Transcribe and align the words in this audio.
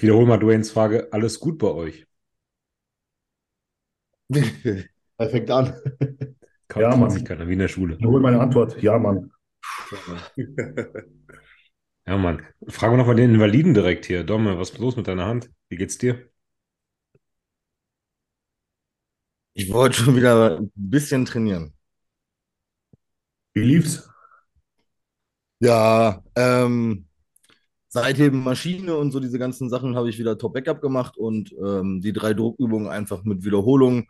Ich 0.00 0.02
wiederhole 0.04 0.26
mal 0.26 0.38
Dwaynes 0.38 0.70
Frage. 0.72 1.12
Alles 1.12 1.40
gut 1.40 1.58
bei 1.58 1.66
euch? 1.68 2.06
er 5.18 5.28
fängt 5.30 5.50
an. 5.50 5.74
Kann, 6.68 6.82
Ja, 6.82 6.88
kann 6.88 7.00
Mann. 7.00 7.10
sich 7.10 7.24
keiner, 7.26 7.46
wie 7.48 7.52
in 7.52 7.58
der 7.58 7.68
Schule. 7.68 7.98
Ich 7.98 8.06
hole 8.06 8.20
meine 8.20 8.40
Antwort. 8.40 8.80
Ja, 8.82 8.98
Mann. 8.98 9.30
Ja, 12.06 12.16
Mann. 12.18 12.46
Fragen 12.68 12.92
wir 12.94 12.98
nochmal 12.98 13.16
den 13.16 13.30
Invaliden 13.34 13.72
direkt 13.74 14.04
hier. 14.06 14.22
Domme, 14.24 14.58
was 14.58 14.70
ist 14.70 14.78
los 14.78 14.96
mit 14.96 15.06
deiner 15.08 15.24
Hand? 15.26 15.50
Wie 15.70 15.76
geht's 15.76 15.96
dir? 15.98 16.28
Ich 19.54 19.72
wollte 19.72 19.96
schon 20.02 20.16
wieder 20.16 20.58
ein 20.58 20.72
bisschen 20.74 21.24
trainieren. 21.24 21.72
Wie 23.54 23.62
lief's? 23.62 24.08
Ja, 25.58 26.22
ähm, 26.36 27.06
Seitheben 27.90 28.44
Maschine 28.44 28.96
und 28.96 29.10
so 29.12 29.20
diese 29.20 29.38
ganzen 29.38 29.68
Sachen 29.68 29.96
habe 29.96 30.08
ich 30.08 30.18
wieder 30.18 30.38
Top 30.38 30.54
Backup 30.54 30.80
gemacht 30.80 31.16
und 31.18 31.52
ähm, 31.62 32.00
die 32.00 32.12
drei 32.12 32.34
Druckübungen 32.34 32.88
einfach 32.88 33.24
mit 33.24 33.44
Wiederholung. 33.44 34.06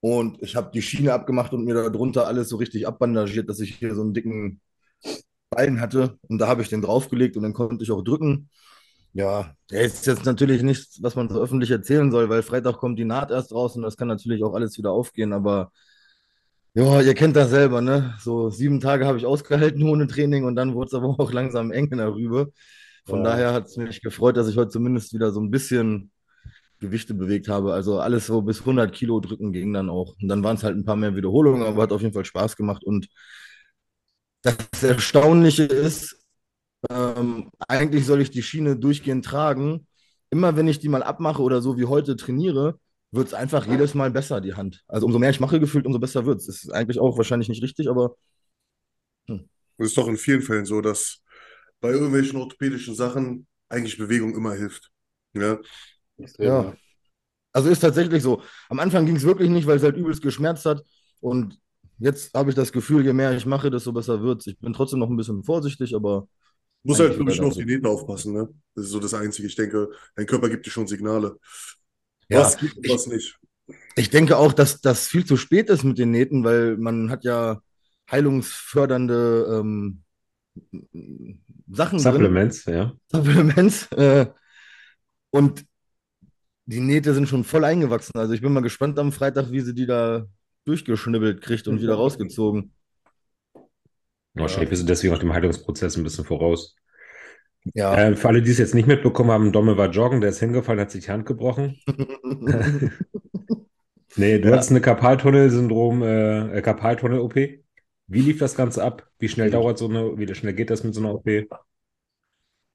Und 0.00 0.42
ich 0.42 0.56
habe 0.56 0.70
die 0.74 0.82
Schiene 0.82 1.12
abgemacht 1.14 1.52
und 1.54 1.64
mir 1.64 1.74
darunter 1.74 2.26
alles 2.26 2.48
so 2.50 2.56
richtig 2.56 2.86
abbandagiert, 2.88 3.48
dass 3.48 3.60
ich 3.60 3.76
hier 3.76 3.94
so 3.94 4.02
einen 4.02 4.14
dicken 4.14 4.60
Ballen 5.50 5.80
hatte. 5.80 6.18
Und 6.28 6.38
da 6.38 6.48
habe 6.48 6.62
ich 6.62 6.68
den 6.68 6.82
draufgelegt 6.82 7.36
und 7.36 7.44
dann 7.44 7.54
konnte 7.54 7.84
ich 7.84 7.90
auch 7.92 8.02
drücken. 8.02 8.50
Ja, 9.14 9.54
der 9.70 9.82
ist 9.82 10.06
jetzt 10.06 10.24
natürlich 10.26 10.62
nichts, 10.62 11.02
was 11.02 11.16
man 11.16 11.28
so 11.28 11.40
öffentlich 11.40 11.70
erzählen 11.70 12.10
soll, 12.10 12.28
weil 12.30 12.42
Freitag 12.42 12.78
kommt 12.78 12.98
die 12.98 13.04
Naht 13.04 13.30
erst 13.30 13.52
raus 13.54 13.76
und 13.76 13.82
das 13.82 13.96
kann 13.96 14.08
natürlich 14.08 14.42
auch 14.44 14.54
alles 14.54 14.78
wieder 14.78 14.92
aufgehen, 14.92 15.32
aber 15.34 15.70
ja, 16.74 17.00
ihr 17.02 17.14
kennt 17.14 17.36
das 17.36 17.50
selber, 17.50 17.82
ne? 17.82 18.14
So 18.20 18.48
sieben 18.50 18.80
Tage 18.80 19.06
habe 19.06 19.18
ich 19.18 19.26
ausgehalten 19.26 19.82
ohne 19.88 20.06
Training 20.06 20.44
und 20.44 20.56
dann 20.56 20.74
wurde 20.74 20.88
es 20.88 20.94
aber 20.94 21.08
auch 21.20 21.32
langsam 21.32 21.70
eng 21.72 21.88
in 21.92 21.98
der 21.98 22.14
Rübe. 22.14 22.52
Von 23.06 23.22
Ja. 23.22 23.24
daher 23.24 23.52
hat 23.52 23.66
es 23.66 23.76
mich 23.76 24.00
gefreut, 24.02 24.36
dass 24.36 24.48
ich 24.48 24.56
heute 24.56 24.70
zumindest 24.70 25.12
wieder 25.14 25.32
so 25.32 25.40
ein 25.40 25.50
bisschen 25.50 26.10
Gewichte 26.80 27.14
bewegt 27.14 27.48
habe. 27.48 27.74
Also 27.74 28.00
alles 28.00 28.26
so 28.26 28.42
bis 28.42 28.64
100 28.64 28.94
Kilo 28.94 29.20
drücken 29.20 29.52
ging 29.52 29.72
dann 29.72 29.90
auch. 29.90 30.16
Und 30.22 30.28
dann 30.28 30.44
waren 30.44 30.56
es 30.56 30.64
halt 30.64 30.76
ein 30.76 30.84
paar 30.84 30.96
mehr 30.96 31.16
Wiederholungen, 31.16 31.64
aber 31.64 31.82
hat 31.84 31.92
auf 31.92 32.02
jeden 32.02 32.14
Fall 32.14 32.24
Spaß 32.26 32.56
gemacht. 32.56 32.84
Und 32.84 33.08
das 34.42 34.82
Erstaunliche 34.82 35.64
ist, 35.64 36.16
ähm, 36.90 37.50
eigentlich 37.68 38.06
soll 38.06 38.20
ich 38.22 38.30
die 38.30 38.42
Schiene 38.42 38.76
durchgehend 38.76 39.24
tragen. 39.24 39.86
Immer 40.30 40.56
wenn 40.56 40.68
ich 40.68 40.80
die 40.80 40.88
mal 40.88 41.02
abmache 41.02 41.42
oder 41.42 41.62
so 41.62 41.78
wie 41.78 41.86
heute 41.86 42.16
trainiere, 42.16 42.78
wird 43.12 43.28
es 43.28 43.34
einfach 43.34 43.66
jedes 43.66 43.94
Mal 43.94 44.10
besser, 44.10 44.40
die 44.40 44.54
Hand. 44.54 44.84
Also 44.88 45.06
umso 45.06 45.18
mehr 45.18 45.30
ich 45.30 45.40
mache 45.40 45.60
gefühlt, 45.60 45.86
umso 45.86 46.00
besser 46.00 46.26
wird 46.26 46.40
es. 46.40 46.48
Ist 46.48 46.72
eigentlich 46.72 47.00
auch 47.00 47.16
wahrscheinlich 47.18 47.48
nicht 47.48 47.62
richtig, 47.62 47.88
aber 47.90 48.16
Das 49.78 49.88
ist 49.88 49.96
doch 49.98 50.08
in 50.08 50.16
vielen 50.16 50.42
Fällen 50.42 50.64
so, 50.66 50.80
dass 50.80 51.21
bei 51.82 51.90
irgendwelchen 51.90 52.38
orthopädischen 52.38 52.94
Sachen 52.94 53.46
eigentlich 53.68 53.98
Bewegung 53.98 54.34
immer 54.34 54.54
hilft. 54.54 54.90
Ja, 55.34 55.58
ja. 56.38 56.74
Also 57.52 57.68
ist 57.68 57.80
tatsächlich 57.80 58.22
so. 58.22 58.42
Am 58.70 58.78
Anfang 58.78 59.04
ging 59.04 59.16
es 59.16 59.24
wirklich 59.24 59.50
nicht, 59.50 59.66
weil 59.66 59.76
es 59.76 59.82
halt 59.82 59.96
übelst 59.96 60.22
geschmerzt 60.22 60.64
hat. 60.64 60.82
Und 61.20 61.58
jetzt 61.98 62.32
habe 62.34 62.50
ich 62.50 62.56
das 62.56 62.72
Gefühl, 62.72 63.04
je 63.04 63.12
mehr 63.12 63.36
ich 63.36 63.44
mache, 63.44 63.70
desto 63.70 63.92
besser 63.92 64.22
wird 64.22 64.40
es. 64.40 64.46
Ich 64.46 64.58
bin 64.58 64.72
trotzdem 64.72 65.00
noch 65.00 65.10
ein 65.10 65.16
bisschen 65.16 65.44
vorsichtig, 65.44 65.94
aber 65.94 66.28
muss 66.84 66.98
halt 66.98 67.10
Eigentlich 67.10 67.18
wirklich 67.18 67.40
nur 67.40 67.48
auf 67.48 67.56
die 67.56 67.64
Nähte 67.64 67.88
aufpassen, 67.88 68.32
ne? 68.32 68.48
Das 68.74 68.86
ist 68.86 68.90
so 68.90 69.00
das 69.00 69.14
Einzige. 69.14 69.48
Ich 69.48 69.54
denke, 69.56 69.90
dein 70.16 70.26
Körper 70.26 70.48
gibt 70.48 70.66
dir 70.66 70.70
schon 70.70 70.86
Signale. 70.86 71.38
Ja, 72.28 72.40
Was 72.40 72.56
geht 72.56 72.76
und 72.76 72.88
was 72.88 73.06
nicht. 73.06 73.38
Ich 73.96 74.10
denke 74.10 74.36
auch, 74.36 74.52
dass 74.52 74.80
das 74.80 75.06
viel 75.06 75.24
zu 75.24 75.36
spät 75.36 75.68
ist 75.68 75.84
mit 75.84 75.98
den 75.98 76.10
Nähten, 76.10 76.44
weil 76.44 76.76
man 76.76 77.10
hat 77.10 77.24
ja 77.24 77.60
heilungsfördernde 78.10 79.60
ähm, 79.60 80.02
Sachen 81.70 81.98
drin, 81.98 82.12
Supplements, 82.12 82.64
ja. 82.66 82.92
Supplements. 83.10 83.90
Äh, 83.92 84.26
und 85.30 85.64
die 86.66 86.80
Nähte 86.80 87.14
sind 87.14 87.28
schon 87.28 87.44
voll 87.44 87.64
eingewachsen. 87.64 88.18
Also 88.18 88.34
ich 88.34 88.40
bin 88.40 88.52
mal 88.52 88.60
gespannt 88.62 88.98
am 88.98 89.12
Freitag, 89.12 89.50
wie 89.50 89.60
sie 89.60 89.74
die 89.74 89.86
da 89.86 90.26
durchgeschnibbelt 90.64 91.40
kriegt 91.42 91.66
und 91.68 91.80
wieder 91.80 91.94
rausgezogen. 91.94 92.72
Wahrscheinlich 94.34 94.70
bist 94.70 94.82
du 94.82 94.86
deswegen 94.86 95.14
auch 95.14 95.18
dem 95.18 95.32
Heilungsprozess 95.32 95.96
ein 95.96 96.04
bisschen 96.04 96.24
voraus. 96.24 96.76
Ja. 97.74 97.94
Äh, 97.96 98.16
für 98.16 98.28
alle, 98.28 98.42
die 98.42 98.50
es 98.50 98.58
jetzt 98.58 98.74
nicht 98.74 98.88
mitbekommen 98.88 99.30
haben, 99.30 99.52
Domme 99.52 99.76
war 99.76 99.90
joggen, 99.90 100.20
der 100.20 100.30
ist 100.30 100.40
hingefallen, 100.40 100.80
hat 100.80 100.90
sich 100.90 101.04
die 101.04 101.10
Hand 101.10 101.26
gebrochen. 101.26 101.78
Nee, 104.16 104.38
du 104.38 104.48
Ja. 104.48 104.54
hattest 104.56 104.70
eine 104.70 104.80
Karpaltunnel-Syndrom, 104.80 106.02
äh, 106.02 106.58
äh, 106.58 106.62
Karpaltunnel-OP. 106.62 107.34
Wie 108.06 108.20
lief 108.20 108.38
das 108.38 108.54
Ganze 108.54 108.82
ab? 108.82 109.08
Wie 109.18 109.28
schnell 109.28 109.50
dauert 109.50 109.78
so 109.78 109.88
eine, 109.88 110.18
wie 110.18 110.34
schnell 110.34 110.54
geht 110.54 110.70
das 110.70 110.84
mit 110.84 110.94
so 110.94 111.00
einer 111.00 111.14
OP? 111.14 111.26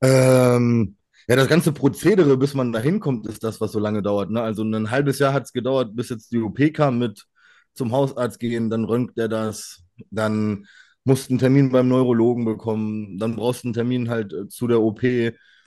Ähm, 0.01 0.97
ja, 1.27 1.35
das 1.35 1.47
ganze 1.47 1.71
Prozedere, 1.71 2.37
bis 2.37 2.53
man 2.53 2.71
da 2.71 2.79
hinkommt, 2.79 3.27
ist 3.27 3.43
das, 3.43 3.59
was 3.59 3.71
so 3.71 3.79
lange 3.79 4.01
dauert. 4.01 4.29
Ne? 4.29 4.41
Also 4.41 4.63
ein 4.63 4.91
halbes 4.91 5.19
Jahr 5.19 5.33
hat 5.33 5.43
es 5.43 5.53
gedauert, 5.53 5.95
bis 5.95 6.09
jetzt 6.09 6.31
die 6.31 6.41
OP 6.41 6.59
kam 6.73 6.99
mit 6.99 7.25
zum 7.73 7.91
Hausarzt 7.91 8.39
gehen, 8.39 8.69
dann 8.69 8.85
röntgt 8.85 9.17
er 9.17 9.27
das, 9.27 9.83
dann 10.09 10.65
musst 11.03 11.29
einen 11.29 11.39
Termin 11.39 11.71
beim 11.71 11.87
Neurologen 11.87 12.43
bekommen, 12.45 13.17
dann 13.19 13.35
brauchst 13.35 13.63
du 13.63 13.67
einen 13.69 13.73
Termin 13.73 14.09
halt 14.09 14.33
äh, 14.33 14.47
zu 14.47 14.67
der 14.67 14.81
OP. 14.81 15.01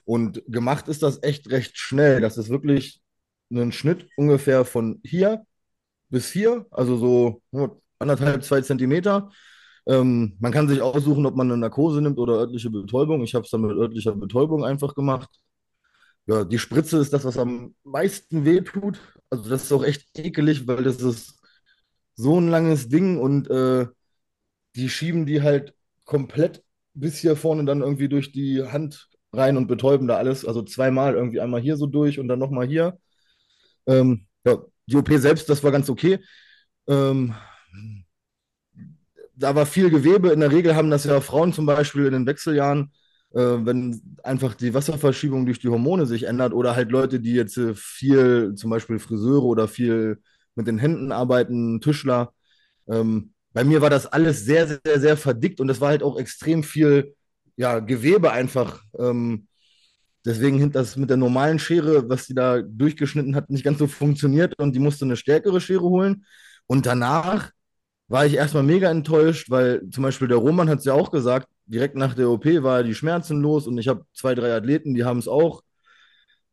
Und 0.04 0.42
gemacht 0.48 0.88
ist 0.88 1.02
das 1.02 1.22
echt 1.22 1.50
recht 1.50 1.78
schnell. 1.78 2.20
Das 2.20 2.36
ist 2.36 2.48
wirklich 2.50 3.00
ein 3.52 3.72
Schnitt 3.72 4.08
ungefähr 4.16 4.64
von 4.64 5.00
hier 5.04 5.44
bis 6.08 6.30
hier, 6.30 6.66
also 6.70 6.96
so 6.96 7.42
ja, 7.52 7.70
anderthalb, 7.98 8.44
zwei 8.44 8.60
Zentimeter. 8.62 9.30
Ähm, 9.86 10.36
man 10.40 10.52
kann 10.52 10.68
sich 10.68 10.82
aussuchen, 10.82 11.26
ob 11.26 11.36
man 11.36 11.50
eine 11.50 11.58
Narkose 11.58 12.00
nimmt 12.02 12.18
oder 12.18 12.34
örtliche 12.34 12.70
Betäubung. 12.70 13.22
Ich 13.22 13.34
habe 13.34 13.44
es 13.44 13.50
dann 13.50 13.62
mit 13.62 13.76
örtlicher 13.76 14.14
Betäubung 14.14 14.64
einfach 14.64 14.94
gemacht. 14.94 15.30
Ja, 16.26 16.44
die 16.44 16.58
Spritze 16.58 16.98
ist 16.98 17.12
das, 17.12 17.24
was 17.24 17.38
am 17.38 17.74
meisten 17.84 18.44
wehtut. 18.44 19.00
Also 19.30 19.48
das 19.50 19.64
ist 19.64 19.72
auch 19.72 19.84
echt 19.84 20.06
ekelig, 20.18 20.66
weil 20.66 20.84
das 20.84 21.00
ist 21.02 21.40
so 22.14 22.38
ein 22.40 22.48
langes 22.48 22.88
Ding 22.88 23.18
und 23.18 23.50
äh, 23.50 23.86
die 24.76 24.88
schieben 24.88 25.26
die 25.26 25.42
halt 25.42 25.74
komplett 26.04 26.62
bis 26.94 27.18
hier 27.18 27.36
vorne 27.36 27.64
dann 27.64 27.82
irgendwie 27.82 28.08
durch 28.08 28.32
die 28.32 28.62
Hand 28.64 29.08
rein 29.32 29.56
und 29.56 29.66
betäuben 29.68 30.08
da 30.08 30.16
alles. 30.16 30.44
Also 30.44 30.62
zweimal 30.62 31.14
irgendwie 31.14 31.40
einmal 31.40 31.60
hier 31.60 31.76
so 31.76 31.86
durch 31.86 32.18
und 32.18 32.28
dann 32.28 32.38
nochmal 32.38 32.66
hier. 32.66 32.98
Ähm, 33.86 34.26
ja, 34.44 34.58
die 34.86 34.96
OP 34.96 35.18
selbst, 35.18 35.48
das 35.48 35.62
war 35.64 35.72
ganz 35.72 35.90
okay. 35.90 36.18
Ähm, 36.88 37.34
da 39.40 39.54
war 39.54 39.66
viel 39.66 39.90
Gewebe. 39.90 40.30
In 40.30 40.40
der 40.40 40.52
Regel 40.52 40.76
haben 40.76 40.90
das 40.90 41.04
ja 41.04 41.20
Frauen 41.20 41.52
zum 41.52 41.66
Beispiel 41.66 42.06
in 42.06 42.12
den 42.12 42.26
Wechseljahren, 42.26 42.92
äh, 43.32 43.38
wenn 43.40 44.16
einfach 44.22 44.54
die 44.54 44.74
Wasserverschiebung 44.74 45.46
durch 45.46 45.58
die 45.58 45.68
Hormone 45.68 46.06
sich 46.06 46.24
ändert 46.24 46.52
oder 46.52 46.76
halt 46.76 46.90
Leute, 46.90 47.20
die 47.20 47.32
jetzt 47.32 47.56
äh, 47.56 47.74
viel, 47.74 48.54
zum 48.54 48.70
Beispiel 48.70 48.98
Friseure 48.98 49.44
oder 49.44 49.68
viel 49.68 50.20
mit 50.54 50.66
den 50.66 50.78
Händen 50.78 51.12
arbeiten, 51.12 51.80
Tischler. 51.80 52.32
Ähm, 52.88 53.32
bei 53.52 53.64
mir 53.64 53.80
war 53.80 53.90
das 53.90 54.06
alles 54.06 54.44
sehr, 54.44 54.66
sehr, 54.68 55.00
sehr 55.00 55.16
verdickt 55.16 55.60
und 55.60 55.68
es 55.70 55.80
war 55.80 55.88
halt 55.88 56.02
auch 56.02 56.18
extrem 56.18 56.62
viel 56.62 57.14
ja, 57.56 57.80
Gewebe 57.80 58.32
einfach. 58.32 58.82
Ähm, 58.98 59.48
deswegen 60.24 60.62
hat 60.62 60.74
das 60.74 60.96
mit 60.96 61.10
der 61.10 61.16
normalen 61.16 61.58
Schere, 61.58 62.08
was 62.08 62.26
die 62.26 62.34
da 62.34 62.62
durchgeschnitten 62.62 63.34
hat, 63.34 63.50
nicht 63.50 63.64
ganz 63.64 63.78
so 63.78 63.86
funktioniert 63.86 64.54
und 64.58 64.74
die 64.74 64.80
musste 64.80 65.04
eine 65.04 65.16
stärkere 65.16 65.60
Schere 65.60 65.82
holen. 65.82 66.24
Und 66.66 66.86
danach 66.86 67.50
war 68.10 68.26
ich 68.26 68.34
erstmal 68.34 68.64
mega 68.64 68.90
enttäuscht, 68.90 69.50
weil 69.50 69.88
zum 69.90 70.02
Beispiel 70.02 70.28
der 70.28 70.38
Roman 70.38 70.68
hat 70.68 70.80
es 70.80 70.84
ja 70.84 70.94
auch 70.94 71.12
gesagt, 71.12 71.48
direkt 71.66 71.96
nach 71.96 72.14
der 72.14 72.28
OP 72.28 72.44
war 72.62 72.82
die 72.82 72.94
Schmerzen 72.94 73.40
los 73.40 73.66
und 73.68 73.78
ich 73.78 73.88
habe 73.88 74.04
zwei, 74.14 74.34
drei 74.34 74.52
Athleten, 74.54 74.94
die 74.94 75.04
haben 75.04 75.20
es 75.20 75.28
auch. 75.28 75.62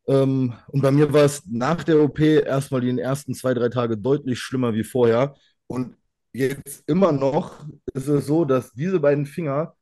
Ähm, 0.07 0.54
und 0.68 0.81
bei 0.81 0.92
mir 0.92 1.12
war 1.13 1.24
es 1.24 1.44
nach 1.48 1.83
der 1.83 2.00
OP 2.01 2.19
erstmal 2.19 2.81
die 2.81 2.98
ersten 3.00 3.33
zwei, 3.33 3.54
drei 3.56 3.69
Tage 3.69 3.98
deutlich 3.98 4.39
schlimmer 4.39 4.74
wie 4.75 4.83
vorher. 4.83 5.36
Und 5.68 5.95
jetzt 6.31 6.83
immer 6.88 7.12
noch 7.12 7.65
ist 7.94 8.07
es 8.07 8.27
so, 8.27 8.45
dass 8.45 8.71
diese 8.74 9.00
beiden 9.00 9.25
Finger 9.25 9.74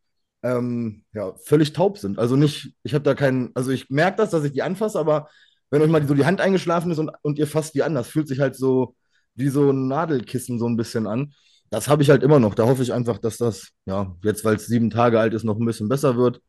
ähm, 0.44 1.04
ja, 1.14 1.34
völlig 1.46 1.74
taub 1.74 1.98
sind. 1.98 2.20
Also 2.20 2.38
nicht, 2.38 2.74
ich 2.84 2.94
habe 2.94 3.04
da 3.04 3.16
keinen, 3.16 3.52
also 3.56 3.72
ich 3.72 3.90
merke 3.90 4.18
das, 4.18 4.30
dass 4.32 4.46
ich 4.46 4.54
die 4.54 4.62
anfasse, 4.64 5.00
aber 5.00 5.30
wenn 5.70 5.82
euch 5.82 5.90
mal 5.90 6.08
so 6.08 6.14
die 6.14 6.26
Hand 6.26 6.40
eingeschlafen 6.42 6.92
ist 6.92 7.00
und, 7.00 7.12
und 7.22 7.38
ihr 7.40 7.48
fasst 7.48 7.76
die 7.76 7.84
an, 7.84 7.96
das 7.96 8.08
fühlt 8.08 8.28
sich 8.30 8.40
halt 8.40 8.56
so 8.56 8.96
wie 9.36 9.50
so 9.50 9.72
ein 9.72 9.88
Nadelkissen 9.88 10.58
so 10.60 10.68
ein 10.70 10.78
bisschen 10.78 11.08
an. 11.08 11.34
Das 11.70 11.88
habe 11.88 12.04
ich 12.04 12.10
halt 12.10 12.24
immer 12.24 12.40
noch. 12.40 12.56
Da 12.56 12.66
hoffe 12.66 12.84
ich 12.84 12.94
einfach, 12.94 13.18
dass 13.18 13.38
das, 13.38 13.70
ja, 13.86 14.16
jetzt, 14.24 14.46
weil 14.46 14.56
es 14.56 14.68
sieben 14.68 14.90
Tage 14.90 15.20
alt 15.20 15.34
ist, 15.34 15.44
noch 15.44 15.58
ein 15.60 15.66
bisschen 15.66 15.90
besser 15.90 16.16
wird. 16.16 16.42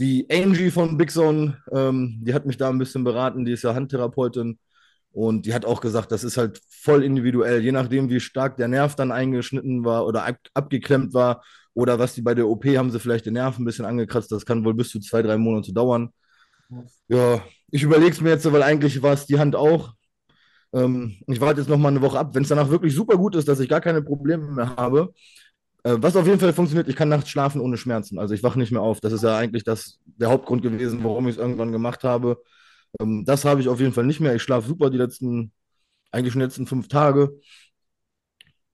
Die 0.00 0.26
Angie 0.30 0.70
von 0.70 0.96
Big 0.96 1.10
Zone, 1.10 1.58
ähm, 1.72 2.20
die 2.22 2.34
hat 2.34 2.46
mich 2.46 2.56
da 2.56 2.68
ein 2.68 2.78
bisschen 2.78 3.04
beraten, 3.04 3.44
die 3.44 3.52
ist 3.52 3.62
ja 3.62 3.74
Handtherapeutin. 3.74 4.58
Und 5.12 5.46
die 5.46 5.54
hat 5.54 5.66
auch 5.66 5.80
gesagt, 5.80 6.10
das 6.10 6.24
ist 6.24 6.38
halt 6.38 6.60
voll 6.68 7.04
individuell, 7.04 7.62
je 7.62 7.72
nachdem, 7.72 8.08
wie 8.08 8.18
stark 8.20 8.56
der 8.56 8.68
Nerv 8.68 8.94
dann 8.96 9.12
eingeschnitten 9.12 9.84
war 9.84 10.06
oder 10.06 10.24
ab, 10.24 10.38
abgeklemmt 10.54 11.12
war 11.12 11.42
oder 11.74 11.98
was 11.98 12.14
die 12.14 12.22
bei 12.22 12.34
der 12.34 12.48
OP 12.48 12.64
haben 12.66 12.90
sie 12.90 12.98
vielleicht 12.98 13.26
den 13.26 13.34
Nerv 13.34 13.58
ein 13.58 13.64
bisschen 13.64 13.84
angekratzt. 13.84 14.32
Das 14.32 14.46
kann 14.46 14.64
wohl 14.64 14.74
bis 14.74 14.88
zu 14.90 15.00
zwei, 15.00 15.22
drei 15.22 15.36
Monate 15.36 15.72
dauern. 15.72 16.12
Ja, 17.08 17.42
ich 17.70 17.82
überlege 17.82 18.12
es 18.12 18.20
mir 18.20 18.30
jetzt, 18.30 18.50
weil 18.50 18.62
eigentlich 18.62 19.02
war 19.02 19.12
es 19.12 19.26
die 19.26 19.38
Hand 19.38 19.54
auch. 19.56 19.92
Ähm, 20.74 21.16
ich 21.26 21.40
warte 21.40 21.60
jetzt 21.60 21.68
noch 21.68 21.78
mal 21.78 21.88
eine 21.88 22.02
Woche 22.02 22.18
ab. 22.18 22.34
Wenn 22.34 22.42
es 22.42 22.48
danach 22.48 22.70
wirklich 22.70 22.94
super 22.94 23.16
gut 23.16 23.34
ist, 23.36 23.48
dass 23.48 23.60
ich 23.60 23.68
gar 23.68 23.80
keine 23.80 24.02
Probleme 24.02 24.46
mehr 24.50 24.76
habe, 24.76 25.12
Äh, 25.84 25.96
was 26.00 26.16
auf 26.16 26.26
jeden 26.26 26.40
Fall 26.40 26.52
funktioniert, 26.52 26.88
ich 26.88 26.96
kann 26.96 27.08
nachts 27.08 27.30
schlafen 27.30 27.60
ohne 27.60 27.76
Schmerzen. 27.78 28.18
Also 28.18 28.34
ich 28.34 28.42
wache 28.42 28.58
nicht 28.58 28.72
mehr 28.72 28.82
auf. 28.82 29.00
Das 29.00 29.12
ist 29.12 29.22
ja 29.24 29.36
eigentlich 29.38 29.64
das, 29.64 29.98
der 30.06 30.30
Hauptgrund 30.30 30.62
gewesen, 30.62 31.04
warum 31.04 31.28
ich 31.28 31.36
es 31.36 31.40
irgendwann 31.42 31.72
gemacht 31.72 32.04
habe. 32.04 32.42
Ähm, 33.00 33.24
das 33.26 33.44
habe 33.46 33.60
ich 33.62 33.68
auf 33.68 33.80
jeden 33.80 33.92
Fall 33.94 34.06
nicht 34.06 34.20
mehr. 34.20 34.34
Ich 34.34 34.42
schlafe 34.42 34.68
super 34.68 34.90
die 34.90 34.98
letzten, 34.98 35.52
eigentlich 36.12 36.32
schon 36.34 36.40
die 36.40 36.46
letzten 36.46 36.66
fünf 36.68 36.88
Tage. 36.88 37.32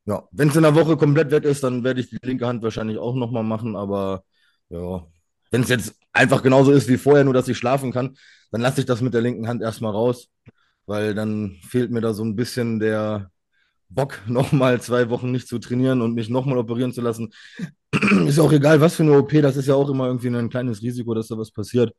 Ja, 0.07 0.27
wenn 0.33 0.49
es 0.49 0.57
in 0.57 0.63
der 0.63 0.75
Woche 0.75 0.97
komplett 0.97 1.31
weg 1.31 1.45
ist, 1.45 1.63
dann 1.63 1.85
werde 1.85 2.01
ich 2.01 2.09
die 2.11 2.19
linke 2.23 2.47
Hand 2.47 2.63
wahrscheinlich 2.63 2.99
auch 2.99 3.15
nochmal 3.15 3.43
machen. 3.45 3.77
Aber 3.77 4.25
ja, 4.71 5.07
wenn 5.51 5.63
es 5.63 5.69
jetzt 5.69 5.95
einfach 6.13 6.43
genauso 6.43 6.73
ist 6.73 6.89
wie 6.89 6.97
vorher, 6.97 7.25
nur 7.25 7.35
dass 7.35 7.49
ich 7.49 7.59
schlafen 7.59 7.93
kann, 7.93 8.17
dann 8.51 8.61
lasse 8.63 8.81
ich 8.81 8.87
das 8.87 9.01
mit 9.03 9.13
der 9.15 9.21
linken 9.21 9.47
Hand 9.49 9.61
erstmal 9.63 9.93
raus, 9.93 10.29
weil 10.89 11.15
dann 11.15 11.59
fehlt 11.69 11.91
mir 11.91 12.01
da 12.01 12.15
so 12.15 12.25
ein 12.25 12.35
bisschen 12.35 12.81
der 12.81 13.31
Bock, 13.91 14.21
nochmal 14.27 14.81
zwei 14.81 15.11
Wochen 15.11 15.31
nicht 15.31 15.47
zu 15.47 15.59
trainieren 15.59 16.01
und 16.01 16.15
mich 16.15 16.31
nochmal 16.31 16.59
operieren 16.59 16.93
zu 16.93 17.03
lassen. 17.03 17.33
ist 18.27 18.39
auch 18.41 18.53
egal, 18.53 18.81
was 18.81 18.97
für 18.97 19.03
eine 19.03 19.17
OP, 19.17 19.31
das 19.43 19.57
ist 19.57 19.69
ja 19.69 19.75
auch 19.75 19.91
immer 19.91 20.07
irgendwie 20.07 20.29
ein 20.29 20.49
kleines 20.49 20.83
Risiko, 20.83 21.15
dass 21.15 21.29
da 21.29 21.39
was 21.39 21.51
passiert. 21.51 21.95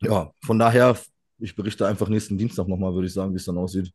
Ja, 0.00 0.30
von 0.42 0.58
daher, 0.58 0.96
ich 1.38 1.54
berichte 1.54 1.86
einfach 1.86 2.08
nächsten 2.08 2.38
Dienstag 2.38 2.68
nochmal, 2.68 2.94
würde 2.94 3.06
ich 3.06 3.12
sagen, 3.12 3.32
wie 3.32 3.36
es 3.36 3.44
dann 3.44 3.58
aussieht. 3.58 3.92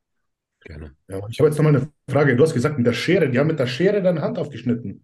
Gerne. 0.62 0.92
Ja, 1.08 1.22
ich 1.30 1.40
habe 1.40 1.50
jetzt 1.50 1.58
nochmal 1.58 1.76
eine 1.76 1.90
Frage. 2.10 2.36
Du 2.36 2.44
hast 2.44 2.54
gesagt, 2.54 2.78
mit 2.78 2.88
der 2.88 2.94
Schere, 2.94 3.30
die 3.30 3.40
haben 3.40 3.48
mit 3.48 3.60
der 3.60 3.68
Schere 3.68 4.02
deine 4.02 4.22
Hand 4.22 4.38
aufgeschnitten. 4.38 5.04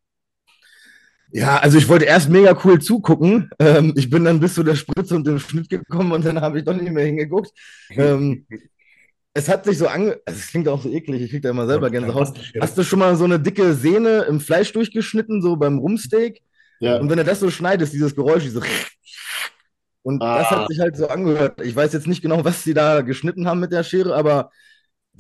Ja, 1.32 1.58
also 1.58 1.78
ich 1.78 1.88
wollte 1.88 2.06
erst 2.06 2.30
mega 2.30 2.60
cool 2.66 2.82
zugucken. 2.82 3.50
Ähm, 3.58 3.94
ich 3.96 4.10
bin 4.10 4.26
dann 4.26 4.40
bis 4.40 4.56
zu 4.56 4.64
der 4.64 4.76
Spritze 4.76 5.16
und 5.16 5.26
dem 5.26 5.40
Schnitt 5.40 5.70
gekommen 5.70 6.12
und 6.12 6.26
dann 6.26 6.42
habe 6.42 6.60
ich 6.60 6.66
doch 6.66 6.76
nicht 6.76 6.92
mehr 6.92 7.06
hingeguckt. 7.06 7.52
Ähm, 7.92 8.46
es 9.34 9.48
hat 9.48 9.66
sich 9.66 9.78
so 9.78 9.88
ange... 9.88 10.20
Also 10.26 10.40
es 10.40 10.48
klingt 10.48 10.68
auch 10.68 10.82
so 10.82 10.90
eklig, 10.90 11.22
ich 11.22 11.30
kriege 11.30 11.42
da 11.42 11.50
immer 11.50 11.68
selber 11.68 11.90
Gänsehaut. 11.90 12.34
Hast 12.60 12.78
du 12.78 12.84
schon 12.84 13.00
mal 13.00 13.16
so 13.16 13.24
eine 13.24 13.40
dicke 13.40 13.74
Sehne 13.74 14.22
im 14.24 14.40
Fleisch 14.40 14.74
durchgeschnitten, 14.74 15.42
so 15.42 15.56
beim 15.56 15.78
Rumsteak? 15.78 16.42
Ja. 16.80 16.98
Und 16.98 17.10
wenn 17.10 17.18
du 17.18 17.24
das 17.24 17.40
so 17.40 17.50
schneidest, 17.50 17.94
dieses 17.94 18.16
Geräusch, 18.16 18.44
dieses... 18.44 18.64
Und 20.04 20.22
ah. 20.22 20.40
das 20.40 20.50
hat 20.50 20.68
sich 20.68 20.80
halt 20.80 20.98
so 20.98 21.08
angehört. 21.08 21.62
Ich 21.62 21.76
weiß 21.76 21.94
jetzt 21.94 22.08
nicht 22.08 22.22
genau, 22.22 22.44
was 22.44 22.64
sie 22.64 22.74
da 22.74 23.02
geschnitten 23.02 23.48
haben 23.48 23.60
mit 23.60 23.72
der 23.72 23.84
Schere, 23.84 24.16
aber 24.16 24.52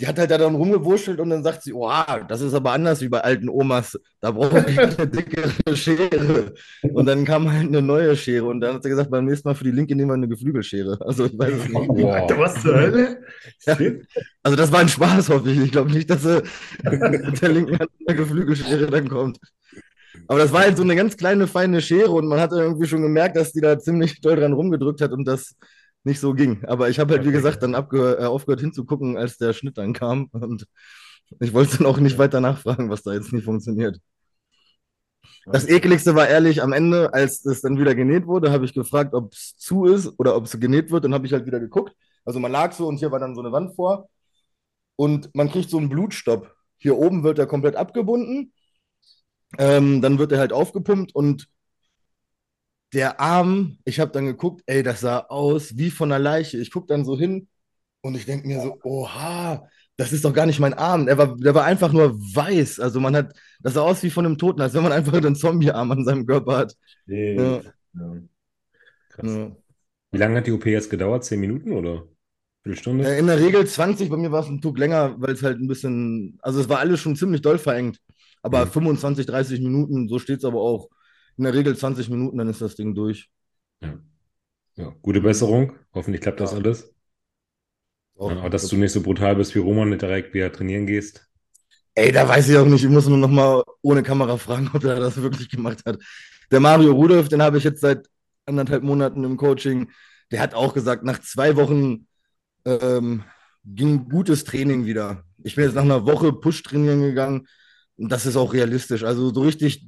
die 0.01 0.07
hat 0.07 0.17
halt 0.17 0.31
da 0.31 0.39
dann 0.39 0.55
rumgewurschtelt 0.55 1.19
und 1.19 1.29
dann 1.29 1.43
sagt 1.43 1.61
sie, 1.61 1.73
oh, 1.73 1.91
das 2.27 2.41
ist 2.41 2.55
aber 2.55 2.71
anders 2.71 3.01
wie 3.01 3.09
bei 3.09 3.21
alten 3.21 3.49
Omas. 3.49 3.99
Da 4.19 4.31
brauche 4.31 4.65
ich 4.67 4.79
eine 4.79 5.07
dickere 5.07 5.75
Schere. 5.75 6.53
Und 6.91 7.05
dann 7.05 7.23
kam 7.23 7.51
halt 7.51 7.67
eine 7.67 7.83
neue 7.83 8.15
Schere 8.17 8.45
und 8.45 8.61
dann 8.61 8.75
hat 8.75 8.83
sie 8.83 8.89
gesagt, 8.89 9.11
beim 9.11 9.25
nächsten 9.25 9.47
Mal 9.47 9.53
für 9.53 9.63
die 9.63 9.71
Linke 9.71 9.95
nehmen 9.95 10.09
wir 10.09 10.15
eine 10.15 10.27
Geflügelschere. 10.27 10.97
Also 11.01 11.25
ich 11.25 11.37
weiß 11.37 11.53
es 11.53 11.69
nicht. 11.69 11.87
Wow. 11.87 12.15
Alter, 12.15 12.39
was 12.39 12.61
zur 12.63 12.73
Hölle? 12.73 13.23
Ja. 13.67 13.77
Also 14.41 14.57
das 14.57 14.71
war 14.71 14.79
ein 14.79 14.89
Spaß, 14.89 15.29
hoffe 15.29 15.51
ich. 15.51 15.59
Ich 15.59 15.71
glaube 15.71 15.91
nicht, 15.91 16.09
dass 16.09 16.23
sie 16.23 16.41
mit 16.83 17.41
der 17.41 17.49
linken 17.49 17.77
Hand 17.77 17.91
eine 18.07 18.17
Geflügelschere 18.17 18.87
dann 18.87 19.07
kommt. 19.07 19.37
Aber 20.27 20.39
das 20.39 20.51
war 20.51 20.61
halt 20.61 20.77
so 20.77 20.83
eine 20.83 20.95
ganz 20.95 21.15
kleine, 21.15 21.45
feine 21.45 21.79
Schere 21.79 22.09
und 22.09 22.25
man 22.25 22.39
hat 22.39 22.53
irgendwie 22.53 22.87
schon 22.87 23.03
gemerkt, 23.03 23.35
dass 23.37 23.53
die 23.53 23.61
da 23.61 23.77
ziemlich 23.77 24.19
doll 24.19 24.35
dran 24.35 24.53
rumgedrückt 24.53 25.01
hat 25.01 25.11
und 25.11 25.25
das 25.25 25.55
nicht 26.03 26.19
so 26.19 26.33
ging. 26.33 26.63
Aber 26.65 26.89
ich 26.89 26.99
habe 26.99 27.13
halt, 27.13 27.25
wie 27.25 27.31
gesagt, 27.31 27.63
dann 27.63 27.73
äh, 27.73 28.25
aufgehört 28.25 28.61
hinzugucken, 28.61 29.17
als 29.17 29.37
der 29.37 29.53
Schnitt 29.53 29.77
dann 29.77 29.93
kam. 29.93 30.27
Und 30.31 30.67
ich 31.39 31.53
wollte 31.53 31.77
dann 31.77 31.87
auch 31.87 31.97
nicht 31.99 32.17
weiter 32.17 32.41
nachfragen, 32.41 32.89
was 32.89 33.03
da 33.03 33.13
jetzt 33.13 33.33
nicht 33.33 33.45
funktioniert. 33.45 33.99
Das 35.45 35.67
ekligste 35.67 36.15
war 36.15 36.27
ehrlich, 36.27 36.61
am 36.61 36.73
Ende, 36.73 37.13
als 37.13 37.45
es 37.45 37.61
dann 37.61 37.79
wieder 37.79 37.95
genäht 37.95 38.27
wurde, 38.27 38.51
habe 38.51 38.65
ich 38.65 38.73
gefragt, 38.73 39.13
ob 39.13 39.33
es 39.33 39.55
zu 39.57 39.85
ist 39.85 40.13
oder 40.19 40.35
ob 40.35 40.45
es 40.45 40.59
genäht 40.59 40.91
wird. 40.91 41.03
Dann 41.03 41.13
habe 41.13 41.25
ich 41.25 41.33
halt 41.33 41.45
wieder 41.45 41.59
geguckt. 41.59 41.95
Also 42.25 42.39
man 42.39 42.51
lag 42.51 42.73
so 42.73 42.87
und 42.87 42.97
hier 42.97 43.11
war 43.11 43.19
dann 43.19 43.35
so 43.35 43.41
eine 43.41 43.51
Wand 43.51 43.75
vor. 43.75 44.09
Und 44.95 45.33
man 45.33 45.49
kriegt 45.49 45.69
so 45.69 45.77
einen 45.77 45.89
Blutstopp. 45.89 46.53
Hier 46.77 46.97
oben 46.97 47.23
wird 47.23 47.39
er 47.39 47.47
komplett 47.47 47.75
abgebunden. 47.75 48.53
Ähm, 49.57 50.01
dann 50.01 50.19
wird 50.19 50.31
er 50.31 50.39
halt 50.39 50.53
aufgepumpt 50.53 51.13
und 51.13 51.47
der 52.93 53.19
Arm, 53.19 53.77
ich 53.85 53.99
habe 53.99 54.11
dann 54.11 54.25
geguckt, 54.25 54.63
ey, 54.65 54.83
das 54.83 55.01
sah 55.01 55.19
aus 55.19 55.77
wie 55.77 55.91
von 55.91 56.11
einer 56.11 56.19
Leiche. 56.19 56.57
Ich 56.57 56.71
gucke 56.71 56.87
dann 56.87 57.05
so 57.05 57.17
hin 57.17 57.47
und 58.01 58.15
ich 58.15 58.25
denke 58.25 58.47
mir 58.47 58.61
so, 58.61 58.79
oha, 58.83 59.67
das 59.97 60.11
ist 60.11 60.25
doch 60.25 60.33
gar 60.33 60.45
nicht 60.45 60.59
mein 60.59 60.73
Arm. 60.73 61.05
Der 61.05 61.17
war, 61.17 61.37
der 61.37 61.53
war 61.53 61.65
einfach 61.65 61.93
nur 61.93 62.19
weiß. 62.19 62.79
Also 62.79 62.99
man 62.99 63.15
hat, 63.15 63.33
das 63.61 63.75
sah 63.75 63.81
aus 63.81 64.03
wie 64.03 64.09
von 64.09 64.25
einem 64.25 64.37
Toten, 64.37 64.61
als 64.61 64.73
wenn 64.73 64.83
man 64.83 64.91
einfach 64.91 65.13
einen 65.13 65.35
Zombie-Arm 65.35 65.91
an 65.91 66.05
seinem 66.05 66.25
Körper 66.25 66.57
hat. 66.57 66.75
Ja. 67.05 67.61
Ja. 67.61 67.61
Krass. 69.09 69.31
Ja. 69.31 69.55
Wie 70.11 70.17
lange 70.17 70.37
hat 70.37 70.47
die 70.47 70.51
OP 70.51 70.65
jetzt 70.65 70.89
gedauert? 70.89 71.23
Zehn 71.23 71.39
Minuten 71.39 71.71
oder? 71.71 72.03
Viertelstunde? 72.63 73.15
In 73.15 73.27
der 73.27 73.39
Regel 73.39 73.65
20, 73.65 74.09
bei 74.09 74.17
mir 74.17 74.31
war 74.31 74.43
es 74.43 74.47
ein 74.47 74.61
Tuch 74.61 74.77
länger, 74.77 75.15
weil 75.17 75.33
es 75.33 75.43
halt 75.43 75.59
ein 75.59 75.67
bisschen, 75.67 76.37
also 76.41 76.59
es 76.59 76.67
war 76.67 76.79
alles 76.79 76.99
schon 76.99 77.15
ziemlich 77.15 77.41
doll 77.41 77.57
verengt. 77.57 77.99
Aber 78.41 78.65
25, 78.67 79.25
30 79.25 79.61
Minuten, 79.61 80.07
so 80.07 80.19
steht 80.19 80.39
es 80.39 80.45
aber 80.45 80.59
auch 80.59 80.89
in 81.41 81.45
der 81.45 81.55
Regel 81.55 81.75
20 81.75 82.09
Minuten, 82.09 82.37
dann 82.37 82.49
ist 82.49 82.61
das 82.61 82.75
Ding 82.75 82.93
durch. 82.93 83.27
Ja. 83.81 83.99
ja. 84.75 84.95
Gute 85.01 85.21
Besserung. 85.21 85.73
Hoffentlich 85.91 86.21
klappt 86.21 86.39
das 86.39 86.53
alles. 86.53 86.93
Ja, 88.19 88.27
aber 88.27 88.51
dass 88.51 88.67
du 88.67 88.77
nicht 88.77 88.91
so 88.91 89.01
brutal 89.01 89.35
bist 89.35 89.55
wie 89.55 89.59
Roman, 89.59 89.97
direkt 89.97 90.35
wieder 90.35 90.51
trainieren 90.51 90.85
gehst. 90.85 91.27
Ey, 91.95 92.11
da 92.11 92.27
weiß 92.27 92.47
ich 92.49 92.57
auch 92.57 92.65
nicht. 92.67 92.83
Ich 92.83 92.89
muss 92.91 93.07
nur 93.07 93.17
noch 93.17 93.27
mal 93.27 93.63
ohne 93.81 94.03
Kamera 94.03 94.37
fragen, 94.37 94.69
ob 94.73 94.83
er 94.83 94.99
das 94.99 95.19
wirklich 95.19 95.49
gemacht 95.49 95.79
hat. 95.83 95.97
Der 96.51 96.59
Mario 96.59 96.91
Rudolph, 96.91 97.29
den 97.29 97.41
habe 97.41 97.57
ich 97.57 97.63
jetzt 97.63 97.81
seit 97.81 98.07
anderthalb 98.45 98.83
Monaten 98.83 99.23
im 99.23 99.35
Coaching. 99.35 99.89
Der 100.29 100.41
hat 100.41 100.53
auch 100.53 100.75
gesagt, 100.75 101.03
nach 101.03 101.19
zwei 101.21 101.55
Wochen 101.55 102.05
ähm, 102.65 103.23
ging 103.65 104.07
gutes 104.09 104.43
Training 104.43 104.85
wieder. 104.85 105.23
Ich 105.43 105.55
bin 105.55 105.65
jetzt 105.65 105.73
nach 105.73 105.81
einer 105.81 106.05
Woche 106.05 106.33
Push-Trainieren 106.33 107.01
gegangen 107.01 107.47
und 107.97 108.11
das 108.11 108.27
ist 108.27 108.35
auch 108.35 108.53
realistisch. 108.53 109.03
Also 109.03 109.33
so 109.33 109.41
richtig 109.41 109.87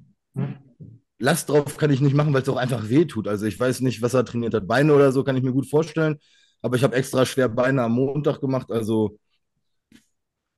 Last 1.24 1.50
drauf 1.50 1.78
kann 1.78 1.90
ich 1.90 2.02
nicht 2.02 2.16
machen, 2.16 2.34
weil 2.34 2.42
es 2.42 2.50
auch 2.50 2.58
einfach 2.58 2.90
weh 2.90 3.06
tut. 3.06 3.30
Also 3.30 3.46
ich 3.46 3.58
weiß 3.58 3.80
nicht, 3.80 4.02
was 4.02 4.14
er 4.14 4.26
trainiert 4.26 4.54
hat. 4.54 4.68
Beine 4.68 4.94
oder 4.94 5.14
so 5.14 5.24
kann 5.24 5.38
ich 5.38 5.44
mir 5.44 5.54
gut 5.54 5.70
vorstellen. 5.70 6.20
Aber 6.62 6.76
ich 6.76 6.84
habe 6.84 6.96
extra 6.98 7.26
schwer 7.26 7.48
Beine 7.48 7.84
am 7.84 7.94
Montag 7.94 8.42
gemacht. 8.42 8.70
Also 8.70 9.18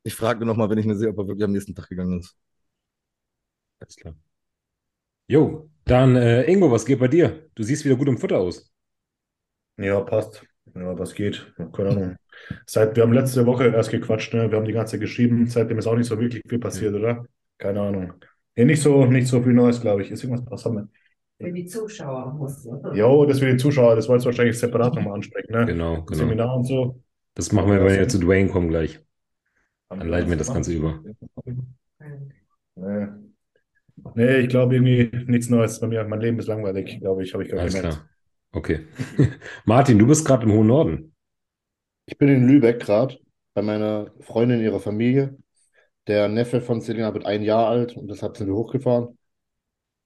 ich 0.03 0.15
frage 0.15 0.43
nochmal, 0.43 0.67
wenn 0.71 0.79
ich 0.79 0.87
mir 0.87 0.95
sehe, 0.95 1.09
ob 1.09 1.19
er 1.19 1.27
wirklich 1.27 1.43
am 1.43 1.51
nächsten 1.51 1.75
Tag 1.75 1.87
gegangen 1.87 2.19
ist. 2.19 2.35
Alles 3.79 3.95
klar. 3.95 4.15
Jo, 5.27 5.69
dann 5.85 6.15
äh, 6.15 6.51
Ingo, 6.51 6.71
was 6.71 6.85
geht 6.85 6.99
bei 6.99 7.09
dir? 7.09 7.47
Du 7.53 7.61
siehst 7.61 7.85
wieder 7.85 7.95
gut 7.95 8.07
im 8.07 8.17
Futter 8.17 8.39
aus. 8.39 8.71
Ja, 9.77 10.01
passt. 10.01 10.43
Ja, 10.73 10.97
was 10.97 11.13
geht? 11.13 11.53
Keine 11.73 11.89
Ahnung. 11.89 12.15
Seit, 12.65 12.95
wir 12.95 13.03
haben 13.03 13.13
letzte 13.13 13.45
Woche 13.45 13.67
erst 13.67 13.91
gequatscht, 13.91 14.33
ne? 14.33 14.49
Wir 14.49 14.57
haben 14.57 14.65
die 14.65 14.73
ganze 14.73 14.93
Zeit 14.93 15.01
geschrieben. 15.01 15.47
Seitdem 15.47 15.77
ist 15.77 15.85
auch 15.85 15.95
nicht 15.95 16.07
so 16.07 16.19
wirklich 16.19 16.41
viel 16.47 16.59
passiert, 16.59 16.95
oder? 16.95 17.23
Keine 17.59 17.81
Ahnung. 17.81 18.13
Ja, 18.55 18.65
nicht 18.65 18.81
so, 18.81 19.05
nicht 19.05 19.27
so 19.27 19.41
viel 19.41 19.53
Neues, 19.53 19.81
glaube 19.81 20.01
ich. 20.01 20.11
Ist 20.11 20.23
irgendwas, 20.23 20.45
was 20.49 20.65
haben 20.65 20.75
wir? 20.75 20.87
Für 21.37 21.51
die 21.51 21.65
Zuschauer 21.65 22.33
muss. 22.33 22.67
Jo, 22.93 23.25
das 23.25 23.39
für 23.39 23.51
die 23.51 23.57
Zuschauer, 23.57 23.95
das 23.95 24.07
wolltest 24.07 24.25
du 24.25 24.29
wahrscheinlich 24.29 24.57
separat 24.57 24.95
nochmal 24.95 25.15
ansprechen, 25.15 25.51
ne? 25.51 25.65
Genau, 25.65 26.03
genau. 26.03 26.17
Seminar 26.17 26.55
und 26.55 26.63
so. 26.63 27.01
Das 27.33 27.51
machen 27.51 27.69
wir, 27.71 27.83
wenn 27.83 27.99
wir 27.99 28.07
zu 28.07 28.19
Dwayne 28.19 28.49
kommen 28.49 28.69
gleich. 28.69 29.01
Dann 29.89 30.07
leiten 30.07 30.29
wir 30.29 30.37
das 30.37 30.53
Ganze 30.53 30.73
über. 30.73 31.03
Nee. 32.75 33.07
Nee, 34.13 34.37
ich 34.37 34.49
glaube 34.49 34.75
irgendwie 34.75 35.09
nichts 35.27 35.49
Neues 35.49 35.79
bei 35.79 35.87
mir. 35.87 36.03
Mein 36.05 36.21
Leben 36.21 36.39
ist 36.39 36.47
langweilig, 36.47 36.99
glaube 36.99 37.23
ich, 37.23 37.33
habe 37.33 37.43
ich 37.43 37.49
gerade 37.49 37.61
Alles 37.61 37.75
gemerkt. 37.75 37.97
klar. 37.97 38.09
Okay. 38.51 38.79
Martin, 39.65 39.99
du 39.99 40.07
bist 40.07 40.25
gerade 40.25 40.45
im 40.45 40.53
hohen 40.53 40.67
Norden. 40.67 41.13
Ich 42.05 42.17
bin 42.17 42.29
in 42.29 42.47
Lübeck 42.47 42.79
gerade 42.79 43.17
bei 43.53 43.61
meiner 43.61 44.11
Freundin, 44.21 44.61
ihrer 44.61 44.79
Familie. 44.79 45.37
Der 46.07 46.27
Neffe 46.27 46.61
von 46.61 46.81
Selina 46.81 47.13
wird 47.13 47.25
ein 47.25 47.41
Jahr 47.43 47.67
alt 47.67 47.97
und 47.97 48.07
deshalb 48.09 48.37
sind 48.37 48.47
wir 48.47 48.55
hochgefahren. 48.55 49.17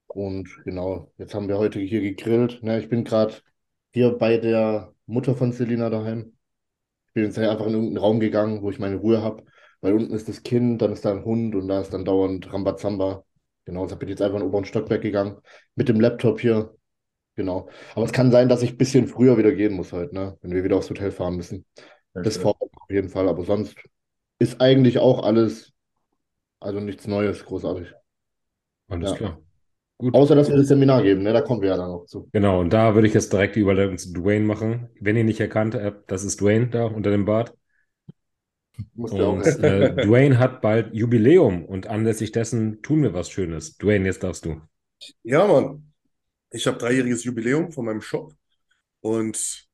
Und 0.07 0.49
genau, 0.65 1.11
jetzt 1.17 1.35
haben 1.35 1.47
wir 1.47 1.57
heute 1.57 1.79
hier 1.79 2.01
gegrillt. 2.01 2.63
Ne, 2.63 2.79
ich 2.79 2.89
bin 2.89 3.03
gerade 3.03 3.35
hier 3.91 4.11
bei 4.17 4.37
der 4.37 4.93
Mutter 5.05 5.35
von 5.35 5.51
Selina 5.51 5.89
daheim. 5.89 6.33
Ich 7.07 7.13
bin 7.13 7.25
jetzt 7.25 7.37
einfach 7.37 7.67
in 7.67 7.73
irgendeinen 7.73 7.97
Raum 7.97 8.19
gegangen, 8.19 8.61
wo 8.61 8.69
ich 8.69 8.79
meine 8.79 8.95
Ruhe 8.97 9.21
habe. 9.21 9.43
Weil 9.81 9.93
unten 9.93 10.13
ist 10.13 10.27
das 10.29 10.43
Kind, 10.43 10.81
dann 10.81 10.91
ist 10.91 11.05
da 11.05 11.11
ein 11.11 11.25
Hund 11.25 11.55
und 11.55 11.67
da 11.67 11.81
ist 11.81 11.93
dann 11.93 12.05
dauernd 12.05 12.51
Rambazamba. 12.51 13.25
Genau, 13.65 13.83
deshalb 13.83 13.99
bin 13.99 14.09
ich 14.09 14.13
jetzt 14.13 14.21
einfach 14.21 14.37
in 14.37 14.41
den 14.41 14.49
oberen 14.49 14.65
Stockwerk 14.65 15.01
gegangen. 15.01 15.37
Mit 15.75 15.89
dem 15.89 15.99
Laptop 15.99 16.39
hier. 16.39 16.75
Genau. 17.35 17.69
Aber 17.95 18.05
es 18.05 18.11
kann 18.11 18.31
sein, 18.31 18.49
dass 18.49 18.63
ich 18.63 18.71
ein 18.71 18.77
bisschen 18.77 19.07
früher 19.07 19.37
wieder 19.37 19.51
gehen 19.53 19.73
muss 19.73 19.93
halt, 19.93 20.11
ne? 20.11 20.37
Wenn 20.41 20.51
wir 20.51 20.63
wieder 20.63 20.75
aufs 20.75 20.89
Hotel 20.89 21.11
fahren 21.11 21.35
müssen. 21.35 21.65
Okay. 22.13 22.23
Das 22.23 22.37
vor 22.37 22.55
auf 22.59 22.89
jeden 22.89 23.09
Fall. 23.09 23.29
Aber 23.29 23.43
sonst 23.45 23.77
ist 24.39 24.59
eigentlich 24.59 24.99
auch 24.99 25.23
alles 25.23 25.71
also 26.59 26.79
nichts 26.79 27.07
Neues, 27.07 27.45
großartig. 27.45 27.93
Alles 28.87 29.11
ja. 29.11 29.17
klar. 29.17 29.41
Gut. 29.97 30.15
Außer, 30.15 30.33
dass 30.33 30.49
wir 30.49 30.55
das 30.55 30.67
Seminar 30.67 31.03
geben, 31.03 31.23
ne? 31.23 31.33
da 31.33 31.41
kommen 31.41 31.61
wir 31.61 31.69
ja 31.69 31.77
dann 31.77 31.89
noch 31.89 32.05
zu. 32.05 32.29
Genau, 32.31 32.61
und 32.61 32.71
da 32.71 32.95
würde 32.95 33.07
ich 33.07 33.13
jetzt 33.13 33.33
direkt 33.33 33.57
die 33.57 33.59
Überleitung 33.59 33.97
zu 33.97 34.13
Dwayne 34.13 34.45
machen. 34.45 34.89
Wenn 35.01 35.17
ihr 35.17 35.25
nicht 35.25 35.41
erkannt 35.41 35.75
habt, 35.75 36.09
das 36.09 36.23
ist 36.23 36.39
Dwayne 36.39 36.69
da 36.69 36.85
unter 36.85 37.11
dem 37.11 37.25
Bart. 37.25 37.53
und 38.95 39.45
äh, 39.45 39.93
Dwayne 40.05 40.39
hat 40.39 40.61
bald 40.61 40.93
Jubiläum 40.93 41.65
und 41.65 41.87
anlässlich 41.87 42.31
dessen 42.31 42.81
tun 42.81 43.03
wir 43.03 43.13
was 43.13 43.29
Schönes. 43.29 43.75
Dwayne, 43.77 44.05
jetzt 44.05 44.23
darfst 44.23 44.45
du. 44.45 44.61
Ja, 45.23 45.45
Mann. 45.45 45.91
Ich 46.51 46.65
habe 46.65 46.77
dreijähriges 46.77 47.25
Jubiläum 47.25 47.71
von 47.71 47.85
meinem 47.85 48.01
Shop 48.01 48.33
und 49.01 49.67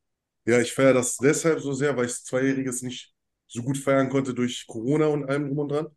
ja, 0.46 0.60
ich 0.60 0.74
feiere 0.74 0.94
das 0.94 1.18
deshalb 1.18 1.60
so 1.60 1.74
sehr, 1.74 1.96
weil 1.98 2.06
ich 2.06 2.24
zweijähriges 2.24 2.82
nicht 2.82 3.14
so 3.48 3.62
gut 3.62 3.78
feiern 3.78 4.10
konnte 4.10 4.34
durch 4.34 4.66
Corona 4.68 5.08
und 5.08 5.26
allem 5.26 5.48
drum 5.48 5.60
und 5.60 5.72
dran. 5.72 5.88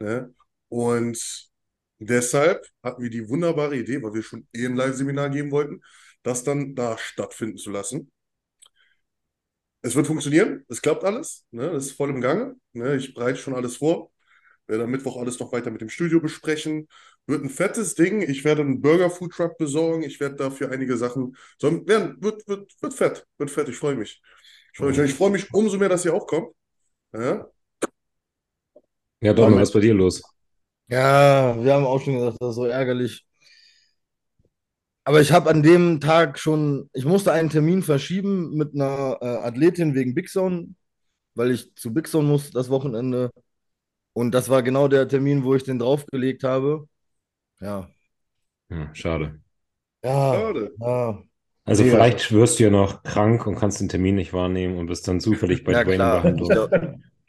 Ne? 0.00 0.34
Und 0.68 1.48
deshalb 1.98 2.66
hatten 2.82 3.02
wir 3.02 3.10
die 3.10 3.28
wunderbare 3.28 3.76
Idee, 3.76 4.02
weil 4.02 4.14
wir 4.14 4.22
schon 4.22 4.46
eh 4.52 4.66
ein 4.66 4.76
Live-Seminar 4.76 5.30
geben 5.30 5.50
wollten, 5.50 5.82
das 6.22 6.44
dann 6.44 6.74
da 6.74 6.98
stattfinden 6.98 7.56
zu 7.56 7.70
lassen. 7.70 8.10
Es 9.82 9.94
wird 9.94 10.08
funktionieren, 10.08 10.64
es 10.68 10.82
klappt 10.82 11.04
alles, 11.04 11.44
ne? 11.52 11.70
Das 11.70 11.86
ist 11.86 11.92
voll 11.92 12.10
im 12.10 12.20
Gange. 12.20 12.56
Ne? 12.72 12.96
Ich 12.96 13.14
bereite 13.14 13.38
schon 13.38 13.54
alles 13.54 13.76
vor. 13.76 14.10
Werde 14.66 14.82
am 14.84 14.90
Mittwoch 14.90 15.16
alles 15.16 15.38
noch 15.38 15.52
weiter 15.52 15.70
mit 15.70 15.80
dem 15.80 15.88
Studio 15.90 16.20
besprechen. 16.20 16.88
Wird 17.26 17.44
ein 17.44 17.50
fettes 17.50 17.94
Ding. 17.94 18.20
Ich 18.20 18.44
werde 18.44 18.62
einen 18.62 18.80
Burger-Food-Truck 18.80 19.58
besorgen. 19.58 20.02
Ich 20.02 20.18
werde 20.18 20.34
dafür 20.34 20.72
einige 20.72 20.96
Sachen. 20.96 21.36
So, 21.60 21.86
werden, 21.86 22.20
wird, 22.20 22.46
wird, 22.48 22.72
wird 22.80 22.94
fett. 22.94 23.26
Wird 23.38 23.50
fett. 23.50 23.68
Ich 23.68 23.76
freue 23.76 23.94
mich. 23.94 24.20
Ich 24.72 24.78
freue 24.78 24.90
mich. 24.90 24.98
Ich 24.98 25.14
freue 25.14 25.30
mich 25.30 25.54
umso 25.54 25.78
mehr, 25.78 25.88
dass 25.88 26.04
ihr 26.04 26.14
auch 26.14 26.26
kommt. 26.26 26.52
Ja, 27.12 27.48
Ja, 29.26 29.34
Donald, 29.34 29.56
was 29.60 29.68
ist 29.68 29.74
bei 29.74 29.80
dir 29.80 29.94
los? 29.94 30.22
Ja, 30.88 31.56
wir 31.62 31.74
haben 31.74 31.84
auch 31.86 32.00
schon 32.00 32.14
gesagt, 32.14 32.36
das 32.40 32.50
ist 32.50 32.54
so 32.56 32.64
ärgerlich. 32.66 33.24
Aber 35.04 35.20
ich 35.20 35.30
habe 35.32 35.50
an 35.50 35.62
dem 35.62 36.00
Tag 36.00 36.38
schon, 36.38 36.90
ich 36.92 37.04
musste 37.04 37.32
einen 37.32 37.48
Termin 37.50 37.82
verschieben 37.82 38.54
mit 38.56 38.74
einer 38.74 39.18
äh, 39.20 39.26
Athletin 39.46 39.94
wegen 39.94 40.14
Big 40.14 40.28
Zone, 40.28 40.74
weil 41.34 41.52
ich 41.52 41.74
zu 41.76 41.94
Big 41.94 42.08
Zone 42.08 42.28
muss 42.28 42.50
das 42.52 42.70
Wochenende. 42.70 43.30
Und 44.14 44.32
das 44.32 44.48
war 44.50 44.62
genau 44.62 44.88
der 44.88 45.08
Termin, 45.08 45.44
wo 45.44 45.54
ich 45.56 45.64
den 45.64 45.78
draufgelegt 45.80 46.44
habe. 46.44 46.88
Ja. 47.60 47.88
Hm, 48.70 48.94
schade. 48.94 49.40
Ja, 50.02 50.48
schade. 50.52 50.70
ja. 50.80 51.22
Also 51.64 51.82
Mega. 51.82 51.90
vielleicht 51.90 52.32
wirst 52.32 52.58
du 52.58 52.64
ja 52.64 52.70
noch 52.70 53.02
krank 53.02 53.46
und 53.46 53.56
kannst 53.56 53.80
den 53.80 53.88
Termin 53.88 54.14
nicht 54.16 54.32
wahrnehmen 54.32 54.78
und 54.78 54.86
bist 54.86 55.06
dann 55.08 55.20
zufällig 55.20 55.64
bei 55.64 55.74
Ja, 55.74 55.84
Dwayne 55.84 56.10
klar. 56.10 56.22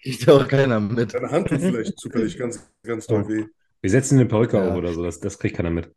Kriegt 0.01 0.25
ja 0.25 0.33
auch 0.33 0.47
keiner 0.47 0.79
mit. 0.79 1.13
Deine 1.13 1.31
Hand 1.31 1.47
tut 1.49 1.59
vielleicht 1.61 1.97
zufällig 1.99 2.37
ganz, 2.37 2.69
ganz 2.83 3.07
doll 3.07 3.27
weh. 3.27 3.45
Wir 3.81 3.89
setzen 3.89 4.15
eine 4.19 4.27
Perücke 4.27 4.57
Ja. 4.57 4.69
auf 4.69 4.75
oder 4.75 4.93
so, 4.93 5.03
das, 5.03 5.19
das 5.19 5.37
kriegt 5.39 5.55
keiner 5.57 5.69
mit. 5.69 5.91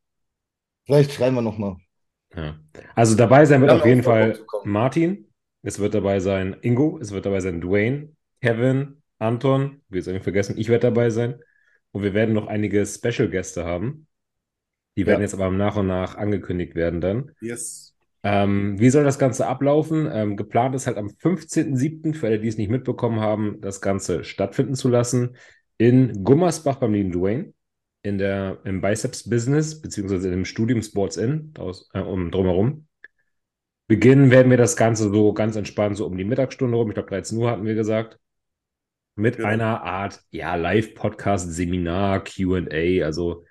Vielleicht 0.86 1.12
schreiben 1.12 1.36
wir 1.36 1.42
nochmal. 1.42 1.76
Ja. 2.34 2.58
Also 2.94 3.16
dabei 3.16 3.44
sein 3.44 3.60
wird 3.60 3.70
auf 3.70 3.84
jeden 3.84 4.02
Fall. 4.02 4.38
Martin, 4.64 5.26
es 5.62 5.78
wird 5.78 5.94
dabei 5.94 6.20
sein 6.20 6.56
Ingo, 6.62 6.98
es 7.00 7.12
wird 7.12 7.26
dabei 7.26 7.40
sein 7.40 7.60
Dwayne, 7.60 8.10
Kevin, 8.40 9.02
Anton, 9.18 9.82
wir 9.88 9.98
jetzt 9.98 10.06
irgendwie 10.06 10.22
vergessen, 10.24 10.56
ich 10.58 10.68
werde 10.68 10.88
dabei 10.88 11.10
sein. 11.10 11.40
Und 11.92 12.02
wir 12.02 12.14
werden 12.14 12.34
noch 12.34 12.46
einige 12.46 12.86
Special-Gäste 12.86 13.64
haben. 13.64 14.06
Die 14.96 15.06
werden 15.06 15.20
Ja. 15.20 15.24
jetzt 15.24 15.34
aber 15.34 15.50
nach 15.50 15.76
und 15.76 15.88
nach 15.88 16.16
angekündigt 16.16 16.74
werden 16.74 17.00
dann. 17.00 17.32
Yes. 17.40 17.89
Ähm, 18.22 18.78
wie 18.78 18.90
soll 18.90 19.04
das 19.04 19.18
Ganze 19.18 19.46
ablaufen? 19.46 20.08
Ähm, 20.12 20.36
geplant 20.36 20.74
ist 20.74 20.86
halt 20.86 20.98
am 20.98 21.10
15.07. 21.10 22.14
für 22.14 22.26
alle, 22.26 22.38
die 22.40 22.48
es 22.48 22.58
nicht 22.58 22.70
mitbekommen 22.70 23.20
haben, 23.20 23.60
das 23.60 23.80
Ganze 23.80 24.24
stattfinden 24.24 24.74
zu 24.74 24.88
lassen 24.88 25.36
in 25.78 26.24
Gummersbach 26.24 26.76
beim 26.76 26.92
lieben 26.92 27.10
Dwayne, 27.12 27.54
in 28.02 28.18
der, 28.18 28.58
im 28.64 28.82
Biceps 28.82 29.28
Business, 29.28 29.80
beziehungsweise 29.80 30.30
im 30.30 30.44
Studium 30.44 30.82
Sports 30.82 31.16
In, 31.16 31.54
aus, 31.58 31.88
äh, 31.94 32.00
um, 32.00 32.30
drumherum. 32.30 32.86
Beginnen 33.88 34.30
werden 34.30 34.50
wir 34.50 34.58
das 34.58 34.76
Ganze 34.76 35.10
so 35.10 35.32
ganz 35.32 35.56
entspannt, 35.56 35.96
so 35.96 36.06
um 36.06 36.16
die 36.16 36.24
Mittagsstunde 36.24 36.76
rum. 36.76 36.88
Ich 36.88 36.94
glaube, 36.94 37.08
13 37.08 37.38
Uhr 37.38 37.50
hatten 37.50 37.64
wir 37.64 37.74
gesagt. 37.74 38.18
Mit 39.16 39.36
Genau. 39.38 39.48
einer 39.48 39.82
Art, 39.82 40.20
ja, 40.30 40.54
Live-Podcast, 40.54 41.50
Seminar, 41.52 42.22
QA. 42.24 43.02
Also, 43.04 43.44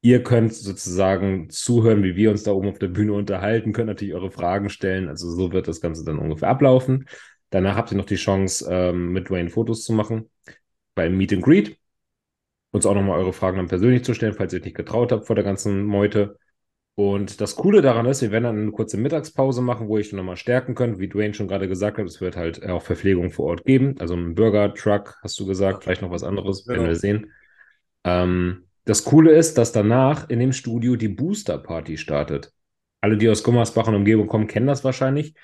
ihr 0.00 0.22
könnt 0.22 0.54
sozusagen 0.54 1.50
zuhören, 1.50 2.02
wie 2.02 2.16
wir 2.16 2.30
uns 2.30 2.42
da 2.44 2.52
oben 2.52 2.68
auf 2.68 2.78
der 2.78 2.88
Bühne 2.88 3.12
unterhalten, 3.12 3.72
könnt 3.72 3.88
natürlich 3.88 4.14
eure 4.14 4.30
Fragen 4.30 4.70
stellen. 4.70 5.08
Also, 5.08 5.30
so 5.30 5.52
wird 5.52 5.68
das 5.68 5.80
Ganze 5.80 6.04
dann 6.04 6.18
ungefähr 6.18 6.48
ablaufen. 6.48 7.08
Danach 7.50 7.76
habt 7.76 7.90
ihr 7.92 7.96
noch 7.98 8.04
die 8.06 8.16
Chance, 8.16 8.66
ähm, 8.70 9.12
mit 9.12 9.28
Dwayne 9.30 9.50
Fotos 9.50 9.84
zu 9.84 9.92
machen 9.92 10.30
beim 10.94 11.16
Meet 11.16 11.32
and 11.34 11.42
Greet. 11.42 11.78
Uns 12.70 12.84
auch 12.84 12.94
nochmal 12.94 13.18
eure 13.18 13.32
Fragen 13.32 13.56
dann 13.56 13.68
persönlich 13.68 14.04
zu 14.04 14.12
stellen, 14.14 14.34
falls 14.34 14.52
ihr 14.52 14.58
euch 14.58 14.64
nicht 14.66 14.76
getraut 14.76 15.10
habt 15.12 15.26
vor 15.26 15.34
der 15.34 15.44
ganzen 15.44 15.84
Meute. 15.84 16.36
Und 16.94 17.40
das 17.40 17.56
Coole 17.56 17.80
daran 17.80 18.06
ist, 18.06 18.22
wir 18.22 18.32
werden 18.32 18.44
dann 18.44 18.58
eine 18.60 18.70
kurze 18.72 18.96
Mittagspause 18.98 19.62
machen, 19.62 19.88
wo 19.88 19.98
ich 19.98 20.12
nochmal 20.12 20.36
stärken 20.36 20.74
könnt. 20.74 20.98
Wie 20.98 21.08
Dwayne 21.08 21.32
schon 21.32 21.48
gerade 21.48 21.68
gesagt 21.68 21.96
hat, 21.96 22.04
es 22.06 22.20
wird 22.20 22.36
halt 22.36 22.64
auch 22.68 22.82
Verpflegung 22.82 23.30
vor 23.30 23.46
Ort 23.46 23.64
geben. 23.64 23.94
Also 24.00 24.14
einen 24.14 24.34
Burger, 24.34 24.74
Truck, 24.74 25.16
hast 25.22 25.38
du 25.40 25.46
gesagt, 25.46 25.84
vielleicht 25.84 26.02
noch 26.02 26.10
was 26.10 26.24
anderes, 26.24 26.66
werden 26.66 26.80
Genau. 26.80 26.88
wir 26.88 26.96
sehen. 26.96 27.32
Ähm, 28.04 28.67
das 28.88 29.04
Coole 29.04 29.32
ist, 29.32 29.58
dass 29.58 29.70
danach 29.70 30.30
in 30.30 30.40
dem 30.40 30.54
Studio 30.54 30.96
die 30.96 31.08
Booster 31.08 31.58
Party 31.58 31.98
startet. 31.98 32.54
Alle, 33.02 33.18
die 33.18 33.28
aus 33.28 33.42
Gummersbach 33.42 33.86
und 33.86 33.94
Umgebung 33.94 34.28
kommen, 34.28 34.46
kennen 34.46 34.66
das 34.66 34.82
wahrscheinlich. 34.82 35.34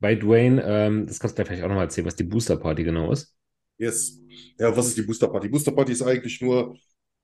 Bei 0.00 0.16
Dwayne, 0.16 0.60
ähm, 0.66 1.06
das 1.06 1.20
kannst 1.20 1.38
du 1.38 1.44
vielleicht 1.44 1.62
auch 1.62 1.68
nochmal 1.68 1.84
erzählen, 1.84 2.08
was 2.08 2.16
die 2.16 2.24
Booster 2.24 2.56
Party 2.56 2.82
genau 2.82 3.12
ist. 3.12 3.32
Yes. 3.78 4.18
Ja, 4.58 4.76
was 4.76 4.88
ist 4.88 4.96
die 4.96 5.02
Booster 5.02 5.28
Party? 5.28 5.48
Booster 5.48 5.70
Party 5.70 5.92
ist 5.92 6.02
eigentlich 6.02 6.40
nur, 6.40 6.76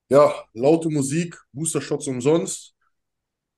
ja, 0.09 0.33
laute 0.53 0.89
Musik, 0.89 1.37
Booster 1.53 1.81
Shots 1.81 2.07
umsonst. 2.07 2.73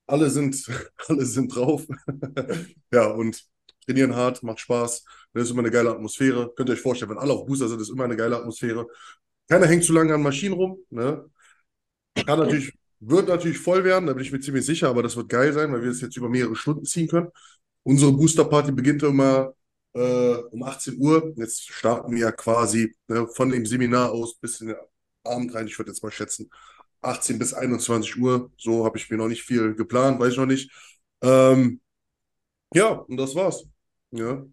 Alle 0.06 0.30
sind, 0.30 0.64
alle 1.08 1.26
sind 1.26 1.54
drauf. 1.54 1.86
ja, 2.90 3.06
und 3.08 3.44
trainieren 3.84 4.16
hart, 4.16 4.42
macht 4.42 4.60
Spaß. 4.60 5.04
Das 5.34 5.42
ist 5.42 5.50
immer 5.50 5.60
eine 5.60 5.70
geile 5.70 5.90
Atmosphäre. 5.90 6.54
Könnt 6.56 6.70
ihr 6.70 6.72
euch 6.72 6.80
vorstellen, 6.80 7.10
wenn 7.10 7.18
alle 7.18 7.34
auf 7.34 7.44
Booster 7.44 7.68
sind, 7.68 7.82
ist 7.82 7.90
immer 7.90 8.04
eine 8.04 8.16
geile 8.16 8.38
Atmosphäre. 8.38 8.86
Keiner 9.46 9.66
hängt 9.66 9.84
zu 9.84 9.92
lange 9.92 10.14
an 10.14 10.22
Maschinen 10.22 10.54
rum. 10.54 10.78
Ne? 10.88 11.28
Kann 12.26 12.38
natürlich, 12.38 12.72
wird 13.00 13.28
natürlich 13.28 13.58
voll 13.58 13.84
werden, 13.84 14.06
da 14.06 14.12
bin 14.12 14.22
ich 14.24 14.32
mir 14.32 14.40
ziemlich 14.40 14.66
sicher, 14.66 14.88
aber 14.88 15.02
das 15.02 15.16
wird 15.16 15.28
geil 15.28 15.52
sein, 15.52 15.72
weil 15.72 15.82
wir 15.82 15.90
es 15.90 16.00
jetzt 16.00 16.16
über 16.16 16.28
mehrere 16.28 16.56
Stunden 16.56 16.84
ziehen 16.84 17.08
können. 17.08 17.28
Unsere 17.82 18.12
Booster 18.12 18.44
Party 18.44 18.72
beginnt 18.72 19.02
immer 19.02 19.54
äh, 19.94 20.34
um 20.50 20.62
18 20.62 20.98
Uhr. 21.00 21.32
Jetzt 21.36 21.72
starten 21.72 22.12
wir 22.12 22.18
ja 22.20 22.32
quasi 22.32 22.94
ne, 23.08 23.26
von 23.28 23.50
dem 23.50 23.66
Seminar 23.66 24.10
aus 24.12 24.36
bis 24.38 24.60
in 24.60 24.68
den 24.68 24.76
Abend 25.24 25.54
rein. 25.54 25.66
Ich 25.66 25.78
würde 25.78 25.90
jetzt 25.90 26.02
mal 26.02 26.10
schätzen, 26.12 26.50
18 27.02 27.38
bis 27.38 27.54
21 27.54 28.16
Uhr. 28.18 28.50
So 28.58 28.84
habe 28.84 28.98
ich 28.98 29.10
mir 29.10 29.16
noch 29.16 29.28
nicht 29.28 29.42
viel 29.42 29.74
geplant, 29.74 30.20
weiß 30.20 30.32
ich 30.32 30.38
noch 30.38 30.46
nicht. 30.46 30.70
Ähm, 31.22 31.80
ja, 32.74 32.88
und 32.90 33.16
das 33.16 33.34
war's. 33.34 33.64
Ja. 34.10 34.44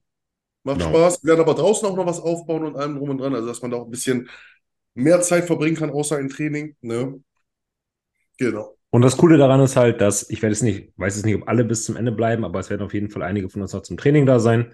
Macht 0.63 0.79
Genau. 0.79 0.89
Spaß. 0.89 1.23
Wir 1.23 1.29
werden 1.31 1.41
aber 1.41 1.55
draußen 1.55 1.87
auch 1.87 1.95
noch 1.95 2.05
was 2.05 2.19
aufbauen 2.19 2.65
und 2.65 2.75
allem 2.75 2.97
drum 2.97 3.09
und 3.11 3.19
dran, 3.19 3.35
also 3.35 3.47
dass 3.47 3.61
man 3.61 3.71
da 3.71 3.77
auch 3.77 3.85
ein 3.85 3.91
bisschen 3.91 4.29
mehr 4.95 5.21
Zeit 5.21 5.45
verbringen 5.45 5.75
kann, 5.77 5.91
außer 5.91 6.19
im 6.19 6.29
Training. 6.29 6.75
Ne? 6.81 7.21
Genau. 8.37 8.75
Und 8.89 9.01
das 9.01 9.17
Coole 9.17 9.37
daran 9.37 9.59
ist 9.59 9.75
halt, 9.75 9.99
dass 9.99 10.29
ich 10.29 10.41
werde 10.41 10.53
es 10.53 10.61
nicht, 10.61 10.93
weiß 10.97 11.17
es 11.17 11.25
nicht, 11.25 11.35
ob 11.35 11.49
alle 11.49 11.65
bis 11.65 11.83
zum 11.83 11.97
Ende 11.97 12.11
bleiben, 12.11 12.45
aber 12.45 12.59
es 12.59 12.69
werden 12.69 12.81
auf 12.81 12.93
jeden 12.93 13.09
Fall 13.09 13.23
einige 13.23 13.49
von 13.49 13.61
uns 13.61 13.73
noch 13.73 13.81
zum 13.81 13.97
Training 13.97 14.25
da 14.25 14.39
sein. 14.39 14.73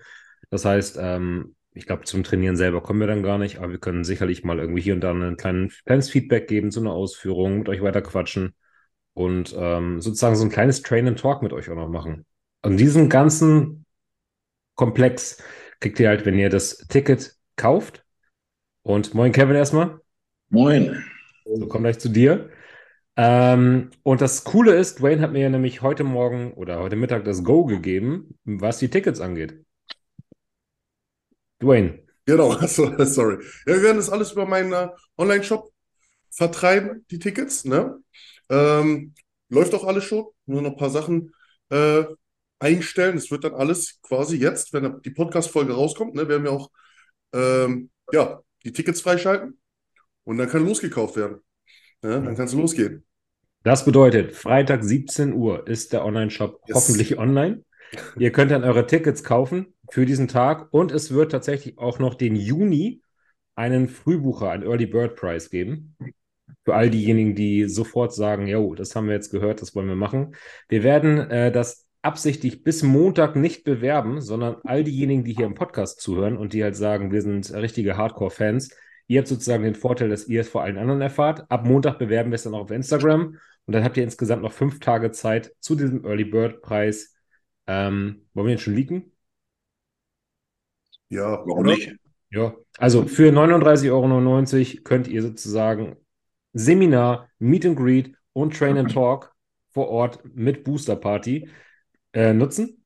Das 0.51 0.63
heißt, 0.63 0.99
ähm, 1.01 1.55
ich 1.73 1.87
glaube, 1.87 2.03
zum 2.03 2.23
Trainieren 2.23 2.55
selber 2.55 2.83
kommen 2.83 2.99
wir 2.99 3.07
dann 3.07 3.23
gar 3.23 3.37
nicht, 3.39 3.57
aber 3.57 3.71
wir 3.71 3.79
können 3.79 4.03
sicherlich 4.03 4.43
mal 4.43 4.59
irgendwie 4.59 4.81
hier 4.81 4.93
und 4.93 5.01
da 5.01 5.11
ein 5.11 5.37
kleinen, 5.37 5.71
kleines 5.85 6.09
Feedback 6.09 6.47
geben 6.47 6.69
zu 6.69 6.81
einer 6.81 6.91
Ausführung, 6.91 7.59
mit 7.59 7.69
euch 7.69 7.81
weiter 7.81 8.03
quatschen 8.03 8.53
und 9.13 9.55
ähm, 9.57 10.01
sozusagen 10.01 10.35
so 10.35 10.43
ein 10.43 10.51
kleines 10.51 10.83
Train 10.83 11.07
and 11.07 11.19
Talk 11.19 11.41
mit 11.41 11.51
euch 11.51 11.69
auch 11.69 11.75
noch 11.75 11.89
machen. 11.89 12.25
Und 12.61 12.77
diesen 12.77 13.09
ganzen 13.09 13.87
Komplex 14.75 15.41
kriegt 15.79 15.99
ihr 15.99 16.09
halt, 16.09 16.27
wenn 16.27 16.37
ihr 16.37 16.49
das 16.49 16.77
Ticket 16.89 17.35
kauft. 17.55 18.05
Und 18.83 19.15
moin 19.15 19.31
Kevin 19.31 19.55
erstmal. 19.55 19.99
Moin. 20.49 21.03
So, 21.45 21.65
komm 21.67 21.81
gleich 21.81 21.97
zu 21.97 22.09
dir. 22.09 22.50
Ähm, 23.23 23.91
und 24.01 24.19
das 24.19 24.43
Coole 24.45 24.73
ist, 24.73 24.99
Dwayne 24.99 25.21
hat 25.21 25.31
mir 25.31 25.41
ja 25.41 25.49
nämlich 25.49 25.83
heute 25.83 26.03
Morgen 26.03 26.53
oder 26.53 26.79
heute 26.79 26.95
Mittag 26.95 27.23
das 27.23 27.43
Go 27.43 27.65
gegeben, 27.65 28.35
was 28.45 28.79
die 28.79 28.89
Tickets 28.89 29.21
angeht. 29.21 29.63
Dwayne, 31.61 31.99
Genau, 32.25 32.51
so, 32.67 32.95
sorry. 33.05 33.43
Ja, 33.67 33.75
wir 33.75 33.83
werden 33.83 33.97
das 33.97 34.09
alles 34.09 34.31
über 34.31 34.47
meinen 34.47 34.73
äh, 34.73 34.89
Online-Shop 35.19 35.71
vertreiben, 36.31 37.05
die 37.11 37.19
Tickets, 37.19 37.63
ne? 37.63 38.01
Ähm, 38.49 39.13
läuft 39.49 39.75
auch 39.75 39.83
alles 39.83 40.05
schon, 40.05 40.25
nur 40.47 40.63
noch 40.63 40.71
ein 40.71 40.77
paar 40.77 40.89
Sachen 40.89 41.31
äh, 41.69 42.03
einstellen. 42.57 43.17
Es 43.17 43.29
wird 43.29 43.43
dann 43.43 43.53
alles 43.53 44.01
quasi 44.01 44.37
jetzt, 44.37 44.73
wenn 44.73 44.99
die 45.03 45.11
Podcast-Folge 45.11 45.73
rauskommt, 45.73 46.15
ne, 46.15 46.27
werden 46.27 46.43
wir 46.43 46.53
auch 46.53 46.71
ähm, 47.33 47.91
ja, 48.11 48.41
die 48.63 48.71
Tickets 48.71 49.01
freischalten 49.01 49.59
und 50.23 50.39
dann 50.39 50.49
kann 50.49 50.65
losgekauft 50.65 51.17
werden. 51.17 51.41
Ne? 52.01 52.21
Dann 52.23 52.35
kann 52.35 52.45
es 52.45 52.53
losgehen. 52.53 53.05
Das 53.63 53.85
bedeutet, 53.85 54.33
Freitag 54.33 54.83
17 54.83 55.33
Uhr 55.33 55.67
ist 55.67 55.93
der 55.93 56.03
Online-Shop 56.05 56.61
Yes. 56.67 56.75
hoffentlich 56.75 57.17
online. 57.17 57.63
Ihr 58.17 58.31
könnt 58.31 58.51
dann 58.51 58.63
eure 58.63 58.87
Tickets 58.87 59.23
kaufen 59.23 59.73
für 59.89 60.05
diesen 60.05 60.27
Tag 60.27 60.69
und 60.71 60.91
es 60.91 61.11
wird 61.13 61.31
tatsächlich 61.31 61.77
auch 61.77 61.99
noch 61.99 62.15
den 62.15 62.35
Juni 62.35 63.01
einen 63.55 63.87
Frühbucher, 63.89 64.49
einen 64.49 64.63
Early 64.63 64.85
Bird 64.85 65.15
Prize 65.15 65.49
geben. 65.49 65.95
Für 66.63 66.75
all 66.75 66.89
diejenigen, 66.89 67.35
die 67.35 67.65
sofort 67.65 68.13
sagen, 68.13 68.47
jo, 68.47 68.75
das 68.75 68.95
haben 68.95 69.07
wir 69.07 69.13
jetzt 69.13 69.31
gehört, 69.31 69.61
das 69.61 69.75
wollen 69.75 69.87
wir 69.87 69.95
machen. 69.95 70.35
Wir 70.69 70.83
werden 70.83 71.17
äh, 71.29 71.51
das 71.51 71.85
absichtlich 72.01 72.63
bis 72.63 72.81
Montag 72.81 73.35
nicht 73.35 73.63
bewerben, 73.63 74.21
sondern 74.21 74.55
all 74.63 74.83
diejenigen, 74.83 75.23
die 75.23 75.33
hier 75.33 75.45
im 75.45 75.53
Podcast 75.55 76.01
zuhören 76.01 76.37
und 76.37 76.53
die 76.53 76.63
halt 76.63 76.75
sagen, 76.75 77.11
wir 77.11 77.21
sind 77.21 77.51
richtige 77.53 77.97
Hardcore-Fans, 77.97 78.75
ihr 79.07 79.19
habt 79.19 79.27
sozusagen 79.27 79.63
den 79.63 79.75
Vorteil, 79.75 80.09
dass 80.09 80.27
ihr 80.27 80.41
es 80.41 80.49
vor 80.49 80.63
allen 80.63 80.77
anderen 80.77 81.01
erfahrt. 81.01 81.45
Ab 81.49 81.65
Montag 81.65 81.99
bewerben 81.99 82.31
wir 82.31 82.35
es 82.35 82.43
dann 82.43 82.53
auch 82.53 82.61
auf 82.61 82.71
Instagram 82.71 83.37
und 83.65 83.73
dann 83.73 83.83
habt 83.83 83.97
ihr 83.97 84.03
insgesamt 84.03 84.41
noch 84.41 84.51
fünf 84.51 84.79
Tage 84.79 85.11
Zeit 85.11 85.53
zu 85.59 85.75
diesem 85.75 86.05
Early 86.05 86.25
Bird 86.25 86.61
Preis. 86.61 87.15
Ähm, 87.67 88.27
wollen 88.33 88.47
wir 88.47 88.53
jetzt 88.53 88.63
schon 88.63 88.75
leaken? 88.75 89.11
Ja, 91.09 91.43
Warum 91.45 91.59
oder? 91.59 91.71
nicht? 91.71 91.95
Ja, 92.31 92.55
also 92.77 93.05
für 93.05 93.31
39,99 93.31 93.91
Euro 94.77 94.83
könnt 94.83 95.07
ihr 95.07 95.21
sozusagen 95.21 95.97
Seminar, 96.53 97.29
Meet 97.39 97.65
and 97.65 97.77
Greet 97.77 98.15
und 98.33 98.57
Train 98.57 98.77
and 98.77 98.91
Talk 98.91 99.33
vor 99.71 99.89
Ort 99.89 100.19
mit 100.33 100.63
Booster 100.63 100.95
Party 100.95 101.49
äh, 102.13 102.33
nutzen. 102.33 102.85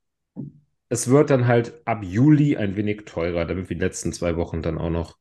Es 0.90 1.10
wird 1.10 1.30
dann 1.30 1.48
halt 1.48 1.82
ab 1.86 2.04
Juli 2.04 2.58
ein 2.58 2.76
wenig 2.76 3.06
teurer, 3.06 3.46
damit 3.46 3.70
wir 3.70 3.78
die 3.78 3.84
letzten 3.84 4.14
zwei 4.14 4.36
Wochen 4.36 4.62
dann 4.62 4.78
auch 4.78 4.90
noch 4.90 5.18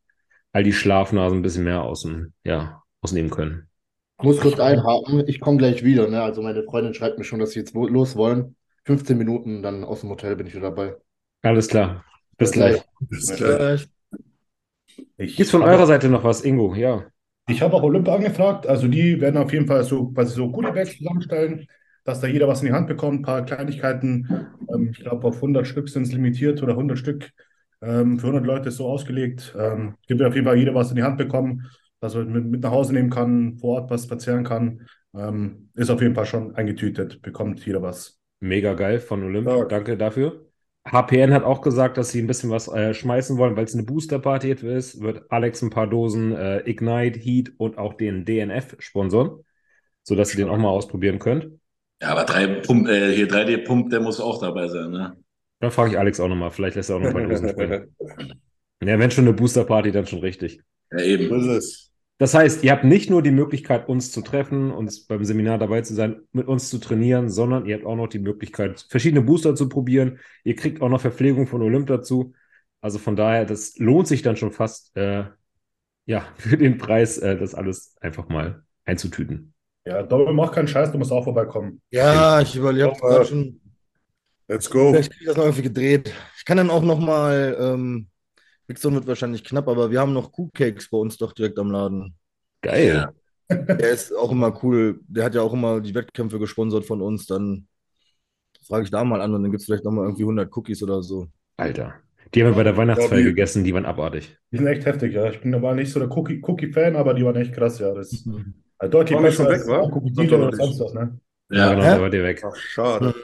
all 0.52 0.62
die 0.62 0.72
Schlafnasen 0.72 1.38
ein 1.38 1.42
bisschen 1.42 1.64
mehr 1.64 1.82
außen, 1.82 2.32
ja, 2.44 2.82
ausnehmen 3.00 3.30
können. 3.30 3.68
Ich 4.18 4.24
muss 4.24 4.40
kurz 4.40 4.60
einhaken, 4.60 5.24
ich 5.26 5.40
komme 5.40 5.58
gleich 5.58 5.82
wieder. 5.84 6.08
Ne? 6.08 6.22
Also 6.22 6.40
meine 6.42 6.62
Freundin 6.62 6.94
schreibt 6.94 7.18
mir 7.18 7.24
schon, 7.24 7.40
dass 7.40 7.50
sie 7.50 7.58
jetzt 7.60 7.74
los 7.74 8.16
wollen. 8.16 8.56
15 8.84 9.18
Minuten, 9.18 9.62
dann 9.62 9.82
aus 9.84 10.00
dem 10.00 10.10
Hotel 10.10 10.36
bin 10.36 10.46
ich 10.46 10.54
wieder 10.54 10.70
dabei. 10.70 10.96
Alles 11.42 11.68
klar. 11.68 12.04
Bis 12.36 12.52
gleich. 12.52 12.82
Das 13.10 13.30
ist 13.30 13.40
Ja. 13.40 13.58
geil. 13.58 13.80
Äh, 15.18 15.24
Ich 15.24 15.36
Gibt's 15.36 15.50
von 15.50 15.62
eurer 15.62 15.86
Seite 15.86 16.08
noch 16.08 16.24
was, 16.24 16.44
Ingo? 16.44 16.74
Ja. 16.74 17.04
Ich 17.48 17.60
habe 17.60 17.74
auch 17.74 17.82
Olymp 17.82 18.08
angefragt, 18.08 18.66
also 18.66 18.88
die 18.88 19.20
werden 19.20 19.36
auf 19.36 19.52
jeden 19.52 19.66
Fall 19.66 19.84
so 19.84 20.06
quasi 20.12 20.34
so 20.34 20.50
Goodie-Bags 20.50 20.96
zusammenstellen, 20.96 21.66
dass 22.04 22.20
da 22.20 22.26
jeder 22.26 22.48
was 22.48 22.62
in 22.62 22.68
die 22.68 22.72
Hand 22.72 22.86
bekommt, 22.88 23.20
ein 23.20 23.22
paar 23.22 23.44
Kleinigkeiten. 23.44 24.28
Ähm, 24.72 24.90
ich 24.92 24.98
glaube, 25.00 25.26
auf 25.26 25.36
100 25.40 25.66
Stück 25.66 25.88
sind 25.88 26.04
es 26.04 26.12
limitiert 26.12 26.62
oder 26.62 26.72
100 26.74 26.98
Stück 26.98 27.30
ähm, 27.82 28.18
für 28.18 28.28
100 28.28 28.46
Leute 28.46 28.68
ist 28.70 28.76
so 28.78 28.86
ausgelegt. 28.88 29.54
Ähm, 29.58 29.94
gibt 30.06 30.22
auf 30.22 30.34
jeden 30.34 30.46
Fall 30.46 30.56
jeder 30.56 30.74
was 30.74 30.90
in 30.90 30.96
die 30.96 31.02
Hand 31.02 31.18
bekommen, 31.18 31.66
dass 32.04 32.14
er 32.14 32.24
mit, 32.24 32.44
mit 32.44 32.60
nach 32.62 32.70
Hause 32.70 32.92
nehmen 32.92 33.10
kann, 33.10 33.58
vor 33.58 33.80
Ort 33.80 33.90
was 33.90 34.06
verzehren 34.06 34.44
kann. 34.44 34.86
Ähm, 35.16 35.70
ist 35.74 35.90
auf 35.90 36.00
jeden 36.02 36.14
Fall 36.14 36.26
schon 36.26 36.54
eingetütet, 36.54 37.22
bekommt 37.22 37.64
jeder 37.64 37.82
was. 37.82 38.20
Mega 38.40 38.74
geil 38.74 39.00
von 39.00 39.22
Olymp. 39.22 39.48
Ja. 39.48 39.64
Danke 39.64 39.96
dafür. 39.96 40.46
HPN 40.86 41.32
hat 41.32 41.44
auch 41.44 41.62
gesagt, 41.62 41.96
dass 41.96 42.10
sie 42.10 42.20
ein 42.20 42.26
bisschen 42.26 42.50
was 42.50 42.68
äh, 42.68 42.92
schmeißen 42.92 43.38
wollen, 43.38 43.56
weil 43.56 43.64
es 43.64 43.74
eine 43.74 43.84
Booster-Party 43.84 44.50
ist. 44.50 45.00
Wird 45.00 45.22
Alex 45.30 45.62
ein 45.62 45.70
paar 45.70 45.86
Dosen 45.86 46.32
äh, 46.36 46.60
Ignite, 46.68 47.18
Heat 47.18 47.52
und 47.56 47.78
auch 47.78 47.94
den 47.94 48.26
DNF 48.26 48.76
sponsoren, 48.80 49.44
sodass 50.02 50.34
ihr 50.34 50.44
den 50.44 50.52
auch 50.52 50.58
mal 50.58 50.68
ausprobieren 50.68 51.18
könnt. 51.18 51.48
Ja, 52.02 52.08
aber 52.08 52.24
drei 52.24 52.46
Pump, 52.46 52.86
äh, 52.88 53.14
hier 53.14 53.28
3D-Pump, 53.28 53.88
der 53.88 54.00
muss 54.00 54.20
auch 54.20 54.40
dabei 54.40 54.68
sein, 54.68 54.90
ne? 54.90 55.16
Dann 55.60 55.70
frage 55.70 55.92
ich 55.92 55.98
Alex 55.98 56.20
auch 56.20 56.28
nochmal. 56.28 56.50
Vielleicht 56.50 56.76
lässt 56.76 56.90
er 56.90 56.96
auch 56.96 57.00
noch 57.00 57.06
ein 57.08 57.12
paar 57.14 57.22
Dosen 57.22 57.48
spenden. 57.48 57.96
Ja, 58.82 58.98
wenn 58.98 59.10
schon 59.10 59.24
eine 59.24 59.32
Booster-Party, 59.32 59.92
dann 59.92 60.06
schon 60.06 60.18
richtig. 60.18 60.60
Ja, 60.92 60.98
So 60.98 61.04
eben. 61.04 61.34
ist 61.36 61.46
es. 61.46 61.93
Das 62.18 62.32
heißt, 62.32 62.62
ihr 62.62 62.70
habt 62.70 62.84
nicht 62.84 63.10
nur 63.10 63.22
die 63.22 63.32
Möglichkeit, 63.32 63.88
uns 63.88 64.12
zu 64.12 64.20
treffen, 64.20 64.70
uns 64.70 65.06
beim 65.06 65.24
Seminar 65.24 65.58
dabei 65.58 65.80
zu 65.80 65.94
sein, 65.94 66.22
mit 66.32 66.46
uns 66.46 66.70
zu 66.70 66.78
trainieren, 66.78 67.28
sondern 67.28 67.66
ihr 67.66 67.74
habt 67.74 67.86
auch 67.86 67.96
noch 67.96 68.06
die 68.06 68.20
Möglichkeit, 68.20 68.86
verschiedene 68.88 69.22
Booster 69.22 69.56
zu 69.56 69.68
probieren. 69.68 70.20
Ihr 70.44 70.54
kriegt 70.54 70.80
auch 70.80 70.88
noch 70.88 71.00
Verpflegung 71.00 71.48
von 71.48 71.60
Olymp 71.62 71.88
dazu. 71.88 72.32
Also 72.80 72.98
von 72.98 73.16
daher, 73.16 73.46
das 73.46 73.78
lohnt 73.78 74.06
sich 74.06 74.22
dann 74.22 74.36
schon 74.36 74.52
fast, 74.52 74.96
äh, 74.96 75.24
ja, 76.06 76.28
für 76.36 76.56
den 76.56 76.78
Preis, 76.78 77.18
äh, 77.18 77.36
das 77.36 77.54
alles 77.54 77.96
einfach 78.00 78.28
mal 78.28 78.62
einzutüten. 78.84 79.52
Ja, 79.84 80.02
Doppel, 80.02 80.32
mach 80.32 80.52
keinen 80.52 80.68
Scheiß, 80.68 80.92
du 80.92 80.98
musst 80.98 81.12
auch 81.12 81.24
vorbeikommen. 81.24 81.82
Ja, 81.90 82.40
ich 82.40 82.54
überlege 82.54 82.86
Doch, 82.86 83.00
gerade 83.00 83.22
äh, 83.22 83.26
schon, 83.26 83.60
Let's 84.46 84.70
go. 84.70 84.92
vielleicht 84.92 85.10
kriege 85.10 85.24
ich 85.24 85.28
das 85.28 85.36
noch 85.36 85.44
irgendwie 85.44 85.62
gedreht. 85.62 86.14
Ich 86.38 86.44
kann 86.44 86.58
dann 86.58 86.70
auch 86.70 86.82
noch 86.82 87.00
mal, 87.00 87.56
ähm, 87.58 88.08
Zone 88.74 88.96
wird 88.96 89.06
wahrscheinlich 89.06 89.44
knapp, 89.44 89.68
aber 89.68 89.90
wir 89.90 90.00
haben 90.00 90.12
noch 90.14 90.32
Kuhcakes 90.32 90.88
bei 90.90 90.96
uns 90.98 91.16
doch 91.18 91.32
direkt 91.32 91.58
am 91.58 91.70
Laden. 91.70 92.14
Geil. 92.62 93.08
Der 93.50 93.90
ist 93.90 94.14
auch 94.16 94.32
immer 94.32 94.58
cool. 94.64 95.00
Der 95.06 95.24
hat 95.24 95.34
ja 95.34 95.42
auch 95.42 95.52
immer 95.52 95.80
die 95.80 95.94
Wettkämpfe 95.94 96.38
gesponsert 96.38 96.86
von 96.86 97.02
uns. 97.02 97.26
Dann 97.26 97.68
frage 98.66 98.84
ich 98.84 98.90
da 98.90 99.04
mal 99.04 99.20
an 99.20 99.34
und 99.34 99.42
dann 99.42 99.50
gibt 99.50 99.60
es 99.60 99.66
vielleicht 99.66 99.84
noch 99.84 99.92
mal 99.92 100.04
irgendwie 100.04 100.22
100 100.22 100.50
Cookies 100.56 100.82
oder 100.82 101.02
so. 101.02 101.26
Alter. 101.58 101.94
Die 102.34 102.42
haben 102.42 102.50
wir 102.52 102.56
bei 102.56 102.62
der 102.64 102.76
Weihnachtsfeier 102.76 103.18
Ja, 103.18 103.24
gegessen, 103.26 103.62
die 103.62 103.74
waren 103.74 103.84
abartig. 103.84 104.36
Die 104.50 104.56
sind 104.56 104.66
echt 104.66 104.86
heftig, 104.86 105.12
ja. 105.12 105.28
Ich 105.28 105.40
bin 105.40 105.50
normal 105.50 105.74
nicht 105.76 105.92
so 105.92 106.00
der 106.00 106.08
Cookie- 106.10 106.40
Cookie-Fan, 106.42 106.96
aber 106.96 107.12
die 107.14 107.24
waren 107.24 107.36
echt 107.36 107.52
krass, 107.52 107.78
ja. 107.78 107.92
Das 107.92 108.12
ist 108.12 108.26
äh, 108.78 108.88
deutlich 108.88 109.14
Waren 109.14 109.24
wir 109.24 109.30
schon 109.32 109.46
besser 109.46 109.66
weg, 109.66 109.70
wa? 109.70 109.82
als 109.84 109.92
Cookie 109.92 110.30
er 110.32 110.38
oder 110.48 110.56
sonst 110.56 110.80
was, 110.80 110.94
ne? 110.94 111.20
Ja, 111.50 111.56
Ja. 111.58 111.70
genau, 111.74 111.82
da 111.84 112.00
war 112.00 112.10
der 112.10 112.24
weg. 112.24 112.42
Ach, 112.44 112.56
schade. 112.56 113.14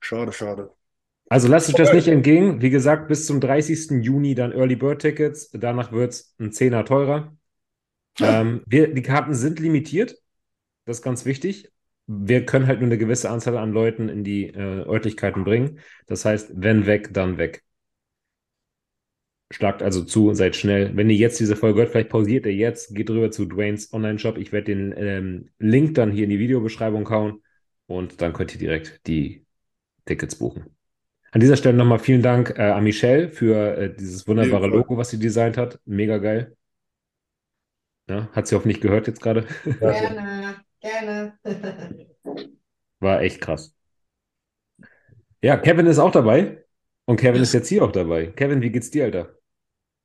Schade, 0.00 0.32
schade. 0.32 0.70
Also 1.28 1.48
lasst 1.48 1.68
euch 1.68 1.74
das 1.74 1.92
nicht 1.92 2.08
entgehen. 2.08 2.62
Wie 2.62 2.70
gesagt, 2.70 3.08
bis 3.08 3.26
zum 3.26 3.40
30. 3.40 4.02
Juni 4.02 4.34
dann 4.34 4.52
Early 4.52 4.76
Bird 4.76 5.02
Tickets. 5.02 5.50
Danach 5.50 5.90
wird 5.92 6.12
es 6.12 6.34
ein 6.38 6.52
Zehner 6.52 6.84
teurer. 6.84 7.36
Ähm, 8.20 8.62
wir, 8.66 8.94
die 8.94 9.02
Karten 9.02 9.34
sind 9.34 9.58
limitiert. 9.58 10.16
Das 10.84 10.98
ist 10.98 11.02
ganz 11.02 11.24
wichtig. 11.24 11.70
Wir 12.06 12.46
können 12.46 12.68
halt 12.68 12.78
nur 12.80 12.86
eine 12.86 12.98
gewisse 12.98 13.30
Anzahl 13.30 13.56
an 13.58 13.72
Leuten 13.72 14.08
in 14.08 14.22
die 14.22 14.46
äh, 14.46 14.86
Örtlichkeiten 14.86 15.42
bringen. 15.42 15.80
Das 16.06 16.24
heißt, 16.24 16.52
wenn 16.54 16.86
weg, 16.86 17.12
dann 17.12 17.38
weg. 17.38 17.64
Schlagt 19.52 19.82
also 19.82 20.04
zu, 20.04 20.32
seid 20.34 20.54
schnell. 20.56 20.96
Wenn 20.96 21.10
ihr 21.10 21.16
jetzt 21.16 21.40
diese 21.40 21.56
Folge 21.56 21.80
hört, 21.80 21.90
vielleicht 21.90 22.08
pausiert 22.08 22.46
ihr 22.46 22.54
jetzt, 22.54 22.94
geht 22.94 23.10
rüber 23.10 23.30
zu 23.30 23.46
Dwaynes 23.46 23.92
Online-Shop. 23.92 24.38
Ich 24.38 24.52
werde 24.52 24.74
den 24.74 24.94
ähm, 24.96 25.50
Link 25.58 25.94
dann 25.94 26.12
hier 26.12 26.24
in 26.24 26.30
die 26.30 26.38
Videobeschreibung 26.38 27.08
hauen 27.10 27.42
und 27.86 28.20
dann 28.20 28.32
könnt 28.32 28.52
ihr 28.54 28.58
direkt 28.60 29.06
die 29.06 29.44
Tickets 30.04 30.36
buchen. 30.36 30.75
An 31.32 31.40
dieser 31.40 31.56
Stelle 31.56 31.76
nochmal 31.76 31.98
vielen 31.98 32.22
Dank 32.22 32.54
äh, 32.56 32.62
an 32.62 32.84
Michelle 32.84 33.30
für 33.30 33.76
äh, 33.76 33.94
dieses 33.94 34.26
wunderbare. 34.26 34.68
Logo, 34.68 34.96
was 34.96 35.10
sie 35.10 35.18
designt 35.18 35.56
hat. 35.56 35.80
Mega 35.84 36.18
geil. 36.18 36.56
Ja, 38.08 38.28
hat 38.32 38.46
sie 38.46 38.54
hoffentlich 38.54 38.80
gehört 38.80 39.06
jetzt 39.08 39.20
gerade. 39.20 39.44
Gerne, 39.64 40.56
gerne. 40.80 41.38
War 43.00 43.20
echt 43.20 43.40
krass. 43.40 43.74
Ja, 45.42 45.56
Kevin 45.56 45.86
ist 45.86 45.98
auch 45.98 46.12
dabei. 46.12 46.64
Und 47.04 47.20
Kevin 47.20 47.42
ist 47.42 47.52
jetzt 47.52 47.68
hier 47.68 47.84
auch 47.84 47.92
dabei. 47.92 48.26
Kevin, 48.26 48.62
wie 48.62 48.70
geht's 48.70 48.90
dir, 48.90 49.04
Alter? 49.04 49.36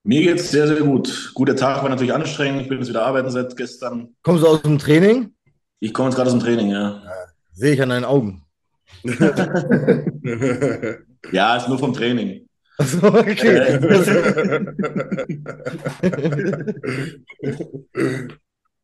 Mir 0.03 0.21
geht's 0.21 0.49
sehr, 0.51 0.67
sehr 0.67 0.81
gut. 0.81 1.31
Guter 1.35 1.55
Tag 1.55 1.81
war 1.83 1.89
natürlich 1.89 2.13
anstrengend. 2.13 2.63
Ich 2.63 2.69
bin 2.69 2.79
jetzt 2.79 2.89
wieder 2.89 3.05
arbeiten 3.05 3.29
seit 3.29 3.55
gestern. 3.55 4.15
Kommst 4.23 4.43
du 4.43 4.47
aus 4.47 4.61
dem 4.63 4.79
Training? 4.79 5.33
Ich 5.79 5.93
komme 5.93 6.09
jetzt 6.09 6.15
gerade 6.15 6.29
aus 6.29 6.35
dem 6.35 6.43
Training, 6.43 6.71
ja. 6.71 7.03
Sehe 7.53 7.73
ich 7.73 7.81
an 7.81 7.89
deinen 7.89 8.05
Augen. 8.05 8.43
Ja, 11.31 11.55
ist 11.57 11.67
nur 11.69 11.79
vom 11.79 11.93
Training. 11.93 12.47
Achso, 12.77 13.07
okay. 13.07 13.79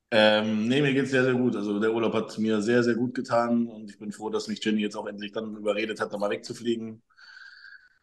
Ähm, 0.10 0.67
nee, 0.67 0.82
mir 0.82 0.93
geht's 0.93 1.12
sehr, 1.12 1.23
sehr 1.23 1.34
gut. 1.34 1.56
Also 1.56 1.80
der 1.80 1.93
Urlaub 1.93 2.13
hat 2.13 2.38
mir 2.38 2.62
sehr, 2.62 2.82
sehr 2.84 2.95
gut 2.95 3.13
getan 3.13 3.67
und 3.67 3.89
ich 3.89 3.99
bin 3.99 4.12
froh, 4.12 4.30
dass 4.30 4.47
mich 4.47 4.63
Jenny 4.63 4.82
jetzt 4.82 4.95
auch 4.95 5.06
endlich 5.08 5.34
dann 5.34 5.56
überredet 5.58 5.99
hat, 5.99 6.13
da 6.13 6.17
mal 6.17 6.30
wegzufliegen. 6.30 7.01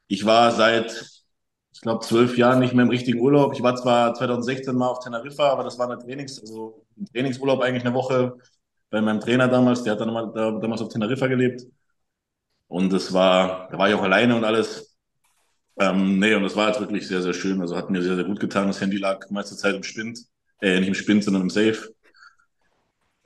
Ich 0.07 0.25
war 0.27 0.53
seit, 0.53 0.91
ich 1.73 1.81
glaube, 1.81 2.05
zwölf 2.05 2.37
Jahren 2.37 2.61
nicht 2.61 2.75
mehr 2.75 2.85
im 2.85 2.91
richtigen 2.91 3.21
Urlaub. 3.21 3.55
Ich 3.55 3.63
war 3.63 3.75
zwar 3.77 4.15
2016 4.15 4.77
mal 4.77 4.89
auf 4.89 5.01
Teneriffa, 5.01 5.49
aber 5.51 5.65
das 5.65 5.79
war 5.79 5.91
eine 5.91 5.99
Trainings, 6.03 6.41
also 6.41 6.85
ein 6.99 7.07
Trainingsurlaub 7.07 7.61
eigentlich 7.61 7.85
eine 7.85 7.95
Woche 7.95 8.37
bei 8.91 9.01
meinem 9.01 9.21
Trainer 9.21 9.49
damals, 9.49 9.83
der 9.83 9.95
hat 9.95 10.01
dann 10.01 10.13
mal, 10.13 10.31
da, 10.35 10.53
damals 10.53 10.83
auf 10.83 10.89
Teneriffa 10.89 11.27
gelebt. 11.27 11.63
Und 12.69 12.93
das 12.93 13.13
war, 13.13 13.69
da 13.71 13.79
war 13.79 13.89
ich 13.89 13.95
auch 13.95 14.03
alleine 14.03 14.37
und 14.37 14.45
alles. 14.45 14.97
Ähm, 15.79 16.19
nee, 16.19 16.35
und 16.35 16.43
das 16.43 16.57
war 16.57 16.69
jetzt 16.69 16.81
wirklich 16.81 17.07
sehr, 17.07 17.23
sehr 17.23 17.35
schön. 17.35 17.61
Also 17.61 17.77
hat 17.77 17.91
mir 17.91 18.03
sehr, 18.03 18.17
sehr 18.17 18.25
gut 18.25 18.41
getan. 18.41 18.69
Das 18.69 18.81
Handy 18.81 18.97
lag 18.97 19.29
meiste 19.31 19.57
Zeit 19.57 19.75
im 19.75 19.83
Spind. 19.83 20.21
Äh, 20.61 20.79
nicht 20.81 20.89
im 20.89 20.95
Spind, 20.95 21.25
sondern 21.25 21.43
im 21.43 21.51
Safe. 21.51 21.95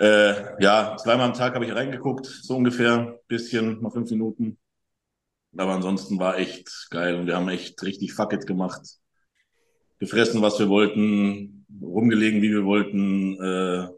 Äh, 0.01 0.63
ja, 0.63 0.97
zweimal 0.97 1.27
am 1.27 1.35
Tag 1.35 1.55
habe 1.55 1.67
ich 1.67 1.75
reingeguckt, 1.75 2.27
so 2.27 2.57
ungefähr. 2.57 3.19
Bisschen, 3.29 3.81
mal 3.83 3.91
fünf 3.91 4.11
Minuten. 4.11 4.59
Aber 5.57 5.73
ansonsten 5.73 6.19
war 6.19 6.39
echt 6.39 6.89
geil 6.91 7.17
und 7.17 7.27
wir 7.27 7.37
haben 7.37 7.49
echt 7.49 7.83
richtig 7.83 8.13
fuck 8.13 8.33
it 8.33 8.47
gemacht. 8.47 8.83
Gefressen, 9.99 10.43
was 10.43 10.59
wir 10.59 10.69
wollten, 10.69 11.67
rumgelegen, 11.83 12.43
wie 12.43 12.51
wir 12.53 12.65
wollten, 12.65 13.35
äh, 13.43 13.89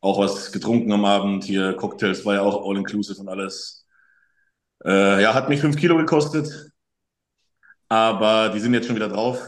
auch 0.00 0.18
was 0.18 0.52
getrunken 0.52 0.92
am 0.92 1.04
Abend. 1.04 1.44
Hier 1.44 1.72
Cocktails 1.74 2.24
war 2.26 2.34
ja 2.34 2.42
auch 2.42 2.68
all 2.68 2.76
inclusive 2.76 3.18
und 3.20 3.28
alles. 3.28 3.83
Äh, 4.84 5.22
ja, 5.22 5.34
hat 5.34 5.48
mich 5.48 5.60
fünf 5.60 5.76
Kilo 5.76 5.96
gekostet, 5.96 6.70
aber 7.88 8.50
die 8.50 8.60
sind 8.60 8.74
jetzt 8.74 8.86
schon 8.86 8.96
wieder 8.96 9.08
drauf. 9.08 9.40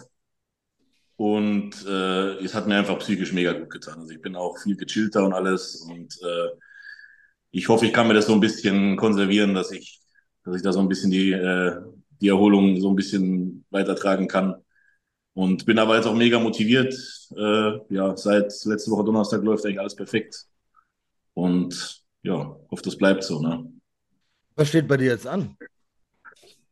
Und 1.16 1.72
äh, 1.86 2.34
es 2.44 2.54
hat 2.54 2.66
mir 2.66 2.76
einfach 2.76 2.98
psychisch 2.98 3.32
mega 3.32 3.52
gut 3.52 3.70
getan. 3.70 4.00
Also 4.00 4.12
ich 4.12 4.20
bin 4.20 4.36
auch 4.36 4.58
viel 4.58 4.76
gechillter 4.76 5.24
und 5.24 5.32
alles. 5.32 5.76
Und 5.76 6.14
äh, 6.22 6.50
ich 7.50 7.68
hoffe, 7.68 7.86
ich 7.86 7.92
kann 7.92 8.08
mir 8.08 8.14
das 8.14 8.26
so 8.26 8.34
ein 8.34 8.40
bisschen 8.40 8.96
konservieren, 8.96 9.54
dass 9.54 9.72
ich, 9.72 10.00
dass 10.44 10.56
ich 10.56 10.62
da 10.62 10.72
so 10.72 10.80
ein 10.80 10.88
bisschen 10.88 11.10
die, 11.10 11.32
äh, 11.32 11.80
die 12.20 12.28
Erholung 12.28 12.80
so 12.80 12.90
ein 12.90 12.96
bisschen 12.96 13.64
weitertragen 13.70 14.28
kann. 14.28 14.56
Und 15.34 15.66
bin 15.66 15.78
aber 15.78 15.96
jetzt 15.96 16.06
auch 16.06 16.14
mega 16.14 16.38
motiviert. 16.40 16.94
Äh, 17.36 17.94
ja, 17.94 18.16
seit 18.16 18.52
letzte 18.64 18.90
Woche 18.90 19.04
Donnerstag 19.04 19.42
läuft 19.42 19.64
eigentlich 19.64 19.80
alles 19.80 19.96
perfekt. 19.96 20.46
Und 21.34 22.04
ja, 22.22 22.56
hoffe, 22.70 22.82
das 22.82 22.96
bleibt 22.96 23.24
so. 23.24 23.40
Ne? 23.40 23.75
Was 24.56 24.68
steht 24.68 24.88
bei 24.88 24.96
dir 24.96 25.10
jetzt 25.12 25.26
an? 25.26 25.56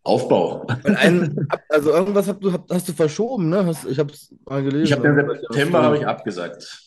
Aufbau. 0.02 0.66
Ein, 0.84 1.48
also 1.68 1.90
irgendwas 1.92 2.28
hast 2.28 2.40
du, 2.42 2.52
hast 2.70 2.88
du 2.88 2.92
verschoben, 2.92 3.48
ne? 3.48 3.64
Hast, 3.64 3.86
ich 3.86 3.98
habe 3.98 4.12
es 4.12 4.34
mal 4.44 4.62
gelesen. 4.62 4.84
Ich 4.84 4.92
habe 4.92 5.02
den 5.02 5.40
September 5.40 5.82
habe 5.82 5.98
ich 5.98 6.06
abgesagt. 6.06 6.80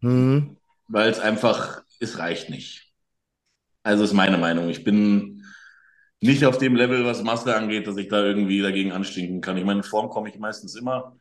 Hm. 0.00 0.56
weil 0.88 1.08
es 1.10 1.18
einfach, 1.20 1.82
es 2.00 2.18
reicht 2.18 2.50
nicht. 2.50 2.92
Also 3.82 4.04
ist 4.04 4.12
meine 4.12 4.38
Meinung. 4.38 4.68
Ich 4.70 4.84
bin 4.84 5.44
nicht 6.20 6.44
auf 6.44 6.58
dem 6.58 6.74
Level, 6.74 7.04
was 7.04 7.22
Masse 7.22 7.54
angeht, 7.54 7.86
dass 7.86 7.96
ich 7.96 8.08
da 8.08 8.24
irgendwie 8.24 8.60
dagegen 8.60 8.92
anstinken 8.92 9.40
kann. 9.40 9.56
Ich 9.56 9.64
meine, 9.64 9.80
in 9.80 9.84
Form 9.84 10.08
komme 10.08 10.28
ich 10.28 10.38
meistens 10.38 10.74
immer 10.74 11.16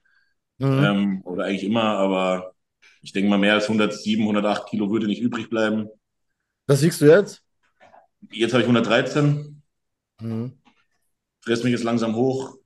Hm. 0.60 0.84
ähm, 0.84 1.22
oder 1.26 1.46
eigentlich 1.46 1.64
immer, 1.64 1.84
aber 1.84 2.54
Ich 3.02 3.14
denke 3.14 3.30
mal, 3.30 3.38
mehr 3.40 3.56
als 3.56 3.68
107, 3.70 4.24
108 4.24 4.68
Kilo 4.70 4.92
würde 4.92 5.08
nicht 5.08 5.22
übrig 5.22 5.50
bleiben. 5.50 5.90
Was 6.68 6.80
siehst 6.82 7.02
du 7.02 7.06
jetzt? 7.06 7.43
Jetzt 8.32 8.54
habe 8.54 8.62
ich 8.62 8.68
113, 8.68 9.62
Mhm. 10.22 10.54
fress 11.42 11.64
mich 11.64 11.72
jetzt 11.72 11.84
langsam 11.84 12.16
hoch. 12.16 12.58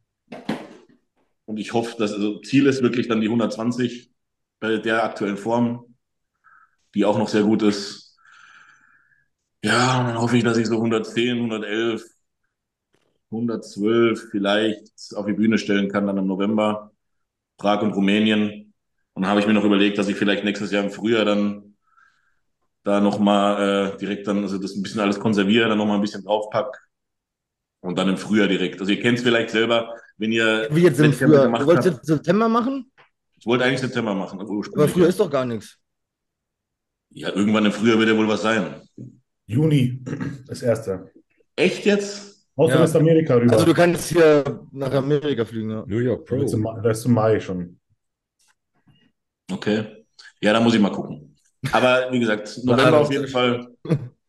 Und 1.46 1.58
ich 1.58 1.74
hoffe, 1.74 1.96
dass, 1.98 2.14
also 2.14 2.40
Ziel 2.42 2.68
ist 2.68 2.82
wirklich 2.82 3.08
dann 3.08 3.22
die 3.22 3.30
120 3.30 4.12
bei 4.60 4.78
der 4.78 5.04
aktuellen 5.04 5.38
Form, 5.38 5.96
die 6.94 7.06
auch 7.06 7.18
noch 7.18 7.30
sehr 7.30 7.44
gut 7.44 7.62
ist. 7.62 8.18
Ja, 9.64 10.04
dann 10.04 10.20
hoffe 10.20 10.38
ich, 10.38 10.44
dass 10.44 10.58
ich 10.58 10.68
so 10.68 10.76
110, 10.76 11.38
111, 11.38 12.04
112 13.32 14.30
vielleicht 14.30 15.16
auf 15.16 15.26
die 15.26 15.34
Bühne 15.34 15.58
stellen 15.58 15.90
kann 15.90 16.08
dann 16.08 16.18
im 16.18 16.28
November. 16.28 16.92
Prag 17.58 17.82
und 17.82 17.94
Rumänien. 17.94 18.74
Und 19.14 19.24
dann 19.24 19.30
habe 19.30 19.40
ich 19.40 19.48
mir 19.48 19.54
noch 19.54 19.64
überlegt, 19.64 19.98
dass 19.98 20.08
ich 20.08 20.16
vielleicht 20.16 20.44
nächstes 20.44 20.72
Jahr 20.72 20.84
im 20.84 20.92
Frühjahr 20.92 21.26
dann 21.26 21.67
da 22.88 23.02
nochmal 23.02 23.94
äh, 23.94 23.98
direkt 23.98 24.26
dann, 24.28 24.44
also 24.44 24.58
das 24.58 24.76
ein 24.76 24.82
bisschen 24.82 25.02
alles 25.02 25.20
konserviere, 25.20 25.68
dann 25.68 25.78
nochmal 25.78 25.96
ein 25.98 26.02
bisschen 26.02 26.24
draufpack. 26.24 26.88
Und 27.82 27.98
dann 27.98 28.10
im 28.10 28.18
Frühjahr 28.18 28.48
direkt. 28.48 28.80
Also 28.80 28.92
ihr 28.92 29.00
kennt 29.02 29.18
es 29.20 29.24
vielleicht 29.24 29.50
selber, 29.52 29.94
wenn 30.18 30.32
ihr 30.32 30.68
Wie 30.72 30.82
jetzt 30.82 31.00
im 31.00 31.14
Frühjahr? 31.14 31.44
gemacht 31.46 31.62
Du 31.62 31.68
wolltest 31.68 31.96
habt. 31.96 32.06
September 32.06 32.50
machen? 32.50 32.92
Ich 33.40 33.46
wollte 33.46 33.66
eigentlich 33.66 33.82
September 33.82 34.16
machen. 34.16 34.40
Also 34.40 34.62
Aber 34.74 34.88
früher 34.88 35.08
ist 35.08 35.20
doch 35.20 35.30
gar 35.30 35.46
nichts. 35.46 35.78
Ja, 37.12 37.30
irgendwann 37.30 37.66
im 37.66 37.72
Frühjahr 37.72 38.00
wird 38.00 38.10
ja 38.10 38.18
wohl 38.18 38.28
was 38.28 38.42
sein. 38.42 38.82
Juni, 39.46 40.02
das 40.48 40.62
erste. 40.62 41.12
Echt 41.56 41.86
jetzt? 41.86 42.48
Außer 42.56 42.76
Ja. 42.76 42.82
Westamerika 42.84 43.36
rüber. 43.36 43.54
Also 43.54 43.66
du 43.66 43.74
kannst 43.74 44.10
hier 44.10 44.66
nach 44.72 44.92
Amerika 44.94 45.46
fliegen, 45.46 45.70
ja. 45.70 45.84
New 45.86 46.00
York 46.00 46.26
das, 46.28 46.44
ist 46.44 46.54
im, 46.54 46.64
Pro. 46.64 46.74
Mai- 46.74 46.82
das 46.82 47.00
ist 47.00 47.06
im 47.06 47.14
Mai 47.14 47.40
schon. 47.40 47.80
Okay. 49.52 50.06
Ja, 50.42 50.54
da 50.54 50.60
muss 50.60 50.74
ich 50.74 50.82
mal 50.82 50.92
gucken. 50.92 51.27
Aber 51.72 52.12
wie 52.12 52.20
gesagt, 52.20 52.60
November 52.64 53.00
auf 53.00 53.12
jeden 53.12 53.28
Fall. 53.28 53.68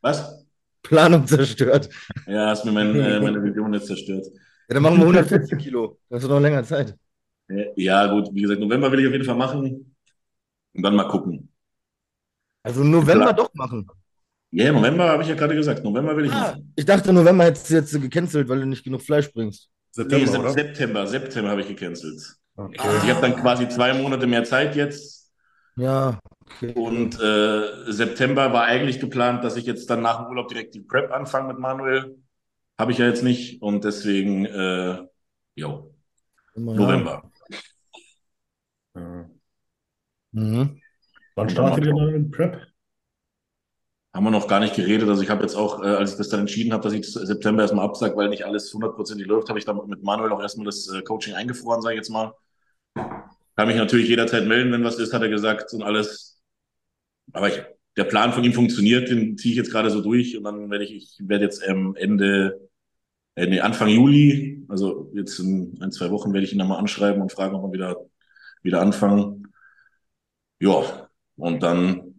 Was? 0.01 0.45
Planung 0.83 1.27
zerstört. 1.27 1.89
Ja, 2.27 2.47
hast 2.49 2.65
mir 2.65 2.73
mein, 2.73 2.95
äh, 2.99 3.21
meine 3.21 3.43
Vision 3.45 3.75
jetzt 3.75 3.87
zerstört. 3.87 4.27
Ja, 4.69 4.75
dann 4.75 4.83
machen 4.83 4.97
wir 4.99 5.03
140 5.05 5.59
Kilo. 5.59 5.99
Das 6.09 6.23
ist 6.23 6.29
noch 6.29 6.41
länger 6.41 6.65
Zeit. 6.65 6.95
Ja, 7.77 8.07
gut, 8.07 8.29
wie 8.33 8.43
gesagt, 8.43 8.61
November 8.61 8.93
will 8.93 9.01
ich 9.01 9.07
auf 9.07 9.13
jeden 9.13 9.25
Fall 9.25 9.35
machen. 9.35 9.95
Und 10.75 10.83
dann 10.83 10.95
mal 10.95 11.09
gucken. 11.09 11.51
Also 12.63 12.85
November 12.85 13.25
Klar. 13.33 13.35
doch 13.35 13.55
machen. 13.55 13.89
Ja, 14.51 14.73
November 14.73 15.09
habe 15.09 15.23
ich 15.23 15.29
ja 15.29 15.35
gerade 15.35 15.55
gesagt. 15.55 15.85
November 15.85 16.17
will 16.17 16.27
ich 16.27 16.33
Ah, 16.33 16.51
machen. 16.53 16.73
ich 16.77 16.85
dachte, 16.85 17.13
November 17.13 17.45
hättest 17.45 17.71
du 17.71 17.75
jetzt 17.75 17.93
gecancelt, 18.01 18.49
weil 18.49 18.61
du 18.61 18.67
nicht 18.67 18.85
genug 18.85 19.03
Fleisch 19.03 19.31
bringst. 19.33 19.69
Nee, 19.97 20.03
September, 20.05 20.27
Sep- 20.31 20.41
oder? 20.41 20.51
September. 20.53 21.07
September 21.07 21.51
habe 21.51 21.61
ich 21.63 21.69
gecancelt. 21.69 22.37
Okay. 22.57 22.79
Also 22.79 23.07
ich 23.07 23.11
habe 23.15 23.21
dann 23.21 23.37
quasi 23.41 23.69
zwei 23.69 23.95
Monate 23.95 24.27
mehr 24.27 24.45
Zeit 24.45 24.77
jetzt. 24.77 25.18
Ja, 25.79 26.19
okay. 26.45 26.73
Und 26.75 27.21
äh, 27.21 27.93
September 27.93 28.53
war 28.53 28.65
eigentlich 28.65 28.99
geplant, 28.99 29.45
dass 29.45 29.57
ich 29.57 29.65
jetzt 29.65 29.89
dann 29.89 30.03
nach 30.03 30.19
dem 30.19 30.27
Urlaub 30.27 30.49
direkt 30.49 30.75
die 30.75 30.81
Prep 30.81 31.13
anfange 31.13 31.49
mit 31.49 31.61
Manuel. 31.61 32.19
Habe 32.79 32.91
ich 32.91 32.99
ja 32.99 33.07
jetzt 33.07 33.23
nicht. 33.23 33.63
Und 33.63 33.85
deswegen, 33.85 34.45
äh, 34.45 34.99
jo. 35.55 35.95
November. 36.57 37.31
Ja. 38.97 39.31
Mhm. 40.33 40.81
Wann 41.37 41.49
startet 41.49 41.87
ihr 41.87 41.95
dann 41.95 42.13
mit 42.13 42.33
Prep? 42.33 42.61
Haben 44.13 44.25
wir 44.25 44.31
noch 44.33 44.49
gar 44.49 44.59
nicht 44.59 44.75
geredet. 44.75 45.09
Also 45.09 45.23
ich 45.23 45.31
habe 45.31 45.43
jetzt 45.43 45.55
auch, 45.55 45.81
äh, 45.81 45.87
als 45.87 46.13
ich 46.13 46.19
das 46.19 46.29
dann 46.29 46.41
entschieden 46.41 46.73
habe, 46.73 46.83
dass 46.83 46.93
ich 46.93 47.07
September 47.07 47.63
erstmal 47.63 47.85
absage, 47.85 48.17
weil 48.17 48.31
nicht 48.31 48.45
alles 48.45 48.75
hundertprozentig 48.75 49.29
läuft, 49.29 49.49
habe 49.49 49.61
ich 49.61 49.65
dann 49.65 49.81
mit 49.87 50.03
Manuel 50.03 50.33
auch 50.33 50.41
erstmal 50.41 50.67
das 50.67 50.89
äh, 50.89 51.03
Coaching 51.03 51.35
eingefroren, 51.35 51.83
sage 51.83 51.95
ich 51.95 51.99
jetzt 51.99 52.11
mal. 52.11 52.33
Kann 53.59 53.67
mich 53.67 53.77
natürlich 53.77 54.09
jederzeit 54.09 54.47
melden, 54.47 54.71
wenn 54.71 54.85
was 54.85 55.01
ist, 55.01 55.13
hat 55.13 55.23
er 55.23 55.29
gesagt 55.29 55.73
und 55.73 55.83
alles. 55.83 56.41
Aber 57.33 57.49
ich, 57.49 57.61
der 57.97 58.05
Plan 58.05 58.33
von 58.33 58.45
ihm 58.45 58.53
funktioniert, 58.53 59.11
den 59.11 59.37
ziehe 59.37 59.51
ich 59.51 59.57
jetzt 59.57 59.73
gerade 59.73 59.91
so 59.91 60.01
durch 60.01 60.37
und 60.37 60.45
dann 60.45 60.71
werde 60.71 60.85
ich, 60.85 60.95
ich 60.95 61.29
werde 61.29 61.47
jetzt 61.47 61.67
ähm, 61.67 61.97
Ende, 61.97 62.69
äh, 63.35 63.49
nee, 63.49 63.59
Anfang 63.59 63.89
Juli, 63.89 64.65
also 64.69 65.11
jetzt 65.13 65.41
in 65.41 65.77
ein, 65.83 65.91
zwei 65.91 66.09
Wochen 66.13 66.33
werde 66.33 66.47
ich 66.47 66.53
ihn 66.53 66.59
nochmal 66.59 66.79
anschreiben 66.79 67.21
und 67.21 67.33
fragen, 67.33 67.57
ob 67.57 67.65
wir 67.65 67.73
wieder, 67.73 67.97
wieder 68.63 68.81
anfangen. 68.81 69.49
Ja, 70.61 71.09
und 71.35 71.61
dann 71.61 72.15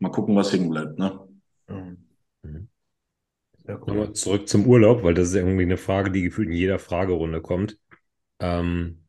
mal 0.00 0.10
gucken, 0.10 0.36
was 0.36 0.52
hängen 0.52 0.68
bleibt, 0.68 0.98
ne? 0.98 1.18
Sehr 3.64 3.80
cool. 3.80 3.86
Nochmal 3.86 4.12
zurück 4.12 4.50
zum 4.50 4.66
Urlaub, 4.66 5.02
weil 5.02 5.14
das 5.14 5.28
ist 5.28 5.34
irgendwie 5.34 5.62
eine 5.62 5.78
Frage, 5.78 6.10
die 6.10 6.20
gefühlt 6.20 6.48
in 6.48 6.54
jeder 6.54 6.78
Fragerunde 6.78 7.40
kommt. 7.40 7.78
Ähm, 8.38 9.03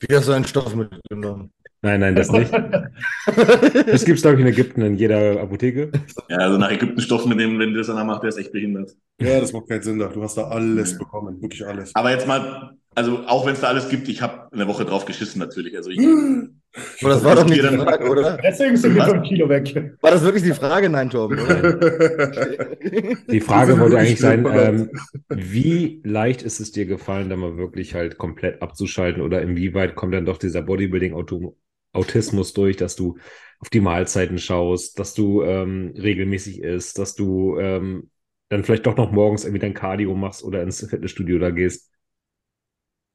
Wie 0.00 0.14
hast 0.14 0.28
du 0.28 0.32
einen 0.32 0.44
Stoff 0.44 0.74
mitgenommen? 0.74 1.52
nein, 1.82 2.00
nein, 2.00 2.14
das 2.14 2.30
nicht. 2.30 2.52
Das 3.86 4.04
gibt 4.04 4.16
es, 4.16 4.22
glaube 4.22 4.36
ich, 4.36 4.40
in 4.40 4.52
Ägypten 4.52 4.82
in 4.82 4.94
jeder 4.96 5.40
Apotheke. 5.40 5.90
Ja, 6.28 6.38
also 6.38 6.58
nach 6.58 6.70
Ägypten 6.70 7.00
Stoff 7.00 7.26
mit 7.26 7.40
dem, 7.40 7.58
wenn 7.58 7.70
der 7.70 7.78
das 7.78 7.86
danach 7.88 8.04
macht, 8.04 8.22
der 8.22 8.28
ist 8.28 8.38
echt 8.38 8.52
behindert. 8.52 8.96
Ja, 9.20 9.40
das 9.40 9.52
macht 9.52 9.68
keinen 9.68 9.82
Sinn. 9.82 9.98
Du 9.98 10.22
hast 10.22 10.36
da 10.36 10.48
alles 10.48 10.98
bekommen, 10.98 11.40
wirklich 11.40 11.66
alles. 11.66 11.94
Aber 11.94 12.10
jetzt 12.10 12.26
mal, 12.26 12.76
also 12.94 13.20
auch 13.26 13.46
wenn 13.46 13.54
es 13.54 13.60
da 13.60 13.68
alles 13.68 13.88
gibt, 13.88 14.08
ich 14.08 14.20
habe 14.20 14.52
eine 14.52 14.66
Woche 14.68 14.84
drauf 14.84 15.06
geschissen 15.06 15.38
natürlich. 15.38 15.74
Also 15.76 15.88
ich, 15.90 15.98
Aber 17.00 17.10
das 17.10 17.24
war 17.24 17.34
doch 17.36 17.44
nicht 17.46 17.56
die 17.56 17.62
Dann- 17.62 17.80
Frage, 17.80 18.06
oder? 18.10 18.36
Deswegen 18.42 18.76
sind 18.76 18.94
wir? 18.94 19.04
5 19.04 19.22
Kilo 19.26 19.48
weg. 19.48 19.94
War 20.02 20.10
das 20.10 20.22
wirklich 20.22 20.42
die 20.42 20.52
Frage? 20.52 20.90
Nein, 20.90 21.08
Torben, 21.08 21.38
oder? 21.38 21.72
Die 23.30 23.40
Frage 23.40 23.78
wollte 23.80 23.96
eigentlich 23.98 24.20
sein, 24.20 24.46
ähm, 24.52 24.90
wie 25.30 26.02
leicht 26.04 26.42
ist 26.42 26.60
es 26.60 26.72
dir 26.72 26.84
gefallen, 26.84 27.30
da 27.30 27.36
mal 27.36 27.56
wirklich 27.56 27.94
halt 27.94 28.18
komplett 28.18 28.60
abzuschalten 28.60 29.22
oder 29.22 29.40
inwieweit 29.40 29.94
kommt 29.94 30.12
dann 30.12 30.26
doch 30.26 30.36
dieser 30.36 30.62
Bodybuilding-Autismus 30.62 32.52
durch, 32.52 32.76
dass 32.76 32.94
du 32.96 33.16
auf 33.60 33.70
die 33.70 33.80
Mahlzeiten 33.80 34.36
schaust, 34.38 34.98
dass 34.98 35.14
du 35.14 35.42
ähm, 35.42 35.94
regelmäßig 35.96 36.62
isst, 36.62 36.98
dass 36.98 37.14
du 37.14 37.58
ähm, 37.58 38.10
dann 38.48 38.64
vielleicht 38.64 38.86
doch 38.86 38.96
noch 38.96 39.10
morgens 39.12 39.44
irgendwie 39.44 39.60
dein 39.60 39.74
Cardio 39.74 40.14
machst 40.14 40.42
oder 40.44 40.62
ins 40.62 40.86
Fitnessstudio 40.88 41.38
da 41.38 41.50
gehst. 41.50 41.90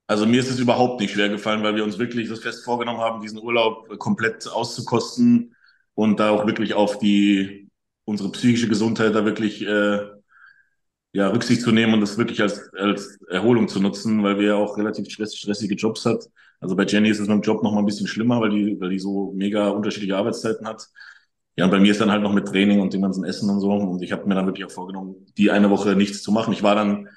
also 0.08 0.26
mir 0.26 0.40
ist 0.42 0.50
es 0.50 0.60
überhaupt 0.60 1.00
nicht 1.00 1.14
schwer 1.14 1.30
gefallen, 1.30 1.64
weil 1.64 1.76
wir 1.76 1.84
uns 1.84 1.98
wirklich 1.98 2.28
das 2.30 2.40
fest 2.42 2.66
vorgenommen 2.66 3.00
haben, 3.00 3.22
diesen 3.22 3.40
Urlaub 3.40 3.88
komplett 3.98 4.48
auszukosten 4.48 5.56
und 5.94 6.20
da 6.20 6.32
auch 6.32 6.46
wirklich 6.46 6.74
auf 6.74 7.00
die 7.00 7.70
unsere 8.06 8.32
psychische 8.32 8.68
Gesundheit 8.68 9.16
da 9.16 9.24
wirklich 9.26 9.62
äh, 9.66 10.00
ja, 11.14 11.28
Rücksicht 11.30 11.62
zu 11.62 11.72
nehmen 11.72 11.94
und 11.94 12.02
das 12.02 12.18
wirklich 12.18 12.42
als, 12.42 12.74
als 12.74 13.20
Erholung 13.30 13.68
zu 13.68 13.80
nutzen, 13.82 14.24
weil 14.24 14.38
wir 14.40 14.48
ja 14.48 14.56
auch 14.56 14.78
relativ 14.78 15.10
stress, 15.10 15.36
stressige 15.36 15.76
Jobs 15.76 16.06
hat. 16.06 16.26
Also 16.60 16.76
bei 16.76 16.86
Jenny 16.86 17.10
ist 17.10 17.20
es 17.20 17.28
beim 17.28 17.42
Job 17.42 17.64
noch 17.64 17.74
mal 17.74 17.80
ein 17.80 17.86
bisschen 17.86 18.08
schlimmer, 18.08 18.40
weil 18.40 18.52
die, 18.52 18.80
weil 18.80 18.90
die 18.90 19.00
so 19.00 19.34
mega 19.36 19.70
unterschiedliche 19.70 20.16
Arbeitszeiten 20.16 20.68
hat. 20.68 20.88
Ja, 21.58 21.66
und 21.66 21.72
bei 21.72 21.80
mir 21.80 21.92
ist 21.92 22.02
dann 22.02 22.12
halt 22.12 22.24
noch 22.24 22.34
mit 22.34 22.48
Training 22.48 22.80
und 22.80 22.94
dem 22.94 23.02
ganzen 23.02 23.26
Essen 23.26 23.50
und 23.50 23.60
so. 23.60 23.72
Und 23.72 24.02
ich 24.02 24.12
habe 24.12 24.26
mir 24.28 24.36
dann 24.36 24.46
wirklich 24.46 24.66
auch 24.66 24.72
vorgenommen, 24.72 25.26
die 25.38 25.52
eine 25.52 25.70
Woche 25.70 25.96
nichts 25.96 26.22
zu 26.24 26.32
machen. 26.32 26.54
Ich 26.54 26.64
war 26.64 26.76
dann, 26.76 27.10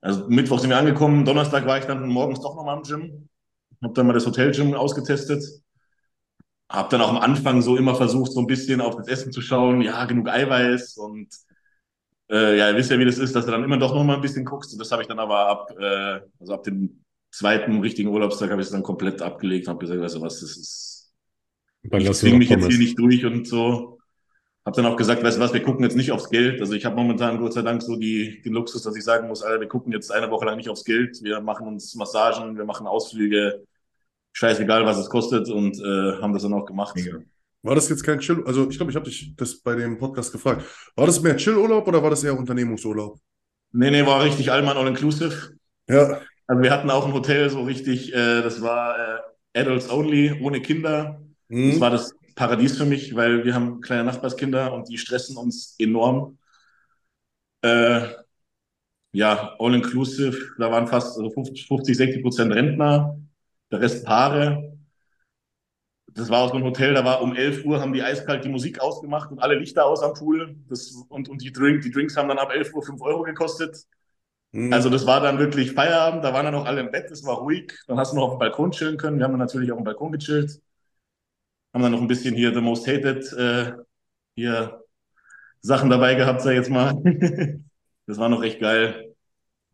also 0.00 0.26
Mittwoch 0.28 0.58
sind 0.60 0.70
wir 0.70 0.78
angekommen, 0.78 1.24
Donnerstag 1.24 1.66
war 1.66 1.78
ich 1.78 1.84
dann 1.84 2.06
morgens 2.08 2.40
doch 2.40 2.54
nochmal 2.56 2.76
im 2.78 2.82
Gym, 2.82 3.28
habe 3.82 3.94
dann 3.94 4.06
mal 4.06 4.12
das 4.12 4.26
Hotelgym 4.26 4.74
ausgetestet. 4.74 5.42
Habe 6.70 6.88
dann 6.90 7.00
auch 7.00 7.10
am 7.10 7.18
Anfang 7.18 7.62
so 7.62 7.76
immer 7.76 7.94
versucht, 7.94 8.32
so 8.32 8.40
ein 8.40 8.46
bisschen 8.46 8.80
auf 8.80 8.96
das 8.96 9.06
Essen 9.08 9.32
zu 9.32 9.40
schauen. 9.40 9.82
Ja, 9.82 10.04
genug 10.04 10.28
Eiweiß 10.28 10.96
und 10.96 11.28
äh, 12.30 12.58
ja, 12.58 12.70
ihr 12.70 12.76
wisst 12.76 12.90
ja, 12.90 12.98
wie 12.98 13.04
das 13.04 13.18
ist, 13.18 13.34
dass 13.36 13.46
du 13.46 13.52
dann 13.52 13.64
immer 13.64 13.78
doch 13.78 13.94
noch 13.94 14.04
mal 14.04 14.16
ein 14.16 14.20
bisschen 14.22 14.44
guckst. 14.44 14.72
Und 14.72 14.78
das 14.80 14.90
habe 14.92 15.02
ich 15.02 15.08
dann 15.08 15.18
aber 15.18 15.46
ab, 15.48 15.70
äh, 15.78 16.20
also 16.40 16.54
ab 16.54 16.64
dem 16.64 17.04
zweiten 17.30 17.80
richtigen 17.80 18.08
Urlaubstag 18.10 18.50
habe 18.50 18.60
ich 18.60 18.66
es 18.66 18.72
dann 18.72 18.82
komplett 18.82 19.22
abgelegt 19.22 19.66
und 19.68 19.74
habe 19.74 19.80
gesagt, 19.80 20.00
weißt 20.00 20.16
du 20.16 20.20
was, 20.22 20.40
das 20.40 20.56
ist, 20.56 20.95
dann 21.90 22.00
ich 22.00 22.08
noch 22.08 22.38
mich 22.38 22.48
jetzt 22.48 22.66
hier 22.66 22.78
nicht 22.78 22.98
durch 22.98 23.24
und 23.24 23.46
so. 23.46 23.98
Hab 24.64 24.74
dann 24.74 24.86
auch 24.86 24.96
gesagt, 24.96 25.22
weißt 25.22 25.36
du 25.36 25.40
was, 25.40 25.54
wir 25.54 25.62
gucken 25.62 25.84
jetzt 25.84 25.96
nicht 25.96 26.10
aufs 26.10 26.28
Geld. 26.28 26.60
Also 26.60 26.74
ich 26.74 26.84
habe 26.84 26.96
momentan 26.96 27.38
Gott 27.38 27.52
sei 27.52 27.62
Dank 27.62 27.82
so 27.82 27.94
die, 27.94 28.42
den 28.42 28.52
Luxus, 28.52 28.82
dass 28.82 28.96
ich 28.96 29.04
sagen 29.04 29.28
muss, 29.28 29.42
Alter, 29.42 29.60
wir 29.60 29.68
gucken 29.68 29.92
jetzt 29.92 30.10
eine 30.10 30.28
Woche 30.30 30.44
lang 30.44 30.56
nicht 30.56 30.68
aufs 30.68 30.84
Geld. 30.84 31.22
Wir 31.22 31.40
machen 31.40 31.68
uns 31.68 31.94
Massagen, 31.94 32.56
wir 32.56 32.64
machen 32.64 32.88
Ausflüge, 32.88 33.64
scheißegal, 34.32 34.84
was 34.84 34.98
es 34.98 35.08
kostet 35.08 35.48
und 35.48 35.78
äh, 35.78 36.20
haben 36.20 36.32
das 36.32 36.42
dann 36.42 36.52
auch 36.54 36.66
gemacht. 36.66 36.96
Mega. 36.96 37.18
War 37.62 37.74
das 37.74 37.88
jetzt 37.88 38.02
kein 38.02 38.18
Chill? 38.18 38.42
Also, 38.46 38.68
ich 38.68 38.76
glaube, 38.76 38.90
ich 38.90 38.96
habe 38.96 39.06
dich 39.06 39.34
das 39.36 39.56
bei 39.60 39.74
dem 39.74 39.98
Podcast 39.98 40.32
gefragt. 40.32 40.64
War 40.94 41.06
das 41.06 41.20
mehr 41.20 41.36
Chillurlaub 41.36 41.86
oder 41.86 42.02
war 42.02 42.10
das 42.10 42.22
eher 42.24 42.38
Unternehmungsurlaub? 42.38 43.18
Nee, 43.72 43.90
nee, 43.90 44.06
war 44.06 44.24
richtig 44.24 44.50
Allmann 44.50 44.76
All-Inclusive. 44.76 45.56
Ja. 45.88 46.20
Also 46.46 46.62
wir 46.62 46.70
hatten 46.70 46.90
auch 46.90 47.06
ein 47.06 47.12
Hotel 47.12 47.50
so 47.50 47.62
richtig, 47.62 48.12
äh, 48.14 48.42
das 48.42 48.62
war 48.62 48.96
äh, 49.54 49.60
Adults 49.60 49.90
Only, 49.90 50.40
ohne 50.40 50.60
Kinder. 50.60 51.20
Das 51.64 51.78
Mhm. 51.78 51.80
war 51.80 51.90
das 51.90 52.14
Paradies 52.34 52.76
für 52.78 52.84
mich, 52.86 53.14
weil 53.16 53.44
wir 53.44 53.54
haben 53.54 53.80
kleine 53.80 54.04
Nachbarskinder 54.04 54.72
und 54.74 54.88
die 54.88 54.98
stressen 54.98 55.36
uns 55.36 55.74
enorm. 55.78 56.38
Äh, 57.62 58.16
ja, 59.12 59.56
all 59.58 59.74
inclusive, 59.74 60.54
da 60.58 60.70
waren 60.70 60.86
fast 60.86 61.16
also 61.16 61.30
50, 61.30 61.66
50, 61.66 61.96
60 61.96 62.22
Prozent 62.22 62.52
Rentner, 62.52 63.18
der 63.70 63.80
Rest 63.80 64.04
Paare. 64.04 64.76
Das 66.14 66.30
war 66.30 66.40
auch 66.42 66.50
so 66.50 66.56
ein 66.56 66.64
Hotel, 66.64 66.94
da 66.94 67.04
war 67.04 67.20
um 67.20 67.34
11 67.36 67.64
Uhr 67.64 67.80
haben 67.80 67.92
die 67.92 68.02
eiskalt 68.02 68.44
die 68.44 68.48
Musik 68.48 68.80
ausgemacht 68.80 69.30
und 69.30 69.38
alle 69.40 69.56
Lichter 69.56 69.84
aus 69.86 70.02
am 70.02 70.14
Pool. 70.14 70.56
Das, 70.68 70.92
und 71.08 71.28
und 71.28 71.42
die, 71.42 71.52
Drink, 71.52 71.82
die 71.82 71.90
Drinks 71.90 72.16
haben 72.16 72.28
dann 72.28 72.38
ab 72.38 72.50
11 72.52 72.72
Uhr 72.74 72.82
5 72.82 73.00
Euro 73.02 73.22
gekostet. 73.22 73.84
Mhm. 74.52 74.72
Also 74.72 74.90
das 74.90 75.06
war 75.06 75.20
dann 75.20 75.38
wirklich 75.38 75.72
Feierabend, 75.72 76.24
da 76.24 76.32
waren 76.34 76.44
dann 76.46 76.54
noch 76.54 76.66
alle 76.66 76.80
im 76.82 76.90
Bett, 76.92 77.10
es 77.10 77.24
war 77.24 77.38
ruhig. 77.38 77.72
Dann 77.88 77.98
hast 77.98 78.12
du 78.12 78.16
noch 78.16 78.24
auf 78.24 78.32
dem 78.34 78.40
Balkon 78.40 78.72
chillen 78.72 78.98
können. 78.98 79.18
Wir 79.18 79.24
haben 79.24 79.32
dann 79.32 79.40
natürlich 79.40 79.72
auf 79.72 79.78
dem 79.78 79.84
Balkon 79.84 80.12
gechillt. 80.12 80.60
Haben 81.76 81.82
dann 81.82 81.92
noch 81.92 82.00
ein 82.00 82.08
bisschen 82.08 82.34
hier 82.34 82.54
The 82.54 82.62
Most 82.62 82.86
Hated 82.86 83.30
äh, 83.34 83.72
hier 84.34 84.80
Sachen 85.60 85.90
dabei 85.90 86.14
gehabt, 86.14 86.40
sag 86.40 86.52
ich 86.52 86.56
jetzt 86.56 86.70
mal. 86.70 86.94
das 88.06 88.16
war 88.16 88.30
noch 88.30 88.42
echt 88.42 88.60
geil. 88.60 89.14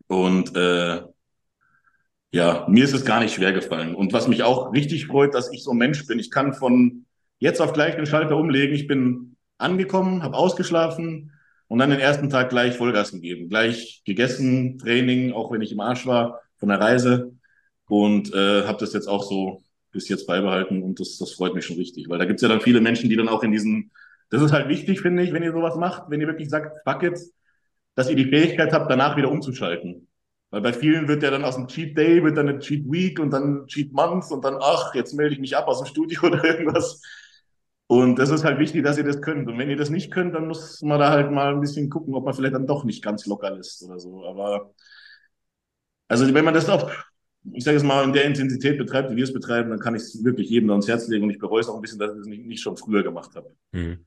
Und 0.07 0.53
äh, 0.53 1.01
ja, 2.31 2.67
mir 2.67 2.83
ist 2.83 2.93
es 2.93 3.05
gar 3.05 3.21
nicht 3.21 3.33
schwer 3.33 3.53
gefallen. 3.53 3.95
Und 3.95 4.11
was 4.11 4.27
mich 4.27 4.43
auch 4.43 4.73
richtig 4.73 5.05
freut, 5.07 5.33
dass 5.33 5.49
ich 5.53 5.63
so 5.63 5.71
ein 5.71 5.77
Mensch 5.77 6.05
bin. 6.05 6.19
Ich 6.19 6.29
kann 6.29 6.53
von 6.53 7.05
jetzt 7.39 7.61
auf 7.61 7.71
gleich 7.71 7.95
den 7.95 8.05
Schalter 8.05 8.35
umlegen. 8.35 8.75
Ich 8.75 8.85
bin 8.85 9.37
angekommen, 9.57 10.23
habe 10.23 10.35
ausgeschlafen 10.35 11.31
und 11.69 11.79
dann 11.79 11.89
den 11.89 12.01
ersten 12.01 12.29
Tag 12.29 12.49
gleich 12.49 12.75
Vollgas 12.75 13.13
gegeben. 13.13 13.47
Gleich 13.47 14.01
gegessen, 14.03 14.77
Training, 14.77 15.31
auch 15.31 15.53
wenn 15.53 15.61
ich 15.61 15.71
im 15.71 15.79
Arsch 15.79 16.05
war 16.05 16.41
von 16.57 16.67
der 16.67 16.81
Reise. 16.81 17.31
Und 17.87 18.33
äh, 18.33 18.65
habe 18.65 18.79
das 18.81 18.91
jetzt 18.91 19.07
auch 19.07 19.23
so 19.23 19.63
bis 19.93 20.09
jetzt 20.09 20.27
beibehalten 20.27 20.83
und 20.83 20.99
das, 20.99 21.17
das 21.17 21.31
freut 21.31 21.53
mich 21.55 21.65
schon 21.65 21.77
richtig. 21.77 22.09
Weil 22.09 22.19
da 22.19 22.25
gibt's 22.25 22.41
ja 22.41 22.49
dann 22.49 22.61
viele 22.61 22.81
Menschen, 22.81 23.09
die 23.09 23.15
dann 23.15 23.29
auch 23.29 23.43
in 23.43 23.51
diesen, 23.51 23.91
das 24.29 24.41
ist 24.41 24.51
halt 24.51 24.67
wichtig, 24.67 25.01
finde 25.01 25.23
ich, 25.23 25.31
wenn 25.31 25.43
ihr 25.43 25.53
sowas 25.53 25.75
macht, 25.75 26.09
wenn 26.09 26.19
ihr 26.19 26.27
wirklich 26.27 26.49
sagt, 26.49 26.77
fuck 26.83 27.03
it, 27.03 27.19
dass 27.95 28.09
ihr 28.09 28.15
die 28.15 28.25
Fähigkeit 28.25 28.73
habt, 28.73 28.91
danach 28.91 29.15
wieder 29.15 29.31
umzuschalten. 29.31 30.07
Weil 30.49 30.61
bei 30.61 30.73
vielen 30.73 31.07
wird 31.07 31.23
ja 31.23 31.31
dann 31.31 31.45
aus 31.45 31.55
dem 31.55 31.67
Cheat 31.67 31.97
Day, 31.97 32.23
wird 32.23 32.37
dann 32.37 32.49
eine 32.49 32.59
Cheat 32.59 32.85
Week 32.91 33.19
und 33.19 33.31
dann 33.31 33.65
Cheat 33.67 33.93
Month 33.93 34.31
und 34.31 34.43
dann, 34.43 34.57
ach, 34.59 34.93
jetzt 34.95 35.13
melde 35.13 35.33
ich 35.33 35.39
mich 35.39 35.55
ab 35.55 35.67
aus 35.67 35.79
dem 35.79 35.87
Studio 35.87 36.21
oder 36.23 36.43
irgendwas. 36.43 37.01
Und 37.87 38.17
das 38.17 38.29
ist 38.29 38.43
halt 38.43 38.59
wichtig, 38.59 38.83
dass 38.83 38.97
ihr 38.97 39.03
das 39.03 39.21
könnt. 39.21 39.47
Und 39.47 39.57
wenn 39.57 39.69
ihr 39.69 39.75
das 39.77 39.89
nicht 39.89 40.11
könnt, 40.11 40.33
dann 40.35 40.47
muss 40.47 40.81
man 40.81 40.99
da 40.99 41.11
halt 41.11 41.31
mal 41.31 41.53
ein 41.53 41.61
bisschen 41.61 41.89
gucken, 41.89 42.15
ob 42.15 42.25
man 42.25 42.33
vielleicht 42.33 42.55
dann 42.55 42.67
doch 42.67 42.83
nicht 42.83 43.03
ganz 43.03 43.25
locker 43.25 43.57
ist 43.57 43.83
oder 43.83 43.99
so. 43.99 44.25
Aber 44.25 44.73
also 46.07 46.31
wenn 46.33 46.45
man 46.45 46.53
das 46.53 46.69
auch, 46.69 46.91
ich 47.51 47.63
sage 47.63 47.77
es 47.77 47.83
mal, 47.83 48.03
in 48.03 48.13
der 48.13 48.25
Intensität 48.25 48.77
betreibt, 48.77 49.11
wie 49.11 49.15
wir 49.15 49.23
es 49.23 49.33
betreiben, 49.33 49.69
dann 49.69 49.79
kann 49.79 49.95
ich 49.95 50.03
es 50.03 50.23
wirklich 50.23 50.49
jedem 50.49 50.69
ans 50.69 50.87
Herz 50.87 51.07
legen 51.07 51.25
und 51.25 51.31
ich 51.31 51.39
bereue 51.39 51.61
es 51.61 51.67
auch 51.67 51.75
ein 51.75 51.81
bisschen, 51.81 51.99
dass 51.99 52.13
ich 52.13 52.21
es 52.21 52.27
nicht, 52.27 52.45
nicht 52.45 52.61
schon 52.61 52.77
früher 52.77 53.03
gemacht 53.03 53.35
habe. 53.35 53.53
Mhm. 53.71 54.05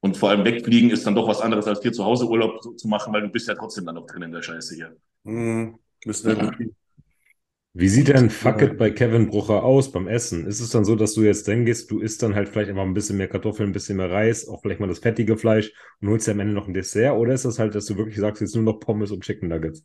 Und 0.00 0.16
vor 0.16 0.30
allem 0.30 0.44
wegfliegen 0.44 0.90
ist 0.90 1.06
dann 1.06 1.14
doch 1.14 1.26
was 1.26 1.40
anderes, 1.40 1.66
als 1.66 1.82
hier 1.82 1.92
zu 1.92 2.04
Hause 2.04 2.28
Urlaub 2.28 2.78
zu 2.78 2.88
machen, 2.88 3.12
weil 3.12 3.22
du 3.22 3.28
bist 3.28 3.48
ja 3.48 3.54
trotzdem 3.54 3.84
dann 3.86 3.96
noch 3.96 4.06
drin 4.06 4.22
in 4.22 4.32
der 4.32 4.42
Scheiße 4.42 4.74
hier. 4.74 4.96
Mhm. 5.24 5.78
Ja. 6.04 6.52
Wie 7.74 7.88
sieht 7.88 8.08
denn 8.08 8.30
Fuck 8.30 8.62
it 8.62 8.78
bei 8.78 8.90
Kevin 8.90 9.28
Brucher 9.28 9.62
aus 9.62 9.92
beim 9.92 10.08
Essen? 10.08 10.46
Ist 10.46 10.60
es 10.60 10.70
dann 10.70 10.84
so, 10.84 10.96
dass 10.96 11.14
du 11.14 11.22
jetzt 11.22 11.46
denkst, 11.46 11.86
du 11.86 12.00
isst 12.00 12.22
dann 12.22 12.34
halt 12.34 12.48
vielleicht 12.48 12.70
einfach 12.70 12.82
ein 12.82 12.94
bisschen 12.94 13.16
mehr 13.16 13.28
Kartoffeln, 13.28 13.70
ein 13.70 13.72
bisschen 13.72 13.96
mehr 13.96 14.10
Reis, 14.10 14.48
auch 14.48 14.62
vielleicht 14.62 14.80
mal 14.80 14.88
das 14.88 15.00
fettige 15.00 15.36
Fleisch 15.36 15.72
und 16.00 16.08
holst 16.08 16.26
dir 16.26 16.32
am 16.32 16.40
Ende 16.40 16.54
noch 16.54 16.66
ein 16.66 16.74
Dessert? 16.74 17.16
Oder 17.16 17.34
ist 17.34 17.44
das 17.44 17.58
halt, 17.58 17.74
dass 17.74 17.86
du 17.86 17.96
wirklich 17.96 18.16
sagst, 18.16 18.40
jetzt 18.40 18.54
nur 18.54 18.64
noch 18.64 18.80
Pommes 18.80 19.10
und 19.10 19.22
Chicken 19.22 19.48
Nuggets? 19.48 19.84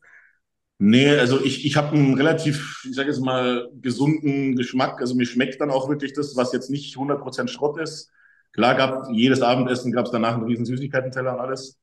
Nee, 0.79 1.09
also 1.17 1.41
ich, 1.41 1.65
ich 1.65 1.77
habe 1.77 1.95
einen 1.95 2.15
relativ, 2.15 2.83
ich 2.89 2.95
sage 2.95 3.09
jetzt 3.09 3.21
mal, 3.21 3.69
gesunden 3.81 4.55
Geschmack. 4.55 4.99
Also 4.99 5.15
mir 5.15 5.25
schmeckt 5.25 5.61
dann 5.61 5.71
auch 5.71 5.87
wirklich 5.87 6.13
das, 6.13 6.35
was 6.35 6.51
jetzt 6.51 6.69
nicht 6.69 6.97
100% 6.97 7.47
Schrott 7.49 7.79
ist. 7.79 8.11
Klar 8.51 8.75
gab 8.75 9.09
jedes 9.11 9.41
Abendessen, 9.41 9.91
gab 9.91 10.05
es 10.05 10.11
danach 10.11 10.33
einen 10.33 10.43
riesen 10.43 10.65
Süßigkeitenteller 10.65 11.33
und 11.35 11.39
alles. 11.39 11.79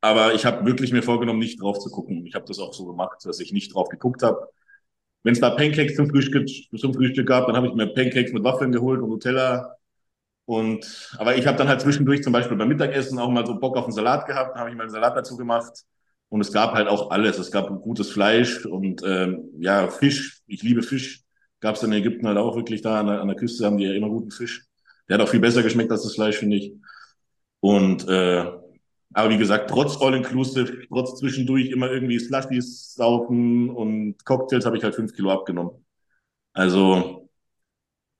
Aber 0.00 0.34
ich 0.34 0.44
habe 0.46 0.64
wirklich 0.64 0.92
mir 0.92 1.02
vorgenommen, 1.02 1.40
nicht 1.40 1.60
drauf 1.60 1.78
zu 1.80 1.90
gucken. 1.90 2.24
Ich 2.26 2.34
habe 2.34 2.44
das 2.46 2.58
auch 2.58 2.72
so 2.72 2.86
gemacht, 2.86 3.18
dass 3.24 3.40
ich 3.40 3.52
nicht 3.52 3.74
drauf 3.74 3.88
geguckt 3.88 4.22
habe. 4.22 4.48
Wenn 5.24 5.34
es 5.34 5.40
da 5.40 5.50
Pancakes 5.50 5.96
zum 5.96 6.08
Frühstück, 6.08 6.48
zum 6.78 6.94
Frühstück 6.94 7.26
gab, 7.28 7.46
dann 7.46 7.56
habe 7.56 7.68
ich 7.68 7.74
mir 7.74 7.88
Pancakes 7.88 8.32
mit 8.32 8.44
Waffeln 8.44 8.72
geholt 8.72 9.00
und 9.02 9.10
Nutella. 9.10 9.76
Und, 10.46 11.16
aber 11.18 11.36
ich 11.36 11.46
habe 11.46 11.58
dann 11.58 11.68
halt 11.68 11.80
zwischendurch 11.82 12.22
zum 12.22 12.32
Beispiel 12.32 12.56
beim 12.56 12.68
Mittagessen 12.68 13.18
auch 13.18 13.30
mal 13.30 13.46
so 13.46 13.58
Bock 13.58 13.76
auf 13.76 13.84
einen 13.84 13.92
Salat 13.92 14.26
gehabt, 14.26 14.52
dann 14.54 14.60
habe 14.60 14.70
ich 14.70 14.76
mal 14.76 14.84
einen 14.84 14.92
Salat 14.92 15.16
dazu 15.16 15.36
gemacht. 15.36 15.84
Und 16.28 16.40
es 16.40 16.52
gab 16.52 16.74
halt 16.74 16.88
auch 16.88 17.10
alles. 17.10 17.38
Es 17.38 17.50
gab 17.50 17.68
gutes 17.82 18.10
Fleisch 18.10 18.66
und 18.66 19.02
ähm, 19.04 19.50
ja, 19.58 19.88
Fisch. 19.88 20.42
Ich 20.46 20.62
liebe 20.62 20.82
Fisch. 20.82 21.24
Gab 21.60 21.76
es 21.76 21.82
in 21.82 21.92
Ägypten 21.92 22.26
halt 22.26 22.38
auch 22.38 22.54
wirklich 22.54 22.82
da 22.82 23.00
an 23.00 23.06
der, 23.06 23.20
an 23.20 23.28
der 23.28 23.36
Küste, 23.36 23.64
haben 23.64 23.78
die 23.78 23.84
ja 23.84 23.92
immer 23.92 24.08
guten 24.08 24.30
Fisch. 24.30 24.66
Der 25.08 25.14
hat 25.14 25.26
auch 25.26 25.30
viel 25.30 25.40
besser 25.40 25.62
geschmeckt 25.62 25.90
als 25.90 26.02
das 26.02 26.14
Fleisch, 26.14 26.36
finde 26.36 26.56
ich. 26.56 26.74
Und 27.60 28.06
äh, 28.08 28.44
aber 29.14 29.30
wie 29.30 29.38
gesagt, 29.38 29.70
trotz 29.70 30.00
All-Inclusive, 30.00 30.86
trotz 30.88 31.18
zwischendurch 31.18 31.70
immer 31.70 31.90
irgendwie 31.90 32.18
Slushies 32.18 32.94
saufen 32.94 33.70
und 33.70 34.24
Cocktails 34.24 34.66
habe 34.66 34.76
ich 34.76 34.84
halt 34.84 34.94
fünf 34.94 35.14
Kilo 35.14 35.30
abgenommen. 35.30 35.84
Also. 36.52 37.28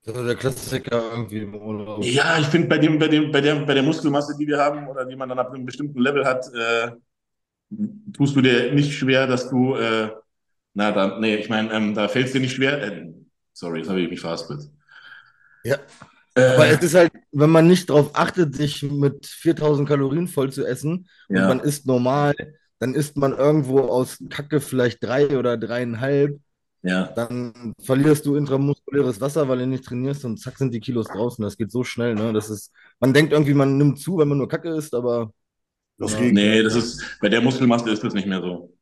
Das 0.03 0.15
ist 0.15 0.25
der 0.25 0.35
Klassiker 0.35 1.11
irgendwie 1.11 1.39
im 1.39 1.55
Urlaub. 1.55 2.03
Ja, 2.03 2.39
ich 2.39 2.47
finde 2.47 2.67
bei 2.67 2.79
dem, 2.79 2.97
bei 2.97 3.07
dem, 3.07 3.31
bei 3.31 3.41
der, 3.41 3.55
bei 3.55 3.73
der 3.73 3.83
Muskelmasse, 3.83 4.35
die 4.37 4.47
wir 4.47 4.57
haben 4.57 4.87
oder 4.87 5.05
die 5.05 5.15
man 5.15 5.29
dann 5.29 5.39
ab 5.39 5.53
einem 5.53 5.65
bestimmten 5.65 5.99
Level 5.99 6.25
hat, 6.25 6.45
äh, 6.53 6.91
tust 8.13 8.35
du 8.35 8.41
dir 8.41 8.73
nicht 8.73 8.93
schwer, 8.93 9.27
dass 9.27 9.49
du, 9.49 9.75
äh, 9.75 10.09
na, 10.73 10.91
da, 10.91 11.19
nee, 11.19 11.35
ich 11.35 11.49
meine, 11.49 11.71
ähm, 11.73 11.93
da 11.93 12.07
fällt 12.07 12.27
es 12.27 12.33
dir 12.33 12.41
nicht 12.41 12.55
schwer. 12.55 12.81
Äh, 12.81 13.13
sorry, 13.53 13.79
jetzt 13.79 13.89
habe 13.89 14.01
ich 14.01 14.09
mich 14.09 14.21
verhaspelt. 14.21 14.69
Ja. 15.63 15.77
Äh, 16.35 16.53
Aber 16.53 16.67
es 16.67 16.81
ist 16.81 16.95
halt, 16.95 17.11
wenn 17.31 17.49
man 17.49 17.67
nicht 17.67 17.89
darauf 17.89 18.11
achtet, 18.13 18.55
sich 18.55 18.83
mit 18.83 19.25
4000 19.25 19.87
Kalorien 19.87 20.27
voll 20.27 20.51
zu 20.51 20.65
essen 20.65 21.07
ja. 21.27 21.41
und 21.41 21.47
man 21.47 21.59
isst 21.59 21.85
normal, 21.85 22.33
dann 22.79 22.93
isst 22.93 23.17
man 23.17 23.33
irgendwo 23.37 23.81
aus 23.81 24.23
Kacke 24.29 24.61
vielleicht 24.61 25.03
drei 25.03 25.37
oder 25.37 25.57
dreieinhalb. 25.57 26.39
Ja. 26.81 27.07
Dann 27.07 27.73
verlierst 27.83 28.25
du 28.25 28.35
intramuskuläres 28.35 29.19
Wasser, 29.19 29.49
weil 29.49 29.57
du 29.57 29.67
nicht 29.67 29.83
trainierst 29.83 30.23
und 30.23 30.37
zack 30.37 30.57
sind 30.57 30.73
die 30.73 30.79
Kilos 30.79 31.07
draußen. 31.07 31.43
Das 31.43 31.57
geht 31.57 31.71
so 31.71 31.83
schnell, 31.83 32.15
ne? 32.15 32.31
Das 32.31 32.49
ist, 32.49 32.71
man 33.01 33.13
denkt 33.13 33.33
irgendwie, 33.33 33.53
man 33.53 33.77
nimmt 33.77 33.99
zu, 33.99 34.17
wenn 34.17 34.29
man 34.29 34.37
nur 34.37 34.47
Kacke 34.47 34.69
isst, 34.69 34.95
aber. 34.95 35.33
Das 35.99 36.13
ja. 36.13 36.21
Nee, 36.21 36.63
das 36.63 36.75
ist, 36.75 37.19
bei 37.21 37.29
der 37.29 37.41
Muskelmasse 37.41 37.89
ist 37.91 38.03
das 38.03 38.13
nicht 38.13 38.27
mehr 38.27 38.41
so. 38.41 38.73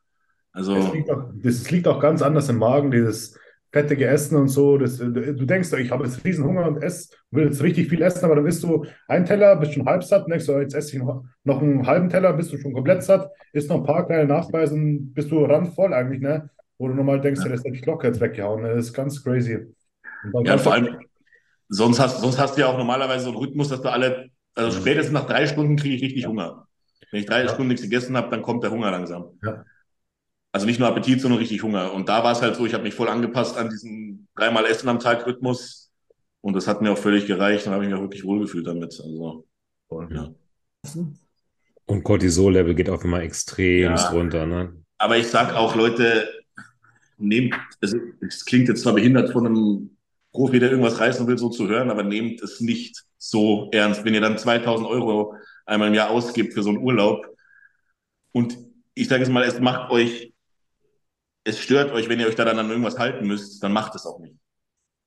Also. 0.54 0.76
Das 0.76 0.94
liegt 0.94 1.10
auch, 1.10 1.24
das 1.34 1.72
liegt 1.72 1.88
auch 1.88 2.00
ganz 2.00 2.22
anders 2.22 2.48
im 2.50 2.58
Magen, 2.58 2.92
dieses 2.92 3.38
fettige 3.72 4.08
Essen 4.08 4.38
und 4.38 4.48
so. 4.48 4.78
Das, 4.78 4.98
du 4.98 5.12
denkst, 5.14 5.74
ich 5.74 5.92
habe 5.92 6.06
jetzt 6.06 6.24
riesen 6.24 6.46
Hunger 6.46 6.68
und 6.68 6.82
esse, 6.82 7.10
will 7.32 7.46
jetzt 7.46 7.62
richtig 7.62 7.90
viel 7.90 8.02
essen, 8.02 8.24
aber 8.26 8.36
dann 8.36 8.46
isst 8.46 8.64
du 8.64 8.86
einen 9.08 9.26
Teller, 9.26 9.56
bist 9.56 9.74
schon 9.74 9.86
halb 9.86 10.04
satt, 10.04 10.28
denkst 10.28 10.46
du, 10.46 10.54
jetzt 10.60 10.74
esse 10.74 10.96
ich 10.96 11.04
noch, 11.04 11.26
noch 11.44 11.62
einen 11.62 11.86
halben 11.86 12.10
Teller, 12.10 12.34
bist 12.34 12.54
du 12.54 12.58
schon 12.58 12.74
komplett 12.74 13.04
satt, 13.04 13.30
isst 13.54 13.70
noch 13.70 13.78
ein 13.78 13.84
paar 13.84 14.06
kleine 14.06 14.26
Nachspeisen, 14.26 15.14
bist 15.14 15.32
du 15.32 15.44
randvoll 15.44 15.94
eigentlich, 15.94 16.22
ne? 16.22 16.50
Wo 16.78 16.88
du 16.88 16.94
nochmal 16.94 17.20
denkst, 17.20 17.42
ja. 17.44 17.50
das 17.50 17.64
hätte 17.64 17.76
ich 17.76 17.86
locker 17.86 18.08
jetzt 18.08 18.22
weggehauen. 18.22 18.62
Ne? 18.62 18.76
Das 18.76 18.86
ist 18.86 18.94
ganz 18.94 19.24
crazy. 19.24 19.66
Ja, 20.44 20.58
vor 20.60 20.74
allem, 20.74 20.98
sonst 21.68 22.00
hast, 22.00 22.22
sonst 22.22 22.40
hast 22.40 22.56
du 22.56 22.62
ja 22.62 22.68
auch 22.68 22.78
normalerweise 22.78 23.26
so 23.26 23.32
einen 23.32 23.40
Rhythmus, 23.40 23.70
dass 23.70 23.82
du 23.82 23.90
alle, 23.92 24.30
also 24.54 24.80
spätestens 24.80 25.14
nach 25.14 25.26
drei 25.26 25.48
Stunden 25.48 25.76
kriege 25.76 25.96
ich 25.96 26.04
richtig 26.04 26.28
Hunger. 26.28 26.67
Wenn 27.12 27.22
ich 27.22 27.26
drei 27.26 27.44
ja. 27.44 27.50
Stunden 27.50 27.70
nichts 27.70 27.84
gegessen 27.84 28.18
habe, 28.18 28.30
dann 28.30 28.42
kommt 28.42 28.64
der 28.64 28.72
Hunger 28.72 28.92
langsam. 28.92 29.38
Ja. 29.44 29.64
Also 30.52 30.66
nicht 30.66 30.80
nur 30.80 30.88
Appetit, 30.88 31.22
sondern 31.22 31.40
richtig 31.40 31.62
Hunger. 31.64 31.94
Und 31.94 32.10
da 32.10 32.24
war 32.24 32.32
es 32.32 32.42
halt 32.42 32.56
so, 32.56 32.66
ich 32.66 32.74
habe 32.74 32.84
mich 32.84 32.94
voll 32.94 33.10
angepasst 33.10 33.58
an 33.58 33.70
diesen 33.70 34.28
dreimal 34.36 34.66
Essen 34.66 34.90
am 34.90 35.00
Tag 35.00 35.26
Rhythmus. 35.26 35.92
Und 36.42 36.56
das 36.56 36.68
hat 36.68 36.82
mir 36.82 36.92
auch 36.92 36.98
völlig 36.98 37.28
gereicht. 37.28 37.66
Dann 37.66 37.74
habe 37.74 37.84
ich 37.84 37.90
mich 37.90 37.98
auch 37.98 38.04
wirklich 38.04 38.24
wohlgefühlt 38.24 38.66
damit. 38.66 39.00
Also, 39.04 39.46
ja. 40.10 40.34
Und 41.86 42.04
Cortisol-Level 42.04 42.76
geht 42.76 42.90
auch 42.90 43.04
immer 43.04 43.22
extrem 43.22 43.96
ja. 43.96 44.10
runter, 44.10 44.46
ne? 44.46 44.74
Aber 44.98 45.18
ich 45.18 45.28
sag 45.28 45.54
auch, 45.54 45.76
Leute, 45.76 46.28
nehmt, 47.18 47.56
also, 47.82 47.98
es 48.28 48.46
klingt 48.46 48.68
jetzt 48.68 48.82
zwar 48.82 48.94
behindert 48.94 49.32
von 49.32 49.46
einem 49.46 49.98
Profi, 50.32 50.60
der 50.60 50.72
irgendwas 50.72 51.00
reißen 51.00 51.28
will, 51.28 51.38
so 51.38 51.50
zu 51.50 51.68
hören, 51.68 51.90
aber 51.90 52.04
nehmt 52.04 52.42
es 52.42 52.62
nicht 52.62 53.04
so 53.18 53.70
ernst. 53.72 54.06
Wenn 54.06 54.14
ihr 54.14 54.22
dann 54.22 54.38
2000 54.38 54.88
Euro 54.88 55.36
einmal 55.68 55.90
im 55.90 55.94
Jahr 55.94 56.10
ausgibt 56.10 56.54
für 56.54 56.64
so 56.64 56.70
einen 56.70 56.80
Urlaub 56.80 57.28
und 58.32 58.58
ich 58.94 59.08
sage 59.08 59.24
es 59.24 59.30
mal, 59.30 59.44
es 59.44 59.60
macht 59.60 59.92
euch 59.92 60.34
es 61.48 61.60
stört 61.60 61.94
euch, 61.94 62.10
wenn 62.10 62.20
ihr 62.20 62.28
euch 62.28 62.36
da 62.36 62.44
dann 62.44 62.60
an 62.60 62.70
irgendwas 62.70 63.00
halten 63.00 63.26
müsst, 63.26 63.64
dann 63.64 63.72
macht 63.72 63.96
es 63.96 64.06
auch 64.06 64.20
nicht. 64.20 64.36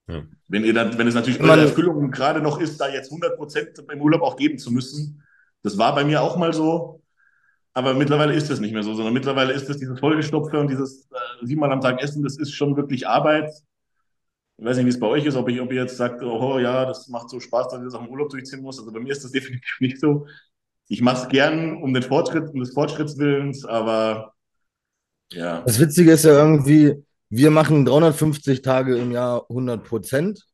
Ja. 0.09 0.23
Wenn 0.49 0.64
ihr 0.64 0.73
dann, 0.73 0.96
wenn 0.96 1.07
es 1.07 1.14
natürlich 1.14 1.38
bei 1.38 1.55
der 1.55 1.66
Erfüllung 1.66 2.11
gerade 2.11 2.40
noch 2.40 2.59
ist, 2.59 2.81
da 2.81 2.88
jetzt 2.88 3.11
100 3.11 3.37
Prozent 3.37 3.79
im 3.79 4.01
Urlaub 4.01 4.23
auch 4.23 4.37
geben 4.37 4.59
zu 4.59 4.73
müssen, 4.73 5.23
das 5.62 5.77
war 5.77 5.94
bei 5.94 6.03
mir 6.03 6.23
auch 6.23 6.38
mal 6.38 6.55
so, 6.55 7.03
aber 7.75 7.92
mittlerweile 7.92 8.33
ist 8.33 8.49
das 8.49 8.59
nicht 8.59 8.73
mehr 8.73 8.83
so, 8.83 8.94
sondern 8.94 9.12
mittlerweile 9.12 9.53
ist 9.53 9.68
es 9.68 9.77
dieses 9.77 10.01
Vollgestopfte 10.01 10.59
und 10.59 10.68
dieses 10.68 11.09
äh, 11.11 11.46
siebenmal 11.46 11.70
am 11.70 11.83
Tag 11.83 12.03
essen, 12.03 12.23
das 12.23 12.38
ist 12.38 12.53
schon 12.53 12.75
wirklich 12.77 13.07
Arbeit. 13.07 13.51
Ich 14.57 14.64
weiß 14.64 14.79
nicht, 14.79 14.87
wie 14.87 14.90
es 14.90 15.01
bei 15.01 15.07
euch 15.07 15.27
ist, 15.27 15.37
ob, 15.37 15.49
ich, 15.51 15.61
ob 15.61 15.70
ihr 15.70 15.83
jetzt 15.83 15.96
sagt, 15.99 16.23
oh 16.23 16.59
ja, 16.59 16.87
das 16.87 17.09
macht 17.09 17.29
so 17.29 17.38
Spaß, 17.38 17.68
dass 17.68 17.81
ich 17.81 17.85
das 17.85 17.94
auch 17.94 18.05
im 18.05 18.09
Urlaub 18.09 18.31
durchziehen 18.31 18.62
muss. 18.62 18.79
Also 18.79 18.90
bei 18.92 19.01
mir 19.01 19.12
ist 19.12 19.23
das 19.23 19.31
definitiv 19.33 19.77
nicht 19.81 20.01
so. 20.01 20.27
Ich 20.90 21.03
mache 21.03 21.22
es 21.22 21.29
gern 21.29 21.81
um 21.81 21.94
den 21.94 22.03
Fortschritt, 22.03 22.53
um 22.53 22.59
des 22.59 22.74
Fortschrittswillens, 22.74 23.64
aber 23.64 24.35
ja. 25.33 25.62
Das 25.62 25.79
Witzige 25.79 26.11
ist 26.11 26.24
ja 26.24 26.33
irgendwie, 26.33 26.96
wir 27.29 27.53
machen 27.53 27.85
350 27.85 28.61
Tage 28.61 28.98
im 28.98 29.12
Jahr 29.12 29.46
100 29.48 29.85
Prozent 29.85 30.44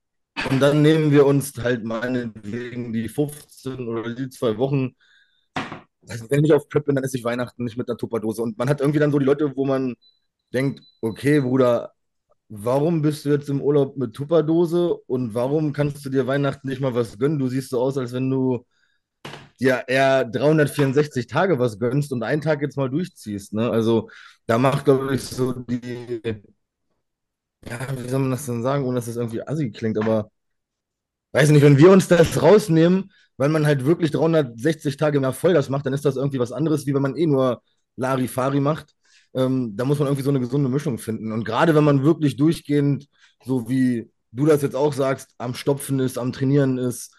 und 0.51 0.61
dann 0.61 0.83
nehmen 0.83 1.11
wir 1.11 1.25
uns 1.25 1.55
halt 1.57 1.85
meinetwegen 1.85 2.93
die 2.93 3.09
15 3.09 3.89
oder 3.89 4.15
die 4.15 4.29
zwei 4.29 4.59
Wochen. 4.59 4.95
Also 6.07 6.27
wenn 6.29 6.45
ich 6.45 6.53
auf 6.53 6.69
Prep 6.69 6.85
bin, 6.85 6.97
dann 6.97 7.05
esse 7.05 7.17
ich 7.17 7.25
Weihnachten 7.25 7.65
nicht 7.65 7.79
mit 7.79 7.89
einer 7.89 7.97
Tupperdose. 7.97 8.43
Und 8.43 8.59
man 8.59 8.69
hat 8.69 8.83
irgendwie 8.83 8.99
dann 8.99 9.13
so 9.13 9.19
die 9.19 9.25
Leute, 9.25 9.57
wo 9.57 9.65
man 9.65 9.95
denkt, 10.53 10.83
okay, 11.01 11.41
Bruder, 11.41 11.93
warum 12.51 13.01
bist 13.01 13.25
du 13.25 13.31
jetzt 13.31 13.49
im 13.49 13.63
Urlaub 13.63 13.97
mit 13.97 14.13
Tupperdose 14.13 14.95
und 15.07 15.33
warum 15.33 15.73
kannst 15.73 16.05
du 16.05 16.11
dir 16.11 16.27
Weihnachten 16.27 16.69
nicht 16.69 16.83
mal 16.83 16.95
was 16.95 17.19
gönnen? 17.19 17.39
Du 17.39 17.49
siehst 17.49 17.71
so 17.71 17.81
aus, 17.81 17.97
als 17.97 18.13
wenn 18.13 18.29
du 18.29 18.67
dir 19.61 19.85
eher 19.89 20.25
364 20.25 21.27
Tage 21.27 21.59
was 21.59 21.79
gönnst 21.79 22.13
und 22.13 22.23
einen 22.23 22.43
Tag 22.43 22.63
jetzt 22.63 22.77
mal 22.77 22.91
durchziehst. 22.91 23.53
Ne? 23.55 23.71
Also 23.71 24.11
da 24.47 24.59
macht, 24.59 24.85
glaube 24.85 25.15
ich, 25.15 25.23
so 25.23 25.53
die, 25.53 26.21
ja, 27.69 27.79
wie 28.03 28.09
soll 28.09 28.21
man 28.21 28.31
das 28.31 28.47
denn 28.47 28.63
sagen, 28.63 28.85
ohne 28.85 28.97
dass 28.97 29.07
das 29.07 29.17
irgendwie 29.17 29.47
assi 29.47 29.71
klingt, 29.71 29.99
aber 29.99 30.31
weiß 31.33 31.51
nicht, 31.51 31.63
wenn 31.63 31.79
wir 31.79 31.91
uns 31.91 32.09
das 32.09 32.41
rausnehmen, 32.43 33.13
weil 33.37 33.49
man 33.49 33.67
halt 33.67 33.85
wirklich 33.85 34.11
360 34.11 34.97
Tage 34.97 35.21
mehr 35.21 35.33
Vollgas 35.33 35.69
macht, 35.69 35.87
dann 35.87 35.93
ist 35.93 36.05
das 36.05 36.17
irgendwie 36.17 36.39
was 36.39 36.53
anderes, 36.53 36.87
wie 36.87 36.95
wenn 36.95 37.03
man 37.03 37.17
eh 37.17 37.27
nur 37.27 37.63
Larifari 37.97 38.61
macht. 38.61 38.95
Ähm, 39.35 39.77
da 39.77 39.85
muss 39.85 39.99
man 39.99 40.09
irgendwie 40.09 40.23
so 40.25 40.31
eine 40.31 40.41
gesunde 40.41 40.69
Mischung 40.71 40.99
finden. 40.99 41.33
Und 41.33 41.45
gerade 41.45 41.75
wenn 41.75 41.85
man 41.85 42.03
wirklich 42.03 42.37
durchgehend, 42.37 43.09
so 43.45 43.69
wie 43.69 44.11
du 44.33 44.47
das 44.47 44.63
jetzt 44.63 44.77
auch 44.77 44.93
sagst, 44.93 45.35
am 45.39 45.55
Stopfen 45.55 46.01
ist, 46.01 46.19
am 46.19 46.33
Trainieren 46.33 46.79
ist, 46.79 47.15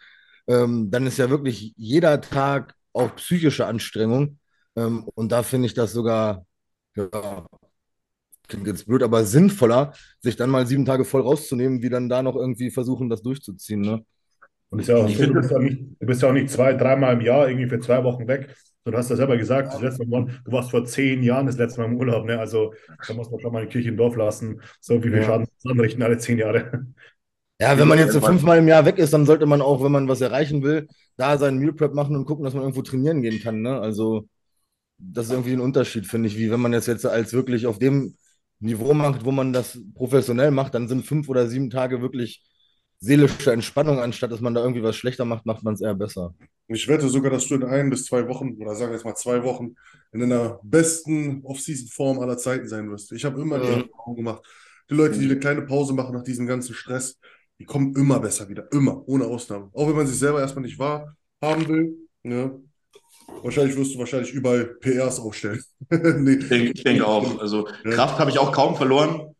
ähm, 0.47 0.89
dann 0.91 1.07
ist 1.07 1.17
ja 1.17 1.29
wirklich 1.29 1.73
jeder 1.77 2.21
Tag 2.21 2.75
auch 2.93 3.15
psychische 3.15 3.65
Anstrengung. 3.65 4.39
Ähm, 4.75 5.05
und 5.15 5.31
da 5.31 5.43
finde 5.43 5.67
ich 5.67 5.73
das 5.73 5.93
sogar, 5.93 6.45
ja, 6.95 7.45
klingt 8.47 8.67
jetzt 8.67 8.85
blöd, 8.85 9.03
aber 9.03 9.25
sinnvoller, 9.25 9.93
sich 10.19 10.35
dann 10.35 10.49
mal 10.49 10.65
sieben 10.65 10.85
Tage 10.85 11.05
voll 11.05 11.21
rauszunehmen, 11.21 11.81
wie 11.81 11.89
dann 11.89 12.09
da 12.09 12.23
noch 12.23 12.35
irgendwie 12.35 12.71
versuchen, 12.71 13.09
das 13.09 13.21
durchzuziehen. 13.21 13.81
Ne? 13.81 14.05
Und 14.69 14.79
ist 14.79 14.87
ja 14.87 14.97
auch, 14.97 15.09
du, 15.09 15.33
bist 15.33 15.51
ja 15.51 15.59
nicht, 15.59 15.81
du 15.99 16.05
bist 16.05 16.21
ja 16.21 16.29
auch 16.29 16.33
nicht 16.33 16.49
zwei, 16.49 16.73
dreimal 16.73 17.13
im 17.13 17.21
Jahr 17.21 17.47
irgendwie 17.47 17.69
für 17.69 17.79
zwei 17.79 18.03
Wochen 18.03 18.27
weg. 18.27 18.55
Du 18.83 18.93
hast 18.93 19.09
ja 19.09 19.17
selber 19.17 19.35
gesagt, 19.35 19.73
das 19.73 19.81
letzte 19.81 20.05
Mal, 20.05 20.27
du 20.45 20.51
warst 20.51 20.71
vor 20.71 20.85
zehn 20.85 21.21
Jahren 21.21 21.45
das 21.45 21.57
letzte 21.57 21.81
Mal 21.81 21.87
im 21.87 21.97
Urlaub. 21.97 22.25
Ne? 22.25 22.39
Also 22.39 22.73
da 23.05 23.13
muss 23.13 23.29
man 23.29 23.39
schon 23.41 23.51
mal 23.51 23.59
eine 23.59 23.67
Kirche 23.67 23.89
im 23.89 23.97
Dorf 23.97 24.15
lassen. 24.15 24.61
So 24.79 25.03
wie 25.03 25.09
viel 25.09 25.17
Ja. 25.17 25.23
Schaden 25.23 25.47
anrichten 25.65 26.03
alle 26.03 26.17
zehn 26.17 26.37
Jahre. 26.37 26.87
Ja, 27.59 27.77
wenn 27.77 27.87
man 27.87 27.97
jetzt 27.97 28.13
so 28.13 28.21
fünfmal 28.21 28.59
im 28.59 28.67
Jahr 28.67 28.85
weg 28.85 28.99
ist, 28.99 29.13
dann 29.13 29.25
sollte 29.25 29.47
man 29.47 29.61
auch, 29.61 29.83
wenn 29.83 29.91
man 29.91 30.07
was 30.07 30.21
erreichen 30.21 30.61
will, 30.61 30.87
da 31.15 31.37
seinen 31.37 31.57
Meal 31.57 31.73
Prep 31.73 31.93
machen 31.93 32.15
und 32.15 32.25
gucken, 32.25 32.45
dass 32.45 32.53
man 32.53 32.63
irgendwo 32.63 32.83
trainieren 32.83 33.21
gehen 33.21 33.41
kann. 33.41 33.61
Ne? 33.61 33.79
Also, 33.79 34.27
das 34.99 35.27
ist 35.27 35.31
irgendwie 35.31 35.53
ein 35.53 35.61
Unterschied, 35.61 36.05
finde 36.05 36.27
ich, 36.27 36.37
wie 36.37 36.51
wenn 36.51 36.59
man 36.59 36.71
das 36.71 36.85
jetzt 36.85 37.05
als 37.05 37.33
wirklich 37.33 37.65
auf 37.65 37.79
dem 37.79 38.15
Niveau 38.59 38.93
macht, 38.93 39.25
wo 39.25 39.31
man 39.31 39.53
das 39.53 39.79
professionell 39.95 40.51
macht, 40.51 40.75
dann 40.75 40.87
sind 40.87 41.05
fünf 41.05 41.29
oder 41.29 41.47
sieben 41.47 41.69
Tage 41.69 42.01
wirklich 42.01 42.43
seelische 42.99 43.51
Entspannung, 43.51 43.99
anstatt 43.99 44.31
dass 44.31 44.41
man 44.41 44.53
da 44.55 44.61
irgendwie 44.61 44.81
was 44.81 44.95
schlechter 44.95 45.25
macht, 45.25 45.45
macht 45.45 45.63
man 45.63 45.75
es 45.75 45.81
eher 45.81 45.93
besser. 45.93 46.33
Ich 46.67 46.87
wette 46.87 47.07
sogar, 47.07 47.31
dass 47.31 47.47
du 47.47 47.55
in 47.55 47.63
ein 47.63 47.89
bis 47.89 48.05
zwei 48.05 48.27
Wochen, 48.27 48.55
oder 48.59 48.75
sagen 48.75 48.91
wir 48.91 48.95
jetzt 48.97 49.05
mal 49.05 49.15
zwei 49.15 49.43
Wochen, 49.43 49.75
in 50.11 50.23
einer 50.23 50.59
besten 50.63 51.41
Off-Season-Form 51.43 52.19
aller 52.19 52.37
Zeiten 52.37 52.67
sein 52.67 52.89
wirst. 52.89 53.11
Ich 53.11 53.23
habe 53.23 53.39
immer 53.39 53.59
die. 53.59 53.67
Erfahrung 53.67 54.15
gemacht. 54.15 54.43
Die 54.89 54.95
Leute, 54.95 55.19
die 55.19 55.25
eine 55.25 55.37
kleine 55.37 55.61
Pause 55.63 55.93
machen 55.93 56.15
nach 56.15 56.23
diesem 56.23 56.47
ganzen 56.47 56.73
Stress, 56.73 57.19
die 57.59 57.65
kommen 57.65 57.95
immer 57.95 58.19
besser 58.19 58.47
wieder. 58.49 58.71
Immer, 58.71 59.07
ohne 59.07 59.25
Ausnahme. 59.25 59.69
Auch 59.73 59.87
wenn 59.87 59.95
man 59.95 60.07
sich 60.07 60.19
selber 60.19 60.39
erstmal 60.39 60.63
nicht 60.63 60.77
wahrhaben 60.79 61.67
will. 61.67 61.95
Ne? 62.23 62.61
Wahrscheinlich 63.41 63.75
wirst 63.75 63.93
du 63.93 63.99
wahrscheinlich 63.99 64.31
überall 64.31 64.65
PRs 64.65 65.19
aufstellen. 65.19 65.63
nee. 65.89 66.33
Ich 66.33 66.49
denke, 66.49 66.71
ich 66.73 66.83
denke 66.83 67.05
auch. 67.05 67.39
Also 67.39 67.67
Ja. 67.83 67.91
Kraft 67.91 68.19
habe 68.19 68.29
ich 68.29 68.39
auch 68.39 68.51
kaum 68.51 68.75
verloren. 68.75 69.35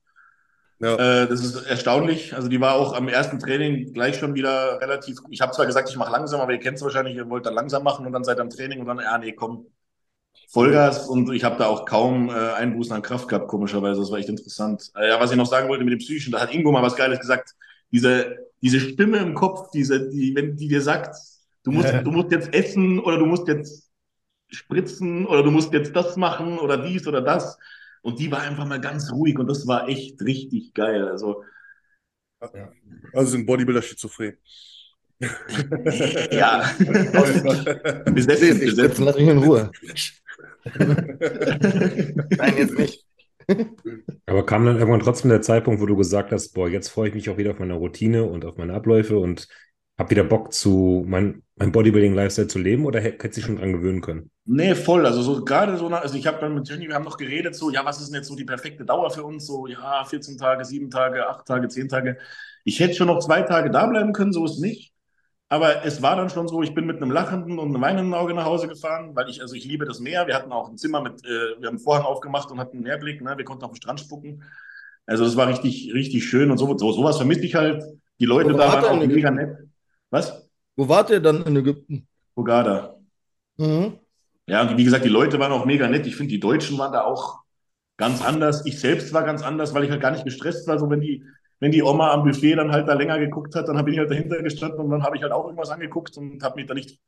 Ja. 0.80 1.24
Äh, 1.24 1.28
das 1.28 1.44
ist 1.44 1.56
erstaunlich. 1.66 2.36
Also 2.36 2.50
die 2.50 2.62
war 2.62 2.76
auch 2.76 2.94
am 2.94 3.08
ersten 3.08 3.40
Training 3.40 3.94
gleich 3.94 4.18
schon 4.18 4.36
wieder 4.36 4.80
relativ. 4.82 5.18
Ich 5.30 5.42
habe 5.42 5.52
zwar 5.52 5.66
gesagt, 5.66 5.90
ich 5.90 5.96
mache 5.96 6.12
langsam, 6.12 6.42
aber 6.42 6.52
ihr 6.52 6.60
kennt 6.60 6.78
es 6.78 6.84
wahrscheinlich, 6.84 7.16
ihr 7.16 7.30
wollt 7.30 7.46
dann 7.46 7.56
langsam 7.56 7.84
machen 7.84 8.06
und 8.06 8.14
dann 8.14 8.24
seid 8.24 8.38
ihr 8.38 8.44
am 8.44 8.50
Training 8.50 8.80
und 8.80 8.88
dann, 8.88 9.00
ja, 9.00 9.18
nee, 9.18 9.34
komm, 9.34 9.68
Vollgas. 10.50 11.08
Und 11.08 11.32
ich 11.34 11.44
habe 11.44 11.58
da 11.58 11.68
auch 11.68 11.86
kaum 11.86 12.30
äh, 12.30 12.34
Einbußen 12.34 12.94
an 12.94 13.02
Kraft 13.02 13.28
gehabt, 13.28 13.48
komischerweise. 13.48 14.00
Das 14.00 14.12
war 14.12 14.20
echt 14.20 14.30
interessant. 14.30 14.92
Äh, 14.96 15.10
ja, 15.10 15.20
was 15.20 15.32
ich 15.32 15.38
noch 15.38 15.46
sagen 15.46 15.68
wollte 15.68 15.84
mit 15.84 15.94
dem 15.94 16.00
Psychischen, 16.00 16.32
da 16.32 16.40
hat 16.40 16.54
Ingo 16.54 16.72
mal 16.72 16.84
was 16.84 16.96
Geiles 16.96 17.20
gesagt. 17.20 17.56
Diese, 17.92 18.38
diese 18.62 18.80
Stimme 18.80 19.18
im 19.20 19.34
Kopf, 19.34 19.70
diese, 19.72 20.10
die, 20.10 20.36
wenn 20.36 20.56
die 20.56 20.68
dir 20.68 20.82
sagt, 20.82 21.16
du 21.64 21.72
musst, 21.72 21.94
du 22.04 22.12
musst 22.12 22.32
jetzt 22.32 22.54
essen 22.54 23.00
oder 23.00 23.18
du 23.18 23.26
musst 23.26 23.48
jetzt 23.48 23.90
spritzen 24.50 25.26
oder 25.26 25.44
du 25.44 25.52
musst 25.52 25.74
jetzt 25.74 25.96
das 25.96 26.16
machen 26.18 26.60
oder 26.60 26.78
dies 26.78 27.08
oder 27.08 27.22
das. 27.22 27.58
Und 28.02 28.20
die 28.20 28.32
war 28.32 28.42
einfach 28.42 28.66
mal 28.66 28.80
ganz 28.80 29.12
ruhig 29.12 29.38
und 29.40 29.48
das 29.48 29.68
war 29.68 29.90
echt 29.90 30.22
richtig 30.22 30.74
geil. 30.74 31.08
Also, 31.08 31.44
Also 33.14 33.32
sind 33.32 33.46
Bodybuilder 33.46 33.82
schizophren. 33.82 34.38
ja. 36.32 36.70
besessen, 38.14 38.62
Jetzt 38.62 38.66
besessen. 38.66 39.06
lass 39.06 39.16
mich 39.18 39.28
in 39.28 39.38
Ruhe. 39.40 39.72
Nein, 42.38 42.58
jetzt 42.58 42.78
nicht. 42.78 43.07
Aber 44.26 44.46
kam 44.46 44.66
dann 44.66 44.78
irgendwann 44.78 45.00
trotzdem 45.00 45.30
der 45.30 45.42
Zeitpunkt, 45.42 45.82
wo 45.82 45.86
du 45.86 45.96
gesagt 45.96 46.32
hast, 46.32 46.50
boah, 46.50 46.68
jetzt 46.70 46.90
freue 46.90 47.10
ich 47.10 47.16
mich 47.16 47.30
auch 47.30 47.38
wieder 47.38 47.52
auf 47.52 47.60
meine 47.60 47.76
Routine 47.76 48.26
und 48.26 48.46
auf 48.46 48.58
meine 48.58 48.74
Abläufe 48.74 49.18
und 49.18 49.48
habe 49.98 50.12
wieder 50.12 50.24
Bock 50.24 50.54
zu 50.54 51.04
mein, 51.08 51.42
mein 51.56 51.72
Bodybuilding-Lifestyle 51.72 52.48
zu 52.48 52.60
leben 52.60 52.86
oder 52.86 53.00
hätte 53.00 53.34
sich 53.34 53.46
schon 53.46 53.56
dran 53.56 53.74
gewöhnen 53.74 54.02
können? 54.02 54.30
Nee, 54.46 54.76
voll. 54.76 55.06
Also 55.06 55.22
so 55.22 55.44
gerade 55.44 55.78
so, 55.78 55.88
also 55.88 56.16
ich 56.18 56.28
habe 56.28 56.40
dann 56.40 56.54
mit 56.54 56.70
Jenny, 56.70 56.88
wir 56.88 56.96
haben 56.96 57.04
noch 57.06 57.18
geredet, 57.18 57.56
so, 57.56 57.72
ja, 57.72 57.84
was 57.84 58.00
ist 58.00 58.10
denn 58.10 58.18
jetzt 58.18 58.28
so 58.28 58.36
die 58.36 58.46
perfekte 58.46 58.86
Dauer 58.86 59.10
für 59.10 59.24
uns? 59.24 59.48
So, 59.48 59.66
ja, 59.66 60.04
14 60.06 60.38
Tage, 60.38 60.64
7 60.66 60.90
Tage, 60.92 61.28
8 61.28 61.46
Tage, 61.46 61.68
10 61.68 61.88
Tage. 61.90 62.18
Ich 62.64 62.80
hätte 62.80 62.96
schon 62.96 63.08
noch 63.08 63.20
zwei 63.20 63.42
Tage 63.42 63.72
da 63.72 63.88
bleiben 63.88 64.14
können, 64.14 64.34
so 64.34 64.46
ist 64.46 64.60
nicht. 64.60 64.94
Aber 65.50 65.86
es 65.86 66.02
war 66.02 66.18
dann 66.18 66.30
schon 66.30 66.48
so, 66.48 66.62
ich 66.62 66.74
bin 66.74 66.86
mit 66.86 66.98
einem 66.98 67.12
lachenden 67.12 67.58
und 67.58 67.70
einem 67.70 67.82
weinenden 67.82 68.14
Auge 68.14 68.34
nach 68.34 68.46
Hause 68.46 68.68
gefahren, 68.68 69.16
weil 69.16 69.30
ich, 69.30 69.42
also 69.42 69.56
ich 69.56 69.64
liebe 69.64 69.86
das 69.86 70.00
Meer. 70.00 70.28
Wir 70.28 70.36
hatten 70.36 70.52
auch 70.52 70.70
ein 70.70 70.78
Zimmer 70.78 71.02
mit, 71.02 71.24
äh, 71.26 71.28
wir 71.28 71.68
haben 71.68 71.76
einen 71.76 71.80
Vorhang 71.80 72.04
aufgemacht 72.04 72.52
und 72.52 72.60
hatten 72.60 72.78
einen 72.78 72.84
Meerblick, 72.84 73.22
ne? 73.22 73.38
Wir 73.38 73.46
konnten 73.46 73.64
auf 73.64 73.72
den 73.72 73.78
Strand 73.78 74.02
spucken. 74.02 74.44
Also 75.06 75.24
das 75.24 75.38
war 75.38 75.48
richtig, 75.48 75.94
richtig 75.94 76.26
schön 76.26 76.52
und 76.52 76.58
so, 76.58 76.78
so 76.78 76.92
sowas 76.92 77.16
vermisse 77.16 77.46
ich 77.46 77.56
halt. 77.56 77.82
Die 78.20 78.26
Leute 78.26 78.54
Wo 78.54 78.58
da 78.58 78.74
waren 78.74 78.86
auch 78.86 79.06
mega 79.06 79.32
nett. 79.32 79.58
Was? 80.10 80.50
Wo 80.76 80.90
wart 80.90 81.10
ihr 81.12 81.22
dann 81.22 81.44
in 81.44 81.56
Ägypten? 81.56 82.08
Hurghada. 82.36 82.96
Mhm. 83.58 84.00
Ja, 84.48 84.62
und 84.62 84.78
wie 84.78 84.84
gesagt, 84.84 85.06
die 85.06 85.10
Leute 85.10 85.40
waren 85.40 85.52
auch 85.52 85.66
mega 85.66 85.88
nett. 85.88 86.08
Ich 86.08 86.16
finde, 86.16 86.32
die 86.32 86.40
Deutschen 86.40 86.78
waren 86.78 86.92
da 86.92 87.04
auch 87.04 87.40
ganz 87.98 88.24
anders. 88.24 88.66
Ich 88.66 88.80
selbst 88.80 89.14
war 89.14 89.24
ganz 89.24 89.44
anders, 89.44 89.74
weil 89.74 89.84
ich 89.84 89.92
halt 89.92 90.02
gar 90.02 90.12
nicht 90.12 90.26
gestresst 90.26 90.68
war. 90.68 90.78
So, 90.78 90.90
wenn 90.90 91.02
die, 91.02 91.24
wenn 91.60 91.72
die 91.72 91.84
Oma 91.84 92.12
am 92.12 92.24
Buffet 92.24 92.56
dann 92.56 92.72
halt 92.72 92.88
da 92.88 92.94
länger 92.94 93.20
geguckt 93.20 93.56
hat, 93.56 93.68
dann 93.68 93.84
bin 93.84 93.94
ich 93.94 94.00
halt 94.00 94.12
dahinter 94.12 94.42
gestanden 94.44 94.80
und 94.80 94.90
dann 94.92 95.04
habe 95.04 95.16
ich 95.18 95.24
halt 95.24 95.32
auch 95.32 95.46
irgendwas 95.46 95.70
angeguckt 95.70 96.18
und 96.18 96.44
habe 96.44 96.56
mich 96.58 96.68
da 96.68 96.74
nicht. 96.74 97.00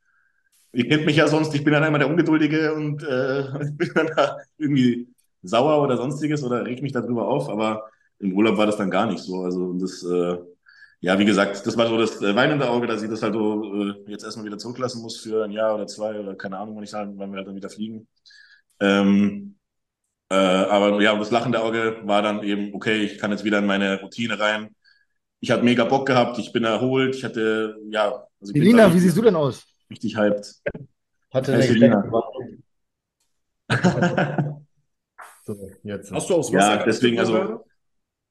Ihr 0.74 0.88
kennt 0.88 1.06
mich 1.06 1.16
ja 1.18 1.28
sonst, 1.28 1.54
ich 1.56 1.64
bin 1.64 1.74
dann 1.74 1.84
immer 1.84 2.00
der 2.00 2.10
Ungeduldige 2.10 2.74
und 2.74 3.04
äh, 3.04 3.44
bin 3.78 3.92
dann 3.96 4.08
da 4.16 4.38
irgendwie 4.58 5.08
sauer 5.42 5.84
oder 5.84 5.98
sonstiges 5.98 6.44
oder 6.44 6.66
reg 6.66 6.82
mich 6.82 6.92
darüber 6.92 7.28
auf, 7.28 7.50
aber 7.50 7.90
im 8.20 8.34
Urlaub 8.34 8.58
war 8.58 8.66
das 8.66 8.78
dann 8.78 8.92
gar 8.92 9.06
nicht 9.06 9.20
so. 9.24 9.42
Also 9.44 9.74
das, 9.74 10.04
äh, 10.04 10.38
ja, 11.02 11.18
wie 11.18 11.26
gesagt, 11.26 11.66
das 11.66 11.78
war 11.78 11.88
so 11.88 11.98
das 11.98 12.22
äh, 12.22 12.36
weinende 12.36 12.70
Auge, 12.70 12.88
dass 12.88 13.02
ich 13.02 13.10
das 13.10 13.24
halt 13.24 13.34
so 13.34 13.64
äh, 13.84 13.94
jetzt 14.08 14.24
erstmal 14.24 14.46
wieder 14.46 14.58
zurücklassen 14.58 15.02
muss 15.02 15.20
für 15.20 15.46
ein 15.46 15.52
Jahr 15.52 15.76
oder 15.76 15.88
zwei 15.88 16.20
oder 16.20 16.36
keine 16.36 16.58
Ahnung, 16.58 16.76
wann 16.76 16.84
ich 16.84 16.90
sagen, 16.90 17.14
wann 17.18 17.32
wir 17.32 17.38
halt 17.38 17.48
dann 17.48 17.56
wieder 17.56 17.70
fliegen. 17.70 18.08
Ähm, 18.80 19.56
äh, 20.30 20.36
aber 20.36 21.02
ja, 21.02 21.14
und 21.14 21.20
das 21.20 21.32
lachende 21.32 21.62
Auge 21.62 21.98
war 22.04 22.22
dann 22.22 22.44
eben, 22.44 22.74
okay, 22.74 22.98
ich 23.04 23.18
kann 23.18 23.32
jetzt 23.32 23.44
wieder 23.44 23.60
in 23.60 23.66
meine 23.66 24.00
Routine 24.02 24.40
rein. 24.40 24.76
Ich 25.40 25.52
hatte 25.52 25.64
mega 25.64 25.86
Bock 25.86 26.06
gehabt, 26.06 26.38
ich 26.38 26.52
bin 26.52 26.64
erholt, 26.66 27.16
ich 27.16 27.24
hatte, 27.24 27.78
ja, 27.90 28.26
also 28.42 28.54
Elina, 28.54 28.94
wie 28.94 29.00
siehst 29.00 29.18
du 29.18 29.22
denn 29.22 29.36
aus? 29.36 29.64
richtig 29.90 30.18
hyped. 30.18 30.56
Hatte 31.32 31.54
eine 31.54 31.66
Elina. 31.66 32.04
So, 35.46 35.56
jetzt. 35.84 36.12
Hast 36.12 36.30
du 36.30 36.36
aufs 36.36 36.52
Ja, 36.52 36.58
Wasser 36.60 36.70
geachtet 36.76 36.88
deswegen, 36.94 37.14
in 37.16 37.20
also-? 37.22 37.66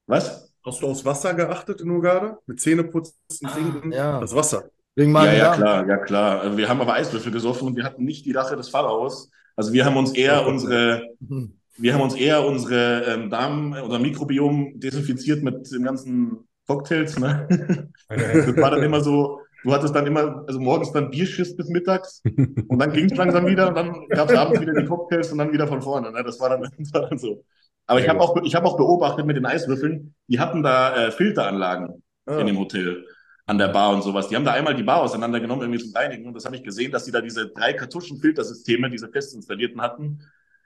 Was? 0.07 0.53
Hast 0.65 0.81
du 0.81 0.87
aufs 0.87 1.03
Wasser 1.05 1.33
geachtet 1.33 1.81
in 1.81 1.91
Hurghada? 1.91 2.39
Mit 2.45 2.61
Zähneputzen, 2.61 3.15
trinken? 3.41 3.91
ja. 3.91 4.19
Das 4.21 4.33
Wasser. 4.35 4.69
Wegen 4.95 5.13
Ja, 5.13 5.31
ja, 5.33 5.55
klar, 5.55 5.87
ja, 5.87 5.97
klar. 5.97 6.57
Wir 6.57 6.67
haben 6.69 6.81
aber 6.81 6.93
Eiswürfel 6.93 7.31
gesoffen 7.31 7.67
und 7.67 7.75
wir 7.75 7.83
hatten 7.83 8.05
nicht 8.05 8.25
die 8.25 8.31
Rache 8.31 8.55
des 8.55 8.69
Pharaos. 8.69 9.29
Also 9.55 9.73
wir 9.73 9.85
haben 9.85 9.97
uns 9.97 10.13
eher 10.13 10.45
unsere, 10.47 11.07
Mhm. 11.19 11.58
Wir 11.81 11.93
haben 11.93 12.01
uns 12.01 12.15
eher 12.15 12.45
unsere 12.45 13.03
ähm, 13.05 13.29
Darm- 13.29 13.73
oder 13.73 13.99
Mikrobiom 13.99 14.79
desinfiziert 14.79 15.43
mit 15.43 15.71
den 15.71 15.83
ganzen 15.83 16.47
Cocktails. 16.67 17.17
Ne? 17.19 17.89
Das 18.09 18.57
war 18.57 18.71
dann 18.71 18.83
immer 18.83 19.01
so, 19.01 19.41
du 19.63 19.71
hattest 19.71 19.95
dann 19.95 20.07
immer, 20.07 20.43
also 20.47 20.59
morgens 20.59 20.91
dann 20.91 21.09
Bierschiss 21.11 21.55
bis 21.55 21.69
mittags 21.69 22.21
und 22.23 22.79
dann 22.79 22.91
ging 22.91 23.05
es 23.05 23.15
langsam 23.17 23.45
wieder 23.45 23.69
und 23.69 23.75
dann 23.75 24.07
gab 24.09 24.29
es 24.29 24.35
abends 24.35 24.59
wieder 24.61 24.73
die 24.73 24.85
Cocktails 24.85 25.31
und 25.31 25.37
dann 25.37 25.51
wieder 25.51 25.67
von 25.67 25.81
vorne. 25.81 26.11
Ne? 26.11 26.23
Das, 26.23 26.39
war 26.39 26.49
dann, 26.49 26.61
das 26.77 26.93
war 26.93 27.07
dann 27.07 27.17
so. 27.17 27.43
Aber 27.87 27.99
ich 27.99 28.07
habe 28.09 28.19
auch, 28.21 28.35
ich 28.43 28.53
hab 28.55 28.65
auch 28.65 28.77
beobachtet 28.77 29.25
mit 29.25 29.35
den 29.35 29.45
Eiswürfeln, 29.45 30.13
die 30.27 30.39
hatten 30.39 30.61
da 30.63 31.07
äh, 31.07 31.11
Filteranlagen 31.11 32.03
Ah. 32.29 32.39
in 32.39 32.47
dem 32.47 32.59
Hotel 32.59 33.05
an 33.47 33.57
der 33.57 33.69
Bar 33.69 33.95
und 33.95 34.03
sowas. 34.03 34.27
Die 34.27 34.35
haben 34.35 34.45
da 34.45 34.53
einmal 34.53 34.75
die 34.75 34.83
Bar 34.83 35.01
auseinandergenommen, 35.01 35.63
irgendwie 35.63 35.83
zum 35.83 35.95
Reinigen. 35.95 36.27
Und 36.27 36.35
das 36.35 36.45
habe 36.45 36.55
ich 36.55 36.63
gesehen, 36.63 36.91
dass 36.91 37.05
die 37.05 37.11
da 37.11 37.21
diese 37.21 37.49
drei 37.49 37.73
Kartuschenfiltersysteme, 37.73 38.91
diese 38.91 39.09
fest 39.09 39.33
installierten 39.33 39.81
hatten. 39.81 40.19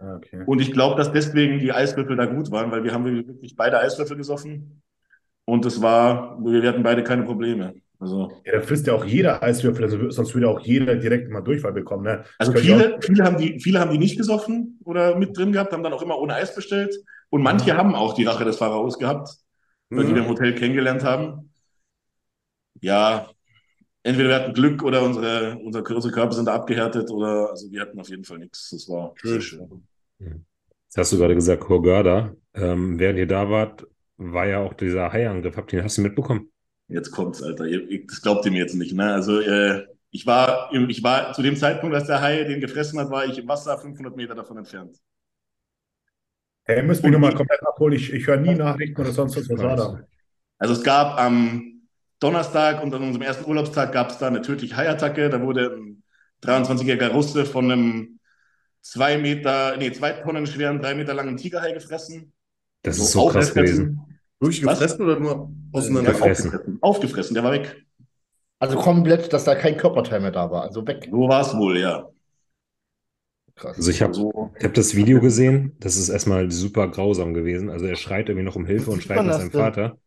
Ah, 0.03 0.15
okay. 0.17 0.43
Und 0.45 0.59
ich 0.59 0.71
glaube, 0.73 0.95
dass 0.97 1.11
deswegen 1.11 1.59
die 1.59 1.71
Eiswürfel 1.71 2.15
da 2.15 2.25
gut 2.25 2.51
waren, 2.51 2.71
weil 2.71 2.83
wir 2.83 2.93
haben 2.93 3.05
wirklich 3.05 3.55
beide 3.55 3.79
Eiswürfel 3.79 4.17
gesoffen. 4.17 4.81
Und 5.45 5.65
es 5.65 5.81
war, 5.81 6.37
wir 6.43 6.67
hatten 6.67 6.83
beide 6.83 7.03
keine 7.03 7.23
Probleme. 7.23 7.73
Also, 7.99 8.31
Ja, 8.45 8.53
da 8.53 8.61
frisst 8.61 8.87
ja 8.87 8.93
auch 8.93 9.05
jeder 9.05 9.41
Eiswürfel, 9.41 9.83
also 9.83 10.09
sonst 10.09 10.33
würde 10.33 10.49
auch 10.49 10.59
jeder 10.59 10.95
direkt 10.95 11.29
mal 11.29 11.41
Durchfall 11.41 11.73
bekommen. 11.73 12.03
Ne? 12.03 12.23
also 12.37 12.53
viele, 12.53 12.99
viele, 13.01 13.23
haben 13.23 13.37
die, 13.37 13.59
viele 13.59 13.79
haben 13.79 13.91
die 13.91 13.97
nicht 13.97 14.17
gesoffen 14.17 14.79
oder 14.83 15.15
mit 15.17 15.37
drin 15.37 15.51
gehabt, 15.53 15.71
haben 15.71 15.83
dann 15.83 15.93
auch 15.93 16.01
immer 16.01 16.19
ohne 16.19 16.35
Eis 16.35 16.53
bestellt. 16.53 16.93
Und 17.29 17.41
manche 17.41 17.75
haben 17.77 17.95
auch 17.95 18.13
die 18.13 18.25
Rache 18.25 18.45
des 18.45 18.57
Pharaos 18.57 18.99
gehabt, 18.99 19.29
weil 19.89 20.05
die 20.05 20.11
Mhm. 20.11 20.15
wir 20.15 20.23
im 20.23 20.29
Hotel 20.29 20.53
kennengelernt 20.55 21.03
haben. 21.03 21.49
Ja, 22.81 23.29
entweder 24.03 24.29
wir 24.29 24.35
hatten 24.35 24.53
Glück 24.53 24.83
oder 24.83 25.03
unsere, 25.03 25.57
unsere, 25.57 25.83
unsere 25.95 26.13
Körper 26.13 26.33
sind 26.33 26.49
abgehärtet 26.49 27.11
oder 27.11 27.51
also 27.51 27.71
wir 27.71 27.81
hatten 27.81 27.99
auf 27.99 28.09
jeden 28.09 28.25
Fall 28.25 28.39
nichts. 28.39 28.71
Das 28.71 28.89
war 28.89 29.13
sehr 29.23 29.41
schön. 29.41 29.87
Jetzt 30.25 30.97
hast 30.97 31.13
du 31.13 31.17
gerade 31.17 31.35
gesagt, 31.35 31.67
Hurghada. 31.67 32.35
Ähm, 32.53 32.99
während 32.99 33.17
ihr 33.19 33.27
da 33.27 33.49
wart, 33.49 33.87
war 34.17 34.45
ja 34.45 34.59
auch 34.59 34.73
dieser 34.73 35.11
Haiangriff. 35.11 35.57
Habt 35.57 35.73
ihr, 35.73 35.83
hast 35.83 35.97
du 35.97 36.01
ihn 36.01 36.07
mitbekommen? 36.07 36.51
Jetzt 36.87 37.11
kommt's, 37.11 37.41
Alter. 37.41 37.65
Das 38.07 38.21
glaubt 38.21 38.45
ihr 38.45 38.51
mir 38.51 38.59
jetzt 38.59 38.75
nicht, 38.75 38.93
ne? 38.93 39.13
Also, 39.13 39.39
äh, 39.39 39.85
ich 40.11 40.27
war, 40.27 40.71
ich 40.71 41.03
war 41.03 41.33
zu 41.33 41.41
dem 41.41 41.55
Zeitpunkt, 41.55 41.95
als 41.95 42.05
der 42.05 42.21
Hai 42.21 42.43
den 42.43 42.61
gefressen 42.61 42.99
hat, 42.99 43.09
war 43.09 43.25
ich 43.25 43.39
im 43.39 43.47
Wasser 43.47 43.77
500 43.79 44.15
Meter 44.15 44.35
davon 44.35 44.57
entfernt. 44.57 44.99
Hey, 46.65 46.77
ihr 46.77 46.83
müsst 46.83 47.03
mich 47.03 47.11
nochmal 47.11 47.33
komplett 47.33 47.65
abholen. 47.65 47.95
Ich, 47.95 48.13
ich 48.13 48.27
höre 48.27 48.37
nie 48.37 48.53
Nachrichten 48.53 49.01
oder 49.01 49.11
sonst 49.11 49.35
was. 49.35 49.49
Was 49.49 49.63
war 49.63 49.75
da? 49.75 49.99
Also 50.59 50.75
es 50.75 50.83
gab 50.83 51.19
am 51.19 51.81
Donnerstag 52.19 52.81
und 52.83 52.93
an 52.93 53.01
unserem 53.01 53.23
ersten 53.23 53.49
Urlaubstag 53.49 53.91
gab 53.91 54.11
es 54.11 54.19
da 54.19 54.27
eine 54.27 54.41
tödliche 54.41 54.77
Haiattacke. 54.77 55.29
Da 55.29 55.41
wurde 55.41 55.75
ein 55.75 56.03
23-jähriger 56.43 57.09
Russe 57.09 57.45
von 57.45 57.71
einem 57.71 58.19
zwei 58.83 59.17
Meter, 59.17 59.77
nee, 59.77 59.91
zwei 59.93 60.13
Tonnen 60.13 60.47
schweren, 60.47 60.79
drei 60.81 60.95
Meter 60.95 61.15
langen 61.15 61.37
Tigerhai 61.37 61.73
gefressen. 61.73 62.33
Das 62.83 62.97
ist 62.97 63.11
so 63.11 63.25
krass 63.27 63.53
gewesen. 63.53 63.99
Wirklich 64.39 64.61
Was? 64.63 64.79
gefressen 64.79 65.01
oder 65.05 65.19
nur 65.19 65.51
Der 65.73 65.79
auseinander? 65.79 66.11
ist 66.11 66.21
aufgefressen. 66.21 66.81
aufgefressen, 66.81 67.33
der 67.33 67.43
war 67.43 67.51
weg. 67.53 67.85
Also 68.59 68.77
komplett, 68.77 69.33
dass 69.33 69.45
da 69.45 69.55
kein 69.55 69.77
Körperteil 69.77 70.21
mehr 70.21 70.31
da 70.31 70.51
war. 70.51 70.63
Also 70.63 70.85
weg. 70.87 71.07
So 71.11 71.27
war 71.29 71.41
es 71.41 71.55
wohl, 71.57 71.77
ja. 71.79 72.09
Krass. 73.55 73.77
Also 73.77 73.89
ich 73.91 74.01
habe 74.01 74.13
So, 74.13 74.51
ich 74.57 74.63
hab 74.65 74.73
das 74.73 74.95
Video 74.95 75.19
gesehen, 75.19 75.75
das 75.79 75.97
ist 75.97 76.09
erstmal 76.09 76.51
super 76.51 76.87
grausam 76.89 77.33
gewesen. 77.33 77.69
Also 77.69 77.85
er 77.85 77.95
schreit 77.95 78.29
irgendwie 78.29 78.45
noch 78.45 78.55
um 78.55 78.65
Hilfe 78.65 78.91
und 78.91 79.01
schreit 79.03 79.25
nach 79.25 79.33
seinem 79.33 79.51
denn? 79.51 79.51
Vater. 79.51 79.97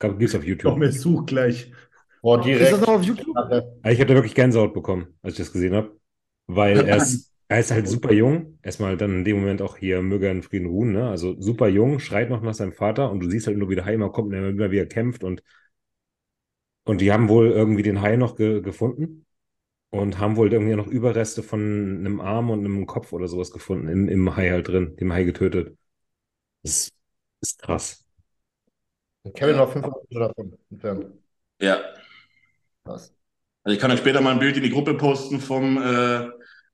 Gab- 0.00 0.18
Gibt's 0.18 0.34
auf 0.34 0.44
Doch, 0.62 0.76
YouTube. 0.76 0.76
mir 0.76 0.92
such 0.92 1.26
gleich. 1.26 1.72
Boah, 2.20 2.40
Ist 2.40 2.46
direkt. 2.46 2.72
das 2.72 2.80
noch 2.80 2.88
auf 2.88 3.02
YouTube? 3.02 3.36
Ich 3.84 3.98
habe 4.00 4.06
da 4.06 4.14
wirklich 4.14 4.34
Gänsehaut 4.34 4.74
bekommen, 4.74 5.16
als 5.22 5.34
ich 5.34 5.38
das 5.38 5.52
gesehen 5.52 5.74
habe. 5.74 5.96
Weil 6.46 6.80
er 6.86 6.96
ist, 6.96 7.32
er 7.48 7.60
ist 7.60 7.70
halt 7.70 7.88
super 7.88 8.12
jung. 8.12 8.58
Erstmal 8.62 8.96
dann 8.96 9.18
in 9.18 9.24
dem 9.24 9.38
Moment 9.40 9.62
auch 9.62 9.76
hier, 9.76 10.02
möge 10.02 10.26
er 10.26 10.32
in 10.32 10.42
Frieden 10.42 10.66
ruhen, 10.68 10.92
ne? 10.92 11.08
Also 11.08 11.40
super 11.40 11.68
jung, 11.68 11.98
schreit 12.00 12.30
noch 12.30 12.42
nach 12.42 12.54
seinem 12.54 12.72
Vater 12.72 13.10
und 13.10 13.20
du 13.20 13.30
siehst 13.30 13.46
halt 13.46 13.56
nur, 13.58 13.68
wie 13.70 13.74
der 13.76 13.84
Hai 13.84 13.94
immer 13.94 14.10
kommt 14.10 14.28
und 14.28 14.34
er 14.34 14.48
immer 14.48 14.70
wieder 14.70 14.86
kämpft 14.86 15.24
und, 15.24 15.42
und 16.84 17.00
die 17.00 17.12
haben 17.12 17.28
wohl 17.28 17.50
irgendwie 17.50 17.82
den 17.82 18.00
Hai 18.00 18.16
noch 18.16 18.36
ge 18.36 18.60
gefunden 18.62 19.26
und 19.90 20.18
haben 20.20 20.36
wohl 20.36 20.52
irgendwie 20.52 20.76
noch 20.76 20.88
Überreste 20.88 21.42
von 21.42 21.60
einem 22.00 22.20
Arm 22.20 22.50
und 22.50 22.60
einem 22.60 22.86
Kopf 22.86 23.12
oder 23.14 23.28
sowas 23.28 23.52
gefunden, 23.52 23.88
im, 23.88 24.08
im 24.08 24.36
Hai 24.36 24.50
halt 24.50 24.68
drin, 24.68 24.96
dem 24.98 25.12
Hai 25.12 25.24
getötet. 25.24 25.76
Das 26.62 26.90
ist 27.42 27.58
krass. 27.62 28.04
Kevin 29.34 29.56
war 29.58 29.68
500 29.68 30.10
Meter 30.10 30.28
davon 30.28 30.58
entfernt. 30.70 31.06
ja. 31.60 31.80
Krass. 32.84 33.12
Also 33.64 33.74
ich 33.74 33.80
kann 33.80 33.90
euch 33.90 33.98
später 33.98 34.20
mal 34.20 34.32
ein 34.32 34.38
Bild 34.38 34.56
in 34.56 34.62
die 34.62 34.70
Gruppe 34.70 34.94
posten 34.94 35.40
vom, 35.40 35.76
äh, 35.78 36.28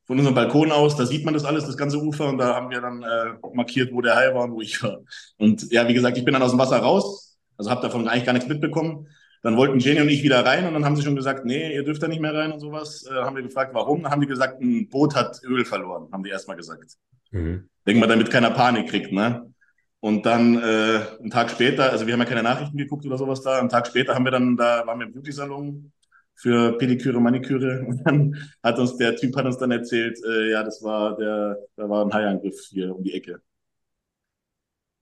von 0.04 0.18
unserem 0.18 0.34
Balkon 0.34 0.72
aus. 0.72 0.96
Da 0.96 1.06
sieht 1.06 1.24
man 1.24 1.34
das 1.34 1.44
alles, 1.44 1.66
das 1.66 1.76
ganze 1.76 1.98
Ufer. 2.02 2.28
Und 2.28 2.38
da 2.38 2.54
haben 2.54 2.70
wir 2.70 2.80
dann 2.80 3.02
äh, 3.02 3.34
markiert, 3.54 3.92
wo 3.92 4.00
der 4.00 4.16
Hai 4.16 4.34
war 4.34 4.44
und 4.44 4.52
wo 4.52 4.60
ich 4.60 4.82
war. 4.82 5.00
Und 5.38 5.70
ja, 5.72 5.86
wie 5.88 5.94
gesagt, 5.94 6.16
ich 6.18 6.24
bin 6.24 6.34
dann 6.34 6.42
aus 6.42 6.50
dem 6.50 6.58
Wasser 6.58 6.78
raus. 6.78 7.38
Also 7.56 7.70
habe 7.70 7.82
davon 7.82 8.08
eigentlich 8.08 8.24
gar 8.24 8.32
nichts 8.32 8.48
mitbekommen. 8.48 9.06
Dann 9.42 9.56
wollten 9.56 9.80
Jenny 9.80 10.00
und 10.00 10.08
ich 10.08 10.22
wieder 10.22 10.44
rein 10.46 10.66
und 10.66 10.74
dann 10.74 10.84
haben 10.84 10.94
sie 10.94 11.02
schon 11.02 11.16
gesagt, 11.16 11.44
nee, 11.44 11.74
ihr 11.74 11.82
dürft 11.82 12.02
da 12.02 12.06
nicht 12.06 12.20
mehr 12.20 12.32
rein 12.32 12.52
und 12.52 12.60
sowas. 12.60 13.04
Äh, 13.10 13.14
haben 13.14 13.34
wir 13.34 13.42
gefragt, 13.42 13.74
warum? 13.74 14.02
Dann 14.02 14.12
haben 14.12 14.20
die 14.20 14.28
gesagt, 14.28 14.60
ein 14.60 14.88
Boot 14.88 15.16
hat 15.16 15.40
Öl 15.42 15.64
verloren, 15.64 16.08
haben 16.12 16.22
die 16.22 16.30
erstmal 16.30 16.56
gesagt. 16.56 16.96
Mhm. 17.32 17.68
Denken 17.84 18.00
wir, 18.00 18.06
damit 18.06 18.30
keiner 18.30 18.50
Panik 18.50 18.88
kriegt, 18.88 19.12
ne? 19.12 19.52
Und 19.98 20.26
dann 20.26 20.58
äh, 20.58 21.00
einen 21.20 21.30
Tag 21.30 21.50
später, 21.50 21.90
also 21.90 22.06
wir 22.06 22.12
haben 22.12 22.20
ja 22.20 22.26
keine 22.26 22.42
Nachrichten 22.42 22.76
geguckt 22.76 23.04
oder 23.06 23.18
sowas 23.18 23.42
da, 23.42 23.58
einen 23.58 23.68
Tag 23.68 23.86
später 23.86 24.14
haben 24.14 24.24
wir 24.24 24.32
dann, 24.32 24.56
da 24.56 24.84
waren 24.86 24.98
wir 24.98 25.06
im 25.06 25.12
Beauty-Salon 25.12 25.92
für 26.34 26.76
Pediküre, 26.78 27.20
Maniküre 27.20 27.84
und 27.86 28.02
dann 28.06 28.36
hat 28.62 28.78
uns 28.78 28.96
der 28.96 29.16
Typ 29.16 29.36
hat 29.36 29.46
uns 29.46 29.58
dann 29.58 29.70
erzählt, 29.70 30.18
äh, 30.24 30.50
ja, 30.50 30.62
das 30.62 30.82
war 30.82 31.16
der, 31.16 31.58
da 31.76 31.88
war 31.88 32.04
ein 32.04 32.12
Haiangriff 32.12 32.58
hier 32.70 32.94
um 32.94 33.02
die 33.02 33.14
Ecke. 33.14 33.40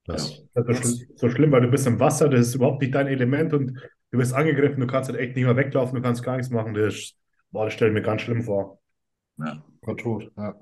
Das 0.05 0.31
ist 0.31 0.47
so, 0.55 0.75
schlimm, 0.75 1.09
so 1.17 1.31
schlimm, 1.31 1.53
weil 1.53 1.61
du 1.63 1.69
bist 1.69 1.87
im 1.87 2.01
Wasser, 2.01 2.29
das 2.29 2.49
ist 2.49 2.55
überhaupt 2.55 2.81
nicht 2.81 2.95
dein 2.95 3.07
Element 3.07 3.53
und 3.53 3.79
du 4.11 4.19
wirst 4.19 4.35
angegriffen, 4.35 4.81
du 4.81 4.87
kannst 4.87 5.11
halt 5.11 5.21
echt 5.21 5.37
nicht 5.37 5.45
mehr 5.45 5.57
weglaufen, 5.57 5.97
du 5.97 6.03
kannst 6.03 6.23
gar 6.23 6.37
nichts 6.37 6.51
machen. 6.51 6.75
Das, 6.75 6.95
ist, 6.95 7.17
boah, 7.51 7.67
das 7.67 7.75
stelle 7.75 7.91
ich 7.91 7.95
mir 7.95 8.03
ganz 8.03 8.23
schlimm 8.23 8.43
vor. 8.43 8.81
Ja. 9.39 9.63
War 9.83 9.97
tot. 9.97 10.31
Ja. 10.37 10.55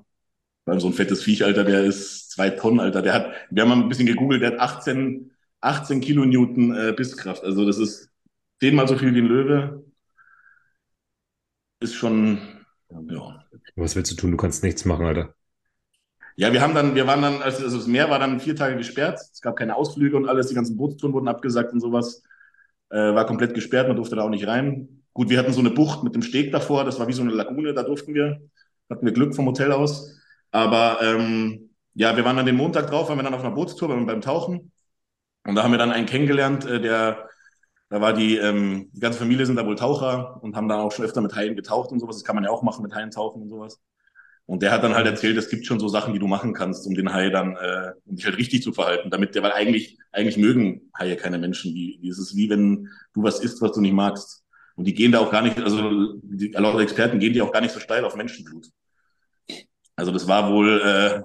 Allem 0.65 0.79
so 0.79 0.87
ein 0.87 0.93
fettes 0.93 1.23
Viech, 1.23 1.43
Alter, 1.43 1.63
der 1.63 1.83
ist 1.83 2.31
zwei 2.31 2.51
Tonnen, 2.51 2.79
Alter. 2.79 3.01
Der 3.01 3.13
hat, 3.13 3.31
wir 3.49 3.63
haben 3.63 3.69
mal 3.69 3.77
ein 3.77 3.89
bisschen 3.89 4.05
gegoogelt, 4.05 4.41
der 4.41 4.51
hat 4.51 4.59
18, 4.59 5.31
18 5.61 6.01
Kilonewton 6.01 6.75
äh, 6.75 6.93
Bisskraft. 6.95 7.43
Also 7.43 7.65
das 7.65 7.79
ist 7.79 8.09
zehnmal 8.59 8.87
so 8.87 8.95
viel 8.95 9.13
wie 9.13 9.19
ein 9.19 9.25
Löwe. 9.25 9.83
Ist 11.79 11.95
schon, 11.95 12.39
ja. 12.89 13.45
Was 13.75 13.95
willst 13.95 14.11
du 14.11 14.15
tun? 14.15 14.31
Du 14.31 14.37
kannst 14.37 14.63
nichts 14.63 14.85
machen, 14.85 15.05
Alter. 15.05 15.33
Ja, 16.35 16.53
wir 16.53 16.61
haben 16.61 16.73
dann, 16.73 16.95
wir 16.95 17.05
waren 17.07 17.21
dann, 17.21 17.41
also 17.41 17.63
das 17.63 17.87
Meer 17.87 18.09
war 18.09 18.19
dann 18.19 18.39
vier 18.39 18.55
Tage 18.55 18.77
gesperrt. 18.77 19.19
Es 19.19 19.41
gab 19.41 19.57
keine 19.57 19.75
Ausflüge 19.75 20.15
und 20.15 20.27
alles. 20.27 20.47
Die 20.47 20.55
ganzen 20.55 20.77
Bootstouren 20.77 21.13
wurden 21.13 21.27
abgesagt 21.27 21.73
und 21.73 21.79
sowas. 21.81 22.23
Äh, 22.89 22.97
war 22.97 23.25
komplett 23.25 23.53
gesperrt, 23.53 23.87
man 23.87 23.97
durfte 23.97 24.15
da 24.15 24.23
auch 24.23 24.29
nicht 24.29 24.47
rein. 24.47 25.03
Gut, 25.13 25.29
wir 25.29 25.37
hatten 25.37 25.53
so 25.53 25.59
eine 25.59 25.69
Bucht 25.71 26.03
mit 26.03 26.15
dem 26.15 26.21
Steg 26.21 26.51
davor. 26.51 26.85
Das 26.85 26.99
war 26.99 27.07
wie 27.07 27.13
so 27.13 27.21
eine 27.21 27.31
Lagune, 27.31 27.73
da 27.73 27.83
durften 27.83 28.13
wir. 28.13 28.41
Hatten 28.89 29.05
wir 29.05 29.13
Glück 29.13 29.35
vom 29.35 29.45
Hotel 29.45 29.71
aus. 29.71 30.17
Aber 30.51 30.99
ähm, 31.01 31.69
ja, 31.93 32.15
wir 32.15 32.25
waren 32.25 32.37
dann 32.37 32.45
den 32.45 32.55
Montag 32.55 32.87
drauf, 32.87 33.09
waren 33.09 33.17
wir 33.17 33.23
dann 33.23 33.33
auf 33.33 33.43
einer 33.43 33.53
Bootstour 33.53 33.89
beim, 33.89 34.05
beim 34.05 34.21
Tauchen. 34.21 34.71
Und 35.45 35.55
da 35.55 35.63
haben 35.63 35.71
wir 35.71 35.77
dann 35.77 35.91
einen 35.91 36.05
kennengelernt, 36.05 36.65
äh, 36.65 36.81
der, 36.81 37.28
da 37.89 38.01
war 38.01 38.13
die, 38.13 38.37
ähm, 38.37 38.89
die 38.93 38.99
ganze 38.99 39.19
Familie 39.19 39.45
sind 39.45 39.55
da 39.55 39.65
wohl 39.65 39.75
Taucher 39.75 40.41
und 40.43 40.55
haben 40.55 40.69
da 40.69 40.79
auch 40.79 40.91
schon 40.91 41.05
öfter 41.05 41.21
mit 41.21 41.35
Haien 41.35 41.55
getaucht 41.55 41.91
und 41.91 41.99
sowas. 41.99 42.17
Das 42.17 42.23
kann 42.23 42.35
man 42.35 42.43
ja 42.43 42.51
auch 42.51 42.61
machen, 42.61 42.83
mit 42.83 42.93
Haien 42.93 43.11
tauchen 43.11 43.41
und 43.41 43.49
sowas. 43.49 43.81
Und 44.45 44.63
der 44.63 44.71
hat 44.71 44.83
dann 44.83 44.95
halt 44.95 45.05
erzählt, 45.05 45.37
es 45.37 45.49
gibt 45.49 45.65
schon 45.65 45.79
so 45.79 45.87
Sachen, 45.87 46.13
die 46.13 46.19
du 46.19 46.27
machen 46.27 46.53
kannst, 46.53 46.87
um 46.87 46.95
den 46.95 47.13
Hai 47.13 47.29
dann, 47.29 47.55
äh, 47.55 47.91
um 48.05 48.15
dich 48.15 48.25
halt 48.25 48.37
richtig 48.37 48.63
zu 48.63 48.73
verhalten, 48.73 49.09
damit 49.11 49.35
der, 49.35 49.43
weil 49.43 49.51
eigentlich, 49.51 49.97
eigentlich 50.11 50.37
mögen 50.37 50.91
Haie 50.97 51.15
keine 51.17 51.37
Menschen. 51.37 51.73
Die, 51.73 51.99
die 52.01 52.09
es 52.09 52.19
ist 52.19 52.35
wie 52.35 52.49
wenn 52.49 52.89
du 53.13 53.23
was 53.23 53.39
isst, 53.39 53.61
was 53.61 53.73
du 53.73 53.81
nicht 53.81 53.93
magst. 53.93 54.43
Und 54.75 54.85
die 54.85 54.93
gehen 54.93 55.11
da 55.11 55.19
auch 55.19 55.31
gar 55.31 55.41
nicht, 55.41 55.59
also 55.59 56.13
die, 56.23 56.47
laut 56.49 56.79
Experten 56.81 57.19
gehen 57.19 57.33
die 57.33 57.41
auch 57.41 57.51
gar 57.51 57.61
nicht 57.61 57.73
so 57.73 57.79
steil 57.79 58.05
auf 58.05 58.15
Menschenblut. 58.15 58.69
Also 59.95 60.11
das 60.11 60.27
war 60.27 60.51
wohl, 60.51 60.81
äh, 60.81 61.21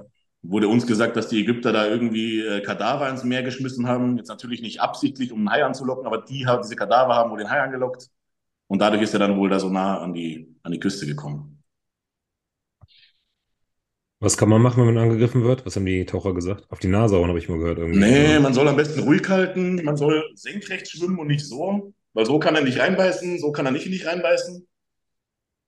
wurde 0.47 0.69
uns 0.69 0.87
gesagt, 0.87 1.17
dass 1.17 1.29
die 1.29 1.41
Ägypter 1.41 1.73
da 1.73 1.87
irgendwie 1.87 2.41
äh, 2.41 2.61
Kadaver 2.61 3.09
ins 3.09 3.25
Meer 3.25 3.43
geschmissen 3.43 3.89
haben. 3.89 4.19
Jetzt 4.19 4.29
natürlich 4.29 4.61
nicht 4.61 4.81
absichtlich, 4.81 5.33
um 5.33 5.41
einen 5.41 5.51
Hai 5.51 5.65
anzulocken, 5.65 6.07
aber 6.07 6.19
die 6.23 6.47
haben 6.47 6.63
diese 6.63 6.77
Kadaver 6.77 7.15
haben 7.15 7.31
wohl 7.31 7.39
den 7.39 7.51
Hai 7.51 7.61
angelockt. 7.61 8.09
Und 8.67 8.81
dadurch 8.81 9.03
ist 9.03 9.15
er 9.15 9.21
dann 9.21 9.37
wohl 9.39 9.49
da 9.49 9.59
so 9.59 9.69
nah 9.71 9.99
an 9.99 10.15
die, 10.15 10.55
an 10.63 10.73
die 10.73 10.81
Küste 10.81 11.07
gekommen. 11.07 11.63
Was 14.21 14.37
kann 14.39 14.49
man 14.49 14.63
machen, 14.63 14.79
wenn 14.87 14.95
man 14.95 15.03
angegriffen 15.03 15.45
wird? 15.45 15.67
Was 15.67 15.77
haben 15.77 15.85
die 15.85 16.07
Taucher 16.07 16.33
gesagt? 16.35 16.65
Auf 16.71 16.79
die 16.79 16.89
Nase 16.89 17.17
hauen, 17.17 17.29
habe 17.29 17.39
ich 17.39 17.49
mal 17.49 17.59
gehört. 17.59 17.79
Irgendwie. 17.79 17.99
Nee, 17.99 18.39
man 18.39 18.55
soll 18.55 18.69
am 18.69 18.77
besten 18.77 19.01
ruhig 19.01 19.29
halten, 19.29 19.83
man 19.85 19.97
soll 19.97 20.25
senkrecht 20.35 20.89
schwimmen 20.89 21.19
und 21.19 21.27
nicht 21.27 21.47
so, 21.47 21.93
weil 22.15 22.25
so 22.25 22.39
kann 22.39 22.55
er 22.55 22.63
nicht 22.63 22.79
reinbeißen, 22.79 23.39
so 23.39 23.53
kann 23.53 23.67
er 23.67 23.73
nicht 23.73 23.85
in 23.85 23.93
dich 23.93 24.07
reinbeißen. 24.07 24.67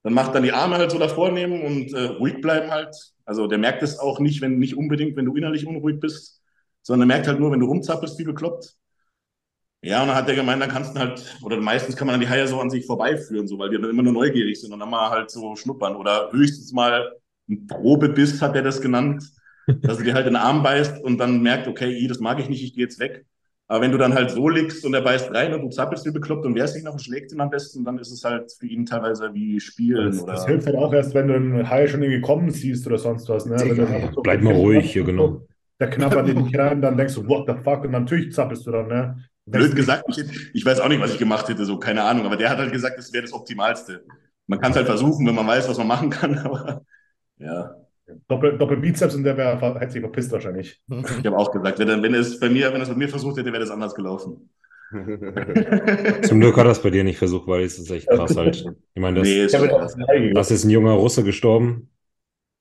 Dann 0.03 0.13
macht 0.13 0.33
dann 0.35 0.43
die 0.43 0.53
Arme 0.53 0.77
halt 0.77 0.91
so 0.91 0.99
davor 0.99 1.31
nehmen 1.31 1.61
und 1.63 1.93
äh, 1.93 2.03
ruhig 2.05 2.41
bleiben 2.41 2.71
halt. 2.71 2.95
Also 3.25 3.47
der 3.47 3.57
merkt 3.57 3.83
es 3.83 3.99
auch 3.99 4.19
nicht, 4.19 4.41
wenn 4.41 4.57
nicht 4.59 4.77
unbedingt, 4.77 5.15
wenn 5.17 5.25
du 5.25 5.35
innerlich 5.35 5.67
unruhig 5.67 5.99
bist, 5.99 6.41
sondern 6.81 7.09
er 7.09 7.15
merkt 7.15 7.27
halt 7.27 7.39
nur, 7.39 7.51
wenn 7.51 7.59
du 7.59 7.65
rumzappelst 7.67 8.17
wie 8.19 8.23
bekloppt. 8.23 8.75
Ja, 9.81 10.01
und 10.01 10.07
dann 10.07 10.17
hat 10.17 10.27
der 10.27 10.35
gemeint, 10.35 10.61
dann 10.61 10.69
kannst 10.71 10.95
du 10.95 10.99
halt, 10.99 11.37
oder 11.43 11.57
meistens 11.57 11.95
kann 11.95 12.07
man 12.07 12.13
dann 12.15 12.21
die 12.21 12.29
Haie 12.29 12.47
so 12.47 12.59
an 12.59 12.69
sich 12.69 12.85
vorbeiführen, 12.85 13.47
so, 13.47 13.59
weil 13.59 13.69
wir 13.71 13.79
dann 13.79 13.91
immer 13.91 14.03
nur 14.03 14.13
neugierig 14.13 14.59
sind 14.59 14.73
und 14.73 14.79
dann 14.79 14.89
mal 14.89 15.09
halt 15.11 15.29
so 15.29 15.55
schnuppern 15.55 15.95
oder 15.95 16.31
höchstens 16.31 16.73
mal 16.73 17.13
ein 17.47 17.67
Probebiss, 17.67 18.41
hat 18.41 18.55
er 18.55 18.63
das 18.63 18.81
genannt, 18.81 19.23
dass 19.85 19.99
er 19.99 20.03
dir 20.03 20.13
halt 20.15 20.27
in 20.27 20.33
den 20.33 20.41
Arm 20.41 20.63
beißt 20.63 21.01
und 21.03 21.19
dann 21.19 21.41
merkt, 21.41 21.67
okay, 21.67 22.05
das 22.07 22.19
mag 22.19 22.39
ich 22.39 22.49
nicht, 22.49 22.63
ich 22.63 22.73
gehe 22.73 22.83
jetzt 22.83 22.99
weg. 22.99 23.25
Aber 23.69 23.81
wenn 23.81 23.91
du 23.91 23.97
dann 23.97 24.13
halt 24.13 24.31
so 24.31 24.47
liegst 24.47 24.85
und 24.85 24.93
er 24.93 25.01
beißt 25.01 25.33
rein 25.33 25.53
und 25.53 25.61
du 25.61 25.69
zappelst 25.69 26.05
wie 26.05 26.11
bekloppt 26.11 26.45
und 26.45 26.55
wehrst 26.55 26.75
dich 26.75 26.83
noch 26.83 26.93
und 26.93 27.01
schlägt 27.01 27.33
ihn 27.33 27.41
am 27.41 27.49
besten, 27.49 27.83
dann 27.83 27.97
ist 27.99 28.11
es 28.11 28.23
halt 28.23 28.49
für 28.57 28.65
ihn 28.65 28.85
teilweise 28.85 29.33
wie 29.33 29.59
Spielen 29.59 30.11
Das, 30.11 30.23
oder. 30.23 30.33
das 30.33 30.45
hilft 30.45 30.67
halt 30.67 30.77
auch 30.77 30.93
erst, 30.93 31.13
wenn 31.13 31.27
du 31.27 31.35
einen 31.35 31.69
Hai 31.69 31.87
schon 31.87 32.01
irgendwie 32.01 32.21
kommen 32.21 32.49
siehst 32.49 32.87
oder 32.87 32.97
sonst 32.97 33.27
was. 33.27 33.45
Ne? 33.45 33.55
Einfach 33.55 34.13
so 34.13 34.21
Bleib 34.21 34.41
mal 34.41 34.53
ruhig 34.53 34.91
hier, 34.93 35.03
genau. 35.03 35.41
Der 35.79 35.89
knabbert 35.89 36.29
in 36.29 36.45
dich 36.45 36.57
rein, 36.57 36.81
dann 36.81 36.97
denkst 36.97 37.15
du, 37.15 37.27
what 37.27 37.45
the 37.47 37.61
fuck? 37.61 37.83
Und 37.83 37.91
natürlich 37.91 38.33
zappelst 38.33 38.65
du 38.65 38.71
dann, 38.71 38.87
ne? 38.87 39.17
Blöd 39.45 39.75
gesagt, 39.75 40.03
ich, 40.09 40.49
ich 40.53 40.65
weiß 40.65 40.79
auch 40.79 40.89
nicht, 40.89 40.99
was 40.99 41.13
ich 41.13 41.19
gemacht 41.19 41.47
hätte, 41.47 41.63
so 41.65 41.77
keine 41.77 42.03
Ahnung, 42.03 42.25
aber 42.25 42.35
der 42.35 42.49
hat 42.49 42.57
halt 42.57 42.71
gesagt, 42.71 42.97
das 42.97 43.13
wäre 43.13 43.23
das 43.23 43.33
Optimalste. 43.33 44.03
Man 44.47 44.59
kann 44.59 44.71
es 44.71 44.77
halt 44.77 44.87
versuchen, 44.87 45.25
wenn 45.25 45.35
man 45.35 45.47
weiß, 45.47 45.69
was 45.69 45.77
man 45.77 45.87
machen 45.87 46.09
kann, 46.09 46.37
aber 46.43 46.81
ja. 47.37 47.75
Doppel, 48.27 48.57
Doppelbizeps 48.57 49.15
und 49.15 49.23
der 49.23 49.37
wär, 49.37 49.59
hätte 49.79 49.91
sich 49.91 50.01
verpisst 50.01 50.31
wahrscheinlich. 50.31 50.81
Ich 50.89 51.25
habe 51.25 51.37
auch 51.37 51.51
gesagt, 51.51 51.79
wenn, 51.79 51.89
er- 51.89 52.01
wenn 52.01 52.13
es 52.13 52.39
bei 52.39 52.49
mir, 52.49 52.73
wenn 52.73 52.81
es 52.81 52.89
bei 52.89 52.95
mir 52.95 53.09
versucht 53.09 53.37
hätte, 53.37 53.51
wäre 53.51 53.59
das 53.61 53.71
anders 53.71 53.95
gelaufen. 53.95 54.49
Zum 54.91 56.39
Glück 56.39 56.55
hat 56.55 56.65
er 56.65 56.71
es 56.71 56.81
bei 56.81 56.89
dir 56.89 57.03
nicht 57.03 57.17
versucht, 57.17 57.47
weil 57.47 57.63
es 57.63 57.77
ist 57.77 57.91
echt 57.91 58.07
krass 58.07 58.35
halt. 58.37 58.63
Ich 58.93 59.01
meine, 59.01 59.19
das, 59.19 59.27
Nee, 59.27 59.43
ist 59.45 59.53
das 60.33 60.51
ist 60.51 60.63
ein 60.63 60.69
junger 60.69 60.93
Russe 60.93 61.23
gestorben. 61.23 61.89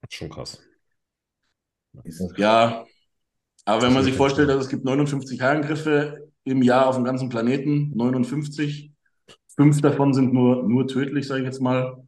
Das 0.02 0.10
ist 0.12 0.18
schon 0.18 0.30
krass. 0.30 0.60
Ja, 2.36 2.84
aber 3.64 3.82
wenn 3.82 3.94
man 3.94 4.04
sich 4.04 4.14
vorstellt, 4.14 4.48
dass 4.50 4.64
es 4.64 4.68
gibt 4.70 4.84
59 4.84 5.40
Haiangriffe 5.42 6.28
im 6.44 6.62
Jahr 6.62 6.88
auf 6.88 6.96
dem 6.96 7.04
ganzen 7.04 7.28
Planeten, 7.30 7.92
59, 7.96 8.92
fünf 9.56 9.80
davon 9.82 10.14
sind 10.14 10.32
nur, 10.34 10.64
nur 10.68 10.86
tödlich, 10.88 11.26
sage 11.28 11.42
ich 11.42 11.46
jetzt 11.46 11.60
mal. 11.60 12.04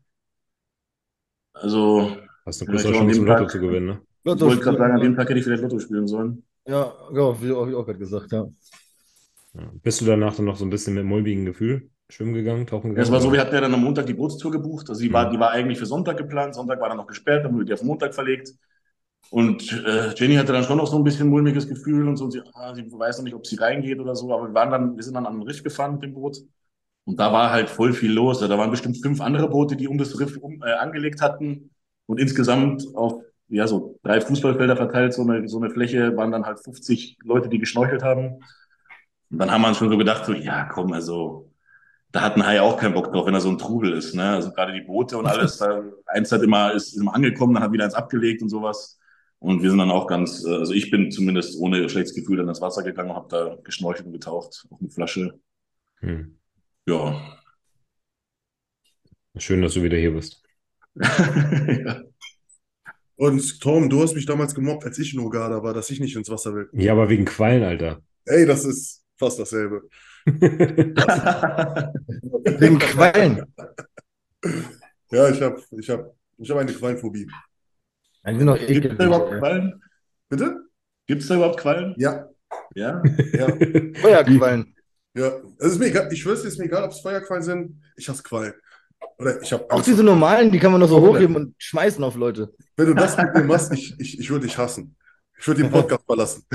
Also, 1.53 2.17
Hast 2.49 2.63
eine 2.63 2.71
Ja, 2.71 2.77
größere 2.77 2.93
Chance, 2.95 3.19
im 3.19 3.27
Lotto 3.27 3.41
Tag- 3.41 3.51
zu 3.51 3.61
gewinnen, 3.61 3.87
ne? 3.87 4.01
ich 4.25 4.41
wollte 4.41 4.61
gerade 4.63 4.79
sagen, 4.79 4.95
an 4.95 5.01
dem 5.01 5.17
Tag 5.17 5.29
hätte 5.29 5.39
ich 5.39 5.45
vielleicht 5.45 5.63
Lotto 5.63 5.79
spielen 5.79 6.09
sollen. 6.09 6.43
Ja, 6.67 6.93
ja, 7.15 7.41
wie 7.43 7.47
ich 7.47 7.53
auch 7.53 7.85
gerade 7.85 7.99
gesagt, 7.99 8.33
ja. 8.33 8.47
Ja. 9.55 9.73
Bist 9.83 10.01
du 10.01 10.05
danach 10.05 10.35
dann 10.35 10.45
noch 10.47 10.57
so 10.57 10.65
ein 10.65 10.71
bisschen 10.71 10.95
mit 10.95 11.05
mulmigem 11.05 11.45
Gefühl? 11.45 11.91
schwimmen 12.11 12.33
gegangen, 12.33 12.67
tauchen 12.67 12.91
gegangen? 12.91 13.05
Das 13.05 13.13
war 13.13 13.21
so, 13.21 13.31
wir 13.33 13.41
hatten 13.41 13.55
ja 13.55 13.61
dann 13.61 13.75
am 13.75 13.83
Montag 13.85 14.07
die 14.07 14.15
Bootstour 14.15 14.51
gebucht. 14.51 14.89
Also 14.89 15.03
die 15.03 15.13
war, 15.13 15.29
die 15.31 15.39
war 15.39 15.51
eigentlich 15.51 15.79
für 15.79 15.87
Sonntag 15.87 16.17
geplant. 16.17 16.55
Sonntag 16.55 16.81
war 16.81 16.89
dann 16.89 16.97
noch 16.97 17.07
gesperrt, 17.07 17.45
dann 17.45 17.55
wurde 17.55 17.67
die 17.67 17.75
auf 17.75 17.83
Montag 17.83 18.15
verlegt. 18.15 18.55
Und 19.31 19.71
äh, 19.87 20.15
Jenny 20.15 20.37
hatte 20.37 20.53
dann 20.55 20.65
schon 20.65 20.79
noch 20.79 20.87
so 20.87 20.97
ein 20.97 21.05
bisschen 21.05 21.29
mulmiges 21.29 21.69
Gefühl 21.69 22.09
und 22.09 22.17
so. 22.17 22.25
Und 22.25 22.31
sie, 22.31 22.41
ah, 22.55 22.75
sie 22.75 22.91
weiß 22.91 23.19
noch 23.19 23.25
nicht, 23.25 23.35
ob 23.35 23.47
sie 23.47 23.57
reingeht 23.57 24.01
oder 24.01 24.17
so. 24.17 24.33
Aber 24.33 24.49
wir 24.49 24.55
waren 24.55 24.71
dann, 24.71 24.97
wir 24.97 25.03
sind 25.03 25.15
dann 25.15 25.27
an 25.27 25.35
den 25.35 25.43
Riff 25.43 25.63
gefahren 25.63 25.95
mit 25.95 26.03
dem 26.03 26.15
Boot. 26.15 26.39
Und 27.05 27.21
da 27.21 27.31
war 27.33 27.51
halt 27.51 27.69
voll 27.69 27.93
viel 27.93 28.13
los. 28.13 28.41
Da 28.41 28.49
waren 28.57 28.71
bestimmt 28.71 28.97
fünf 29.03 29.21
andere 29.21 29.49
Boote, 29.49 29.77
die 29.77 29.87
um 29.89 29.99
das 29.99 30.19
Riff 30.19 30.39
um, 30.39 30.63
äh, 30.63 30.73
angelegt 30.73 31.21
hatten. 31.21 31.71
Und 32.09 32.19
insgesamt 32.19 32.85
auf 32.95 33.23
ja, 33.49 33.67
so 33.67 33.99
drei 34.03 34.21
Fußballfelder 34.21 34.77
verteilt, 34.77 35.15
so 35.15 35.23
eine, 35.23 35.49
so 35.49 35.59
eine 35.59 35.71
Fläche, 35.71 36.17
waren 36.17 36.33
dann 36.33 36.45
halt 36.45 36.61
50 36.61 37.19
Leute, 37.23 37.49
die 37.49 37.59
geschnorchelt 37.59 38.03
haben. 38.03 38.41
Und 39.31 39.39
dann 39.39 39.51
haben 39.51 39.63
wir 39.63 39.69
uns 39.69 39.79
schon 39.79 39.91
so 39.91 39.99
gedacht, 39.99 40.25
so, 40.25 40.33
ja, 40.33 40.65
komm, 40.65 40.93
also, 40.93 41.51
da 42.11 42.23
hat 42.23 42.37
ein 42.37 42.47
Hai 42.47 42.61
auch 42.61 42.79
keinen 42.79 42.95
Bock 42.95 43.13
drauf, 43.13 43.27
wenn 43.27 43.35
er 43.35 43.41
so 43.41 43.51
ein 43.51 43.59
Trubel 43.59 43.93
ist, 43.93 44.15
ne? 44.15 44.31
Also 44.31 44.51
gerade 44.53 44.73
die 44.73 44.81
Boote 44.81 45.19
und 45.19 45.27
alles, 45.27 45.59
da, 45.59 45.83
eins 46.07 46.33
hat 46.33 46.43
immer, 46.43 46.73
ist 46.73 46.95
immer 46.95 47.15
angekommen, 47.15 47.55
dann 47.55 47.63
hat 47.63 47.73
wieder 47.73 47.85
eins 47.85 47.95
abgelegt 47.95 48.43
und 48.43 48.49
sowas. 48.49 48.99
Und 49.39 49.63
wir 49.63 49.71
sind 49.71 49.79
dann 49.79 49.91
auch 49.91 50.07
ganz, 50.07 50.45
äh, 50.45 50.55
also 50.55 50.73
ich 50.73 50.91
bin 50.91 51.11
zumindest 51.11 51.59
ohne 51.61 51.89
schlechtes 51.89 52.15
Gefühl 52.15 52.39
dann 52.39 52.49
ins 52.49 52.63
Wasser 52.63 52.83
gegangen 52.83 53.11
und 53.11 53.17
habe 53.17 53.29
da 53.29 53.57
geschnorchelt 53.63 54.07
und 54.07 54.13
getaucht, 54.13 54.67
auf 54.71 54.81
eine 54.81 54.91
Flasche. 54.91 55.39
Hm. 56.01 56.39
Ja. 56.87 57.21
Schön, 59.37 59.63
dass 59.63 59.75
du 59.75 59.83
wieder 59.83 59.99
hier 59.99 60.13
bist. 60.13 60.48
ja. 61.85 62.03
Und 63.17 63.61
Tom, 63.61 63.89
du 63.91 64.03
hast 64.03 64.15
mich 64.15 64.27
damals 64.27 64.55
gemobbt, 64.55 64.85
als 64.85 64.99
ich 64.99 65.13
in 65.15 65.21
Uganda 65.21 65.63
war, 65.63 65.75
dass 65.75 65.91
ich 65.91 65.99
nicht 66.01 66.15
ins 66.17 66.31
Wasser 66.31 66.55
will. 66.55 66.69
Ja, 66.73 66.93
aber 66.93 67.09
wegen 67.09 67.25
Quallen, 67.25 67.63
Alter. 67.65 68.01
Ey, 68.27 68.47
das 68.47 68.65
ist 68.65 69.03
fast 69.17 69.39
dasselbe. 69.41 69.83
Wegen 72.59 72.79
Quallen. 72.79 73.45
Ja, 75.11 75.31
ich 75.31 75.41
habe 75.41 75.59
ich 75.79 75.89
hab, 75.89 76.15
ich 76.37 76.51
hab 76.51 76.59
eine 76.59 76.71
Quallenphobie. 76.71 77.27
Sind 78.27 78.57
Gibt 78.67 78.85
es 78.93 78.99
da 78.99 79.07
überhaupt. 79.07 79.33
Quallen? 79.39 79.83
Bitte? 80.29 80.65
Gibt 81.07 81.23
es 81.23 81.29
da 81.29 81.37
überhaupt 81.37 81.59
Quallen? 81.59 81.95
Ja, 81.97 82.29
Ja. 82.75 83.03
ja, 83.33 83.47
Feuerquallen. 84.01 84.75
ja. 85.17 85.33
Es 85.59 85.73
ist 85.73 85.79
mir 85.79 85.87
egal, 85.87 86.13
ich 86.13 86.21
schwör's 86.21 86.43
dir, 86.43 86.49
es 86.49 86.55
ist 86.55 86.59
mir 86.59 86.67
egal, 86.67 86.85
ob 86.85 86.91
es 86.91 87.01
Feuerquallen 87.01 87.43
sind. 87.43 87.83
Ich 87.97 88.07
hasse 88.07 88.23
Quallen. 88.23 88.53
Oder 89.19 89.43
ich 89.43 89.53
habe 89.53 89.71
Auch 89.71 89.83
diese 89.83 90.03
normalen, 90.05 90.51
die 90.51 90.59
kann 90.59 90.73
man 90.73 90.81
doch 90.81 90.89
so 90.89 91.01
hochheben 91.01 91.35
und 91.37 91.55
schmeißen 91.59 92.03
auf 92.05 92.15
Leute. 92.15 92.53
Wenn 92.77 92.87
du 92.87 92.95
das 92.95 93.17
mit 93.17 93.35
mir 93.35 93.45
machst, 93.45 93.73
ich, 93.73 93.95
ich, 93.99 94.19
ich 94.21 94.31
würde 94.31 94.47
dich 94.47 94.57
hassen. 94.57 94.97
Ich 95.39 95.47
würde 95.47 95.63
den 95.63 95.71
Podcast 95.71 96.05
verlassen. 96.07 96.45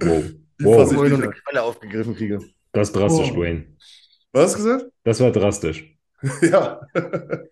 Wow. 0.00 0.22
Die 0.60 0.64
Wow. 0.64 0.90
ich 0.92 0.96
noch 0.96 1.02
nicht 1.04 1.14
eine 1.14 1.26
an. 1.26 1.34
Qualle 1.34 1.62
aufgegriffen 1.62 2.14
kriege. 2.14 2.38
Das 2.72 2.88
ist 2.88 2.96
drastisch, 2.96 3.30
Oh. 3.32 3.34
Dwayne. 3.36 3.66
Was 4.32 4.44
hast 4.44 4.54
du 4.54 4.64
gesagt? 4.64 4.92
Das 5.04 5.20
war 5.20 5.32
drastisch. 5.32 5.94
Ja. 6.42 6.80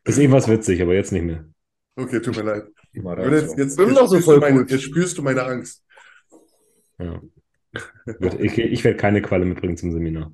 Ist 0.05 0.19
eben 0.19 0.33
was 0.33 0.49
witzig, 0.49 0.83
aber 0.83 0.95
jetzt 0.95 1.13
nicht 1.13 1.25
mehr. 1.25 1.45
Okay, 1.97 2.21
tut 2.21 2.37
mir 2.37 2.43
leid. 2.43 2.65
Jetzt, 2.93 3.57
jetzt, 3.59 3.77
Bin 3.77 3.89
jetzt, 3.91 3.99
so 3.99 4.07
spürst 4.07 4.25
voll 4.25 4.35
du 4.37 4.41
meine, 4.41 4.67
jetzt 4.69 4.83
spürst 4.83 5.19
du 5.19 5.23
meine 5.23 5.45
Angst. 5.45 5.85
Ja. 6.99 7.21
Ich, 8.39 8.59
ich 8.59 8.85
werde 8.85 8.97
keine 8.97 9.23
Qualle 9.23 9.45
mitbringen 9.45 9.77
zum 9.77 9.93
Seminar. 9.93 10.33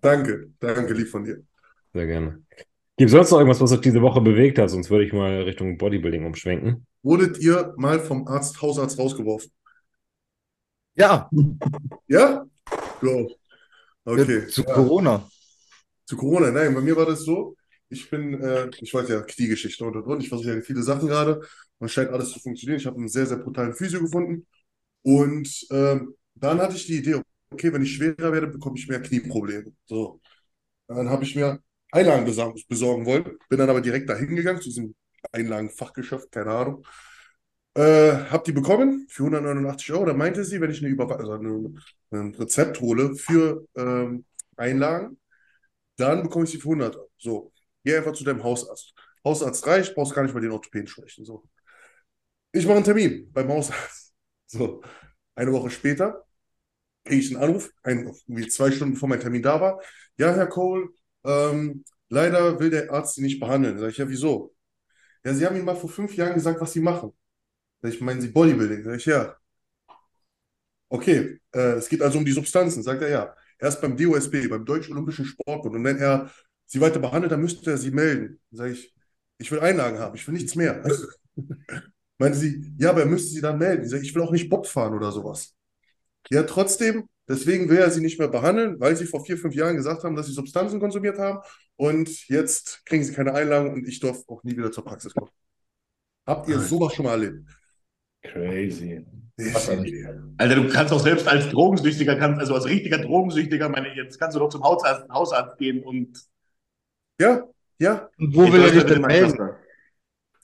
Danke, 0.00 0.50
danke, 0.60 0.92
lieb 0.92 1.08
von 1.08 1.24
dir. 1.24 1.42
Sehr 1.94 2.06
gerne. 2.06 2.42
Gibt 2.96 3.10
es 3.10 3.12
sonst 3.12 3.30
noch 3.30 3.38
irgendwas, 3.38 3.60
was 3.60 3.72
euch 3.72 3.80
diese 3.80 4.02
Woche 4.02 4.20
bewegt 4.20 4.58
hat? 4.58 4.70
Sonst 4.70 4.90
würde 4.90 5.04
ich 5.04 5.12
mal 5.12 5.42
Richtung 5.42 5.78
Bodybuilding 5.78 6.26
umschwenken. 6.26 6.86
Wurdet 7.02 7.38
ihr 7.38 7.72
mal 7.76 8.00
vom 8.00 8.26
Arzt, 8.26 8.60
Hausarzt 8.60 8.98
rausgeworfen? 8.98 9.50
Ja, 10.94 11.30
Ja? 12.08 12.44
Go. 13.00 13.30
Okay. 14.04 14.46
zu 14.48 14.62
Ja. 14.62 14.74
Corona. 14.74 15.28
Zu 16.06 16.16
Corona, 16.16 16.50
nein, 16.50 16.74
bei 16.74 16.80
mir 16.80 16.96
war 16.96 17.06
das 17.06 17.24
so. 17.24 17.54
Ich 17.88 18.10
bin, 18.10 18.40
äh, 18.42 18.68
ich 18.80 18.92
wollte 18.92 19.12
ja 19.12 19.20
Kniegeschichte 19.20 19.84
und 19.84 19.96
und 19.96 20.02
und. 20.04 20.22
Ich 20.22 20.28
versuche 20.28 20.54
ja 20.54 20.60
viele 20.60 20.82
Sachen 20.82 21.08
gerade. 21.08 21.40
Man 21.78 21.88
scheint 21.88 22.10
alles 22.10 22.30
zu 22.30 22.40
funktionieren. 22.40 22.80
Ich 22.80 22.86
habe 22.86 22.96
einen 22.96 23.08
sehr, 23.08 23.26
sehr 23.26 23.38
brutalen 23.38 23.74
Physio 23.74 24.00
gefunden. 24.00 24.46
Und 25.02 25.66
ähm, 25.70 26.14
dann 26.34 26.58
hatte 26.58 26.76
ich 26.76 26.86
die 26.86 26.98
Idee, 26.98 27.22
okay, 27.50 27.72
wenn 27.72 27.82
ich 27.82 27.94
schwerer 27.94 28.32
werde, 28.32 28.48
bekomme 28.48 28.76
ich 28.78 28.88
mehr 28.88 29.02
Knieprobleme. 29.02 29.72
So. 29.86 30.20
Dann 30.88 31.08
habe 31.10 31.24
ich 31.24 31.36
mir 31.36 31.62
Einlagen 31.92 32.24
besorgen, 32.24 33.06
wollen. 33.06 33.38
Bin 33.48 33.58
dann 33.58 33.70
aber 33.70 33.80
direkt 33.80 34.08
dahin 34.08 34.36
gegangen, 34.36 34.60
zu 34.60 34.68
diesem 34.68 34.94
Einlagenfachgeschäft, 35.32 36.30
keine 36.32 36.50
Ahnung. 36.50 36.86
Äh, 37.74 38.12
hab 38.30 38.44
die 38.44 38.52
bekommen 38.52 39.06
für 39.08 39.24
189 39.24 39.92
Euro. 39.92 40.06
Da 40.06 40.14
meinte 40.14 40.44
sie, 40.44 40.60
wenn 40.60 40.70
ich 40.70 40.80
eine 40.80 40.88
Überwe 40.88 41.16
also 41.16 41.32
eine, 41.32 41.74
ein 42.10 42.34
Rezept 42.34 42.80
hole 42.80 43.14
für 43.14 43.66
ähm, 43.76 44.24
Einlagen, 44.56 45.18
dann 45.96 46.22
bekomme 46.22 46.44
ich 46.44 46.50
sie 46.50 46.58
für 46.58 46.70
100 46.70 46.96
Euro. 46.96 47.10
So, 47.18 47.52
geh 47.84 47.96
einfach 47.96 48.12
zu 48.12 48.24
deinem 48.24 48.42
Hausarzt. 48.42 48.94
Hausarzt 49.24 49.66
reicht, 49.66 49.94
brauchst 49.94 50.14
gar 50.14 50.22
nicht 50.22 50.34
mal 50.34 50.40
den 50.40 50.52
Orthopäden 50.52 50.88
sprechen. 50.88 51.24
So. 51.24 51.44
Ich 52.52 52.64
mache 52.66 52.76
einen 52.76 52.84
Termin 52.84 53.32
beim 53.32 53.48
Hausarzt. 53.48 54.06
So, 54.50 54.82
eine 55.34 55.52
Woche 55.52 55.68
später 55.68 56.24
kriege 57.08 57.22
ich 57.22 57.34
einen 57.34 57.42
Anruf, 57.42 57.70
ein, 57.82 58.12
irgendwie 58.26 58.48
zwei 58.48 58.70
Stunden 58.70 58.94
bevor 58.94 59.08
mein 59.08 59.20
Termin 59.20 59.42
da 59.42 59.60
war. 59.60 59.80
Ja, 60.18 60.34
Herr 60.34 60.46
Cole, 60.46 60.88
ähm, 61.24 61.84
leider 62.08 62.60
will 62.60 62.70
der 62.70 62.92
Arzt 62.92 63.16
Sie 63.16 63.22
nicht 63.22 63.40
behandeln. 63.40 63.78
Sag 63.78 63.90
ich, 63.90 63.98
ja, 63.98 64.08
wieso? 64.08 64.54
Ja, 65.24 65.34
Sie 65.34 65.46
haben 65.46 65.56
ihm 65.56 65.64
mal 65.64 65.76
vor 65.76 65.90
fünf 65.90 66.14
Jahren 66.16 66.34
gesagt, 66.34 66.60
was 66.60 66.72
Sie 66.72 66.80
machen. 66.80 67.12
Sag 67.82 67.92
ich, 67.92 68.00
meinen 68.00 68.20
Sie 68.20 68.28
Bodybuilding? 68.28 68.84
Sag 68.84 68.96
ich, 68.96 69.06
ja. 69.06 69.36
Okay, 70.90 71.38
äh, 71.52 71.74
es 71.74 71.88
geht 71.88 72.02
also 72.02 72.18
um 72.18 72.24
die 72.24 72.32
Substanzen. 72.32 72.82
Sagt 72.82 73.02
er, 73.02 73.10
ja. 73.10 73.36
Er 73.58 73.68
ist 73.68 73.80
beim 73.80 73.96
DOSB, 73.96 74.48
beim 74.48 74.64
Deutschen 74.64 74.92
Olympischen 74.92 75.24
Sportbund. 75.24 75.74
Und 75.74 75.84
wenn 75.84 75.98
er 75.98 76.30
Sie 76.66 76.80
weiter 76.80 77.00
behandelt, 77.00 77.32
dann 77.32 77.40
müsste 77.40 77.70
er 77.70 77.78
Sie 77.78 77.90
melden. 77.90 78.40
Sag 78.50 78.70
ich, 78.70 78.94
ich 79.38 79.50
will 79.50 79.60
Einlagen 79.60 79.98
haben, 79.98 80.14
ich 80.14 80.26
will 80.26 80.34
nichts 80.34 80.54
mehr. 80.54 80.82
Meinte 82.18 82.38
sie, 82.38 82.74
ja, 82.78 82.90
aber 82.90 83.00
er 83.00 83.06
müsste 83.06 83.30
Sie 83.30 83.40
dann 83.40 83.58
melden. 83.58 83.84
Ich 83.84 83.90
sag, 83.90 84.02
ich 84.02 84.14
will 84.14 84.22
auch 84.22 84.32
nicht 84.32 84.50
Bob 84.50 84.66
fahren 84.66 84.94
oder 84.94 85.12
sowas. 85.12 85.54
Ja, 86.30 86.42
trotzdem, 86.42 87.08
deswegen 87.28 87.68
will 87.68 87.78
er 87.78 87.90
Sie 87.90 88.00
nicht 88.00 88.18
mehr 88.18 88.28
behandeln, 88.28 88.78
weil 88.80 88.96
Sie 88.96 89.06
vor 89.06 89.24
vier, 89.24 89.38
fünf 89.38 89.54
Jahren 89.54 89.76
gesagt 89.76 90.04
haben, 90.04 90.16
dass 90.16 90.26
Sie 90.26 90.32
Substanzen 90.32 90.80
konsumiert 90.80 91.18
haben. 91.18 91.40
Und 91.76 92.28
jetzt 92.28 92.84
kriegen 92.84 93.04
Sie 93.04 93.12
keine 93.12 93.34
Einlagen 93.34 93.72
und 93.72 93.88
ich 93.88 94.00
darf 94.00 94.22
auch 94.26 94.42
nie 94.44 94.56
wieder 94.56 94.72
zur 94.72 94.84
Praxis 94.84 95.14
kommen. 95.14 95.30
Habt 96.26 96.48
ihr 96.48 96.58
sowas 96.58 96.94
schon 96.94 97.06
mal 97.06 97.12
erlebt? 97.12 97.48
Crazy. 98.22 99.04
Alter, 100.36 100.56
du 100.56 100.68
kannst 100.68 100.92
auch 100.92 101.00
selbst 101.00 101.28
als 101.28 101.48
Drogensüchtiger, 101.48 102.16
kannst, 102.16 102.40
also 102.40 102.54
als 102.54 102.66
richtiger 102.66 102.98
Drogensüchtiger, 102.98 103.68
meine 103.68 103.94
jetzt 103.94 104.18
kannst 104.18 104.34
du 104.34 104.40
doch 104.40 104.48
zum 104.48 104.62
Hausarzt, 104.64 105.08
Hausarzt 105.08 105.56
gehen 105.58 105.82
und. 105.82 106.20
Ja, 107.20 107.44
ja, 107.78 108.08
Und 108.18 108.34
wo 108.34 108.52
will 108.52 108.60
er 108.60 108.70
sich 108.70 108.84
denn 108.84 109.02
melden? 109.02 109.38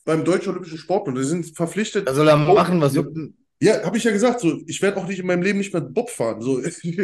beim 0.04 0.24
Deutschen 0.24 0.50
Olympischen 0.50 0.78
Sportbund. 0.78 1.18
Die 1.18 1.24
sind 1.24 1.56
verpflichtet. 1.56 2.06
Da 2.06 2.14
soll 2.14 2.28
er 2.28 2.36
machen, 2.36 2.80
was 2.80 2.94
juckt. 2.94 3.16
Ja, 3.64 3.82
habe 3.84 3.96
ich 3.96 4.04
ja 4.04 4.12
gesagt. 4.12 4.40
So, 4.40 4.60
ich 4.66 4.80
werde 4.82 4.98
auch 4.98 5.06
nicht 5.08 5.18
in 5.20 5.26
meinem 5.26 5.42
Leben 5.42 5.58
nicht 5.58 5.72
mehr 5.72 5.80
Bob 5.82 6.10
fahren. 6.10 6.40
So, 6.42 6.62
ich 6.64 6.84
Ich 6.84 6.98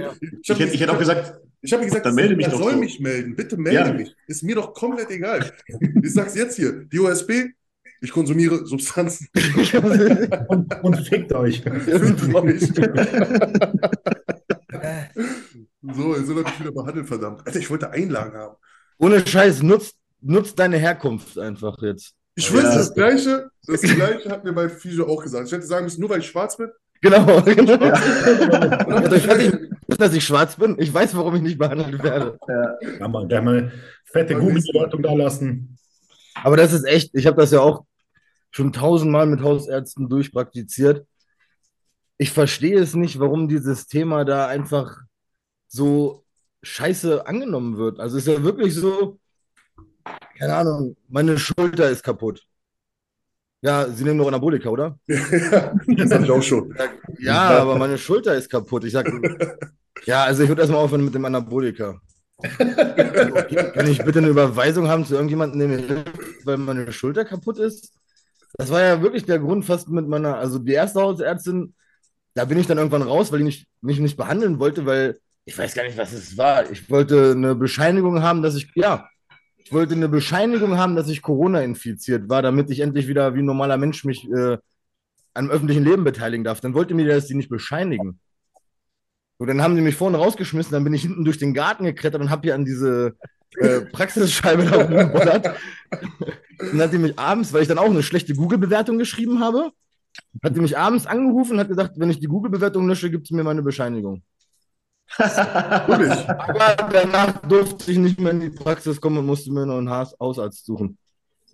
hätte, 0.48 0.64
ich 0.64 0.80
hätte 0.80 0.92
auch 0.92 0.98
gesagt, 0.98 1.40
Ich 1.62 1.72
habe 1.72 1.84
gesagt, 1.84 2.06
Dann 2.06 2.14
melde 2.14 2.36
mich 2.36 2.46
er 2.46 2.52
doch 2.52 2.58
soll 2.62 2.72
so. 2.74 2.78
mich 2.78 3.00
melden. 3.00 3.34
Bitte 3.36 3.56
melde 3.56 3.78
Ja. 3.90 3.92
mich. 3.92 4.14
Ist 4.26 4.42
mir 4.42 4.54
doch 4.56 4.72
komplett 4.74 5.11
egal. 5.11 5.52
Ich 6.02 6.12
sag's 6.12 6.34
jetzt 6.34 6.56
hier. 6.56 6.84
Die 6.84 6.98
OSB, 7.00 7.30
ich 8.02 8.11
konsumiere 8.12 8.64
Substanzen. 8.66 9.28
Und, 10.48 10.74
und 10.82 10.96
fickt 11.06 11.32
euch. 11.32 11.61
Fickt 11.62 12.34
euch. 12.34 12.61
so, 15.82 16.16
jetzt 16.16 16.26
sind 16.26 16.36
wir 16.36 16.44
wieder 16.61 16.72
behandelt, 16.72 17.08
verdammt. 17.08 17.46
Alter, 17.46 17.58
ich 17.58 17.70
wollte 17.70 17.90
Einlagen 17.90 18.36
haben. 18.36 18.56
Ohne 18.98 19.26
Scheiß, 19.26 19.62
nutzt, 19.62 19.96
nutzt 20.20 20.58
deine 20.58 20.78
Herkunft 20.78 21.38
einfach 21.38 21.76
jetzt. 21.82 22.14
Ich 22.35 22.47
schwöre, 22.47 22.64
Ja. 22.64 22.74
das 22.74 22.95
Gleiche, 22.95 23.51
das 23.66 23.81
Gleiche 23.83 24.31
hat 24.31 24.45
mir 24.45 24.53
mein 24.53 24.70
Physio 24.70 25.07
auch 25.09 25.22
gesagt. 25.22 25.47
Ich 25.47 25.53
hätte 25.53 25.66
sagen 25.66 25.85
müssen, 25.85 26.01
nur 26.01 26.11
weil 26.11 26.20
ich 26.20 26.26
schwarz 26.26 26.57
bin. 26.57 26.70
Genau, 27.03 27.24
genau. 27.43 27.74
Also 27.74 29.16
ich 29.16 29.26
weiß 29.28 29.39
nicht, 29.39 29.57
dass 29.99 30.12
ich 30.14 30.24
schwarz 30.24 30.57
bin. 30.57 30.76
Ich 30.78 30.93
weiß, 30.93 31.16
warum 31.16 31.35
ich 31.37 31.43
nicht 31.43 31.59
behandelt 31.59 32.03
werde. 32.03 32.39
Ja, 32.99 33.09
man, 33.09 33.28
der 33.28 33.43
mal 33.43 33.72
fette 34.05 34.35
Gummibedeutung 34.37 35.03
da 35.03 35.12
lassen. 35.14 35.78
Aber 36.35 36.57
das 36.57 36.72
ist 36.72 36.85
echt, 36.85 37.11
ich 37.14 37.26
habe 37.26 37.41
das 37.41 37.51
ja 37.53 37.61
auch 37.61 37.85
schon 38.51 38.72
tausendmal 38.72 39.26
mit 39.26 39.41
Hausärzten 39.43 40.09
durchpraktiziert. 40.09 41.07
Ich 42.18 42.31
verstehe 42.33 42.78
es 42.78 42.95
nicht, 42.95 43.18
warum 43.18 43.49
dieses 43.49 43.87
Thema 43.87 44.24
da 44.24 44.47
einfach 44.47 44.99
so 45.68 46.24
scheiße 46.62 47.26
angenommen 47.26 47.78
wird. 47.78 47.99
Also 47.99 48.18
es 48.18 48.26
ist 48.26 48.33
ja 48.37 48.43
wirklich 48.43 48.74
so, 48.74 49.18
keine 50.41 50.57
Ahnung, 50.57 50.97
meine 51.09 51.38
Schulter 51.38 51.91
ist 51.91 52.03
kaputt. 52.03 52.43
Ja, 53.61 53.86
Sie 53.91 54.05
nehmen 54.05 54.16
noch 54.16 54.28
Anabolika, 54.28 54.70
oder? 54.70 54.99
das 55.07 56.11
habe 56.11 56.24
ich 56.24 56.30
auch 56.30 56.43
schon. 56.43 56.74
Ja, 57.18 57.61
aber 57.61 57.76
meine 57.76 57.99
Schulter 57.99 58.34
ist 58.34 58.49
kaputt. 58.49 58.84
Ich 58.84 58.93
sag, 58.93 59.12
ja, 60.07 60.24
also 60.24 60.43
ich 60.43 60.49
würde 60.49 60.62
erstmal 60.62 60.82
aufhören 60.82 61.05
mit 61.05 61.14
dem 61.14 61.26
Anabolika. 61.26 62.01
Kann 62.41 63.86
ich 63.86 64.03
bitte 64.03 64.20
eine 64.20 64.28
Überweisung 64.28 64.88
haben 64.88 65.05
zu 65.05 65.12
irgendjemandem, 65.12 65.59
der 65.59 65.68
mir 65.68 65.86
hilft, 65.86 66.47
weil 66.47 66.57
meine 66.57 66.91
Schulter 66.91 67.26
kaputt 67.26 67.59
ist? 67.59 67.93
Das 68.55 68.70
war 68.70 68.80
ja 68.80 69.03
wirklich 69.03 69.26
der 69.26 69.41
Grund 69.41 69.66
fast 69.66 69.91
mit 69.91 70.09
meiner, 70.09 70.38
also 70.38 70.59
die 70.59 70.72
erste 70.72 71.03
Hausärztin, 71.03 71.74
da 72.32 72.47
bin 72.47 72.57
ich 72.57 72.66
dann 72.66 72.78
irgendwann 72.78 73.03
raus, 73.03 73.30
weil 73.30 73.41
die 73.41 73.45
mich, 73.45 73.66
mich 73.82 74.01
nicht 74.01 74.16
behandeln 74.16 74.59
wollte, 74.59 74.86
weil 74.86 75.20
ich 75.45 75.59
weiß 75.59 75.74
gar 75.74 75.82
nicht, 75.82 75.99
was 75.99 76.12
es 76.14 76.38
war. 76.38 76.70
Ich 76.70 76.88
wollte 76.88 77.32
eine 77.32 77.55
Bescheinigung 77.55 78.22
haben, 78.22 78.41
dass 78.41 78.55
ich, 78.55 78.70
ja, 78.74 79.09
ich 79.70 79.74
wollte 79.74 79.94
eine 79.94 80.08
Bescheinigung 80.08 80.78
haben, 80.78 80.96
dass 80.96 81.08
ich 81.08 81.22
Corona 81.22 81.60
infiziert 81.60 82.28
war, 82.28 82.42
damit 82.42 82.70
ich 82.70 82.80
endlich 82.80 83.06
wieder 83.06 83.36
wie 83.36 83.38
ein 83.38 83.44
normaler 83.44 83.76
Mensch 83.76 84.04
mich 84.04 84.28
äh, 84.28 84.58
am 85.32 85.48
öffentlichen 85.48 85.84
Leben 85.84 86.02
beteiligen 86.02 86.42
darf. 86.42 86.60
Dann 86.60 86.74
wollte 86.74 86.92
mir 86.92 87.06
das 87.06 87.28
die 87.28 87.36
nicht 87.36 87.48
bescheinigen. 87.48 88.18
So, 89.38 89.46
dann 89.46 89.62
haben 89.62 89.76
die 89.76 89.80
mich 89.80 89.94
vorne 89.94 90.16
rausgeschmissen, 90.16 90.72
dann 90.72 90.82
bin 90.82 90.92
ich 90.92 91.02
hinten 91.02 91.24
durch 91.24 91.38
den 91.38 91.54
Garten 91.54 91.84
geklettert 91.84 92.20
und 92.20 92.30
habe 92.30 92.42
hier 92.42 92.56
an 92.56 92.64
diese 92.64 93.14
äh, 93.58 93.80
Praxisscheibe 93.92 94.64
da 94.64 94.74
rumgebollert. 94.74 95.54
dann 96.58 96.80
hat 96.80 96.92
die 96.92 96.98
mich 96.98 97.16
abends, 97.16 97.52
weil 97.52 97.62
ich 97.62 97.68
dann 97.68 97.78
auch 97.78 97.90
eine 97.90 98.02
schlechte 98.02 98.34
Google-Bewertung 98.34 98.98
geschrieben 98.98 99.38
habe, 99.38 99.70
hat 100.42 100.56
die 100.56 100.60
mich 100.60 100.76
abends 100.76 101.06
angerufen 101.06 101.52
und 101.52 101.60
hat 101.60 101.68
gesagt, 101.68 101.92
wenn 101.96 102.10
ich 102.10 102.18
die 102.18 102.26
Google-Bewertung 102.26 102.88
lösche, 102.88 103.08
gibt 103.08 103.26
es 103.26 103.30
mir 103.30 103.44
meine 103.44 103.62
Bescheinigung. 103.62 104.24
Aber 105.18 106.76
danach 106.92 107.42
durfte 107.42 107.90
ich 107.90 107.98
nicht 107.98 108.20
mehr 108.20 108.32
in 108.32 108.40
die 108.40 108.50
Praxis 108.50 109.00
kommen 109.00 109.18
und 109.18 109.26
musste 109.26 109.52
mir 109.52 109.66
noch 109.66 109.78
einen 109.78 109.90
Hausarzt 109.90 110.64
suchen. 110.64 110.98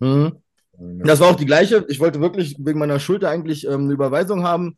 Mhm. 0.00 0.42
Das 0.78 1.20
war 1.20 1.30
auch 1.30 1.36
die 1.36 1.46
gleiche. 1.46 1.84
Ich 1.88 2.00
wollte 2.00 2.20
wirklich 2.20 2.56
wegen 2.58 2.78
meiner 2.78 3.00
Schulter 3.00 3.30
eigentlich 3.30 3.66
ähm, 3.66 3.84
eine 3.84 3.92
Überweisung 3.92 4.44
haben. 4.44 4.76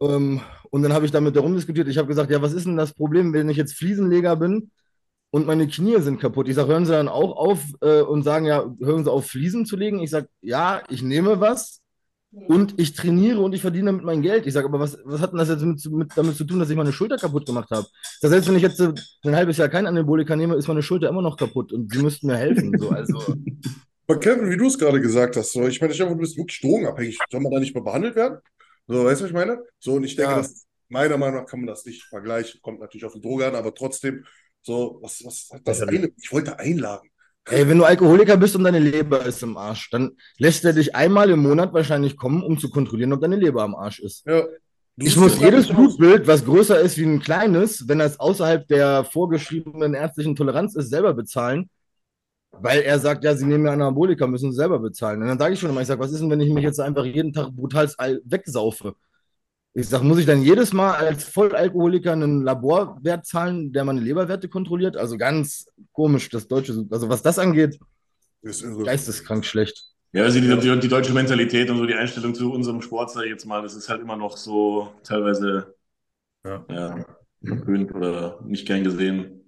Ähm, 0.00 0.40
und 0.70 0.82
dann 0.82 0.92
habe 0.92 1.04
ich 1.04 1.10
damit 1.10 1.36
darum 1.36 1.54
diskutiert. 1.54 1.88
Ich 1.88 1.98
habe 1.98 2.08
gesagt, 2.08 2.30
ja, 2.30 2.42
was 2.42 2.52
ist 2.52 2.66
denn 2.66 2.76
das 2.76 2.92
Problem, 2.92 3.32
wenn 3.32 3.48
ich 3.48 3.56
jetzt 3.56 3.74
Fliesenleger 3.74 4.36
bin 4.36 4.70
und 5.30 5.46
meine 5.46 5.66
Knie 5.66 6.00
sind 6.00 6.20
kaputt? 6.20 6.48
Ich 6.48 6.54
sage, 6.54 6.68
hören 6.68 6.86
Sie 6.86 6.92
dann 6.92 7.08
auch 7.08 7.36
auf 7.36 7.60
äh, 7.80 8.02
und 8.02 8.22
sagen, 8.22 8.46
ja, 8.46 8.64
hören 8.80 9.04
Sie 9.04 9.10
auf, 9.10 9.26
Fliesen 9.26 9.66
zu 9.66 9.76
legen? 9.76 10.00
Ich 10.00 10.10
sage, 10.10 10.28
ja, 10.42 10.82
ich 10.90 11.02
nehme 11.02 11.40
was, 11.40 11.80
und 12.48 12.74
ich 12.78 12.92
trainiere 12.92 13.40
und 13.40 13.54
ich 13.54 13.62
verdiene 13.62 13.86
damit 13.86 14.04
mein 14.04 14.22
Geld. 14.22 14.46
Ich 14.46 14.52
sage, 14.52 14.68
aber 14.68 14.78
was, 14.78 14.98
was 15.04 15.20
hat 15.20 15.32
denn 15.32 15.38
das 15.38 15.48
jetzt 15.48 15.62
mit, 15.62 15.84
mit, 15.86 16.10
damit 16.16 16.36
zu 16.36 16.44
tun, 16.44 16.58
dass 16.58 16.68
ich 16.68 16.76
meine 16.76 16.92
Schulter 16.92 17.16
kaputt 17.16 17.46
gemacht 17.46 17.70
habe? 17.70 17.86
Das 18.20 18.30
heißt, 18.30 18.48
wenn 18.48 18.56
ich 18.56 18.62
jetzt 18.62 18.80
ein 18.80 19.36
halbes 19.36 19.56
Jahr 19.56 19.68
kein 19.68 19.86
Anabolika 19.86 20.36
nehme, 20.36 20.54
ist 20.54 20.68
meine 20.68 20.82
Schulter 20.82 21.08
immer 21.08 21.22
noch 21.22 21.36
kaputt 21.36 21.72
und 21.72 21.92
sie 21.92 22.02
müssten 22.02 22.26
mir 22.26 22.36
helfen. 22.36 22.76
So, 22.78 22.90
also. 22.90 23.18
Aber 24.08 24.20
Kevin, 24.20 24.50
wie 24.50 24.56
du 24.56 24.66
es 24.66 24.78
gerade 24.78 25.00
gesagt 25.00 25.36
hast, 25.36 25.52
so, 25.52 25.66
ich 25.66 25.80
meine, 25.80 25.92
ich 25.92 25.98
glaube, 25.98 26.14
du 26.14 26.20
bist 26.20 26.36
wirklich 26.36 26.60
drogenabhängig. 26.60 27.18
Soll 27.30 27.40
man 27.40 27.50
da 27.50 27.58
nicht 27.58 27.74
mal 27.74 27.82
behandelt 27.82 28.14
werden? 28.14 28.38
So, 28.86 29.04
weißt 29.04 29.20
du, 29.20 29.24
was 29.24 29.30
ich 29.30 29.34
meine? 29.34 29.58
So, 29.80 29.94
und 29.94 30.04
ich 30.04 30.14
denke, 30.14 30.30
ja. 30.30 30.36
dass, 30.36 30.66
meiner 30.88 31.16
Meinung 31.16 31.40
nach 31.40 31.46
kann 31.46 31.60
man 31.60 31.66
das 31.66 31.84
nicht 31.84 32.04
vergleichen. 32.04 32.60
Kommt 32.62 32.80
natürlich 32.80 33.04
auf 33.04 33.14
die 33.14 33.20
Droge 33.20 33.46
an, 33.46 33.56
aber 33.56 33.74
trotzdem, 33.74 34.24
so, 34.62 34.98
was, 35.02 35.24
was 35.24 35.50
das 35.64 35.82
eine? 35.82 36.10
Ich 36.16 36.32
wollte 36.32 36.58
einladen. 36.58 37.08
Ey, 37.48 37.68
wenn 37.68 37.78
du 37.78 37.84
Alkoholiker 37.84 38.36
bist 38.36 38.56
und 38.56 38.64
deine 38.64 38.80
Leber 38.80 39.24
ist 39.24 39.42
im 39.42 39.56
Arsch, 39.56 39.88
dann 39.90 40.16
lässt 40.38 40.64
er 40.64 40.72
dich 40.72 40.96
einmal 40.96 41.30
im 41.30 41.40
Monat 41.40 41.72
wahrscheinlich 41.72 42.16
kommen, 42.16 42.42
um 42.42 42.58
zu 42.58 42.70
kontrollieren, 42.70 43.12
ob 43.12 43.20
deine 43.20 43.36
Leber 43.36 43.62
am 43.62 43.76
Arsch 43.76 44.00
ist. 44.00 44.26
Ja. 44.26 44.42
Ich 44.98 45.16
muss 45.16 45.38
jedes 45.38 45.68
Blutbild, 45.68 46.26
was 46.26 46.44
größer 46.44 46.80
ist 46.80 46.96
wie 46.96 47.04
ein 47.04 47.20
kleines, 47.20 47.86
wenn 47.86 47.98
das 47.98 48.18
außerhalb 48.18 48.66
der 48.66 49.04
vorgeschriebenen 49.04 49.92
ärztlichen 49.94 50.34
Toleranz 50.34 50.74
ist, 50.74 50.88
selber 50.88 51.12
bezahlen, 51.12 51.68
weil 52.50 52.80
er 52.80 52.98
sagt, 52.98 53.22
ja, 53.22 53.36
sie 53.36 53.44
nehmen 53.44 53.66
ja 53.66 53.72
Anabolika, 53.72 54.26
müssen 54.26 54.52
sie 54.52 54.56
selber 54.56 54.78
bezahlen. 54.78 55.20
Und 55.20 55.28
dann 55.28 55.38
sage 55.38 55.52
ich 55.52 55.60
schon 55.60 55.68
immer, 55.68 55.82
ich 55.82 55.86
sage, 55.86 56.00
was 56.00 56.12
ist 56.12 56.20
denn, 56.20 56.30
wenn 56.30 56.40
ich 56.40 56.52
mich 56.52 56.64
jetzt 56.64 56.80
einfach 56.80 57.04
jeden 57.04 57.32
Tag 57.32 57.52
brutal 57.52 57.88
wegsaufe? 58.24 58.94
Ich 59.78 59.90
sage, 59.90 60.04
muss 60.04 60.18
ich 60.18 60.24
dann 60.24 60.40
jedes 60.40 60.72
Mal 60.72 60.94
als 60.94 61.24
Vollalkoholiker 61.24 62.12
einen 62.12 62.42
Laborwert 62.42 63.26
zahlen, 63.26 63.74
der 63.74 63.84
meine 63.84 64.00
Leberwerte 64.00 64.48
kontrolliert? 64.48 64.96
Also 64.96 65.18
ganz 65.18 65.66
komisch, 65.92 66.30
das 66.30 66.48
Deutsche, 66.48 66.86
also 66.90 67.10
was 67.10 67.20
das 67.20 67.38
angeht, 67.38 67.78
ist 68.40 68.64
geisteskrank 68.84 69.44
schlecht. 69.44 69.84
Ja, 70.14 70.22
also 70.22 70.40
die, 70.40 70.48
die, 70.48 70.80
die, 70.80 70.88
deutsche 70.88 71.12
Mentalität 71.12 71.68
und 71.68 71.76
so 71.76 71.84
die 71.84 71.92
Einstellung 71.92 72.34
zu 72.34 72.50
unserem 72.50 72.80
Sport, 72.80 73.10
sage 73.10 73.26
ich 73.26 73.32
jetzt 73.32 73.44
mal, 73.44 73.60
das 73.60 73.74
ist 73.74 73.90
halt 73.90 74.00
immer 74.00 74.16
noch 74.16 74.38
so 74.38 74.94
teilweise 75.02 75.74
ja. 76.42 76.64
Ja, 76.70 77.04
verpönt 77.44 77.94
oder 77.94 78.40
nicht 78.46 78.66
gern 78.66 78.82
gesehen. 78.82 79.44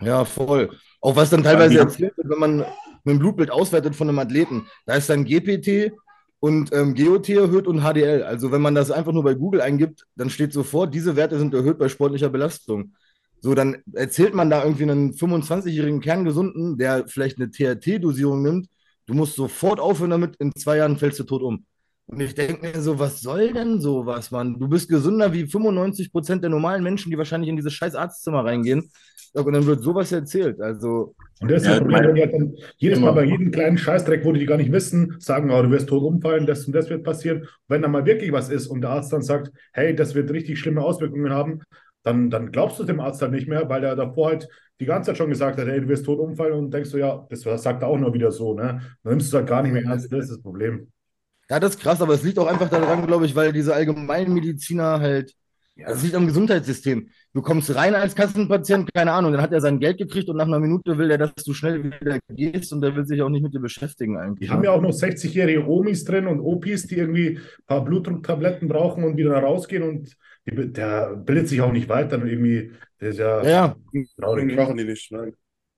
Ja, 0.00 0.24
voll. 0.24 0.70
Auch 1.02 1.16
was 1.16 1.28
dann 1.28 1.42
teilweise 1.42 1.78
erzählt 1.78 2.16
wird, 2.16 2.30
wenn 2.30 2.38
man 2.38 2.64
ein 3.04 3.18
Blutbild 3.18 3.50
auswertet 3.50 3.94
von 3.94 4.08
einem 4.08 4.20
Athleten. 4.20 4.66
Da 4.86 4.94
ist 4.94 5.10
dann 5.10 5.26
GPT 5.26 5.92
und 6.40 6.72
ähm, 6.72 6.94
GOT 6.94 7.28
erhöht 7.30 7.66
und 7.66 7.82
HDL. 7.82 8.22
Also 8.22 8.52
wenn 8.52 8.62
man 8.62 8.74
das 8.74 8.90
einfach 8.90 9.12
nur 9.12 9.24
bei 9.24 9.34
Google 9.34 9.60
eingibt, 9.60 10.06
dann 10.16 10.30
steht 10.30 10.52
sofort, 10.52 10.94
diese 10.94 11.16
Werte 11.16 11.38
sind 11.38 11.54
erhöht 11.54 11.78
bei 11.78 11.88
sportlicher 11.88 12.28
Belastung. 12.28 12.94
So, 13.40 13.54
dann 13.54 13.82
erzählt 13.92 14.34
man 14.34 14.50
da 14.50 14.64
irgendwie 14.64 14.84
einen 14.84 15.12
25-jährigen 15.12 16.00
Kerngesunden, 16.00 16.76
der 16.78 17.06
vielleicht 17.08 17.38
eine 17.38 17.50
THT-Dosierung 17.50 18.42
nimmt, 18.42 18.68
du 19.06 19.14
musst 19.14 19.36
sofort 19.36 19.80
aufhören 19.80 20.10
damit, 20.10 20.36
in 20.36 20.52
zwei 20.54 20.78
Jahren 20.78 20.98
fällst 20.98 21.20
du 21.20 21.24
tot 21.24 21.42
um. 21.42 21.64
Und 22.08 22.20
ich 22.20 22.34
denke 22.34 22.66
mir 22.66 22.80
so, 22.80 22.98
was 22.98 23.20
soll 23.20 23.52
denn 23.52 23.80
sowas, 23.80 24.30
Mann? 24.30 24.58
Du 24.58 24.66
bist 24.66 24.88
gesünder 24.88 25.30
wie 25.34 25.46
95 25.46 26.10
Prozent 26.10 26.42
der 26.42 26.48
normalen 26.48 26.82
Menschen, 26.82 27.10
die 27.10 27.18
wahrscheinlich 27.18 27.50
in 27.50 27.56
dieses 27.56 27.74
scheiß 27.74 27.94
Arztzimmer 27.94 28.46
reingehen. 28.46 28.90
Und 29.34 29.52
dann 29.52 29.66
wird 29.66 29.82
sowas 29.82 30.10
erzählt. 30.10 30.58
Also. 30.58 31.14
Und 31.40 31.50
das 31.50 31.62
ist 31.62 31.68
ja, 31.68 31.78
Problem, 31.78 32.14
die 32.14 32.22
dann 32.22 32.54
jedes 32.78 32.98
Mal 32.98 33.12
bei 33.12 33.24
jedem 33.24 33.50
kleinen 33.50 33.76
Scheißdreck, 33.76 34.24
wo 34.24 34.32
die 34.32 34.46
gar 34.46 34.56
nicht 34.56 34.72
wissen, 34.72 35.16
sagen, 35.18 35.50
oh, 35.50 35.60
du 35.60 35.70
wirst 35.70 35.90
tot 35.90 36.02
umfallen, 36.02 36.46
das 36.46 36.64
und 36.64 36.72
das 36.74 36.88
wird 36.88 37.04
passieren. 37.04 37.42
Und 37.42 37.48
wenn 37.68 37.82
dann 37.82 37.90
mal 37.90 38.06
wirklich 38.06 38.32
was 38.32 38.48
ist 38.48 38.68
und 38.68 38.80
der 38.80 38.90
Arzt 38.90 39.12
dann 39.12 39.20
sagt, 39.20 39.52
hey, 39.74 39.94
das 39.94 40.14
wird 40.14 40.30
richtig 40.30 40.58
schlimme 40.58 40.80
Auswirkungen 40.80 41.30
haben, 41.30 41.60
dann, 42.04 42.30
dann 42.30 42.52
glaubst 42.52 42.78
du 42.78 42.84
dem 42.84 43.00
Arzt 43.00 43.20
dann 43.20 43.32
nicht 43.32 43.48
mehr, 43.48 43.68
weil 43.68 43.84
er 43.84 43.96
davor 43.96 44.28
halt 44.28 44.48
die 44.80 44.86
ganze 44.86 45.10
Zeit 45.10 45.18
schon 45.18 45.28
gesagt 45.28 45.58
hat, 45.58 45.68
hey, 45.68 45.82
du 45.82 45.88
wirst 45.88 46.06
tot 46.06 46.20
umfallen 46.20 46.54
und 46.54 46.72
denkst 46.72 46.90
du, 46.90 46.96
ja, 46.96 47.26
das 47.28 47.42
sagt 47.62 47.82
er 47.82 47.88
auch 47.88 47.98
nur 47.98 48.14
wieder 48.14 48.32
so, 48.32 48.54
ne? 48.54 48.80
Dann 49.02 49.12
nimmst 49.12 49.30
du 49.30 49.36
es 49.36 49.40
halt 49.40 49.48
gar 49.48 49.62
nicht 49.62 49.72
mehr 49.72 49.84
ernst, 49.84 50.10
das 50.10 50.24
ist 50.24 50.30
das 50.30 50.42
Problem. 50.42 50.90
Ja, 51.50 51.60
das 51.60 51.76
ist 51.76 51.80
krass, 51.80 52.00
aber 52.02 52.14
es 52.14 52.22
liegt 52.22 52.38
auch 52.38 52.46
einfach 52.46 52.68
daran, 52.68 53.06
glaube 53.06 53.26
ich, 53.26 53.34
weil 53.34 53.52
diese 53.52 53.74
Allgemeinmediziner 53.74 55.00
halt 55.00 55.34
ja, 55.78 55.90
das 55.90 56.02
liegt 56.02 56.16
am 56.16 56.26
Gesundheitssystem. 56.26 57.08
Du 57.32 57.40
kommst 57.40 57.72
rein 57.72 57.94
als 57.94 58.16
Kassenpatient, 58.16 58.92
keine 58.92 59.12
Ahnung, 59.12 59.30
dann 59.30 59.40
hat 59.40 59.52
er 59.52 59.60
sein 59.60 59.78
Geld 59.78 59.98
gekriegt 59.98 60.28
und 60.28 60.36
nach 60.36 60.46
einer 60.46 60.58
Minute 60.58 60.98
will 60.98 61.08
er, 61.08 61.18
dass 61.18 61.32
du 61.34 61.54
schnell 61.54 61.84
wieder 61.84 62.18
gehst 62.28 62.72
und 62.72 62.80
der 62.80 62.96
will 62.96 63.06
sich 63.06 63.22
auch 63.22 63.28
nicht 63.28 63.44
mit 63.44 63.54
dir 63.54 63.60
beschäftigen 63.60 64.18
eigentlich. 64.18 64.48
Die 64.48 64.52
haben 64.52 64.64
ja 64.64 64.72
auch 64.72 64.80
noch 64.80 64.90
60-jährige 64.90 65.64
Omis 65.68 66.04
drin 66.04 66.26
und 66.26 66.40
Opis, 66.40 66.88
die 66.88 66.96
irgendwie 66.96 67.38
ein 67.38 67.66
paar 67.66 67.84
Blutdrucktabletten 67.84 68.66
brauchen 68.66 69.04
und 69.04 69.16
wieder 69.16 69.38
rausgehen 69.38 69.84
und 69.84 70.16
die, 70.46 70.72
der 70.72 71.14
bildet 71.14 71.46
sich 71.46 71.60
auch 71.60 71.70
nicht 71.70 71.88
weiter. 71.88 72.24
Irgendwie, 72.24 72.72
der 73.00 73.10
ist 73.10 73.18
ja, 73.20 73.44
ja. 73.44 73.76
traurig. 74.20 74.56
machen 74.56 74.78
die 74.78 74.84
nicht, 74.84 75.12
nein. 75.12 75.32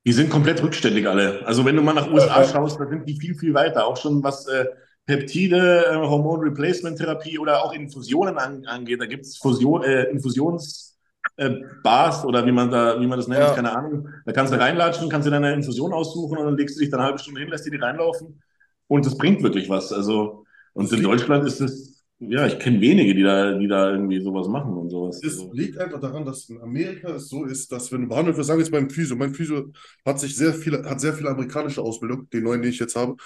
Die 0.06 0.12
sind 0.12 0.30
komplett 0.30 0.62
rückständig 0.62 1.06
alle. 1.06 1.46
Also 1.46 1.66
wenn 1.66 1.76
du 1.76 1.82
mal 1.82 1.92
nach 1.92 2.10
USA 2.10 2.42
schaust, 2.44 2.80
da 2.80 2.88
sind 2.88 3.06
die 3.06 3.20
viel, 3.20 3.34
viel 3.34 3.52
weiter. 3.52 3.86
Auch 3.86 3.98
schon 3.98 4.22
was 4.22 4.46
äh, 4.48 4.64
Peptide, 5.06 5.86
äh, 5.86 5.96
Hormon-Replacement-Therapie 5.96 7.38
oder 7.38 7.64
auch 7.64 7.72
Infusionen 7.72 8.38
an, 8.38 8.64
angeht. 8.66 9.00
Da 9.00 9.06
gibt 9.06 9.24
es 9.24 9.38
Fusion, 9.38 9.82
äh, 9.82 10.10
Infusions- 10.12 10.90
äh, 11.36 11.50
Bars 11.82 12.24
oder 12.24 12.46
wie 12.46 12.52
man 12.52 12.70
da, 12.70 13.00
wie 13.00 13.06
man 13.06 13.18
das 13.18 13.28
nennt, 13.28 13.40
ja. 13.40 13.54
keine 13.54 13.76
Ahnung. 13.76 14.08
Da 14.24 14.32
kannst 14.32 14.52
du 14.52 14.58
reinlatschen, 14.58 15.08
kannst 15.08 15.26
dir 15.26 15.30
deine 15.32 15.52
Infusion 15.52 15.92
aussuchen 15.92 16.38
und 16.38 16.44
dann 16.44 16.56
legst 16.56 16.76
du 16.76 16.80
dich 16.80 16.90
dann 16.90 17.00
eine 17.00 17.08
halbe 17.08 17.18
Stunde 17.18 17.40
hin, 17.40 17.50
lässt 17.50 17.66
dir 17.66 17.70
die 17.70 17.78
reinlaufen 17.78 18.40
und 18.88 19.06
das 19.06 19.16
bringt 19.16 19.42
wirklich 19.42 19.68
was. 19.68 19.92
Also, 19.92 20.44
und 20.72 20.92
in 20.92 21.02
Deutschland 21.02 21.46
ist 21.46 21.60
es, 21.60 22.04
ja, 22.18 22.46
ich 22.46 22.58
kenne 22.58 22.80
wenige, 22.80 23.14
die 23.14 23.22
da, 23.22 23.52
die 23.52 23.66
da 23.66 23.92
irgendwie 23.92 24.20
sowas 24.20 24.46
machen 24.48 24.76
und 24.76 24.90
sowas. 24.90 25.22
Es 25.24 25.42
liegt 25.52 25.78
einfach 25.78 26.00
daran, 26.00 26.24
dass 26.24 26.48
in 26.50 26.60
Amerika 26.60 27.14
es 27.14 27.28
so 27.28 27.44
ist, 27.44 27.72
dass 27.72 27.90
wenn 27.92 28.02
du 28.02 28.08
behandelt 28.08 28.36
wirst, 28.36 28.48
sagen 28.48 28.58
wir 28.58 28.64
jetzt 28.64 28.72
beim 28.72 28.90
Physio, 28.90 29.16
mein 29.16 29.32
Physio 29.32 29.72
hat 30.04 30.20
sich 30.20 30.36
sehr 30.36 30.52
viele, 30.52 30.84
hat 30.84 31.00
sehr 31.00 31.14
viel 31.14 31.26
amerikanische 31.26 31.80
Ausbildung, 31.80 32.28
den 32.30 32.44
neuen, 32.44 32.60
den 32.60 32.70
ich 32.72 32.78
jetzt 32.78 32.96
habe. 32.96 33.16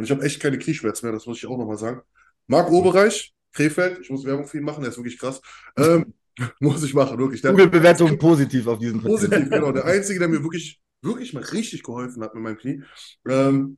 Und 0.00 0.04
ich 0.04 0.10
habe 0.12 0.24
echt 0.24 0.40
keine 0.40 0.58
Knieschmerzen 0.58 1.04
mehr, 1.04 1.12
das 1.12 1.26
muss 1.26 1.36
ich 1.36 1.46
auch 1.46 1.58
nochmal 1.58 1.76
sagen. 1.76 2.00
Marc 2.46 2.70
Oberreich, 2.70 3.34
Krefeld, 3.52 3.98
ich 4.00 4.08
muss 4.08 4.24
Werbung 4.24 4.46
für 4.46 4.56
ihn 4.56 4.64
machen, 4.64 4.80
der 4.80 4.88
ist 4.88 4.96
wirklich 4.96 5.18
krass. 5.18 5.42
Ähm, 5.76 6.14
muss 6.60 6.82
ich 6.82 6.94
machen, 6.94 7.18
wirklich. 7.18 7.42
Google-Bewertung 7.42 8.16
positiv 8.16 8.66
auf 8.66 8.78
diesen 8.78 9.02
Positiv, 9.02 9.28
Patienten. 9.28 9.50
genau. 9.50 9.72
Der 9.72 9.84
Einzige, 9.84 10.18
der 10.18 10.28
mir 10.28 10.42
wirklich, 10.42 10.80
wirklich 11.02 11.34
mal 11.34 11.42
richtig 11.42 11.82
geholfen 11.82 12.22
hat 12.22 12.34
mit 12.34 12.42
meinem 12.42 12.56
Knie. 12.56 12.82
Ähm, 13.28 13.76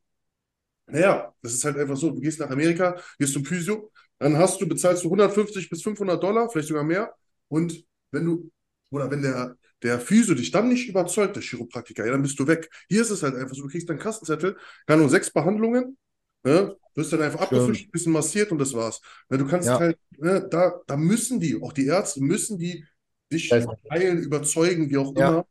naja, 0.86 1.34
das 1.42 1.54
ist 1.54 1.64
halt 1.64 1.76
einfach 1.76 1.96
so, 1.96 2.12
du 2.12 2.20
gehst 2.20 2.38
nach 2.38 2.50
Amerika, 2.50 3.02
gehst 3.18 3.32
zum 3.32 3.44
Physio, 3.44 3.90
dann 4.20 4.38
hast 4.38 4.60
du, 4.60 4.68
bezahlst 4.68 5.02
du 5.02 5.08
150 5.08 5.68
bis 5.68 5.82
500 5.82 6.22
Dollar, 6.22 6.48
vielleicht 6.48 6.68
sogar 6.68 6.84
mehr. 6.84 7.12
Und 7.48 7.84
wenn 8.12 8.26
du, 8.26 8.48
oder 8.92 9.10
wenn 9.10 9.22
der, 9.22 9.56
der 9.82 9.98
Physio 9.98 10.36
dich 10.36 10.52
dann 10.52 10.68
nicht 10.68 10.88
überzeugt, 10.88 11.34
der 11.34 11.42
Chiropraktiker, 11.42 12.06
ja, 12.06 12.12
dann 12.12 12.22
bist 12.22 12.38
du 12.38 12.46
weg. 12.46 12.70
Hier 12.88 13.02
ist 13.02 13.10
es 13.10 13.24
halt 13.24 13.34
einfach 13.34 13.56
so, 13.56 13.62
du 13.62 13.68
kriegst 13.68 13.90
dann 13.90 13.98
Kassenzettel, 13.98 14.56
kann 14.86 15.00
nur 15.00 15.08
sechs 15.08 15.32
Behandlungen, 15.32 15.98
Ne? 16.44 16.76
Du 16.94 17.00
wirst 17.00 17.12
dann 17.12 17.22
einfach 17.22 17.40
abgefischt, 17.40 17.88
ein 17.88 17.90
bisschen 17.90 18.12
massiert 18.12 18.52
und 18.52 18.58
das 18.58 18.74
war's. 18.74 19.00
Ne? 19.28 19.38
Du 19.38 19.46
kannst 19.46 19.68
ja. 19.68 19.78
halt, 19.78 19.98
ne, 20.18 20.46
da, 20.50 20.80
da 20.86 20.96
müssen 20.96 21.40
die, 21.40 21.60
auch 21.60 21.72
die 21.72 21.86
Ärzte 21.86 22.22
müssen 22.22 22.58
die 22.58 22.84
dich 23.32 23.50
heilen, 23.50 24.18
überzeugen, 24.18 24.90
wie 24.90 24.98
auch 24.98 25.14
immer. 25.14 25.46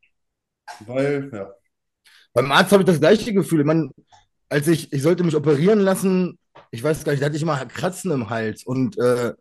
Weil, 0.85 1.29
ja. 1.33 1.53
Beim 2.33 2.51
Arzt 2.51 2.71
habe 2.71 2.83
ich 2.83 2.87
das 2.87 2.99
gleiche 2.99 3.33
Gefühl. 3.33 3.63
Man, 3.63 3.91
als 4.49 4.67
ich, 4.67 4.93
ich 4.93 5.01
sollte 5.01 5.23
mich 5.23 5.35
operieren 5.35 5.79
lassen, 5.79 6.37
ich 6.69 6.83
weiß 6.83 7.03
gar 7.03 7.11
nicht, 7.11 7.21
da 7.21 7.25
hatte 7.25 7.35
ich 7.35 7.41
immer 7.41 7.65
Kratzen 7.65 8.11
im 8.11 8.29
Hals 8.29 8.63
und 8.63 8.97
äh, 8.97 9.33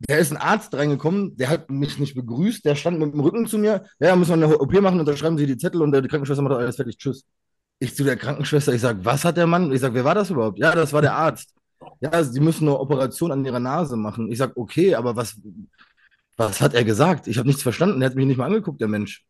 da 0.00 0.16
ist 0.16 0.30
ein 0.30 0.36
Arzt 0.36 0.74
reingekommen, 0.74 1.36
der 1.36 1.48
hat 1.48 1.70
mich 1.70 1.98
nicht 1.98 2.14
begrüßt, 2.14 2.64
der 2.64 2.74
stand 2.74 2.98
mit 2.98 3.14
dem 3.14 3.20
Rücken 3.20 3.46
zu 3.46 3.58
mir. 3.58 3.86
Ja, 3.98 4.14
müssen 4.14 4.38
wir 4.38 4.46
eine 4.46 4.58
OP 4.58 4.72
machen 4.80 5.00
und 5.00 5.06
da 5.06 5.16
schreiben 5.16 5.38
sie 5.38 5.46
die 5.46 5.56
Zettel 5.56 5.80
und 5.80 5.92
die 5.92 6.06
Krankenschwester 6.06 6.42
macht 6.42 6.54
alles 6.54 6.76
fertig. 6.76 6.98
Tschüss. 6.98 7.24
Ich 7.78 7.94
zu 7.94 8.04
der 8.04 8.16
Krankenschwester, 8.16 8.72
ich 8.72 8.80
sage, 8.80 9.04
was 9.04 9.24
hat 9.24 9.36
der 9.36 9.46
Mann? 9.46 9.72
Ich 9.72 9.80
sage, 9.80 9.94
wer 9.94 10.04
war 10.04 10.14
das 10.14 10.30
überhaupt? 10.30 10.58
Ja, 10.58 10.74
das 10.74 10.92
war 10.92 11.02
der 11.02 11.14
Arzt. 11.14 11.52
Ja, 12.00 12.24
sie 12.24 12.40
müssen 12.40 12.66
eine 12.66 12.78
Operation 12.78 13.32
an 13.32 13.44
ihrer 13.44 13.60
Nase 13.60 13.96
machen. 13.96 14.30
Ich 14.32 14.38
sage, 14.38 14.52
okay, 14.56 14.94
aber 14.94 15.14
was, 15.16 15.38
was 16.36 16.60
hat 16.60 16.74
er 16.74 16.84
gesagt? 16.84 17.26
Ich 17.26 17.38
habe 17.38 17.48
nichts 17.48 17.62
verstanden, 17.62 18.00
er 18.00 18.08
hat 18.08 18.16
mich 18.16 18.26
nicht 18.26 18.38
mal 18.38 18.46
angeguckt, 18.46 18.80
der 18.80 18.88
Mensch. 18.88 19.24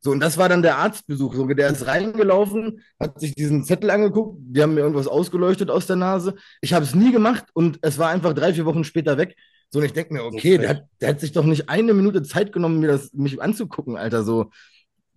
So, 0.00 0.10
und 0.12 0.20
das 0.20 0.38
war 0.38 0.48
dann 0.48 0.62
der 0.62 0.76
Arztbesuch. 0.76 1.34
So, 1.34 1.46
der 1.46 1.70
ist 1.70 1.86
reingelaufen, 1.86 2.80
hat 3.00 3.18
sich 3.18 3.34
diesen 3.34 3.64
Zettel 3.64 3.90
angeguckt, 3.90 4.38
die 4.40 4.62
haben 4.62 4.74
mir 4.74 4.80
irgendwas 4.80 5.08
ausgeleuchtet 5.08 5.70
aus 5.70 5.86
der 5.86 5.96
Nase. 5.96 6.34
Ich 6.60 6.74
habe 6.74 6.84
es 6.84 6.94
nie 6.94 7.12
gemacht 7.12 7.46
und 7.54 7.78
es 7.82 7.98
war 7.98 8.10
einfach 8.10 8.34
drei, 8.34 8.52
vier 8.54 8.66
Wochen 8.66 8.84
später 8.84 9.16
weg. 9.16 9.36
So, 9.70 9.80
und 9.80 9.84
ich 9.84 9.92
denke 9.92 10.14
mir, 10.14 10.22
okay, 10.22 10.58
der 10.58 10.68
hat, 10.68 10.84
der 11.00 11.08
hat 11.08 11.20
sich 11.20 11.32
doch 11.32 11.44
nicht 11.44 11.68
eine 11.68 11.92
Minute 11.92 12.22
Zeit 12.22 12.52
genommen, 12.52 12.78
mir 12.78 12.88
das, 12.88 13.12
mich 13.14 13.42
anzugucken, 13.42 13.96
Alter. 13.96 14.22
So, 14.22 14.50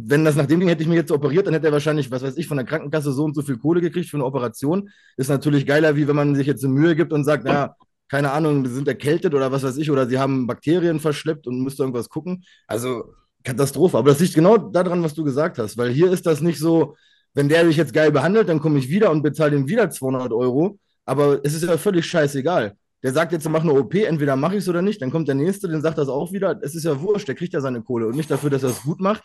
wenn 0.01 0.23
das 0.23 0.37
nach 0.37 0.45
dem 0.45 0.61
Ding 0.61 0.69
hätte 0.69 0.81
ich 0.81 0.87
mich 0.87 0.95
jetzt 0.95 1.11
operiert, 1.11 1.45
dann 1.45 1.53
hätte 1.53 1.67
er 1.67 1.73
wahrscheinlich, 1.73 2.09
was 2.09 2.23
weiß 2.23 2.37
ich, 2.37 2.47
von 2.47 2.55
der 2.55 2.65
Krankenkasse 2.65 3.11
so 3.11 3.25
und 3.25 3.35
so 3.35 3.41
viel 3.41 3.57
Kohle 3.57 3.81
gekriegt 3.81 4.09
für 4.09 4.15
eine 4.15 4.23
Operation. 4.23 4.89
Ist 5.17 5.27
natürlich 5.27 5.65
geiler, 5.65 5.97
wie 5.97 6.07
wenn 6.07 6.15
man 6.15 6.35
sich 6.35 6.47
jetzt 6.47 6.63
eine 6.63 6.73
Mühe 6.73 6.95
gibt 6.95 7.11
und 7.11 7.25
sagt, 7.25 7.45
ja, 7.45 7.75
keine 8.07 8.31
Ahnung, 8.31 8.65
sie 8.65 8.73
sind 8.73 8.87
erkältet 8.87 9.33
oder 9.33 9.51
was 9.51 9.61
weiß 9.63 9.75
ich, 9.75 9.91
oder 9.91 10.07
sie 10.07 10.17
haben 10.17 10.47
Bakterien 10.47 11.01
verschleppt 11.01 11.47
und 11.47 11.61
müsste 11.61 11.83
irgendwas 11.83 12.07
gucken. 12.07 12.45
Also 12.65 13.13
Katastrophe. 13.43 13.97
Aber 13.97 14.11
das 14.11 14.21
liegt 14.21 14.35
genau 14.35 14.57
daran, 14.57 15.03
was 15.03 15.13
du 15.13 15.25
gesagt 15.25 15.59
hast, 15.59 15.77
weil 15.77 15.89
hier 15.89 16.11
ist 16.11 16.25
das 16.25 16.39
nicht 16.39 16.59
so, 16.59 16.95
wenn 17.33 17.49
der 17.49 17.65
dich 17.65 17.75
jetzt 17.75 17.93
geil 17.93 18.11
behandelt, 18.11 18.47
dann 18.47 18.61
komme 18.61 18.79
ich 18.79 18.89
wieder 18.89 19.11
und 19.11 19.21
bezahle 19.21 19.55
ihm 19.55 19.67
wieder 19.67 19.89
200 19.89 20.31
Euro. 20.31 20.79
Aber 21.05 21.41
es 21.43 21.53
ist 21.53 21.63
ja 21.63 21.77
völlig 21.77 22.05
scheißegal. 22.05 22.73
Der 23.01 23.13
sagt 23.13 23.31
jetzt, 23.31 23.47
mach 23.49 23.63
eine 23.63 23.73
OP, 23.73 23.95
entweder 23.95 24.35
mache 24.35 24.55
ich 24.55 24.63
es 24.63 24.69
oder 24.69 24.81
nicht. 24.81 25.01
Dann 25.01 25.11
kommt 25.11 25.27
der 25.27 25.35
Nächste, 25.35 25.69
den 25.69 25.81
sagt 25.81 25.97
das 25.97 26.09
auch 26.09 26.33
wieder. 26.33 26.59
Es 26.61 26.75
ist 26.75 26.83
ja 26.83 26.99
wurscht, 26.99 27.27
der 27.27 27.35
kriegt 27.35 27.53
ja 27.53 27.61
seine 27.61 27.81
Kohle 27.81 28.07
und 28.07 28.15
nicht 28.15 28.29
dafür, 28.29 28.49
dass 28.49 28.63
er 28.63 28.69
es 28.69 28.81
gut 28.81 28.99
macht. 28.99 29.23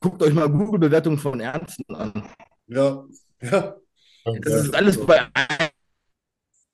Guckt 0.00 0.22
euch 0.22 0.34
mal 0.34 0.48
Google-Bewertungen 0.48 1.18
von 1.18 1.40
Ärzten 1.40 1.94
an. 1.94 2.28
Ja, 2.66 3.04
ja. 3.40 3.76
Das 4.24 4.54
ist 4.54 4.74
alles 4.74 5.04
bei 5.04 5.26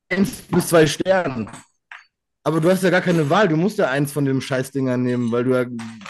1 0.09 0.43
bis 0.43 0.69
2 0.69 0.87
Sternen. 0.87 1.51
Aber 2.43 2.61
du 2.61 2.71
hast 2.71 2.83
ja 2.83 2.91
gar 2.91 3.01
keine 3.01 3.29
Wahl. 3.29 3.49
Du 3.49 3.57
musst 3.57 3.79
ja 3.79 3.91
eins 3.91 4.13
von 4.13 4.25
den 4.25 4.41
Scheißdingern 4.41 5.03
nehmen, 5.03 5.31
weil 5.31 5.45
du 5.45 5.51
ja 5.51 5.67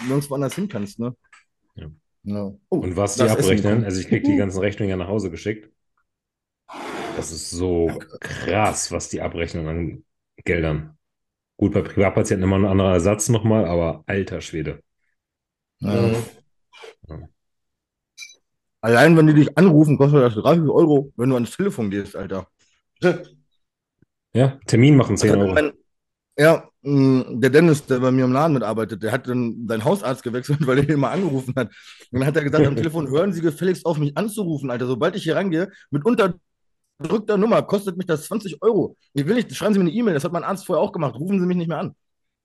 nirgendwo 0.06 0.34
anders 0.34 0.54
hin 0.54 0.68
kannst, 0.68 0.98
ne? 0.98 1.16
Ja. 1.74 1.88
Ja. 2.22 2.52
Oh, 2.68 2.78
und 2.78 2.96
was 2.96 3.16
die 3.16 3.22
abrechnen, 3.22 3.84
also 3.84 4.00
ich 4.00 4.08
kriege 4.08 4.28
die 4.28 4.36
ganzen 4.36 4.60
Rechnungen 4.60 4.90
ja 4.90 4.96
nach 4.96 5.08
Hause 5.08 5.30
geschickt. 5.30 5.70
Das 7.16 7.32
ist 7.32 7.50
so 7.50 7.98
krass, 8.20 8.92
was 8.92 9.08
die 9.08 9.20
abrechnen 9.20 9.66
an 9.66 10.04
Geldern. 10.44 10.96
Gut, 11.56 11.72
bei 11.72 11.82
Privatpatienten 11.82 12.44
immer 12.44 12.56
ein 12.56 12.64
anderer 12.64 12.92
Ersatz 12.92 13.28
nochmal, 13.28 13.66
aber 13.66 14.04
alter 14.06 14.40
Schwede. 14.40 14.82
Ja. 15.80 16.14
Allein 18.82 19.16
wenn 19.16 19.26
die 19.26 19.34
dich 19.34 19.58
anrufen, 19.58 19.98
kostet 19.98 20.22
das 20.22 20.34
30 20.34 20.68
Euro, 20.68 21.12
wenn 21.16 21.28
du 21.28 21.34
ans 21.34 21.50
Telefon 21.56 21.90
gehst, 21.90 22.16
Alter. 22.16 22.46
Ja, 24.32 24.58
Termin 24.66 24.96
machen 24.96 25.16
10 25.16 25.28
Das 25.28 25.38
hat 25.38 25.44
Euro. 25.44 25.54
mein, 25.54 25.72
ja, 26.38 26.68
mh, 26.82 27.24
der 27.40 27.50
Dennis, 27.50 27.84
der 27.86 27.98
bei 27.98 28.10
mir 28.10 28.24
im 28.24 28.32
Laden 28.32 28.54
mitarbeitet, 28.54 29.02
der 29.02 29.12
hat 29.12 29.28
dann 29.28 29.66
seinen 29.68 29.84
Hausarzt 29.84 30.22
gewechselt, 30.22 30.58
weil 30.66 30.78
er 30.78 30.88
ihn 30.88 31.00
mal 31.00 31.10
angerufen 31.10 31.52
hat. 31.56 31.68
Und 32.10 32.20
dann 32.20 32.26
hat 32.26 32.36
er 32.36 32.44
gesagt 32.44 32.66
am 32.66 32.76
Telefon, 32.76 33.08
hören 33.08 33.32
Sie 33.32 33.40
gefälligst 33.42 33.84
auf, 33.84 33.98
mich 33.98 34.16
anzurufen, 34.16 34.70
Alter. 34.70 34.86
Sobald 34.86 35.16
ich 35.16 35.24
hier 35.24 35.36
rangehe, 35.36 35.70
mit 35.90 36.04
unterdrückter 36.06 37.36
Nummer, 37.36 37.62
kostet 37.62 37.96
mich 37.96 38.06
das 38.06 38.24
20 38.24 38.62
Euro. 38.62 38.96
Ich 39.12 39.26
will 39.26 39.34
nicht, 39.34 39.54
schreiben 39.54 39.74
Sie 39.74 39.80
mir 39.80 39.86
eine 39.86 39.92
E-Mail, 39.94 40.14
das 40.14 40.24
hat 40.24 40.32
mein 40.32 40.44
Arzt 40.44 40.64
vorher 40.66 40.82
auch 40.82 40.92
gemacht, 40.92 41.16
rufen 41.16 41.40
Sie 41.40 41.46
mich 41.46 41.56
nicht 41.56 41.68
mehr 41.68 41.78
an. 41.78 41.94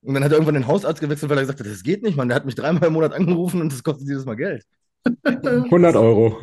Und 0.02 0.14
dann 0.14 0.24
hat 0.24 0.32
er 0.32 0.36
irgendwann 0.36 0.56
den 0.56 0.68
Hausarzt 0.68 1.02
gewechselt, 1.02 1.30
weil 1.30 1.38
er 1.38 1.42
gesagt 1.42 1.60
hat, 1.60 1.68
das 1.68 1.82
geht 1.82 2.04
nicht, 2.04 2.16
Mann. 2.18 2.28
Der 2.28 2.36
hat 2.36 2.46
mich 2.46 2.56
dreimal 2.56 2.88
im 2.88 2.94
Monat 2.94 3.14
angerufen 3.14 3.62
und 3.62 3.72
das 3.72 3.84
kostet 3.84 4.08
jedes 4.08 4.26
Mal 4.26 4.36
Geld. 4.36 4.64
100 5.24 5.96
Euro. 5.96 6.40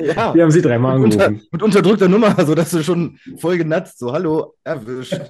Ja. 0.00 0.32
Die 0.34 0.42
haben 0.42 0.50
sie 0.50 0.62
dreimal 0.62 0.98
Mit, 0.98 1.12
unter, 1.12 1.26
angerufen. 1.26 1.48
mit 1.52 1.62
unterdrückter 1.62 2.08
Nummer, 2.08 2.34
sodass 2.46 2.70
du 2.70 2.82
schon 2.82 3.18
voll 3.36 3.58
genatzt, 3.58 3.98
so, 3.98 4.12
hallo, 4.12 4.54
erwischt. 4.64 5.12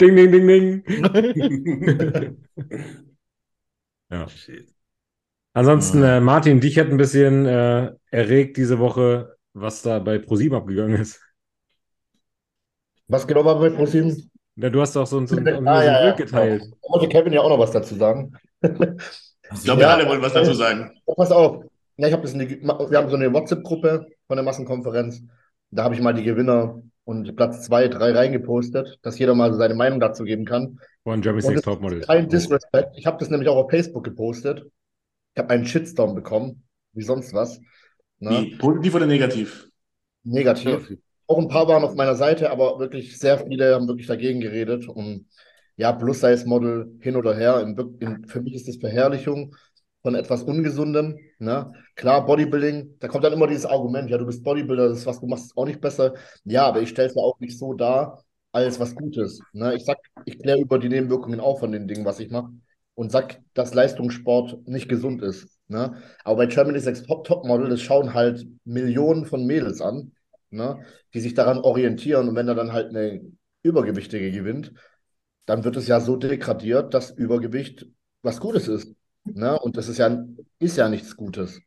Ding, 0.00 0.16
ding, 0.16 0.30
ding, 0.32 0.46
ding. 0.46 0.82
ja. 4.10 4.26
Ansonsten, 5.52 6.02
äh, 6.02 6.20
Martin, 6.20 6.60
dich 6.60 6.78
hat 6.78 6.88
ein 6.88 6.96
bisschen 6.96 7.46
äh, 7.46 7.92
erregt 8.10 8.56
diese 8.56 8.78
Woche, 8.78 9.36
was 9.52 9.82
da 9.82 9.98
bei 9.98 10.18
ProSieben 10.18 10.56
abgegangen 10.58 11.00
ist. 11.00 11.20
Was 13.08 13.26
genau 13.26 13.44
war 13.44 13.58
bei 13.58 13.70
ProSieben? 13.70 14.30
Ja, 14.56 14.70
du 14.70 14.80
hast 14.80 14.94
doch 14.94 15.06
so 15.06 15.18
ein, 15.18 15.26
so 15.26 15.36
ein, 15.36 15.44
so 15.44 15.50
ein 15.50 15.68
Ah, 15.68 15.84
ja, 15.84 16.10
geteilt. 16.12 16.62
Da 16.62 16.88
wollte 16.88 17.08
Kevin 17.08 17.32
ja 17.32 17.40
auch 17.40 17.48
noch 17.48 17.58
was 17.58 17.72
dazu 17.72 17.96
sagen. 17.96 18.32
Ich 19.52 19.64
glaube, 19.64 19.80
wir 19.80 19.86
Ja. 19.88 19.94
alle 19.94 20.08
wollen 20.08 20.22
was 20.22 20.32
dazu 20.32 20.54
sagen. 20.54 20.92
Pass 21.16 21.30
auf. 21.30 21.64
Ja, 21.96 22.08
ich 22.08 22.12
habe 22.12 22.22
das 22.22 22.32
in 22.32 22.40
die, 22.40 22.62
wir 22.62 22.98
haben 22.98 23.08
so 23.10 23.16
eine 23.16 23.32
WhatsApp-Gruppe 23.32 24.06
von 24.26 24.36
der 24.36 24.44
Massenkonferenz. 24.44 25.22
Da 25.70 25.84
habe 25.84 25.94
ich 25.94 26.00
mal 26.00 26.14
die 26.14 26.24
Gewinner 26.24 26.82
und 27.04 27.36
Platz 27.36 27.62
zwei, 27.62 27.88
drei 27.88 28.12
reingepostet, 28.12 28.98
dass 29.02 29.18
jeder 29.18 29.34
mal 29.34 29.52
so 29.52 29.58
seine 29.58 29.74
Meinung 29.74 30.00
dazu 30.00 30.24
geben 30.24 30.44
kann. 30.44 30.80
Von 31.02 31.22
Jeremy's 31.22 31.44
Und 31.44 31.52
Next 31.52 31.64
Topmodel. 31.64 32.00
kein 32.00 32.28
Disrespect. 32.28 32.96
Ich 32.96 33.06
habe 33.06 33.18
das 33.18 33.30
nämlich 33.30 33.48
auch 33.48 33.56
auf 33.56 33.70
Facebook 33.70 34.04
gepostet. 34.04 34.64
Ich 35.34 35.38
habe 35.42 35.50
einen 35.50 35.66
Shitstorm 35.66 36.14
bekommen, 36.14 36.62
wie 36.92 37.02
sonst 37.02 37.34
was. 37.34 37.60
Ne? 38.18 38.30
Wie, 38.30 38.56
positiv 38.56 38.94
oder 38.94 39.06
negativ? 39.06 39.68
Negativ. 40.22 40.96
Auch 41.26 41.38
ein 41.38 41.48
paar 41.48 41.68
waren 41.68 41.84
auf 41.84 41.94
meiner 41.94 42.14
Seite, 42.14 42.50
aber 42.50 42.78
wirklich 42.78 43.18
sehr 43.18 43.38
viele 43.38 43.74
haben 43.74 43.88
wirklich 43.88 44.06
dagegen 44.06 44.40
geredet. 44.40 44.88
Und 44.88 45.26
ja, 45.76 45.92
Plus-Size-Model 45.92 46.98
hin 47.00 47.16
oder 47.16 47.34
her. 47.34 47.60
In, 47.60 47.76
in, 48.00 48.24
für 48.26 48.40
mich 48.40 48.54
ist 48.54 48.68
das 48.68 48.76
Verherrlichung 48.76 49.54
von 50.02 50.14
etwas 50.14 50.42
Ungesundem. 50.42 51.18
Ne? 51.38 51.72
Klar, 51.96 52.26
Bodybuilding, 52.26 52.96
da 53.00 53.08
kommt 53.08 53.24
dann 53.24 53.32
immer 53.32 53.46
dieses 53.46 53.66
Argument, 53.66 54.10
ja, 54.10 54.18
du 54.18 54.26
bist 54.26 54.44
Bodybuilder, 54.44 54.88
das 54.88 54.98
ist 54.98 55.06
was 55.06 55.20
du 55.20 55.26
machst, 55.26 55.46
ist 55.46 55.56
auch 55.56 55.66
nicht 55.66 55.80
besser. 55.80 56.14
Ja, 56.44 56.66
aber 56.66 56.82
ich 56.82 56.90
stelle 56.90 57.08
es 57.08 57.14
ja 57.14 57.22
auch 57.22 57.38
nicht 57.40 57.58
so 57.58 57.72
dar 57.74 58.22
als 58.52 58.78
was 58.78 58.94
Gutes. 58.94 59.40
Ne? 59.52 59.74
Ich 59.74 59.84
sag, 59.84 59.98
ich 60.24 60.38
kläre 60.38 60.60
über 60.60 60.78
die 60.78 60.88
Nebenwirkungen 60.88 61.40
auf 61.40 61.60
von 61.60 61.72
den 61.72 61.88
Dingen, 61.88 62.04
was 62.04 62.20
ich 62.20 62.30
mache. 62.30 62.50
Und 62.94 63.10
sag, 63.10 63.40
dass 63.54 63.74
Leistungssport 63.74 64.68
nicht 64.68 64.88
gesund 64.88 65.22
ist. 65.22 65.48
Ne? 65.66 65.96
Aber 66.22 66.36
bei 66.36 66.46
Germany's 66.46 66.84
Next 66.84 67.06
Top 67.06 67.24
Topmodel, 67.24 67.68
das 67.68 67.80
schauen 67.80 68.14
halt 68.14 68.46
Millionen 68.64 69.24
von 69.24 69.46
Mädels 69.46 69.80
an 69.80 70.12
ne, 70.54 70.78
die 71.12 71.20
sich 71.20 71.34
daran 71.34 71.58
orientieren. 71.58 72.28
Und 72.28 72.36
wenn 72.36 72.48
er 72.48 72.54
dann 72.54 72.72
halt 72.72 72.88
eine 72.88 73.20
Übergewichtige 73.62 74.30
gewinnt, 74.30 74.72
dann 75.46 75.64
wird 75.64 75.76
es 75.76 75.86
ja 75.86 76.00
so 76.00 76.16
degradiert, 76.16 76.94
dass 76.94 77.10
Übergewicht 77.10 77.86
was 78.22 78.40
Gutes 78.40 78.68
ist. 78.68 78.94
Ne? 79.24 79.58
Und 79.58 79.76
das 79.76 79.88
ist 79.88 79.98
ja, 79.98 80.24
ist 80.58 80.76
ja 80.76 80.88
nichts 80.88 81.16
Gutes. 81.16 81.60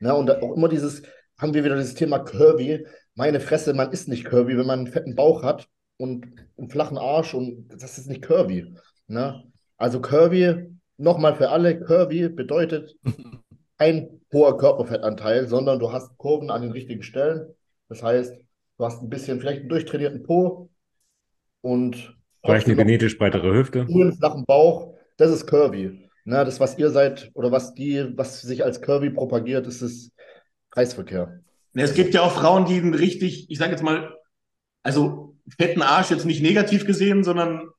Ne? 0.00 0.14
Und 0.14 0.30
auch 0.30 0.54
immer 0.54 0.68
dieses, 0.68 1.02
haben 1.38 1.54
wir 1.54 1.64
wieder 1.64 1.76
dieses 1.76 1.94
Thema 1.94 2.18
Curvy. 2.18 2.86
Meine 3.14 3.40
Fresse, 3.40 3.74
man 3.74 3.92
ist 3.92 4.08
nicht 4.08 4.24
curvy, 4.24 4.56
wenn 4.56 4.66
man 4.66 4.80
einen 4.80 4.92
fetten 4.92 5.14
Bauch 5.14 5.42
hat 5.42 5.68
und 5.96 6.26
einen 6.56 6.70
flachen 6.70 6.98
Arsch 6.98 7.34
und 7.34 7.68
das 7.68 7.98
ist 7.98 8.08
nicht 8.08 8.22
curvy. 8.22 8.74
Ne? 9.08 9.44
Also 9.76 10.00
curvy, 10.00 10.70
nochmal 10.96 11.34
für 11.34 11.50
alle, 11.50 11.80
curvy 11.80 12.28
bedeutet 12.28 12.96
kein 13.78 14.20
hoher 14.32 14.58
Körperfettanteil, 14.58 15.48
sondern 15.48 15.78
du 15.78 15.92
hast 15.92 16.16
Kurven 16.18 16.50
an 16.50 16.62
den 16.62 16.72
richtigen 16.72 17.02
Stellen. 17.02 17.54
Das 17.88 18.02
heißt, 18.02 18.34
du 18.78 18.84
hast 18.84 19.02
ein 19.02 19.08
bisschen, 19.08 19.40
vielleicht 19.40 19.60
einen 19.60 19.68
durchtrainierten 19.68 20.22
Po 20.22 20.70
und 21.60 22.17
Vielleicht 22.48 22.66
eine 22.66 22.76
genetisch 22.76 23.18
breitere 23.18 23.52
Hüfte. 23.52 23.80
einen 23.80 24.12
flachen 24.12 24.44
Bauch. 24.44 24.94
Das 25.16 25.30
ist 25.30 25.46
curvy. 25.46 26.08
Ne, 26.24 26.44
das, 26.44 26.60
was 26.60 26.76
ihr 26.78 26.90
seid 26.90 27.30
oder 27.34 27.50
was 27.50 27.74
die, 27.74 28.06
was 28.16 28.42
sich 28.42 28.64
als 28.64 28.82
curvy 28.82 29.10
propagiert, 29.10 29.66
ist 29.66 29.82
das 29.82 30.10
Kreisverkehr. 30.70 31.40
Es 31.74 31.94
gibt 31.94 32.12
ja 32.12 32.22
auch 32.22 32.32
Frauen, 32.32 32.66
die 32.66 32.76
einen 32.76 32.94
richtig, 32.94 33.50
ich 33.50 33.58
sage 33.58 33.72
jetzt 33.72 33.82
mal, 33.82 34.14
also 34.82 35.36
fetten 35.56 35.82
Arsch 35.82 36.10
jetzt 36.10 36.26
nicht 36.26 36.42
negativ 36.42 36.86
gesehen, 36.86 37.24
sondern 37.24 37.70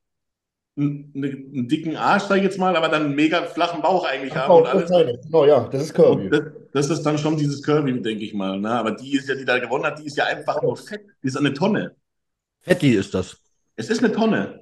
einen, 0.76 1.12
einen 1.14 1.68
dicken 1.68 1.96
Arsch, 1.96 2.24
sage 2.24 2.40
ich 2.40 2.44
jetzt 2.44 2.58
mal, 2.58 2.76
aber 2.76 2.88
dann 2.88 3.04
einen 3.04 3.14
mega 3.14 3.42
flachen 3.42 3.82
Bauch 3.82 4.04
eigentlich 4.04 4.34
haben 4.34 4.52
und 4.52 4.66
alles. 4.66 4.90
Genau, 4.90 5.44
ja, 5.44 5.68
das 5.68 5.82
ist 5.82 5.94
curvy. 5.94 6.30
Das, 6.30 6.42
das 6.72 6.90
ist 6.90 7.02
dann 7.02 7.18
schon 7.18 7.36
dieses 7.36 7.62
Curvy, 7.62 8.00
denke 8.00 8.24
ich 8.24 8.34
mal. 8.34 8.58
Ne? 8.58 8.70
Aber 8.70 8.92
die 8.92 9.16
ist 9.16 9.28
ja, 9.28 9.34
die 9.34 9.44
da 9.44 9.58
gewonnen 9.58 9.84
hat, 9.84 9.98
die 9.98 10.06
ist 10.06 10.16
ja 10.16 10.24
einfach 10.24 10.62
nur 10.62 10.76
fett. 10.76 11.02
Die 11.22 11.28
ist 11.28 11.36
eine 11.36 11.52
Tonne. 11.52 11.94
Fetti 12.60 12.94
ist 12.94 13.14
das. 13.14 13.36
Es 13.80 13.88
ist 13.88 14.04
eine 14.04 14.12
Tonne. 14.12 14.60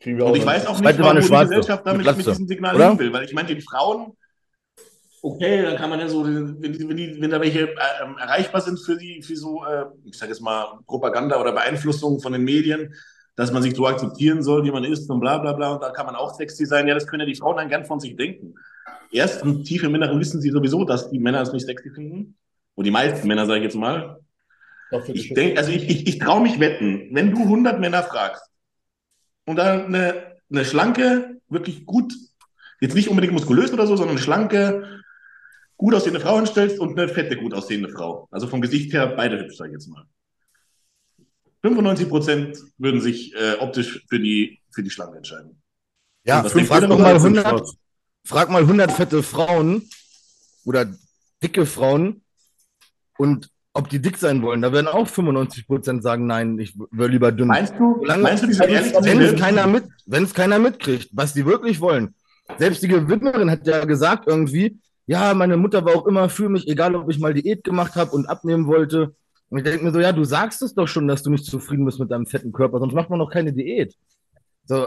Kriegen 0.00 0.18
wir 0.18 0.26
Und 0.26 0.36
ich 0.36 0.44
weiß 0.44 0.66
auch 0.66 0.80
nicht, 0.80 0.98
war 0.98 1.14
warum 1.14 1.20
die 1.20 1.28
Gesellschaft 1.28 1.86
damit 1.86 2.04
mit 2.04 2.26
diesem 2.26 2.48
Signal 2.48 2.76
hin 2.76 2.98
will. 2.98 3.12
Weil 3.12 3.24
ich 3.24 3.32
meine, 3.32 3.46
den 3.46 3.60
Frauen, 3.60 4.16
okay, 5.22 5.62
dann 5.62 5.76
kann 5.76 5.90
man 5.90 6.00
ja 6.00 6.08
so, 6.08 6.26
wenn, 6.26 6.60
wenn, 6.60 6.96
die, 6.96 7.20
wenn 7.20 7.30
da 7.30 7.40
welche 7.40 7.68
äh, 7.68 7.76
ähm, 8.02 8.16
erreichbar 8.18 8.62
sind 8.62 8.80
für 8.80 8.96
die, 8.96 9.22
für 9.22 9.36
so, 9.36 9.64
äh, 9.64 9.84
ich 10.06 10.18
sage 10.18 10.32
jetzt 10.32 10.40
mal, 10.40 10.80
Propaganda 10.88 11.40
oder 11.40 11.52
Beeinflussung 11.52 12.18
von 12.18 12.32
den 12.32 12.42
Medien, 12.42 12.92
dass 13.36 13.52
man 13.52 13.62
sich 13.62 13.76
so 13.76 13.86
akzeptieren 13.86 14.42
soll, 14.42 14.64
wie 14.64 14.72
man 14.72 14.82
ist 14.82 15.08
und 15.08 15.20
bla 15.20 15.38
bla 15.38 15.52
bla. 15.52 15.74
Und 15.74 15.84
da 15.84 15.90
kann 15.90 16.06
man 16.06 16.16
auch 16.16 16.34
sexy 16.34 16.66
sein. 16.66 16.88
Ja, 16.88 16.94
das 16.94 17.06
können 17.06 17.20
ja 17.20 17.26
die 17.26 17.36
Frauen 17.36 17.58
dann 17.58 17.68
gern 17.68 17.84
von 17.84 18.00
sich 18.00 18.16
denken. 18.16 18.54
Erst 19.12 19.44
und 19.44 19.62
tief 19.62 19.84
im 19.84 19.94
Inneren 19.94 20.18
wissen 20.18 20.40
sie 20.40 20.50
sowieso, 20.50 20.84
dass 20.84 21.10
die 21.10 21.20
Männer 21.20 21.42
es 21.42 21.52
nicht 21.52 21.64
sexy 21.64 21.90
finden. 21.90 22.36
Und 22.74 22.86
die 22.86 22.90
meisten 22.90 23.28
Männer, 23.28 23.46
sage 23.46 23.60
ich 23.60 23.64
jetzt 23.66 23.76
mal. 23.76 24.18
Ich 25.12 25.34
denke, 25.34 25.58
also 25.58 25.70
ich, 25.70 25.88
ich, 25.88 26.06
ich 26.06 26.18
traue 26.18 26.42
mich 26.42 26.60
wetten, 26.60 27.08
wenn 27.12 27.32
du 27.32 27.42
100 27.42 27.80
Männer 27.80 28.02
fragst 28.02 28.42
und 29.46 29.56
dann 29.56 29.86
eine, 29.86 30.36
eine 30.50 30.64
schlanke, 30.64 31.40
wirklich 31.48 31.86
gut, 31.86 32.14
jetzt 32.80 32.94
nicht 32.94 33.08
unbedingt 33.08 33.32
muskulös 33.32 33.72
oder 33.72 33.86
so, 33.86 33.96
sondern 33.96 34.16
eine 34.16 34.24
schlanke, 34.24 35.00
gut 35.76 35.94
aussehende 35.94 36.20
Frau 36.20 36.36
hinstellst 36.36 36.78
und 36.78 36.98
eine 36.98 37.08
fette, 37.08 37.36
gut 37.36 37.54
aussehende 37.54 37.88
Frau. 37.88 38.28
Also 38.30 38.46
vom 38.46 38.60
Gesicht 38.60 38.92
her 38.92 39.06
beide 39.08 39.38
hübsch, 39.38 39.56
sag 39.56 39.66
ich 39.66 39.72
jetzt 39.72 39.88
mal. 39.88 40.04
95 41.62 42.08
Prozent 42.08 42.58
würden 42.78 43.00
sich 43.00 43.34
äh, 43.34 43.54
optisch 43.58 44.04
für 44.08 44.20
die, 44.20 44.60
für 44.70 44.82
die 44.82 44.90
Schlange 44.90 45.16
entscheiden. 45.16 45.62
Ja, 46.24 46.42
frag 46.42 46.80
du 46.82 46.88
doch 46.88 46.98
mal 46.98 47.14
was 47.14 47.24
100, 47.24 47.68
frag 48.24 48.50
mal 48.50 48.62
100 48.62 48.92
fette 48.92 49.22
Frauen 49.22 49.88
oder 50.64 50.86
dicke 51.42 51.66
Frauen 51.66 52.22
und 53.18 53.50
ob 53.74 53.88
die 53.88 54.00
dick 54.00 54.16
sein 54.16 54.40
wollen. 54.42 54.62
Da 54.62 54.72
werden 54.72 54.86
auch 54.86 55.06
95% 55.08 56.00
sagen, 56.00 56.26
nein, 56.26 56.58
ich 56.58 56.74
will 56.92 57.10
lieber 57.10 57.32
dünn. 57.32 57.48
Meinst 57.48 57.74
du, 57.78 57.96
Solange- 58.00 58.22
meinst 58.22 58.44
du, 58.44 58.46
ehrlich 58.64 58.92
zu 58.94 59.04
Wenn 59.04 59.20
es 59.20 59.36
keiner, 59.40 59.66
mit, 59.66 59.84
wenn 60.06 60.22
es 60.24 60.32
keiner 60.32 60.58
mitkriegt, 60.58 61.10
was 61.12 61.34
die 61.34 61.44
wirklich 61.44 61.80
wollen. 61.80 62.14
Selbst 62.58 62.82
die 62.82 62.88
Gewinnerin 62.88 63.50
hat 63.50 63.66
ja 63.66 63.84
gesagt 63.84 64.26
irgendwie, 64.28 64.78
ja, 65.06 65.34
meine 65.34 65.56
Mutter 65.56 65.84
war 65.84 65.96
auch 65.96 66.06
immer 66.06 66.28
für 66.28 66.48
mich, 66.48 66.68
egal 66.68 66.94
ob 66.94 67.10
ich 67.10 67.18
mal 67.18 67.34
Diät 67.34 67.64
gemacht 67.64 67.94
habe 67.96 68.12
und 68.12 68.26
abnehmen 68.26 68.66
wollte. 68.66 69.14
Und 69.50 69.58
ich 69.58 69.64
denke 69.64 69.84
mir 69.84 69.92
so, 69.92 70.00
ja, 70.00 70.12
du 70.12 70.24
sagst 70.24 70.62
es 70.62 70.74
doch 70.74 70.86
schon, 70.88 71.08
dass 71.08 71.22
du 71.22 71.30
nicht 71.30 71.44
zufrieden 71.44 71.84
bist 71.84 71.98
mit 71.98 72.10
deinem 72.10 72.26
fetten 72.26 72.52
Körper, 72.52 72.78
sonst 72.78 72.94
macht 72.94 73.10
man 73.10 73.18
doch 73.18 73.30
keine 73.30 73.52
Diät. 73.52 73.94
So, 74.66 74.86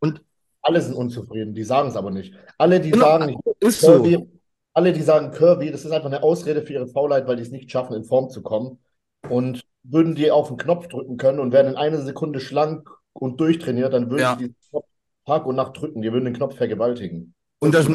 und 0.00 0.20
Alle 0.62 0.80
sind 0.80 0.94
unzufrieden, 0.94 1.54
die 1.54 1.64
sagen 1.64 1.88
es 1.88 1.96
aber 1.96 2.10
nicht. 2.10 2.34
Alle, 2.58 2.80
die 2.80 2.90
Genau, 2.90 3.06
sagen, 3.06 3.30
ich 3.60 3.66
ist 3.68 3.80
so. 3.80 4.28
Alle, 4.76 4.92
die 4.92 5.00
sagen 5.00 5.30
Kirby, 5.30 5.70
das 5.70 5.86
ist 5.86 5.90
einfach 5.90 6.06
eine 6.10 6.22
Ausrede 6.22 6.60
für 6.60 6.74
ihre 6.74 6.86
Faulheit, 6.86 7.26
weil 7.26 7.36
die 7.36 7.42
es 7.42 7.50
nicht 7.50 7.70
schaffen, 7.70 7.96
in 7.96 8.04
Form 8.04 8.28
zu 8.28 8.42
kommen. 8.42 8.78
Und 9.26 9.64
würden 9.84 10.14
die 10.14 10.30
auf 10.30 10.48
den 10.48 10.58
Knopf 10.58 10.88
drücken 10.88 11.16
können 11.16 11.38
und 11.38 11.50
wären 11.50 11.68
in 11.68 11.76
einer 11.76 12.02
Sekunde 12.02 12.40
schlank 12.40 12.90
und 13.14 13.40
durchtrainiert, 13.40 13.94
dann 13.94 14.10
würden 14.10 14.20
Ja. 14.20 14.32
sie 14.34 14.48
diesen 14.48 14.56
Knopf 14.68 14.84
Tag 15.24 15.46
und 15.46 15.56
Nacht 15.56 15.80
drücken. 15.80 16.02
Die 16.02 16.12
würden 16.12 16.26
den 16.26 16.34
Knopf 16.34 16.56
vergewaltigen. 16.56 17.32
Und 17.58 17.74
das 17.74 17.88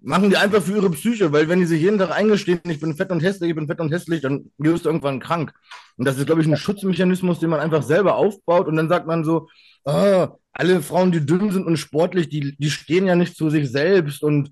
machen 0.00 0.30
die 0.30 0.38
einfach 0.38 0.62
für 0.62 0.76
ihre 0.76 0.88
Psyche, 0.90 1.30
weil 1.30 1.46
wenn 1.50 1.60
die 1.60 1.66
sich 1.66 1.82
jeden 1.82 1.98
Tag 1.98 2.10
eingestehen, 2.10 2.60
ich 2.68 2.80
bin 2.80 2.94
fett 2.96 3.10
und 3.10 3.20
hässlich, 3.22 3.50
ich 3.50 3.56
bin 3.56 3.66
fett 3.66 3.80
und 3.80 3.92
hässlich, 3.92 4.22
dann 4.22 4.50
wirst 4.56 4.86
du 4.86 4.88
irgendwann 4.88 5.20
krank. 5.20 5.52
Und 5.98 6.06
das 6.06 6.16
ist, 6.16 6.24
glaube 6.24 6.40
ich, 6.40 6.46
ein 6.46 6.56
Schutzmechanismus, 6.56 7.38
den 7.38 7.50
man 7.50 7.60
einfach 7.60 7.82
selber 7.82 8.16
aufbaut 8.16 8.66
und 8.66 8.76
dann 8.76 8.88
sagt 8.88 9.06
man 9.06 9.24
so, 9.24 9.48
ah, 9.84 10.28
alle 10.54 10.80
Frauen, 10.80 11.12
die 11.12 11.24
dünn 11.24 11.50
sind 11.50 11.66
und 11.66 11.76
sportlich, 11.76 12.30
die, 12.30 12.56
die 12.56 12.70
stehen 12.70 13.06
ja 13.06 13.14
nicht 13.14 13.36
zu 13.36 13.50
sich 13.50 13.70
selbst 13.70 14.22
und 14.22 14.50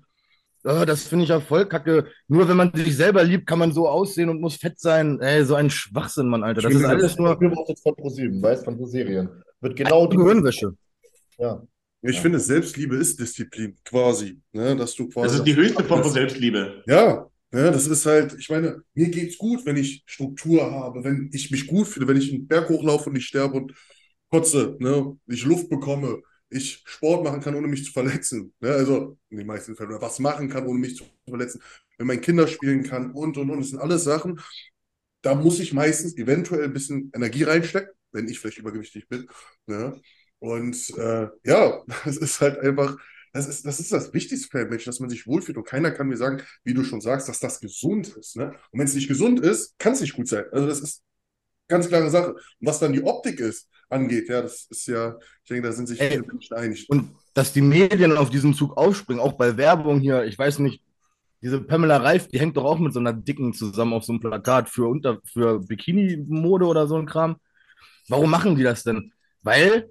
ah, 0.63 0.85
das 0.85 1.03
finde 1.03 1.23
ich 1.23 1.29
ja 1.29 1.39
voll 1.39 1.65
kacke. 1.67 2.07
Nur 2.27 2.47
wenn 2.47 2.57
man 2.57 2.71
sich 2.73 2.95
selber 2.95 3.23
liebt, 3.23 3.47
kann 3.47 3.59
man 3.59 3.71
so 3.71 3.87
aussehen 3.87 4.29
und 4.29 4.41
muss 4.41 4.55
fett 4.55 4.79
sein. 4.79 5.19
Ey, 5.21 5.43
so 5.45 5.55
ein 5.55 5.69
Schwachsinn, 5.69 6.27
Mann, 6.27 6.43
Alter. 6.43 6.61
Das 6.61 6.71
Ich 6.71 6.77
ist 6.79 6.85
alles 6.85 7.17
nur 7.17 7.35
Befürwortet 7.37 7.79
von 7.79 7.95
ProSieben, 7.95 8.41
weißt 8.41 8.65
von 8.65 8.77
ProSerien. 8.77 9.29
Wird 9.61 9.75
genau 9.75 10.07
die. 10.07 10.17
Gehirnwäsche. 10.17 10.73
Ja. 11.37 11.61
Ich 12.01 12.19
finde, 12.19 12.39
Selbstliebe 12.39 12.97
ist 12.97 13.17
Disziplin, 13.19 13.77
quasi. 13.85 14.41
Ne? 14.51 14.75
Dass 14.75 14.93
du 14.93 15.07
quasi 15.07 15.27
Das 15.27 15.35
ist 15.37 15.43
die 15.45 15.55
höchste 15.55 15.83
Form 15.85 16.03
von 16.03 16.11
Selbstliebe. 16.11 16.83
Ja, 16.85 17.27
ja, 17.53 17.69
das 17.69 17.85
ist 17.85 18.05
halt, 18.07 18.35
ich 18.39 18.49
meine, 18.49 18.81
mir 18.95 19.09
geht's 19.09 19.37
gut, 19.37 19.63
wenn 19.65 19.77
ich 19.77 20.03
Struktur 20.07 20.71
habe, 20.71 21.03
wenn 21.03 21.29
ich 21.31 21.51
mich 21.51 21.67
gut 21.67 21.87
fühle, 21.87 22.07
wenn 22.07 22.17
ich 22.17 22.33
einen 22.33 22.47
Berg 22.47 22.67
hochlaufe 22.67 23.09
und 23.09 23.13
nicht 23.13 23.27
sterbe 23.27 23.57
und 23.57 23.73
kotze, 24.31 24.75
ne, 24.79 25.15
ich 25.27 25.45
Luft 25.45 25.69
bekomme, 25.69 26.19
ich 26.53 26.83
Sport 26.85 27.23
machen 27.23 27.41
kann, 27.41 27.55
ohne 27.55 27.67
mich 27.67 27.85
zu 27.85 27.91
verletzen. 27.91 28.53
Ne? 28.59 28.71
Also 28.71 29.17
in 29.29 29.37
den 29.37 29.47
meisten 29.47 29.75
Fällen, 29.75 29.89
oder 29.89 30.01
was 30.01 30.19
machen 30.19 30.49
kann, 30.49 30.65
ohne 30.65 30.79
mich 30.79 30.95
zu 30.95 31.05
verletzen, 31.27 31.61
wenn 31.97 32.07
mein 32.07 32.21
Kinder 32.21 32.47
spielen 32.47 32.83
kann 32.83 33.11
und 33.11 33.37
und 33.37 33.49
und. 33.49 33.59
Das 33.59 33.69
sind 33.69 33.79
alles 33.79 34.03
Sachen, 34.03 34.39
da 35.21 35.35
muss 35.35 35.59
ich 35.59 35.73
meistens 35.73 36.17
eventuell 36.17 36.65
ein 36.65 36.73
bisschen 36.73 37.11
Energie 37.15 37.43
reinstecken, 37.43 37.93
wenn 38.11 38.27
ich 38.27 38.39
vielleicht 38.39 38.59
übergewichtig 38.59 39.07
bin. 39.07 39.27
Ne? 39.65 39.99
Und 40.39 40.89
äh, 40.97 41.29
ja, 41.43 41.81
das 42.05 42.17
ist 42.17 42.41
halt 42.41 42.59
einfach, 42.59 42.97
das 43.31 43.47
ist, 43.47 43.65
das 43.65 43.79
ist 43.79 43.91
das 43.91 44.13
Wichtigste 44.13 44.47
für 44.49 44.59
einen 44.59 44.69
Menschen, 44.69 44.89
dass 44.89 44.99
man 44.99 45.09
sich 45.09 45.25
wohlfühlt. 45.25 45.57
Und 45.57 45.65
keiner 45.65 45.91
kann 45.91 46.07
mir 46.07 46.17
sagen, 46.17 46.43
wie 46.63 46.73
du 46.73 46.83
schon 46.83 47.01
sagst, 47.01 47.29
dass 47.29 47.39
das 47.39 47.59
gesund 47.59 48.15
ist. 48.17 48.35
Ne? 48.35 48.53
Und 48.71 48.79
wenn 48.79 48.85
es 48.85 48.93
nicht 48.93 49.07
gesund 49.07 49.39
ist, 49.39 49.77
kann 49.79 49.93
es 49.93 50.01
nicht 50.01 50.15
gut 50.15 50.27
sein. 50.27 50.45
Also 50.51 50.67
das 50.67 50.81
ist 50.81 51.03
ganz 51.67 51.87
klare 51.87 52.09
Sache. 52.09 52.33
Und 52.33 52.43
was 52.59 52.79
dann 52.79 52.93
die 52.93 53.03
Optik 53.03 53.39
ist, 53.39 53.69
angeht, 53.93 54.29
ja, 54.29 54.41
das 54.41 54.67
ist 54.69 54.87
ja, 54.87 55.15
ich 55.43 55.49
denke, 55.49 55.67
da 55.67 55.73
sind 55.73 55.87
sich 55.87 55.99
viele 55.99 56.23
Menschen 56.23 56.55
einig. 56.57 56.85
Und 56.89 57.11
dass 57.33 57.53
die 57.53 57.61
Medien 57.61 58.17
auf 58.17 58.29
diesen 58.29 58.53
Zug 58.53 58.77
aufspringen, 58.77 59.21
auch 59.21 59.33
bei 59.33 59.57
Werbung 59.57 59.99
hier, 59.99 60.25
ich 60.25 60.37
weiß 60.37 60.59
nicht, 60.59 60.81
diese 61.41 61.59
Pamela 61.61 61.97
Reif, 61.97 62.27
die 62.27 62.39
hängt 62.39 62.55
doch 62.57 62.63
auch 62.63 62.79
mit 62.79 62.93
so 62.93 62.99
einer 62.99 63.13
Dicken 63.13 63.53
zusammen 63.53 63.93
auf 63.93 64.05
so 64.05 64.13
einem 64.13 64.21
Plakat 64.21 64.69
für, 64.69 64.87
unter, 64.87 65.19
für 65.25 65.59
Bikini-Mode 65.59 66.65
oder 66.65 66.87
so 66.87 66.95
ein 66.95 67.05
Kram. 67.05 67.35
Warum 68.07 68.29
machen 68.29 68.55
die 68.55 68.63
das 68.63 68.83
denn? 68.83 69.11
Weil 69.41 69.89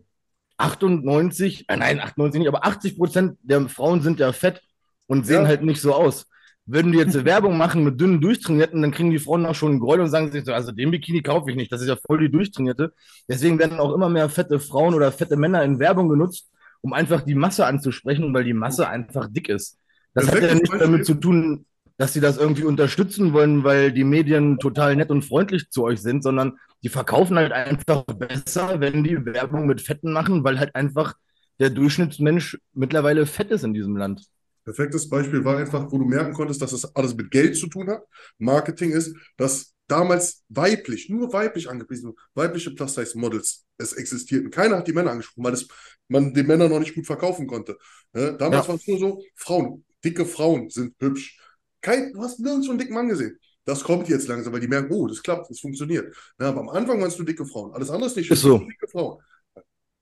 98, 0.57 1.67
äh 1.69 1.77
nein, 1.77 2.01
98 2.01 2.39
nicht, 2.41 2.49
aber 2.49 2.65
80 2.65 2.97
Prozent 2.97 3.39
der 3.43 3.69
Frauen 3.69 4.03
sind 4.03 4.21
ja 4.21 4.33
fett 4.33 4.63
und 5.07 5.27
sehen 5.27 5.43
Ja. 5.43 5.49
halt 5.49 5.63
nicht 5.63 5.81
so 5.81 5.95
aus. 5.95 6.27
Würden 6.73 6.91
die 6.91 6.99
jetzt 6.99 7.27
Werbung 7.27 7.59
machen 7.59 7.85
mit 7.85 8.01
dünnen 8.01 8.23
Durchtrainierten, 8.23 8.81
dann 8.81 8.93
kriegen 8.93 9.11
die 9.11 9.19
Frauen 9.19 9.45
auch 9.45 9.55
schon 9.55 9.73
einen 9.73 9.81
Gräuel 9.81 10.01
und 10.01 10.09
sagen 10.09 10.33
sich 10.33 10.47
so, 10.47 10.55
also 10.55 10.73
den 10.73 10.91
Bikini 10.91 11.21
kaufe 11.21 11.51
ich 11.51 11.57
nicht, 11.57 11.71
das 11.71 11.83
ist 11.83 11.89
ja 11.89 11.97
voll 11.97 12.19
die 12.19 12.31
Durchtrainierte. 12.31 12.95
Deswegen 13.29 13.59
werden 13.59 13.79
auch 13.79 13.93
immer 13.93 14.09
mehr 14.09 14.31
fette 14.31 14.59
Frauen 14.59 14.95
oder 14.95 15.13
fette 15.13 15.37
Männer 15.37 15.63
in 15.65 15.79
Werbung 15.79 16.09
genutzt, 16.09 16.51
um 16.81 16.95
einfach 16.95 17.21
die 17.21 17.35
Masse 17.35 17.67
anzusprechen, 17.67 18.33
weil 18.33 18.45
die 18.45 18.55
Masse 18.55 18.89
einfach 18.89 19.29
dick 19.31 19.51
ist. 19.51 19.77
Das 20.15 20.31
hat 20.31 20.41
ja 20.41 20.55
nichts 20.55 20.79
damit 20.79 21.05
zu 21.05 21.13
tun, 21.13 21.67
dass 21.99 22.15
sie 22.15 22.21
das 22.21 22.39
irgendwie 22.39 22.65
unterstützen 22.65 23.35
wollen, 23.35 23.65
weil 23.65 23.93
die 23.93 24.05
Medien 24.05 24.59
total 24.59 24.97
nett 24.97 25.11
und 25.11 25.27
freundlich 25.27 25.69
zu 25.69 25.85
euch 25.85 26.01
sind, 26.01 26.23
sondern 26.23 26.59
die 26.83 26.89
verkaufen 26.89 27.37
halt 27.37 27.53
einfach 27.53 28.03
besser, 28.05 28.81
wenn 28.81 29.05
die 29.05 29.27
Werbung 29.27 29.67
mit 29.67 29.83
Fetten 29.83 30.11
machen, 30.11 30.43
weil 30.43 30.59
halt 30.59 30.75
einfach 30.75 31.17
der 31.61 31.69
Durchschnittsmensch 31.69 32.59
mittlerweile 32.73 33.27
fett 33.27 33.51
ist 33.51 33.63
in 33.63 33.75
diesem 33.75 33.95
Land. 33.99 34.23
Perfektes 34.65 35.09
Beispiel 35.09 35.45
war 35.45 35.59
einfach, 35.59 35.91
wo 35.91 35.99
du 35.99 36.05
merken 36.05 36.33
konntest, 36.33 36.63
dass 36.63 36.71
das 36.71 36.95
alles 36.95 37.15
mit 37.15 37.31
Geld 37.31 37.57
zu 37.57 37.67
tun 37.69 37.89
hat. 37.91 38.03
Marketing 38.39 38.91
ist, 38.93 39.15
dass 39.37 39.75
damals 39.89 40.43
weiblich, 40.49 41.09
nur 41.11 41.33
weiblich 41.33 41.69
angepriesen, 41.69 42.15
weibliche 42.35 42.71
Plus-Size-Models 42.71 43.65
es 43.79 43.93
existierten. 43.95 44.51
Keiner 44.51 44.77
hat 44.79 44.87
die 44.89 44.93
Männer 44.93 45.11
angesprochen, 45.11 45.45
weil 45.45 45.55
es, 45.55 45.67
man 46.09 46.33
den 46.33 46.47
Männern 46.47 46.71
noch 46.71 46.79
nicht 46.81 46.95
gut 46.95 47.07
verkaufen 47.07 47.47
konnte. 47.47 47.77
Ne? 48.13 48.37
Damals 48.39 48.67
Ja. 48.67 48.69
war 48.69 48.77
es 48.77 48.87
nur 48.87 48.99
so, 48.99 49.23
Frauen, 49.35 49.85
dicke 50.05 50.25
Frauen 50.25 50.71
sind 50.71 50.95
hübsch. 51.01 51.39
Kein, 51.81 52.13
du 52.13 52.21
hast 52.23 52.39
nirgends 52.39 52.67
so 52.67 52.73
einen 52.73 52.79
dicken 52.79 52.95
Mann 52.95 53.09
gesehen. 53.09 53.39
Das 53.65 53.83
kommt 53.85 54.09
jetzt 54.09 54.29
langsam, 54.29 54.53
weil 54.53 54.61
die 54.61 54.69
merken, 54.69 54.93
oh, 54.93 55.07
das 55.07 55.23
klappt, 55.23 55.51
das 55.51 55.61
funktioniert. 55.61 56.15
Ne? 56.39 56.47
Aber 56.47 56.61
am 56.61 56.69
Anfang 56.69 57.01
waren 57.01 57.09
es 57.09 57.19
nur 57.19 57.27
dicke 57.27 57.47
Frauen. 57.47 57.73
Alles 57.73 57.91
andere 57.91 58.09
ist 58.09 58.17
nicht 58.17 58.31
Ist 58.31 58.43
so. 58.43 58.59
dicke 58.59 58.89
Frauen. 58.89 59.21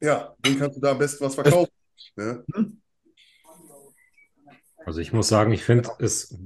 Ja, 0.00 0.34
dann 0.40 0.58
kannst 0.58 0.76
du 0.76 0.80
da 0.80 0.92
am 0.92 0.98
besten 0.98 1.24
was 1.24 1.34
verkaufen. 1.34 1.70
Ne? 2.16 2.44
Also 4.90 5.00
ich 5.00 5.12
muss 5.12 5.28
sagen, 5.28 5.52
ich 5.52 5.62
finde 5.62 5.88
es 6.00 6.36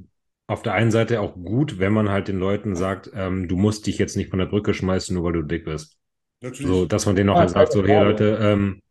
auf 0.46 0.60
der 0.60 0.74
einen 0.74 0.90
Seite 0.90 1.22
auch 1.22 1.34
gut, 1.34 1.78
wenn 1.78 1.94
man 1.94 2.10
halt 2.10 2.28
den 2.28 2.38
Leuten 2.38 2.76
sagt, 2.76 3.10
ähm, 3.14 3.48
du 3.48 3.56
musst 3.56 3.86
dich 3.86 3.96
jetzt 3.96 4.16
nicht 4.18 4.28
von 4.28 4.38
der 4.38 4.44
Brücke 4.46 4.74
schmeißen, 4.74 5.14
nur 5.14 5.24
weil 5.24 5.32
du 5.32 5.42
dick 5.42 5.64
bist. 5.64 5.96
Natürlich. 6.42 6.70
So, 6.70 6.86
dass 6.86 7.06
man 7.06 7.16
denen 7.16 7.30
auch 7.30 7.38
Ja, 7.38 7.40
halt 7.40 7.50
sagt, 7.50 7.72
so, 7.72 7.84
hey. 7.84 7.98
Leute, 7.98 8.38
ähm, 8.42 8.82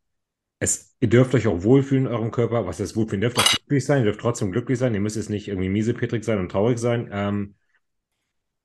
es, 0.60 0.96
ihr 1.02 1.10
dürft 1.10 1.36
euch 1.36 1.48
auch 1.48 1.64
wohlfühlen 1.64 2.08
in 2.08 2.12
eurem 2.14 2.32
Körper. 2.32 2.66
Was 2.68 2.80
heißt 2.80 2.96
wohlfühlen? 2.96 3.22
Ihr 3.24 3.30
dürft 3.30 3.40
auch 3.40 3.50
glücklich 3.50 3.86
sein, 3.86 4.00
ihr 4.00 4.06
dürft 4.06 4.22
trotzdem 4.22 4.52
glücklich 4.52 4.80
sein. 4.80 4.94
Ihr 4.96 5.02
müsst 5.02 5.18
jetzt 5.18 5.30
nicht 5.32 5.48
irgendwie 5.50 5.70
miesepetrig 5.70 6.24
sein 6.26 6.40
und 6.40 6.52
traurig 6.52 6.80
sein. 6.80 7.10
Ähm, 7.12 7.56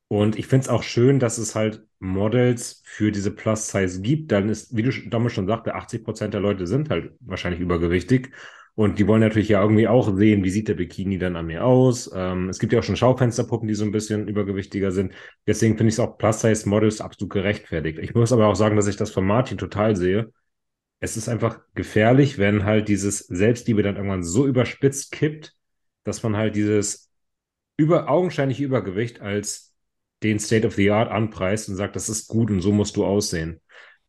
und 0.08 0.38
ich 0.38 0.46
finde 0.46 0.64
es 0.64 0.68
auch 0.70 0.82
schön, 0.82 1.18
dass 1.20 1.36
es 1.38 1.54
halt 1.54 1.86
Models 1.98 2.82
für 2.84 3.12
diese 3.12 3.30
Plus-Size 3.30 4.00
gibt. 4.00 4.32
Dann 4.32 4.48
ist, 4.48 4.74
wie 4.76 4.82
du 4.82 4.90
damals 5.10 5.34
schon 5.34 5.46
sagte, 5.46 5.74
80 5.74 6.04
Prozent 6.04 6.32
der 6.34 6.40
Leute 6.40 6.66
sind 6.66 6.88
halt 6.90 7.12
wahrscheinlich 7.20 7.60
übergewichtig. 7.60 8.30
Und 8.78 9.00
die 9.00 9.08
wollen 9.08 9.22
natürlich 9.22 9.48
ja 9.48 9.60
irgendwie 9.60 9.88
auch 9.88 10.14
sehen, 10.16 10.44
wie 10.44 10.50
sieht 10.50 10.68
der 10.68 10.74
Bikini 10.74 11.18
dann 11.18 11.34
an 11.34 11.46
mir 11.46 11.64
aus. 11.64 12.08
Ähm, 12.14 12.48
es 12.48 12.60
gibt 12.60 12.72
ja 12.72 12.78
auch 12.78 12.84
schon 12.84 12.94
Schaufensterpuppen, 12.94 13.66
die 13.66 13.74
so 13.74 13.84
ein 13.84 13.90
bisschen 13.90 14.28
übergewichtiger 14.28 14.92
sind. 14.92 15.14
Deswegen 15.48 15.76
finde 15.76 15.88
ich 15.88 15.96
es 15.96 15.98
auch 15.98 16.16
Plus-Size-Models 16.16 17.00
absolut 17.00 17.32
gerechtfertigt. 17.32 17.98
Ich 17.98 18.14
muss 18.14 18.30
aber 18.30 18.46
auch 18.46 18.54
sagen, 18.54 18.76
dass 18.76 18.86
ich 18.86 18.94
das 18.94 19.10
von 19.10 19.26
Martin 19.26 19.58
total 19.58 19.96
sehe. 19.96 20.32
Es 21.00 21.16
ist 21.16 21.28
einfach 21.28 21.58
gefährlich, 21.74 22.38
wenn 22.38 22.62
halt 22.62 22.86
dieses 22.86 23.18
Selbstliebe 23.18 23.82
dann 23.82 23.96
irgendwann 23.96 24.22
so 24.22 24.46
überspitzt 24.46 25.10
kippt, 25.10 25.56
dass 26.04 26.22
man 26.22 26.36
halt 26.36 26.54
dieses 26.54 27.10
über, 27.76 28.08
augenscheinliche 28.08 28.62
Übergewicht 28.62 29.20
als 29.20 29.74
den 30.22 30.38
State 30.38 30.64
of 30.64 30.76
the 30.76 30.92
Art 30.92 31.10
anpreist 31.10 31.68
und 31.68 31.74
sagt, 31.74 31.96
das 31.96 32.08
ist 32.08 32.28
gut 32.28 32.48
und 32.48 32.60
so 32.60 32.70
musst 32.70 32.94
du 32.94 33.04
aussehen. 33.04 33.60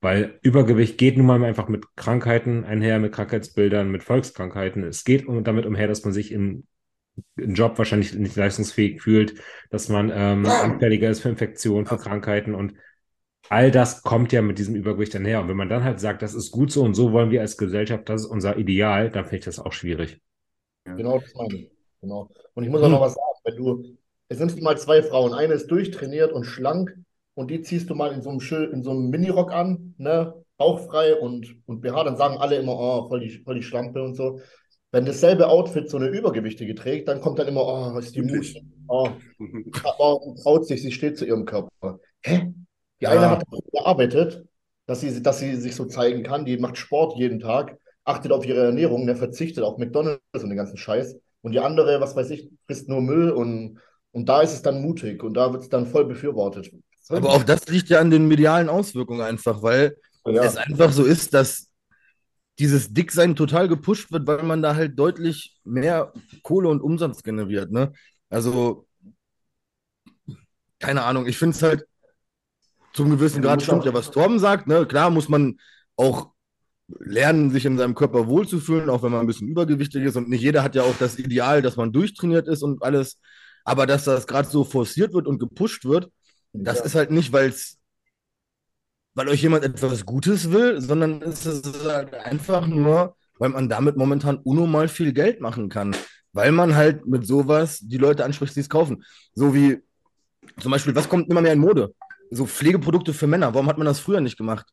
Weil 0.02 0.39
Übergewicht 0.41 0.97
geht 0.97 1.18
nun 1.18 1.26
mal 1.26 1.43
einfach 1.43 1.68
mit 1.68 1.95
Krankheiten 1.95 2.64
einher, 2.64 3.00
mit 3.00 3.12
Krankheitsbildern, 3.12 3.91
mit 3.91 4.04
Volkskrankheiten. 4.04 4.84
Es 4.84 5.04
geht 5.04 5.26
damit 5.28 5.66
umher, 5.66 5.88
dass 5.88 6.06
man 6.06 6.14
sich 6.14 6.32
im, 6.32 6.66
im 7.36 7.54
Job 7.54 7.78
wahrscheinlich 7.78 8.14
nicht 8.14 8.36
leistungsfähig 8.36 9.02
fühlt, 9.02 9.36
dass 9.70 9.89
man 9.89 10.10
ähm, 10.14 10.45
anfälliger 10.45 11.10
ist 11.10 11.22
für 11.22 11.30
Infektionen, 11.30 11.86
für 11.86 11.97
Krankheiten 11.97 12.56
und 12.56 12.76
all 13.50 13.72
das 13.72 14.04
kommt 14.04 14.32
ja 14.32 14.41
mit 14.41 14.60
diesem 14.60 14.76
Übergewicht 14.76 15.16
einher. 15.16 15.41
Und 15.41 15.47
wenn 15.50 15.58
man 15.58 15.70
dann 15.70 15.84
halt 15.84 16.00
sagt, 16.00 16.22
das 16.22 16.34
ist 16.34 16.52
gut 16.52 16.72
so 16.72 16.84
und 16.84 16.93
so 16.93 17.12
wollen 17.12 17.32
wir 17.32 17.41
als 17.41 17.58
Gesellschaft, 17.58 18.08
das 18.08 18.22
ist 18.22 18.28
unser 18.28 18.58
Ideal, 18.58 19.10
dann 19.10 19.26
finde 19.26 19.38
ich 19.38 19.45
das 19.45 19.60
auch 19.60 19.74
schwierig. 19.74 20.22
Genau, 20.86 21.20
das 21.20 21.34
meine 21.36 21.56
ich. 21.56 21.72
Genau. 22.02 22.30
Und 22.54 22.64
ich 22.64 22.70
muss 22.70 22.82
auch 22.82 22.89
noch 22.89 23.02
was 23.02 23.16
sagen, 23.16 23.39
wenn 23.43 23.58
du, 23.58 23.97
nimmst 24.30 24.58
du 24.58 24.64
mal 24.64 24.78
zwei 24.78 25.04
Frauen, 25.04 25.34
eine 25.34 25.54
ist 25.54 25.68
durchtrainiert 25.68 26.32
und 26.32 26.45
schlank 26.45 26.95
und 27.40 27.50
die 27.52 27.62
ziehst 27.62 27.90
du 27.90 27.96
mal 27.96 28.12
in 28.14 28.22
so 28.22 28.30
einem, 28.30 28.40
Schö- 28.40 28.70
in 28.70 28.84
so 28.84 28.92
einem 28.92 29.10
Minirock 29.10 29.52
an, 29.54 29.96
ne, 29.98 30.34
bauchfrei 30.58 31.16
und, 31.16 31.56
und 31.66 31.82
BH, 31.82 32.04
dann 32.04 32.18
sagen 32.18 32.38
alle 32.38 32.58
immer, 32.58 32.78
oh, 32.78 33.08
voll 33.08 33.22
die, 33.22 33.30
voll 33.44 33.56
die 33.56 33.64
Schlampe 33.64 34.04
und 34.04 34.16
so. 34.16 34.40
Wenn 34.92 35.06
dasselbe 35.06 35.48
Outfit 35.48 35.90
so 35.90 35.98
eine 35.98 36.08
Übergewichtige 36.08 36.76
trägt, 36.76 37.08
dann 37.08 37.22
kommt 37.22 37.40
dann 37.40 37.48
immer, 37.48 37.66
oh, 37.66 37.98
ist 37.98 38.16
die? 38.16 38.22
Mutti, 38.22 38.64
oh, 38.88 39.10
oh, 40.00 40.36
traut 40.44 40.66
sich, 40.68 40.82
sie 40.82 40.92
steht 40.92 41.18
zu 41.18 41.26
ihrem 41.26 41.46
Körper. 41.46 42.00
Hä? 42.22 42.54
Die 43.02 43.08
eine 43.08 43.22
Ja. 43.22 43.30
hat 43.32 43.44
gearbeitet, 43.72 44.44
dass 44.86 45.02
sie, 45.02 45.22
dass 45.22 45.40
sie 45.40 45.56
sich 45.56 45.76
so 45.76 45.86
zeigen 45.86 46.24
kann. 46.24 46.46
Die 46.46 46.58
macht 46.58 46.78
Sport 46.78 47.18
jeden 47.18 47.40
Tag, 47.40 47.78
achtet 48.04 48.32
auf 48.32 48.46
ihre 48.46 48.66
Ernährung, 48.66 49.06
der 49.06 49.16
verzichtet 49.16 49.64
auf 49.64 49.78
McDonalds 49.78 50.22
und 50.34 50.50
den 50.50 50.58
ganzen 50.58 50.78
Scheiß. 50.78 51.16
Und 51.42 51.54
die 51.54 51.60
andere, 51.60 52.02
was 52.02 52.16
weiß 52.16 52.32
ich, 52.32 52.50
frisst 52.66 52.90
nur 52.90 53.02
Müll 53.02 53.32
und, 53.32 53.80
und 54.12 54.28
da 54.28 54.42
ist 54.42 54.54
es 54.54 54.62
dann 54.62 54.82
mutig 54.82 55.24
und 55.24 55.36
da 55.36 55.54
wird 55.54 55.64
es 55.64 55.70
dann 55.70 55.86
voll 55.86 56.06
befürwortet. 56.06 56.72
Aber 57.10 57.30
auch 57.30 57.43
das 57.43 57.68
liegt 57.68 57.89
ja 57.89 57.99
an 57.99 58.12
den 58.12 58.28
medialen 58.28 58.70
Auswirkungen 58.70 59.22
einfach, 59.22 59.62
weil 59.64 59.97
Ja. 60.26 60.43
es 60.43 60.57
einfach 60.57 60.91
so 60.91 61.03
ist, 61.03 61.34
dass 61.34 61.72
dieses 62.60 62.93
Dicksein 62.93 63.36
total 63.36 63.68
gepusht 63.68 64.12
wird, 64.12 64.28
weil 64.28 64.43
man 64.43 64.62
da 64.62 64.76
halt 64.76 64.99
deutlich 64.99 65.57
mehr 65.64 66.14
Kohle 66.43 66.70
und 66.70 66.82
Umsatz 66.82 67.24
generiert. 67.24 67.72
Ne? 67.72 67.93
Also, 68.30 68.86
keine 70.80 71.03
Ahnung, 71.03 71.26
ich 71.26 71.38
finde 71.38 71.55
es 71.55 71.64
halt 71.64 71.86
zum 72.93 73.10
gewissen 73.10 73.41
Grad 73.41 73.62
stimmt 73.62 73.86
ja, 73.86 73.93
was 73.93 74.12
Torben 74.12 74.39
sagt. 74.39 74.68
Ne? 74.68 74.86
Klar 74.86 75.10
muss 75.10 75.30
man 75.30 75.57
auch 75.95 76.32
lernen, 76.99 77.51
sich 77.51 77.66
in 77.66 77.78
seinem 77.78 77.95
Körper 77.95 78.28
wohlzufühlen, 78.28 78.89
auch 78.89 79.03
wenn 79.03 79.12
man 79.12 79.22
ein 79.22 79.28
bisschen 79.28 79.47
übergewichtig 79.47 80.03
ist. 80.03 80.16
Und 80.16 80.28
nicht 80.30 80.41
jeder 80.41 80.64
hat 80.64 80.76
ja 80.76 80.84
auch 80.84 80.95
das 80.97 81.20
Ideal, 81.20 81.62
dass 81.62 81.78
man 81.78 81.91
durchtrainiert 81.91 82.47
ist 82.47 82.64
und 82.64 82.82
alles. 82.84 83.20
Aber 83.64 83.86
dass 83.86 84.05
das 84.05 84.26
gerade 84.26 84.49
so 84.49 84.64
forciert 84.64 85.14
wird 85.14 85.28
und 85.28 85.39
gepusht 85.39 85.86
wird, 85.86 86.12
das 86.54 86.80
Ja. 86.80 86.86
ist 86.86 86.95
halt 86.95 87.12
nicht, 87.12 87.32
weil's, 87.34 87.78
weil 89.16 89.28
euch 89.30 89.41
jemand 89.41 89.64
etwas 89.64 90.06
Gutes 90.06 90.52
will, 90.52 90.80
sondern 90.82 91.22
es 91.22 91.45
ist 91.45 91.86
halt 91.86 92.14
einfach 92.14 92.66
nur, 92.68 93.16
weil 93.38 93.50
man 93.50 93.70
damit 93.70 93.97
momentan 93.97 94.38
unnormal 94.38 94.88
viel 94.88 95.14
Geld 95.14 95.41
machen 95.41 95.70
kann. 95.70 95.95
Weil 96.32 96.52
man 96.52 96.76
halt 96.76 97.08
mit 97.08 97.26
sowas 97.26 97.80
die 97.82 97.97
Leute 97.97 98.24
anspricht, 98.24 98.56
die 98.56 98.60
es 98.60 98.70
kaufen. 98.70 99.04
So 99.34 99.54
wie 99.56 99.80
zum 100.60 100.72
Beispiel, 100.72 100.93
was 100.95 101.10
kommt 101.10 101.30
immer 101.30 101.41
mehr 101.41 101.54
in 101.54 101.60
Mode? 101.60 101.93
So 102.30 102.45
Pflegeprodukte 102.45 103.14
für 103.14 103.28
Männer. 103.28 103.54
Warum 103.54 103.68
hat 103.68 103.78
man 103.78 103.86
das 103.86 104.00
früher 104.00 104.22
nicht 104.22 104.38
gemacht? 104.38 104.68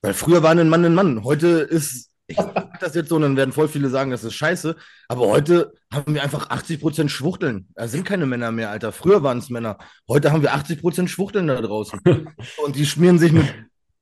Weil 0.00 0.14
früher 0.14 0.42
war 0.42 0.52
ein 0.52 0.68
Mann 0.68 0.84
ein 0.84 0.94
Mann. 0.94 1.24
Heute 1.24 1.48
ist, 1.48 2.10
ich 2.28 2.36
sag 2.36 2.78
das 2.78 2.94
jetzt 2.94 3.08
so, 3.08 3.16
und 3.16 3.22
dann 3.22 3.36
werden 3.36 3.52
voll 3.52 3.68
viele 3.68 3.88
sagen, 3.88 4.10
das 4.10 4.22
ist 4.22 4.34
scheiße. 4.34 4.76
Aber 5.08 5.28
heute 5.28 5.72
haben 5.92 6.14
wir 6.14 6.22
einfach 6.22 6.50
80% 6.50 7.08
Schwuchteln. 7.08 7.68
Da 7.74 7.88
sind 7.88 8.04
keine 8.04 8.26
Männer 8.26 8.52
mehr, 8.52 8.70
Alter. 8.70 8.92
Früher 8.92 9.22
waren 9.22 9.38
es 9.38 9.48
Männer. 9.48 9.78
Heute 10.06 10.30
haben 10.30 10.42
wir 10.42 10.54
80% 10.54 11.08
Schwuchteln 11.08 11.46
da 11.46 11.60
draußen. 11.60 12.00
und 12.64 12.76
die 12.76 12.84
schmieren 12.84 13.18
sich 13.18 13.32
mit 13.32 13.46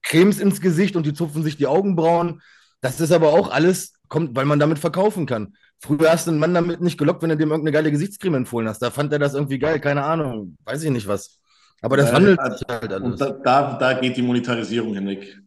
Cremes 0.02 0.40
ins 0.40 0.60
Gesicht 0.60 0.96
und 0.96 1.06
die 1.06 1.14
zupfen 1.14 1.44
sich 1.44 1.56
die 1.56 1.68
Augenbrauen. 1.68 2.42
Das 2.80 3.00
ist 3.00 3.12
aber 3.12 3.32
auch 3.32 3.50
alles, 3.50 3.94
kommt, 4.08 4.34
weil 4.34 4.44
man 4.44 4.58
damit 4.58 4.80
verkaufen 4.80 5.26
kann. 5.26 5.54
Früher 5.78 6.10
hast 6.10 6.26
du 6.26 6.32
einen 6.32 6.40
Mann 6.40 6.52
damit 6.54 6.80
nicht 6.80 6.98
gelockt, 6.98 7.22
wenn 7.22 7.30
du 7.30 7.36
dem 7.36 7.50
irgendeine 7.50 7.72
geile 7.72 7.92
Gesichtscreme 7.92 8.34
empfohlen 8.34 8.68
hast. 8.68 8.80
Da 8.80 8.90
fand 8.90 9.12
er 9.12 9.20
das 9.20 9.34
irgendwie 9.34 9.58
geil, 9.58 9.80
keine 9.80 10.02
Ahnung, 10.02 10.56
weiß 10.64 10.82
ich 10.82 10.90
nicht 10.90 11.06
was. 11.06 11.38
Aber 11.80 11.96
das 11.96 12.08
Ja, 12.08 12.16
wandelt 12.16 12.40
sich 12.58 12.68
halt 12.68 12.92
alles. 12.92 13.04
Und 13.04 13.20
da, 13.20 13.30
da, 13.30 13.78
da 13.78 13.92
geht 14.00 14.16
die 14.16 14.22
Monetarisierung 14.22 14.94
hinweg. 14.94 15.38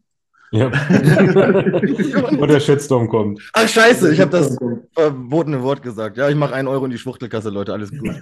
Ja. 0.51 0.67
Und 2.39 2.47
der 2.49 2.59
Shitstorm 2.59 3.07
kommt. 3.07 3.41
Ach, 3.53 3.67
scheiße, 3.67 4.11
ich 4.13 4.19
habe 4.19 4.31
das 4.31 4.57
verbotene 4.93 5.61
Wort 5.61 5.83
gesagt. 5.83 6.17
Ja, 6.17 6.27
ich 6.29 6.35
mache 6.35 6.55
einen 6.55 6.67
Euro 6.67 6.85
in 6.85 6.91
die 6.91 6.97
Schwuchtelkasse, 6.97 7.49
Leute, 7.49 7.73
alles 7.73 7.91
gut. 7.95 8.15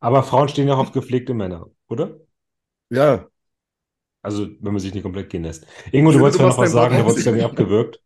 Aber 0.00 0.22
Frauen 0.22 0.48
stehen 0.48 0.68
ja 0.68 0.74
auch 0.74 0.78
auf 0.78 0.92
gepflegte 0.92 1.34
Männer, 1.34 1.66
oder? 1.88 2.20
Ja, 2.90 3.28
Also, 4.22 4.48
wenn 4.60 4.72
man 4.72 4.80
sich 4.80 4.94
nicht 4.94 5.02
komplett 5.02 5.30
gehen 5.30 5.44
lässt. 5.44 5.66
Ingo, 5.92 6.12
du 6.12 6.20
wolltest 6.20 6.40
ja 6.40 6.46
noch 6.48 6.58
was 6.58 6.72
sagen, 6.72 6.96
du 6.98 7.04
wolltest 7.04 7.26
ja 7.26 7.32
nicht 7.32 7.44
abgewürgt. 7.44 8.00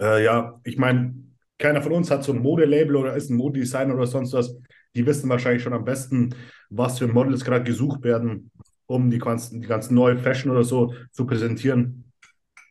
Äh, 0.00 0.24
ja, 0.24 0.60
ich 0.64 0.78
meine, 0.78 1.14
keiner 1.58 1.82
von 1.82 1.92
uns 1.92 2.10
hat 2.10 2.24
so 2.24 2.32
ein 2.32 2.40
Modelabel 2.40 2.96
oder 2.96 3.14
ist 3.14 3.30
ein 3.30 3.36
Modedesigner 3.36 3.94
oder 3.94 4.06
sonst 4.06 4.32
was. 4.32 4.56
Die 4.94 5.06
wissen 5.06 5.28
wahrscheinlich 5.28 5.62
schon 5.62 5.72
am 5.74 5.84
besten, 5.84 6.34
was 6.70 6.98
für 6.98 7.08
Models 7.08 7.44
gerade 7.44 7.64
gesucht 7.64 8.02
werden, 8.02 8.50
um 8.86 9.10
die 9.10 9.18
ganzen, 9.18 9.60
die 9.60 9.66
ganzen 9.66 9.94
neue 9.94 10.18
Fashion 10.18 10.50
oder 10.50 10.64
so 10.64 10.94
zu 11.12 11.26
präsentieren. 11.26 12.12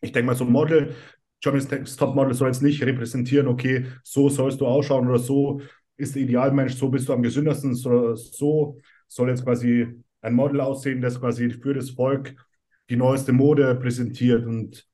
Ich 0.01 0.11
denke 0.11 0.27
mal, 0.27 0.35
so 0.35 0.45
ein 0.45 0.51
Model, 0.51 0.95
Johnny's 1.41 1.69
Next 1.69 1.99
Topmodel 1.99 2.33
soll 2.33 2.47
jetzt 2.47 2.63
nicht 2.63 2.83
repräsentieren, 2.83 3.47
okay, 3.47 3.85
so 4.03 4.29
sollst 4.29 4.59
du 4.61 4.67
ausschauen 4.67 5.07
oder 5.07 5.19
so 5.19 5.61
ist 5.97 6.15
der 6.15 6.23
Idealmensch, 6.23 6.75
so 6.75 6.89
bist 6.89 7.09
du 7.09 7.13
am 7.13 7.23
gesündesten, 7.23 7.73
so, 7.73 8.15
so 8.15 8.79
soll 9.07 9.29
jetzt 9.29 9.43
quasi 9.43 9.87
ein 10.21 10.33
Model 10.33 10.61
aussehen, 10.61 11.01
das 11.01 11.19
quasi 11.19 11.49
für 11.49 11.73
das 11.73 11.89
Volk 11.89 12.35
die 12.89 12.95
neueste 12.95 13.33
Mode 13.33 13.75
präsentiert. 13.75 14.45
Und 14.45 14.87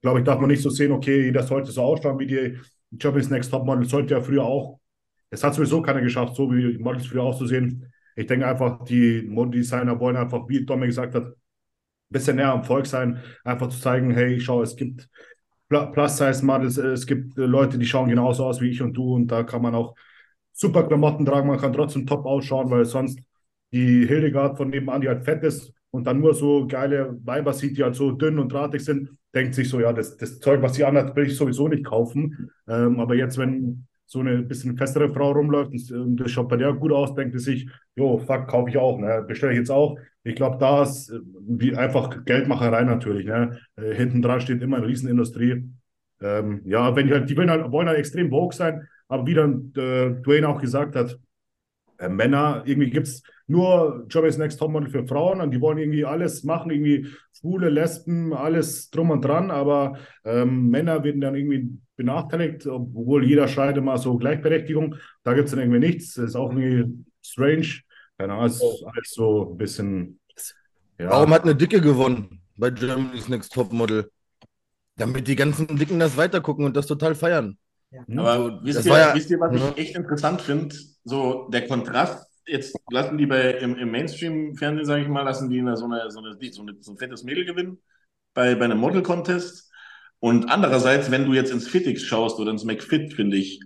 glaube 0.00 0.20
ich, 0.20 0.24
darf 0.24 0.40
man 0.40 0.50
nicht 0.50 0.62
so 0.62 0.70
sehen, 0.70 0.92
okay, 0.92 1.24
jeder 1.24 1.42
sollte 1.42 1.72
so 1.72 1.82
ausschauen 1.82 2.18
wie 2.18 2.26
die 2.26 2.58
Jobbys 2.92 3.30
Next 3.30 3.50
Top 3.50 3.64
Model, 3.64 3.84
sollte 3.84 4.14
ja 4.14 4.20
früher 4.20 4.44
auch. 4.44 4.78
Es 5.30 5.42
hat 5.42 5.54
sowieso 5.54 5.82
keiner 5.82 6.00
geschafft, 6.00 6.36
so 6.36 6.50
wie 6.52 6.78
Models 6.78 7.06
früher 7.06 7.24
auszusehen. 7.24 7.92
Ich 8.16 8.26
denke 8.26 8.46
einfach, 8.46 8.84
die 8.84 9.22
Modedesigner 9.22 9.98
wollen 10.00 10.16
einfach, 10.16 10.48
wie 10.48 10.64
Dominik 10.64 10.90
gesagt 10.90 11.14
hat, 11.14 11.24
ein 11.26 11.34
bisschen 12.10 12.36
näher 12.36 12.52
am 12.52 12.64
Volk 12.64 12.86
sein, 12.86 13.22
einfach 13.44 13.68
zu 13.68 13.80
zeigen, 13.80 14.12
hey, 14.12 14.40
schau, 14.40 14.62
es 14.62 14.76
gibt 14.76 15.08
Pl- 15.70 15.92
Plus-Size-Models, 15.92 16.78
es 16.78 17.06
gibt 17.06 17.36
Leute, 17.36 17.78
die 17.78 17.86
schauen 17.86 18.08
genauso 18.08 18.44
aus 18.46 18.60
wie 18.60 18.70
ich 18.70 18.82
und 18.82 18.94
du 18.94 19.14
und 19.14 19.28
da 19.28 19.42
kann 19.42 19.62
man 19.62 19.74
auch 19.74 19.94
super 20.52 20.86
Klamotten 20.86 21.24
tragen, 21.26 21.48
man 21.48 21.58
kann 21.58 21.72
trotzdem 21.72 22.06
top 22.06 22.26
ausschauen, 22.26 22.70
weil 22.70 22.84
sonst 22.84 23.18
die 23.72 24.06
Hildegard 24.06 24.56
von 24.56 24.70
nebenan, 24.70 25.00
die 25.00 25.08
halt 25.08 25.24
fett 25.24 25.42
ist 25.42 25.72
und 25.90 26.06
dann 26.06 26.20
nur 26.20 26.34
so 26.34 26.66
geile 26.66 27.18
Weiber 27.24 27.52
sieht, 27.52 27.76
die 27.76 27.82
halt 27.82 27.94
so 27.96 28.12
dünn 28.12 28.38
und 28.38 28.52
drahtig 28.52 28.84
sind, 28.84 29.10
denkt 29.34 29.54
sich 29.54 29.68
so, 29.68 29.80
ja, 29.80 29.92
das, 29.92 30.16
das 30.16 30.38
Zeug, 30.40 30.62
was 30.62 30.74
sie 30.74 30.84
anhat, 30.84 31.16
will 31.16 31.26
ich 31.26 31.36
sowieso 31.36 31.68
nicht 31.68 31.84
kaufen. 31.84 32.50
Ähm, 32.68 33.00
aber 33.00 33.14
jetzt, 33.16 33.36
wenn 33.38 33.86
so 34.06 34.20
eine 34.20 34.42
bisschen 34.42 34.76
festere 34.76 35.12
Frau 35.12 35.32
rumläuft 35.32 35.72
und, 35.92 36.16
das 36.20 36.30
schaut 36.30 36.48
bei 36.48 36.56
der 36.56 36.72
gut 36.72 36.92
aus, 36.92 37.14
denkt 37.14 37.38
sich, 37.40 37.68
jo, 37.96 38.18
fuck, 38.18 38.46
kaufe 38.46 38.70
ich 38.70 38.76
auch, 38.76 38.98
ne? 38.98 39.24
bestelle 39.26 39.52
ich 39.52 39.58
jetzt 39.58 39.70
auch. 39.70 39.98
Ich 40.24 40.34
glaube, 40.34 40.58
da 40.58 40.82
ist 40.82 41.10
äh, 41.10 41.18
wie 41.46 41.76
einfach 41.76 42.24
Geldmacherei 42.24 42.84
natürlich. 42.84 43.26
Ne? 43.26 43.58
Äh, 43.76 43.94
hinten 43.94 44.22
dran 44.22 44.40
steht 44.40 44.62
immer 44.62 44.78
eine 44.78 44.86
Riesenindustrie. 44.86 45.64
Ähm, 46.20 46.62
ja, 46.64 46.94
wenn 46.96 47.06
die 47.06 47.12
halt, 47.12 47.28
die 47.28 47.36
wollen 47.36 47.50
halt, 47.50 47.70
wollen 47.72 47.88
halt 47.88 47.98
extrem 47.98 48.30
woke 48.30 48.54
sein, 48.54 48.86
aber 49.08 49.26
wie 49.26 49.34
dann 49.34 49.72
äh, 49.76 50.10
Dwayne 50.22 50.48
auch 50.48 50.60
gesagt 50.60 50.96
hat, 50.96 51.18
äh, 51.98 52.08
Männer, 52.08 52.62
irgendwie 52.66 52.90
gibt 52.90 53.06
es 53.06 53.22
nur 53.46 54.06
Jobbys 54.08 54.38
Next 54.38 54.58
Topmodel 54.58 54.88
für 54.88 55.06
Frauen 55.06 55.40
und 55.40 55.50
die 55.50 55.60
wollen 55.60 55.78
irgendwie 55.78 56.04
alles 56.04 56.44
machen, 56.44 56.70
irgendwie 56.70 57.08
Schwule, 57.32 57.68
Lesben, 57.68 58.32
alles 58.32 58.90
drum 58.90 59.10
und 59.10 59.24
dran, 59.24 59.50
aber 59.50 59.98
ähm, 60.24 60.70
Männer 60.70 61.04
werden 61.04 61.20
dann 61.20 61.34
irgendwie 61.34 61.78
benachteiligt, 61.96 62.66
obwohl 62.66 63.24
jeder 63.24 63.48
schreit 63.48 63.76
immer 63.76 63.98
so 63.98 64.16
Gleichberechtigung. 64.16 64.96
Da 65.22 65.34
gibt 65.34 65.46
es 65.46 65.50
dann 65.52 65.60
irgendwie 65.60 65.78
nichts. 65.80 66.14
Das 66.14 66.26
ist 66.26 66.36
auch 66.36 66.50
irgendwie 66.52 67.04
strange. 67.24 67.66
Keine 68.18 68.32
Ahnung, 68.34 68.46
es 68.46 68.56
ist 68.56 68.84
alles 68.84 69.10
so 69.10 69.52
ein 69.52 69.56
bisschen. 69.56 70.20
Ja, 70.98 71.10
warum 71.10 71.30
hat 71.34 71.42
eine 71.42 71.56
Dicke 71.56 71.80
gewonnen 71.80 72.40
bei 72.56 72.70
Germany's 72.70 73.28
Next 73.28 73.52
Top 73.52 73.72
Model? 73.72 74.10
Damit 74.96 75.26
die 75.26 75.34
ganzen 75.34 75.66
Dicken 75.76 75.98
das 75.98 76.16
weitergucken 76.16 76.64
und 76.64 76.76
das 76.76 76.86
total 76.86 77.14
feiern. 77.16 77.58
Aber 78.16 78.60
wisst 78.62 78.78
das 78.78 78.86
ihr, 78.86 78.92
war 78.92 78.98
ja- 79.00 79.14
wisst 79.14 79.30
ihr, 79.30 79.40
was 79.40 79.58
Ja. 79.60 79.70
ich 79.70 79.78
echt 79.78 79.96
interessant 79.96 80.40
finde? 80.40 80.74
So 81.04 81.48
der 81.48 81.66
Kontrast, 81.66 82.26
jetzt 82.46 82.76
lassen 82.90 83.18
die 83.18 83.26
bei 83.26 83.52
im, 83.58 83.76
im 83.76 83.90
Mainstream-Fernsehen, 83.90 84.86
sage 84.86 85.02
ich 85.02 85.08
mal, 85.08 85.22
lassen 85.22 85.50
die 85.50 85.58
so, 85.60 85.64
eine, 85.66 85.76
so, 85.76 85.86
eine, 85.86 86.10
so, 86.10 86.62
eine, 86.62 86.76
so 86.80 86.92
ein 86.92 86.96
fettes 86.98 87.24
Mädel 87.24 87.44
gewinnen 87.44 87.78
bei, 88.34 88.54
bei 88.54 88.64
einem 88.66 88.78
Model-Contest. 88.78 89.63
Und 90.24 90.50
andererseits, 90.50 91.10
wenn 91.10 91.26
du 91.26 91.34
jetzt 91.34 91.52
ins 91.52 91.68
Fitix 91.68 92.00
schaust 92.02 92.38
oder 92.40 92.50
ins 92.50 92.64
McFit, 92.64 93.12
finde 93.12 93.36
ich, 93.36 93.60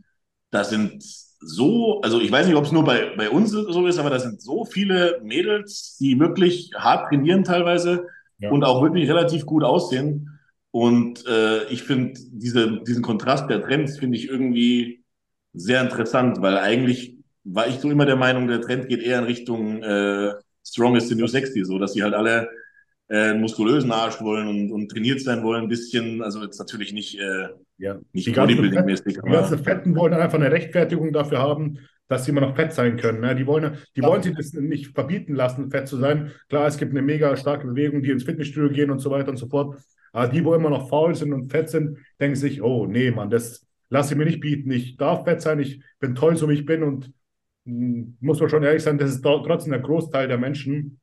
da 0.50 0.64
sind 0.64 1.04
so, 1.38 2.00
also 2.00 2.20
ich 2.20 2.32
weiß 2.32 2.48
nicht, 2.48 2.56
ob 2.56 2.64
es 2.64 2.72
nur 2.72 2.82
bei, 2.84 3.14
bei 3.16 3.30
uns 3.30 3.52
so 3.52 3.86
ist, 3.86 3.98
aber 4.00 4.10
da 4.10 4.18
sind 4.18 4.42
so 4.42 4.64
viele 4.64 5.20
Mädels, 5.22 5.96
die 6.00 6.18
wirklich 6.18 6.72
hart 6.74 7.10
trainieren 7.10 7.44
teilweise 7.44 8.08
Ja. 8.40 8.50
und 8.50 8.64
auch 8.64 8.82
wirklich 8.82 9.08
relativ 9.08 9.46
gut 9.46 9.62
aussehen. 9.62 10.40
Und 10.72 11.24
äh, 11.28 11.62
ich 11.68 11.84
finde 11.84 12.18
diese, 12.32 12.80
diesen 12.82 13.04
Kontrast 13.04 13.48
der 13.48 13.62
Trends 13.62 13.96
finde 13.96 14.16
ich 14.18 14.28
irgendwie 14.28 15.04
sehr 15.52 15.80
interessant, 15.80 16.42
weil 16.42 16.58
eigentlich 16.58 17.18
war 17.44 17.68
ich 17.68 17.76
so 17.78 17.88
immer 17.88 18.04
der 18.04 18.16
Meinung, 18.16 18.48
der 18.48 18.60
Trend 18.62 18.88
geht 18.88 19.02
eher 19.04 19.20
in 19.20 19.24
Richtung 19.26 19.80
äh, 19.84 20.32
Strong 20.66 20.96
is 20.96 21.08
the 21.08 21.14
New 21.14 21.28
Sexy, 21.28 21.64
so 21.64 21.78
dass 21.78 21.92
sie 21.92 22.02
halt 22.02 22.14
alle 22.14 22.48
äh, 23.08 23.34
muskulösen 23.34 23.90
Arsch 23.90 24.20
wollen 24.20 24.48
und, 24.48 24.70
und 24.70 24.90
trainiert 24.90 25.20
sein 25.20 25.42
wollen, 25.42 25.62
ein 25.62 25.68
bisschen, 25.68 26.22
also 26.22 26.42
jetzt 26.42 26.58
natürlich 26.58 26.92
nicht, 26.92 27.18
äh, 27.18 27.48
ja. 27.78 27.98
nicht 28.12 28.28
Bodybuilding-mäßig, 28.28 29.20
die 29.24 29.30
ganzen 29.30 29.62
Fetten 29.64 29.96
wollen 29.96 30.12
dann 30.12 30.20
einfach 30.20 30.38
eine 30.38 30.50
Rechtfertigung 30.50 31.12
dafür 31.12 31.38
haben, 31.38 31.78
dass 32.08 32.24
sie 32.24 32.30
immer 32.30 32.40
noch 32.40 32.56
fett 32.56 32.72
sein 32.72 32.96
können. 32.96 33.20
Ne? 33.20 33.34
Die 33.34 33.46
wollen, 33.46 33.76
die 33.94 34.02
wollen 34.02 34.22
sich 34.22 34.34
das 34.34 34.52
nicht 34.54 34.94
verbieten 34.94 35.34
lassen, 35.34 35.70
fett 35.70 35.88
zu 35.88 35.96
sein. 35.98 36.32
Klar, 36.48 36.66
es 36.66 36.78
gibt 36.78 36.92
eine 36.92 37.02
mega 37.02 37.36
starke 37.36 37.66
Bewegung, 37.66 38.02
die 38.02 38.10
ins 38.10 38.24
Fitnessstudio 38.24 38.70
gehen 38.70 38.90
und 38.90 38.98
so 38.98 39.10
weiter 39.10 39.30
und 39.30 39.36
so 39.36 39.46
fort. 39.46 39.78
Aber 40.12 40.28
die, 40.28 40.44
wo 40.44 40.54
immer 40.54 40.70
noch 40.70 40.88
faul 40.88 41.14
sind 41.14 41.32
und 41.32 41.50
fett 41.50 41.68
sind, 41.68 41.98
denken 42.18 42.36
sich, 42.36 42.62
oh 42.62 42.86
nee, 42.86 43.10
Mann, 43.10 43.30
das 43.30 43.66
lasse 43.90 44.14
ich 44.14 44.18
mir 44.18 44.24
nicht 44.24 44.40
bieten. 44.40 44.70
Ich 44.70 44.96
darf 44.96 45.24
fett 45.24 45.42
sein, 45.42 45.60
ich 45.60 45.82
bin 46.00 46.14
toll, 46.14 46.36
so 46.36 46.48
wie 46.48 46.54
ich 46.54 46.64
bin. 46.64 46.82
Und 46.82 47.12
mh, 47.64 48.14
muss 48.20 48.40
man 48.40 48.48
schon 48.48 48.62
ehrlich 48.62 48.82
sein, 48.82 48.98
das 48.98 49.10
ist 49.10 49.22
trotzdem 49.22 49.72
der 49.72 49.82
Großteil 49.82 50.28
der 50.28 50.38
Menschen, 50.38 51.00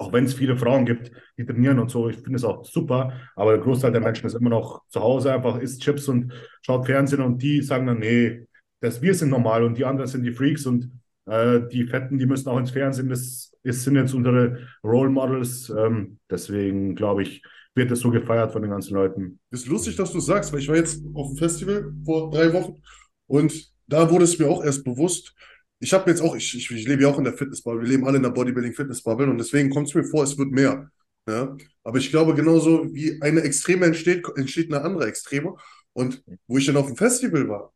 auch 0.00 0.12
wenn 0.12 0.24
es 0.24 0.34
viele 0.34 0.56
Frauen 0.56 0.86
gibt, 0.86 1.12
die 1.36 1.44
trainieren 1.44 1.78
und 1.78 1.90
so. 1.90 2.08
Ich 2.08 2.16
finde 2.16 2.36
es 2.36 2.44
auch 2.44 2.64
super. 2.64 3.12
Aber 3.36 3.52
der 3.52 3.60
Großteil 3.60 3.92
der 3.92 4.00
Menschen 4.00 4.26
ist 4.26 4.34
immer 4.34 4.50
noch 4.50 4.82
zu 4.88 5.00
Hause, 5.00 5.32
einfach 5.32 5.58
isst 5.58 5.82
Chips 5.82 6.08
und 6.08 6.32
schaut 6.62 6.86
Fernsehen 6.86 7.20
und 7.22 7.42
die 7.42 7.62
sagen 7.62 7.86
dann, 7.86 7.98
nee, 7.98 8.46
das, 8.80 9.02
wir 9.02 9.14
sind 9.14 9.30
normal 9.30 9.62
und 9.64 9.76
die 9.76 9.84
anderen 9.84 10.08
sind 10.08 10.24
die 10.24 10.32
Freaks 10.32 10.66
und 10.66 10.90
Äh, 11.26 11.68
die 11.70 11.84
Fetten, 11.84 12.18
die 12.18 12.26
müssen 12.26 12.48
auch 12.48 12.58
ins 12.58 12.70
Fernsehen. 12.72 13.08
Das, 13.08 13.52
das 13.62 13.84
sind 13.84 13.94
jetzt 13.94 14.14
unsere 14.14 14.58
Role 14.82 15.10
Models. 15.10 15.70
Ähm, 15.70 16.18
deswegen 16.30 16.94
glaube 16.96 17.22
ich, 17.22 17.42
wird 17.74 17.90
das 17.90 18.00
so 18.00 18.10
gefeiert 18.10 18.52
von 18.52 18.62
den 18.62 18.70
ganzen 18.70 18.94
Leuten. 18.94 19.38
Ist 19.50 19.68
lustig, 19.68 19.96
dass 19.96 20.12
du 20.12 20.18
sagst, 20.20 20.52
weil 20.52 20.60
ich 20.60 20.68
war 20.68 20.76
jetzt 20.76 21.04
auf 21.14 21.28
dem 21.28 21.36
Festival 21.36 21.92
vor 22.04 22.30
drei 22.30 22.52
Wochen 22.52 22.82
und 23.26 23.52
da 23.86 24.10
wurde 24.10 24.24
es 24.24 24.38
mir 24.38 24.48
auch 24.48 24.64
erst 24.64 24.82
bewusst. 24.84 25.34
Ich 25.80 25.92
habe 25.92 26.10
jetzt 26.10 26.20
auch, 26.20 26.36
ich, 26.36 26.54
ich, 26.54 26.70
ich 26.70 26.86
lebe 26.86 27.02
ja 27.02 27.08
auch 27.08 27.18
in 27.18 27.24
der 27.24 27.32
Fitnessbubble, 27.36 27.82
wir 27.82 27.88
leben 27.88 28.06
alle 28.06 28.18
in 28.18 28.22
der 28.22 28.30
Bodybuilding-Fitnessbubble 28.30 29.28
und 29.28 29.38
deswegen 29.38 29.70
kommt 29.70 29.88
es 29.88 29.94
mir 29.94 30.04
vor, 30.04 30.22
es 30.24 30.36
wird 30.36 30.50
mehr. 30.50 30.90
Ja? 31.26 31.56
Aber 31.84 31.98
ich 31.98 32.10
glaube, 32.10 32.34
genauso 32.34 32.92
wie 32.94 33.20
eine 33.22 33.40
Extreme 33.42 33.86
entsteht, 33.86 34.26
entsteht 34.36 34.72
eine 34.72 34.84
andere 34.84 35.06
Extreme. 35.06 35.56
Und 35.92 36.22
wo 36.46 36.58
ich 36.58 36.66
dann 36.66 36.76
auf 36.76 36.86
dem 36.86 36.96
Festival 36.96 37.48
war, 37.48 37.72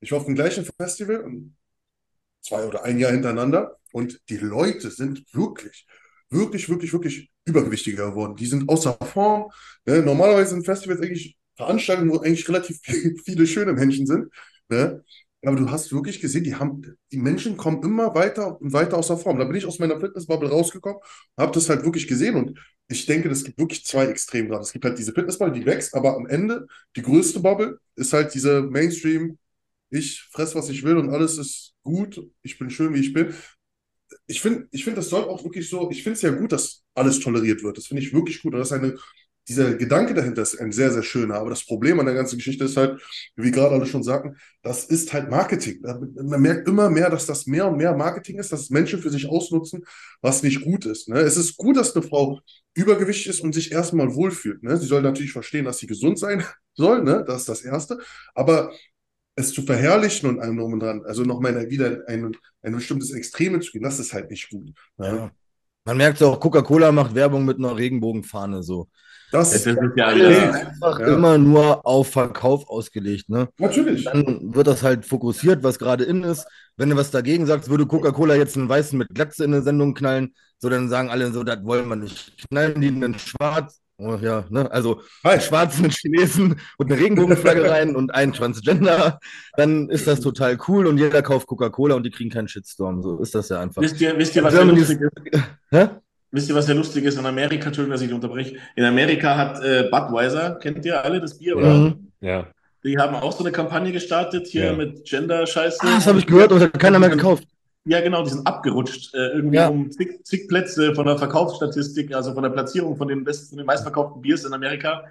ich 0.00 0.12
war 0.12 0.18
auf 0.18 0.26
dem 0.26 0.34
gleichen 0.34 0.64
Festival, 0.64 1.24
zwei 2.40 2.64
oder 2.66 2.84
ein 2.84 2.98
Jahr 2.98 3.12
hintereinander, 3.12 3.78
und 3.92 4.20
die 4.28 4.38
Leute 4.38 4.90
sind 4.90 5.24
wirklich, 5.32 5.86
wirklich, 6.28 6.68
wirklich, 6.68 6.92
wirklich 6.92 7.30
übergewichtiger 7.44 8.10
geworden. 8.10 8.34
Die 8.34 8.46
sind 8.46 8.68
außer 8.68 8.98
Form. 9.12 9.50
Ne? 9.86 10.02
Normalerweise 10.02 10.50
sind 10.50 10.64
Festivals 10.64 11.00
eigentlich 11.00 11.36
Veranstaltungen, 11.56 12.10
wo 12.10 12.18
eigentlich 12.18 12.48
relativ 12.48 12.80
viele 13.24 13.46
schöne 13.46 13.72
Menschen 13.72 14.06
sind. 14.06 14.32
Ne? 14.68 15.04
Aber 15.46 15.56
du 15.56 15.70
hast 15.70 15.92
wirklich 15.92 16.20
gesehen, 16.20 16.44
die 16.44 16.54
haben, 16.54 16.82
die 17.12 17.16
Menschen 17.18 17.56
kommen 17.56 17.82
immer 17.82 18.14
weiter 18.14 18.60
und 18.60 18.72
weiter 18.72 18.96
aus 18.98 19.08
der 19.08 19.16
Form. 19.18 19.38
Da 19.38 19.44
bin 19.44 19.56
ich 19.56 19.66
aus 19.66 19.78
meiner 19.78 20.00
Fitnessbubble 20.00 20.48
rausgekommen, 20.50 21.00
habe 21.38 21.52
das 21.52 21.68
halt 21.68 21.84
wirklich 21.84 22.06
gesehen 22.08 22.36
und 22.36 22.58
ich 22.88 23.06
denke, 23.06 23.28
es 23.30 23.44
gibt 23.44 23.58
wirklich 23.58 23.84
zwei 23.84 24.06
Extreme 24.06 24.48
gerade. 24.48 24.62
Es 24.62 24.72
gibt 24.72 24.84
halt 24.84 24.98
diese 24.98 25.12
Fitnessbubble, 25.12 25.54
die 25.58 25.66
wächst, 25.66 25.94
aber 25.94 26.16
am 26.16 26.26
Ende, 26.26 26.66
die 26.96 27.02
größte 27.02 27.40
Bubble 27.40 27.78
ist 27.96 28.12
halt 28.12 28.34
diese 28.34 28.62
Mainstream, 28.62 29.38
ich 29.90 30.22
fress, 30.32 30.54
was 30.54 30.68
ich 30.68 30.82
will 30.82 30.96
und 30.96 31.10
alles 31.10 31.38
ist 31.38 31.74
gut, 31.82 32.20
ich 32.42 32.58
bin 32.58 32.70
schön, 32.70 32.94
wie 32.94 33.00
ich 33.00 33.12
bin. 33.12 33.34
Ich 34.26 34.40
finde, 34.40 34.68
ich 34.70 34.84
finde, 34.84 34.96
das 35.00 35.08
soll 35.10 35.24
auch 35.24 35.44
wirklich 35.44 35.68
so, 35.68 35.90
ich 35.90 36.02
finde 36.02 36.16
es 36.16 36.22
ja 36.22 36.30
gut, 36.30 36.52
dass 36.52 36.84
alles 36.94 37.20
toleriert 37.20 37.62
wird. 37.62 37.76
Das 37.78 37.86
finde 37.86 38.02
ich 38.02 38.12
wirklich 38.12 38.42
gut. 38.42 38.54
Und 38.54 38.60
das 38.60 38.68
ist 38.68 38.72
eine 38.72 38.96
dieser 39.48 39.74
Gedanke 39.74 40.14
dahinter 40.14 40.42
ist 40.42 40.58
ein 40.58 40.72
sehr, 40.72 40.90
sehr 40.90 41.02
schöner. 41.02 41.36
Aber 41.36 41.50
das 41.50 41.64
Problem 41.64 42.00
an 42.00 42.06
der 42.06 42.14
ganzen 42.14 42.36
Geschichte 42.36 42.64
ist 42.64 42.76
halt, 42.76 43.00
wie 43.36 43.50
gerade 43.50 43.74
alle 43.74 43.86
schon 43.86 44.02
sagten, 44.02 44.36
das 44.62 44.84
ist 44.84 45.12
halt 45.12 45.30
Marketing. 45.30 45.82
Man 45.82 46.40
merkt 46.40 46.66
immer 46.66 46.88
mehr, 46.88 47.10
dass 47.10 47.26
das 47.26 47.46
mehr 47.46 47.68
und 47.68 47.76
mehr 47.76 47.94
Marketing 47.94 48.38
ist, 48.38 48.52
dass 48.52 48.70
Menschen 48.70 49.00
für 49.00 49.10
sich 49.10 49.28
ausnutzen, 49.28 49.84
was 50.22 50.42
nicht 50.42 50.62
gut 50.62 50.86
ist. 50.86 51.08
Ne? 51.08 51.18
Es 51.18 51.36
ist 51.36 51.56
gut, 51.56 51.76
dass 51.76 51.94
eine 51.94 52.06
Frau 52.06 52.40
übergewichtig 52.74 53.28
ist 53.28 53.40
und 53.40 53.54
sich 53.54 53.70
erstmal 53.70 54.14
wohlfühlt. 54.14 54.62
Ne? 54.62 54.76
Sie 54.78 54.86
soll 54.86 55.02
natürlich 55.02 55.32
verstehen, 55.32 55.66
dass 55.66 55.78
sie 55.78 55.86
gesund 55.86 56.18
sein 56.18 56.42
soll, 56.74 57.02
ne? 57.02 57.24
das 57.26 57.40
ist 57.40 57.48
das 57.48 57.62
Erste. 57.62 57.98
Aber 58.34 58.72
es 59.36 59.52
zu 59.52 59.62
verherrlichen 59.62 60.28
und 60.28 60.40
einem 60.40 60.56
drum 60.56 60.74
und 60.74 60.80
dran, 60.80 61.02
also 61.04 61.22
nochmal 61.22 61.68
wieder 61.68 62.02
ein, 62.06 62.36
ein 62.62 62.74
bestimmtes 62.74 63.10
Extreme 63.10 63.60
zu 63.60 63.72
gehen, 63.72 63.82
das 63.82 63.98
ist 63.98 64.12
halt 64.12 64.30
nicht 64.30 64.48
gut. 64.48 64.72
Ne? 64.96 65.06
Ja. 65.06 65.30
Man 65.84 65.98
merkt 65.98 66.22
auch, 66.22 66.40
Coca-Cola 66.40 66.92
macht 66.92 67.14
Werbung 67.14 67.44
mit 67.44 67.58
einer 67.58 67.76
Regenbogenfahne 67.76 68.62
so. 68.62 68.88
Das, 69.34 69.50
das 69.50 69.66
ist 69.66 69.78
ja 69.96 70.06
einfach 70.06 71.00
ja. 71.00 71.06
immer 71.08 71.38
nur 71.38 71.84
auf 71.84 72.12
Verkauf 72.12 72.68
ausgelegt. 72.68 73.28
Ne? 73.28 73.48
Natürlich. 73.58 74.04
Dann 74.04 74.54
wird 74.54 74.68
das 74.68 74.84
halt 74.84 75.04
fokussiert, 75.04 75.64
was 75.64 75.80
gerade 75.80 76.04
in 76.04 76.22
ist. 76.22 76.46
Wenn 76.76 76.90
du 76.90 76.96
was 76.96 77.10
dagegen 77.10 77.44
sagst, 77.44 77.68
würde 77.68 77.84
Coca-Cola 77.84 78.36
jetzt 78.36 78.56
einen 78.56 78.68
Weißen 78.68 78.96
mit 78.96 79.08
Glatze 79.12 79.42
in 79.42 79.52
eine 79.52 79.62
Sendung 79.62 79.94
knallen, 79.94 80.34
so 80.58 80.68
dann 80.68 80.88
sagen 80.88 81.10
alle 81.10 81.32
so, 81.32 81.42
das 81.42 81.64
wollen 81.64 81.88
wir 81.88 81.96
nicht. 81.96 82.46
Knallen 82.48 82.80
die 82.80 82.88
einen 82.88 83.18
Schwarz, 83.18 83.80
oh, 83.98 84.18
ja, 84.22 84.44
ne? 84.50 84.70
also 84.70 85.02
einen 85.24 85.40
schwarzen 85.40 85.90
Chinesen 85.90 86.60
und 86.78 86.92
eine 86.92 87.00
Regenbogenflagge 87.00 87.68
rein 87.70 87.96
und 87.96 88.14
einen 88.14 88.32
Transgender, 88.32 89.18
dann 89.56 89.88
ist 89.88 90.06
das 90.06 90.20
total 90.20 90.58
cool 90.68 90.86
und 90.86 90.98
jeder 90.98 91.22
kauft 91.22 91.48
Coca-Cola 91.48 91.96
und 91.96 92.04
die 92.04 92.10
kriegen 92.10 92.30
keinen 92.30 92.46
Shitstorm. 92.46 93.02
So 93.02 93.18
ist 93.18 93.34
das 93.34 93.48
ja 93.48 93.60
einfach. 93.60 93.82
Wisst 93.82 94.00
ihr, 94.00 94.16
wisst 94.16 94.36
ihr 94.36 94.44
was 94.44 94.54
Germany 94.54 94.78
lustig 94.78 95.00
ist? 95.70 95.90
Wisst 96.34 96.48
ihr, 96.48 96.56
was 96.56 96.66
der 96.66 96.74
lustig 96.74 97.04
ist 97.04 97.16
in 97.16 97.26
Amerika? 97.26 97.66
Entschuldigung, 97.66 97.92
dass 97.92 98.02
ich 98.02 98.12
unterbreche. 98.12 98.56
In 98.74 98.84
Amerika 98.84 99.36
hat 99.36 99.62
äh, 99.62 99.88
Budweiser, 99.88 100.56
kennt 100.56 100.84
ihr 100.84 101.00
alle 101.00 101.20
das 101.20 101.38
Bier, 101.38 101.56
oder? 101.56 101.72
Mhm. 101.72 102.08
Ja. 102.20 102.48
Die 102.82 102.98
haben 102.98 103.14
auch 103.14 103.30
so 103.30 103.44
eine 103.44 103.52
Kampagne 103.52 103.92
gestartet 103.92 104.48
hier 104.48 104.64
ja. 104.64 104.72
mit 104.72 105.04
Gender-Scheiße. 105.04 105.78
Ah, 105.82 105.94
das 105.94 106.08
habe 106.08 106.18
ich 106.18 106.26
gehört 106.26 106.50
und 106.50 106.60
hat 106.60 106.76
keiner 106.80 106.98
mehr 106.98 107.10
gekauft. 107.10 107.46
Ja, 107.84 108.00
genau, 108.00 108.24
die 108.24 108.30
sind 108.30 108.44
abgerutscht. 108.48 109.14
Äh, 109.14 109.28
irgendwie 109.28 109.58
ja. 109.58 109.68
um 109.68 109.88
zig, 109.92 110.24
zig, 110.24 110.48
Plätze 110.48 110.92
von 110.96 111.06
der 111.06 111.16
Verkaufsstatistik, 111.18 112.12
also 112.12 112.34
von 112.34 112.42
der 112.42 112.50
Platzierung 112.50 112.96
von 112.96 113.06
den 113.06 113.22
besten, 113.22 113.50
von 113.50 113.58
den 113.58 113.66
meistverkauften 113.66 114.20
Biers 114.20 114.44
in 114.44 114.52
Amerika. 114.54 115.04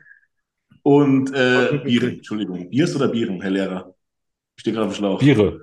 Und 0.82 1.34
äh, 1.34 1.80
Biere, 1.86 2.08
Entschuldigung. 2.08 2.70
Biers 2.70 2.94
oder 2.98 3.08
Bieren, 3.08 3.40
Herr 3.40 3.52
Lehrer? 3.52 3.96
Ich 4.58 4.62
stehe 4.62 4.76
gerade 4.76 4.88
auf 4.88 4.94
dem 4.94 4.98
Schlauch. 4.98 5.20
Biere. 5.20 5.62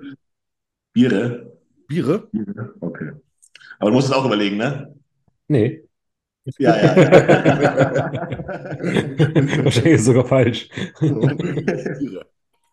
Biere? 0.91 1.51
Biere? 1.87 2.27
Biere, 2.31 2.73
okay. 2.79 3.11
Aber 3.77 3.91
du 3.91 3.95
musst 3.95 4.07
es 4.07 4.13
auch 4.13 4.25
überlegen, 4.25 4.57
ne? 4.57 4.95
Nee. 5.51 5.83
Ja, 6.57 6.75
ja. 6.77 6.95
Wahrscheinlich 9.63 9.95
ist 9.95 10.05
sogar 10.05 10.25
falsch. 10.25 10.69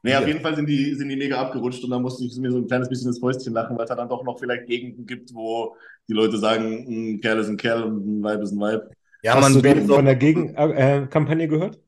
nee, 0.03 0.15
auf 0.15 0.27
jeden 0.29 0.41
Fall 0.41 0.55
sind 0.55 0.69
die, 0.69 0.95
sind 0.95 1.09
die 1.09 1.17
mega 1.17 1.41
abgerutscht 1.41 1.83
und 1.83 1.91
da 1.91 1.99
musste 1.99 2.25
ich 2.25 2.37
mir 2.39 2.53
so 2.53 2.59
ein 2.59 2.69
kleines 2.69 2.89
bisschen 2.89 3.09
ins 3.09 3.19
Fäustchen 3.19 3.53
lachen, 3.53 3.77
weil 3.77 3.83
es 3.83 3.89
da 3.89 3.97
dann 3.97 4.09
doch 4.09 4.23
noch 4.23 4.39
vielleicht 4.39 4.69
Gegenden 4.69 5.07
gibt, 5.07 5.35
wo 5.35 5.75
die 6.09 6.13
Leute 6.13 6.39
sagen, 6.39 6.87
ein 6.89 7.21
Kerl 7.21 7.41
ist 7.41 7.49
ein 7.49 7.57
Kerl 7.57 7.83
und 7.83 8.07
ein 8.07 8.23
Weib 8.23 8.41
ist 8.41 8.53
ein 8.53 8.61
Weib. 8.61 8.93
Ja, 9.25 9.35
Hast 9.35 9.53
man 9.53 9.61
du 9.61 9.87
von 9.93 10.05
der 10.05 10.15
Gegenkampagne 10.15 11.45
äh, 11.45 11.49
gehört? 11.49 11.81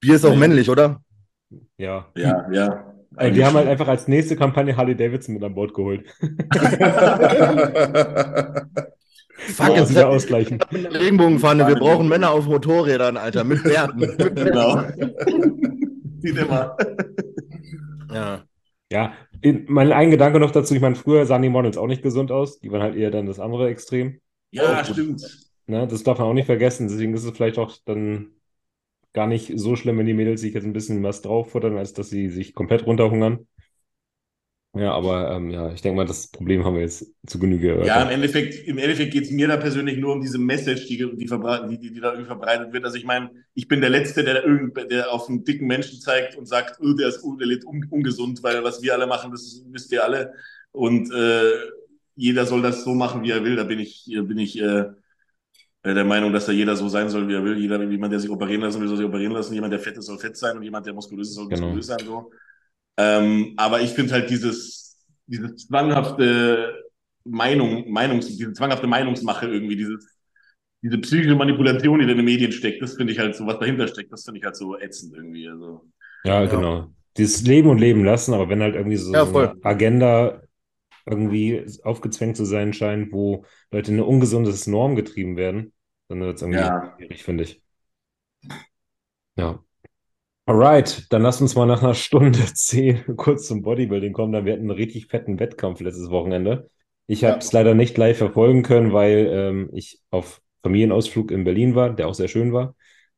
Bier 0.00 0.14
ist 0.14 0.24
auch 0.24 0.32
ja. 0.32 0.38
männlich, 0.38 0.70
oder? 0.70 1.02
Ja. 1.76 2.06
Ja, 2.16 2.50
ja. 2.50 2.94
Also 3.14 3.34
die 3.34 3.44
haben 3.44 3.54
halt 3.54 3.68
einfach 3.68 3.88
als 3.88 4.08
nächste 4.08 4.34
Kampagne 4.34 4.74
Harley 4.74 4.96
Davidson 4.96 5.34
mit 5.34 5.44
an 5.44 5.54
Bord 5.54 5.74
geholt. 5.74 6.06
Fuck, 9.38 9.76
jetzt 9.76 9.90
wieder 9.90 10.08
ausgleichen. 10.08 10.60
Regenbogenfahne, 10.72 11.66
wir 11.66 11.76
brauchen 11.76 12.08
Männer 12.08 12.30
auf 12.32 12.46
Motorrädern, 12.46 13.16
Alter, 13.16 13.44
mit 13.44 13.62
Bärten. 13.62 14.00
genau. 14.34 14.82
Sieht 16.18 16.36
immer. 16.36 16.76
Ja. 18.12 18.44
Ja, 18.90 19.12
mein 19.66 19.92
ein 19.92 20.10
Gedanke 20.10 20.40
noch 20.40 20.50
dazu, 20.50 20.74
ich 20.74 20.80
meine, 20.80 20.96
früher 20.96 21.26
sahen 21.26 21.42
die 21.42 21.50
Models 21.50 21.76
auch 21.76 21.86
nicht 21.86 22.02
gesund 22.02 22.32
aus, 22.32 22.58
die 22.58 22.72
waren 22.72 22.82
halt 22.82 22.96
eher 22.96 23.10
dann 23.10 23.26
das 23.26 23.38
andere 23.38 23.68
Extrem. 23.68 24.20
Ja, 24.50 24.80
oh, 24.80 24.84
stimmt. 24.92 25.22
Ne, 25.66 25.86
das 25.86 26.02
darf 26.02 26.18
man 26.18 26.28
auch 26.28 26.34
nicht 26.34 26.46
vergessen, 26.46 26.88
deswegen 26.88 27.12
ist 27.12 27.24
es 27.24 27.36
vielleicht 27.36 27.58
auch 27.58 27.76
dann 27.84 28.30
gar 29.12 29.26
nicht 29.26 29.52
so 29.56 29.76
schlimm, 29.76 29.98
wenn 29.98 30.06
die 30.06 30.14
Mädels 30.14 30.40
sich 30.40 30.54
jetzt 30.54 30.64
ein 30.64 30.72
bisschen 30.72 31.02
was 31.02 31.22
drauf 31.22 31.50
futtern, 31.50 31.76
als 31.76 31.92
dass 31.92 32.08
sie 32.08 32.28
sich 32.30 32.54
komplett 32.54 32.86
runterhungern. 32.86 33.46
Ja, 34.74 34.92
aber 34.92 35.30
ähm, 35.32 35.50
ja, 35.50 35.72
ich 35.72 35.80
denke 35.80 35.96
mal, 35.96 36.06
das 36.06 36.30
Problem 36.30 36.64
haben 36.64 36.74
wir 36.74 36.82
jetzt 36.82 37.06
zu 37.26 37.38
Genüge. 37.38 37.82
Ja, 37.86 38.02
im 38.02 38.10
Endeffekt, 38.10 38.66
im 38.66 38.78
Endeffekt 38.78 39.12
geht 39.12 39.24
es 39.24 39.30
mir 39.30 39.48
da 39.48 39.56
persönlich 39.56 39.96
nur 39.96 40.12
um 40.12 40.20
diese 40.20 40.38
Message, 40.38 40.86
die, 40.86 40.98
die, 40.98 41.16
die, 41.16 41.90
die, 41.90 42.00
da 42.00 42.10
irgendwie 42.10 42.26
verbreitet 42.26 42.72
wird. 42.72 42.84
Also 42.84 42.96
ich 42.96 43.04
meine, 43.04 43.30
ich 43.54 43.66
bin 43.66 43.80
der 43.80 43.90
Letzte, 43.90 44.24
der, 44.24 44.42
der 44.84 45.10
auf 45.10 45.28
einen 45.28 45.42
dicken 45.44 45.66
Menschen 45.66 46.00
zeigt 46.00 46.36
und 46.36 46.46
sagt, 46.46 46.78
oh, 46.80 46.92
der 46.92 47.08
ist 47.08 47.22
der 47.40 47.46
lebt 47.46 47.64
un 47.64 47.86
ungesund, 47.90 48.42
weil 48.42 48.62
was 48.62 48.82
wir 48.82 48.94
alle 48.94 49.06
machen, 49.06 49.30
das 49.32 49.64
wisst 49.70 49.90
ihr 49.90 50.04
alle. 50.04 50.34
Und 50.70 51.10
äh, 51.12 51.52
jeder 52.14 52.44
soll 52.44 52.60
das 52.60 52.84
so 52.84 52.94
machen, 52.94 53.22
wie 53.22 53.30
er 53.30 53.44
will. 53.44 53.56
Da 53.56 53.64
bin 53.64 53.78
ich, 53.78 54.04
bin 54.06 54.38
ich 54.38 54.60
äh, 54.60 54.84
der 55.82 56.04
Meinung, 56.04 56.32
dass 56.32 56.46
da 56.46 56.52
jeder 56.52 56.76
so 56.76 56.88
sein 56.88 57.08
soll, 57.08 57.26
wie 57.26 57.34
er 57.34 57.44
will. 57.44 57.56
Jeder, 57.56 57.82
jemand, 57.84 58.12
der 58.12 58.20
sich 58.20 58.30
operieren 58.30 58.60
lassen 58.60 58.80
will, 58.80 58.88
soll 58.88 58.98
sich 58.98 59.06
operieren 59.06 59.32
lassen. 59.32 59.54
Jemand, 59.54 59.72
der 59.72 59.80
fett 59.80 59.96
ist, 59.96 60.06
soll 60.06 60.18
fett 60.18 60.36
sein 60.36 60.56
und 60.56 60.62
jemand, 60.62 60.84
der 60.84 60.92
muskulös 60.92 61.28
ist, 61.30 61.34
soll 61.36 61.48
genau. 61.48 61.62
muskulös 61.62 61.86
sein. 61.86 62.00
So. 62.04 62.30
Ähm, 62.98 63.54
aber 63.56 63.80
ich 63.80 63.90
finde 63.90 64.12
halt 64.12 64.28
dieses, 64.28 65.06
diese 65.26 65.54
zwanghafte 65.54 66.84
Meinung, 67.24 67.90
Meinungs, 67.90 68.26
diese 68.26 68.52
zwanghafte 68.52 68.88
Meinungsmache 68.88 69.46
irgendwie, 69.46 69.76
dieses, 69.76 70.18
diese 70.82 70.98
psychische 70.98 71.36
Manipulation, 71.36 72.00
die 72.00 72.10
in 72.10 72.16
den 72.16 72.24
Medien 72.24 72.50
steckt, 72.50 72.82
das 72.82 72.94
finde 72.94 73.12
ich 73.12 73.18
halt 73.20 73.36
so, 73.36 73.46
was 73.46 73.60
dahinter 73.60 73.86
steckt, 73.86 74.12
das 74.12 74.24
finde 74.24 74.40
ich 74.40 74.44
halt 74.44 74.56
so 74.56 74.76
ätzend 74.76 75.14
irgendwie. 75.14 75.48
Also, 75.48 75.82
ja, 76.24 76.42
ja, 76.42 76.46
genau. 76.46 76.92
Dieses 77.16 77.42
Leben 77.42 77.68
und 77.68 77.78
Leben 77.78 78.04
lassen, 78.04 78.34
aber 78.34 78.48
wenn 78.48 78.62
halt 78.62 78.74
irgendwie 78.74 78.96
so, 78.96 79.12
ja, 79.12 79.24
so 79.24 79.38
eine 79.38 79.54
Agenda 79.62 80.42
irgendwie 81.06 81.64
aufgezwängt 81.84 82.36
zu 82.36 82.44
sein 82.44 82.72
scheint, 82.72 83.12
wo 83.12 83.44
Leute 83.70 83.92
in 83.92 83.96
eine 83.96 84.06
ungesunde 84.06 84.54
Norm 84.66 84.96
getrieben 84.96 85.36
werden, 85.36 85.72
dann 86.08 86.20
wird 86.20 86.36
es 86.36 86.42
irgendwie 86.42 86.60
ja. 86.60 86.94
schwierig, 86.96 87.22
finde 87.22 87.44
ich. 87.44 87.62
Ja. 89.36 89.62
Alright, 90.48 91.12
dann 91.12 91.20
lass 91.20 91.42
uns 91.42 91.54
mal 91.56 91.66
nach 91.66 91.82
einer 91.82 91.92
Stunde 91.92 92.38
zehn 92.54 93.04
kurz 93.18 93.46
zum 93.46 93.60
Bodybuilding 93.60 94.14
kommen. 94.14 94.32
Da 94.32 94.46
wir 94.46 94.54
hatten 94.54 94.62
einen 94.62 94.70
richtig 94.70 95.08
fetten 95.08 95.38
Wettkampf 95.38 95.80
letztes 95.80 96.08
Wochenende. 96.08 96.70
Ich 97.06 97.22
habe 97.22 97.36
es 97.38 97.52
leider 97.52 97.74
nicht 97.74 97.98
live 97.98 98.16
verfolgen 98.16 98.62
können, 98.62 98.94
weil 98.94 99.28
ähm, 99.30 99.70
ich 99.74 100.00
auf 100.10 100.40
Familienausflug 100.62 101.32
in 101.32 101.44
Berlin 101.44 101.74
war, 101.74 101.90
der 101.94 102.08
auch 102.08 102.14
sehr 102.14 102.28
schön 102.28 102.54
war. 102.54 102.74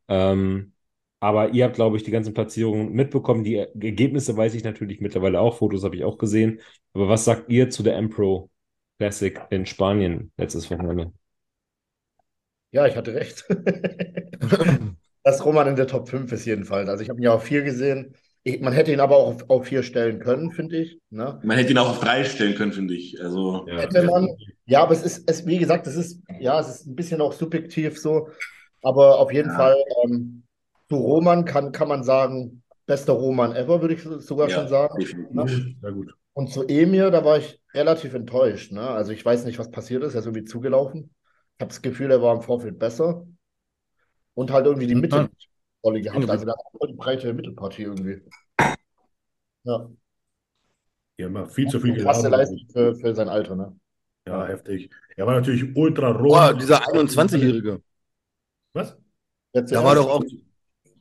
Ähm, 0.09 0.73
aber 1.21 1.51
ihr 1.51 1.67
habt, 1.67 1.77
glaube 1.77 1.97
ich, 1.97 2.03
die 2.03 2.11
ganzen 2.11 2.35
Platzierungen 2.35 2.91
mitbekommen. 2.95 3.45
Die 3.45 3.59
Ergebnisse 3.59 4.37
weiß 4.37 4.55
ich 4.55 4.65
natürlich 4.65 5.01
mittlerweile 5.01 5.39
auch. 5.39 5.59
Fotos 5.59 5.85
habe 5.85 5.95
ich 5.95 6.03
auch 6.03 6.19
gesehen. 6.19 6.61
Aber 6.95 7.09
was 7.09 7.25
sagt 7.25 7.49
ihr 7.49 7.71
zu 7.71 7.85
der 7.85 7.97
Empro 7.97 8.51
Classic 8.99 9.41
in 9.51 9.67
Spanien 9.67 10.33
letztes 10.37 10.69
Wochenende? 10.69 11.13
Ja, 12.73 12.87
ich 12.87 12.97
hatte 12.97 13.15
recht. 13.15 13.45
dass 15.31 15.45
Roman 15.45 15.69
in 15.69 15.77
der 15.77 15.87
Top 15.87 16.09
5 16.09 16.31
ist 16.33 16.45
jedenfalls. 16.45 16.89
Also 16.89 17.03
ich 17.03 17.09
habe 17.09 17.19
ihn 17.21 17.25
ja 17.25 17.33
auch 17.35 17.43
viel 17.43 17.63
gesehen. 17.63 18.15
Ich, 18.43 18.61
man 18.61 18.73
hätte 18.73 18.91
ihn 18.93 19.01
aber 19.01 19.17
auch 19.17 19.27
auf, 19.35 19.51
auf 19.51 19.67
vier 19.67 19.83
stellen 19.83 20.19
können, 20.19 20.51
finde 20.51 20.79
ich. 20.79 20.99
Ne? 21.11 21.39
Man 21.43 21.59
hätte 21.59 21.73
ihn 21.73 21.79
auch 21.79 21.91
auf 21.91 22.01
drei 22.01 22.25
stellen 22.25 22.55
können, 22.55 22.73
finde 22.73 22.95
ich. 22.95 23.21
Also, 23.23 23.67
Ja. 23.69 23.79
Hätte 23.81 24.03
man, 24.05 24.29
ja, 24.65 24.83
aber 24.83 24.93
es 24.93 25.03
ist, 25.03 25.29
es, 25.31 25.47
wie 25.47 25.59
gesagt, 25.59 25.87
es 25.87 25.95
ist, 25.97 26.23
ja, 26.39 26.59
es 26.59 26.69
ist 26.69 26.87
ein 26.87 26.95
bisschen 26.97 27.21
auch 27.21 27.33
subjektiv 27.33 27.99
so. 28.01 28.29
Aber 28.83 29.19
auf 29.19 29.31
jeden 29.33 29.51
Ja. 29.51 29.57
Fall, 29.57 29.77
ähm, 30.05 30.43
zu 30.89 30.97
Roman 30.97 31.45
kann, 31.45 31.71
kann 31.73 31.89
man 31.89 32.03
sagen, 32.03 32.63
bester 32.87 33.13
Roman 33.13 33.55
ever, 33.55 33.81
würde 33.83 33.95
ich 33.95 34.03
so- 34.03 34.19
sogar 34.19 34.49
ja, 34.49 34.55
schon 34.57 34.69
sagen. 34.69 35.05
Ne? 35.33 35.47
Sehr 35.81 35.93
gut. 35.93 36.15
Und 36.33 36.51
zu 36.51 36.67
Emir, 36.67 37.11
da 37.11 37.25
war 37.25 37.37
ich 37.39 37.61
relativ 37.75 38.15
enttäuscht. 38.15 38.73
Ne? 38.73 38.81
Also 38.81 39.13
ich 39.13 39.25
weiß 39.25 39.45
nicht, 39.45 39.59
was 39.59 39.71
passiert 39.71 40.03
ist. 40.03 40.15
Er 40.15 40.21
ist 40.21 40.27
irgendwie 40.27 40.45
zugelaufen. 40.45 41.11
Ich 41.59 41.61
habe 41.63 41.69
das 41.69 41.83
Gefühl, 41.83 42.11
er 42.11 42.23
war 42.23 42.35
im 42.35 42.41
Vorfeld 42.41 42.79
besser. 42.79 43.27
Und 44.35 44.51
halt 44.51 44.67
irgendwie 44.67 44.87
die 44.87 44.95
Ja. 44.95 45.01
Mittelrolle 45.01 46.01
gehabt. 46.01 46.31
Also 46.31 46.45
da 46.47 46.53
hat 46.53 46.61
voll 46.79 46.89
die 46.89 46.95
breite 46.95 47.33
Mittelpartie 47.33 47.83
irgendwie. 47.83 48.23
Ja. 49.65 49.89
Ja 51.19 51.47
viel 51.47 51.69
zu 51.69 51.81
viel 51.81 51.97
Krasse 52.03 52.31
gelaufen. 52.31 52.41
Leistung 52.41 52.69
für, 52.73 52.95
für 52.95 53.15
sein 53.15 53.29
Alter, 53.29 53.57
ne? 53.57 53.77
Ja, 54.27 54.47
heftig. 54.47 54.91
Er 55.17 55.27
war 55.27 55.35
natürlich 55.35 55.77
ultra 55.77 56.11
roh. 56.13 56.29
Boah, 56.29 56.55
dieser 56.55 56.83
21-Jährige. 56.89 57.83
Was? 58.73 58.97
Jetzt 59.53 59.73
Da 59.73 59.83
war 59.85 59.95
doch 59.95 60.09
auch, 60.09 60.23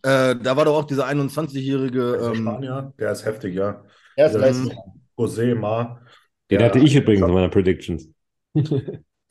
äh, 0.03 0.35
da 0.35 0.57
war 0.57 0.65
doch 0.65 0.75
auch 0.77 0.85
dieser 0.85 1.05
21-Jährige. 1.05 2.17
Der 2.19 2.27
Ähm, 2.29 2.35
Spanier, 2.35 2.93
der 2.99 3.11
ist 3.11 3.25
heftig, 3.25 3.55
ja. 3.55 3.83
Er 4.15 4.27
ist. 4.27 4.33
Leistung. 4.33 4.73
José 5.17 5.53
Ma. 5.53 6.01
Den 6.49 6.63
hatte 6.63 6.79
ich 6.79 6.95
übrigens 6.95 7.27
in 7.27 7.33
meiner 7.33 7.49
Predictions. 7.49 8.09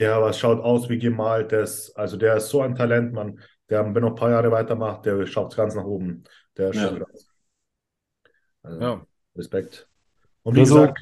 Ja, 0.01 0.17
aber 0.17 0.31
es 0.31 0.39
schaut 0.39 0.61
aus 0.63 0.89
wie 0.89 0.99
gemalt. 0.99 1.51
Der 1.51 1.63
ist, 1.63 1.91
also 1.97 2.17
der 2.17 2.37
ist 2.37 2.51
so 2.51 2.63
ein 2.63 2.77
Talent, 2.77 3.13
Mann. 3.13 3.41
Der, 3.71 3.85
wenn 3.95 4.03
noch 4.03 4.11
ein 4.11 4.15
paar 4.15 4.31
Jahre 4.31 4.51
weitermacht, 4.51 5.05
der 5.07 5.27
schaut 5.27 5.55
ganz 5.57 5.75
nach 5.75 5.85
oben. 5.85 6.25
Der 6.57 6.71
ist 6.71 6.77
Ja. 6.77 6.97
Also, 8.63 8.81
ja. 8.81 9.07
Respekt. 9.37 9.89
Und 10.43 10.57
wie 10.57 10.61
Also- 10.61 10.75
gesagt, 10.77 10.99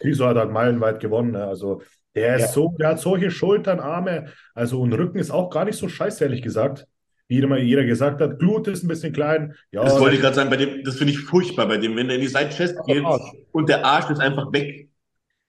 Kriso- 0.00 0.26
hat 0.26 0.36
halt 0.36 0.50
meilenweit 0.50 1.00
gewonnen. 1.00 1.32
Ne? 1.32 1.44
Also 1.46 1.82
der 2.14 2.36
ist 2.36 2.42
Ja. 2.42 2.48
so, 2.48 2.74
der 2.78 2.88
hat 2.88 3.00
solche 3.00 3.30
Schultern, 3.30 3.78
Arme, 3.80 4.32
also 4.54 4.80
und 4.80 4.92
Rücken 4.92 5.18
ist 5.18 5.30
auch 5.30 5.50
gar 5.50 5.64
nicht 5.64 5.76
so 5.78 5.88
scheiße, 5.88 6.24
ehrlich 6.24 6.42
gesagt. 6.42 6.86
Wie 7.28 7.34
jeder, 7.36 7.56
jeder 7.58 7.84
gesagt 7.84 8.20
hat, 8.20 8.38
Glut 8.38 8.68
ist 8.68 8.84
ein 8.84 8.88
bisschen 8.88 9.12
klein. 9.12 9.54
Ja, 9.72 9.82
Das 9.84 9.98
wollte 9.98 10.14
ich 10.14 10.20
gerade 10.22 10.36
sagen, 10.36 10.48
bei 10.48 10.56
dem, 10.56 10.84
das 10.84 10.96
finde 10.96 11.12
ich 11.12 11.18
furchtbar 11.18 11.66
bei 11.66 11.76
dem, 11.76 11.96
wenn 11.96 12.06
der 12.06 12.16
in 12.16 12.22
die 12.22 12.28
Side-Chest 12.28 12.78
geht 12.86 13.04
und 13.52 13.68
der 13.68 13.84
Arsch 13.84 14.08
ist 14.10 14.20
einfach 14.20 14.52
weg. 14.52 14.88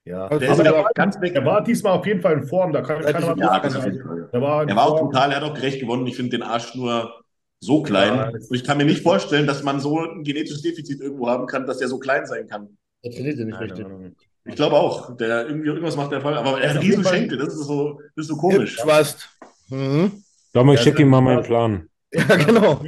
Ja. 0.08 0.28
Der 0.28 0.50
Aber 0.50 0.50
ist 0.50 0.58
der 0.58 0.64
ja 0.64 0.72
war, 0.84 0.90
ganz 0.94 1.20
weg. 1.20 1.34
er 1.34 1.44
war 1.44 1.62
diesmal 1.62 1.92
auf 1.98 2.06
jeden 2.06 2.20
Fall 2.20 2.34
in 2.34 2.46
Form. 2.46 2.72
Da 2.72 2.82
kann, 2.82 3.00
kann 3.02 3.22
Ja, 3.22 3.28
man 3.28 3.38
Ja. 3.38 3.58
Der 4.32 4.40
war 4.40 4.68
Er 4.68 4.76
war 4.76 4.86
auch 4.86 5.00
brutal, 5.00 5.30
er 5.30 5.36
hat 5.40 5.44
auch 5.44 5.54
gerecht 5.54 5.80
gewonnen. 5.80 6.06
Ich 6.06 6.16
finde 6.16 6.30
den 6.38 6.42
Arsch 6.42 6.74
nur 6.74 7.12
so 7.60 7.82
klein. 7.82 8.14
Ja, 8.14 8.32
ich 8.50 8.64
kann 8.64 8.78
mir 8.78 8.84
nicht 8.84 9.02
vorstellen, 9.02 9.46
dass 9.46 9.62
man 9.62 9.80
so 9.80 9.98
ein 10.00 10.22
genetisches 10.24 10.62
Defizit 10.62 11.00
irgendwo 11.00 11.28
haben 11.28 11.46
kann, 11.46 11.66
dass 11.66 11.78
der 11.78 11.88
so 11.88 11.98
klein 11.98 12.26
sein 12.26 12.46
kann. 12.46 12.76
Er 13.02 13.10
trainiert 13.12 13.38
ihn 13.38 13.46
nicht 13.46 13.60
richtig. 13.60 13.86
Ich 14.44 14.54
glaube 14.56 14.76
auch. 14.76 15.16
Der 15.16 15.46
irgendwie 15.46 15.68
irgendwas 15.68 15.96
macht 15.96 16.12
der 16.12 16.20
Fall. 16.20 16.36
Aber 16.36 16.60
er 16.60 16.62
Ja, 16.62 16.68
hat 16.68 16.76
Fall. 16.76 16.82
Riesenschenkel. 16.82 17.38
Das 17.38 17.48
ist 17.54 17.66
so, 17.66 18.00
das 18.16 18.24
ist 18.24 18.28
so 18.28 18.36
komisch. 18.36 18.76
Trust. 18.76 19.28
Mhm. 19.68 20.22
Dominik, 20.52 20.78
Ja, 20.78 20.84
schick 20.84 20.94
das 20.94 21.00
ihm 21.02 21.08
mal 21.08 21.20
meinen. 21.20 21.42
Plan. 21.42 21.88
Ja, 22.12 22.36
genau. 22.36 22.82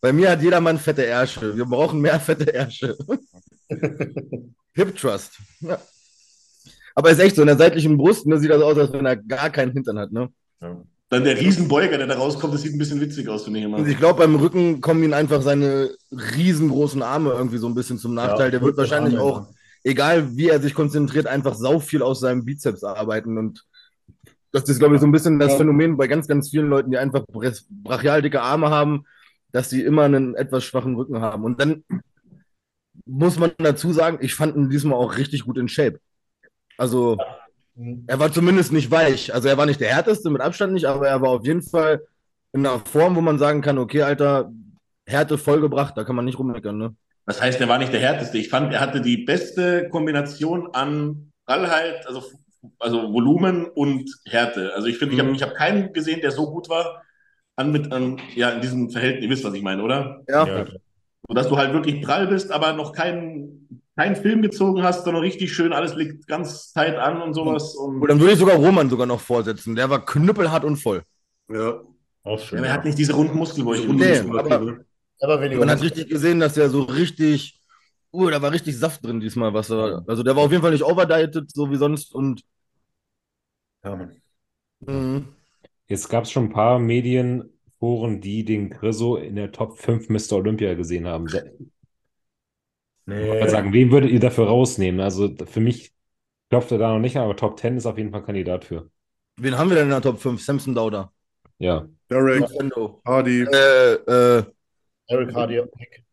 Bei 0.00 0.12
mir 0.12 0.30
hat 0.30 0.40
jedermann 0.42 0.78
fette 0.78 1.02
Ärsche. 1.04 1.56
Wir 1.56 1.64
brauchen 1.64 2.00
mehr 2.00 2.20
fette 2.20 2.54
Ärsche. 2.54 2.96
Hip 4.74 4.96
Trust. 4.96 5.38
Ja. 5.60 5.78
Aber 6.94 7.10
ist 7.10 7.20
echt 7.20 7.36
so, 7.36 7.42
in 7.42 7.48
der 7.48 7.56
seitlichen 7.56 7.96
Brust 7.96 8.26
ne, 8.26 8.38
sieht 8.38 8.50
das 8.50 8.62
aus, 8.62 8.78
als 8.78 8.92
wenn 8.92 9.06
er 9.06 9.16
gar 9.16 9.50
keinen 9.50 9.72
Hintern 9.72 9.98
hat. 9.98 10.12
Ne? 10.12 10.28
Dann 11.10 11.24
der 11.24 11.38
Riesenbeuger, 11.38 11.98
der 11.98 12.06
da 12.06 12.14
rauskommt, 12.14 12.54
das 12.54 12.62
sieht 12.62 12.72
ein 12.72 12.78
bisschen 12.78 13.00
witzig 13.00 13.28
aus, 13.28 13.44
finde 13.44 13.60
ich 13.60 13.64
immer. 13.64 13.78
Und 13.78 13.88
ich 13.88 13.98
glaube, 13.98 14.20
beim 14.20 14.36
Rücken 14.36 14.80
kommen 14.80 15.02
ihm 15.02 15.12
einfach 15.12 15.42
seine 15.42 15.90
riesengroßen 16.10 17.02
Arme 17.02 17.30
irgendwie 17.32 17.58
so 17.58 17.68
ein 17.68 17.74
bisschen 17.74 17.98
zum 17.98 18.14
Nachteil. 18.14 18.50
Der 18.50 18.62
wird 18.62 18.76
wahrscheinlich 18.76 19.18
Arme, 19.18 19.24
auch, 19.24 19.46
egal 19.82 20.36
wie 20.36 20.48
er 20.48 20.60
sich 20.60 20.74
konzentriert, 20.74 21.26
einfach 21.26 21.54
sau 21.54 21.78
viel 21.78 22.02
aus 22.02 22.20
seinem 22.20 22.44
Bizeps 22.44 22.84
arbeiten. 22.84 23.38
Und 23.38 23.64
das 24.52 24.68
ist, 24.68 24.78
glaube 24.78 24.94
ich, 24.94 25.00
so 25.00 25.06
ein 25.06 25.12
bisschen 25.12 25.38
das 25.38 25.52
Ja. 25.52 25.58
Phänomen 25.58 25.96
bei 25.96 26.06
ganz, 26.06 26.26
ganz 26.26 26.50
vielen 26.50 26.68
Leuten, 26.68 26.90
die 26.90 26.98
einfach 26.98 27.24
brachial 27.28 28.22
dicke 28.22 28.40
Arme 28.40 28.70
haben, 28.70 29.04
dass 29.52 29.70
sie 29.70 29.82
immer 29.82 30.04
einen 30.04 30.34
etwas 30.34 30.64
schwachen 30.64 30.94
Rücken 30.94 31.20
haben. 31.20 31.44
Und 31.44 31.60
dann 31.60 31.84
muss 33.04 33.38
man 33.38 33.52
dazu 33.58 33.92
sagen, 33.92 34.18
ich 34.20 34.34
fand 34.34 34.56
ihn 34.56 34.70
diesmal 34.70 34.98
auch 34.98 35.16
richtig 35.18 35.44
gut 35.44 35.58
in 35.58 35.68
Shape. 35.68 35.98
Also, 36.76 37.18
er 38.06 38.18
war 38.18 38.32
zumindest 38.32 38.72
nicht 38.72 38.90
weich. 38.90 39.32
Also, 39.34 39.48
er 39.48 39.56
war 39.58 39.66
nicht 39.66 39.80
der 39.80 39.94
härteste, 39.94 40.30
mit 40.30 40.40
Abstand 40.40 40.72
nicht, 40.72 40.86
aber 40.86 41.08
er 41.08 41.20
war 41.20 41.30
auf 41.30 41.44
jeden 41.46 41.62
Fall 41.62 42.02
in 42.52 42.66
einer 42.66 42.78
Form, 42.80 43.16
wo 43.16 43.20
man 43.20 43.38
sagen 43.38 43.62
kann, 43.62 43.78
okay, 43.78 44.02
Alter, 44.02 44.52
Härte 45.06 45.38
vollgebracht, 45.38 45.96
da 45.96 46.04
kann 46.04 46.16
man 46.16 46.24
nicht 46.24 46.38
rummeckern, 46.38 46.78
ne? 46.78 46.94
Das 47.26 47.40
heißt, 47.40 47.60
er 47.60 47.68
war 47.68 47.78
nicht 47.78 47.92
der 47.92 48.00
härteste. 48.00 48.38
Ich 48.38 48.48
fand, 48.48 48.72
er 48.72 48.80
hatte 48.80 49.00
die 49.00 49.18
beste 49.18 49.88
Kombination 49.88 50.68
an 50.74 51.32
Prallheit, 51.46 52.06
also, 52.06 52.22
also 52.78 53.12
Volumen 53.12 53.66
und 53.66 54.10
Härte. 54.26 54.72
Also 54.74 54.88
ich 54.88 54.98
finde, 54.98 55.14
ich 55.14 55.20
habe 55.20 55.30
Mhm. 55.30 55.34
ich 55.34 55.42
hab 55.42 55.54
keinen 55.54 55.92
gesehen, 55.92 56.20
der 56.20 56.30
so 56.32 56.50
gut 56.50 56.68
war 56.68 57.02
an, 57.56 57.72
mit, 57.72 57.92
an, 57.92 58.20
ja, 58.34 58.50
in 58.50 58.60
diesem 58.60 58.90
Verhältnis. 58.90 59.24
Ihr 59.24 59.30
wisst, 59.30 59.44
was 59.44 59.54
ich 59.54 59.62
meine, 59.62 59.82
oder? 59.82 60.22
Ja. 60.28 60.46
Ja. 60.46 60.66
So 61.26 61.34
dass 61.34 61.48
du 61.48 61.56
halt 61.56 61.72
wirklich 61.72 62.02
prall 62.02 62.26
bist, 62.26 62.52
aber 62.52 62.74
noch 62.74 62.92
keinen, 62.92 63.82
keinen 63.96 64.16
Film 64.16 64.42
gezogen 64.42 64.82
hast, 64.82 65.04
sondern 65.04 65.22
richtig 65.22 65.52
schön, 65.52 65.72
alles 65.72 65.94
liegt 65.94 66.26
ganz 66.26 66.72
tight 66.72 66.96
an 66.96 67.22
und 67.22 67.34
sowas. 67.34 67.74
Und 67.76 68.00
Gut, 68.00 68.10
dann 68.10 68.18
würde 68.20 68.32
ich 68.32 68.38
sogar 68.38 68.56
Roman 68.56 68.90
sogar 68.90 69.06
noch 69.06 69.20
vorsetzen. 69.20 69.76
Der 69.76 69.88
war 69.90 70.04
knüppelhart 70.04 70.64
und 70.64 70.76
voll. 70.76 71.02
Ja. 71.48 71.80
Auch 72.24 72.38
ja, 72.40 72.44
schön. 72.46 72.58
aber 72.58 72.68
er 72.68 72.72
hat 72.74 72.84
nicht 72.84 72.98
diese 72.98 73.12
runden 73.12 73.36
Muskelbäuche. 73.36 73.86
Nee, 73.92 74.18
Runden 74.18 74.38
aber- 74.38 74.58
Muskeln. 74.60 74.84
Aber 75.20 75.40
weniger. 75.40 75.60
Man 75.60 75.70
hat 75.70 75.80
richtig 75.82 76.08
gesehen, 76.08 76.40
dass 76.40 76.54
der 76.54 76.68
so 76.70 76.82
richtig, 76.82 77.60
uh, 78.12 78.28
da 78.30 78.42
war 78.42 78.50
richtig 78.50 78.76
Saft 78.76 79.04
drin 79.04 79.20
diesmal, 79.20 79.54
was 79.54 79.70
er, 79.70 80.02
also 80.08 80.22
der 80.22 80.34
war 80.34 80.42
auf 80.44 80.50
jeden 80.50 80.62
Fall 80.62 80.72
nicht 80.72 80.84
overdieted, 80.84 81.50
so 81.52 81.70
wie 81.70 81.76
sonst 81.76 82.14
und 82.14 82.42
Ja, 83.84 83.94
Mann. 83.96 84.16
mh, 84.80 85.22
Jetzt 85.88 86.08
gab 86.08 86.24
es 86.24 86.30
schon 86.32 86.44
ein 86.46 86.52
paar 86.52 86.78
Medienforen, 86.78 88.20
die 88.20 88.44
den 88.44 88.70
Grisso 88.70 89.16
in 89.16 89.36
der 89.36 89.52
Top 89.52 89.78
5 89.78 90.08
Mr. 90.08 90.32
Olympia 90.36 90.74
gesehen 90.74 91.06
haben. 91.06 91.26
Nee. 93.06 93.48
sagen, 93.48 93.72
wen 93.72 93.90
würdet 93.90 94.10
ihr 94.10 94.20
dafür 94.20 94.46
rausnehmen? 94.46 95.00
Also 95.00 95.34
für 95.46 95.60
mich 95.60 95.92
klopft 96.50 96.72
er 96.72 96.78
da 96.78 96.92
noch 96.92 97.00
nicht, 97.00 97.16
aber 97.16 97.36
Top 97.36 97.58
10 97.58 97.76
ist 97.76 97.86
auf 97.86 97.98
jeden 97.98 98.10
Fall 98.10 98.22
Kandidat 98.22 98.64
für. 98.64 98.88
wen 99.36 99.58
haben 99.58 99.68
wir 99.68 99.76
denn 99.76 99.84
in 99.86 99.90
der 99.90 100.00
Top 100.02 100.18
5? 100.18 100.42
Samson 100.42 100.74
Dauda. 100.74 101.12
Ja. 101.58 101.86
Derek, 102.10 102.40
Nintendo. 102.40 103.00
Hardy. 103.04 103.42
Äh, 103.42 103.92
äh, 103.94 104.44
Eric 105.08 105.34
Hardy, 105.34 105.62
Nick 105.78 106.04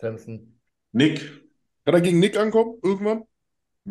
Samson. 0.00 0.58
Nick, 0.92 1.20
Kann 1.84 1.94
er 1.94 2.00
gegen 2.00 2.20
Nick 2.20 2.36
ankommen 2.38 2.78
irgendwann? 2.82 3.22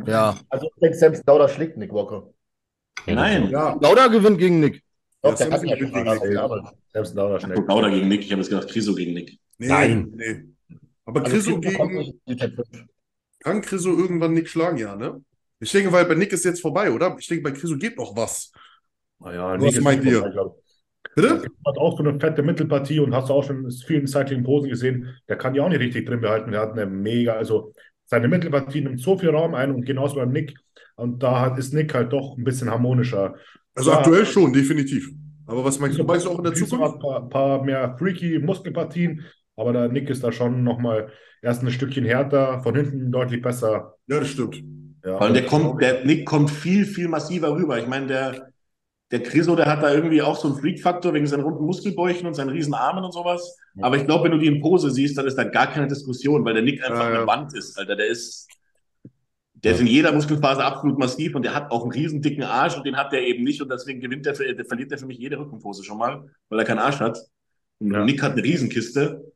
ja. 0.05 0.37
Also 0.49 0.67
ich 0.67 0.79
denke, 0.81 0.97
Samson 0.97 1.23
Dauder 1.25 1.49
schlägt 1.49 1.77
Nick 1.77 1.91
Walker. 1.93 2.29
Ja, 3.07 3.15
Nein. 3.15 3.49
Ja. 3.49 3.75
Dauda 3.77 4.07
gewinnt 4.07 4.37
gegen 4.37 4.59
Nick. 4.59 4.83
Doch, 5.21 5.31
Ja, 5.31 5.45
der 5.47 5.51
hat 5.51 5.59
Samson 5.61 5.67
ja 5.69 5.75
gewinnt 5.75 5.93
gegen 5.93 6.05
Nick. 6.05 6.23
Ich 6.23 7.41
schnell. 7.43 7.57
hab 7.57 7.67
Gauda 7.67 7.89
gegen 7.89 8.07
Nick, 8.07 8.21
ich 8.21 8.31
habe 8.31 8.41
jetzt 8.41 8.49
gedacht, 8.49 8.69
Criso 8.69 8.93
gegen 8.95 9.13
Nick. 9.13 9.37
Nee, 9.57 9.67
Nein. 9.67 10.11
nee. 10.15 10.43
Aber 11.05 11.21
Also 11.21 11.31
Chriso 11.31 11.59
gegen, 11.59 11.97
nicht 11.97 12.15
in 12.25 12.37
die 12.37 12.55
Top 12.55 12.65
5. 12.67 12.85
kann 13.39 13.61
Chriso 13.61 13.89
irgendwann 13.97 14.33
Nick 14.33 14.47
schlagen, 14.49 14.77
ja, 14.77 14.95
ne? 14.95 15.23
Ich 15.59 15.71
denke, 15.71 15.91
weil 15.91 16.05
bei 16.05 16.15
Nick 16.15 16.31
ist 16.33 16.45
jetzt 16.45 16.61
vorbei, 16.61 16.91
oder? 16.91 17.15
Ich 17.19 17.27
denke, 17.27 17.43
bei 17.43 17.51
Chriso 17.51 17.77
geht 17.77 17.97
noch 17.97 18.15
was. 18.15 18.51
Naja, 19.19 19.53
Was 19.59 19.61
Nick 19.75 19.83
meint 19.83 20.03
ihr? 20.05 20.19
vorbei. 20.21 20.55
Bitte? 21.15 21.41
Hat 21.65 21.77
auch 21.77 21.97
so 21.97 22.03
eine 22.03 22.19
fette 22.19 22.41
Mittelpartie 22.43 22.99
und 22.99 23.13
hast 23.13 23.29
du 23.29 23.33
auch 23.33 23.43
schon 23.43 23.65
in 23.65 23.71
vielen 23.71 24.07
Cycling-Posen 24.07 24.69
gesehen. 24.69 25.09
Der 25.27 25.35
kann 25.37 25.53
die 25.53 25.59
auch 25.59 25.69
nicht 25.69 25.81
richtig 25.81 26.05
drin 26.05 26.21
behalten. 26.21 26.51
Der 26.51 26.61
hat 26.61 26.71
eine 26.73 26.85
mega, 26.85 27.33
also 27.33 27.73
seine 28.05 28.27
Mittelpartie 28.27 28.81
nimmt 28.81 29.01
so 29.01 29.17
viel 29.17 29.29
Raum 29.29 29.53
ein 29.55 29.71
und 29.71 29.85
genauso 29.85 30.15
beim 30.15 30.31
Nick. 30.31 30.55
Und 30.95 31.21
da 31.23 31.41
hat- 31.41 31.57
ist 31.57 31.73
Nick 31.73 31.93
halt 31.93 32.13
doch 32.13 32.37
ein 32.37 32.43
bisschen 32.43 32.69
harmonischer. 32.69 33.35
Also 33.75 33.91
Ja. 33.91 33.97
aktuell 33.97 34.25
schon, 34.25 34.53
definitiv. 34.53 35.09
Aber 35.47 35.65
was 35.65 35.79
meinst 35.79 35.97
du? 35.99 36.03
Meinst 36.03 36.25
du 36.25 36.29
auch 36.29 36.37
in 36.37 36.43
der 36.43 36.53
Zukunft? 36.53 36.95
ein 36.95 36.99
paar, 36.99 37.27
paar 37.29 37.63
mehr 37.63 37.95
freaky 37.97 38.39
Muskelpartien, 38.39 39.25
aber 39.61 39.73
der 39.73 39.88
Nick 39.89 40.09
ist 40.09 40.23
da 40.23 40.31
schon 40.31 40.63
nochmal 40.63 41.09
erst 41.41 41.63
ein 41.63 41.71
Stückchen 41.71 42.05
härter, 42.05 42.61
von 42.61 42.75
hinten 42.75 43.11
deutlich 43.11 43.41
besser. 43.41 43.95
Ja, 44.07 44.19
das 44.19 44.29
stimmt. 44.29 44.61
Ja. 45.05 45.19
Weil 45.19 45.33
der 45.33 45.45
kommt, 45.45 45.81
der 45.81 46.03
Nick 46.05 46.25
kommt 46.25 46.51
viel, 46.51 46.85
viel 46.85 47.07
massiver 47.07 47.55
rüber. 47.55 47.79
Ich 47.79 47.88
meine, 47.88 48.07
der, 48.07 48.47
der 49.11 49.23
Criso, 49.23 49.55
der 49.55 49.65
hat 49.65 49.81
da 49.81 49.93
irgendwie 49.93 50.21
auch 50.21 50.38
so 50.38 50.47
einen 50.49 50.57
Freak-Faktor 50.57 51.13
wegen 51.13 51.25
seinen 51.27 51.43
runden 51.43 51.65
Muskelbäuchen 51.65 52.27
und 52.27 52.33
seinen 52.35 52.49
riesen 52.49 52.73
Armen 52.73 53.03
und 53.03 53.11
sowas. 53.13 53.57
Aber 53.81 53.97
ich 53.97 54.05
glaube, 54.05 54.25
wenn 54.25 54.31
du 54.31 54.38
die 54.38 54.47
in 54.47 54.61
Pose 54.61 54.91
siehst, 54.91 55.17
dann 55.17 55.25
ist 55.25 55.38
da 55.38 55.43
gar 55.43 55.67
keine 55.67 55.88
Diskussion, 55.88 56.45
weil 56.45 56.53
der 56.53 56.63
Nick 56.63 56.83
einfach 56.83 57.05
Ja, 57.05 57.11
ja. 57.11 57.17
eine 57.19 57.27
Wand 57.27 57.55
ist, 57.55 57.77
Alter. 57.79 57.95
Der 57.95 58.07
ist, 58.07 58.47
der 59.53 59.73
ist 59.73 59.81
in 59.81 59.88
jeder 59.88 60.11
Muskelphase 60.11 60.63
absolut 60.63 60.97
massiv 60.99 61.35
und 61.35 61.43
der 61.43 61.53
hat 61.55 61.71
auch 61.71 61.83
einen 61.83 61.91
riesen 61.91 62.21
dicken 62.21 62.43
Arsch 62.43 62.77
und 62.77 62.85
den 62.85 62.95
hat 62.97 63.11
der 63.11 63.21
eben 63.25 63.43
nicht 63.43 63.61
und 63.61 63.71
deswegen 63.71 64.01
gewinnt 64.01 64.25
der, 64.25 64.35
für, 64.35 64.53
der 64.53 64.65
verliert 64.65 64.91
der 64.91 64.97
für 64.97 65.05
mich 65.05 65.17
jede 65.17 65.38
Rückenpose 65.39 65.83
schon 65.83 65.97
mal, 65.97 66.25
weil 66.49 66.59
er 66.59 66.65
keinen 66.65 66.79
Arsch 66.79 66.99
hat. 66.99 67.17
Und 67.79 67.91
Ja. 67.91 68.05
Nick 68.05 68.21
hat 68.21 68.33
eine 68.33 68.43
Riesenkiste 68.43 69.30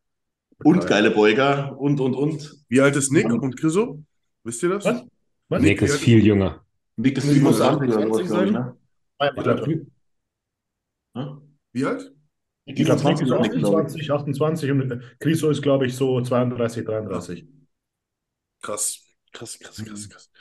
und 0.64 0.80
Geil. 0.80 0.90
geile 0.90 1.12
Beuger 1.12 1.78
und, 1.80 2.00
und, 2.00 2.14
und. 2.16 2.56
Wie 2.70 2.82
alt 2.82 2.96
ist 2.96 3.12
Nick 3.12 3.32
und 3.32 3.58
Chriso? 3.58 4.04
Wisst 4.44 4.64
ihr 4.64 4.70
das? 4.70 4.86
Was? 4.86 5.04
Was? 5.50 5.62
Nick 5.62 5.82
ist 5.82 5.98
viel 5.98 6.26
jünger. 6.26 6.64
Nick 6.96 7.18
ist 7.18 7.26
Muss 7.26 7.58
27 7.60 7.90
oder 7.90 8.06
28 8.06 8.28
sowas, 8.28 8.28
glaube 8.30 8.46
ich, 8.46 8.52
ne? 8.52 8.78
Wie 11.74 11.86
alt? 11.86 12.12
Ich 12.66 12.76
glaube, 12.76 13.00
20 13.02 13.28
ist 13.28 13.34
28, 13.34 14.12
28 14.12 14.72
und 14.72 14.92
äh, 14.92 15.00
Chriso 15.20 15.50
ist, 15.50 15.62
glaube 15.62 15.86
ich, 15.86 15.96
so 15.96 16.20
32, 16.22 16.86
33. 16.86 17.46
Krass. 18.62 19.02
Krass, 19.32 19.60
krass, 19.60 19.84
krass, 19.86 20.10
krass. 20.10 20.32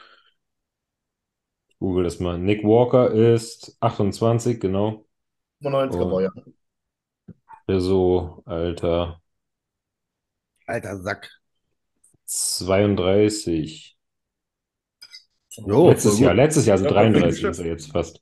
Google 1.78 2.04
das 2.04 2.20
mal. 2.20 2.38
Nick 2.38 2.64
Walker 2.64 3.10
ist 3.10 3.76
28, 3.80 4.58
genau. 4.60 5.06
95er 5.60 6.04
Oh. 6.04 6.10
Baujahr. 6.10 6.32
So, 7.68 8.42
Alter. 8.46 9.20
Alter 10.66 10.98
Sack. 11.02 11.30
32. 12.26 13.96
Jo, 15.66 15.88
letztes 15.90 16.18
Jahr, 16.20 16.34
letztes 16.34 16.66
Jahr, 16.66 16.74
also 16.78 16.84
Ja, 16.84 16.90
33 16.92 17.42
perfekt 17.42 17.50
ist 17.50 17.58
er 17.60 17.66
jetzt 17.66 17.90
fast. 17.92 18.20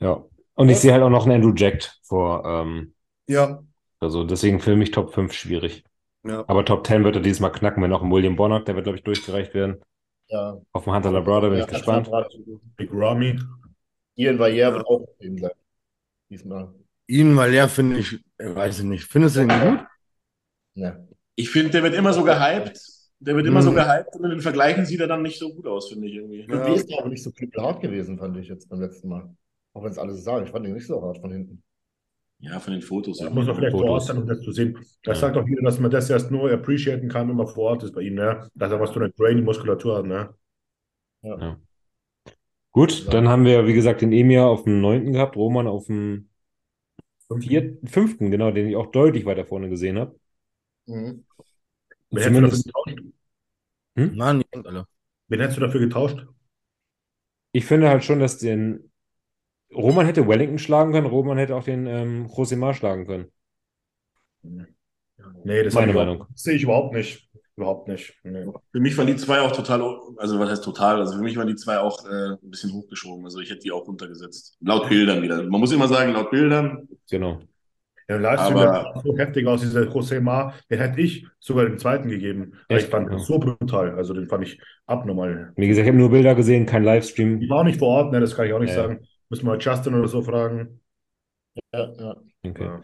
Ja. 0.00 0.24
Und 0.54 0.68
ich 0.68 0.78
sehe 0.78 0.92
halt 0.92 1.02
auch 1.02 1.10
noch 1.10 1.24
einen 1.26 1.36
Andrew 1.42 1.52
Jack 1.56 1.82
vor. 2.02 2.44
Ähm, 2.44 2.94
Ja, 3.26 3.62
also 4.00 4.24
deswegen 4.24 4.60
für 4.60 4.76
mich 4.76 4.90
Top 4.90 5.14
5 5.14 5.32
schwierig. 5.32 5.84
ja. 6.24 6.44
Aber 6.46 6.64
Top 6.64 6.86
10 6.86 7.04
wird 7.04 7.16
er 7.16 7.22
dieses 7.22 7.40
Mal 7.40 7.50
knacken, 7.50 7.82
wenn 7.82 7.92
auch 7.92 8.02
ein 8.02 8.10
William 8.10 8.36
Bonnock, 8.36 8.64
der 8.66 8.74
wird, 8.74 8.84
glaube 8.84 8.98
ich, 8.98 9.04
durchgereicht 9.04 9.54
werden. 9.54 9.80
Ja. 10.28 10.58
Auf 10.72 10.84
dem 10.84 10.94
Hunter 10.94 11.12
Labrada 11.12 11.48
bin 11.48 11.58
Ja, 11.58 11.64
ich 11.64 11.70
gespannt. 11.70 12.10
Big 12.76 12.90
Rami. 12.92 13.38
Ian 14.16 14.38
Valliere 14.38 14.74
wird 14.74 14.86
auch 14.86 15.06
eben 15.20 15.38
sein. 15.38 15.50
Diesmal. 16.30 16.74
Ihn, 17.06 17.36
weil 17.36 17.54
er 17.54 17.68
finde 17.68 17.98
ich, 17.98 18.14
äh, 18.38 18.54
weiß 18.54 18.80
ich 18.80 18.84
nicht. 18.84 19.04
Findest 19.04 19.36
du 19.36 19.46
den 19.46 19.48
gut? 19.48 19.86
Ne. 20.74 21.08
Ich 21.36 21.50
finde, 21.50 21.70
der 21.70 21.82
wird 21.82 21.94
immer 21.94 22.12
so 22.12 22.24
gehypt. 22.24 22.80
Der 23.20 23.34
wird 23.36 23.46
immer 23.46 23.62
so 23.62 23.70
Mhm. 23.70 23.76
gehypt 23.76 24.14
und 24.16 24.24
in 24.24 24.30
den 24.30 24.40
Vergleichen 24.40 24.84
sieht 24.84 25.00
er 25.00 25.06
dann 25.06 25.22
nicht 25.22 25.38
so 25.38 25.54
gut 25.54 25.66
aus, 25.66 25.88
finde 25.88 26.08
ich 26.08 26.14
irgendwie. 26.14 26.40
Ja. 26.40 26.46
Irgendwie 26.48 26.74
ist 26.74 26.90
der 26.90 26.98
aber 26.98 27.08
nicht 27.08 27.22
so 27.22 27.30
knüppelhart 27.30 27.80
gewesen, 27.80 28.18
fand 28.18 28.36
ich 28.36 28.48
jetzt 28.48 28.68
beim 28.68 28.80
letzten 28.80 29.08
Mal. 29.08 29.34
Auch 29.72 29.82
wenn 29.82 29.90
es 29.90 29.98
alles 29.98 30.22
sagen. 30.22 30.44
Ich 30.44 30.52
fand 30.52 30.66
ihn 30.66 30.74
nicht 30.74 30.86
so 30.86 31.00
hart 31.02 31.18
von 31.18 31.32
hinten. 31.32 31.62
Ja, 32.40 32.60
von 32.60 32.72
den 32.74 32.82
Fotos. 32.82 33.18
Da 33.18 33.30
muss 33.30 33.46
man 33.46 33.56
vielleicht 33.56 33.72
vor 33.72 33.84
Ort 33.84 34.02
Fotos. 34.02 34.06
sein, 34.08 34.18
um 34.18 34.26
das 34.26 34.40
zu 34.42 34.52
sehen. 34.52 34.76
Das 35.04 35.16
Ja. 35.18 35.28
sagt 35.28 35.36
auch 35.36 35.46
wieder, 35.46 35.62
dass 35.62 35.80
man 35.80 35.90
das 35.90 36.10
erst 36.10 36.30
nur 36.30 36.50
appreciaten 36.52 37.08
kann, 37.08 37.28
wenn 37.28 37.36
man 37.36 37.46
vor 37.46 37.70
Ort 37.70 37.84
ist 37.84 37.92
bei 37.94 38.02
ihm, 38.02 38.14
ne? 38.16 38.50
Dass 38.54 38.70
er 38.70 38.80
was 38.80 38.90
für 38.90 39.00
eine 39.00 39.14
Training-Muskulatur 39.14 39.96
hat, 39.98 40.04
ne? 40.04 40.34
Gut, 42.72 43.06
dann 43.12 43.28
haben 43.28 43.44
wir, 43.44 43.66
wie 43.66 43.72
gesagt, 43.72 44.02
den 44.02 44.12
Emir 44.12 44.44
auf 44.44 44.64
dem 44.64 44.80
9. 44.80 45.12
gehabt, 45.12 45.36
Roman 45.36 45.66
auf 45.66 45.86
dem 45.86 46.28
vierten, 47.38 47.86
5., 47.86 48.30
genau, 48.30 48.50
den 48.50 48.68
ich 48.68 48.76
auch 48.76 48.90
deutlich 48.90 49.24
weiter 49.24 49.46
vorne 49.46 49.70
gesehen 49.70 49.98
habe. 49.98 50.14
Mhm. 50.86 51.24
Wen 52.10 52.22
hättest 52.22 52.36
du 52.36 52.40
dafür 52.42 52.58
Zumindest, 52.60 52.64
getauscht? 52.64 52.98
Mann, 53.94 54.40
die 54.40 54.46
sind 54.52 54.66
alle. 54.66 54.86
Wen 55.28 55.40
hättest 55.40 55.56
du 55.56 55.60
dafür 55.62 55.80
getauscht? 55.80 56.26
ich 57.54 57.64
finde 57.64 57.88
halt 57.88 58.04
schon, 58.04 58.18
dass 58.18 58.38
den 58.38 58.90
Roman 59.72 60.06
hätte 60.06 60.26
Wellington 60.26 60.58
schlagen 60.58 60.92
können, 60.92 61.06
Roman 61.06 61.38
hätte 61.38 61.54
auch 61.54 61.64
den 61.64 61.86
ähm, 61.86 62.26
Josemar 62.26 62.74
schlagen 62.74 63.06
können. 63.06 63.32
Nee, 65.44 65.62
das 65.62 65.74
Meine 65.74 65.92
Meinung. 65.92 66.26
Sehe 66.34 66.56
ich 66.56 66.64
überhaupt 66.64 66.94
nicht. 66.94 67.30
Überhaupt 67.56 67.86
nicht. 67.86 68.12
Nee. 68.24 68.46
Für 68.72 68.80
mich 68.80 68.98
waren 68.98 69.06
die 69.06 69.14
zwei 69.14 69.40
auch 69.40 69.52
total, 69.52 69.80
also 70.16 70.40
was 70.40 70.50
heißt 70.50 70.64
total? 70.64 70.98
Also 70.98 71.14
für 71.16 71.22
mich 71.22 71.36
waren 71.36 71.46
die 71.46 71.54
zwei 71.54 71.78
auch 71.78 72.04
äh, 72.04 72.32
ein 72.32 72.50
bisschen 72.50 72.72
hochgeschoben. 72.72 73.24
Also 73.24 73.38
ich 73.38 73.48
hätte 73.48 73.60
die 73.60 73.70
auch 73.70 73.86
runtergesetzt. 73.86 74.56
Laut 74.60 74.88
Bildern 74.88 75.22
wieder. 75.22 75.40
Man 75.44 75.60
muss 75.60 75.70
immer 75.70 75.86
sagen, 75.86 76.12
laut 76.12 76.32
Bildern. 76.32 76.88
Genau. 77.08 77.40
Ja, 78.08 78.16
Livestream 78.16 78.58
sah 78.58 79.00
so 79.02 79.16
heftig 79.16 79.46
aus, 79.46 79.60
dieser 79.62 79.82
José 79.82 80.20
Mar, 80.20 80.54
den 80.70 80.78
hätte 80.78 81.00
ich 81.00 81.26
sogar 81.40 81.64
den 81.64 81.78
zweiten 81.78 82.08
gegeben. 82.08 82.52
Echt? 82.68 82.84
ich 82.84 82.90
fand 82.90 83.08
Ja. 83.10 83.14
das 83.16 83.26
so 83.26 83.38
brutal. 83.38 83.94
Also 83.96 84.12
den 84.14 84.26
fand 84.28 84.46
ich 84.46 84.60
abnormal. 84.86 85.52
Wie 85.56 85.68
gesagt, 85.68 85.84
ich 85.84 85.88
habe 85.88 85.98
nur 85.98 86.10
Bilder 86.10 86.34
gesehen, 86.34 86.66
kein 86.66 86.82
Ich 86.82 86.86
Livestream. 86.86 87.48
war 87.48 87.60
auch 87.60 87.64
nicht 87.64 87.78
vor 87.78 87.88
Ort, 87.88 88.12
ne? 88.12 88.20
Das 88.20 88.36
kann 88.36 88.46
ich 88.46 88.52
auch 88.52 88.58
nicht 88.58 88.74
Ja. 88.74 88.82
sagen. 88.82 89.06
Müssen 89.30 89.46
wir 89.46 89.56
Justin 89.58 89.94
oder 89.94 90.08
so 90.08 90.22
fragen. 90.22 90.80
Ja, 91.72 91.92
ja. 91.98 92.14
Okay. 92.46 92.64
Ja. 92.64 92.82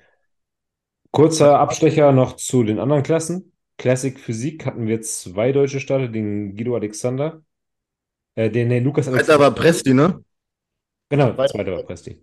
Kurzer 1.11 1.59
Abstecher 1.59 2.13
noch 2.13 2.37
zu 2.37 2.63
den 2.63 2.79
anderen 2.79 3.03
Klassen. 3.03 3.53
Classic 3.79 4.19
Physik 4.19 4.65
hatten 4.67 4.87
wir 4.87 5.01
zwei 5.03 5.53
deutsche 5.53 5.81
Starter, 5.81 6.09
den 6.09 6.55
Guido 6.55 6.75
Alexander, 6.77 7.43
äh, 8.37 8.51
den, 8.51 8.69
den 8.69 8.85
Lukas 8.85 9.09
Alter, 9.09 9.39
war 9.41 9.51
Presti, 9.55 9.93
ne? 9.95 10.23
Genau, 11.09 11.33
zweiter 11.35 11.73
war 11.73 11.83
Presti. 11.83 12.21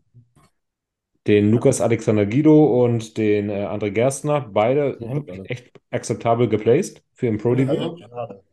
Den 1.28 1.52
Lukas 1.52 1.82
Alexander 1.82 2.26
Guido 2.26 2.84
und 2.86 3.18
den 3.18 3.50
äh, 3.50 3.66
André 3.66 3.92
Gerstner, 3.92 4.50
beide 4.50 4.98
Ja, 5.00 5.44
echt 5.44 5.72
akzeptabel 5.92 6.48
geplaced 6.48 7.04
für 7.14 7.28
im 7.28 7.38
Pro-Debüt. 7.38 8.00
Schade. 8.00 8.44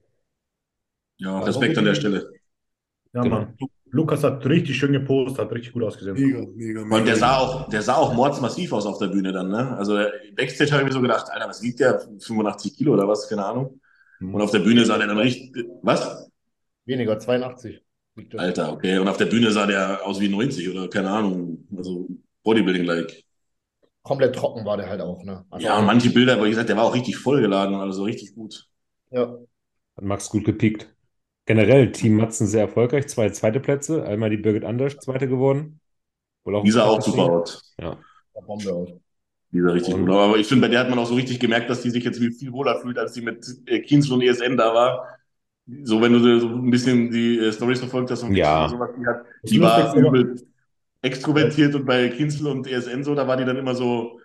Ja, 1.19 1.39
Respekt 1.41 1.79
an 1.79 1.85
der 1.85 1.95
Stelle. 1.95 2.33
Ja, 3.13 3.23
Genau. 3.23 3.37
Mann. 3.37 3.57
Lukas 3.91 4.25
hat 4.25 4.45
richtig 4.47 4.77
schön 4.77 4.93
gepostet, 4.93 5.39
hat 5.39 5.53
richtig 5.53 5.73
gut 5.73 5.85
ausgesehen. 5.85 6.17
Mega, 6.17 6.41
mega, 6.53 6.85
mega. 6.85 6.97
Und 6.97 7.07
der 7.07 7.15
sah 7.15 7.39
auch, 7.39 7.69
der 7.69 7.81
sah 7.81 7.95
auch 7.95 8.13
mordsmassiv 8.13 8.73
aus 8.73 8.87
auf 8.87 8.99
der 8.99 9.07
Bühne 9.07 9.31
dann, 9.31 9.51
ne? 9.51 9.77
Also 9.77 9.97
äh, 9.97 10.11
Backstage 10.35 10.73
habe 10.73 10.83
ich 10.83 10.89
mir 10.89 10.93
so 10.93 11.01
gedacht, 11.01 11.31
Alter, 11.31 11.49
was 11.49 11.63
wiegt 11.63 11.79
der? 11.79 12.01
85 12.01 12.77
Kilo 12.77 12.95
oder 12.95 13.07
was? 13.07 13.29
Keine 13.29 13.45
Ahnung. 13.45 13.81
Und 14.21 14.41
auf 14.41 14.51
der 14.51 14.59
Bühne 14.59 14.85
sah 14.85 14.99
der 14.99 15.07
dann 15.07 15.19
richtig, 15.19 15.65
was? 15.83 16.29
Weniger, 16.87 17.21
82. 17.21 17.83
liegt 18.17 18.35
das. 18.35 18.41
Alter, 18.41 18.73
okay. 18.73 18.99
Und 18.99 19.07
auf 19.07 19.17
der 19.17 19.27
Bühne 19.27 19.53
sah 19.53 19.67
der 19.67 20.05
aus 20.05 20.21
wie 20.21 20.29
90 20.29 20.69
oder 20.71 20.89
keine 20.89 21.11
Ahnung. 21.11 21.65
Also 21.77 22.09
Bodybuilding-like. 22.45 23.25
Komplett 24.03 24.35
trocken 24.37 24.65
war 24.65 24.77
der 24.77 24.89
halt 24.89 25.01
auch, 25.01 25.25
ne? 25.25 25.45
Also, 25.51 25.67
Ja, 25.67 25.79
und 25.79 25.87
manche 25.87 26.11
Bilder, 26.11 26.43
wie 26.45 26.51
gesagt, 26.51 26.69
der 26.69 26.77
war 26.77 26.85
auch 26.85 26.95
richtig 26.95 27.17
vollgeladen, 27.17 27.75
also 27.75 28.05
richtig 28.05 28.35
gut. 28.35 28.67
ja. 29.11 29.37
Hat 29.97 30.05
Max 30.05 30.29
gut 30.29 30.45
gepiekt. 30.45 30.93
Generell, 31.47 31.93
Team 31.93 32.17
Matzen 32.17 32.47
sehr 32.49 32.63
erfolgreich. 32.63 33.07
Zwei 33.07 33.31
zweite 33.31 33.61
Plätze. 33.61 34.05
Einmal 34.05 34.29
die 34.31 34.37
Birgit 34.39 34.65
Anders, 34.65 34.97
zweite 34.97 35.29
geworden. 35.29 35.79
Wohl 36.45 36.57
ein 36.57 36.65
Die 36.65 36.71
sah 36.73 36.85
auch 36.85 36.97
gutes 36.99 37.13
super 37.13 37.23
aus. 37.33 37.75
Ja. 37.81 37.99
sah 38.35 38.41
Bombe 38.41 38.73
aus. 38.73 38.89
Die 39.53 39.61
sah 39.61 39.71
richtig 39.71 39.95
Und- 39.95 40.01
gut 40.07 40.11
aus. 40.11 40.29
Aber 40.31 40.37
ich 40.39 40.47
finde, 40.49 40.63
bei 40.63 40.69
der 40.69 40.81
hat 40.81 40.91
man 40.91 40.99
auch 40.99 41.07
so 41.07 41.15
richtig 41.15 41.39
gemerkt, 41.39 41.71
dass 41.71 41.83
die 41.83 41.91
sich 41.91 42.03
jetzt 42.03 42.19
viel 42.19 42.53
wohler 42.53 42.81
fühlt, 42.81 42.99
als 42.99 43.13
die 43.13 43.21
mit 43.23 43.47
äh, 43.67 43.81
Kienzl 43.81 44.15
und 44.15 44.23
ESN 44.23 44.57
da 44.57 44.75
war. 44.75 45.07
So, 45.85 46.03
wenn 46.03 46.13
du 46.13 46.41
so 46.41 46.49
ein 46.49 46.71
bisschen 46.71 47.11
die 47.11 47.39
äh, 47.39 47.53
Stories 47.53 47.79
verfolgt 47.79 48.11
hast 48.11 48.23
und 48.25 48.35
Ja. 48.35 48.69
sowas, 48.69 48.91
die, 48.99 49.07
hat, 49.07 49.25
die 49.45 49.61
war- 49.61 49.95
übel 49.97 50.43
extrovertiert 51.05 51.75
und 51.75 51.85
bei 51.85 52.09
Kienzl 52.09 52.47
und 52.49 52.67
ESN 52.67 53.05
so, 53.05 53.15
da 53.15 53.29
war 53.29 53.37
die 53.37 53.45
dann 53.45 53.57
immer 53.57 53.75
so, 53.75 54.19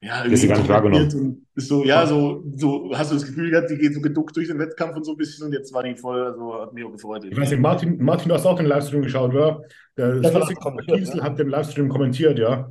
ja, 0.00 0.22
Ist 0.22 0.42
sie 0.42 0.48
gar 0.48 0.58
nicht 0.88 1.14
und 1.14 1.46
ist 1.56 1.68
so, 1.68 1.84
ja, 1.84 2.06
so, 2.06 2.44
so 2.54 2.92
hast 2.94 3.10
du 3.10 3.16
das 3.16 3.26
Gefühl 3.26 3.50
gehabt, 3.50 3.68
die 3.68 3.78
geht 3.78 3.94
so 3.94 4.00
geduckt 4.00 4.36
durch 4.36 4.46
den 4.46 4.58
Wettkampf 4.58 4.94
und 4.96 5.04
so 5.04 5.12
ein 5.12 5.16
bisschen 5.16 5.46
und 5.46 5.52
jetzt 5.52 5.72
war 5.74 5.82
die 5.82 5.96
voll, 5.96 6.22
also 6.22 6.60
hat 6.60 6.72
mich 6.72 6.84
auch 6.84 6.92
gefreut. 6.92 7.24
Ich 7.24 7.36
weiß 7.36 7.50
nicht, 7.50 7.60
Martin, 7.60 8.00
Martin, 8.00 8.28
du 8.28 8.34
hast 8.36 8.46
auch 8.46 8.56
den 8.56 8.66
Livestream 8.66 9.02
geschaut, 9.02 9.34
oder? 9.34 9.62
Der 9.96 10.20
Das 10.20 10.34
hat 10.34 10.54
kommentiert, 10.56 10.98
Kiesel 10.98 11.16
ne? 11.16 11.22
hat 11.22 11.38
den 11.38 11.48
Livestream 11.48 11.88
kommentiert, 11.88 12.38
ja. 12.38 12.68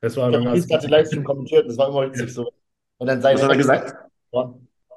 Das 0.00 0.16
war 0.16 0.32
habe 0.32 0.42
ganz, 0.42 0.66
gerade 0.66 0.82
den 0.82 0.90
Livestream 0.90 1.24
kommentiert, 1.24 1.68
das 1.68 1.76
war 1.76 1.88
immer 1.88 2.06
witzig 2.06 2.32
so. 2.32 2.50
Und 2.96 3.06
dann 3.06 3.20
seine 3.20 3.36
Was 3.36 3.44
hat 3.44 3.50
er 3.50 3.56
gesagt? 3.58 3.94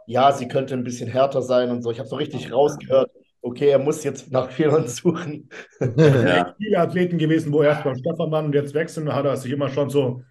Ja, 0.05 0.31
sie 0.31 0.47
könnte 0.47 0.73
ein 0.73 0.83
bisschen 0.83 1.09
härter 1.09 1.41
sein 1.41 1.69
und 1.69 1.81
so. 1.81 1.91
Ich 1.91 1.99
habe 1.99 2.07
so 2.07 2.15
richtig 2.15 2.51
rausgehört, 2.51 3.09
okay, 3.43 3.69
er 3.71 3.79
muss 3.79 4.03
jetzt 4.05 4.31
nach 4.31 4.51
Fehlern 4.51 4.87
suchen. 4.89 5.49
Ja. 6.21 6.55
viele 6.57 6.79
Athleten 6.79 7.19
gewesen, 7.19 7.53
wo 7.53 7.63
erst 7.63 7.83
beim 7.83 7.95
Steffermann 7.97 8.45
und 8.47 8.55
jetzt 8.55 8.75
wechseln, 8.75 9.07
da 9.07 9.15
hat 9.15 9.25
er 9.25 9.37
sich 9.37 9.51
immer 9.53 9.69
schon 9.69 9.89
so 9.91 10.23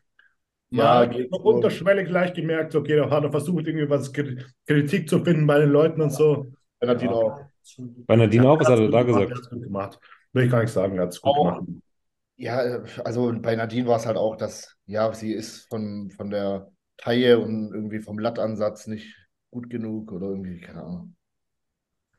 Ja, 0.70 1.06
so 1.30 1.38
so. 1.42 1.42
unterschwellig 1.42 2.08
gleich 2.08 2.34
gemerkt, 2.34 2.74
okay, 2.74 2.96
da 2.96 3.10
hat 3.10 3.24
er 3.24 3.30
versucht, 3.30 3.66
irgendwie 3.66 3.90
was 3.90 4.12
Kri- 4.14 4.42
Kritik 4.66 5.08
zu 5.08 5.24
finden 5.24 5.46
bei 5.46 5.58
den 5.60 5.70
Leuten 5.70 6.00
und 6.02 6.10
so. 6.10 6.46
Bernardino 6.80 7.14
auch. 7.20 7.50
Bei 8.06 8.16
Nadine 8.16 8.48
auch, 8.48 8.60
was 8.60 8.68
hat 8.68 8.78
er 8.80 8.88
da 8.90 9.02
Er 9.04 9.04
gesagt? 9.04 9.40
gut 9.50 9.62
gemacht. 9.62 9.98
Will 10.32 10.44
ich 10.44 10.50
gar 10.50 10.60
nicht 10.62 10.72
sagen, 10.72 10.96
er 10.96 11.02
hat 11.04 11.10
es 11.10 11.20
gut 11.22 11.34
Auch. 11.34 11.36
gemacht. 11.36 11.64
Ja, 12.36 12.58
also 13.04 13.32
bei 13.40 13.56
Nadine 13.56 13.88
war 13.88 13.98
es 13.98 14.06
halt 14.06 14.16
auch, 14.16 14.36
dass, 14.36 14.76
ja, 14.86 15.12
sie 15.14 15.32
ist 15.32 15.68
von, 15.68 16.10
von 16.12 16.30
der 16.30 16.72
Taille 16.98 17.38
und 17.40 17.72
irgendwie 17.74 18.00
vom 18.00 18.18
Lattansatz 18.18 18.86
nicht 18.88 19.16
gut 19.50 19.70
genug 19.70 20.12
oder 20.12 20.28
irgendwie, 20.28 20.60
keine 20.60 20.82
Ahnung. 20.84 21.16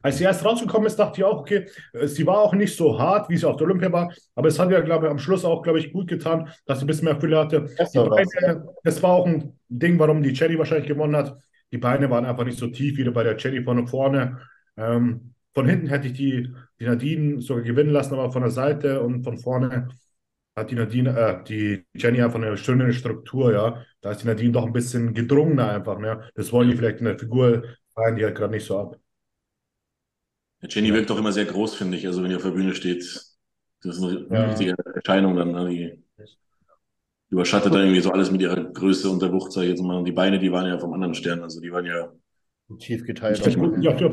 Als 0.03 0.17
sie 0.17 0.25
erst 0.25 0.45
rausgekommen 0.45 0.85
ist, 0.85 0.97
dachte 0.97 1.21
ich 1.21 1.25
auch, 1.25 1.39
okay, 1.39 1.65
äh, 1.93 2.07
sie 2.07 2.27
war 2.27 2.37
auch 2.37 2.53
nicht 2.53 2.75
so 2.75 2.99
hart, 2.99 3.29
wie 3.29 3.37
sie 3.37 3.47
auf 3.47 3.57
der 3.57 3.65
Olympia 3.65 3.91
war, 3.91 4.13
aber 4.35 4.49
es 4.49 4.59
hat 4.59 4.69
ja, 4.69 4.81
glaube 4.81 5.05
ich, 5.05 5.11
am 5.11 5.17
Schluss 5.17 5.45
auch, 5.45 5.63
glaube 5.63 5.79
ich, 5.79 5.91
gut 5.91 6.07
getan, 6.07 6.49
dass 6.65 6.79
sie 6.79 6.85
ein 6.85 6.87
bisschen 6.87 7.05
mehr 7.05 7.19
Fülle 7.19 7.39
hatte. 7.39 7.61
Die 7.61 7.75
Besser 7.75 8.09
war's, 8.11 8.29
Beine, 8.39 8.67
das 8.83 9.01
war 9.01 9.11
auch 9.13 9.25
ein 9.25 9.57
Ding, 9.69 9.97
warum 9.97 10.21
die 10.21 10.33
Cherry 10.33 10.59
wahrscheinlich 10.59 10.87
gewonnen 10.87 11.15
hat. 11.15 11.35
Die 11.71 11.77
Beine 11.77 12.09
waren 12.09 12.25
einfach 12.25 12.45
nicht 12.45 12.59
so 12.59 12.67
tief 12.67 12.97
wie 12.97 13.09
bei 13.09 13.23
der 13.23 13.37
Cherry 13.37 13.63
von 13.63 13.87
vorne. 13.87 14.39
Ähm, 14.77 15.33
von 15.53 15.67
hinten 15.67 15.87
hätte 15.87 16.07
ich 16.07 16.13
die, 16.13 16.53
die 16.79 16.85
Nadine 16.85 17.41
sogar 17.41 17.63
gewinnen 17.63 17.91
lassen, 17.91 18.13
aber 18.13 18.31
von 18.31 18.41
der 18.41 18.51
Seite 18.51 19.01
und 19.01 19.23
von 19.23 19.37
vorne 19.37 19.87
hat 20.55 20.69
die 20.71 20.75
Nadine, 20.75 21.17
äh, 21.17 21.43
die 21.43 21.85
Jenny 21.93 22.21
einfach 22.21 22.41
eine 22.41 22.57
schöne 22.57 22.91
Struktur, 22.93 23.53
ja. 23.53 23.83
Da 24.01 24.11
ist 24.11 24.23
die 24.23 24.27
Nadine 24.27 24.51
doch 24.51 24.65
ein 24.65 24.73
bisschen 24.73 25.13
gedrungener 25.13 25.69
einfach, 25.71 25.97
ne? 25.97 26.29
Das 26.35 26.51
wollen 26.51 26.69
die 26.69 26.75
vielleicht 26.75 26.99
in 26.99 27.05
der 27.05 27.17
Figur 27.17 27.63
rein, 27.95 28.15
die 28.15 28.23
halt 28.23 28.35
gerade 28.35 28.53
nicht 28.53 28.65
so 28.65 28.77
ab. 28.79 28.97
Ja, 30.63 30.69
Jenny 30.69 30.93
wirkt 30.93 31.09
doch 31.09 31.17
immer 31.19 31.31
sehr 31.31 31.45
groß, 31.45 31.75
finde 31.75 31.97
ich, 31.97 32.07
also 32.07 32.23
wenn 32.23 32.29
die 32.29 32.35
auf 32.35 32.43
der 32.43 32.51
Bühne 32.51 32.73
steht. 32.75 33.01
Das 33.83 33.97
ist 33.97 34.03
eine 34.03 34.25
Ja. 34.31 34.45
richtige 34.47 34.75
Erscheinung 34.95 35.35
dann. 35.35 35.51
Ne? 35.51 35.69
Die 35.69 36.03
überschattet 37.29 37.73
dann 37.73 37.81
irgendwie 37.81 37.99
so 38.01 38.11
alles 38.11 38.31
mit 38.31 38.41
ihrer 38.41 38.63
Größe 38.63 39.09
und 39.09 39.21
der 39.21 39.31
Wucht, 39.33 39.51
sag 39.51 39.63
ich 39.63 39.69
jetzt 39.69 39.81
mal. 39.81 39.97
Und 39.97 40.05
die 40.05 40.11
Beine, 40.11 40.39
die 40.39 40.51
waren 40.51 40.67
ja 40.67 40.77
vom 40.79 40.93
anderen 40.93 41.15
Stern, 41.15 41.41
also 41.41 41.59
die 41.59 41.71
waren 41.71 41.85
ja, 41.85 42.11
Tief 42.79 43.03
geteilt. 43.05 43.41
Glaub, 43.43 43.75
Ja, 43.81 44.09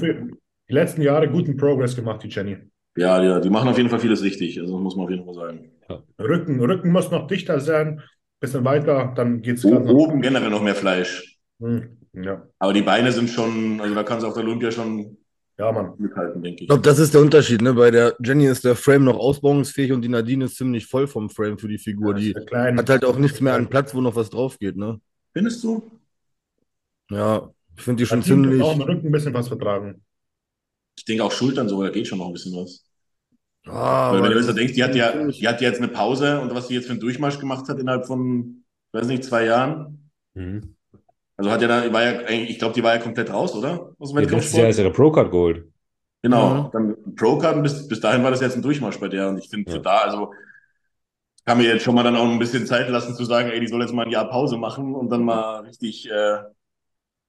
die 0.69 0.73
letzten 0.75 1.03
Jahre 1.03 1.29
guten 1.29 1.57
Progress 1.57 1.97
gemacht, 1.97 2.23
die 2.23 2.29
Jenny. 2.29 2.57
ja, 2.97 3.23
ja, 3.23 3.41
die 3.41 3.51
machen 3.51 3.69
auf 3.69 3.77
jeden 3.77 3.89
Fall 3.91 4.01
vieles 4.01 4.23
richtig, 4.23 4.59
also 4.61 4.75
das 4.75 4.83
muss 4.83 4.97
man 4.97 5.05
auf 5.05 5.11
jeden 5.11 5.25
Fall 5.25 5.35
sagen. 5.35 5.71
Rücken, 6.19 6.61
Rücken 6.61 6.93
muss 6.93 7.11
noch 7.11 7.27
dichter 7.27 7.61
sein. 7.61 8.03
bisschen 8.41 8.65
weiter, 8.65 9.13
dann 9.17 9.43
geht 9.43 9.59
es 9.59 9.63
ganz 9.63 9.89
Oben 9.89 10.23
generell 10.23 10.51
noch 10.51 10.63
mehr 10.63 10.75
Fleisch. 10.75 11.37
Hm, 11.61 11.99
Ja, 12.15 12.47
Aber 12.59 12.73
die 12.73 12.83
Beine 12.83 13.13
sind 13.13 13.29
schon, 13.31 13.81
also 13.81 13.95
da 13.95 14.03
kannst 14.03 14.25
du 14.25 14.29
auf 14.29 14.35
der 14.35 14.45
Olympia 14.45 14.71
schon 14.71 15.17
ja, 15.61 15.73
Mann. 15.73 15.95
mithalten, 15.99 16.43
denke 16.43 16.57
Ich 16.57 16.63
ich. 16.63 16.69
glaube, 16.69 16.83
das 16.83 16.99
ist 16.99 17.13
der 17.15 17.21
Unterschied. 17.21 17.61
Ne? 17.63 17.75
Bei 17.75 17.91
der 17.91 18.17
Jenny 18.25 18.47
ist 18.47 18.65
der 18.65 18.77
Frame 18.77 19.05
noch 19.05 19.19
ausbauungsfähig 19.19 19.93
und 19.93 20.03
die 20.03 20.09
Nadine 20.09 20.47
ist 20.47 20.57
ziemlich 20.57 20.87
voll 20.87 21.07
vom 21.07 21.29
Frame 21.31 21.59
für 21.59 21.69
die 21.69 21.79
Figur. 21.79 22.17
Ja, 22.17 22.19
Die 22.19 22.35
ja 22.51 22.77
hat 22.77 22.89
halt 22.91 23.05
auch 23.05 23.19
nichts 23.19 23.41
mehr 23.41 23.55
an 23.55 23.69
Platz, 23.69 23.95
wo 23.95 24.01
noch 24.01 24.17
was 24.17 24.31
drauf 24.31 24.59
geht. 24.59 24.77
Ne? 24.77 25.01
Findest 25.33 25.63
du? 25.65 25.83
Ja, 27.11 27.51
ich 27.77 27.83
finde 27.83 28.03
die 28.03 28.07
schon 28.07 28.21
Nadine 28.21 28.43
ziemlich. 28.43 28.63
auch 28.63 28.75
im 28.75 28.83
Rücken 28.83 29.07
ein 29.07 29.13
bisschen 29.13 29.35
was 29.35 29.49
vertragen. 29.49 30.03
Ich 30.97 31.05
denke 31.05 31.25
auch 31.25 31.33
Schultern 31.33 31.69
so, 31.69 31.83
da 31.83 31.91
geht 31.91 32.07
schon 32.07 32.19
noch 32.19 32.27
ein 32.27 32.33
bisschen 32.33 32.55
was. 32.55 32.85
Ah, 33.67 34.13
Weil 34.13 34.23
wenn 34.23 34.33
du 34.33 34.39
jetzt 34.41 34.57
denkst, 34.57 34.73
die 34.75 34.85
hat 34.85 34.95
ja, 34.95 35.27
die 35.29 35.49
hat 35.49 35.61
jetzt 35.61 35.79
eine 35.79 35.89
Pause 35.89 36.41
und 36.41 36.55
was 36.55 36.69
sie 36.69 36.75
jetzt 36.75 36.87
für 36.87 36.93
einen 36.93 37.01
Durchmarsch 37.01 37.39
gemacht 37.39 37.69
hat 37.69 37.79
innerhalb 37.79 38.07
von, 38.07 38.65
weiß 38.93 39.07
nicht, 39.07 39.25
zwei 39.25 39.45
Jahren. 39.45 40.11
Mhm. 40.35 40.77
Also 41.41 41.51
hat 41.51 41.63
ja 41.63 41.69
da, 41.69 41.91
war 41.93 42.03
ja, 42.05 42.29
ich 42.29 42.59
glaube, 42.59 42.75
die 42.75 42.83
war 42.83 42.95
ja 42.95 43.01
komplett 43.01 43.33
raus, 43.33 43.55
oder? 43.55 43.93
Aus 43.99 44.13
dem 44.13 44.19
Ja, 44.23 44.29
letztes 44.29 44.57
Jahr 44.57 44.69
ist 44.69 44.79
ihre 44.79 44.93
Pro-Card 44.93 45.31
geholt. 45.31 45.73
Genau. 46.23 46.65
Mhm. 46.65 46.71
Dann 46.73 47.15
Pro-Card 47.17 47.57
und 47.57 47.63
bis, 47.63 47.89
bis 47.89 48.01
dahin 48.01 48.23
war 48.23 48.31
das 48.31 48.43
jetzt 48.43 48.57
ein 48.57 48.63
Durchmarsch 48.63 49.01
bei 49.01 49.09
der. 49.09 49.31
Und 49.31 49.39
ich 49.39 49.49
finde, 49.49 49.71
Ja. 49.71 49.77
für 49.79 49.83
da, 49.83 49.99
also 50.01 50.33
kann 51.47 51.59
mir 51.59 51.65
jetzt 51.65 51.83
schon 51.83 51.95
mal 51.95 52.03
dann 52.03 52.17
auch 52.17 52.29
ein 52.29 52.39
bisschen 52.39 52.67
Zeit 52.67 52.89
lassen 52.91 53.15
zu 53.15 53.25
sagen, 53.25 53.49
ey, 53.51 53.59
die 53.61 53.67
soll 53.69 53.81
jetzt 53.81 53.95
mal 53.95 54.05
ein 54.05 54.11
Jahr 54.13 54.29
Pause 54.29 54.57
machen 54.59 54.95
und 54.95 55.09
dann 55.11 55.25
mal 55.25 55.61
richtig 55.61 56.11
äh, 56.11 56.39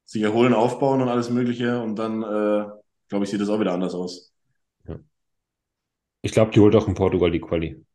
sich 0.06 0.22
erholen, 0.24 0.54
aufbauen 0.54 1.02
und 1.02 1.10
alles 1.10 1.30
Mögliche. 1.30 1.82
Und 1.82 1.96
dann, 1.98 2.24
äh, 2.24 2.66
glaube 3.10 3.26
ich, 3.26 3.30
sieht 3.32 3.42
das 3.42 3.50
auch 3.50 3.60
wieder 3.60 3.74
anders 3.74 3.96
aus. 3.96 4.34
Ich 6.24 6.32
glaube, 6.32 6.50
die 6.50 6.60
holt 6.60 6.76
auch 6.76 6.88
in 6.88 6.96
Portugal 6.96 7.30
die 7.30 7.40
Quali. 7.40 7.86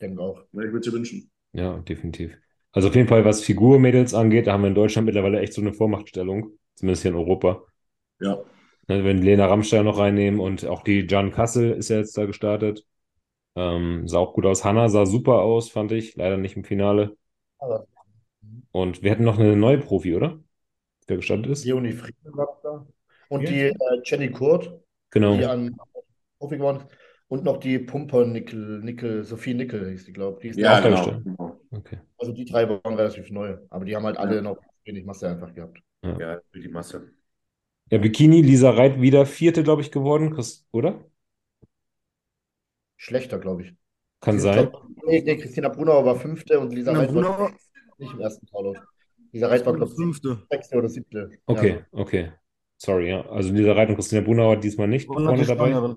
Denke 0.00 0.22
auch. 0.22 0.40
Ich 0.52 0.52
würde 0.54 0.78
es 0.78 0.84
dir 0.84 0.92
wünschen. 0.92 1.32
Ja, 1.52 1.78
definitiv. 1.80 2.36
Also 2.74 2.88
auf 2.88 2.94
jeden 2.94 3.08
Fall, 3.08 3.24
was 3.24 3.42
Figurmädels 3.42 4.12
angeht, 4.12 4.46
da 4.46 4.52
haben 4.52 4.62
wir 4.62 4.68
in 4.68 4.74
Deutschland 4.74 5.06
mittlerweile 5.06 5.40
echt 5.40 5.54
so 5.54 5.62
eine 5.62 5.72
Vormachtstellung, 5.72 6.58
zumindest 6.74 7.02
hier 7.02 7.12
in 7.12 7.16
Europa. 7.16 7.62
Ja. 8.20 8.44
Ne, 8.88 9.02
wenn 9.04 9.22
Lena 9.22 9.46
Rammstein 9.46 9.84
noch 9.84 9.98
reinnehmen 9.98 10.40
und 10.40 10.66
auch 10.66 10.82
die 10.82 11.06
Jan 11.08 11.30
Kassel 11.32 11.72
ist 11.72 11.88
ja 11.88 11.96
jetzt 11.98 12.16
da 12.18 12.26
gestartet. 12.26 12.84
Ähm, 13.56 14.08
sah 14.08 14.18
auch 14.18 14.34
gut 14.34 14.46
aus. 14.46 14.64
Hanna 14.64 14.88
sah 14.88 15.06
super 15.06 15.40
aus, 15.42 15.70
fand 15.70 15.92
ich. 15.92 16.16
Leider 16.16 16.36
nicht 16.36 16.56
im 16.56 16.64
Finale. 16.64 17.16
Aber 17.58 17.86
Und 18.72 19.02
wir 19.02 19.10
hatten 19.10 19.24
noch 19.24 19.38
eine 19.38 19.56
neue 19.56 19.78
Profi, 19.78 20.14
oder? 20.14 20.40
Wer 21.06 21.16
gestartet 21.18 21.46
ist? 21.46 21.64
Leonie 21.64 21.92
Frieden 21.92 22.36
war 22.36 22.58
da. 22.62 22.86
Und 23.28 23.44
Ja. 23.44 23.50
die 23.50 23.60
äh, 23.68 23.74
Jenny 24.04 24.30
Kurt, 24.30 24.72
Genau. 25.10 25.36
die 25.36 25.44
an 25.44 25.76
Profi 26.38 26.56
geworden 26.56 26.78
ist. 26.78 26.86
Und 27.28 27.44
noch 27.44 27.58
die 27.58 27.78
Pumper-Nickel, 27.78 28.80
Nickel, 28.82 29.24
Sophie 29.24 29.54
Nickel 29.54 29.90
hieß 29.90 30.04
die, 30.04 30.12
glaube 30.12 30.36
ich. 30.38 30.42
Die 30.42 30.48
ist 30.50 30.58
Ja, 30.58 30.80
genau. 30.80 31.53
Okay. 31.76 31.98
Also 32.18 32.32
die 32.32 32.44
drei 32.44 32.68
waren 32.68 32.94
relativ 32.94 33.30
neu. 33.30 33.58
Aber 33.70 33.84
die 33.84 33.94
haben 33.96 34.04
halt 34.04 34.16
alle 34.16 34.36
Ja. 34.36 34.42
noch 34.42 34.58
wenig 34.84 35.04
Masse 35.04 35.28
einfach 35.28 35.54
gehabt. 35.54 35.78
Ja, 36.02 36.40
die 36.54 36.68
Masse. 36.68 37.10
Ja, 37.90 37.98
Bikini, 37.98 38.42
Lisa 38.42 38.70
Reit 38.70 39.00
wieder 39.00 39.24
Vierte, 39.26 39.62
glaube 39.62 39.82
ich, 39.82 39.90
geworden, 39.90 40.36
oder? 40.72 41.04
Schlechter, 42.96 43.38
glaube 43.38 43.62
ich. 43.62 43.74
Kann 44.20 44.36
Ich 44.36 44.42
sein. 44.42 44.70
glaub, 44.70 44.88
nee, 45.06 45.22
nee, 45.22 45.36
Christina 45.36 45.68
Brunauer 45.68 46.04
war 46.04 46.16
fünfte 46.16 46.58
und 46.58 46.72
Lisa 46.72 46.92
Reit 46.92 47.08
war 47.08 47.22
Brunauer, 47.22 47.50
nicht 47.98 48.12
im 48.12 48.20
ersten 48.20 48.46
Taulauf. 48.46 48.76
Lisa 49.32 49.48
Reit 49.48 49.66
war, 49.66 49.74
glaube 49.74 49.90
ich, 49.92 49.96
fünfte. 49.96 50.38
sechste 50.50 50.76
oder 50.76 50.88
siebte. 50.88 51.30
Okay, 51.46 51.84
okay. 51.92 52.32
Sorry, 52.78 53.08
ja. 53.10 53.26
Also 53.28 53.52
Lisa 53.52 53.72
Reit 53.72 53.88
und 53.88 53.96
Christina 53.96 54.22
Brunauer 54.22 54.56
diesmal 54.56 54.88
nicht 54.88 55.06
vorne 55.06 55.44
dabei. 55.46 55.96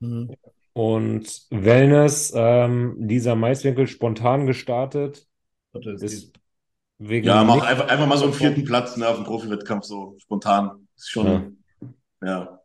Mhm. 0.00 0.28
Und 0.74 1.42
Wellness, 1.50 2.32
ähm, 2.34 2.96
Lisa 2.98 3.34
Maiswinkel 3.34 3.86
spontan 3.86 4.46
gestartet. 4.46 5.26
Ja, 5.74 5.92
ist 5.92 6.32
wegen 6.98 7.26
Ja, 7.26 7.44
mach 7.44 7.62
einfach, 7.66 7.88
einfach 7.88 8.06
mal 8.06 8.16
so 8.16 8.24
einen 8.24 8.32
vierten 8.34 8.64
Platz 8.64 8.96
ne, 8.96 9.08
auf 9.08 9.16
dem 9.16 9.24
Profi-Wettkampf, 9.24 9.84
so 9.84 10.16
spontan. 10.18 10.86
Ist 10.96 11.10
schon, 11.10 11.58
ja, 12.22 12.60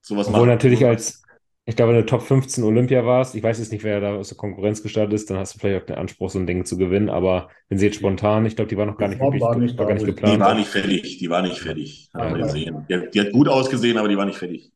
sowas 0.00 0.26
Obwohl 0.28 0.40
machen. 0.40 0.48
natürlich 0.50 0.84
als, 0.86 1.22
ich 1.66 1.76
glaube, 1.76 1.92
wenn 1.92 2.00
du 2.00 2.06
Top 2.06 2.22
15 2.22 2.64
Olympia 2.64 3.04
warst, 3.04 3.34
ich 3.36 3.42
weiß 3.42 3.58
jetzt 3.58 3.70
nicht, 3.70 3.84
wer 3.84 4.00
da 4.00 4.16
aus 4.16 4.28
der 4.28 4.38
Konkurrenz 4.38 4.82
gestartet 4.82 5.12
ist, 5.12 5.30
dann 5.30 5.36
hast 5.38 5.54
du 5.54 5.58
vielleicht 5.58 5.82
auch 5.82 5.86
den 5.86 5.96
Anspruch, 5.96 6.30
so 6.30 6.38
ein 6.38 6.46
Ding 6.46 6.64
zu 6.64 6.78
gewinnen. 6.78 7.10
Aber 7.10 7.48
wenn 7.68 7.78
sie 7.78 7.86
jetzt 7.86 7.96
spontan, 7.96 8.46
ich 8.46 8.56
glaube, 8.56 8.68
die 8.68 8.76
war 8.76 8.86
noch 8.86 8.96
gar 8.96 9.08
nicht 9.08 9.20
wirklich, 9.20 9.42
war 9.42 9.56
nicht 9.56 9.78
war 9.78 9.86
gar 9.86 9.94
nicht 9.94 10.02
ich- 10.02 10.08
Die 10.08 10.14
geplant. 10.14 10.40
war 10.40 10.54
nicht 10.54 10.68
fertig, 10.68 11.18
die 11.18 11.30
war 11.30 11.42
nicht 11.42 11.58
fertig. 11.58 12.08
Haben 12.14 12.34
wir 12.34 12.40
Ja. 12.40 12.46
gesehen. 12.46 12.86
Die, 12.88 12.94
hat- 12.96 13.14
die 13.14 13.20
hat 13.20 13.32
gut 13.32 13.48
ausgesehen, 13.48 13.98
aber 13.98 14.08
die 14.08 14.16
war 14.16 14.24
nicht 14.26 14.38
fertig. 14.38 14.72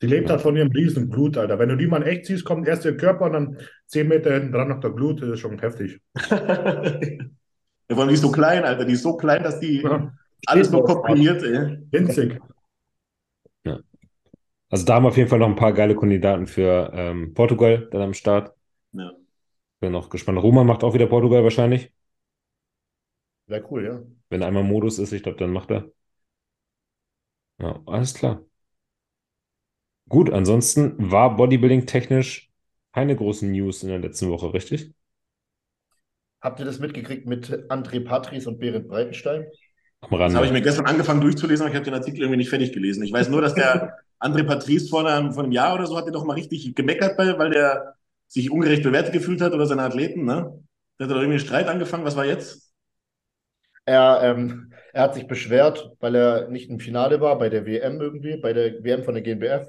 Die 0.00 0.06
lebt 0.06 0.30
halt 0.30 0.40
von 0.40 0.56
ihrem 0.56 0.70
Riesenblut, 0.70 1.36
Alter. 1.36 1.58
Wenn 1.58 1.70
du 1.70 1.76
die 1.76 1.86
mal 1.86 2.02
in 2.02 2.08
echt 2.08 2.26
siehst, 2.26 2.44
kommt 2.44 2.68
erst 2.68 2.84
ihr 2.84 2.96
Körper 2.96 3.24
und 3.26 3.32
dann 3.32 3.58
zehn 3.86 4.06
Meter 4.06 4.32
hinten 4.32 4.52
dran 4.52 4.68
noch 4.68 4.80
der 4.80 4.90
Glut. 4.90 5.20
Das 5.22 5.28
ist 5.28 5.40
schon 5.40 5.58
heftig. 5.58 6.00
Ja, 7.90 7.94
vor 7.96 8.00
allem, 8.00 8.08
die 8.08 8.14
ist 8.14 8.20
so 8.22 8.30
klein, 8.30 8.64
Alter. 8.64 8.84
Die 8.84 8.92
ist 8.92 9.02
so 9.02 9.16
klein, 9.16 9.42
dass 9.42 9.60
die 9.60 9.82
Ja, 9.82 10.12
alles 10.46 10.70
nur 10.70 10.84
komprimiert, 10.84 11.42
ey. 11.42 11.78
winzig. 11.90 12.38
Also 14.70 14.84
da 14.84 14.96
haben 14.96 15.04
wir 15.04 15.08
auf 15.08 15.16
jeden 15.16 15.30
Fall 15.30 15.38
noch 15.38 15.48
ein 15.48 15.56
paar 15.56 15.72
geile 15.72 15.96
Kandidaten 15.96 16.46
für 16.46 16.90
ähm, 16.92 17.32
Portugal 17.34 17.88
dann 17.90 18.02
am 18.02 18.14
Start. 18.14 18.54
Ja. 18.92 19.12
Bin 19.80 19.92
noch 19.92 20.10
gespannt. 20.10 20.42
Roman 20.42 20.66
macht 20.66 20.84
auch 20.84 20.94
wieder 20.94 21.06
Portugal 21.06 21.42
wahrscheinlich. 21.42 21.90
Wäre 23.46 23.64
cool, 23.70 23.84
ja. 23.84 24.02
Wenn 24.30 24.42
einmal 24.42 24.62
Modus 24.64 24.98
ist, 24.98 25.12
ich 25.12 25.22
glaube, 25.22 25.38
dann 25.38 25.52
macht 25.52 25.70
er. 25.70 25.90
Ja, 27.58 27.80
alles 27.86 28.14
klar. 28.14 28.44
Gut, 30.08 30.30
ansonsten 30.30 30.94
war 30.98 31.36
Bodybuilding 31.36 31.86
technisch 31.86 32.50
keine 32.92 33.16
großen 33.16 33.50
News 33.50 33.82
in 33.82 33.88
der 33.90 33.98
letzten 33.98 34.28
Woche, 34.30 34.52
richtig? 34.52 34.92
Habt 36.40 36.60
ihr 36.60 36.66
das 36.66 36.78
mitgekriegt 36.78 37.26
mit 37.26 37.50
André 37.70 38.04
Patris 38.04 38.46
und 38.46 38.58
Berend 38.60 38.88
Breitenstein? 38.88 39.46
Am 40.00 40.12
Das 40.24 40.34
habe 40.34 40.46
ich 40.46 40.52
Rande. 40.52 40.52
mir 40.52 40.62
gestern 40.62 40.86
angefangen 40.86 41.20
durchzulesen, 41.20 41.64
aber 41.64 41.70
ich 41.72 41.76
habe 41.76 41.84
den 41.86 41.94
Artikel 41.94 42.20
irgendwie 42.22 42.38
nicht 42.38 42.50
fertig 42.50 42.72
gelesen. 42.72 43.02
Ich 43.04 43.12
weiß 43.12 43.28
nur, 43.30 43.42
dass 43.42 43.54
der 43.54 43.94
André 44.20 44.44
Patrice 44.44 44.88
vor 44.88 45.06
einem, 45.06 45.32
vor 45.32 45.44
einem 45.44 45.52
Jahr 45.52 45.74
oder 45.74 45.86
so 45.86 45.96
hat 45.96 46.06
er 46.06 46.12
doch 46.12 46.24
mal 46.24 46.34
richtig 46.34 46.74
gemeckert, 46.74 47.16
bei, 47.16 47.38
weil 47.38 47.50
der 47.50 47.94
sich 48.28 48.50
ungerecht 48.50 48.82
bewertet 48.84 49.12
gefühlt 49.12 49.40
hat 49.40 49.52
oder 49.54 49.66
seine 49.66 49.82
Athleten, 49.82 50.24
ne? 50.24 50.52
Der 50.98 51.06
hat 51.06 51.10
doch 51.12 51.16
irgendwie 51.18 51.38
einen 51.38 51.40
Streit 51.46 51.68
angefangen. 51.68 52.04
Was 52.04 52.16
war 52.16 52.26
jetzt? 52.26 52.72
Er, 53.86 54.20
ähm, 54.22 54.72
er 54.92 55.02
hat 55.04 55.14
sich 55.14 55.26
beschwert, 55.26 55.90
weil 56.00 56.14
er 56.14 56.48
nicht 56.48 56.68
im 56.70 56.78
Finale 56.80 57.20
war 57.20 57.38
bei 57.38 57.48
der 57.48 57.66
WM 57.66 58.00
irgendwie, 58.00 58.36
bei 58.36 58.52
der 58.52 58.84
WM 58.84 59.02
von 59.04 59.14
der 59.14 59.22
GmbF. 59.22 59.68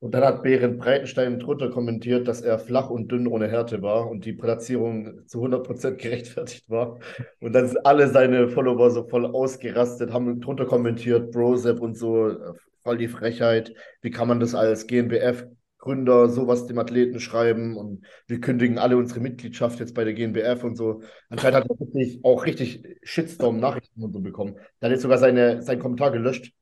Und 0.00 0.12
dann 0.14 0.22
hat 0.24 0.44
Berend 0.44 0.78
Breitenstein 0.78 1.40
drunter 1.40 1.70
kommentiert, 1.70 2.28
dass 2.28 2.40
er 2.40 2.60
flach 2.60 2.88
und 2.88 3.10
dünn 3.10 3.26
ohne 3.26 3.48
Härte 3.48 3.82
war 3.82 4.08
und 4.08 4.24
die 4.24 4.32
Platzierung 4.32 5.26
zu 5.26 5.42
100% 5.42 5.90
gerechtfertigt 5.96 6.70
war. 6.70 7.00
Und 7.40 7.52
dann 7.52 7.66
sind 7.66 7.84
alle 7.84 8.08
seine 8.08 8.48
Follower 8.48 8.90
so 8.90 9.04
voll 9.08 9.26
ausgerastet, 9.26 10.12
haben 10.12 10.40
drunter 10.40 10.66
kommentiert, 10.66 11.32
Brosep 11.32 11.80
und 11.80 11.96
so, 11.96 12.28
äh, 12.28 12.52
voll 12.84 12.98
die 12.98 13.08
Frechheit. 13.08 13.74
Wie 14.00 14.10
kann 14.10 14.28
man 14.28 14.38
das 14.38 14.54
als 14.54 14.86
GmbF-Gründer 14.86 16.28
sowas 16.28 16.66
dem 16.66 16.78
Athleten 16.78 17.18
schreiben? 17.18 17.76
Und 17.76 18.06
wir 18.28 18.40
kündigen 18.40 18.78
alle 18.78 18.96
unsere 18.96 19.18
Mitgliedschaft 19.18 19.80
jetzt 19.80 19.94
bei 19.94 20.04
der 20.04 20.14
GmbF 20.14 20.62
und 20.62 20.76
so. 20.76 21.02
Anscheinend 21.28 21.64
hat 21.64 21.66
er 21.68 22.18
auch 22.22 22.46
richtig 22.46 22.84
Shitstorm-Nachrichten 23.02 24.02
und 24.02 24.12
so 24.12 24.20
bekommen. 24.20 24.54
Da 24.78 24.86
hat 24.86 24.92
jetzt 24.92 25.02
sogar 25.02 25.18
seine, 25.18 25.60
seinen 25.62 25.80
Kommentar 25.80 26.12
gelöscht 26.12 26.52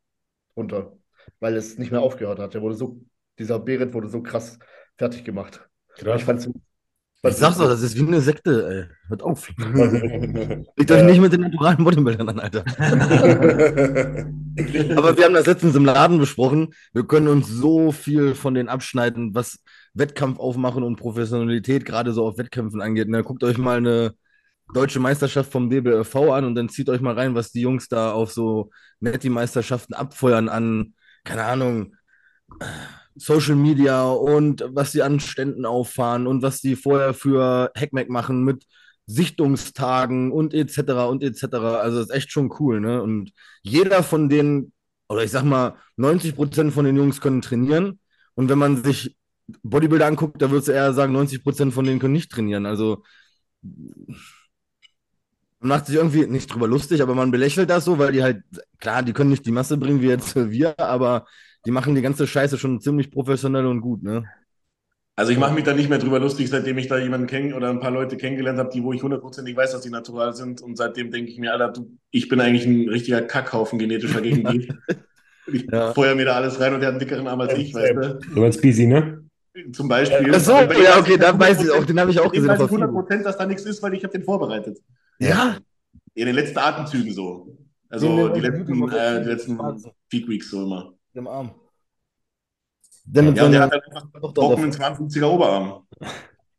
drunter, 0.55 0.97
weil 1.39 1.55
es 1.55 1.77
nicht 1.77 1.93
mehr 1.93 2.01
aufgehört 2.01 2.39
hat. 2.39 2.55
Der 2.55 2.63
wurde 2.63 2.77
so, 2.77 3.01
dieser 3.39 3.59
Berit 3.59 3.95
wurde 3.95 4.09
so 4.09 4.23
krass 4.23 4.59
fertig 4.97 5.25
gemacht. 5.25 5.61
Krass. 5.99 6.21
Ich 6.21 6.25
fand's, 6.25 6.47
Ich 6.47 7.35
sag's 7.35 7.59
doch, 7.59 7.69
das 7.69 7.83
ist 7.83 7.97
wie 7.97 8.07
eine 8.07 8.21
Sekte, 8.21 8.69
ey. 8.69 8.85
Hört 9.09 9.23
auf. 9.23 9.49
Legt 9.59 10.91
euch 10.91 11.03
nicht 11.05 11.21
mit 11.21 11.33
den 11.33 11.43
naturalen 11.43 11.85
Bodybuildern 11.85 12.29
an, 12.29 12.41
Alter. 12.41 12.61
Aber 14.97 15.17
wir 15.17 15.25
haben 15.25 15.35
das 15.35 15.47
letztens 15.47 15.75
im 15.75 15.85
Laden 15.85 16.19
besprochen. 16.19 16.75
Wir 16.93 17.07
können 17.07 17.29
uns 17.29 17.49
so 17.49 17.93
viel 17.93 18.35
von 18.35 18.55
denen 18.55 18.69
abschneiden, 18.69 19.35
was 19.35 19.59
Wettkampf 19.95 20.39
aufmachen 20.39 20.83
und 20.83 20.97
Professionalität 20.97 21.85
gerade 21.85 22.13
so 22.13 22.27
auf 22.27 22.39
Wettkämpfen 22.39 22.81
angeht. 22.81 23.09
Ne? 23.09 23.23
Guckt 23.23 23.45
euch 23.45 23.59
mal 23.59 23.79
eine 23.79 24.15
deutsche 24.75 25.01
Meisterschaft 25.01 25.53
vom 25.53 25.71
DBLV 25.71 26.17
an 26.17 26.45
und 26.45 26.55
dann 26.55 26.69
zieht 26.69 26.89
euch 26.89 27.01
mal 27.01 27.15
rein, 27.15 27.35
was 27.35 27.53
die 27.53 27.61
Jungs 27.61 27.89
da 27.89 28.13
auf 28.13 28.33
so 28.33 28.71
Netti-Meisterschaften 29.01 29.95
abfeuern 29.95 30.49
an, 30.49 30.95
keine 31.25 31.45
Ahnung, 31.45 31.95
Social 33.17 33.57
Media 33.57 34.09
und 34.11 34.65
was 34.69 34.93
sie 34.93 35.03
an 35.03 35.21
Ständen 35.21 35.65
auffahren 35.67 36.27
und 36.27 36.43
was 36.43 36.61
die 36.61 36.77
vorher 36.77 37.15
für 37.15 37.71
Hackmack 37.77 38.09
machen 38.11 38.45
mit 38.45 38.65
Sichtungstagen 39.07 40.33
und 40.33 40.53
etc. 40.55 41.09
und 41.09 41.23
etc. 41.23 41.79
Also 41.81 42.01
ist 42.01 42.11
echt 42.11 42.33
schon 42.33 42.53
cool, 42.59 42.81
ne? 42.81 43.03
Und 43.03 43.33
jeder 43.63 44.03
von 44.03 44.29
denen, 44.29 44.73
oder 45.09 45.23
ich 45.25 45.31
sag 45.31 45.45
mal, 45.45 45.77
90 45.97 46.35
Prozent 46.35 46.73
von 46.73 46.85
den 46.85 46.97
Jungs 46.97 47.21
können 47.21 47.41
trainieren. 47.43 48.01
Und 48.35 48.49
wenn 48.49 48.59
man 48.59 48.83
sich 48.85 49.17
Bodybuilder 49.63 50.07
anguckt, 50.07 50.43
da 50.43 50.51
würdest 50.51 50.69
du 50.69 50.73
eher 50.73 50.93
sagen, 50.93 51.13
90 51.13 51.43
Prozent 51.45 51.73
von 51.73 51.85
denen 51.85 52.01
können 52.01 52.15
nicht 52.15 52.31
trainieren. 52.33 52.67
Also 52.67 53.03
man 55.61 55.69
macht 55.69 55.87
sich 55.87 55.97
irgendwie 55.97 56.27
nicht 56.27 56.53
drüber 56.53 56.69
lustig, 56.69 57.03
aber 57.03 57.15
man 57.15 57.31
belächelt 57.31 57.71
das 57.71 57.85
so, 57.85 57.99
weil 57.99 58.13
die 58.13 58.23
halt, 58.23 58.43
klar, 58.79 59.03
die 59.03 59.13
können 59.13 59.31
nicht 59.31 59.47
die 59.47 59.53
Masse 59.53 59.77
bringen 59.77 60.03
wie 60.03 60.09
jetzt 60.09 60.35
wir, 60.51 60.79
aber 60.79 61.27
die 61.67 61.71
machen 61.73 61.95
die 61.95 62.03
ganze 62.03 62.27
Scheiße 62.27 62.57
schon 62.59 62.81
ziemlich 62.81 63.11
professionell 63.11 63.67
und 63.67 63.81
gut, 63.81 64.03
ne? 64.03 64.25
Also 65.19 65.33
ich 65.33 65.39
mache 65.39 65.55
mich 65.55 65.65
da 65.65 65.73
nicht 65.73 65.89
mehr 65.89 65.99
drüber 65.99 66.19
lustig, 66.19 66.49
seitdem 66.51 66.77
ich 66.77 66.89
da 66.89 66.99
jemanden 66.99 67.27
kenne 67.27 67.57
oder 67.57 67.71
ein 67.71 67.81
paar 67.81 67.91
Leute 67.91 68.19
kennengelernt 68.19 68.59
habe, 68.59 68.69
die, 68.71 68.83
wo 68.83 68.93
ich 68.93 69.03
hundertprozentig 69.03 69.57
weiß, 69.57 69.73
dass 69.73 69.81
die 69.81 69.89
natural 69.89 70.35
sind. 70.35 70.61
Und 70.61 70.77
seitdem 70.77 71.11
denke 71.11 71.31
ich 71.31 71.39
mir, 71.39 71.53
Alter, 71.53 71.73
du, 71.73 71.97
ich 72.11 72.29
bin 72.29 72.39
eigentlich 72.39 72.67
ein 72.67 72.87
richtiger 72.89 73.23
Kackhaufen 73.23 73.79
genetischer 73.79 74.21
gegen 74.21 74.45
die. 74.51 74.69
ich 75.51 75.67
Ja. 75.73 75.95
feuer 75.95 76.15
mir 76.15 76.27
da 76.27 76.35
alles 76.37 76.61
rein 76.61 76.75
und 76.75 76.81
der 76.81 76.89
hat 76.89 76.95
einen 76.95 77.01
dickeren 77.01 77.27
Arm 77.27 77.41
als 77.41 77.55
ich, 77.55 77.73
weißt 77.73 77.95
du? 77.97 78.19
Du 78.35 78.41
meinst 78.41 78.61
Busy, 78.61 78.87
ne? 78.87 79.25
Zum 79.73 79.89
Beispiel. 79.89 80.35
Ach 80.35 80.41
so, 80.41 80.53
dem 80.53 80.71
ja, 80.83 80.97
weiß 80.97 80.99
okay, 81.01 81.17
da 81.17 81.39
weiß 81.39 81.63
ich 81.65 81.71
100%, 81.71 81.73
auch, 81.79 81.85
den 81.87 82.01
habe 82.01 82.11
ich 82.11 82.21
auch 82.21 82.31
gesehen. 82.31 82.49
weiß 82.49 82.61
ich 82.61 82.67
der 82.69 82.79
100 82.79 83.09
FIBO. 83.09 83.25
dass 83.25 83.39
da 83.39 83.47
nichts 83.47 83.65
ist, 83.65 83.83
weil 83.83 83.95
ich 83.95 84.05
habe 84.05 84.13
den 84.13 84.23
vorbereitet. 84.23 84.79
Ja, 85.19 85.57
In 86.13 86.27
den 86.27 86.35
letzten 86.35 86.59
Atemzügen 86.59 87.11
so. 87.15 87.57
Also 87.89 88.29
die 88.35 88.41
letzten, 88.41 88.89
äh, 88.91 89.23
die 89.23 89.29
letzten. 89.31 89.59
Peak 90.11 90.29
Weeks 90.29 90.51
so 90.51 90.65
immer. 90.65 90.93
Im 91.17 91.27
Arm. 91.29 91.55
Denn 93.05 93.27
mit 93.27 93.37
Ja, 93.37 93.49
der 93.49 93.63
hat 93.63 93.73
halt 93.73 93.85
einfach 94.15 94.33
trockenen 94.33 94.71
davon. 94.71 94.73
52er 94.73 95.27
Oberarm. 95.29 95.87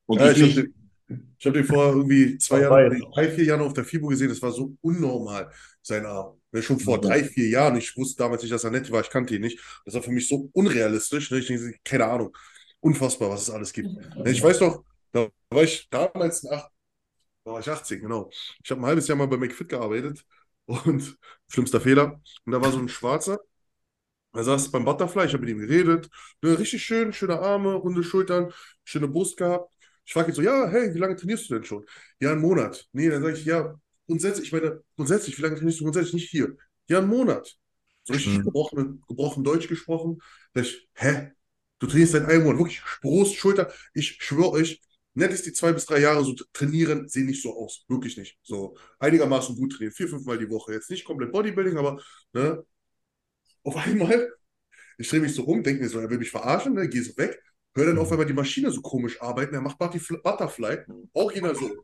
Und 0.05 0.21
Ja, 0.21 0.31
ich 0.31 0.37
ich 0.37 0.41
nicht. 0.41 0.57
habe 0.57 0.69
den, 1.09 1.35
ich 1.39 1.45
hab 1.45 1.53
den 1.53 1.63
vor 1.65 1.85
irgendwie 1.93 2.37
zwei. 2.37 2.61
Jahren, 2.61 3.01
drei, 3.13 3.29
vier 3.31 3.45
Jahren 3.45 3.61
auf 3.61 3.73
der 3.73 3.85
FIBO 3.85 4.07
gesehen. 4.07 4.29
Das 4.29 4.41
war 4.41 4.51
so 4.51 4.75
unnormal, 4.81 5.51
sein 5.81 6.05
Arm. 6.05 6.39
Schon 6.61 6.79
vor 6.79 6.99
drei, 7.01 7.23
vier 7.23 7.49
Jahren. 7.49 7.77
Ich 7.77 7.95
wusste 7.97 8.23
damals 8.23 8.41
nicht, 8.43 8.53
dass 8.53 8.63
er 8.63 8.71
nett 8.71 8.91
war. 8.91 9.01
Ich 9.01 9.09
kannte 9.09 9.35
ihn 9.35 9.41
nicht. 9.41 9.59
Das 9.85 9.93
war 9.95 10.01
für 10.03 10.11
mich 10.11 10.27
so 10.27 10.49
unrealistisch. 10.53 11.31
ne? 11.31 11.39
Ich 11.39 11.47
denke, 11.47 11.75
keine 11.83 12.05
Ahnung. 12.05 12.35
Unfassbar, 12.79 13.29
was 13.29 13.43
es 13.43 13.49
alles 13.49 13.73
gibt. 13.73 13.89
Ja, 14.15 14.25
Ich 14.25 14.41
weiß 14.43 14.61
noch, 14.61 14.83
da 15.11 15.27
war 15.51 15.63
ich 15.63 15.87
damals, 15.89 16.43
in 16.43 16.51
acht, 16.53 16.69
da 17.45 17.51
war 17.53 17.59
ich 17.59 17.69
18, 17.69 18.01
genau. 18.01 18.29
Ich 18.63 18.71
habe 18.71 18.81
ein 18.81 18.85
halbes 18.85 19.07
Jahr 19.07 19.17
mal 19.17 19.27
bei 19.27 19.37
McFit 19.37 19.69
gearbeitet 19.69 20.23
und 20.65 21.17
schlimmster 21.49 21.81
Fehler. 21.81 22.21
Und 22.45 22.51
da 22.51 22.61
war 22.61 22.71
so 22.71 22.79
ein 22.79 22.89
Schwarzer, 22.89 23.39
er 24.33 24.43
saß 24.43 24.71
beim 24.71 24.85
Butterfly, 24.85 25.25
ich 25.25 25.33
habe 25.33 25.41
mit 25.45 25.49
ihm 25.49 25.59
geredet, 25.59 26.09
ne, 26.41 26.57
richtig 26.59 26.83
schön, 26.83 27.13
schöne 27.13 27.39
Arme, 27.39 27.73
runde 27.73 28.03
Schultern, 28.03 28.51
schöne 28.83 29.07
Brust 29.07 29.37
gehabt. 29.37 29.73
Ich 30.05 30.13
frage 30.13 30.31
ihn 30.31 30.35
so, 30.35 30.41
ja, 30.41 30.67
hey, 30.69 30.93
wie 30.93 30.99
lange 30.99 31.15
trainierst 31.15 31.49
du 31.49 31.55
denn 31.55 31.63
schon? 31.65 31.85
Ja, 32.19 32.31
einen 32.31 32.41
Monat. 32.41 32.87
Nee, 32.93 33.09
dann 33.09 33.21
sage 33.23 33.35
ich, 33.37 33.45
ja, 33.45 33.75
grundsätzlich, 34.07 34.47
ich 34.47 34.53
meine, 34.53 34.81
grundsätzlich, 34.95 35.37
wie 35.37 35.41
lange 35.41 35.55
trainierst 35.55 35.79
du 35.79 35.83
grundsätzlich 35.83 36.13
nicht 36.13 36.29
hier? 36.29 36.55
Ja, 36.89 36.99
einen 36.99 37.07
Monat. 37.09 37.57
So 38.03 38.13
richtig 38.13 38.33
Mhm. 38.33 38.43
gebrochen, 38.43 39.03
gebrochen 39.07 39.43
Deutsch 39.43 39.67
gesprochen. 39.67 40.19
Sag 40.53 40.63
ich, 40.65 40.87
hä? 40.95 41.31
Du 41.79 41.87
trainierst 41.87 42.13
seit 42.13 42.25
einem 42.25 42.43
Monat, 42.43 42.57
wirklich 42.59 42.81
Brust, 43.01 43.35
Schulter. 43.35 43.71
Ich 43.93 44.17
schwöre 44.23 44.51
euch, 44.51 44.81
nett 45.13 45.31
ist 45.31 45.45
die 45.45 45.53
zwei 45.53 45.73
bis 45.73 45.85
drei 45.85 45.99
Jahre 45.99 46.23
so 46.23 46.33
trainieren, 46.53 47.07
sehen 47.07 47.25
nicht 47.27 47.41
so 47.43 47.55
aus. 47.55 47.83
Wirklich 47.87 48.17
nicht. 48.17 48.37
So 48.43 48.77
einigermaßen 48.99 49.55
gut 49.55 49.73
trainieren. 49.73 49.93
Vier, 49.93 50.07
fünfmal 50.07 50.37
die 50.39 50.49
Woche. 50.49 50.73
Jetzt 50.73 50.89
nicht 50.89 51.05
komplett 51.05 51.31
Bodybuilding, 51.31 51.77
aber 51.77 52.01
ne, 52.33 52.63
auf 53.67 53.75
einmal, 53.75 54.33
ich 54.97 55.09
drehe 55.09 55.19
mich 55.19 55.35
so 55.35 55.43
um, 55.43 55.61
denke 55.61 55.83
mir 55.83 55.89
so, 55.89 55.99
er 55.99 56.09
will 56.09 56.17
mich 56.17 56.31
verarschen, 56.31 56.73
ne, 56.73 56.87
gehe 56.87 57.03
so 57.03 57.15
weg, 57.17 57.41
höre 57.75 57.87
dann 57.87 57.97
auf 57.97 58.11
einmal 58.11 58.25
die 58.25 58.33
Maschine 58.33 58.71
so 58.71 58.81
komisch 58.81 59.21
arbeiten, 59.21 59.53
er 59.53 59.61
macht 59.61 59.77
Butterfly, 59.77 60.19
Butterfly 60.23 60.77
original 61.13 61.55
so. 61.55 61.69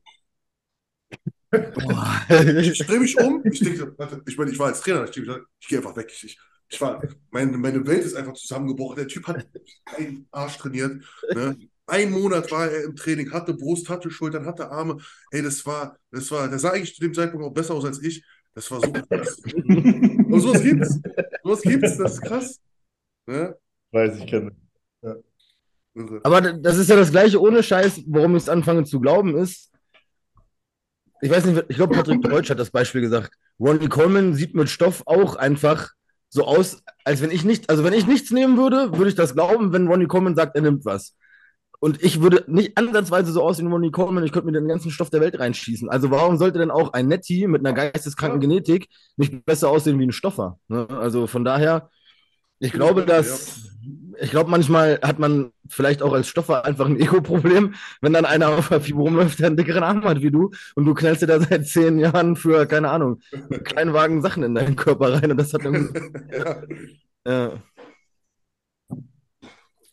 Ich 1.53 2.79
drehe 2.79 2.99
mich 2.99 3.15
um, 3.19 3.43
ich 3.45 3.59
denke, 3.59 3.95
ich 4.25 4.37
meine, 4.37 4.49
ich 4.51 4.57
war 4.57 4.67
als 4.67 4.81
Trainer, 4.81 5.03
ich, 5.03 5.15
ich 5.15 5.67
gehe 5.67 5.77
einfach 5.77 5.95
weg. 5.95 6.09
Ich, 6.11 6.23
ich, 6.23 6.39
ich 6.67 6.81
war, 6.81 6.99
meine, 7.29 7.55
meine 7.57 7.85
Welt 7.85 8.03
ist 8.03 8.15
einfach 8.15 8.33
zusammengebrochen. 8.33 8.95
Der 8.95 9.07
Typ 9.07 9.27
hat 9.27 9.47
einen 9.85 10.27
Arsch 10.31 10.57
trainiert. 10.57 11.03
Ne? 11.35 11.55
Ein 11.85 12.09
Monat 12.09 12.49
war 12.49 12.71
er 12.71 12.85
im 12.85 12.95
Training, 12.95 13.31
hatte 13.31 13.53
Brust, 13.53 13.87
hatte 13.87 14.09
Schultern, 14.09 14.47
hatte 14.47 14.71
Arme. 14.71 14.97
Ey, 15.29 15.43
das 15.43 15.63
war, 15.63 15.95
das 16.09 16.31
war, 16.31 16.47
der 16.47 16.57
sah 16.57 16.71
eigentlich 16.71 16.95
zu 16.95 17.01
dem 17.01 17.13
Zeitpunkt 17.13 17.45
auch 17.45 17.53
besser 17.53 17.75
aus 17.75 17.85
als 17.85 18.01
ich. 18.01 18.25
Das 18.55 18.71
war 18.71 18.81
so 18.81 18.91
krass. 18.91 19.41
Aber 20.33 20.41
sowas 20.41 20.63
gibt's. 20.63 20.99
Sowas 21.43 21.61
gibt's, 21.61 21.97
das 21.97 22.13
ist 22.13 22.21
krass. 22.21 22.59
Ne? 23.27 23.55
Weiß 23.91 24.17
ich 24.17 24.27
kenne. 24.27 24.51
Irre. 25.95 26.21
Aber 26.23 26.41
das 26.41 26.77
ist 26.77 26.89
ja 26.89 26.95
das 26.95 27.11
Gleiche 27.11 27.39
ohne 27.39 27.61
Scheiß, 27.61 28.01
warum 28.07 28.35
ich 28.35 28.43
es 28.43 28.49
anfange 28.49 28.83
zu 28.83 28.99
glauben, 28.99 29.37
ist, 29.37 29.71
ich 31.21 31.29
weiß 31.29 31.45
nicht, 31.45 31.65
ich 31.69 31.77
glaube, 31.77 31.95
Patrick 31.95 32.21
Deutsch 32.21 32.49
hat 32.49 32.59
das 32.59 32.71
Beispiel 32.71 33.01
gesagt. 33.01 33.31
Ronnie 33.59 33.87
Coleman 33.87 34.33
sieht 34.33 34.55
mit 34.55 34.69
Stoff 34.69 35.03
auch 35.05 35.35
einfach 35.35 35.91
so 36.29 36.45
aus, 36.45 36.83
als 37.05 37.21
wenn 37.21 37.31
ich 37.31 37.45
nicht, 37.45 37.69
also 37.69 37.83
wenn 37.83 37.93
ich 37.93 38.07
nichts 38.07 38.31
nehmen 38.31 38.57
würde, 38.57 38.91
würde 38.97 39.09
ich 39.09 39.15
das 39.15 39.33
glauben, 39.33 39.71
wenn 39.71 39.87
Ronnie 39.87 40.07
Coleman 40.07 40.35
sagt, 40.35 40.55
er 40.55 40.63
nimmt 40.63 40.83
was. 40.83 41.15
Und 41.83 42.01
ich 42.01 42.21
würde 42.21 42.45
nicht 42.47 42.77
ansatzweise 42.77 43.33
so 43.33 43.43
aussehen 43.43 43.67
wie 43.67 43.73
Ronnie 43.73 43.91
Coleman, 43.91 44.23
ich 44.23 44.31
könnte 44.31 44.45
mir 44.45 44.57
den 44.57 44.69
ganzen 44.69 44.89
Stoff 44.89 45.09
der 45.09 45.19
Welt 45.19 45.37
reinschießen. 45.37 45.89
Also 45.89 46.11
warum 46.11 46.37
sollte 46.37 46.57
denn 46.57 46.71
auch 46.71 46.93
ein 46.93 47.09
Nettie 47.09 47.45
mit 47.45 47.59
einer 47.59 47.73
geisteskranken 47.73 48.39
Genetik 48.39 48.87
nicht 49.17 49.43
besser 49.43 49.67
aussehen 49.67 49.99
wie 49.99 50.05
ein 50.05 50.13
Stoffer? 50.13 50.57
Ne? 50.69 50.87
Also 50.89 51.27
von 51.27 51.43
daher, 51.43 51.89
ich 52.59 52.71
glaube, 52.71 53.05
dass, 53.05 53.65
ich 54.17 54.31
glaube, 54.31 54.49
manchmal 54.49 55.01
hat 55.03 55.19
man 55.19 55.51
vielleicht 55.67 56.01
auch 56.01 56.13
als 56.13 56.29
Stoffer 56.29 56.63
einfach 56.63 56.85
ein 56.85 56.97
Ego-Problem, 56.97 57.73
wenn 57.99 58.13
dann 58.13 58.23
einer 58.23 58.47
auf 58.47 58.69
der 58.69 58.79
FIBO 58.79 59.01
rumläuft, 59.01 59.39
der 59.39 59.47
einen 59.47 59.57
dickeren 59.57 59.83
Arm 59.83 60.05
hat 60.05 60.21
wie 60.21 60.31
du 60.31 60.51
und 60.75 60.85
du 60.85 60.93
knallst 60.93 61.23
dir 61.23 61.27
da 61.27 61.41
seit 61.41 61.67
zehn 61.67 61.99
Jahren 61.99 62.37
für, 62.37 62.65
keine 62.65 62.91
Ahnung, 62.91 63.19
Kleinwagen 63.65 64.21
Sachen 64.21 64.43
in 64.43 64.55
deinen 64.55 64.77
Körper 64.77 65.21
rein 65.21 65.31
und 65.31 65.37
das 65.37 65.53
hat 65.53 65.65
dann, 65.65 65.89
Ja. 66.31 66.63
ja. 67.27 67.51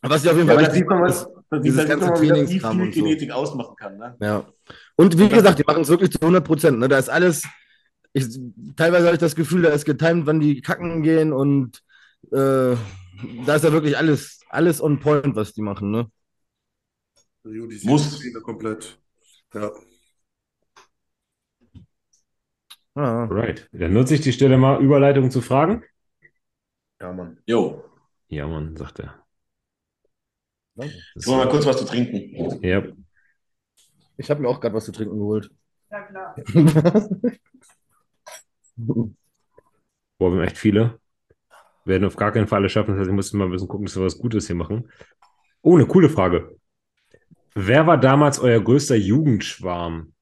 Was 0.01 0.23
ich 0.23 0.29
auf 0.29 0.37
jeden 0.37 0.47
Ja, 0.47 0.55
Fall 0.55 0.63
da 0.63 0.73
wichtig 0.73 0.79
sieht 0.79 0.89
man 0.89 1.01
was, 1.03 1.27
dieses 1.63 1.87
ganze 1.87 2.05
man 2.05 2.13
mal 2.15 2.21
wieder, 2.21 2.35
wie 2.49 2.59
Trainingskram 2.59 2.77
viel 2.77 2.81
und 2.87 2.93
so. 2.95 3.03
Genetik 3.03 3.31
ausmachen 3.31 3.75
kann. 3.75 3.97
Ne? 3.97 4.15
Ja. 4.19 4.45
Und 4.95 5.17
wie 5.19 5.29
gesagt, 5.29 5.59
die 5.59 5.63
machen 5.65 5.83
es 5.83 5.89
wirklich 5.89 6.11
zu 6.11 6.19
100 6.21 6.43
Prozent. 6.43 6.79
Ne? 6.79 6.87
Da 6.87 6.97
ist 6.97 7.09
alles, 7.09 7.43
ich, 8.13 8.25
teilweise 8.75 9.05
habe 9.05 9.15
ich 9.15 9.19
das 9.21 9.35
Gefühl, 9.35 9.61
da 9.63 9.69
ist 9.69 9.85
getimt, 9.85 10.25
wann 10.25 10.39
die 10.39 10.61
kacken 10.61 11.03
gehen 11.03 11.33
und 11.33 11.81
äh, 12.31 12.75
da 13.45 13.55
ist 13.55 13.63
ja 13.63 13.71
wirklich 13.71 13.97
alles, 13.97 14.39
alles 14.49 14.81
on 14.81 14.99
point, 14.99 15.35
was 15.35 15.53
die 15.53 15.61
machen. 15.61 15.91
Ne? 15.91 16.07
Muss. 17.83 18.21
Komplett. 18.43 18.99
Ja. 19.53 19.71
Ja. 22.95 23.25
Right. 23.25 23.69
Dann 23.71 23.93
nutze 23.93 24.15
ich 24.15 24.21
die 24.21 24.33
Stelle 24.33 24.57
mal, 24.57 24.81
Überleitung 24.81 25.31
zu 25.31 25.41
Fragen. 25.41 25.83
Ja, 26.99 27.11
Mann. 27.13 27.37
Jo, 27.47 27.83
Ja, 28.29 28.47
Mann, 28.47 28.75
sagt 28.77 28.99
er. 28.99 29.20
Ich 30.77 31.27
hol 31.27 31.37
mal 31.37 31.49
kurz 31.49 31.65
was 31.65 31.77
zu 31.77 31.85
trinken. 31.85 32.63
Ja. 32.63 32.83
Ich 34.17 34.29
habe 34.29 34.41
mir 34.41 34.47
auch 34.47 34.59
gerade 34.59 34.75
was 34.75 34.85
zu 34.85 34.91
trinken 34.91 35.17
geholt. 35.17 35.49
Ja, 35.89 36.01
klar. 36.03 36.35
Boah, 38.75 39.09
wir 40.19 40.37
haben 40.37 40.41
echt 40.41 40.57
viele. 40.57 40.99
Werden 41.85 42.05
auf 42.05 42.15
gar 42.15 42.31
keinen 42.31 42.47
Fall 42.47 42.59
alle 42.59 42.69
schaffen. 42.69 42.91
Das 42.91 42.99
heißt, 42.99 43.09
ich 43.09 43.15
muss 43.15 43.33
mal 43.33 43.45
ein 43.45 43.51
bisschen 43.51 43.67
gucken, 43.67 43.85
dass 43.87 43.97
wir 43.97 44.05
was 44.05 44.17
Gutes 44.17 44.47
hier 44.47 44.55
machen. 44.55 44.89
Oh, 45.61 45.75
eine 45.75 45.87
coole 45.87 46.09
Frage. 46.09 46.55
Wer 47.53 47.85
war 47.87 47.97
damals 47.97 48.39
euer 48.39 48.61
größter 48.61 48.95
Jugendschwarm? 48.95 50.13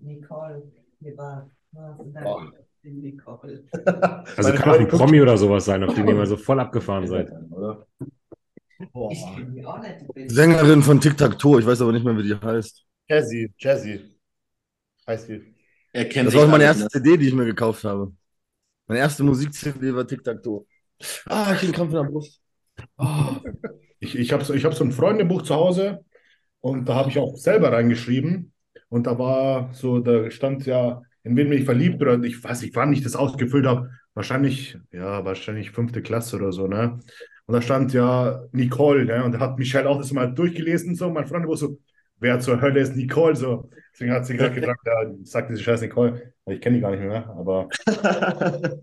Nicole. 0.00 0.70
Wir 1.00 1.16
waren. 1.16 1.50
Oh. 2.24 2.42
Nicole? 2.82 3.64
Also 4.36 4.52
kann 4.54 4.70
auch 4.70 4.78
ein 4.78 4.88
Promi 4.88 5.20
oder 5.20 5.36
sowas 5.36 5.64
sein, 5.64 5.82
auf 5.84 5.94
den 5.94 6.06
ihr 6.06 6.14
mal 6.14 6.26
so 6.26 6.36
voll 6.36 6.60
abgefahren 6.60 7.06
seid. 7.06 7.32
Oder? 7.50 7.86
Ich 8.78 9.24
kenne 9.34 9.52
die 9.52 9.64
auch 9.64 9.80
nicht. 9.80 10.00
die 10.02 10.12
Bild. 10.12 10.30
Sängerin 10.30 10.82
von 10.82 11.00
Tic 11.00 11.16
Tac 11.16 11.38
Toe, 11.38 11.60
ich 11.60 11.66
weiß 11.66 11.80
aber 11.82 11.92
nicht 11.92 12.04
mehr, 12.04 12.16
wie 12.16 12.22
die 12.22 12.34
heißt. 12.34 12.84
Jazzy, 13.08 13.52
Jazzy. 13.58 14.00
Heißt 15.06 15.28
die. 15.28 15.54
Er 15.92 16.04
kennt 16.08 16.28
Das 16.28 16.34
war 16.34 16.44
auch 16.44 16.48
meine 16.48 16.64
erste 16.64 16.88
CD, 16.88 17.16
die 17.16 17.28
ich 17.28 17.34
mir 17.34 17.44
gekauft 17.46 17.84
habe. 17.84 18.12
Meine 18.86 19.00
erste 19.00 19.22
Musik-CD 19.24 19.94
war 19.94 20.06
Tic 20.06 20.22
Tac 20.22 20.42
Toe. 20.42 20.64
Ah, 21.26 21.52
ich 21.52 21.56
habe 21.56 21.60
einen 21.62 21.72
Krampf 21.72 21.90
in 21.90 21.96
der 21.96 22.10
Brust. 22.10 22.40
Ich, 24.00 24.16
ich 24.16 24.32
habe 24.32 24.44
so, 24.44 24.54
ich 24.54 24.64
hab 24.64 24.74
so 24.74 24.84
ein 24.84 24.92
Freundebuch 24.92 25.42
zu 25.42 25.54
Hause 25.54 26.04
und 26.60 26.88
da 26.88 26.94
habe 26.94 27.10
ich 27.10 27.18
auch 27.18 27.36
selber 27.36 27.72
reingeschrieben. 27.72 28.52
Und 28.88 29.06
da 29.06 29.18
war 29.18 29.72
so, 29.74 29.98
da 30.00 30.30
stand 30.30 30.66
ja, 30.66 31.02
in 31.24 31.36
wen 31.36 31.50
bin 31.50 31.58
ich 31.58 31.64
verliebt 31.64 32.00
oder 32.00 32.22
ich 32.22 32.42
weiß 32.42 32.62
nicht, 32.62 32.74
wann 32.76 32.92
ich 32.92 33.02
das 33.02 33.16
ausgefüllt 33.16 33.66
habe. 33.66 33.90
Wahrscheinlich, 34.14 34.78
ja, 34.92 35.24
wahrscheinlich 35.24 35.70
fünfte 35.70 36.02
Klasse 36.02 36.36
oder 36.36 36.52
so, 36.52 36.66
ne? 36.66 36.98
Und 37.48 37.54
da 37.54 37.62
stand 37.62 37.94
ja 37.94 38.44
Nicole, 38.52 39.06
ne? 39.06 39.24
Und 39.24 39.32
da 39.32 39.40
hat 39.40 39.58
Michelle 39.58 39.88
auch 39.88 39.96
das 39.96 40.12
mal 40.12 40.32
durchgelesen, 40.32 40.94
so. 40.94 41.08
Mein 41.08 41.26
Freund 41.26 41.48
war 41.48 41.56
so, 41.56 41.78
wer 42.18 42.38
zur 42.40 42.60
Hölle 42.60 42.80
ist 42.80 42.94
Nicole? 42.94 43.34
So. 43.34 43.70
Deswegen 43.94 44.12
hat 44.12 44.26
sie 44.26 44.36
gerade 44.36 44.54
gefragt, 44.60 44.80
ja, 44.84 45.10
sag 45.22 45.48
diese 45.48 45.62
scheiß 45.62 45.80
Nicole. 45.80 46.34
Ich 46.44 46.60
kenne 46.60 46.76
die 46.76 46.82
gar 46.82 46.90
nicht 46.90 47.02
mehr, 47.02 47.26
aber 47.26 47.70
ne? 47.86 48.80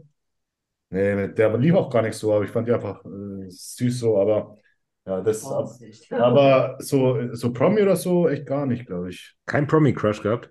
nee, 0.89 1.27
der 1.27 1.55
lief 1.59 1.75
auch 1.75 1.91
gar 1.91 2.01
nicht 2.01 2.15
so, 2.15 2.33
aber 2.33 2.43
ich 2.43 2.49
fand 2.49 2.67
die 2.67 2.73
einfach 2.73 3.05
äh, 3.05 3.49
süß 3.49 3.99
so, 3.99 4.19
aber 4.19 4.57
ja, 5.05 5.21
das, 5.21 5.43
Vorsicht. 5.43 6.11
aber 6.11 6.77
so, 6.79 7.35
so 7.35 7.53
Promi 7.53 7.83
oder 7.83 7.95
so, 7.95 8.27
echt 8.27 8.47
gar 8.47 8.65
nicht, 8.65 8.87
glaube 8.87 9.11
ich. 9.11 9.35
Kein 9.45 9.67
Promi-Crush 9.67 10.23
gehabt? 10.23 10.49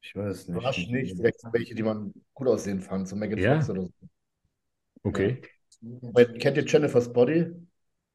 Ich 0.00 0.16
weiß 0.16 0.48
nicht. 0.48 0.56
Überrascht 0.56 0.90
nicht. 0.90 1.16
Vielleicht 1.16 1.38
welche, 1.52 1.76
die 1.76 1.84
man 1.84 2.12
gut 2.34 2.48
aussehen 2.48 2.80
fand, 2.80 3.06
so 3.06 3.14
Megan 3.14 3.38
Ja? 3.38 3.54
Fox 3.54 3.70
oder 3.70 3.82
so. 3.82 3.92
Okay. 5.04 5.42
Weil, 5.82 6.38
kennt 6.38 6.56
ihr 6.56 6.64
Jennifer's 6.64 7.12
Body? 7.12 7.46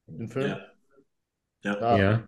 Den 0.07 0.30
Film? 0.30 0.48
Ja. 0.48 0.60
Ja. 1.64 1.98
Ja. 1.98 1.98
Ja. 1.98 2.27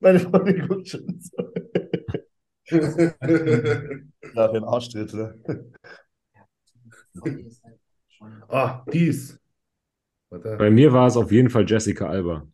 Meine 0.00 0.18
Freundin 0.18 0.66
guckt 0.66 0.88
schon 0.88 1.20
so. 1.20 1.52
Nach 4.34 4.50
den 4.52 4.64
Arschtritt, 4.64 5.12
ne? 5.12 5.38
Ah, 8.48 8.82
dies. 8.90 9.38
Warte. 10.30 10.56
Bei 10.56 10.70
mir 10.70 10.92
war 10.92 11.06
es 11.06 11.16
auf 11.16 11.30
jeden 11.30 11.50
Fall 11.50 11.68
Jessica 11.68 12.06
Alba. 12.06 12.46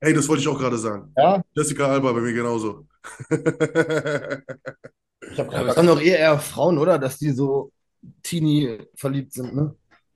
Ey, 0.00 0.12
das 0.12 0.28
wollte 0.28 0.42
ich 0.42 0.48
auch 0.48 0.58
gerade 0.58 0.76
sagen. 0.76 1.12
Ja, 1.16 1.40
Jessica 1.54 1.86
Alba 1.86 2.12
bei 2.12 2.20
mir 2.20 2.32
genauso. 2.32 2.86
ich 3.30 3.36
habe 3.38 4.42
Aber 5.38 5.48
gerade 5.48 5.66
das 5.68 5.76
haben 5.76 5.86
doch 5.86 6.00
eher, 6.00 6.18
eher 6.18 6.38
Frauen, 6.38 6.76
oder? 6.78 6.98
Dass 6.98 7.18
die 7.18 7.30
so 7.30 7.72
teeny 8.22 8.78
verliebt 8.94 9.32
sind, 9.32 9.54
ne? 9.54 9.74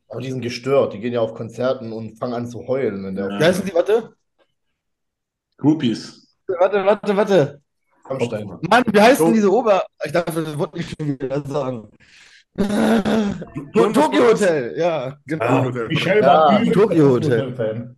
Aber 0.09 0.20
die 0.20 0.31
sind 0.31 0.43
gestört. 0.43 0.93
Die 0.93 1.01
gehen 1.01 1.12
ja 1.12 1.20
auf 1.20 1.35
Konzerten 1.35 1.93
und 1.93 2.19
fangen 2.19 2.35
an 2.35 2.47
zu 2.47 2.66
heulen, 2.66 3.05
wenn 3.05 3.15
der 3.15 3.31
Ja. 3.31 3.40
Wie 3.40 3.44
heißen 3.44 3.65
die? 3.65 3.74
Warte. 3.74 4.15
Groupies. 5.59 6.36
Warte, 6.47 6.85
warte, 6.85 7.16
warte. 7.16 7.61
Rammstein. 8.05 8.47
Mann, 8.47 8.85
wie 8.93 9.01
heißt 9.01 9.20
denn 9.20 9.32
diese 9.32 9.51
Ober... 9.51 9.85
Ich 10.05 10.12
darf 10.12 10.27
das 10.27 10.59
Wort 10.59 10.74
nicht 10.77 10.94
schon 10.97 11.09
wieder 11.09 11.40
sagen. 11.43 11.89
Tokyo 13.73 14.28
Hotel, 14.28 14.74
ja, 14.77 15.16
genau. 15.27 15.44
Ah, 15.44 15.70
Michelle 15.89 16.20
Ja, 16.20 16.65
Tokyo 16.73 17.11
Hotel. 17.11 17.97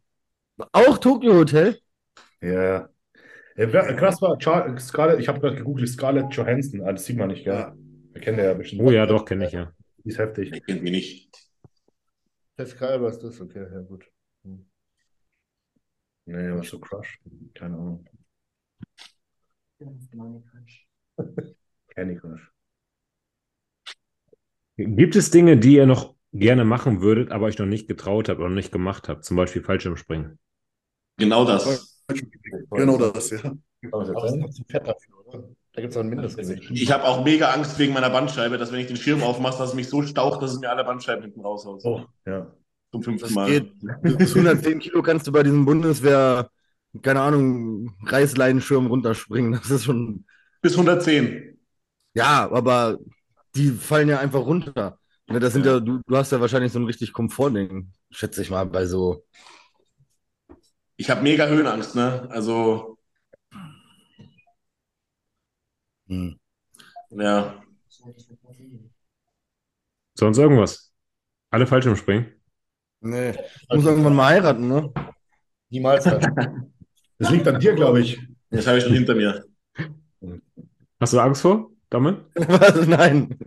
Auch 0.73 0.99
Tokyo 0.99 1.35
Hotel? 1.35 1.79
Ja. 2.41 2.89
ja. 3.57 3.93
Krass 3.95 4.23
war 4.23 4.39
Char 4.41 4.79
Scarlett, 4.79 5.21
ich 5.21 5.29
habe 5.29 5.41
gerade 5.41 5.57
gegoogelt, 5.57 5.89
Scarlett 5.89 6.33
Johansson, 6.33 6.83
ah, 6.83 6.93
das 6.93 7.05
sieht 7.05 7.19
man 7.19 7.29
nicht, 7.29 7.45
gell? 7.45 7.55
Ja. 7.55 7.75
Wir 8.13 8.23
kennen 8.23 8.39
ja 8.39 8.55
bestimmt. 8.55 8.81
Oh 8.83 8.91
ja, 8.91 9.05
doch, 9.05 9.27
kenne 9.27 9.47
ich 9.47 9.53
ja. 9.53 9.73
Die 10.07 10.11
ist 10.11 10.19
heftig. 10.19 10.53
Ich 10.53 10.65
kennt 10.65 10.85
mich 10.85 10.93
nicht. 10.93 11.51
Jessica 12.57 12.87
Alba 12.87 13.09
ist 13.09 13.19
das, 13.19 13.41
okay, 13.41 13.67
ja 13.69 13.81
gut. 13.81 14.09
Nee, 16.27 16.53
was 16.53 16.69
so 16.69 16.79
Crush? 16.79 17.21
Keine 17.55 17.75
Ahnung. 17.75 18.09
Candy 21.89 22.17
Crush. 22.17 22.53
Gibt 24.77 25.17
es 25.17 25.33
Dinge, 25.33 25.57
die 25.57 25.75
ihr 25.75 25.87
noch 25.87 26.15
gerne 26.33 26.65
machen 26.65 27.01
würdet, 27.01 27.33
aber 27.33 27.47
euch 27.47 27.59
noch 27.59 27.67
nicht 27.67 27.89
getraut 27.89 28.29
habt 28.29 28.39
oder 28.39 28.49
nicht 28.49 28.71
gemacht 28.71 29.09
habt? 29.09 29.25
Zum 29.25 29.37
Beispiel 29.37 29.65
Fallschirmspringen. 29.65 30.39
Genau 31.17 31.45
das. 31.45 32.05
Genau 32.71 32.97
das, 32.97 33.31
ja. 33.31 33.57
Aber 33.91 34.05
das 34.05 34.33
ist 34.33 34.41
doch 34.41 34.51
zu 34.51 34.65
fett 34.67 34.87
dafür, 34.87 35.27
oder? 35.27 35.49
Da 35.77 35.83
gibt 35.83 35.91
es 35.93 35.97
auch 35.99 36.01
ein 36.01 36.09
Mindestgewicht. 36.09 36.71
Ich 36.71 36.91
habe 36.91 37.05
auch 37.05 37.23
mega 37.23 37.51
Angst 37.51 37.79
wegen 37.79 37.93
meiner 37.93 38.09
Bandscheibe, 38.09 38.57
dass 38.57 38.73
wenn 38.73 38.81
ich 38.81 38.87
den 38.87 38.97
Schirm 38.97 39.23
aufmache, 39.23 39.59
dass 39.59 39.69
es 39.71 39.75
mich 39.75 39.91
so 39.91 40.03
staucht, 40.03 40.41
dass 40.41 40.53
es 40.53 40.59
mir 40.59 40.71
alle 40.71 40.85
Bandscheiben 40.85 41.23
hinten 41.23 41.43
raushaut. 41.43 41.85
Oh, 41.85 42.01
ja. 42.25 42.51
Zum 42.93 43.03
fünften 43.03 43.27
Das 43.27 43.35
Mal. 43.35 43.51
geht. 43.51 43.73
Bis 44.17 44.35
110 44.35 44.79
Kilo 44.79 45.03
kannst 45.03 45.27
du 45.27 45.33
bei 45.33 45.43
diesem 45.43 45.67
Bundeswehr, 45.67 46.49
keine 47.03 47.21
Ahnung, 47.21 47.95
Reißleinenschirm 48.07 48.87
runterspringen. 48.87 49.53
Das 49.53 49.71
ist 49.71 49.85
schon. 49.85 50.25
Bis 50.63 50.73
110. 50.73 51.59
Ja, 52.15 52.51
aber 52.51 52.99
die 53.55 53.69
fallen 53.69 54.09
ja 54.09 54.19
einfach 54.19 54.41
runter. 54.47 54.99
Ne, 55.29 55.41
das 55.41 55.53
sind 55.53 55.67
ja, 55.67 55.79
du, 55.79 56.01
du 56.07 56.17
hast 56.17 56.33
ja 56.33 56.41
wahrscheinlich 56.41 56.73
so 56.73 56.79
ein 56.79 56.87
richtig 56.87 57.13
Komfortding, 57.13 57.93
schätze 58.11 58.41
ich 58.41 58.49
mal, 58.49 58.65
bei 58.65 58.87
so. 58.87 59.27
Ich 60.97 61.11
habe 61.11 61.21
mega 61.21 61.47
Höhenangst, 61.47 61.95
ne? 61.97 62.27
Also, 62.31 62.96
Hm. 66.09 66.39
ja. 67.11 67.63
Sonst 70.15 70.39
irgendwas? 70.39 70.93
Alle 71.51 71.67
Fallschirmspringen? 71.67 72.33
Nee. 73.01 73.31
Ich 73.31 73.69
muss 73.77 73.85
irgendwann 73.85 74.15
mal 74.15 74.27
heiraten, 74.27 74.69
ne? 74.69 74.93
Niemals. 75.69 76.05
das. 76.05 76.27
Das 77.19 77.31
liegt 77.31 77.49
an 77.49 77.61
dir, 77.61 77.75
glaube 77.75 78.01
ich. 78.01 78.19
Das 78.51 78.67
habe 78.67 78.79
ich 78.79 78.85
schon 78.85 78.93
hinter 78.93 79.15
mir. 79.15 79.45
Hast 81.01 81.13
du 81.13 81.21
Angst 81.21 81.43
vor, 81.43 81.71
damit? 81.91 82.25
Was? 82.35 82.87
Nein. 82.87 83.39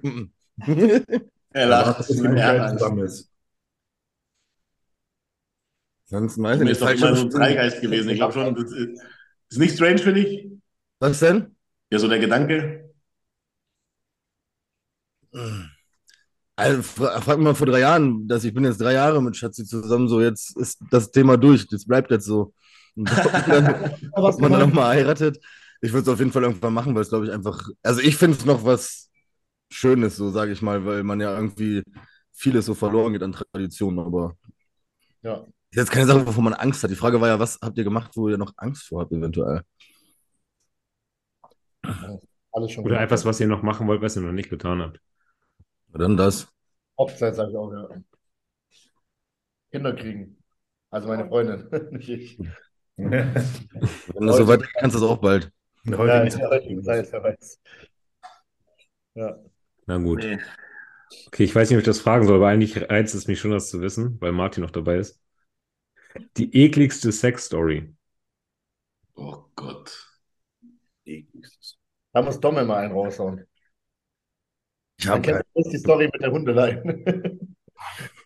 Er 1.51 1.65
lacht. 1.65 2.09
Angst. 2.11 3.29
Sonst 6.05 6.41
weiß 6.41 6.55
ich 6.55 6.59
Mir 6.59 6.65
nicht. 6.65 6.71
ist 6.71 6.81
doch 6.81 6.89
immer 6.89 7.15
so 7.15 7.25
ein. 7.25 7.31
Freigeist 7.31 7.81
gewesen. 7.81 8.09
Ich 8.09 8.17
glaube 8.17 8.33
schon, 8.33 8.55
das 8.55 8.71
ist, 8.71 9.01
ist 9.49 9.57
nicht 9.59 9.75
strange 9.75 9.99
für 9.99 10.13
dich? 10.13 10.49
Was 10.99 11.19
denn? 11.19 11.55
Ja, 11.91 11.99
so 11.99 12.07
der 12.07 12.19
Gedanke. 12.19 12.91
Also, 16.55 16.81
fra- 16.83 17.21
frag 17.21 17.37
mich 17.37 17.45
mal 17.45 17.55
vor 17.55 17.67
drei 17.67 17.79
Jahren, 17.79 18.27
dass 18.27 18.43
ich 18.43 18.53
bin 18.53 18.65
jetzt 18.65 18.81
drei 18.81 18.93
Jahre 18.93 19.21
mit 19.23 19.37
Schatzi 19.37 19.65
zusammen, 19.65 20.09
so 20.09 20.19
jetzt 20.21 20.57
ist 20.57 20.79
das 20.91 21.09
Thema 21.11 21.37
durch, 21.37 21.65
das 21.67 21.85
bleibt 21.85 22.11
jetzt 22.11 22.25
so. 22.25 22.53
Und 22.95 23.09
dann, 23.47 23.75
ob 24.11 24.39
man 24.41 24.51
dann 24.51 24.61
nochmal 24.61 24.89
heiratet, 24.95 25.39
ich 25.81 25.93
würde 25.93 26.03
es 26.03 26.09
auf 26.09 26.19
jeden 26.19 26.33
Fall 26.33 26.43
irgendwann 26.43 26.73
machen, 26.73 26.93
weil 26.95 27.03
es 27.03 27.09
glaube 27.09 27.25
ich 27.27 27.31
einfach, 27.31 27.69
also 27.81 28.01
ich 28.01 28.17
finde 28.17 28.37
es 28.37 28.45
noch 28.45 28.65
was 28.65 29.09
Schönes, 29.71 30.17
so 30.17 30.31
sage 30.31 30.51
ich 30.53 30.61
mal, 30.61 30.85
weil 30.85 31.03
man 31.03 31.21
ja 31.21 31.35
irgendwie 31.35 31.83
vieles 32.33 32.65
so 32.65 32.73
verloren 32.75 33.13
geht 33.13 33.23
an 33.23 33.33
Traditionen, 33.33 33.99
aber 33.99 34.35
Ja. 35.23 35.45
ist 35.71 35.77
jetzt 35.77 35.91
keine 35.91 36.05
Sache, 36.07 36.25
wovon 36.27 36.43
man 36.45 36.53
Angst 36.53 36.83
hat. 36.83 36.91
Die 36.91 36.95
Frage 36.95 37.21
war 37.21 37.27
ja, 37.29 37.39
was 37.39 37.59
habt 37.61 37.77
ihr 37.77 37.83
gemacht, 37.83 38.11
wo 38.15 38.29
ihr 38.29 38.37
noch 38.37 38.53
Angst 38.57 38.83
vor 38.87 39.01
habt, 39.01 39.11
eventuell? 39.11 39.61
Alles 42.51 42.71
schon 42.71 42.83
Oder 42.83 42.95
gemacht. 42.95 43.05
etwas, 43.05 43.25
was 43.25 43.39
ihr 43.39 43.47
noch 43.47 43.61
machen 43.63 43.87
wollt, 43.87 44.01
was 44.01 44.15
ihr 44.15 44.21
noch 44.21 44.31
nicht 44.31 44.49
getan 44.49 44.81
habt? 44.81 44.99
Dann 45.93 46.17
das. 46.17 46.47
Hochzeit 46.99 47.33
sage 47.35 47.49
ich 47.51 47.57
auch, 47.57 47.71
ja. 47.73 47.87
Kinder 49.71 49.93
kriegen. 49.95 50.37
Also 50.91 51.07
meine 51.07 51.27
Freundin, 51.27 51.67
nicht 51.91 52.09
ich. 52.09 52.39
Wenn 52.97 54.27
das 54.27 54.37
so 54.37 54.47
weit 54.47 54.63
kannst 54.75 54.95
du 54.95 54.99
es 54.99 55.05
auch 55.05 55.17
bald. 55.17 55.51
In 55.85 55.91
der 55.91 55.99
Ja, 56.05 56.23
heutigen 56.23 56.33
in 56.33 56.39
der 56.39 56.49
heutigen 56.49 56.83
Zeit. 56.83 57.11
Wer 57.11 57.23
weiß. 57.23 57.59
Ja. 59.15 59.39
Na 59.87 59.97
gut. 59.97 60.23
Nee. 60.23 60.39
Okay, 61.27 61.43
ich 61.43 61.55
weiß 61.55 61.69
nicht, 61.69 61.77
ob 61.77 61.81
ich 61.81 61.85
das 61.85 61.99
fragen 62.01 62.25
soll, 62.27 62.37
aber 62.37 62.49
eigentlich 62.49 62.77
reizt 62.89 63.15
es 63.15 63.27
mich 63.27 63.39
schon, 63.39 63.51
das 63.51 63.69
zu 63.69 63.81
wissen, 63.81 64.17
weil 64.21 64.31
Martin 64.31 64.63
noch 64.63 64.71
dabei 64.71 64.97
ist. 64.97 65.19
Die 66.37 66.49
ekligste 66.63 67.11
Sex-Story. 67.11 67.93
Oh 69.15 69.51
Gott. 69.55 69.91
Da 72.13 72.21
muss 72.21 72.39
Domme 72.39 72.63
mal 72.65 72.77
einen 72.77 72.93
raushauen. 72.93 73.45
Ich 74.97 75.07
habe 75.07 75.21
kennt 75.21 75.43
bloß 75.53 75.69
die 75.69 75.77
Story 75.77 76.09
mit 76.11 76.21
der 76.21 76.31
Hundeleine. 76.31 77.39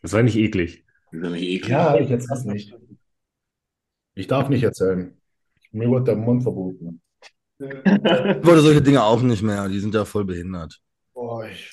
Das 0.02 0.14
war 0.14 0.24
nicht 0.24 0.36
eklig. 0.36 0.84
Das 1.12 1.22
ja 1.22 1.30
nicht 1.30 1.44
eklig. 1.44 1.70
Ja, 1.70 1.96
ich 1.96 2.10
jetzt 2.10 2.30
das 2.30 2.44
nicht. 2.44 2.76
Ich 4.16 4.26
darf 4.26 4.50
nicht 4.50 4.64
erzählen. 4.64 5.16
Mir 5.72 5.90
wurde 5.90 6.06
der 6.06 6.16
Mund 6.16 6.42
verboten. 6.42 7.02
Ich 7.60 7.68
wollte 7.70 8.62
solche 8.62 8.82
Dinge 8.82 9.04
auch 9.04 9.22
nicht 9.22 9.44
mehr, 9.44 9.70
die 9.70 9.80
sind 9.80 9.94
ja 9.94 10.06
voll 10.06 10.26
behindert. 10.26 10.82
Boah, 11.14 11.46
ich, 11.46 11.72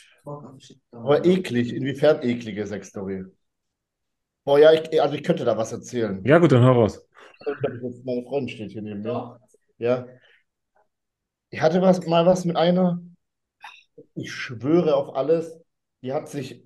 aber 0.92 1.24
eklig. 1.24 1.72
Inwiefern 1.72 2.22
eklige 2.22 2.66
Sexstory? 2.66 3.24
Boah, 4.44 4.58
ja, 4.58 4.72
ich, 4.72 5.00
also 5.02 5.14
ich 5.14 5.22
könnte 5.22 5.44
da 5.44 5.56
was 5.56 5.72
erzählen. 5.72 6.22
Ja, 6.24 6.38
gut, 6.38 6.52
dann 6.52 6.64
hau 6.64 6.72
raus. 6.72 7.04
Meine 8.04 8.22
Freundin 8.24 8.48
steht 8.48 8.72
hier 8.72 8.82
neben 8.82 9.02
mir. 9.02 9.40
Ja. 9.78 10.06
Ich 11.50 11.60
hatte 11.60 11.82
was, 11.82 12.06
mal 12.06 12.26
was 12.26 12.44
mit 12.44 12.56
einer. 12.56 13.02
Ich 14.14 14.32
schwöre 14.32 14.94
auf 14.94 15.14
alles. 15.14 15.60
Die 16.02 16.12
hat 16.12 16.28
sich 16.28 16.62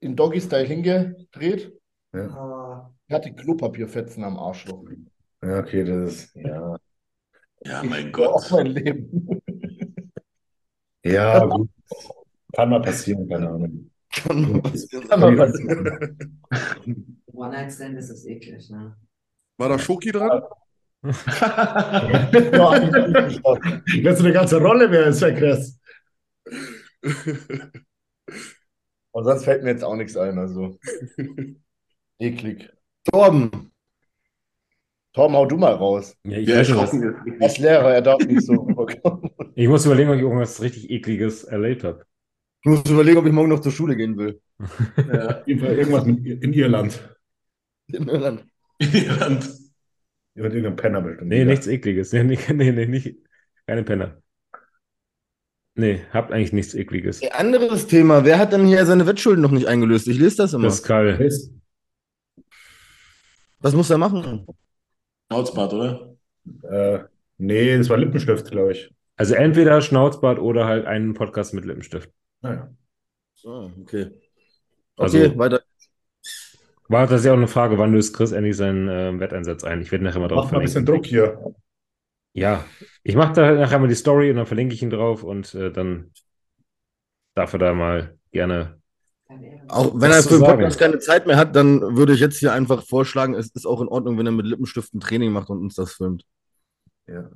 in 0.00 0.16
Doggy-Style 0.16 0.66
hingedreht. 0.66 1.72
Ah, 2.14 2.90
Die 3.08 3.14
hatte 3.14 3.34
Klopapierfetzen 3.34 4.24
am 4.24 4.38
Arschloch. 4.38 4.84
Ja, 5.42 5.58
okay, 5.58 5.84
das 5.84 6.12
ist. 6.12 6.34
Ja, 6.36 6.76
Ja, 7.64 7.82
mein 7.82 8.08
Ich 8.08 8.16
schwöre 8.16 8.34
Auf 8.34 8.48
Gott. 8.48 8.50
mein 8.50 8.66
Leben. 8.66 9.42
ja 11.04 11.44
gut. 11.44 11.68
Kann 12.54 12.70
mal 12.70 12.82
passieren, 12.82 13.28
keine 13.28 13.48
Ahnung. 13.48 13.90
Kann 14.10 14.52
mal 14.52 14.62
passieren. 14.62 16.28
One-Night-Stand 17.32 17.98
ist 17.98 18.10
das 18.10 18.26
eklig, 18.26 18.68
ne? 18.70 18.96
War 19.58 19.68
da 19.68 19.78
Schoki 19.78 20.12
dran? 20.12 20.42
Ja, 21.02 22.28
Wenn 24.02 24.16
so 24.16 24.24
eine 24.24 24.32
ganze 24.32 24.60
Rolle 24.60 24.90
wäre, 24.90 25.08
ist 25.08 25.20
ja 25.20 25.32
krass. 25.32 25.80
Und 29.10 29.24
sonst 29.24 29.44
fällt 29.44 29.64
mir 29.64 29.70
jetzt 29.70 29.84
auch 29.84 29.96
nichts 29.96 30.16
ein. 30.16 30.38
Also 30.38 30.78
eklig. 32.18 32.70
Torben, 33.04 33.72
Tom, 35.12 35.34
hau 35.34 35.44
du 35.44 35.56
mal 35.58 35.74
raus. 35.74 36.16
Ja, 36.24 36.38
ich, 36.38 36.48
weiß 36.48 36.68
schon. 36.68 37.38
Als 37.40 37.58
Lehrer, 37.58 37.94
er 37.94 38.02
darf 38.02 38.24
nicht 38.24 38.46
so 38.46 38.54
rüberkommen. 38.54 39.30
ich 39.54 39.68
muss 39.68 39.84
überlegen, 39.84 40.08
ob 40.08 40.16
ich 40.16 40.22
irgendwas 40.22 40.62
richtig 40.62 40.88
Ekliges 40.90 41.44
erlebt 41.44 41.84
habe. 41.84 42.04
ich 42.62 42.70
muss 42.70 42.90
überlegen, 42.90 43.18
ob 43.18 43.26
ich 43.26 43.32
morgen 43.32 43.50
noch 43.50 43.60
zur 43.60 43.72
Schule 43.72 43.96
gehen 43.96 44.16
will. 44.16 44.40
Ja. 45.12 45.40
Auf 45.40 45.46
jeden 45.46 45.60
Fall 45.60 45.76
irgendwas 45.76 46.06
in 46.06 46.52
Irland. 46.52 47.16
In 47.88 48.08
Irland. 48.08 48.46
Irland. 48.78 49.50
Mit 50.34 50.46
irgendeinem 50.46 50.76
Penner 50.76 51.02
bestimmt. 51.02 51.28
Nee, 51.28 51.44
nichts 51.44 51.66
Ekliges. 51.66 52.12
Nee, 52.12 52.22
nee, 52.24 52.38
nee, 52.52 52.72
nee, 52.72 52.86
nicht. 52.86 53.16
Keine 53.66 53.82
Penner. 53.82 54.22
Nee, 55.74 56.02
habt 56.10 56.32
eigentlich 56.32 56.52
nichts 56.52 56.74
Ekliges. 56.74 57.22
Ey, 57.22 57.30
Anderes 57.30 57.86
Thema, 57.86 58.24
wer 58.24 58.38
hat 58.38 58.52
denn 58.52 58.66
hier 58.66 58.84
seine 58.84 59.06
Wettschulden 59.06 59.42
noch 59.42 59.50
nicht 59.50 59.66
eingelöst? 59.66 60.06
Ich 60.08 60.18
lese 60.18 60.36
das 60.38 60.52
immer. 60.52 60.68
Pascal. 60.68 61.18
Was 63.60 63.74
muss 63.74 63.90
er 63.90 63.98
machen? 63.98 64.46
Schnauzbart, 65.30 65.72
oder? 65.72 66.16
Äh, 66.68 67.04
nee, 67.38 67.76
das 67.78 67.88
war 67.88 67.96
Lippenstift, 67.96 68.50
glaube 68.50 68.72
ich. 68.72 68.92
Also 69.16 69.34
entweder 69.34 69.80
Schnauzbart 69.80 70.38
oder 70.38 70.66
halt 70.66 70.84
einen 70.86 71.14
Podcast 71.14 71.54
mit 71.54 71.64
Lippenstift. 71.64 72.10
Naja. 72.40 72.74
Ah, 73.44 73.70
okay. 73.80 74.10
Also- 74.96 75.18
Okay, 75.18 75.38
weiter. 75.38 75.62
War 76.92 77.06
das 77.06 77.24
ja 77.24 77.32
auch 77.32 77.36
eine 77.38 77.48
Frage, 77.48 77.78
wann 77.78 77.92
löst 77.92 78.14
Chris 78.14 78.32
endlich 78.32 78.56
seinen 78.56 78.86
äh, 78.86 79.18
Wetteinsatz 79.18 79.64
ein? 79.64 79.80
Ich 79.80 79.90
werde 79.90 80.04
nachher 80.04 80.20
mal 80.20 80.28
drauf 80.28 80.44
Mach 80.44 80.52
mal 80.52 80.58
ein 80.58 80.64
bisschen. 80.64 80.84
Druck 80.84 81.06
hier. 81.06 81.54
Ja, 82.34 82.64
ich 83.02 83.16
mache 83.16 83.32
da 83.32 83.52
nachher 83.52 83.78
mal 83.78 83.88
die 83.88 83.94
Story 83.94 84.30
und 84.30 84.36
dann 84.36 84.46
verlinke 84.46 84.74
ich 84.74 84.82
ihn 84.82 84.90
drauf 84.90 85.22
und 85.22 85.54
äh, 85.54 85.72
dann 85.72 86.12
darf 87.34 87.54
er 87.54 87.58
da 87.58 87.72
mal 87.72 88.18
gerne. 88.30 88.78
Auch 89.68 89.92
wenn 89.94 90.10
er 90.10 90.22
für 90.22 90.38
den? 90.38 90.44
Podcast 90.44 90.78
keine 90.78 90.98
Zeit 90.98 91.26
mehr 91.26 91.38
hat, 91.38 91.56
dann 91.56 91.96
würde 91.96 92.12
ich 92.12 92.20
jetzt 92.20 92.36
hier 92.38 92.52
einfach 92.52 92.84
vorschlagen, 92.84 93.34
es 93.34 93.50
ist 93.54 93.66
auch 93.66 93.80
in 93.80 93.88
Ordnung, 93.88 94.18
wenn 94.18 94.26
er 94.26 94.32
mit 94.32 94.46
Lippenstift 94.46 94.92
ein 94.92 95.00
Training 95.00 95.32
macht 95.32 95.48
und 95.48 95.60
uns 95.60 95.74
das 95.74 95.94
filmt. 95.94 96.24
Ja. 97.06 97.30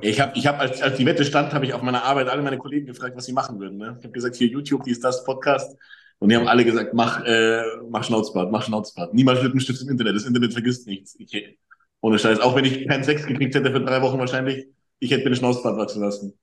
Ich 0.00 0.20
habe, 0.20 0.32
ich 0.36 0.46
hab, 0.48 0.58
als, 0.58 0.82
als 0.82 0.96
die 0.96 1.06
Wette 1.06 1.24
stand, 1.24 1.52
habe 1.52 1.64
ich 1.64 1.74
auf 1.74 1.82
meiner 1.82 2.02
Arbeit 2.02 2.28
alle 2.28 2.42
meine 2.42 2.58
Kollegen 2.58 2.86
gefragt, 2.86 3.16
was 3.16 3.26
sie 3.26 3.32
machen 3.32 3.60
würden. 3.60 3.78
Ne? 3.78 3.96
Ich 3.98 4.04
habe 4.04 4.12
gesagt, 4.12 4.34
hier 4.34 4.48
YouTube, 4.48 4.82
dies, 4.82 4.98
das, 4.98 5.22
Podcast. 5.24 5.76
Und 6.22 6.28
die 6.28 6.36
haben 6.36 6.46
alle 6.46 6.64
gesagt, 6.64 6.94
mach, 6.94 7.24
äh, 7.24 7.62
mach 7.90 8.04
Schnauzbart, 8.04 8.52
mach 8.52 8.62
Schnauzbart. 8.62 9.12
Niemals 9.12 9.42
Lippenstift 9.42 9.82
im 9.82 9.88
Internet. 9.88 10.14
Das 10.14 10.24
Internet 10.24 10.52
vergisst 10.52 10.86
nichts. 10.86 11.16
Ich, 11.18 11.58
ohne 12.00 12.16
Scheiß. 12.16 12.38
Auch 12.38 12.54
wenn 12.54 12.64
ich 12.64 12.86
keinen 12.86 13.02
Sex 13.02 13.26
gekriegt 13.26 13.56
hätte 13.56 13.72
für 13.72 13.80
drei 13.80 14.00
Wochen 14.02 14.20
wahrscheinlich, 14.20 14.68
ich 15.00 15.10
hätte 15.10 15.24
mir 15.24 15.30
den 15.30 15.36
Schnauzbart 15.36 15.76
wachsen 15.76 16.00
lassen. 16.00 16.38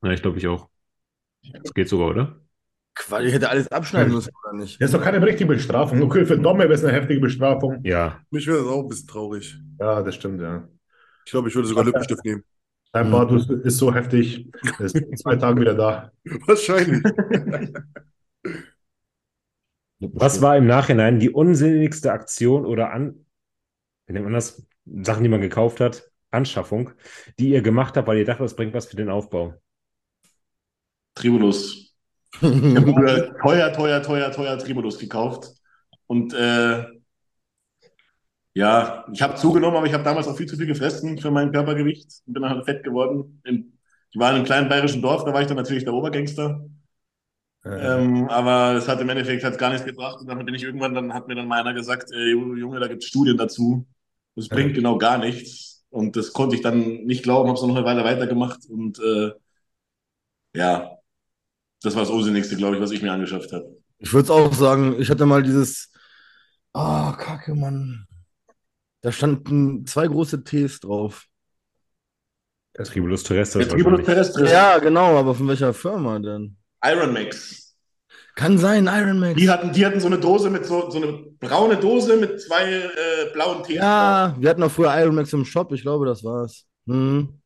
Na, 0.00 0.12
ich 0.12 0.22
glaube 0.22 0.38
ich 0.38 0.48
auch. 0.48 0.68
Das 1.62 1.72
geht 1.72 1.88
sogar, 1.88 2.08
oder? 2.08 2.40
Quatsch, 2.96 3.24
ich 3.26 3.32
hätte 3.32 3.48
alles 3.48 3.68
abschneiden 3.68 4.12
müssen, 4.12 4.32
oder 4.44 4.58
nicht? 4.60 4.80
Das 4.82 4.90
ist 4.90 4.94
doch 4.98 5.02
keine 5.04 5.24
richtige 5.24 5.46
Bestrafung. 5.46 6.02
Okay, 6.02 6.26
für 6.26 6.36
Domme 6.36 6.64
wäre 6.64 6.72
es 6.74 6.82
eine 6.84 6.92
heftige 6.92 7.20
Bestrafung. 7.20 7.78
Ja. 7.84 8.20
Mich 8.30 8.46
wäre 8.48 8.58
das 8.58 8.66
auch 8.66 8.82
ein 8.82 8.88
bisschen 8.88 9.06
traurig. 9.08 9.56
Ja, 9.78 10.02
das 10.02 10.16
stimmt, 10.16 10.40
ja. 10.40 10.68
Ich 11.24 11.30
glaube, 11.30 11.48
ich 11.48 11.54
würde 11.54 11.68
sogar 11.68 11.84
Lippenstift 11.84 12.24
nehmen. 12.24 12.42
Dein 12.92 13.08
Bart 13.10 13.30
ist- 13.30 13.48
ist 13.48 13.78
so 13.78 13.94
heftig, 13.94 14.50
er 14.78 14.84
ist 14.84 14.96
in 14.96 15.16
zwei 15.16 15.36
Tagen 15.36 15.60
wieder 15.60 15.74
da. 15.74 16.10
Wahrscheinlich. 16.46 17.02
Was 20.02 20.42
war 20.42 20.56
im 20.56 20.66
Nachhinein 20.66 21.20
die 21.20 21.30
unsinnigste 21.30 22.12
Aktion 22.12 22.66
oder 22.66 22.92
an, 22.92 23.24
wie 24.06 24.12
nennt 24.12 24.24
man 24.24 24.34
das? 24.34 24.66
Sachen, 24.84 25.22
die 25.22 25.28
man 25.28 25.40
gekauft 25.40 25.78
hat, 25.78 26.10
Anschaffung, 26.32 26.90
die 27.38 27.50
ihr 27.50 27.62
gemacht 27.62 27.96
habt, 27.96 28.08
weil 28.08 28.18
ihr 28.18 28.24
dachtet, 28.24 28.44
das 28.44 28.56
bringt 28.56 28.74
was 28.74 28.86
für 28.86 28.96
den 28.96 29.10
Aufbau? 29.10 29.54
Tribulus. 31.14 31.94
Ich 32.40 32.76
habe 32.76 33.34
teuer, 33.42 33.72
teuer, 33.72 34.02
teuer, 34.02 34.32
teuer 34.32 34.58
Tribulus 34.58 34.98
gekauft. 34.98 35.52
Und 36.08 36.34
äh, 36.34 36.84
ja, 38.54 39.06
ich 39.12 39.22
habe 39.22 39.36
zugenommen, 39.36 39.76
aber 39.76 39.86
ich 39.86 39.92
habe 39.92 40.02
damals 40.02 40.26
auch 40.26 40.36
viel 40.36 40.46
zu 40.46 40.56
viel 40.56 40.66
gefressen 40.66 41.18
für 41.18 41.30
mein 41.30 41.52
Körpergewicht 41.52 42.22
und 42.26 42.32
bin 42.32 42.42
dann 42.42 42.52
halt 42.52 42.64
fett 42.64 42.82
geworden. 42.82 43.40
In, 43.44 43.78
ich 44.10 44.18
war 44.18 44.30
in 44.30 44.36
einem 44.36 44.44
kleinen 44.44 44.68
bayerischen 44.68 45.00
Dorf, 45.00 45.24
da 45.24 45.32
war 45.32 45.42
ich 45.42 45.46
dann 45.46 45.56
natürlich 45.56 45.84
der 45.84 45.94
Obergangster. 45.94 46.66
Ähm, 47.64 48.28
aber 48.28 48.74
es 48.76 48.88
hat 48.88 49.00
im 49.00 49.08
Endeffekt 49.08 49.44
hat's 49.44 49.58
gar 49.58 49.70
nichts 49.70 49.86
gebracht. 49.86 50.20
Und 50.20 50.26
dann 50.26 50.44
bin 50.44 50.54
ich 50.54 50.62
irgendwann, 50.64 50.94
dann 50.94 51.14
hat 51.14 51.28
mir 51.28 51.34
dann 51.36 51.46
mal 51.46 51.60
einer 51.60 51.74
gesagt, 51.74 52.10
äh, 52.12 52.30
Junge, 52.30 52.80
da 52.80 52.88
gibt 52.88 53.02
es 53.02 53.08
Studien 53.08 53.36
dazu. 53.36 53.86
Das 54.34 54.48
bringt 54.48 54.70
Ja. 54.70 54.76
genau 54.76 54.98
gar 54.98 55.18
nichts. 55.18 55.84
Und 55.90 56.16
das 56.16 56.32
konnte 56.32 56.56
ich 56.56 56.62
dann 56.62 57.04
nicht 57.04 57.22
glauben, 57.22 57.48
habe 57.48 57.58
es 57.58 57.64
noch 57.64 57.76
eine 57.76 57.84
Weile 57.84 58.02
weitergemacht. 58.04 58.60
Und 58.68 58.98
äh, 58.98 59.32
ja, 60.56 60.98
das 61.82 61.94
war 61.94 62.02
das 62.02 62.10
Unsinnigste, 62.10 62.56
glaube 62.56 62.76
ich, 62.76 62.82
was 62.82 62.90
ich 62.90 63.02
mir 63.02 63.12
angeschafft 63.12 63.52
habe. 63.52 63.76
Ich 63.98 64.12
würde 64.12 64.24
es 64.24 64.30
auch 64.30 64.52
sagen, 64.52 65.00
ich 65.00 65.10
hatte 65.10 65.26
mal 65.26 65.42
dieses. 65.42 65.92
Ah, 66.72 67.12
Kacke, 67.18 67.54
Mann. 67.54 68.06
Da 69.02 69.12
standen 69.12 69.84
zwei 69.86 70.06
große 70.06 70.44
Ts 70.44 70.80
drauf. 70.80 71.26
Tribulus 72.74 73.22
terrestris 73.24 73.68
Der 73.68 73.76
Tribulus 73.76 74.06
terrestris, 74.06 74.50
Ja, 74.50 74.78
genau, 74.78 75.18
aber 75.18 75.34
von 75.34 75.46
welcher 75.48 75.74
Firma 75.74 76.18
denn? 76.18 76.56
Iron 76.84 77.12
Max. 77.12 77.76
Kann 78.34 78.56
sein, 78.56 78.86
Iron 78.86 79.18
Max. 79.18 79.38
Die 79.38 79.50
hatten, 79.50 79.72
die 79.72 79.84
hatten 79.84 80.00
so 80.00 80.06
eine 80.06 80.18
Dose 80.18 80.48
mit 80.48 80.64
so, 80.64 80.90
so 80.90 80.96
eine 80.96 81.12
braune 81.38 81.76
Dose 81.76 82.16
mit 82.16 82.40
zwei 82.40 82.64
äh, 82.64 83.32
blauen 83.32 83.58
drauf. 83.58 83.70
Ja, 83.70 84.34
wir 84.38 84.48
hatten 84.48 84.62
auch 84.62 84.70
früher 84.70 84.98
Iron 85.00 85.14
Max 85.14 85.32
im 85.32 85.44
Shop, 85.44 85.70
ich 85.72 85.82
glaube, 85.82 86.06
das 86.06 86.24
war's. 86.24 86.64
Hm. 86.86 87.40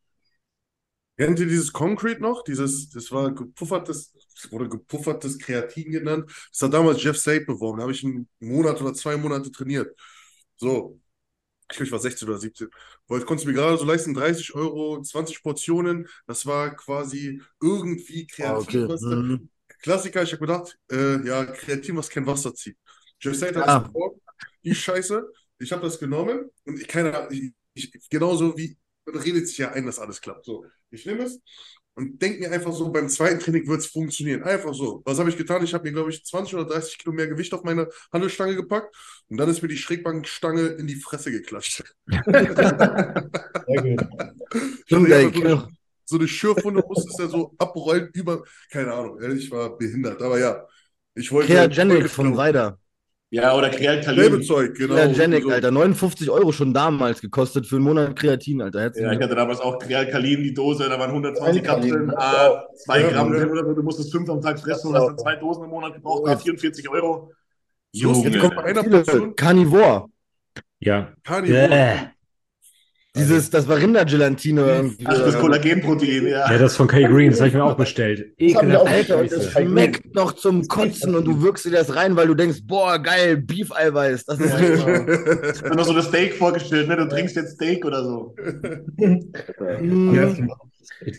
Kennt 1.18 1.40
ihr 1.40 1.46
dieses 1.46 1.72
Concrete 1.72 2.20
noch? 2.20 2.44
Dieses, 2.44 2.90
das 2.90 3.10
war 3.10 3.32
gepuffertes, 3.32 4.12
das 4.12 4.52
wurde 4.52 4.68
gepuffertes 4.68 5.38
Kreatin 5.38 5.90
genannt. 5.90 6.30
Das 6.52 6.62
hat 6.62 6.74
damals 6.74 7.02
Jeff 7.02 7.16
Sape 7.16 7.46
beworben. 7.46 7.78
Da 7.78 7.82
habe 7.82 7.92
ich 7.92 8.04
einen 8.04 8.28
Monat 8.38 8.80
oder 8.80 8.92
zwei 8.92 9.16
Monate 9.16 9.50
trainiert. 9.50 9.98
So. 10.56 11.00
Ich 11.70 11.76
glaube, 11.76 11.84
ich 11.86 11.92
war 11.92 11.98
16 11.98 12.28
oder 12.28 12.38
17. 12.38 12.68
Weil 13.08 13.22
konntest 13.22 13.44
du 13.46 13.50
mir 13.50 13.56
gerade 13.56 13.76
so 13.76 13.84
leisten, 13.84 14.14
30 14.14 14.54
Euro, 14.54 15.02
20 15.02 15.42
Portionen. 15.42 16.06
Das 16.26 16.46
war 16.46 16.76
quasi 16.76 17.42
irgendwie 17.60 18.26
Ah, 18.40 18.58
kreativ. 18.58 18.58
okay. 18.58 18.88
was 18.88 19.00
da- 19.02 19.10
Hm. 19.16 19.48
Klassiker, 19.82 20.22
ich 20.22 20.32
habe 20.32 20.40
gedacht, 20.46 20.78
äh, 20.90 21.26
ja, 21.26 21.44
Kreatin, 21.44 21.96
was 21.96 22.08
kein 22.08 22.26
Wasser 22.26 22.54
zieht. 22.54 22.76
Jeff 23.20 23.36
Sater 23.36 23.64
ist 23.66 23.92
vor, 23.92 24.14
die 24.64 24.74
Scheiße. 24.74 25.26
Ich 25.58 25.72
habe 25.72 25.82
das 25.82 25.98
genommen 25.98 26.50
und 26.64 26.80
ich 26.80 26.88
keine 26.88 27.16
Ahnung, 27.16 27.32
ich, 27.32 27.52
ich, 27.94 28.08
genauso 28.10 28.56
wie, 28.56 28.76
man 29.06 29.16
redet 29.22 29.48
sich 29.48 29.58
ja 29.58 29.72
ein, 29.72 29.86
dass 29.86 29.98
alles 29.98 30.20
klappt. 30.20 30.44
So, 30.44 30.64
ich 30.90 31.06
nehme 31.06 31.24
es 31.24 31.40
und 31.96 32.20
denke 32.22 32.40
mir 32.40 32.52
einfach 32.52 32.72
so, 32.72 32.90
beim 32.92 33.08
zweiten 33.08 33.40
Training 33.40 33.66
wird 33.66 33.80
es 33.80 33.86
funktionieren. 33.86 34.42
Einfach 34.44 34.72
so. 34.74 35.02
Was 35.04 35.18
habe 35.18 35.30
ich 35.30 35.36
getan? 35.36 35.64
Ich 35.64 35.74
habe 35.74 35.82
mir, 35.84 35.92
glaube 35.92 36.10
ich, 36.10 36.24
20 36.24 36.54
oder 36.54 36.66
30 36.66 36.98
Kilo 36.98 37.12
mehr 37.12 37.26
Gewicht 37.26 37.52
auf 37.54 37.64
meine 37.64 37.88
Handelstange 38.12 38.54
gepackt 38.54 38.94
und 39.28 39.38
dann 39.38 39.48
ist 39.48 39.62
mir 39.62 39.68
die 39.68 39.76
Schrägbankstange 39.78 40.60
in 40.78 40.86
die 40.86 40.96
Fresse 40.96 41.30
geklatscht. 41.32 41.82
Sehr 42.06 43.82
gut. 43.82 44.06
So 44.88 44.96
eine- 44.96 45.68
so 46.08 46.16
eine 46.18 46.28
Schürfwunde 46.28 46.84
musstest 46.86 47.18
du 47.18 47.26
so 47.28 47.54
abrollen 47.58 48.10
über, 48.14 48.44
keine 48.70 48.92
Ahnung, 48.94 49.20
ich 49.36 49.50
war 49.50 49.76
behindert, 49.76 50.22
aber 50.22 50.38
ja, 50.38 50.64
ich 51.16 51.32
wollte. 51.32 51.48
Creagenic 51.52 52.08
von 52.08 52.38
Ryder. 52.38 52.78
Ja, 53.36 53.54
oder 53.56 53.70
Selbe 53.72 53.84
Krealkalin. 54.02 54.42
Zeug, 54.42 54.74
genau. 54.74 54.94
Creagenic, 54.94 55.42
so. 55.44 55.50
Alter. 55.50 55.70
59 55.70 56.30
Euro 56.30 56.52
schon 56.52 56.72
damals 56.74 57.20
gekostet 57.20 57.66
für 57.66 57.76
einen 57.76 57.84
Monat 57.84 58.16
Kreatin, 58.16 58.62
Alter. 58.62 58.80
Herzlichen 58.80 59.06
Ja, 59.08 59.12
ich 59.16 59.20
hatte 59.22 59.34
damals 59.34 59.60
auch 59.60 59.78
Krealkalin, 59.78 60.42
die 60.42 60.54
Dose, 60.54 60.88
da 60.88 60.98
waren 60.98 61.10
120 61.10 61.62
Krealkalin, 61.62 61.90
Kapseln, 61.92 62.12
ah, 62.16 62.48
auch. 62.48 62.74
zwei 62.84 63.00
Ja, 63.00 63.08
Gramm 63.10 63.32
ja. 63.32 63.40
drin 63.40 63.50
oder 63.50 63.64
so, 63.64 63.72
du 63.74 63.82
musstest 63.82 64.12
fünf 64.12 64.28
am 64.30 64.40
Tag 64.40 64.58
fressen 64.58 64.88
und 64.88 64.94
hast 64.96 65.06
dann 65.08 65.18
zwei 65.18 65.36
Dosen 65.36 65.64
im 65.64 65.70
Monat 65.70 65.94
gebraucht, 65.94 66.26
Ja. 66.26 66.32
ah, 66.32 66.36
44 66.36 66.88
Euro. 66.90 67.32
Just, 67.92 68.24
jetzt 68.24 68.34
Junge. 68.34 68.38
kommt 68.48 68.56
bei 68.56 68.64
einer 68.64 68.82
Portion 68.82 69.36
Carnivore. 69.36 70.06
Ja. 70.80 71.12
Carnivore. 71.24 71.70
Äh. 71.70 71.96
Dieses, 73.16 73.50
das 73.50 73.66
war 73.68 73.78
Rindergelatine 73.78 74.60
irgendwie. 74.60 75.04
Ach, 75.06 75.18
das 75.18 75.38
Kollagenprotein, 75.38 76.26
ja. 76.26 76.50
Ja, 76.50 76.58
das 76.58 76.76
von 76.76 76.86
K. 76.86 77.06
Green, 77.06 77.30
das 77.30 77.40
habe 77.40 77.48
ich 77.48 77.54
mir 77.54 77.64
auch 77.64 77.76
bestellt. 77.76 78.32
Ekelhaft. 78.38 78.86
Alter, 78.86 79.18
und 79.18 79.32
das 79.32 79.52
schmeckt 79.52 80.14
noch 80.14 80.32
zum 80.32 80.66
Kotzen 80.68 81.14
und 81.14 81.24
du 81.24 81.42
wirkst 81.42 81.64
dir 81.64 81.70
das 81.70 81.94
rein, 81.94 82.16
weil 82.16 82.26
du 82.26 82.34
denkst, 82.34 82.60
boah, 82.64 82.98
geil, 82.98 83.38
Beef-Eiweiß. 83.38 84.24
Das 84.26 84.38
ist 84.40 84.50
Ja, 84.50 84.56
richtig. 84.56 84.86
Ich 85.54 85.60
habe 85.60 85.70
mir 85.70 85.76
noch 85.76 85.84
so 85.84 85.94
das 85.94 86.06
Steak 86.06 86.34
vorgestellt, 86.34 86.88
ne? 86.88 86.96
Du 86.96 87.08
trinkst 87.08 87.36
jetzt 87.36 87.54
Steak 87.54 87.84
oder 87.84 88.04
so. 88.04 88.34
Mhm. 88.96 89.32
Ja. 90.14 90.28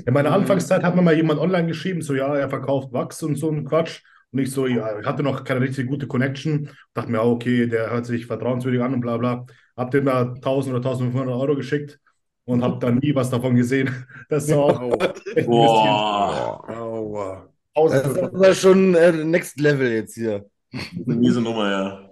In 0.06 0.14
meiner 0.14 0.32
Anfangszeit 0.32 0.84
hat 0.84 0.95
mir 0.95 1.02
mal 1.02 1.15
jemand 1.15 1.40
online 1.40 1.68
geschrieben, 1.68 2.02
so 2.02 2.15
ja, 2.15 2.36
er 2.36 2.49
verkauft 2.49 2.94
Wachs 2.94 3.22
und 3.24 3.36
so 3.36 3.49
ein 3.52 3.65
Quatsch. 3.65 4.02
Und 4.32 4.40
ich 4.40 4.52
so, 4.52 4.68
ja, 4.68 4.99
ich 4.99 5.06
hatte 5.06 5.24
noch 5.24 5.44
keine 5.44 5.62
richtig 5.62 5.88
gute 5.88 6.08
Connection. 6.08 6.70
Dachte 6.94 7.12
mir, 7.12 7.24
okay, 7.24 7.68
der 7.68 7.90
hört 7.91 8.06
sich 8.06 8.26
vertrauenswürdig 8.26 8.82
an 8.82 8.94
und 8.94 9.02
bla 9.02 9.18
bla. 9.18 9.45
Hab 9.76 9.91
dem 9.91 10.06
da 10.06 10.34
1000 10.34 10.76
oder 10.76 10.90
1500 10.90 11.30
Euro 11.36 11.56
geschickt 11.56 11.99
und 12.45 12.64
hab 12.64 12.80
dann 12.80 12.98
nie 12.98 13.16
was 13.16 13.30
davon 13.30 13.56
gesehen. 13.56 13.90
Das 14.30 14.44
ist 14.45 14.54
auch 14.54 14.80
Au, 14.82 14.91
echt 15.36 15.48
Boah, 15.48 16.64
aua. 16.70 17.49
Das 17.76 18.16
war 18.34 18.54
schon 18.54 18.95
äh, 18.95 19.12
Next 19.12 19.60
Level 19.60 19.91
jetzt 19.91 20.16
hier. 20.16 20.45
eine 20.74 21.16
miese 21.16 21.41
Nummer, 21.41 21.70
ja. 21.72 22.10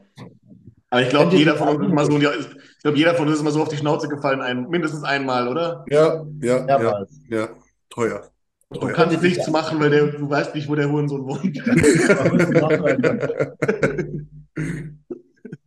Aber 0.89 1.01
ich 1.01 1.09
glaube, 1.09 1.35
jeder 1.35 1.55
von 1.57 1.67
uns 1.69 1.85
ist 1.87 1.93
mal 1.93 2.05
so, 2.05 2.17
ja, 2.19 2.31
ich 2.39 2.47
glaube, 2.81 2.97
jeder 2.97 3.15
von 3.15 3.27
uns 3.27 3.37
ist 3.37 3.43
mal 3.43 3.51
so 3.51 3.61
auf 3.61 3.69
die 3.69 3.77
Schnauze 3.77 4.07
gefallen, 4.07 4.41
ein, 4.41 4.69
mindestens 4.69 5.03
einmal, 5.03 5.47
oder? 5.47 5.83
Ja, 5.89 6.23
ja, 6.41 6.59
ja, 6.59 6.65
Mehrmals. 6.65 7.19
ja. 7.27 7.49
Teuer. 7.89 8.31
Du 8.75 8.81
Teuer. 8.87 8.93
kannst 8.93 9.21
nichts 9.21 9.47
machen, 9.49 9.79
weil 9.79 9.89
der, 9.89 10.07
du 10.07 10.29
weißt 10.29 10.55
nicht, 10.55 10.67
wo 10.69 10.75
der 10.75 10.89
Hurensohn 10.91 11.25
wohnt. 11.25 11.63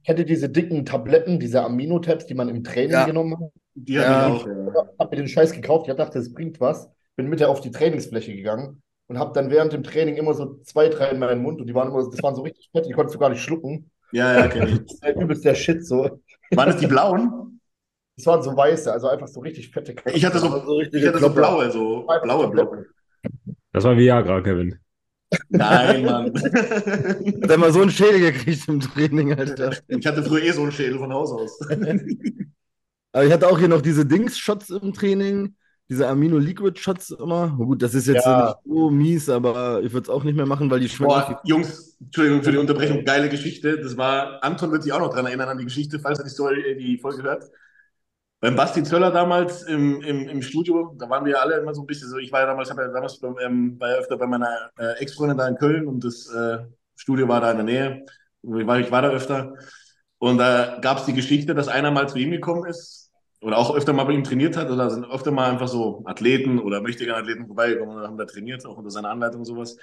Kennt 0.04 0.18
ihr 0.18 0.24
diese 0.24 0.48
dicken 0.48 0.84
Tabletten, 0.86 1.38
diese 1.38 1.62
Amino-Tabs, 1.62 2.26
die 2.26 2.34
man 2.34 2.48
im 2.48 2.64
Training 2.64 2.92
Ja. 2.92 3.04
genommen 3.04 3.38
hat? 3.38 3.50
Die 3.74 3.92
Ja. 3.94 4.26
hatte 4.26 4.36
ich 4.36 4.42
auch. 4.42 4.46
Ja. 4.74 4.88
Hab 4.98 5.10
mir 5.10 5.16
den 5.18 5.28
Scheiß 5.28 5.52
gekauft, 5.52 5.86
ich 5.88 5.94
dachte, 5.94 6.18
es 6.18 6.32
bringt 6.32 6.60
was. 6.60 6.90
Bin 7.16 7.28
mit 7.28 7.40
der 7.40 7.50
auf 7.50 7.60
die 7.60 7.70
Trainingsfläche 7.70 8.34
gegangen 8.34 8.82
und 9.08 9.18
hab 9.18 9.34
dann 9.34 9.50
während 9.50 9.72
dem 9.72 9.82
Training 9.82 10.16
immer 10.16 10.34
so 10.34 10.58
zwei, 10.62 10.88
drei 10.88 11.10
in 11.10 11.18
meinen 11.18 11.42
Mund 11.42 11.60
und 11.60 11.66
die 11.66 11.74
waren 11.74 11.88
immer, 11.88 12.08
das 12.08 12.22
waren 12.22 12.34
so 12.34 12.42
richtig 12.42 12.70
fett, 12.72 12.86
die 12.86 12.92
konntest 12.92 13.16
du 13.16 13.18
gar 13.18 13.28
nicht 13.30 13.42
schlucken. 13.42 13.90
Ja, 14.12 14.38
ja, 14.38 14.48
kenn 14.48 14.68
ich. 14.68 14.78
Das 14.84 14.94
ist 14.94 15.04
der 15.04 15.16
übelst 15.16 15.44
der 15.44 15.54
Shit 15.54 15.84
so. 15.86 16.20
Waren 16.54 16.70
es 16.70 16.76
die 16.76 16.86
blauen? 16.86 17.60
Das 18.16 18.26
waren 18.26 18.42
so 18.42 18.56
weiße, 18.56 18.90
also 18.92 19.08
einfach 19.08 19.28
so 19.28 19.40
richtig 19.40 19.70
fette 19.70 19.94
Ich 20.12 20.24
hatte 20.24 20.38
so, 20.38 20.48
So 20.48 20.80
ich 20.80 21.06
hatte 21.06 21.18
so 21.18 21.30
blaue, 21.30 21.70
so 21.70 22.06
blaue 22.22 22.48
Blocken. 22.50 22.86
Das 23.72 23.84
war 23.84 23.96
Viagra, 23.96 24.40
Kevin. 24.40 24.78
Nein, 25.50 26.04
Mann. 26.04 26.32
Hat 26.42 27.50
er 27.50 27.58
mal 27.58 27.72
so 27.72 27.82
einen 27.82 27.90
Schädel 27.90 28.20
gekriegt 28.32 28.66
im 28.68 28.80
Training, 28.80 29.34
Alter. 29.34 29.76
Ich 29.88 30.06
hatte 30.06 30.22
früher 30.22 30.42
eh 30.42 30.52
so 30.52 30.62
einen 30.62 30.72
Schädel 30.72 30.98
von 30.98 31.12
Haus 31.12 31.30
aus. 31.32 31.60
Aber 33.12 33.24
ich 33.24 33.32
hatte 33.32 33.48
auch 33.48 33.58
hier 33.58 33.68
noch 33.68 33.82
diese 33.82 34.06
Dings-Shots 34.06 34.70
im 34.70 34.92
Training. 34.92 35.54
diese 35.90 36.06
Amino-Liquid-Shots 36.08 37.10
immer. 37.12 37.48
Gut, 37.56 37.82
das 37.82 37.94
ist 37.94 38.06
jetzt 38.06 38.24
Ja. 38.26 38.46
nicht 38.64 38.74
so 38.76 38.90
mies, 38.90 39.28
aber 39.30 39.80
ich 39.82 39.90
würde 39.94 40.04
es 40.04 40.08
auch 40.10 40.22
nicht 40.22 40.36
mehr 40.36 40.44
machen, 40.44 40.70
weil 40.70 40.80
die 40.80 40.88
schmecken 40.90 41.12
Boah, 41.14 41.40
Jungs, 41.44 41.96
Entschuldigung 41.98 42.42
für 42.42 42.52
die 42.52 42.58
Unterbrechung, 42.58 43.04
geile 43.06 43.30
Geschichte. 43.30 43.78
Das 43.80 43.96
war, 43.96 44.44
Anton 44.44 44.70
wird 44.70 44.82
sich 44.82 44.92
auch 44.92 45.00
noch 45.00 45.12
dran 45.14 45.24
erinnern 45.24 45.48
an 45.48 45.56
die 45.56 45.64
Geschichte, 45.64 45.98
falls 45.98 46.18
er 46.18 46.24
die 46.24 46.30
Story, 46.30 46.76
die 46.78 46.98
Folge 46.98 47.22
hört. 47.22 47.44
Beim 48.40 48.54
Basti 48.54 48.84
Zöller 48.84 49.10
damals 49.10 49.62
im, 49.62 50.00
im, 50.00 50.28
im 50.28 50.42
Studio, 50.42 50.94
da 50.96 51.10
waren 51.10 51.24
wir 51.24 51.32
ja 51.32 51.38
alle 51.38 51.56
immer 51.56 51.74
so 51.74 51.82
ein 51.82 51.86
bisschen 51.86 52.08
so, 52.08 52.18
ich 52.18 52.30
war 52.30 52.40
ja 52.40 52.46
damals, 52.46 52.70
habe 52.70 52.82
ja 52.82 52.88
damals 52.88 53.18
beim, 53.18 53.36
ähm, 53.40 53.78
ja 53.80 53.96
öfter 53.96 54.16
bei 54.16 54.28
meiner 54.28 54.70
äh, 54.78 54.92
Ex-Freundin 55.00 55.36
da 55.36 55.48
in 55.48 55.56
Köln 55.56 55.88
und 55.88 56.04
das 56.04 56.32
äh, 56.32 56.58
Studio 56.94 57.26
war 57.26 57.40
da 57.40 57.50
in 57.50 57.56
der 57.56 57.66
Nähe. 57.66 58.06
Ich 58.42 58.66
war, 58.66 58.78
ich 58.78 58.92
war 58.92 59.02
da 59.02 59.08
öfter. 59.08 59.54
Und 60.18 60.38
da 60.38 60.78
gab 60.80 60.98
es 60.98 61.06
die 61.06 61.14
Geschichte, 61.14 61.54
dass 61.54 61.66
einer 61.66 61.90
mal 61.90 62.08
zu 62.08 62.18
ihm 62.18 62.30
gekommen 62.30 62.64
ist 62.66 63.10
oder 63.40 63.58
auch 63.58 63.74
öfter 63.74 63.92
mal 63.92 64.04
bei 64.04 64.12
ihm 64.12 64.22
trainiert 64.22 64.56
hat 64.56 64.70
oder 64.70 64.88
sind 64.88 65.04
öfter 65.04 65.32
mal 65.32 65.50
einfach 65.50 65.68
so 65.68 66.04
Athleten 66.06 66.60
oder 66.60 66.80
möchtegern 66.80 67.16
Athleten 67.20 67.46
vorbeigekommen 67.46 67.96
und 67.96 68.02
haben 68.04 68.18
da 68.18 68.24
trainiert, 68.24 68.64
auch 68.66 68.76
unter 68.76 68.90
seiner 68.90 69.10
Anleitung 69.10 69.40
und 69.40 69.46
sowas. 69.46 69.76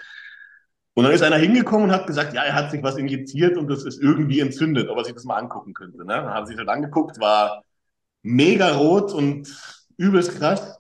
Und 0.94 1.04
dann 1.04 1.12
ist 1.12 1.24
einer 1.24 1.36
hingekommen 1.36 1.90
und 1.90 1.92
hat 1.92 2.08
gesagt, 2.08 2.34
ja, 2.34 2.44
er 2.44 2.56
hat 2.56 2.72
sich 2.72 2.82
was 2.82 2.96
injiziert 2.96 3.58
und 3.58 3.70
das 3.70 3.84
ist 3.84 4.02
irgendwie 4.02 4.40
entzündet, 4.40 4.88
ob 4.88 4.98
er 4.98 5.04
sich 5.04 5.14
das 5.14 5.26
mal 5.26 5.36
angucken 5.36 5.74
könnte. 5.74 5.98
Ne? 5.98 6.06
Dann 6.06 6.30
hat 6.30 6.44
er 6.44 6.48
sich 6.48 6.56
das 6.56 6.70
angeguckt, 6.70 7.20
war 7.20 7.65
mega 8.26 8.76
rot 8.76 9.14
und 9.14 9.48
übelst 9.98 10.38
krass. 10.38 10.78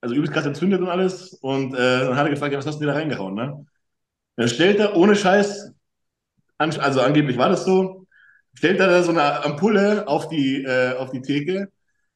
Also 0.00 0.14
übelst 0.14 0.32
krass 0.32 0.46
entzündet 0.46 0.80
und 0.80 0.88
alles. 0.88 1.34
Und 1.34 1.74
äh, 1.74 2.06
dann 2.06 2.16
hat 2.16 2.26
er 2.26 2.30
gefragt, 2.30 2.52
ja, 2.52 2.58
was 2.58 2.66
hast 2.66 2.76
du 2.76 2.80
dir 2.80 2.92
da 2.92 2.94
reingehauen? 2.94 3.34
Ne? 3.34 3.66
Dann 4.36 4.48
stellt 4.48 4.78
er 4.78 4.96
ohne 4.96 5.16
Scheiß, 5.16 5.72
also 6.58 7.00
angeblich 7.00 7.36
war 7.36 7.48
das 7.48 7.64
so, 7.64 8.06
stellt 8.54 8.80
er 8.80 8.88
da 8.88 9.02
so 9.02 9.10
eine 9.10 9.44
Ampulle 9.44 10.06
auf 10.06 10.28
die, 10.28 10.62
äh, 10.62 10.94
auf 10.96 11.10
die 11.10 11.22
Theke 11.22 11.70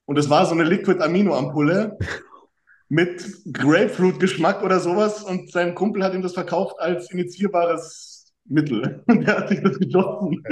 und 0.05 0.19
es 0.19 0.31
war 0.31 0.47
so 0.47 0.53
eine 0.53 0.65
Liquid 0.65 1.03
Amino 1.03 1.35
Ampulle 1.35 1.99
mit 2.89 3.27
Grapefruit-Geschmack 3.53 4.63
oder 4.63 4.81
sowas 4.81 5.23
und 5.23 5.51
sein 5.51 5.75
Kumpel 5.75 6.05
hat 6.05 6.15
ihm 6.15 6.23
das 6.23 6.35
verkauft 6.35 6.77
als 6.79 7.11
injizierbares 7.11 8.33
Mittel. 8.45 9.03
Und 9.07 9.27
er 9.27 9.39
hat 9.39 9.49
sich 9.49 9.63
das 9.63 9.79
geschossen. 9.79 10.43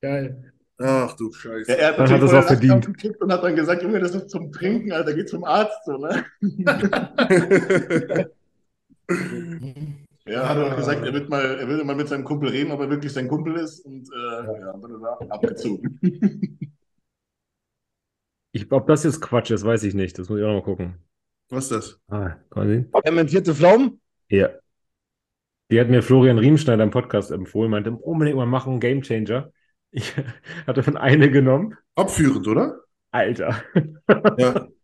Geil. 0.00 0.53
Ach 0.78 1.14
du 1.16 1.32
Scheiße. 1.32 1.70
Ja, 1.70 1.76
er 1.76 1.88
hat 1.88 1.98
Dann 1.98 2.10
hat 2.10 2.20
er 2.20 2.28
voll 2.28 2.38
auch 2.38 2.46
verdient. 2.46 3.20
und 3.20 3.32
hat 3.32 3.44
dann 3.44 3.56
gesagt, 3.56 3.82
Junge, 3.82 4.00
das 4.00 4.14
ist 4.14 4.30
zum 4.30 4.50
Trinken, 4.52 4.92
Alter, 4.92 5.14
geh 5.14 5.24
zum 5.24 5.44
Arzt. 5.44 5.78
So, 5.84 5.98
ne? 5.98 6.24
Ja, 10.26 10.48
hat 10.48 10.56
er 10.56 10.72
auch 10.72 10.76
gesagt, 10.76 11.04
er 11.04 11.12
wird 11.12 11.28
mal, 11.28 11.44
er 11.58 11.68
will 11.68 11.84
mal 11.84 11.94
mit 11.94 12.08
seinem 12.08 12.24
Kumpel 12.24 12.48
reden, 12.48 12.72
ob 12.72 12.80
er 12.80 12.88
wirklich 12.88 13.12
sein 13.12 13.28
Kumpel 13.28 13.56
ist 13.56 13.80
und 13.84 14.08
äh, 14.10 14.44
ja, 14.44 14.74
er 15.20 15.32
abgezogen. 15.32 15.98
Ich, 18.56 18.70
ob 18.70 18.86
das 18.86 19.02
jetzt 19.02 19.20
Quatsch 19.20 19.50
ist, 19.50 19.64
weiß 19.64 19.82
ich 19.82 19.94
nicht. 19.94 20.16
Das 20.16 20.28
muss 20.28 20.38
ich 20.38 20.44
auch 20.44 20.50
noch 20.50 20.60
mal 20.60 20.62
gucken. 20.62 20.94
Was 21.50 21.64
ist 21.64 21.72
das? 21.72 22.00
Ah, 22.06 22.36
quasi. 22.50 22.84
Fermentierte 23.02 23.52
Pflaumen? 23.52 24.00
Ja. 24.28 24.50
Die 25.72 25.80
hat 25.80 25.88
mir 25.88 26.04
Florian 26.04 26.38
Riemschneider 26.38 26.84
im 26.84 26.92
Podcast 26.92 27.32
empfohlen, 27.32 27.72
meinte, 27.72 27.90
unbedingt 27.90 28.36
mal 28.36 28.46
machen, 28.46 28.78
Game 28.78 29.02
Changer. 29.02 29.50
Ich 29.94 30.12
hatte 30.66 30.82
von 30.82 30.96
eine 30.98 31.30
genommen. 31.30 31.76
Abführend, 31.94 32.46
oder? 32.48 32.84
Alter. 33.12 33.64
Ja. 34.36 34.68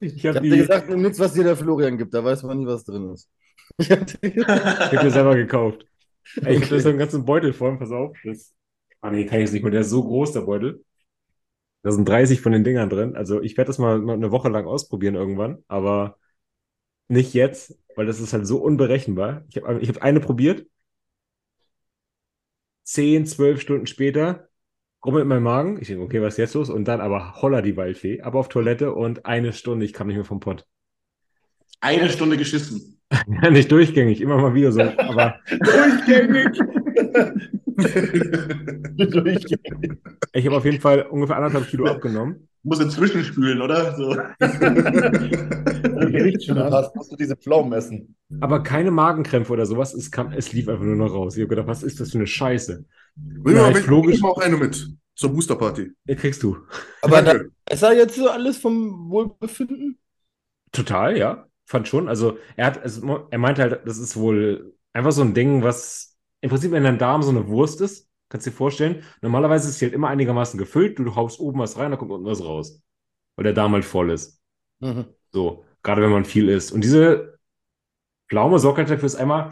Ich 0.00 0.26
Ich 0.26 0.26
habe 0.26 0.38
hab 0.38 0.48
dir 0.48 0.56
gesagt, 0.56 0.88
nimm 0.88 1.02
nichts, 1.02 1.18
was 1.20 1.32
dir 1.34 1.44
der 1.44 1.56
Florian 1.56 1.98
gibt, 1.98 2.14
da 2.14 2.24
weiß 2.24 2.42
man 2.44 2.58
nie, 2.58 2.66
was 2.66 2.84
drin 2.84 3.12
ist. 3.12 3.28
Ich 3.78 3.90
hab 3.90 4.06
dir 4.06 4.30
gesagt, 4.30 4.92
ich 4.92 4.98
hab 4.98 5.02
mir 5.04 5.10
selber 5.10 5.36
gekauft. 5.36 5.86
Ey, 6.44 6.56
Ich 6.56 6.70
habe 6.70 6.80
so 6.80 6.88
einen 6.90 6.98
ganzen 6.98 7.24
Beutel 7.24 7.52
voll, 7.52 7.78
pass 7.78 7.90
auf. 7.92 8.16
Das, 8.24 8.54
ah 9.00 9.10
nee, 9.10 9.26
kann 9.26 9.38
ich 9.38 9.42
jetzt 9.44 9.52
nicht 9.52 9.62
mehr. 9.62 9.72
Der 9.72 9.82
ist 9.82 9.90
so 9.90 10.02
groß, 10.04 10.32
der 10.32 10.42
Beutel. 10.42 10.84
Da 11.82 11.92
sind 11.92 12.08
30 12.08 12.40
von 12.40 12.52
den 12.52 12.64
Dingern 12.64 12.90
drin. 12.90 13.16
Also 13.16 13.42
ich 13.42 13.56
werde 13.56 13.68
das 13.68 13.78
mal, 13.78 13.98
mal 14.00 14.14
eine 14.14 14.30
Woche 14.32 14.48
lang 14.48 14.66
ausprobieren 14.66 15.14
irgendwann, 15.16 15.64
aber 15.68 16.18
nicht 17.08 17.34
jetzt, 17.34 17.78
weil 17.96 18.06
das 18.06 18.20
ist 18.20 18.32
halt 18.34 18.46
so 18.46 18.58
unberechenbar. 18.62 19.44
Ich 19.50 19.56
habe 19.58 19.80
ich 19.80 19.88
hab 19.90 20.02
eine 20.02 20.20
probiert. 20.20 20.66
10, 22.84 23.26
12 23.26 23.60
Stunden 23.60 23.86
später 23.86 24.48
rummelt 25.04 25.26
mein 25.26 25.42
Magen. 25.42 25.78
Ich 25.80 25.88
denke, 25.88 26.04
okay, 26.04 26.22
was 26.22 26.34
ist 26.34 26.38
jetzt 26.38 26.54
los? 26.54 26.70
Und 26.70 26.86
dann 26.86 27.00
aber 27.00 27.34
holla 27.42 27.62
die 27.62 27.76
Waldfee, 27.76 28.22
aber 28.22 28.38
auf 28.38 28.48
Toilette 28.48 28.92
und 28.94 29.26
eine 29.26 29.52
Stunde, 29.52 29.84
ich 29.84 29.92
kam 29.92 30.06
nicht 30.06 30.16
mehr 30.16 30.24
vom 30.24 30.40
Pott. 30.40 30.66
Eine 31.80 32.08
Stunde 32.08 32.36
geschissen. 32.36 33.00
Ja, 33.42 33.50
nicht 33.50 33.70
durchgängig, 33.70 34.20
immer 34.20 34.38
mal 34.38 34.54
wieder 34.54 34.72
so, 34.72 34.82
aber 34.82 35.40
Durchgängig. 35.50 36.58
ich 40.32 40.46
habe 40.46 40.56
auf 40.56 40.64
jeden 40.64 40.80
Fall 40.80 41.02
ungefähr 41.02 41.36
anderthalb 41.36 41.68
Kilo 41.68 41.86
abgenommen. 41.86 42.48
Muss 42.64 42.78
inzwischen 42.78 43.24
spülen, 43.24 43.60
oder? 43.60 43.96
So. 43.96 44.10
Riecht 46.00 46.44
schon 46.44 46.58
an. 46.58 46.72
Hast, 46.72 46.94
musst 46.94 47.10
du 47.10 47.16
diese 47.16 47.36
Pflaumen 47.36 47.72
essen. 47.72 48.14
Aber 48.40 48.62
keine 48.62 48.92
Magenkrämpfe 48.92 49.52
oder 49.52 49.66
sowas. 49.66 49.94
Es, 49.94 50.12
kam, 50.12 50.32
es 50.32 50.52
lief 50.52 50.68
einfach 50.68 50.84
nur 50.84 50.94
noch 50.94 51.12
raus. 51.12 51.36
Ich 51.36 51.42
habe 51.42 51.48
gedacht, 51.48 51.66
was 51.66 51.82
ist 51.82 51.98
das 51.98 52.12
für 52.12 52.18
eine 52.18 52.28
Scheiße? 52.28 52.84
Bring 53.16 53.56
Ja, 53.56 53.62
mal, 53.62 53.76
ich 53.76 53.84
bring 53.84 54.20
mal 54.20 54.30
auch 54.30 54.38
eine 54.38 54.56
mit. 54.56 54.88
Zur 55.14 55.30
Boosterparty. 55.30 55.90
Ja, 56.06 56.14
kriegst 56.14 56.42
du. 56.42 56.56
aber 57.02 57.20
da, 57.22 57.34
ist 57.70 57.82
er 57.82 57.92
jetzt 57.94 58.16
so 58.16 58.30
alles 58.30 58.56
vom 58.56 59.10
Wohlbefinden? 59.10 59.98
Total, 60.70 61.18
ja. 61.18 61.46
Fand 61.66 61.88
schon. 61.88 62.08
Also 62.08 62.38
er 62.56 62.66
hat, 62.66 62.82
also, 62.82 63.26
er 63.30 63.38
meinte 63.38 63.62
halt, 63.62 63.80
das 63.86 63.98
ist 63.98 64.16
wohl 64.16 64.74
einfach 64.92 65.12
so 65.12 65.22
ein 65.22 65.34
Ding, 65.34 65.62
was 65.62 66.11
im 66.42 66.50
Prinzip 66.50 66.72
in 66.74 66.84
deinem 66.84 66.98
Darm 66.98 67.22
so 67.22 67.30
eine 67.30 67.48
Wurst 67.48 67.80
ist. 67.80 68.08
Kannst 68.28 68.46
du 68.46 68.50
dir 68.50 68.56
vorstellen. 68.56 69.02
Normalerweise 69.22 69.68
ist 69.68 69.78
sie 69.78 69.86
halt 69.86 69.94
immer 69.94 70.08
einigermaßen 70.08 70.58
gefüllt. 70.58 70.98
Du 70.98 71.14
haust 71.14 71.40
oben 71.40 71.60
was 71.60 71.78
rein, 71.78 71.90
da 71.90 71.96
kommt 71.96 72.10
unten 72.10 72.26
was 72.26 72.44
raus. 72.44 72.82
Weil 73.36 73.44
der 73.44 73.52
Darm 73.52 73.72
halt 73.72 73.84
voll 73.84 74.10
ist. 74.10 74.40
Mhm. 74.80 75.06
So, 75.30 75.64
gerade 75.82 76.02
wenn 76.02 76.10
man 76.10 76.24
viel 76.24 76.48
isst. 76.48 76.72
Und 76.72 76.82
diese 76.82 77.38
Pflaume 78.28 78.58
sorgt 78.58 78.78
halt 78.78 78.90
dafür, 78.90 79.02
dass 79.02 79.16
einmal 79.16 79.50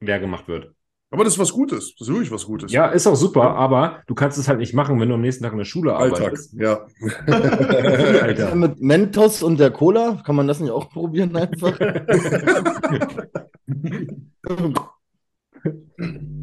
leer 0.00 0.18
gemacht 0.18 0.48
wird. 0.48 0.72
Aber 1.10 1.24
das 1.24 1.34
ist 1.34 1.38
was 1.38 1.52
Gutes. 1.52 1.94
Das 1.96 2.08
ist 2.08 2.12
wirklich 2.12 2.30
was 2.30 2.46
Gutes. 2.46 2.72
Ja, 2.72 2.86
ist 2.86 3.06
auch 3.06 3.14
super, 3.14 3.54
aber 3.54 4.02
du 4.06 4.14
kannst 4.14 4.38
es 4.38 4.48
halt 4.48 4.58
nicht 4.58 4.74
machen, 4.74 4.98
wenn 4.98 5.08
du 5.08 5.14
am 5.14 5.20
nächsten 5.20 5.44
Tag 5.44 5.52
in 5.52 5.58
der 5.58 5.64
Schule 5.64 5.94
Alltag. 5.94 6.20
arbeitest. 6.20 6.54
Ja. 6.54 6.86
Alter. 8.22 8.54
Mit 8.54 8.80
Mentos 8.80 9.42
und 9.42 9.60
der 9.60 9.70
Cola, 9.70 10.22
kann 10.24 10.36
man 10.36 10.48
das 10.48 10.60
nicht 10.60 10.70
auch 10.70 10.90
probieren 10.90 11.36
einfach? 11.36 11.78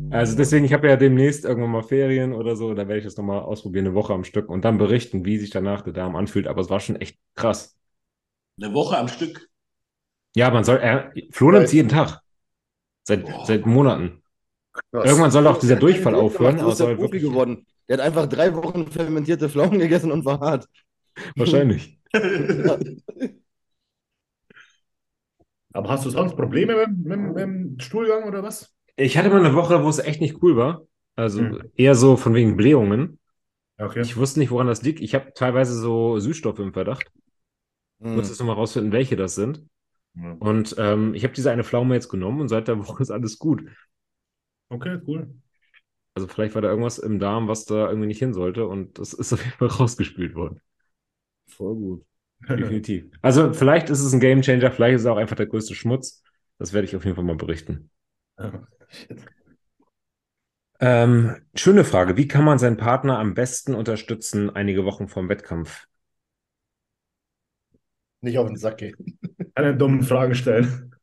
Also 0.09 0.37
deswegen, 0.37 0.63
ich 0.65 0.73
habe 0.73 0.87
ja 0.87 0.95
demnächst 0.95 1.43
irgendwann 1.43 1.71
mal 1.71 1.81
Ferien 1.81 2.33
oder 2.33 2.55
so, 2.55 2.75
da 2.75 2.87
werde 2.87 2.99
ich 2.99 3.03
das 3.03 3.17
nochmal 3.17 3.39
ausprobieren, 3.39 3.87
eine 3.87 3.95
Woche 3.95 4.13
am 4.13 4.23
Stück 4.23 4.47
und 4.47 4.63
dann 4.63 4.77
berichten, 4.77 5.25
wie 5.25 5.39
sich 5.39 5.49
danach 5.49 5.81
der 5.81 5.93
Darm 5.93 6.15
anfühlt. 6.15 6.47
Aber 6.47 6.61
es 6.61 6.69
war 6.69 6.79
schon 6.79 6.97
echt 6.97 7.17
krass. 7.35 7.75
Eine 8.61 8.73
Woche 8.73 8.97
am 8.97 9.07
Stück. 9.07 9.49
Ja, 10.35 10.51
man 10.51 10.63
soll, 10.63 10.77
er, 10.77 11.11
Flo 11.31 11.51
nimmt 11.51 11.73
jeden 11.73 11.89
Tag. 11.89 12.19
Seit, 13.03 13.25
Boah. 13.25 13.45
seit 13.45 13.65
Monaten. 13.65 14.21
Krass. 14.91 15.05
Irgendwann 15.05 15.31
soll 15.31 15.47
auch 15.47 15.59
dieser 15.59 15.75
Durchfall 15.75 16.15
aufhören, 16.15 16.59
aber 16.59 16.71
es 16.71 16.77
soll 16.77 16.95
Profi 16.95 17.13
wirklich, 17.13 17.23
geworden. 17.23 17.65
Der 17.87 17.97
hat 17.97 18.05
einfach 18.05 18.27
drei 18.27 18.53
Wochen 18.55 18.87
fermentierte 18.87 19.49
Pflaumen 19.49 19.79
gegessen 19.79 20.11
und 20.11 20.25
war 20.25 20.39
hart. 20.39 20.67
wahrscheinlich. 21.35 21.99
Aber 25.73 25.89
hast 25.89 26.05
du 26.05 26.11
sonst 26.11 26.35
Probleme 26.35 26.75
mit, 26.75 26.97
mit, 27.05 27.19
mit 27.19 27.37
dem 27.37 27.79
Stuhlgang 27.79 28.25
oder 28.25 28.43
was? 28.43 28.71
Ich 28.95 29.17
hatte 29.17 29.29
mal 29.29 29.43
eine 29.43 29.55
Woche, 29.55 29.83
wo 29.83 29.89
es 29.89 29.99
echt 29.99 30.21
nicht 30.21 30.41
cool 30.41 30.55
war. 30.55 30.83
Also 31.15 31.41
Hm. 31.41 31.71
eher 31.75 31.95
so 31.95 32.17
von 32.17 32.33
wegen 32.33 32.57
Blähungen. 32.57 33.19
Okay. 33.79 34.01
Ich 34.03 34.17
wusste 34.17 34.39
nicht, 34.39 34.51
woran 34.51 34.67
das 34.67 34.81
liegt. 34.83 35.01
Ich 35.01 35.15
habe 35.15 35.33
teilweise 35.33 35.73
so 35.79 36.19
Süßstoffe 36.19 36.59
im 36.59 36.73
Verdacht. 36.73 37.11
Ich 37.99 38.05
Hm. 38.05 38.17
muss 38.17 38.29
jetzt 38.29 38.39
nochmal 38.39 38.55
rausfinden, 38.55 38.91
welche 38.91 39.15
das 39.15 39.35
sind. 39.35 39.65
Ja. 40.15 40.37
Und 40.39 40.75
ähm, 40.77 41.13
ich 41.15 41.23
habe 41.23 41.33
diese 41.33 41.51
eine 41.51 41.63
Pflaume 41.63 41.95
jetzt 41.95 42.09
genommen 42.09 42.41
und 42.41 42.49
seit 42.49 42.67
der 42.67 42.79
Woche 42.87 43.03
ist 43.03 43.11
alles 43.11 43.39
gut. 43.39 43.63
Okay, 44.71 44.99
cool. 45.05 45.27
Also 46.15 46.27
vielleicht 46.27 46.55
war 46.55 46.61
da 46.61 46.69
irgendwas 46.69 46.97
im 46.99 47.19
Darm, 47.19 47.47
was 47.47 47.65
da 47.65 47.87
irgendwie 47.87 48.07
nicht 48.07 48.19
hin 48.19 48.33
sollte 48.33 48.67
und 48.67 48.99
das 48.99 49.13
ist 49.13 49.33
auf 49.33 49.43
jeden 49.43 49.57
Fall 49.57 49.67
rausgespült 49.69 50.35
worden. 50.35 50.59
Voll 51.47 51.75
gut. 51.75 52.05
Definitiv. 52.49 53.05
Also 53.21 53.53
vielleicht 53.53 53.89
ist 53.89 54.01
es 54.01 54.13
ein 54.13 54.19
Gamechanger, 54.19 54.71
vielleicht 54.71 54.95
ist 54.95 55.01
es 55.01 55.07
auch 55.07 55.17
einfach 55.17 55.35
der 55.35 55.47
größte 55.47 55.75
Schmutz. 55.75 56.23
Das 56.59 56.73
werde 56.73 56.87
ich 56.87 56.95
auf 56.95 57.03
jeden 57.05 57.15
Fall 57.15 57.23
mal 57.25 57.35
berichten. 57.35 57.89
Ähm, 60.79 61.37
schöne 61.55 61.85
Frage. 61.85 62.17
Wie 62.17 62.27
kann 62.27 62.43
man 62.43 62.59
seinen 62.59 62.77
Partner 62.77 63.17
am 63.17 63.33
besten 63.33 63.73
unterstützen 63.73 64.49
einige 64.49 64.83
Wochen 64.83 65.07
vorm 65.07 65.29
Wettkampf? 65.29 65.85
Nicht 68.21 68.37
auf 68.37 68.47
den 68.47 68.57
Sack 68.57 68.79
gehen. 68.79 69.19
Keine 69.55 69.77
dummen 69.77 70.03
Fragen 70.03 70.35
stellen. 70.35 70.93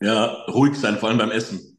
Ja, 0.00 0.26
ruhig 0.48 0.76
sein, 0.76 0.96
vor 0.98 1.08
allem 1.08 1.18
beim 1.18 1.30
Essen. 1.30 1.78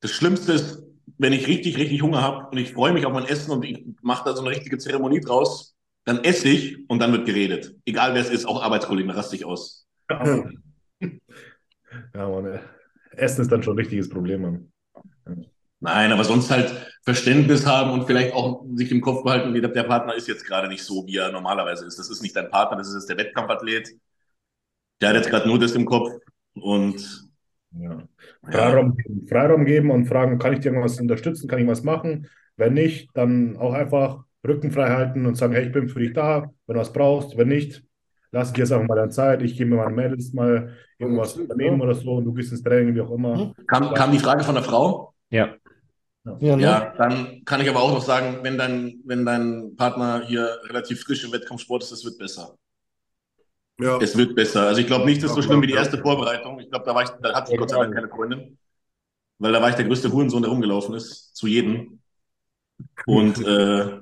Das 0.00 0.10
Schlimmste 0.10 0.52
ist, 0.52 0.82
wenn 1.18 1.32
ich 1.32 1.46
richtig, 1.48 1.76
richtig 1.76 2.02
Hunger 2.02 2.22
habe 2.22 2.48
und 2.50 2.58
ich 2.58 2.72
freue 2.72 2.92
mich 2.92 3.04
auf 3.04 3.12
mein 3.12 3.24
Essen 3.26 3.50
und 3.50 3.64
ich 3.64 3.84
mache 4.02 4.24
da 4.24 4.36
so 4.36 4.42
eine 4.42 4.50
richtige 4.50 4.78
Zeremonie 4.78 5.20
draus, 5.20 5.76
dann 6.04 6.22
esse 6.24 6.48
ich 6.48 6.88
und 6.88 7.00
dann 7.00 7.12
wird 7.12 7.26
geredet. 7.26 7.74
Egal 7.84 8.14
wer 8.14 8.22
es 8.22 8.30
ist, 8.30 8.46
auch 8.46 8.62
Arbeitskollegen, 8.62 9.10
raste 9.10 9.36
ich 9.36 9.44
aus. 9.44 9.86
Ja, 12.14 12.26
Mann. 12.28 12.46
ey. 12.46 12.60
Essen 13.18 13.42
ist 13.42 13.52
dann 13.52 13.62
schon 13.62 13.74
ein 13.74 13.78
richtiges 13.78 14.08
Problem, 14.08 14.42
Mann. 14.42 14.72
Nein, 15.80 16.10
aber 16.10 16.24
sonst 16.24 16.50
halt 16.50 16.74
Verständnis 17.04 17.64
haben 17.64 17.92
und 17.92 18.06
vielleicht 18.06 18.34
auch 18.34 18.64
sich 18.74 18.90
im 18.90 19.00
Kopf 19.00 19.22
behalten, 19.22 19.54
der 19.54 19.68
der 19.68 19.84
Partner 19.84 20.14
ist 20.14 20.26
jetzt 20.26 20.44
gerade 20.44 20.68
nicht 20.68 20.82
so, 20.82 21.06
wie 21.06 21.16
er 21.16 21.30
normalerweise 21.30 21.86
ist. 21.86 21.98
Das 21.98 22.10
ist 22.10 22.20
nicht 22.22 22.34
dein 22.34 22.50
Partner, 22.50 22.78
das 22.78 22.88
ist 22.88 22.94
jetzt 22.94 23.08
der 23.08 23.16
Wettkampfathlet. 23.16 23.90
Der 25.00 25.10
hat 25.10 25.16
jetzt 25.16 25.30
gerade 25.30 25.46
nur 25.46 25.58
das 25.58 25.72
im 25.72 25.84
Kopf 25.84 26.10
und 26.54 27.28
Ja. 27.72 27.90
ja, 27.90 28.50
Freiraum, 28.50 28.96
Freiraum 29.28 29.64
geben 29.64 29.90
und 29.90 30.06
fragen, 30.06 30.38
kann 30.38 30.54
ich 30.54 30.60
dir 30.60 30.70
irgendwas 30.70 31.00
unterstützen, 31.00 31.48
kann 31.48 31.60
ich 31.60 31.68
was 31.68 31.84
machen? 31.84 32.28
Wenn 32.56 32.74
nicht, 32.74 33.10
dann 33.14 33.56
auch 33.56 33.72
einfach 33.72 34.24
Rücken 34.46 34.72
frei 34.72 34.88
halten 34.90 35.26
und 35.26 35.36
sagen, 35.36 35.52
hey, 35.52 35.66
ich 35.66 35.72
bin 35.72 35.88
für 35.88 36.00
dich 36.00 36.12
da, 36.12 36.50
wenn 36.66 36.74
du 36.74 36.80
was 36.80 36.92
brauchst. 36.92 37.36
Wenn 37.36 37.48
nicht, 37.48 37.84
lass 38.32 38.52
dir 38.52 38.62
jetzt 38.62 38.72
einfach 38.72 38.88
mal 38.88 38.96
deine 38.96 39.10
Zeit. 39.10 39.42
Ich 39.42 39.56
gebe 39.56 39.70
mir 39.70 39.76
meinen 39.76 39.94
Mädels 39.94 40.32
mal 40.32 40.74
irgendwas 40.98 41.36
unternehmen 41.36 41.80
oder 41.80 41.94
so 41.94 42.14
und 42.14 42.24
du 42.24 42.32
gehst 42.32 42.52
ins 42.52 42.62
Training, 42.62 42.94
wie 42.94 43.00
auch 43.00 43.10
immer. 43.12 43.54
kam, 43.66 43.94
kam 43.94 44.12
die 44.12 44.18
Frage 44.18 44.42
von 44.44 44.54
der 44.54 44.64
Frau? 44.64 45.14
Ja. 45.30 45.54
Ja, 46.40 46.56
ne? 46.56 46.62
Ja, 46.62 46.94
dann 46.98 47.42
kann 47.44 47.60
ich 47.60 47.70
aber 47.70 47.80
auch 47.80 47.92
noch 47.92 48.02
sagen, 48.02 48.38
wenn 48.42 48.58
dein, 48.58 49.00
wenn 49.04 49.24
dein 49.24 49.76
Partner 49.76 50.22
hier 50.26 50.58
relativ 50.64 51.02
frisch 51.02 51.24
im 51.24 51.32
Wettkampfsport 51.32 51.82
ist, 51.82 51.92
es 51.92 52.04
wird 52.04 52.18
besser. 52.18 52.54
Ja, 53.80 53.98
Es 53.98 54.16
wird 54.16 54.34
besser. 54.34 54.66
Also 54.66 54.80
ich 54.80 54.86
glaube 54.86 55.06
nicht, 55.06 55.22
das 55.22 55.30
ist 55.30 55.36
so 55.36 55.42
schlimm 55.42 55.62
wie 55.62 55.68
die 55.68 55.74
erste 55.74 55.98
Vorbereitung. 55.98 56.58
Ich 56.58 56.68
glaube, 56.68 56.84
da 56.84 56.94
war 56.94 57.04
ich, 57.04 57.10
da 57.10 57.32
hatte 57.32 57.46
ich 57.48 57.54
Ja, 57.54 57.60
Gott 57.60 57.70
sei 57.70 57.78
Dank 57.78 57.94
keine 57.94 58.08
Freundin. 58.08 58.58
Weil 59.38 59.52
da 59.52 59.62
war 59.62 59.70
ich 59.70 59.76
der 59.76 59.84
größte 59.84 60.12
Hurensohn, 60.12 60.42
der 60.42 60.50
rumgelaufen 60.50 60.94
ist. 60.96 61.34
Zu 61.36 61.46
jedem. 61.46 62.00
Und 63.06 63.38
äh, 63.46 64.00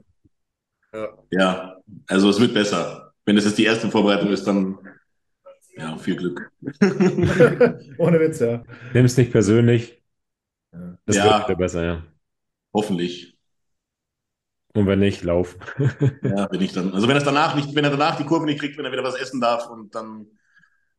ja. 0.94 1.08
ja, 1.30 1.76
also 2.06 2.30
es 2.30 2.40
wird 2.40 2.54
besser. 2.54 3.12
Wenn 3.26 3.36
es 3.36 3.44
jetzt 3.44 3.58
die 3.58 3.64
erste 3.64 3.90
Vorbereitung 3.90 4.30
ist, 4.30 4.46
dann 4.46 4.78
ja, 5.76 5.96
viel 5.98 6.16
Glück. 6.16 6.50
Ohne 7.98 8.20
Witz, 8.20 8.40
ja. 8.40 8.64
Nimm 8.94 9.04
es 9.04 9.16
nicht 9.16 9.30
persönlich. 9.32 10.02
Ja. 10.72 10.98
Das 11.06 11.16
Ja. 11.16 11.24
wird 11.38 11.48
wieder 11.48 11.58
besser, 11.58 11.84
ja. 11.84 12.04
Hoffentlich. 12.74 13.36
Und 14.74 14.86
wenn 14.86 14.98
nicht, 14.98 15.22
lauf. 15.24 15.56
Ja, 16.22 16.48
wenn 16.50 16.60
ich 16.60 16.72
dann, 16.72 16.92
also 16.92 17.08
wenn 17.08 17.16
er 17.16 17.22
danach 17.24 17.54
nicht, 17.54 17.74
wenn 17.74 17.84
er 17.84 17.90
danach 17.90 18.16
die 18.16 18.24
Kurve 18.24 18.44
nicht 18.46 18.60
kriegt, 18.60 18.76
wenn 18.76 18.84
er 18.84 18.92
wieder 18.92 19.04
was 19.04 19.14
essen 19.18 19.40
darf 19.40 19.68
und 19.70 19.94
dann, 19.94 20.26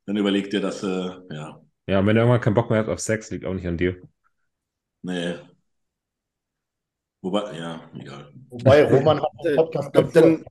dann 0.05 0.17
überlegt 0.17 0.53
er, 0.53 0.61
dass, 0.61 0.81
äh, 0.83 0.87
ja, 1.31 1.61
Ja, 1.87 1.99
und 1.99 2.05
wenn 2.07 2.15
er 2.17 2.23
irgendwann 2.23 2.41
keinen 2.41 2.55
Bock 2.55 2.69
mehr 2.69 2.79
hat 2.79 2.87
auf 2.89 2.99
Sex, 2.99 3.29
liegt 3.29 3.45
auch 3.45 3.53
nicht 3.53 3.67
an 3.67 3.77
dir. 3.77 4.01
nee. 5.03 5.35
Wobei, 7.21 7.57
ja, 7.57 7.81
egal. 7.95 8.31
Wobei 8.49 8.83
Roman 8.85 9.19
hat 9.21 9.31
im 9.43 9.55
Podcast 9.55 9.89
dann- 10.15 10.45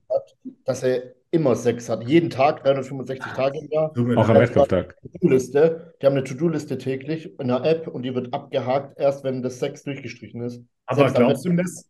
dass 0.64 0.82
er 0.82 1.14
immer 1.36 1.54
Sex 1.54 1.88
hat. 1.88 2.06
Jeden 2.06 2.30
Tag, 2.30 2.64
365 2.64 3.32
Tage 3.32 3.58
im 3.58 3.68
Jahr. 3.70 3.92
Auch 4.16 4.28
am. 4.28 4.36
Wettkampftag. 4.36 4.96
To-Do-Liste. 5.02 5.94
Die 6.00 6.06
haben 6.06 6.14
eine 6.14 6.24
To-Do-Liste 6.24 6.78
täglich 6.78 7.38
in 7.38 7.48
der 7.48 7.62
App 7.64 7.86
und 7.86 8.02
die 8.02 8.14
wird 8.14 8.34
abgehakt, 8.34 8.98
erst 8.98 9.22
wenn 9.22 9.42
das 9.42 9.58
Sex 9.58 9.84
durchgestrichen 9.84 10.40
ist. 10.42 10.62
Aber 10.86 11.00
Selbst 11.00 11.16
am 11.16 11.24
glaubst 11.24 11.44
du 11.44 11.50
ihm 11.50 11.56
das? 11.58 11.88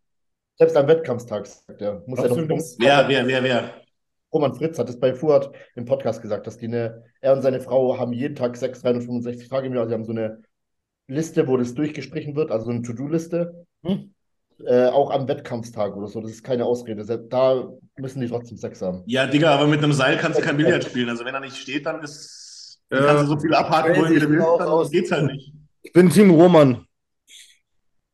Selbst 0.58 0.76
am 0.76 0.88
Wettkampftag, 0.88 1.46
sagt 1.46 1.80
er. 1.80 2.02
Muss 2.06 2.18
er 2.18 2.26
Glaubst 2.26 2.30
doch 2.30 2.36
du 2.36 2.42
ihm 2.42 2.58
das? 2.58 2.76
Wer, 2.78 3.08
wer, 3.08 3.26
wer, 3.26 3.42
wer? 3.42 3.70
Roman 4.32 4.54
Fritz 4.54 4.78
hat 4.78 4.88
es 4.88 4.98
bei 4.98 5.14
Fuad 5.14 5.50
im 5.76 5.84
Podcast 5.84 6.20
gesagt, 6.20 6.46
dass 6.46 6.58
die 6.58 6.66
eine, 6.66 7.04
er 7.20 7.32
und 7.32 7.42
seine 7.42 7.60
Frau 7.60 7.98
haben 7.98 8.12
jeden 8.12 8.34
Tag 8.34 8.56
Sex, 8.56 8.82
365 8.82 9.48
Tage 9.48 9.66
im 9.68 9.74
Jahr. 9.74 9.86
Sie 9.86 9.94
haben 9.94 10.04
so 10.04 10.12
eine 10.12 10.42
Liste, 11.08 11.46
wo 11.46 11.56
das 11.56 11.74
durchgestrichen 11.74 12.34
wird, 12.34 12.50
also 12.50 12.70
eine 12.70 12.82
To-Do-Liste. 12.82 13.66
Hm. 13.84 14.12
Äh, 14.64 14.86
auch 14.86 15.10
am 15.10 15.28
Wettkampftag 15.28 15.94
oder 15.96 16.08
so. 16.08 16.20
Das 16.22 16.30
ist 16.30 16.42
keine 16.42 16.64
Ausrede. 16.64 17.04
Da 17.28 17.68
müssen 17.98 18.20
die 18.20 18.28
trotzdem 18.28 18.56
Sex 18.56 18.80
haben. 18.80 19.02
Ja, 19.06 19.26
Digga, 19.26 19.54
aber 19.54 19.66
mit 19.66 19.82
einem 19.82 19.92
Seil 19.92 20.16
kannst 20.16 20.38
du 20.38 20.42
kein 20.42 20.56
Billard 20.56 20.82
spielen. 20.84 21.10
Also 21.10 21.24
wenn 21.26 21.34
er 21.34 21.40
nicht 21.40 21.56
steht, 21.56 21.84
dann 21.84 22.02
ist, 22.02 22.80
Ja. 22.90 23.04
kannst 23.04 23.24
du 23.24 23.26
so 23.28 23.38
viel 23.38 23.52
abhaken 23.54 23.96
wollen, 23.96 24.14
wie 24.14 24.18
du 24.20 24.30
willst, 24.30 24.46
dann 24.58 24.68
aus- 24.68 24.90
geht's 24.90 25.12
halt 25.12 25.26
nicht. 25.26 25.52
Ich 25.82 25.92
bin 25.92 26.08
Team 26.08 26.30
Roman. 26.30 26.86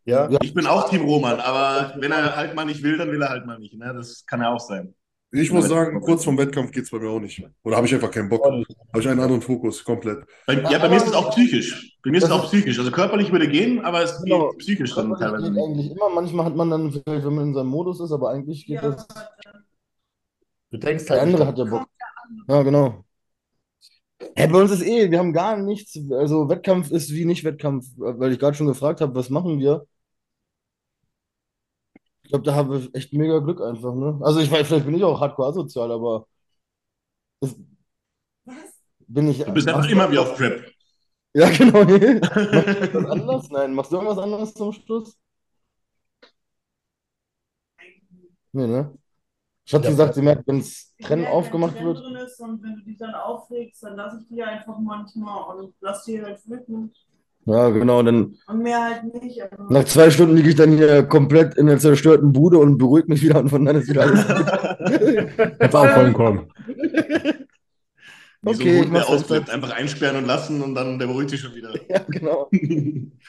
Ja? 0.04 0.28
Ja. 0.28 0.38
Ich 0.42 0.52
bin 0.52 0.66
auch 0.66 0.90
Team 0.90 1.02
Roman, 1.04 1.38
aber 1.38 1.94
wenn 2.00 2.10
er 2.10 2.34
halt 2.34 2.56
mal 2.56 2.64
nicht 2.64 2.82
will, 2.82 2.98
dann 2.98 3.12
will 3.12 3.22
er 3.22 3.28
halt 3.28 3.46
mal 3.46 3.58
nicht. 3.60 3.74
Ne? 3.78 3.94
Das 3.94 4.26
kann 4.26 4.40
ja 4.40 4.52
auch 4.52 4.58
sein. 4.60 4.94
Ich 5.34 5.50
muss 5.50 5.66
sagen, 5.66 5.98
kurz 6.02 6.24
vorm 6.24 6.36
Wettkampf 6.36 6.72
geht 6.72 6.84
es 6.84 6.90
bei 6.90 6.98
mir 6.98 7.08
auch 7.08 7.18
nicht. 7.18 7.42
Oder 7.62 7.76
habe 7.76 7.86
ich 7.86 7.94
einfach 7.94 8.10
keinen 8.10 8.28
Bock. 8.28 8.44
Habe 8.44 8.64
ich 8.98 9.08
einen 9.08 9.20
anderen 9.20 9.40
Fokus, 9.40 9.82
komplett. 9.82 10.26
Bei, 10.46 10.60
ja, 10.60 10.78
bei 10.78 10.90
mir 10.90 10.96
ist 10.96 11.06
es 11.06 11.14
auch 11.14 11.30
psychisch. 11.30 11.96
Bei 12.04 12.10
mir 12.10 12.18
ist 12.18 12.24
es 12.24 12.30
auch 12.30 12.44
psychisch. 12.44 12.78
Also 12.78 12.90
körperlich 12.90 13.32
würde 13.32 13.48
gehen, 13.48 13.80
aber 13.82 14.02
es 14.02 14.22
Genau. 14.22 14.50
geht 14.50 14.58
psychisch 14.58 14.94
dann 14.94 15.14
teilweise 15.16 15.50
geht 15.50 15.62
eigentlich 15.62 15.90
immer. 15.90 16.10
Manchmal 16.10 16.44
hat 16.44 16.54
man 16.54 16.68
dann 16.70 16.92
vielleicht, 16.92 17.24
wenn 17.24 17.34
man 17.34 17.46
in 17.48 17.54
seinem 17.54 17.68
Modus 17.68 18.00
ist, 18.00 18.12
aber 18.12 18.28
eigentlich 18.30 18.66
geht 18.66 18.82
das. 18.82 19.06
Du 20.70 20.76
denkst 20.78 21.06
Der 21.06 21.16
halt 21.16 21.22
andere 21.26 21.44
nicht 21.46 21.48
hat 21.48 21.58
ja 21.58 21.64
Bock. 21.64 21.88
Ja, 22.48 22.62
genau. 22.62 23.04
Hä, 24.36 24.46
bei 24.46 24.60
uns 24.60 24.70
ist 24.70 24.82
eh, 24.82 25.10
wir 25.10 25.18
haben 25.18 25.32
gar 25.32 25.56
nichts. 25.56 25.98
Also 26.10 26.48
Wettkampf 26.50 26.90
ist 26.90 27.10
wie 27.12 27.24
nicht 27.24 27.44
Wettkampf, 27.44 27.86
weil 27.96 28.32
ich 28.32 28.38
gerade 28.38 28.56
schon 28.56 28.66
gefragt 28.66 29.00
habe, 29.00 29.14
was 29.14 29.30
machen 29.30 29.58
wir? 29.58 29.86
Ich 32.32 32.40
glaube, 32.40 32.44
da 32.46 32.54
habe 32.54 32.78
ich 32.78 32.94
echt 32.94 33.12
mega 33.12 33.40
Glück 33.40 33.60
einfach, 33.60 33.94
ne? 33.94 34.18
Also 34.22 34.40
ich 34.40 34.50
weiß, 34.50 34.66
vielleicht 34.66 34.86
bin 34.86 34.94
ich 34.94 35.04
auch 35.04 35.20
hardcore 35.20 35.48
asozial, 35.50 35.92
aber 35.92 36.26
das 37.40 37.56
bin 39.08 39.28
ich. 39.28 39.44
Du 39.44 39.52
bist 39.52 39.68
einfach 39.68 39.88
immer 39.88 40.10
wie 40.10 40.18
auf 40.18 40.34
Prep. 40.36 40.72
Ja, 41.34 41.48
genau. 41.50 41.84
Machst 42.52 42.74
du 42.74 42.94
was 42.94 43.10
anderes? 43.10 43.50
Nein, 43.50 43.74
machst 43.74 43.92
du 43.92 43.96
irgendwas 43.96 44.18
anderes 44.18 44.54
zum 44.54 44.72
Schluss? 44.72 45.16
Nee, 48.52 48.66
ne? 48.66 48.98
Schatzi 49.66 49.90
Ja. 49.90 49.96
sagt, 49.96 50.14
sie 50.14 50.22
merkt, 50.22 50.46
wenn 50.48 50.58
das 50.60 50.94
Trennen 51.00 51.24
Wenn 51.24 51.32
aufgemacht 51.32 51.74
Trend 51.74 51.86
wird. 51.86 51.98
drin 51.98 52.16
ist 52.16 52.40
und 52.40 52.62
wenn 52.62 52.76
du 52.76 52.82
dich 52.84 52.98
dann 52.98 53.14
aufregst, 53.14 53.82
dann 53.82 53.96
lasse 53.96 54.20
ich 54.20 54.28
die 54.28 54.42
einfach 54.42 54.78
manchmal 54.78 55.56
und 55.56 55.74
lass 55.80 56.04
die 56.04 56.22
halt 56.22 56.40
wütend. 56.48 56.96
Ja, 57.44 57.70
genau. 57.70 58.02
Dann 58.02 58.36
Und 58.46 58.62
mehr 58.62 58.80
halt 58.82 59.14
nicht. 59.22 59.42
Aber 59.42 59.72
nach 59.72 59.84
zwei 59.84 60.10
Stunden 60.10 60.36
liege 60.36 60.50
ich 60.50 60.54
dann 60.54 60.76
hier 60.76 61.02
komplett 61.02 61.54
in 61.56 61.66
der 61.66 61.78
zerstörten 61.78 62.32
Bude 62.32 62.58
und 62.58 62.78
beruhige 62.78 63.08
mich 63.08 63.22
wieder 63.22 63.40
und 63.40 63.48
von 63.48 63.64
dann 63.64 63.76
ist 63.76 63.88
wieder 63.88 64.02
alles. 64.02 64.28
Hätte 65.58 65.78
auch 65.78 65.92
kommen 65.94 66.12
kommen. 66.12 66.52
Wie 68.44 68.54
so 68.54 68.60
Okay, 68.60 68.80
Hund, 68.80 68.92
der 68.92 69.00
jetzt 69.00 69.08
ausflippt. 69.10 69.50
Einfach 69.50 69.70
einsperren 69.72 70.16
und 70.16 70.26
lassen 70.26 70.62
und 70.62 70.74
dann 70.74 70.98
der 70.98 71.06
beruhigt 71.06 71.30
sich 71.30 71.40
schon 71.40 71.54
wieder. 71.54 71.72
ja, 71.88 72.00
genau. 72.08 72.48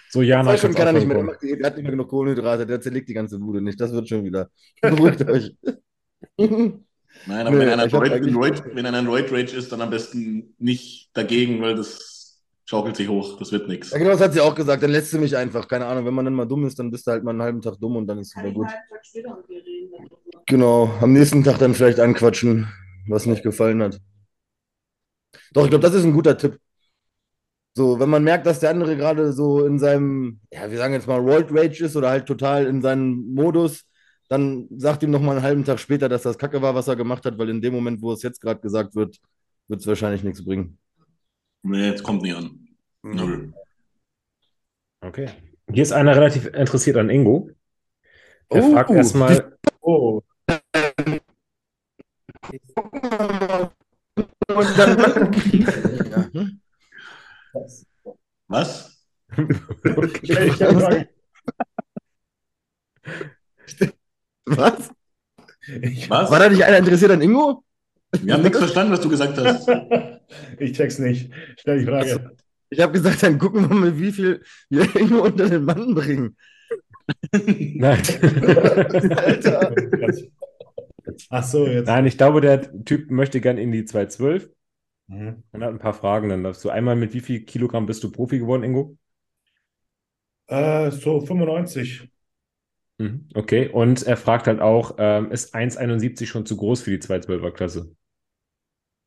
So, 0.10 0.22
Jana, 0.22 0.52
Zwei 0.52 0.58
Stunden 0.58 0.76
kann's 0.76 0.86
kann 0.86 0.96
er 0.96 1.02
auch 1.02 1.06
nicht 1.06 1.08
mehr. 1.08 1.18
Der, 1.18 1.26
kommen. 1.26 1.58
der 1.60 1.66
hat 1.68 1.76
nicht 1.76 1.84
mehr 1.84 1.92
genug 1.92 2.08
Kohlenhydrate. 2.10 2.68
Der 2.68 2.82
zerlegt 2.82 3.10
die 3.10 3.16
ganze 3.16 3.40
Bude 3.40 3.62
nicht. 3.62 3.82
Das 3.82 3.92
wird 3.92 4.08
schon 4.08 4.24
wieder. 4.24 4.48
Beruhigt 4.80 5.28
euch. 5.28 5.56
Nein, 6.38 6.84
aber 7.48 7.52
Nö, 7.52 7.60
wenn 7.60 7.70
einer 7.70 7.86
ich 7.88 7.94
hab 7.94 8.02
Roid, 8.02 8.12
eigentlich- 8.12 8.36
Roid, 8.36 8.64
wenn 8.76 8.86
einer 8.86 9.00
ein 9.00 9.08
Roid 9.08 9.32
Rage 9.32 9.56
ist, 9.58 9.72
dann 9.72 9.82
am 9.82 9.90
besten 9.90 10.54
nicht 10.60 11.10
dagegen, 11.14 11.62
weil 11.62 11.74
das 11.76 12.13
schaukelt 12.66 12.96
sich 12.96 13.10
hoch. 13.10 13.38
Das 13.38 13.52
wird 13.52 13.68
nichts. 13.68 13.92
Ja, 13.92 13.98
genau, 13.98 14.12
das 14.12 14.22
hat 14.22 14.34
sie 14.34 14.42
auch 14.42 14.56
gesagt. 14.56 14.84
Dann 14.84 14.92
lässt 14.92 15.12
sie 15.12 15.20
mich 15.20 15.36
einfach. 15.36 15.68
Keine 15.68 15.86
Ahnung, 15.86 16.06
wenn 16.06 16.14
man 16.14 16.26
dann 16.26 16.34
mal 16.34 16.46
dumm 16.46 16.66
ist, 16.66 16.80
dann 16.80 16.92
bist 16.92 17.08
du 17.08 17.12
halt 17.12 17.24
mal 17.24 17.32
einen 17.32 17.42
halben 17.42 17.62
Tag 17.62 17.80
dumm 17.80 17.96
und 17.96 18.08
dann 18.08 18.20
ist 18.20 18.36
es 18.36 18.42
wieder 18.42 18.54
gut. 18.54 18.68
einen 18.68 18.76
Tag 18.90 19.06
später 19.06 19.38
mit 19.38 19.50
dir 19.50 19.66
reden. 19.66 19.92
darüber. 19.92 20.44
Genau, 20.46 20.92
am 21.02 21.14
nächsten 21.14 21.44
Tag 21.44 21.60
dann 21.60 21.74
vielleicht 21.74 22.00
anquatschen, 22.00 22.68
was 23.08 23.26
nicht 23.26 23.44
gefallen 23.44 23.82
hat. 23.82 24.00
Doch, 25.54 25.64
ich 25.64 25.70
glaube, 25.70 25.84
das 25.84 25.94
ist 25.94 26.04
ein 26.04 26.14
guter 26.14 26.38
Tipp. 26.38 26.58
So, 27.76 28.00
wenn 28.00 28.10
man 28.10 28.24
merkt, 28.24 28.46
dass 28.46 28.60
der 28.60 28.70
andere 28.70 28.96
gerade 28.96 29.34
so 29.34 29.66
in 29.66 29.80
seinem, 29.80 30.40
ja, 30.52 30.70
wir 30.70 30.78
sagen 30.78 30.94
jetzt 30.94 31.08
mal 31.08 31.24
World 31.24 31.48
Rage 31.50 31.84
ist 31.86 31.96
oder 31.96 32.10
halt 32.10 32.28
total 32.28 32.68
in 32.68 32.84
seinem 32.84 33.34
Modus, 33.34 33.84
dann 34.30 34.68
sagt 34.78 35.02
ihm 35.04 35.10
noch 35.10 35.22
mal 35.22 35.32
einen 35.32 35.42
halben 35.44 35.66
Tag 35.66 35.80
später, 35.80 36.08
dass 36.08 36.22
das 36.22 36.38
Kacke 36.38 36.62
war, 36.62 36.76
was 36.76 36.88
er 36.88 36.96
gemacht 36.96 37.26
hat, 37.26 37.38
weil 37.38 37.50
in 37.50 37.62
dem 37.62 37.74
Moment, 37.74 38.02
wo 38.02 38.14
es 38.14 38.22
jetzt 38.22 38.42
gerade 38.42 38.62
gesagt 38.62 38.96
wird, 38.96 39.18
wird 39.68 39.82
es 39.82 39.88
wahrscheinlich 39.88 40.24
nichts 40.24 40.44
bringen. 40.46 40.78
Nee, 41.64 41.88
jetzt 41.88 42.04
kommt 42.04 42.22
nicht 42.22 42.36
an. 42.36 42.68
Null. 43.02 43.54
Okay. 45.02 45.30
Hier 45.72 45.84
ist 45.84 45.92
einer 45.94 46.16
relativ 46.16 46.46
interessiert 46.48 46.98
an 46.98 47.10
Ingo. 47.10 47.50
Er 48.50 48.64
Oh, 48.64 48.72
fragt 48.74 48.92
erstmal, 48.92 49.58
Oh? 49.82 50.22
Was? 58.48 58.98
Frage. 59.32 61.10
Was? 64.46 64.92
Was? 66.10 66.32
War 66.32 66.40
da 66.40 66.50
nicht 66.50 66.64
einer 66.64 66.78
interessiert 66.78 67.12
an 67.12 67.22
Ingo? 67.22 67.64
Wir 68.22 68.34
haben 68.34 68.44
nichts 68.44 68.58
verstanden, 68.60 68.94
was 68.94 69.02
du 69.02 69.10
gesagt 69.10 69.38
hast. 69.38 69.68
ich 70.60 70.74
check's 70.74 71.00
nicht. 71.00 71.32
Stell 71.58 71.80
die 71.80 71.86
Frage. 71.86 72.32
Ich 72.70 72.80
habe 72.80 72.94
gesagt, 72.94 73.22
dann 73.24 73.38
gucken 73.38 73.70
wir 73.70 73.76
mal, 73.76 74.00
wie 74.00 74.12
viel 74.12 74.44
wir 74.70 74.96
Ingo 75.00 75.24
unter 75.24 75.50
den 75.50 75.66
Mann 75.66 75.94
bringen. 75.94 76.36
nein. 77.32 78.02
Alter. 79.16 79.74
Ach 81.30 81.44
so, 81.44 81.68
jetzt. 81.68 81.88
Nein, 81.88 82.06
ich 82.06 82.18
glaube, 82.18 82.42
der 82.42 82.84
Typ 82.86 83.12
möchte 83.12 83.42
gern 83.42 83.58
in 83.58 83.72
die 83.72 83.86
212 83.86 84.50
Mhm. 85.08 85.44
und 85.52 85.62
hat 85.64 85.70
ein 85.70 85.80
paar 85.80 85.94
Fragen. 85.94 86.30
Dann 86.30 86.44
darfst 86.44 86.64
du 86.64 86.70
einmal 86.70 86.96
mit 86.96 87.14
wie 87.14 87.20
viel 87.20 87.42
Kilogramm 87.42 87.86
bist 87.86 88.04
du 88.06 88.12
Profi 88.12 88.40
geworden, 88.40 88.64
Ingo? 88.64 88.98
Äh, 90.48 90.92
so 90.92 91.20
95. 91.20 92.10
Mhm. 93.00 93.28
Okay. 93.34 93.68
Und 93.68 94.04
er 94.04 94.16
fragt 94.18 94.48
halt 94.48 94.62
auch, 94.62 94.96
ähm, 94.98 95.30
ist 95.32 95.54
1,71 95.54 96.26
schon 96.26 96.46
zu 96.46 96.56
groß 96.56 96.82
für 96.82 96.92
die 96.92 97.00
212er 97.00 97.52
Klasse? 97.52 97.96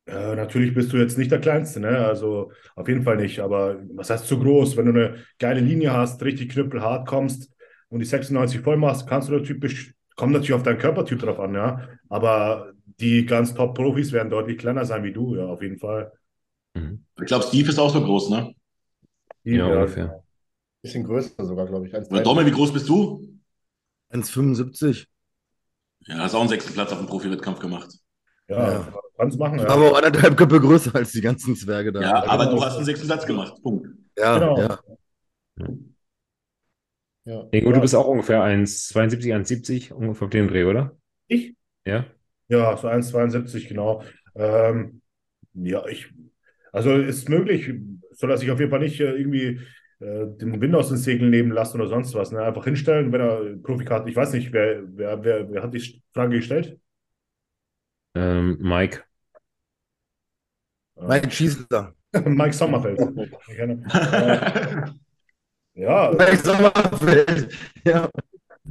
Äh, 0.07 0.35
natürlich 0.35 0.73
bist 0.73 0.91
du 0.93 0.97
jetzt 0.97 1.17
nicht 1.17 1.31
der 1.31 1.41
Kleinste, 1.41 1.79
ne? 1.79 2.05
Also 2.05 2.51
auf 2.75 2.87
jeden 2.87 3.03
Fall 3.03 3.17
nicht. 3.17 3.39
Aber 3.39 3.77
was 3.93 4.09
heißt 4.09 4.27
zu 4.27 4.39
groß? 4.39 4.77
Wenn 4.77 4.85
du 4.85 4.91
eine 4.91 5.15
geile 5.37 5.59
Linie 5.59 5.93
hast, 5.93 6.23
richtig 6.23 6.51
knüppelhart 6.51 7.07
kommst, 7.07 7.51
und 7.89 7.99
die 7.99 8.05
96 8.05 8.61
voll 8.61 8.77
machst, 8.77 9.07
kannst 9.07 9.29
du 9.29 9.37
da 9.37 9.43
typisch, 9.43 9.93
kommt 10.15 10.33
natürlich 10.33 10.53
auf 10.53 10.63
deinen 10.63 10.79
Körpertyp 10.79 11.19
drauf 11.19 11.39
an, 11.39 11.53
ja. 11.53 11.87
Aber 12.09 12.73
die 12.99 13.25
ganz 13.25 13.53
Top-Profis 13.53 14.11
werden 14.11 14.29
deutlich 14.29 14.57
kleiner 14.57 14.85
sein 14.85 15.03
wie 15.03 15.13
du, 15.13 15.35
ja, 15.35 15.45
auf 15.45 15.61
jeden 15.61 15.77
Fall. 15.77 16.11
Mhm. 16.73 17.05
Ich 17.19 17.25
glaube, 17.27 17.45
Steve 17.45 17.69
ist 17.69 17.79
auch 17.79 17.93
so 17.93 18.03
groß, 18.03 18.29
ne? 18.29 18.53
Die, 19.45 19.51
Ja, 19.51 19.67
ungefähr. 19.67 20.23
Bisschen 20.81 21.03
größer 21.03 21.45
sogar, 21.45 21.65
glaube 21.65 21.87
ich. 21.87 21.93
Oder 21.93 22.21
Domme, 22.21 22.45
wie 22.45 22.51
groß 22.51 22.73
bist 22.73 22.87
du? 22.89 23.39
1,75. 24.11 25.07
Ja, 26.07 26.19
hast 26.19 26.35
auch 26.35 26.41
einen 26.41 26.49
sechsten 26.49 26.73
Platz 26.73 26.91
auf 26.91 26.99
dem 26.99 27.07
Profi-Wettkampf 27.07 27.59
gemacht. 27.59 27.89
Ja, 28.49 28.71
Ja. 28.71 28.93
kannst 29.17 29.37
machen. 29.39 29.59
Ja. 29.59 29.67
Aber 29.67 29.91
auch 29.91 29.97
anderthalb 29.97 30.37
Köpfe 30.37 30.59
größer 30.61 30.95
als 30.95 31.11
die 31.11 31.21
ganzen 31.21 31.55
Zwerge 31.55 31.91
da. 31.91 32.01
Ja, 32.01 32.23
aber 32.27 32.45
genau. 32.45 32.57
du 32.57 32.63
hast 32.65 32.75
einen 32.77 32.85
sechsten 32.85 33.07
Platz 33.07 33.25
gemacht. 33.25 33.53
Punkt. 33.61 33.87
ja, 34.17 34.37
Genau. 34.39 34.57
ja. 34.59 34.79
Ja. 37.25 37.47
Ingo, 37.51 37.69
Ja. 37.69 37.75
du 37.75 37.81
bist 37.81 37.95
auch 37.95 38.07
ungefähr 38.07 38.41
1,72, 38.43 39.33
1,70, 39.33 39.91
ungefähr 39.91 40.25
auf 40.25 40.29
dem 40.31 40.47
Dreh, 40.47 40.63
oder? 40.63 40.95
Ich? 41.27 41.55
Ja. 41.85 42.05
Ja, 42.47 42.77
so 42.77 42.87
1,72, 42.87 43.67
genau. 43.67 44.03
Ähm, 44.35 45.01
ja, 45.53 45.85
ich, 45.87 46.07
also 46.71 46.91
ist 46.93 47.27
möglich, 47.27 47.73
so 48.11 48.27
dass 48.27 48.41
ich 48.43 48.51
auf 48.51 48.59
jeden 48.59 48.71
Fall 48.71 48.79
nicht 48.79 48.99
äh, 49.01 49.11
irgendwie 49.15 49.59
äh, 49.99 50.27
den 50.37 50.61
Wind 50.61 50.75
aus 50.75 50.87
den 50.87 50.97
Segeln 50.97 51.29
nehmen 51.31 51.51
lassen 51.51 51.81
oder 51.81 51.89
sonst 51.89 52.13
was. 52.13 52.31
Ne? 52.31 52.41
Einfach 52.41 52.63
hinstellen, 52.63 53.11
wenn 53.11 53.19
er 53.21 53.57
Profikarte, 53.61 54.09
ich 54.09 54.15
weiß 54.15 54.31
nicht, 54.33 54.53
wer, 54.53 54.83
wer, 54.95 55.23
wer, 55.23 55.51
wer 55.51 55.63
hat 55.63 55.73
die 55.73 56.01
Frage 56.13 56.37
gestellt? 56.37 56.79
Ähm, 58.17 58.57
Mike. 58.59 59.03
Mike 60.95 61.31
Schießler. 61.31 61.93
Mike 62.25 62.53
Sommerfeld. 62.53 62.99
Ja, 65.75 66.11
Mike 66.11 66.37
Sommerfeld. 66.37 67.53
Ja. 67.85 68.09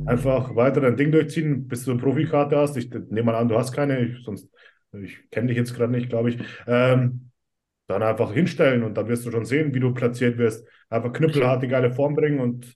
einfach 0.06 0.56
weiter 0.56 0.80
dein 0.80 0.96
Ding 0.96 1.12
durchziehen, 1.12 1.68
bis 1.68 1.84
du 1.84 1.92
eine 1.92 2.00
Profikarte 2.00 2.56
hast. 2.56 2.76
Ich 2.76 2.90
nehme 2.90 3.24
mal 3.24 3.36
an, 3.36 3.48
du 3.48 3.56
hast 3.56 3.72
keine, 3.72 4.00
ich, 4.00 4.24
sonst, 4.24 4.48
ich 4.92 5.30
kenne 5.30 5.48
dich 5.48 5.56
jetzt 5.56 5.74
gerade 5.74 5.92
nicht, 5.92 6.08
glaube 6.08 6.30
ich. 6.30 6.38
Ähm, 6.66 7.30
dann 7.88 8.02
einfach 8.02 8.32
hinstellen 8.32 8.82
und 8.82 8.94
dann 8.96 9.08
wirst 9.08 9.26
du 9.26 9.30
schon 9.30 9.44
sehen, 9.44 9.74
wie 9.74 9.80
du 9.80 9.94
platziert 9.94 10.38
wirst. 10.38 10.66
Einfach 10.90 11.12
knüppelhart 11.12 11.62
die 11.62 11.68
geile 11.68 11.92
Form 11.92 12.14
bringen 12.14 12.40
und 12.40 12.74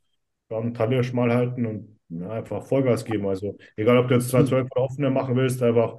dann 0.48 0.74
Taille 0.74 1.02
schmal 1.04 1.32
halten 1.34 1.66
und 1.66 1.98
ja, 2.10 2.30
einfach 2.30 2.64
Vollgas 2.66 3.04
geben. 3.04 3.26
Also 3.26 3.56
egal, 3.76 3.98
ob 3.98 4.08
du 4.08 4.14
jetzt 4.14 4.28
212 4.30 4.68
oder 4.70 4.82
offene 4.84 5.10
machen 5.10 5.36
willst, 5.36 5.62
einfach 5.62 5.96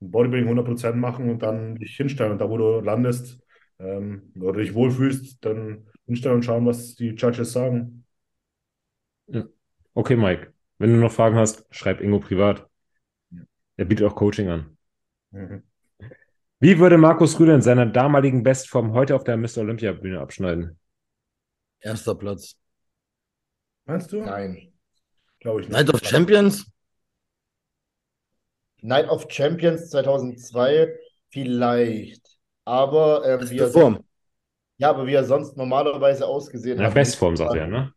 Bodybuilding 0.00 0.48
100% 0.50 0.94
machen 0.94 1.30
und 1.30 1.42
dann 1.42 1.76
dich 1.76 1.96
hinstellen. 1.96 2.32
Und 2.32 2.40
da, 2.40 2.48
wo 2.48 2.56
du 2.56 2.80
landest 2.80 3.40
ähm, 3.78 4.32
oder 4.40 4.60
dich 4.60 4.74
wohlfühlst, 4.74 5.44
dann 5.44 5.86
hinstellen 6.06 6.36
und 6.36 6.42
schauen, 6.44 6.66
was 6.66 6.94
die 6.94 7.10
Judges 7.10 7.52
sagen. 7.52 8.04
Okay, 9.94 10.16
Mike. 10.16 10.52
Wenn 10.78 10.94
du 10.94 10.98
noch 10.98 11.12
Fragen 11.12 11.36
hast, 11.36 11.66
schreib 11.70 12.00
Ingo 12.00 12.20
privat. 12.20 12.66
Er 13.76 13.84
bietet 13.84 14.06
auch 14.06 14.14
Coaching 14.14 14.48
an. 14.48 14.76
Mhm. 15.30 15.62
Wie 16.58 16.78
würde 16.78 16.98
Markus 16.98 17.38
Rühle 17.40 17.54
in 17.54 17.62
seiner 17.62 17.86
damaligen 17.86 18.42
Bestform 18.42 18.92
heute 18.92 19.14
auf 19.14 19.24
der 19.24 19.36
Mr. 19.36 19.58
Olympia 19.58 19.92
Bühne 19.92 20.20
abschneiden? 20.20 20.78
Erster 21.80 22.14
Platz. 22.14 22.56
Meinst 23.86 24.12
du? 24.12 24.22
Nein. 24.22 24.72
Glaube 25.40 25.62
ich 25.62 25.68
nicht. 25.68 25.76
Night 25.76 25.92
of 25.92 26.02
Champions? 26.04 26.69
Night 28.82 29.08
of 29.08 29.26
Champions 29.30 29.90
2002 29.90 30.88
vielleicht. 31.30 32.22
Aber 32.64 33.22
ähm, 33.26 33.50
wie 33.50 33.58
er 33.58 33.68
Form. 33.68 33.98
ja, 34.78 34.90
aber 34.90 35.06
wie 35.06 35.14
er 35.14 35.24
sonst 35.24 35.56
normalerweise 35.56 36.26
ausgesehen 36.26 36.78
der 36.78 36.88
hat, 36.88 36.94
Bestform, 36.94 37.36
sagt 37.36 37.54
er, 37.54 37.66
ne? 37.66 37.92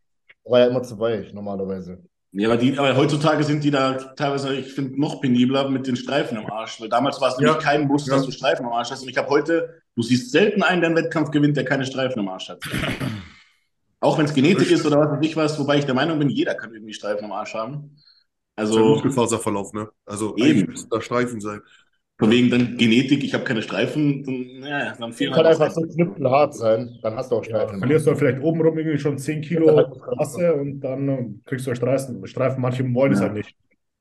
war 0.45 0.59
er 0.61 0.67
immer 0.69 0.83
zu 0.83 0.99
weich 0.99 1.33
normalerweise. 1.33 2.03
Ja, 2.35 2.49
aber, 2.49 2.57
die, 2.57 2.75
aber 2.77 2.95
heutzutage 2.97 3.43
sind 3.43 3.63
die 3.63 3.69
da 3.69 3.93
teilweise, 3.93 4.55
ich 4.55 4.73
finde, 4.73 4.99
noch 4.99 5.21
penibler 5.21 5.69
mit 5.69 5.85
den 5.85 5.95
Streifen 5.95 6.35
im 6.37 6.47
Arsch. 6.47 6.81
Weil 6.81 6.89
damals 6.89 7.21
war 7.21 7.29
es 7.29 7.37
nämlich 7.37 7.55
Ja. 7.57 7.61
kein 7.61 7.87
Muss, 7.87 8.07
Ja. 8.07 8.15
dass 8.15 8.25
du 8.25 8.31
Streifen 8.31 8.65
im 8.65 8.71
Arsch 8.71 8.89
hast. 8.89 9.03
Und 9.03 9.09
ich 9.09 9.17
habe 9.17 9.29
heute, 9.29 9.81
du 9.95 10.01
siehst 10.01 10.31
selten 10.31 10.63
einen, 10.63 10.81
der 10.81 10.87
einen 10.89 10.97
Wettkampf 10.97 11.29
gewinnt, 11.29 11.57
der 11.57 11.65
keine 11.65 11.85
Streifen 11.85 12.19
im 12.19 12.27
Arsch 12.29 12.49
hat. 12.49 12.59
Auch 13.99 14.17
wenn 14.17 14.25
es 14.25 14.33
Genetik 14.33 14.69
ist 14.71 14.85
oder 14.85 14.99
was 14.99 15.11
weiß 15.11 15.19
ich 15.21 15.37
was, 15.37 15.57
wobei 15.59 15.77
ich 15.77 15.85
der 15.85 15.93
Meinung 15.93 16.17
bin, 16.19 16.29
jeder 16.29 16.55
kann 16.55 16.73
irgendwie 16.73 16.93
Streifen 16.93 17.25
im 17.25 17.31
Arsch 17.31 17.53
haben. 17.53 17.95
Das 18.55 18.69
ist 18.69 18.75
ein 18.75 18.81
Also, 18.81 18.89
Muskelfaserverlauf, 18.89 19.73
ne? 19.73 19.89
Also 20.05 20.35
Eben. 20.37 20.69
müssten 20.69 20.89
da 20.89 21.01
Streifen 21.01 21.41
sein. 21.41 21.61
von 22.19 22.29
wegen 22.31 22.49
dann 22.51 22.77
Genetik, 22.77 23.23
ich 23.23 23.33
habe 23.33 23.43
keine 23.43 23.61
Streifen, 23.63 24.23
dann, 24.23 24.63
ja, 24.69 24.95
dann 24.95 25.13
fehlen 25.13 25.33
Kann 25.33 25.45
halt 25.45 25.59
einfach 25.59 25.71
so 25.71 25.81
knüppelhart 25.81 26.53
sein, 26.55 26.99
dann 27.01 27.15
hast 27.15 27.31
du 27.31 27.35
auch 27.37 27.43
Ja, 27.45 27.49
Streifen. 27.61 27.79
verlierst 27.79 28.07
du 28.07 28.15
vielleicht 28.15 28.41
obenrum 28.41 28.77
irgendwie 28.77 28.99
schon 28.99 29.17
10 29.17 29.41
Kilo 29.41 29.65
Masse 30.15 30.53
und 30.53 30.79
dann 30.81 31.09
äh, 31.09 31.25
kriegst 31.45 31.65
du 31.67 31.75
Streifen. 31.75 32.25
Streifen. 32.27 32.61
Manche 32.61 32.83
wollen 32.93 33.13
es 33.13 33.19
Ja. 33.19 33.25
halt 33.25 33.33
nicht. 33.33 33.55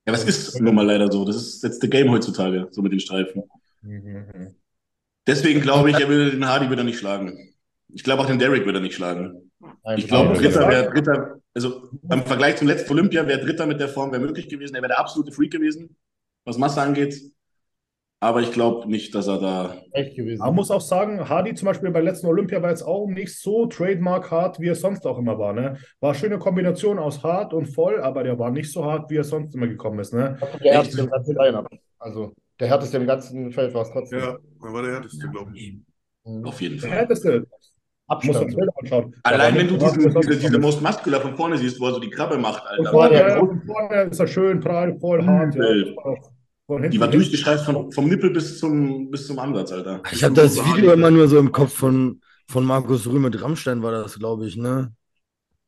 Ja, 0.07 0.13
was 0.13 0.25
ist 0.25 0.61
nun 0.61 0.75
mal 0.75 0.85
leider 0.87 1.11
so? 1.11 1.25
Das 1.25 1.37
ist 1.37 1.63
jetzt 1.63 1.81
the 1.81 1.89
game 1.89 2.11
heutzutage, 2.11 2.69
so 2.71 2.83
mit 2.83 2.93
den 2.93 3.01
Streifen. 3.01 3.45
Mhm. 3.83 4.55
Deswegen 5.27 5.61
glaube 5.61 5.91
ich, 5.91 5.99
er 6.01 6.09
will 6.09 6.33
den 6.33 6.47
Hardy 6.47 6.71
wieder 6.71 6.85
nicht 6.85 6.99
schlagen. 6.99 7.55
Ich 7.89 8.03
glaube 8.03 8.23
auch 8.23 8.27
den 8.27 8.39
Derrick 8.39 8.67
wird 8.67 8.75
er 8.77 8.83
nicht 8.83 8.95
schlagen. 8.95 9.52
Ich 9.97 10.07
glaube, 10.07 10.35
Dritter 10.35 10.69
wäre 10.69 10.91
Dritter, 10.91 11.41
also 11.55 11.89
im 12.09 12.23
Vergleich 12.23 12.57
zum 12.57 12.69
letzten 12.69 12.93
Olympia 12.93 13.27
wäre 13.27 13.41
Dritter 13.41 13.67
mit 13.67 13.81
der 13.81 13.89
Form 13.89 14.13
wäre 14.13 14.23
möglich 14.23 14.49
gewesen. 14.49 14.75
Er 14.75 14.83
wäre 14.83 14.91
der 14.91 15.01
absolute 15.01 15.33
Freak 15.33 15.51
gewesen, 15.51 15.97
was 16.45 16.57
Masse 16.57 16.81
angeht. 16.81 17.21
Aber 18.21 18.41
ich 18.41 18.53
glaube 18.53 18.89
nicht, 18.89 19.13
dass 19.17 19.27
er 19.27 19.41
da. 19.41 19.83
echt 19.91 20.15
gewesen. 20.15 20.43
Man 20.43 20.55
muss 20.55 20.71
auch 20.71 20.81
sagen, 20.81 21.29
Hardy 21.29 21.55
zum 21.55 21.67
Beispiel 21.67 21.91
bei 21.91 22.01
letzten 22.01 22.29
Olympia 22.29 22.63
war 22.63 22.71
jetzt 22.71 22.85
auch 22.85 23.09
nicht 23.09 23.37
so 23.37 23.67
trademark-hart, 23.67 24.61
wie 24.61 24.69
er 24.69 24.77
sonst 24.77 25.05
auch 25.09 25.19
immer 25.19 25.41
war. 25.41 25.53
Ne? 25.53 25.77
War 25.99 26.11
eine 26.11 26.19
schöne 26.21 26.39
Kombination 26.39 27.01
aus 27.01 27.25
hart 27.25 27.53
und 27.53 27.67
voll, 27.67 28.01
aber 28.01 28.23
der 28.23 28.39
war 28.39 28.53
nicht 28.53 28.71
so 28.71 28.85
hart, 28.85 29.11
wie 29.11 29.17
er 29.17 29.25
sonst 29.25 29.57
immer 29.57 29.67
gekommen 29.67 29.99
ist. 29.99 30.15
Ne? 30.15 30.39
Der 30.63 30.75
härteste 30.75 31.01
im 31.01 31.11
ganzen 31.11 31.35
Line-Up. 31.35 31.67
Also 31.99 32.33
der 32.61 32.69
härteste 32.69 32.99
im 32.99 33.09
ganzen 33.09 33.51
Feld 33.51 33.75
war 33.75 33.83
es 33.83 33.91
trotzdem. 33.91 34.21
Ja, 34.21 34.37
er 34.63 34.73
war 34.73 34.83
der 34.83 34.93
härteste, 34.93 35.29
glaube 35.29 35.51
ich. 35.57 35.79
Mhm. 36.25 36.45
Auf 36.45 36.61
jeden 36.61 36.81
Der 36.81 37.09
Fall. 37.09 37.47
Härteste, 38.13 38.45
muss 38.45 38.57
man 38.57 38.69
Abstand. 38.69 38.79
Anschauen. 38.83 39.15
Allein 39.23 39.55
wenn 39.57 39.69
du 39.69 39.77
diese, 39.77 39.99
diese 39.99 40.47
ist. 40.47 40.59
Most 40.61 40.83
Muscular 40.83 41.21
von 41.21 41.37
vorne 41.37 41.59
siehst, 41.59 41.81
wo 41.81 41.87
er 41.87 41.95
so 41.95 42.01
die 42.01 42.11
Krabbe 42.11 42.39
macht, 42.39 42.63
Von 42.63 42.79
Alter. 42.79 42.91
vorne, 42.91 43.11
der 43.11 43.29
ja, 43.29 43.39
von 43.39 43.63
vorne 43.63 44.03
ist 44.03 44.21
er 44.21 44.27
schön, 44.27 44.61
prall, 44.61 44.99
voll, 44.99 45.25
hart. 45.25 45.55
Ja. 45.55 45.65
Von 46.67 46.91
Die 46.91 47.01
war 47.01 47.09
durchgestreift 47.09 47.65
von, 47.65 47.91
vom 47.93 48.09
Nippel 48.09 48.31
bis 48.31 48.59
zum, 48.59 49.11
bis 49.11 49.27
zum 49.27 49.39
Ansatz, 49.39 49.73
Alter. 49.73 50.01
Ich 50.13 50.23
habe 50.23 50.35
das 50.35 50.57
Video 50.57 50.93
immer 50.93 51.11
nur 51.11 51.29
so 51.29 51.39
im 51.39 51.51
Kopf 51.53 51.73
von, 51.73 52.21
von 52.49 52.65
Markus 52.65 53.07
Rühl 53.07 53.21
mit 53.21 53.41
Rammstein, 53.43 53.83
war 53.83 53.93
das, 53.93 54.19
glaube 54.19 54.47
ich, 54.47 54.57
ne? 54.57 54.93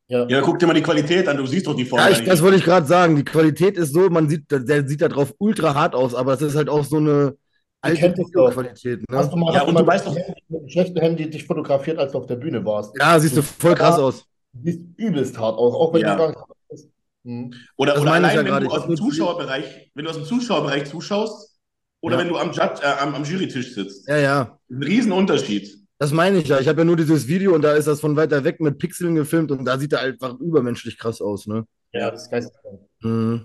Ja. 0.07 0.27
Ja, 0.29 0.41
guck 0.43 0.59
dir 0.59 0.67
mal 0.67 0.75
die 0.75 0.83
Qualität 0.83 1.27
an, 1.29 1.39
du 1.39 1.47
siehst 1.47 1.67
doch 1.67 1.75
die 1.75 1.85
Form. 1.85 1.99
Ja, 1.99 2.11
ich, 2.11 2.23
das 2.25 2.43
wollte 2.43 2.59
ich 2.59 2.65
gerade 2.65 2.87
sagen. 2.87 3.17
Die 3.17 3.25
Qualität 3.25 3.79
ist 3.79 3.95
so, 3.95 4.11
man 4.11 4.29
sieht, 4.29 4.45
der 4.51 4.87
sieht 4.87 5.01
da 5.01 5.09
drauf 5.09 5.35
ultra 5.39 5.75
hart 5.75 5.95
aus, 5.95 6.15
aber 6.15 6.33
das 6.33 6.43
ist 6.43 6.57
halt 6.57 6.69
auch 6.69 6.85
so 6.85 6.99
eine 6.99 7.37
alte 7.85 8.01
kennt 8.01 8.19
es 8.19 8.31
doch. 8.31 8.53
Qualität, 8.53 9.01
Hast 9.11 9.33
du 9.33 9.37
ne? 9.37 9.45
mal, 9.45 9.55
Ja, 9.55 9.63
und 9.63 9.75
mal 9.75 9.81
du 9.83 9.87
weißt 9.87 10.07
doch- 10.07 10.15
mit 10.15 10.25
einem 10.51 10.69
schlechten 10.69 10.99
Handy 11.01 11.31
dich 11.31 11.45
fotografiert, 11.47 11.99
als 11.99 12.13
du 12.13 12.19
auf 12.19 12.27
der 12.27 12.37
Bühne 12.37 12.65
warst? 12.65 12.95
Ja, 12.99 13.19
siehst 13.19 13.37
du 13.37 13.43
voll 13.43 13.75
krass 13.75 13.99
aus. 13.99 14.25
Siehst 14.63 14.81
übelst 14.97 15.39
hart 15.39 15.59
aus, 15.59 15.75
auch 15.75 15.93
wenn 15.95 16.03
Ja. 16.03 16.13
du 16.15 16.19
gar 16.19 16.29
nicht 16.29 16.39
bist. 16.71 16.89
Mhm. 17.25 17.53
Oder, 17.77 17.93
Das 17.95 18.03
oder 18.03 18.13
allein, 18.13 18.31
ja 18.35 18.39
wenn 18.41 18.47
gerade. 18.47 18.67
du 18.67 18.73
aus 18.73 18.87
dem 18.87 18.97
Zuschauerbereich, 18.97 19.91
wenn 19.95 20.05
du 20.05 20.11
aus 20.11 20.17
dem 20.17 20.25
Zuschauerbereich 20.25 20.85
zuschaust, 20.87 21.57
oder 22.03 22.17
Ja. 22.17 22.21
wenn 22.23 22.29
du 22.29 22.37
am, 22.37 22.49
Judge, 22.53 22.83
äh, 22.83 23.01
am, 23.03 23.15
am 23.15 23.25
Jurytisch 23.25 23.75
sitzt. 23.75 24.07
Ja, 24.09 24.17
ja. 24.19 24.59
Ein 24.71 24.83
Riesenunterschied. 24.83 25.79
Das 25.99 26.13
meine 26.13 26.39
ich 26.39 26.49
ja. 26.49 26.59
Ich 26.61 26.69
habe 26.69 26.81
ja 26.81 26.85
nur 26.85 26.97
dieses 26.97 27.27
Video 27.29 27.55
und 27.55 27.63
da 27.63 27.73
ist 27.75 27.87
das 27.87 28.01
von 28.01 28.15
weiter 28.17 28.45
weg 28.45 28.61
mit 28.61 28.79
Pixeln 28.79 29.15
gefilmt 29.15 29.51
und 29.53 29.65
da 29.65 29.79
sieht 29.79 29.93
er 29.93 30.01
einfach 30.01 30.39
übermenschlich 30.39 30.99
krass 30.99 31.21
aus, 31.23 31.47
ne? 31.47 31.65
Ja, 31.93 32.11
das 32.11 32.25
ist 32.25 32.31
geisteskrank. 32.31 32.81
Mhm. 33.01 33.45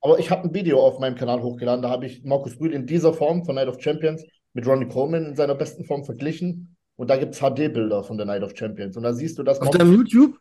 Aber 0.00 0.18
ich 0.18 0.30
habe 0.30 0.44
ein 0.48 0.54
Video 0.54 0.80
auf 0.80 0.98
meinem 1.00 1.16
Kanal 1.16 1.42
hochgeladen, 1.42 1.82
da 1.82 1.90
habe 1.90 2.06
ich 2.06 2.22
Markus 2.24 2.58
Rühl 2.60 2.72
in 2.72 2.86
dieser 2.86 3.12
Form 3.12 3.44
von 3.44 3.56
Night 3.56 3.68
of 3.68 3.80
Champions 3.80 4.24
mit 4.54 4.66
Ronnie 4.66 4.88
Coleman 4.88 5.26
in 5.26 5.36
seiner 5.36 5.54
besten 5.54 5.84
Form 5.84 6.04
verglichen. 6.04 6.76
Und 6.96 7.10
da 7.10 7.16
gibt 7.16 7.34
es 7.34 7.40
HD-Bilder 7.40 8.04
von 8.04 8.16
der 8.16 8.26
Night 8.26 8.42
of 8.42 8.56
Champions. 8.56 8.96
Und 8.96 9.02
da 9.04 9.12
siehst 9.12 9.38
du, 9.38 9.42
dass 9.42 9.58
Auf 9.58 9.66
Markus, 9.66 9.78
deinem 9.78 9.94
YouTube? 9.94 10.38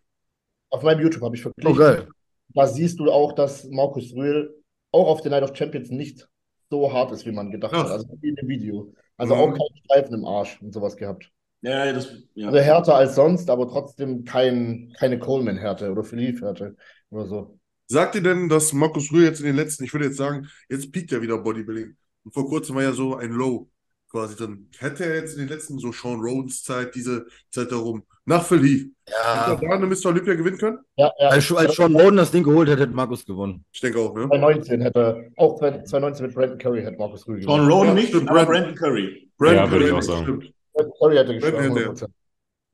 auf 0.69 0.84
meinem 0.84 1.01
YouTube 1.01 1.23
habe 1.23 1.35
ich 1.35 1.45
Oh, 1.45 1.51
verglichen. 1.53 1.77
geil. 1.79 2.07
Da 2.53 2.67
siehst 2.67 2.99
du 2.99 3.11
auch, 3.11 3.34
dass 3.34 3.65
Markus 3.69 4.13
Rühl 4.15 4.55
auch 4.91 5.07
auf 5.07 5.21
der 5.21 5.31
Night 5.31 5.43
of 5.43 5.55
Champions 5.55 5.89
nicht 5.89 6.27
so 6.69 6.91
hart 6.91 7.11
ist, 7.11 7.25
wie 7.25 7.31
man 7.31 7.51
gedacht 7.51 7.73
Ach. 7.73 7.84
hat. 7.84 7.91
Also 7.91 8.07
wie 8.21 8.29
in 8.29 8.35
dem 8.35 8.47
Video. 8.47 8.93
Also 9.17 9.35
Mhm. 9.35 9.41
auch 9.41 9.47
keinen 9.53 9.77
Streifen 9.84 10.13
im 10.15 10.25
Arsch 10.25 10.61
und 10.61 10.73
sowas 10.73 10.95
gehabt. 10.97 11.31
Ja, 11.61 11.85
ja, 11.85 11.93
das, 11.93 12.11
ja. 12.35 12.47
Also 12.47 12.59
härter 12.59 12.95
als 12.95 13.15
sonst, 13.15 13.49
aber 13.49 13.67
trotzdem 13.67 14.23
kein, 14.25 14.93
keine 14.97 15.17
Coleman-Härte 15.19 15.91
oder 15.91 16.03
Philippe-Härte 16.03 16.75
oder 17.09 17.25
so. 17.25 17.56
Sagt 17.88 18.15
ihr 18.15 18.22
denn, 18.22 18.49
dass 18.49 18.73
Markus 18.73 19.11
Rühl 19.11 19.23
jetzt 19.23 19.39
in 19.39 19.45
den 19.45 19.55
letzten, 19.55 19.84
ich 19.85 19.93
würde 19.93 20.05
jetzt 20.07 20.18
sagen, 20.18 20.47
jetzt 20.69 20.91
piekt 20.91 21.11
ja 21.11 21.22
wieder 21.22 21.38
Bodybuilding. 21.38 21.95
Und 22.26 22.34
vor 22.34 22.47
kurzem 22.47 22.76
war 22.76 22.84
ja 22.84 22.91
so 22.91 23.15
ein 23.15 23.31
Low 23.31 23.69
quasi 24.11 24.35
drin. 24.35 24.69
Hätte 24.77 25.05
er 25.05 25.15
jetzt 25.15 25.34
in 25.34 25.39
den 25.39 25.47
letzten, 25.49 25.80
so 25.80 25.91
Sean 25.91 26.19
Rodens 26.19 26.64
Zeit, 26.64 26.95
diese 26.95 27.26
Zeit 27.49 27.72
darum, 27.72 28.03
nach 28.26 28.43
Philippe, 28.45 28.91
hätte 29.05 29.18
er 29.26 29.47
Ja. 29.47 29.55
da 29.55 29.69
eine 29.76 29.85
Mr. 29.88 30.07
Olympia 30.07 30.34
gewinnen 30.35 30.57
können? 30.57 30.80
Ja, 30.97 31.11
ja. 31.19 31.30
Als, 31.30 31.49
als 31.53 31.76
Sean 31.76 31.95
Roden 31.95 32.18
das 32.18 32.31
Ding 32.31 32.43
geholt 32.43 32.68
hätte, 32.69 32.81
hätte 32.84 32.93
Markus 32.93 33.26
gewonnen. 33.26 33.64
Ich 33.72 33.80
denke 33.80 33.99
auch, 33.99 34.14
ne? 34.15 34.23
2019 34.27 34.81
hätte, 34.81 35.30
auch 35.38 35.57
2019 35.57 36.26
mit 36.26 36.35
Brandon 36.35 36.57
Curry 36.57 36.81
hätte 36.84 36.97
Markus 36.97 37.26
Rühl 37.27 37.41
Sean 37.41 37.45
gewonnen. 37.65 37.72
Roden 37.72 37.88
Ja, 37.89 37.93
nicht, 37.93 38.07
stimmt, 38.09 38.30
aber 38.30 38.45
Brandon. 38.45 38.64
Brandon 38.64 38.76
Curry. 38.76 39.31
Brandon 39.38 39.65
Ja, 39.65 39.72
würde 39.72 39.84
ich 39.85 39.89
Curry, 39.91 39.99
auch 39.99 40.03
sagen. 40.03 40.23
stimmt. 40.23 40.53
Brandon 40.73 40.93
Curry 40.99 41.15
hätte 41.15 41.34
er. 41.34 41.93
100%. 41.93 42.09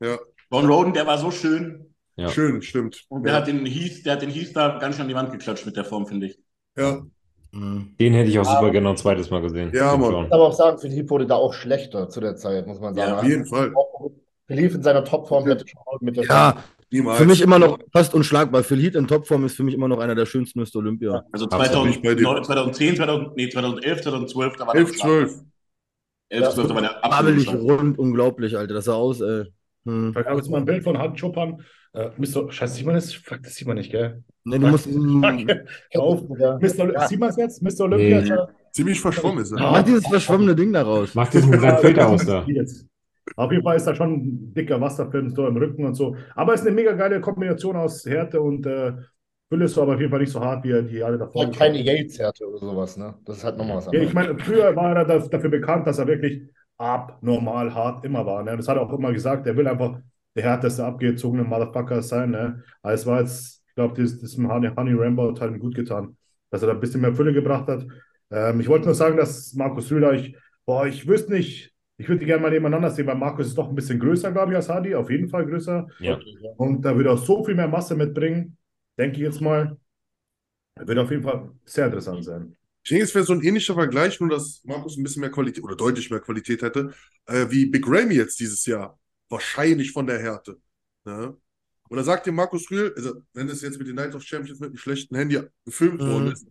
Ja. 0.00 0.18
Sean 0.50 0.66
Roden, 0.66 0.92
der 0.92 1.06
war 1.06 1.18
so 1.18 1.30
schön. 1.30 1.93
Ja. 2.16 2.28
Schön, 2.28 2.62
stimmt. 2.62 3.04
Und 3.08 3.24
der 3.24 3.32
ja. 3.32 3.38
hat 3.40 3.48
den 3.48 3.66
Hieß, 3.66 4.04
der 4.04 4.14
hat 4.14 4.22
den 4.22 4.30
Hieß 4.30 4.52
da 4.52 4.78
ganz 4.78 4.96
schön 4.96 5.02
an 5.02 5.08
die 5.08 5.14
Wand 5.14 5.32
geklatscht 5.32 5.66
mit 5.66 5.76
der 5.76 5.84
Form, 5.84 6.06
finde 6.06 6.26
ich. 6.26 6.38
Ja, 6.76 7.02
Mhm. 7.54 7.94
Den 8.00 8.12
hätte 8.14 8.30
ich 8.30 8.38
auch 8.38 8.44
super 8.44 8.70
gerne 8.70 8.84
noch 8.84 8.90
ein 8.90 8.96
zweites 8.96 9.30
Mal 9.30 9.40
gesehen. 9.40 9.70
Ja. 9.72 9.94
John. 9.94 10.02
Ich 10.02 10.10
muss 10.10 10.32
aber 10.32 10.48
auch 10.48 10.52
sagen, 10.52 10.78
Philipp 10.78 11.08
wurde 11.08 11.26
da 11.26 11.36
auch 11.36 11.54
schlechter 11.54 12.08
zu 12.08 12.20
der 12.20 12.34
Zeit, 12.36 12.66
muss 12.66 12.80
man 12.80 12.94
sagen. 12.94 13.10
Ja, 13.10 13.18
auf 13.18 13.24
jeden 13.24 13.46
Fall. 13.46 13.72
Philipp 14.46 14.74
in 14.74 14.82
seiner 14.82 15.04
Topform 15.04 15.46
hätte 15.46 15.64
schon 15.66 15.80
auch 15.86 16.00
mit 16.00 16.16
der 16.16 16.24
Ja, 16.24 16.64
Niemals. 16.90 17.18
für 17.18 17.26
mich 17.26 17.40
immer 17.40 17.58
noch 17.58 17.78
fast 17.92 18.12
unschlagbar. 18.12 18.62
Phil 18.64 18.82
Heath 18.82 18.96
in 18.96 19.06
Topform 19.06 19.44
ist 19.44 19.56
für 19.56 19.62
mich 19.62 19.74
immer 19.74 19.88
noch 19.88 19.98
einer 20.00 20.14
der 20.14 20.26
schönsten 20.26 20.60
Mr. 20.60 20.76
Olympia. 20.76 21.24
Also 21.32 21.46
Absolut. 21.46 21.66
2000, 21.66 22.02
Bei 22.02 22.14
dir. 22.14 22.42
2010, 22.42 22.96
2000, 22.96 23.36
nee, 23.36 23.48
2011, 23.48 24.02
2012, 24.02 24.56
da 24.56 24.66
war 24.66 24.74
11, 24.74 24.90
der 24.90 24.98
12. 24.98 25.40
11, 26.30 26.54
12, 26.54 26.68
da 26.68 26.74
war 26.74 26.82
der 26.82 27.04
absolute 27.04 27.56
rund, 27.56 27.98
unglaublich, 27.98 28.56
Alter. 28.56 28.74
Das 28.74 28.86
sah 28.86 28.94
aus, 28.94 29.20
ey. 29.20 29.44
Hm. 29.84 30.14
Ich 30.18 30.26
habe 30.26 30.36
jetzt 30.38 30.50
mal 30.50 30.58
ein 30.58 30.64
Bild 30.64 30.82
von 30.82 30.98
Hadi 30.98 31.20
Chopin. 31.20 31.62
Äh, 31.94 32.10
Mr. 32.16 32.50
Scheiße, 32.50 32.74
sieht 32.74 32.86
man 32.86 32.96
das? 32.96 33.12
Fuck, 33.14 33.42
das 33.42 33.54
sieht 33.54 33.66
man 33.68 33.76
nicht, 33.76 33.90
gell? 33.92 34.22
Nee, 34.44 34.58
du 34.58 34.66
musst. 34.66 34.88
Auf. 35.96 36.22
Ja. 36.38 36.58
Mr. 36.60 36.92
Ja. 36.92 37.06
Sieht 37.08 37.20
man 37.20 37.30
es 37.30 37.36
jetzt? 37.36 37.62
Mr. 37.62 37.84
Olympia? 37.84 38.20
Nee. 38.20 38.28
Ja. 38.28 38.48
Ziemlich 38.72 39.00
verschwommen 39.00 39.38
ist 39.42 39.52
er. 39.52 39.58
Ja. 39.58 39.70
Mach 39.70 39.82
dieses 39.82 40.06
verschwommene 40.06 40.54
Ding 40.56 40.72
daraus. 40.72 41.14
Mach 41.14 41.30
das 41.30 41.46
mit 41.46 41.60
seinem 41.60 41.78
Filter 41.78 42.08
aus 42.08 42.26
da. 42.26 42.44
Auf 43.36 43.50
jeden 43.52 43.62
Fall 43.64 43.76
ist 43.76 43.86
da 43.86 43.94
schon 43.94 44.12
ein 44.12 44.54
dicker 44.54 44.80
Wasserfilm 44.80 45.30
so 45.30 45.46
im 45.46 45.56
Rücken 45.56 45.84
und 45.86 45.94
so. 45.94 46.14
Aber 46.34 46.52
es 46.54 46.60
ist 46.60 46.66
eine 46.66 46.74
mega 46.76 46.92
geile 46.92 47.20
Kombination 47.20 47.74
aus 47.76 48.04
Härte 48.04 48.40
und 48.40 48.66
äh, 48.66 48.92
Fülle 49.48 49.64
ist 49.66 49.74
so, 49.74 49.82
aber 49.82 49.94
auf 49.94 50.00
jeden 50.00 50.10
Fall 50.10 50.20
nicht 50.20 50.32
so 50.32 50.40
hart, 50.40 50.64
wie 50.64 50.82
die 50.82 51.02
alle 51.02 51.16
davor. 51.16 51.44
Halt 51.44 51.56
keine 51.56 51.80
Yates-Härte 51.80 52.46
oder 52.46 52.58
sowas, 52.58 52.96
ne? 52.96 53.14
Das 53.24 53.38
ist 53.38 53.44
halt 53.44 53.56
nochmal 53.56 53.76
was 53.78 53.84
Ja, 53.86 53.90
anderes. 53.92 54.08
ich 54.08 54.14
meine, 54.14 54.38
früher 54.38 54.76
war 54.76 54.94
er 54.96 55.04
da- 55.04 55.18
dafür 55.18 55.50
bekannt, 55.50 55.86
dass 55.86 55.98
er 55.98 56.06
wirklich 56.06 56.42
abnormal 56.76 57.72
hart 57.74 58.04
immer 58.04 58.26
war. 58.26 58.42
Ne? 58.42 58.56
Das 58.56 58.68
hat 58.68 58.76
er 58.76 58.82
auch 58.82 58.92
immer 58.92 59.12
gesagt. 59.12 59.46
Er 59.46 59.56
will 59.56 59.68
einfach 59.68 59.98
der 60.34 60.44
härteste, 60.44 60.84
abgezogene 60.84 61.44
Motherfucker 61.44 62.02
sein. 62.02 62.30
Ne? 62.30 62.62
Aber 62.82 62.94
es 62.94 63.06
war 63.06 63.20
jetzt, 63.20 63.62
ich 63.68 63.74
glaube, 63.74 64.00
das, 64.00 64.20
das 64.20 64.36
mit 64.36 64.50
Honey, 64.50 64.70
Honey 64.76 64.94
Rambo 64.94 65.34
hat 65.38 65.50
ihm 65.50 65.58
gut 65.58 65.74
getan, 65.74 66.16
dass 66.50 66.62
er 66.62 66.68
da 66.68 66.74
ein 66.74 66.80
bisschen 66.80 67.00
mehr 67.00 67.14
Fülle 67.14 67.32
gebracht 67.32 67.68
hat. 67.68 67.86
Ähm, 68.30 68.60
ich 68.60 68.68
wollte 68.68 68.86
nur 68.86 68.94
sagen, 68.94 69.16
dass 69.16 69.54
Markus 69.54 69.90
Rühler, 69.90 70.12
ich, 70.12 70.36
boah, 70.66 70.86
ich 70.86 71.06
wüsste 71.06 71.32
nicht, 71.32 71.72
ich 71.96 72.08
würde 72.08 72.20
die 72.20 72.26
gerne 72.26 72.42
mal 72.42 72.50
nebeneinander 72.50 72.90
sehen, 72.90 73.06
weil 73.06 73.14
Markus 73.14 73.46
ist 73.46 73.58
doch 73.58 73.68
ein 73.68 73.74
bisschen 73.74 74.00
größer, 74.00 74.32
glaube 74.32 74.52
ich, 74.52 74.56
als 74.56 74.68
Hadi, 74.68 74.94
auf 74.94 75.10
jeden 75.10 75.28
Fall 75.28 75.46
größer. 75.46 75.86
Ja. 76.00 76.18
Und 76.56 76.82
da 76.82 76.96
würde 76.96 77.10
er 77.10 77.14
auch 77.14 77.24
so 77.24 77.44
viel 77.44 77.54
mehr 77.54 77.68
Masse 77.68 77.94
mitbringen, 77.94 78.56
denke 78.98 79.16
ich 79.16 79.22
jetzt 79.22 79.40
mal. 79.40 79.76
Wird 80.76 80.98
auf 80.98 81.10
jeden 81.10 81.22
Fall 81.22 81.50
sehr 81.64 81.86
interessant 81.86 82.24
sein. 82.24 82.56
Ich 82.82 82.90
denke, 82.90 83.04
es 83.04 83.14
wäre 83.14 83.24
so 83.24 83.32
ein 83.32 83.42
ähnlicher 83.42 83.74
Vergleich, 83.74 84.20
nur 84.20 84.28
dass 84.28 84.60
Markus 84.64 84.96
ein 84.96 85.04
bisschen 85.04 85.20
mehr 85.20 85.30
Qualität 85.30 85.62
oder 85.62 85.76
deutlich 85.76 86.10
mehr 86.10 86.20
Qualität 86.20 86.62
hätte, 86.62 86.92
äh, 87.26 87.46
wie 87.48 87.66
Big 87.66 87.86
Ramy 87.86 88.14
jetzt 88.14 88.40
dieses 88.40 88.66
Jahr. 88.66 88.98
Wahrscheinlich 89.34 89.92
von 89.92 90.06
der 90.06 90.20
Härte. 90.20 90.60
Ne? 91.04 91.36
Und 91.88 91.96
da 91.96 92.04
sagt 92.04 92.26
dir 92.26 92.32
Markus 92.32 92.70
Rühl, 92.70 92.92
also 92.96 93.14
wenn 93.32 93.48
das 93.48 93.62
jetzt 93.62 93.78
mit 93.78 93.88
den 93.88 93.96
Night 93.96 94.14
of 94.14 94.22
Champions 94.22 94.60
mit 94.60 94.68
einem 94.68 94.76
schlechten 94.76 95.16
Handy 95.16 95.40
gefilmt 95.64 96.00
Mhm. 96.00 96.06
worden 96.08 96.32
ist, 96.32 96.46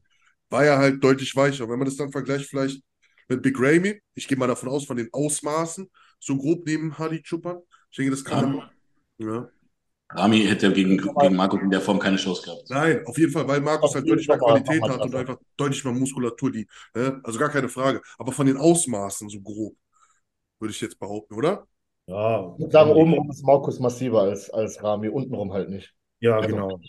war 0.49 0.65
er 0.65 0.77
halt 0.77 1.03
deutlich 1.03 1.35
weicher. 1.35 1.67
Wenn 1.69 1.79
man 1.79 1.85
das 1.85 1.95
dann 1.95 2.11
vergleicht, 2.11 2.49
vielleicht 2.49 2.83
mit 3.29 3.41
Big 3.41 3.55
Ramy, 3.57 4.01
ich 4.15 4.27
gehe 4.27 4.37
mal 4.37 4.47
davon 4.47 4.69
aus, 4.69 4.85
von 4.85 4.97
den 4.97 5.09
Ausmaßen, 5.13 5.89
so 6.19 6.37
grob 6.37 6.65
neben 6.65 6.97
Hadi 6.97 7.21
Chupan. 7.23 7.57
Ich 7.89 7.97
denke, 7.97 8.11
das 8.11 8.23
kann 8.23 8.53
man. 8.53 8.69
Ja. 9.17 9.49
Rami 10.15 10.45
hätte 10.45 10.71
gegen, 10.71 10.97
gegen 10.97 11.35
Markus 11.35 11.61
in 11.61 11.71
der 11.71 11.81
Form 11.81 11.99
keine 11.99 12.17
Chance 12.17 12.43
gehabt. 12.43 12.69
Nein, 12.69 13.05
auf 13.05 13.17
jeden 13.17 13.31
Fall, 13.31 13.47
weil 13.47 13.61
Markus 13.61 13.89
Auf 13.89 13.95
halt 13.95 14.09
deutlich 14.09 14.27
mehr 14.27 14.37
Qualität 14.37 14.81
hat 14.83 15.01
und 15.01 15.15
einfach 15.15 15.37
deutlich 15.57 15.83
mehr 15.83 15.93
Muskulatur, 15.93 16.51
die, 16.51 16.67
ne? 16.93 17.19
also 17.23 17.39
gar 17.39 17.49
keine 17.49 17.69
Frage. 17.69 18.01
Aber 18.17 18.31
von 18.31 18.45
den 18.45 18.57
Ausmaßen 18.57 19.29
so 19.29 19.41
grob, 19.41 19.75
würde 20.59 20.71
ich 20.71 20.81
jetzt 20.81 20.99
behaupten, 20.99 21.33
oder? 21.33 21.67
Ja, 22.07 22.53
Ich 22.55 22.59
würde 22.59 22.71
sagen, 22.71 22.91
obenrum 22.91 23.29
ist 23.29 23.43
Markus 23.45 23.79
massiver 23.79 24.21
als, 24.23 24.49
als 24.49 24.83
Rami, 24.83 25.07
untenrum 25.09 25.53
halt 25.53 25.69
nicht. 25.69 25.93
Ja, 26.19 26.37
Also, 26.37 26.55
genau. 26.55 26.79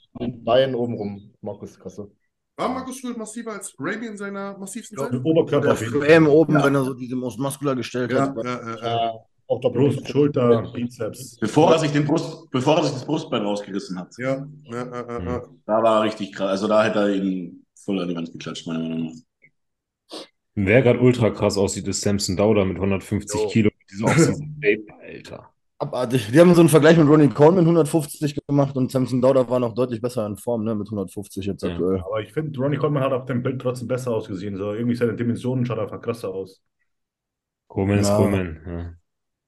Beinen 0.44 0.74
obenrum, 0.74 1.32
Markus 1.40 1.78
Kasse. 1.78 2.10
War 2.56 2.68
Markus 2.68 3.02
Rühl 3.02 3.16
massiver 3.16 3.52
als 3.52 3.74
Ramy 3.78 4.06
in 4.06 4.16
seiner 4.16 4.56
massivsten 4.58 4.96
Ja, 4.98 5.08
mit 5.10 5.24
Oberkörper 5.24 5.72
auf 5.72 5.80
jeden 5.80 5.92
Fall. 6.00 6.08
FM 6.08 6.26
oben, 6.28 6.52
Ja. 6.54 6.64
wenn 6.64 6.74
er 6.74 6.84
so 6.84 6.94
diese 6.94 7.16
Mus- 7.16 7.38
Muskular 7.38 7.74
gestellt 7.74 8.12
Ja, 8.12 8.28
hat. 8.28 8.36
ja, 8.44 8.60
ja, 8.76 8.76
ja. 8.82 9.14
Auch 9.46 9.60
Brust, 9.60 10.08
Schulter, 10.08 10.70
Bizeps. 10.72 11.36
Bevor 11.38 11.72
er 11.72 11.78
sich 11.78 11.92
den 11.92 12.06
Brust, 12.06 12.48
bevor 12.50 12.78
er 12.78 12.84
sich 12.84 12.92
das 12.94 13.04
Brustbein 13.04 13.42
rausgerissen 13.42 13.98
hat. 13.98 14.14
Ja, 14.18 14.46
ja, 14.64 14.86
ja, 14.86 15.06
ja, 15.18 15.22
ja. 15.22 15.42
Da 15.66 15.82
war 15.82 15.98
er 15.98 16.02
richtig 16.04 16.32
krass. 16.32 16.48
Also 16.50 16.68
da 16.68 16.82
hätte 16.84 17.00
er 17.00 17.14
ihn 17.14 17.66
voll 17.74 18.00
an 18.00 18.08
die 18.08 18.16
Wand 18.16 18.32
geklatscht, 18.32 18.66
meiner 18.66 18.80
Meinung 18.80 19.04
nach. 19.06 20.20
Wer 20.54 20.82
gerade 20.82 21.00
ultra 21.00 21.30
krass 21.30 21.58
aussieht, 21.58 21.86
ist 21.88 22.00
Samson 22.00 22.36
Dauder 22.36 22.64
mit 22.64 22.78
150 22.78 23.40
Jo. 23.42 23.48
Kilo. 23.48 23.70
Diese 23.94 24.04
Oxygen 24.08 24.56
Vape, 24.60 24.92
Alter. 25.02 25.50
Abartig. 25.78 26.30
Die 26.30 26.38
haben 26.40 26.54
so 26.54 26.60
einen 26.60 26.68
Vergleich 26.68 26.96
mit 26.96 27.06
Ronnie 27.08 27.28
Coleman 27.28 27.64
150 27.64 28.36
gemacht 28.46 28.76
und 28.76 28.90
Samson 28.90 29.20
Dauder 29.20 29.48
war 29.48 29.58
noch 29.58 29.74
deutlich 29.74 30.00
besser 30.00 30.26
in 30.26 30.36
Form, 30.36 30.64
ne, 30.64 30.74
mit 30.74 30.88
150 30.90 31.46
jetzt 31.46 31.62
Ja. 31.62 31.70
aktuell. 31.70 32.00
Aber 32.00 32.20
ich 32.20 32.32
finde, 32.32 32.58
Ronnie 32.60 32.76
Coleman 32.76 33.02
hat 33.02 33.12
auf 33.12 33.26
dem 33.26 33.42
Bild 33.42 33.60
trotzdem 33.60 33.88
besser 33.88 34.12
ausgesehen. 34.12 34.56
So, 34.56 34.72
irgendwie 34.72 34.94
seine 34.96 35.14
Dimensionen 35.14 35.66
schaut 35.66 35.78
einfach 35.78 36.00
krasser 36.00 36.28
aus. 36.28 36.62
Coleman 37.68 37.98
ist 37.98 38.08
Ja. 38.08 38.16
Coleman. 38.16 38.60
Ja. 38.66 38.94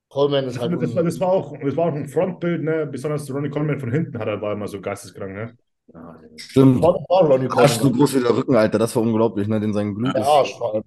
Coleman 0.09 0.45
ist 0.47 0.57
Das, 0.57 0.63
halt. 0.63 0.83
das, 0.83 0.95
war, 0.97 1.03
das, 1.05 1.21
war 1.21 1.29
auch, 1.29 1.57
das 1.61 1.77
war 1.77 1.87
auch 1.87 1.95
ein 1.95 2.09
Frontbild, 2.09 2.63
ne? 2.63 2.87
Besonders 2.87 3.33
Ronnie 3.33 3.51
Coleman 3.51 3.81
von 3.81 3.91
hinten 3.93 4.19
hat 4.19 4.29
er, 4.29 4.41
war 4.41 4.53
immer 4.53 4.69
so 4.69 4.81
geisteskrank, 4.81 5.35
ne? 5.35 5.57
Ja, 5.93 6.21
Stimmt. 6.37 6.81
Coleman 6.83 7.05
war 7.09 7.23
Ronnie 7.31 7.49
Arsch 7.51 7.73
so 7.73 7.81
Coleman. 7.81 7.99
groß 8.01 8.15
wie 8.17 8.21
der 8.21 8.37
Rücken, 8.37 8.57
Alter. 8.57 8.79
Das 8.79 8.95
war 8.97 9.03
unglaublich, 9.03 9.49
ne? 9.49 9.61
Den 9.61 9.73
sein 9.73 9.95
Glück 9.95 10.13
Der 10.15 10.23
ist. 10.23 10.29
Arsch 10.29 10.61
allem. 10.61 10.85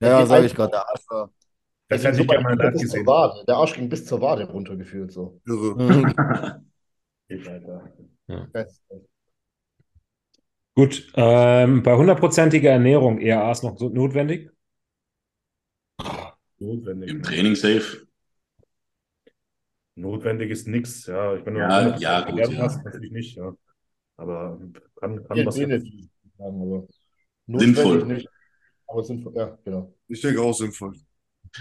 Ja, 0.00 0.26
sage 0.26 0.46
ich 0.46 0.54
gerade. 0.54 0.70
Der 0.72 0.88
Arsch 0.88 1.04
war. 1.08 1.30
Das 1.92 2.02
Der 2.02 2.12
hätte 2.12 2.22
ich 2.22 2.28
gerne 2.28 2.42
mal 2.44 2.56
live 2.56 2.72
bis 2.72 2.80
zur 2.80 2.88
gesehen. 2.90 3.06
Wade. 3.06 3.44
Der 3.46 3.56
Arsch 3.56 3.74
ging 3.74 3.88
bis 3.88 4.06
zur 4.06 4.20
Wade 4.20 4.44
runter 4.50 4.76
gefühlt 4.76 5.12
so. 5.12 5.40
Irre. 5.46 5.74
Mhm. 5.76 6.14
Alter. 7.30 7.92
Gut, 10.74 11.12
ähm, 11.16 11.82
bei 11.82 11.96
hundertprozentiger 11.96 12.70
Ernährung 12.70 13.18
ERAs 13.20 13.62
noch 13.62 13.76
so 13.78 13.88
notwendig? 13.88 14.50
Notwendig. 16.58 17.10
Im? 17.10 17.22
Training 17.22 17.54
safe. 17.56 18.06
Notwendig 19.94 20.50
ist 20.50 20.66
nichts, 20.68 21.06
ja. 21.06 21.36
Ich 21.36 21.44
bin 21.44 21.54
nur 21.54 21.62
Ja, 21.62 21.96
ja, 21.98 22.20
gut, 22.22 22.38
ja. 22.38 22.62
hast, 22.62 22.84
natürlich 22.84 23.10
nicht, 23.12 23.36
ja. 23.36 23.52
Aber 24.16 24.58
kann, 24.96 25.22
kann 25.24 25.36
Viel 25.36 25.46
was. 25.46 25.56
ich 25.58 26.08
sagen, 26.38 26.62
aber 26.62 26.86
Sinnvoll. 27.58 27.98
notwendig 27.98 28.18
nicht. 28.18 28.28
Aber 28.86 29.04
sinnvoll, 29.04 29.32
ja, 29.36 29.58
genau. 29.64 29.94
Ich 30.08 30.20
denke 30.20 30.40
auch 30.40 30.52
sinnvoll. 30.54 30.94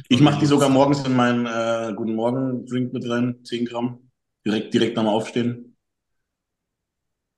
Ich 0.07 0.21
mache 0.21 0.39
die 0.39 0.45
sogar 0.45 0.69
morgens 0.69 1.05
in 1.05 1.15
meinen 1.15 1.45
äh, 1.45 1.93
Guten 1.95 2.15
Morgen-Drink 2.15 2.93
mit 2.93 3.09
rein, 3.09 3.43
10 3.43 3.65
Gramm. 3.65 4.09
Direkt, 4.45 4.73
direkt 4.73 4.95
nach 4.95 5.03
dem 5.03 5.09
Aufstehen. 5.09 5.77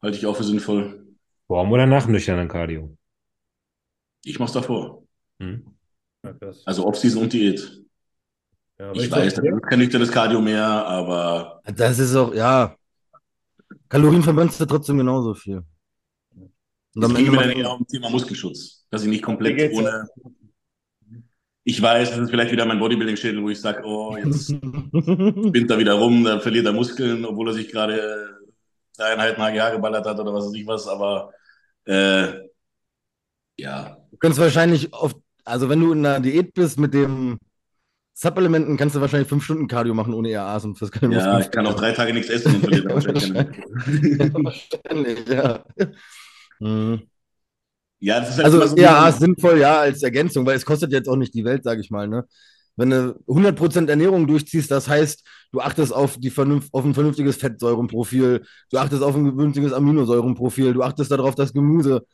Halte 0.02 0.18
ich 0.18 0.26
auch 0.26 0.36
für 0.36 0.44
sinnvoll. 0.44 1.08
Vorm 1.48 1.72
oder 1.72 1.86
nach 1.86 2.08
nüchternen 2.08 2.48
Cardio? 2.48 2.96
Ich 4.24 4.40
mach's 4.40 4.54
davor. 4.54 5.04
Hm. 5.40 5.66
Ja. 6.24 6.34
Also 6.66 6.86
Off-Season 6.86 7.24
und 7.24 7.34
Diät. 7.34 7.84
Ja, 8.80 8.92
Ich 8.94 9.12
weiß, 9.12 9.36
so- 9.36 9.42
das 9.42 9.54
ist 9.56 9.64
kein 9.64 9.80
nüchternes 9.80 10.12
Cardio 10.12 10.42
mehr, 10.42 10.66
aber 10.66 11.62
Das 11.66 12.00
ist 12.00 12.16
auch, 12.16 12.34
ja. 12.34 12.76
Kalorien 13.90 14.24
verbrennst 14.24 14.60
du 14.60 14.66
trotzdem 14.66 14.98
genauso 14.98 15.34
viel. 15.34 15.64
Und 16.96 17.04
am 17.04 17.16
ging 17.16 17.26
Ende 17.28 17.32
mir 17.32 17.48
dann 17.48 17.52
eher 17.52 17.72
um 17.72 17.86
Thema 17.88 18.10
Muskelschutz. 18.10 18.86
Dass 18.90 19.04
ich 19.04 19.10
nicht 19.10 19.24
komplett 19.24 19.74
ohne. 19.74 20.08
Ich 21.66 21.82
weiß, 21.82 22.12
das 22.12 22.20
ist 22.20 22.30
vielleicht 22.30 22.52
wieder 22.52 22.66
mein 22.66 22.80
Bodybuilding-Schädel, 22.80 23.42
wo 23.42 23.50
ich 23.50 23.62
sage, 23.62 23.84
oh, 23.86 24.18
jetzt 24.18 24.48
spinnt 24.48 25.72
er 25.72 25.80
wieder 25.80 25.94
rum, 25.94 26.24
dann 26.24 26.42
verliert 26.42 26.66
er 26.66 26.74
Muskeln, 26.74 27.24
obwohl 27.26 27.50
er 27.50 27.54
sich 27.54 27.70
gerade 27.70 28.38
dreieinhalb 28.98 29.38
HGH 29.38 29.70
geballert 29.72 30.06
hat 30.06 30.20
oder 30.20 30.34
was 30.34 30.46
weiß 30.46 30.54
ich 30.56 30.68
was, 30.68 30.88
aber 30.88 31.32
äh, 31.86 32.34
ja, 33.58 33.98
Du 34.14 34.18
kannst 34.18 34.40
wahrscheinlich 34.40 34.94
auf, 34.94 35.16
also 35.44 35.70
wenn 35.70 35.80
du 35.80 35.92
in 35.92 36.06
einer 36.06 36.20
Diät 36.20 36.54
bist 36.54 36.80
mit 36.80 36.94
dem 36.94 37.40
Supplementen, 38.14 38.78
kannst 38.78 38.96
du 38.96 39.02
wahrscheinlich 39.02 39.28
fünf 39.28 39.44
Stunden 39.44 39.68
Cardio 39.68 39.96
machen 39.96 40.14
ohne 40.14 40.30
EAAs 40.30 40.66
und 40.66 40.80
das 40.80 40.92
keine 40.92 41.16
ja, 41.16 41.40
ich 41.40 41.50
kann 41.50 41.66
auch 41.66 41.74
drei 41.74 41.94
Tage 41.94 42.14
nichts 42.14 42.30
essen 42.30 42.56
und 42.56 42.62
verliere 42.62 42.84
dann 42.84 42.94
wahrscheinlich 42.94 43.26
keine 44.18 44.34
Wahrscheinlich, 44.34 45.28
ja. 45.28 45.66
Mhm. 46.60 47.02
Ja, 48.04 48.20
das 48.20 48.32
ist 48.32 48.36
halt 48.36 48.46
Also 48.46 48.58
so 48.68 48.76
ist 48.76 49.20
sinnvoll, 49.20 49.60
ja, 49.60 49.80
als 49.80 50.04
Ergänzung, 50.04 50.46
weil 50.46 50.58
es 50.58 50.66
kostet 50.66 50.92
jetzt 50.92 51.08
auch 51.08 51.16
nicht 51.16 51.34
die 51.34 51.46
Welt, 51.46 51.64
sage 51.64 51.80
ich 51.80 51.90
mal, 51.90 52.06
ne? 52.06 52.26
Wenn 52.76 52.90
du 52.90 53.16
100% 53.28 53.88
Ernährung 53.88 54.28
durchziehst, 54.28 54.70
das 54.70 54.90
heißt, 54.90 55.24
du 55.54 55.62
achtest 55.62 55.94
auf, 55.94 56.18
die 56.18 56.30
vernünft, 56.30 56.68
auf 56.74 56.84
ein 56.84 56.94
vernünftiges 56.94 57.38
Fettsäurenprofil, 57.38 58.44
du 58.72 58.78
achtest 58.78 59.04
auf 59.04 59.16
ein 59.16 59.34
vernünftiges 59.34 59.72
Aminosäurenprofil, 59.72 60.74
du 60.74 60.84
achtest 60.84 61.12
darauf, 61.12 61.36
dass 61.36 61.54
Gemüse, 61.54 62.06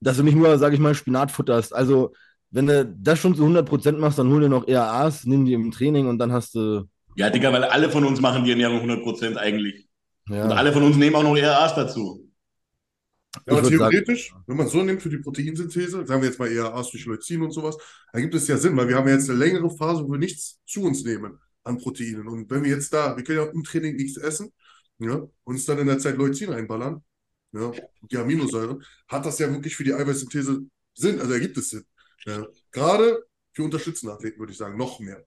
dass 0.00 0.16
du 0.16 0.22
nicht 0.22 0.36
nur, 0.36 0.56
sage 0.58 0.76
ich 0.76 0.80
mal, 0.80 0.94
Spinat 0.94 1.32
futterst. 1.32 1.74
Also, 1.74 2.12
wenn 2.52 2.68
du 2.68 2.86
das 2.86 3.18
schon 3.18 3.34
zu 3.34 3.44
100% 3.44 3.98
machst, 3.98 4.20
dann 4.20 4.28
hol 4.28 4.42
dir 4.42 4.48
noch 4.48 4.68
EAAs, 4.68 5.24
nimm 5.24 5.44
die 5.44 5.54
im 5.54 5.72
Training 5.72 6.06
und 6.06 6.18
dann 6.18 6.30
hast 6.30 6.54
du, 6.54 6.84
Ja, 7.16 7.30
Digga, 7.30 7.52
weil 7.52 7.64
alle 7.64 7.90
von 7.90 8.04
uns 8.04 8.20
machen 8.20 8.44
die 8.44 8.50
Ernährung 8.52 8.88
100% 8.88 9.36
eigentlich. 9.36 9.88
Und 10.28 10.36
ja. 10.36 10.44
alle 10.50 10.72
von 10.72 10.84
uns 10.84 10.96
nehmen 10.96 11.16
auch 11.16 11.24
noch 11.24 11.36
ERAs 11.36 11.74
dazu. 11.74 12.31
Ja, 13.34 13.40
aber 13.46 13.62
Ich 13.62 13.70
würd 13.70 13.78
sagen- 13.80 13.90
theoretisch, 13.92 14.34
wenn 14.46 14.56
man 14.56 14.68
so 14.68 14.82
nimmt 14.82 15.02
für 15.02 15.08
die 15.08 15.18
Proteinsynthese, 15.18 16.06
sagen 16.06 16.20
wir 16.22 16.28
jetzt 16.28 16.38
mal 16.38 16.50
eher 16.52 16.70
durch 16.70 17.04
Leucin 17.06 17.42
und 17.42 17.50
sowas, 17.52 17.76
dann 18.12 18.22
gibt 18.22 18.34
es 18.34 18.46
ja 18.48 18.56
Sinn, 18.58 18.76
weil 18.76 18.88
wir 18.88 18.96
haben 18.96 19.08
ja 19.08 19.14
jetzt 19.14 19.30
eine 19.30 19.38
längere 19.38 19.70
Phase, 19.70 20.04
wo 20.04 20.10
wir 20.10 20.18
nichts 20.18 20.60
zu 20.66 20.82
uns 20.82 21.02
nehmen 21.04 21.38
an 21.64 21.78
Proteinen. 21.78 22.28
Und 22.28 22.50
wenn 22.50 22.62
wir 22.64 22.70
jetzt 22.70 22.92
da, 22.92 23.16
wir 23.16 23.24
können 23.24 23.38
ja 23.38 23.44
im 23.46 23.64
Training 23.64 23.96
nichts 23.96 24.16
essen, 24.18 24.52
ja, 24.98 25.22
uns 25.44 25.64
dann 25.64 25.78
in 25.78 25.86
der 25.86 25.98
Zeit 25.98 26.16
Leucin 26.18 26.50
reinballern, 26.50 27.02
ja, 27.52 27.72
die 28.10 28.16
Aminosäure, 28.18 28.78
hat 29.08 29.24
das 29.26 29.38
ja 29.38 29.50
wirklich 29.50 29.76
für 29.76 29.84
die 29.84 29.94
Eiweißsynthese 29.94 30.62
Sinn, 30.94 31.20
also 31.20 31.32
ergibt 31.32 31.56
es 31.56 31.70
Sinn. 31.70 31.84
Ja. 32.26 32.46
Gerade 32.70 33.24
für 33.52 33.62
unterstützende 33.64 34.14
Athleten 34.14 34.38
würde 34.40 34.52
ich 34.52 34.58
sagen, 34.58 34.76
noch 34.76 35.00
mehr. 35.00 35.24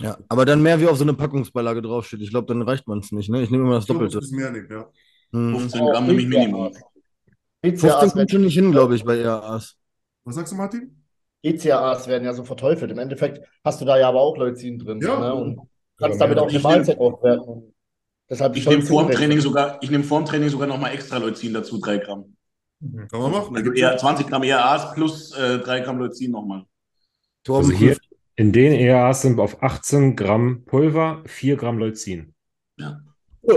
Ja, 0.00 0.18
aber 0.28 0.44
dann 0.44 0.62
mehr 0.62 0.80
wie 0.80 0.86
auf 0.86 0.98
so 0.98 1.04
eine 1.04 1.14
Packungsbeilage 1.14 1.80
draufsteht. 1.80 2.20
Ich 2.20 2.30
glaube, 2.30 2.46
dann 2.48 2.60
reicht 2.62 2.86
man 2.86 2.98
es 2.98 3.12
nicht. 3.12 3.30
Ne? 3.30 3.42
Ich 3.42 3.50
nehme 3.50 3.64
immer 3.64 3.74
das 3.76 3.84
Ich 3.84 3.88
Doppelte. 3.88 4.18
es 4.18 4.26
ist 4.26 4.32
mehr 4.32 4.50
nehmen, 4.50 4.68
ja. 4.70 4.90
Hm. 5.32 5.58
15 5.58 5.86
Gramm 5.86 6.06
nehme 6.06 6.20
ich 6.20 6.26
Minimum. 6.28 6.72
15 7.70 7.88
BCAAs 7.88 8.12
kommt 8.12 8.30
schon 8.30 8.40
nicht 8.42 8.54
hin, 8.54 8.72
glaube 8.72 8.96
ich, 8.96 9.04
bei 9.04 9.18
EAAs. 9.18 9.76
Was 10.24 10.34
sagst 10.34 10.52
du, 10.52 10.56
Martin? 10.56 11.02
BCAAs 11.42 12.08
werden 12.08 12.24
ja 12.24 12.32
so 12.32 12.44
verteufelt. 12.44 12.90
Im 12.90 12.98
Endeffekt 12.98 13.46
hast 13.64 13.80
du 13.80 13.84
da 13.84 13.98
ja 13.98 14.08
aber 14.08 14.20
auch 14.20 14.36
Leucin 14.36 14.78
drin. 14.78 15.00
Ja. 15.00 15.18
Ne? 15.20 15.34
Und 15.34 15.60
kannst 15.98 16.20
Ja, 16.20 16.26
damit 16.26 16.38
auch 16.38 16.48
eine 16.48 16.58
Mahlzeit 16.58 16.98
aufwerten. 16.98 17.74
Deshalb 18.28 18.56
Ich 18.56 18.66
nehme 18.66 18.82
vorm 18.82 19.10
Training 19.10 19.40
sogar, 19.40 19.78
ich 19.82 19.90
nehme 19.90 20.02
vorm 20.02 20.24
Training 20.24 20.48
sogar 20.48 20.66
nochmal 20.66 20.92
extra 20.92 21.18
Leucin 21.18 21.54
dazu, 21.54 21.78
3 21.78 21.98
Gramm. 21.98 22.36
Kann 22.80 23.20
man 23.20 23.30
machen. 23.30 23.56
Also 23.56 23.72
eher 23.72 23.96
20 23.96 24.26
Gramm 24.26 24.42
ERAs 24.42 24.92
plus 24.94 25.32
äh, 25.36 25.58
3 25.58 25.80
Gramm 25.80 25.98
Leucin 25.98 26.32
nochmal. 26.32 26.64
Also 27.48 27.70
hier 27.70 27.96
in 28.34 28.52
den 28.52 28.72
EAAs 28.72 29.22
sind 29.22 29.38
auf 29.38 29.62
18 29.62 30.16
Gramm 30.16 30.64
Pulver 30.64 31.22
4 31.26 31.56
Gramm 31.56 31.78
Leucin. 31.78 32.34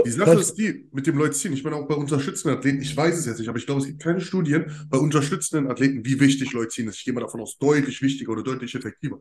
Die 0.04 0.10
Sache 0.10 0.38
ist 0.38 0.54
die, 0.54 0.88
mit 0.92 1.06
dem 1.06 1.18
Leucin, 1.18 1.52
ich 1.52 1.62
meine 1.64 1.76
auch 1.76 1.86
bei 1.88 1.94
unterstützenden 1.94 2.58
Athleten, 2.58 2.80
ich 2.80 2.96
weiß 2.96 3.18
es 3.18 3.26
jetzt 3.26 3.38
nicht, 3.38 3.48
aber 3.48 3.58
ich 3.58 3.66
glaube, 3.66 3.80
es 3.82 3.86
gibt 3.86 4.00
keine 4.02 4.20
Studien 4.20 4.72
bei 4.88 4.98
unterstützenden 4.98 5.70
Athleten, 5.70 6.04
wie 6.04 6.18
wichtig 6.20 6.52
Leucin 6.52 6.88
ist. 6.88 6.96
Ich 6.98 7.04
gehe 7.04 7.12
mal 7.14 7.20
davon 7.20 7.40
aus, 7.40 7.58
deutlich 7.58 8.00
wichtiger 8.00 8.32
oder 8.32 8.42
deutlich 8.42 8.74
effektiver. 8.74 9.20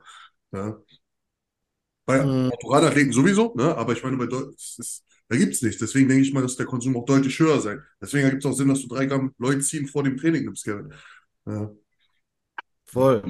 Ja. 0.54 0.78
Bei 2.06 2.26
Mhm. 2.26 2.50
Natural-Athleten 2.50 3.12
sowieso, 3.14 3.54
ne? 3.56 3.76
aber 3.78 3.94
ich 3.94 4.04
meine, 4.04 4.18
bei 4.18 4.26
Deu 4.26 4.52
ist, 4.56 5.04
da 5.28 5.38
gibt 5.38 5.54
es 5.54 5.62
nichts. 5.62 5.80
Deswegen 5.80 6.08
denke 6.10 6.24
ich 6.24 6.34
mal, 6.34 6.42
dass 6.42 6.56
der 6.56 6.66
Konsum 6.66 6.98
auch 6.98 7.06
deutlich 7.06 7.38
höher 7.40 7.60
sein. 7.62 7.84
Deswegen 8.02 8.24
ergibt 8.26 8.44
es 8.44 8.50
auch 8.52 8.56
Sinn, 8.56 8.68
dass 8.68 8.82
du 8.82 8.88
drei 8.88 9.06
Gramm 9.06 9.34
Leucin 9.38 9.88
vor 9.88 10.04
dem 10.04 10.18
Training 10.18 10.46
nimmst, 10.46 10.64
Kevin. 10.66 10.92
Ja. 11.46 11.72
Voll. 12.86 13.24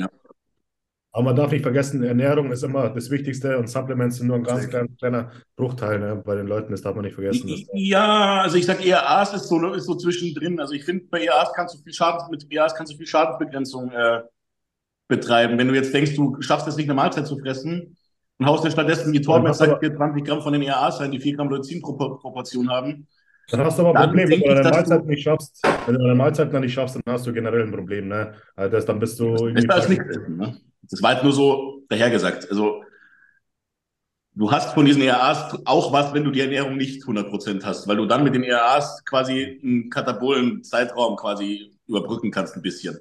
Aber 1.12 1.24
man 1.24 1.36
darf 1.36 1.52
nicht 1.52 1.64
vergessen, 1.64 2.04
Ernährung 2.04 2.52
ist 2.52 2.64
immer 2.64 2.90
das 2.90 3.10
Wichtigste 3.10 3.58
und 3.58 3.68
Supplements 3.68 4.18
sind 4.18 4.28
nur 4.28 4.36
ein 4.36 4.44
ganz 4.44 4.68
kleiner, 4.68 4.88
kleiner 5.00 5.32
Bruchteil 5.56 6.00
ne? 6.00 6.22
bei 6.24 6.36
den 6.36 6.46
Leuten. 6.46 6.72
Das 6.72 6.84
darf 6.84 6.94
man 6.94 7.04
nicht 7.04 7.16
vergessen. 7.16 7.50
Ja, 7.74 8.42
also 8.42 8.58
ich 8.58 8.66
sag 8.68 8.86
ERAs 8.86 9.34
ist 9.34 9.48
so, 9.48 9.74
ist 9.74 9.86
so 9.86 9.96
zwischendrin. 9.96 10.60
Also 10.60 10.74
ich 10.74 10.86
finde, 10.86 11.06
bei 11.10 11.26
ERAs 11.26 11.52
kannst 11.54 11.76
du 11.76 11.80
viel 11.82 11.94
Schadens, 11.94 12.30
mit 12.30 12.46
ERAs 12.52 12.76
kannst 12.76 12.94
du 12.94 12.98
viel 12.98 13.08
Schadensbegrenzung 13.08 13.92
äh, 13.92 14.22
betreiben. 15.08 15.58
Wenn 15.58 15.68
du 15.68 15.74
jetzt 15.74 15.92
denkst, 15.94 16.16
du 16.16 16.40
schaffst 16.42 16.68
es 16.68 16.78
nicht, 16.78 16.86
eine 16.86 16.94
Mahlzeit 16.94 17.26
zu 17.26 17.40
fressen 17.40 17.98
und 18.38 18.46
haust 18.46 18.64
dir 18.64 18.70
stattdessen 18.70 19.12
die 19.12 19.22
Torben, 19.22 19.52
sagt 19.52 19.82
dir 19.82 19.96
20 19.96 20.24
Gramm 20.24 20.42
von 20.44 20.54
den 20.54 20.62
ERAs 20.62 21.00
rein, 21.00 21.10
die 21.10 21.20
4 21.20 21.38
Gramm 21.38 21.50
Leucin-Proportion 21.50 22.70
haben. 22.70 23.08
dann 23.50 23.62
hast 23.62 23.80
du 23.80 23.88
aber 23.88 24.00
ein 24.00 24.10
Problem, 24.10 24.30
wenn 24.30 24.42
du 24.42 24.56
deine 24.56 24.70
Mahlzeit 24.70 25.06
nicht 25.08 25.24
schaffst. 25.24 25.60
Wenn 25.88 25.96
du 25.96 26.02
deine 26.02 26.16
Mahlzeit 26.16 26.54
dann 26.54 26.62
nicht 26.62 26.74
schaffst, 26.74 26.98
dann 26.98 27.14
hast 27.14 27.26
du 27.26 27.34
generell 27.34 27.64
ein 27.64 27.72
Problem. 27.72 28.10
Ne? 28.10 28.36
Also 28.56 28.72
das, 28.72 28.86
dann 28.86 29.00
bist 29.00 29.20
du. 29.20 29.52
Besser 29.52 29.74
als 29.74 29.90
nichts 29.90 30.06
essen, 30.06 30.38
ne? 30.38 30.56
Das 30.90 31.02
war 31.02 31.16
halt 31.16 31.24
nur 31.24 31.34
so 31.34 31.84
dahergesagt. 31.90 32.50
Also, 32.50 32.84
du 34.34 34.52
hast 34.52 34.74
von 34.74 34.86
diesen 34.86 35.02
ERAs 35.02 35.56
auch 35.66 35.92
was, 35.92 36.14
wenn 36.14 36.24
du 36.24 36.32
die 36.32 36.42
Ernährung 36.42 36.78
nicht 36.78 37.04
100% 37.04 37.64
hast, 37.64 37.88
weil 37.88 37.98
du 37.98 38.06
dann 38.06 38.24
mit 38.24 38.34
den 38.36 38.44
ERAs 38.44 39.04
quasi 39.06 39.60
einen 39.64 39.90
katabolen 39.90 40.64
Zeitraum 40.64 41.16
quasi 41.16 41.72
überbrücken 41.88 42.32
kannst 42.32 42.56
ein 42.56 42.62
bisschen. 42.62 43.00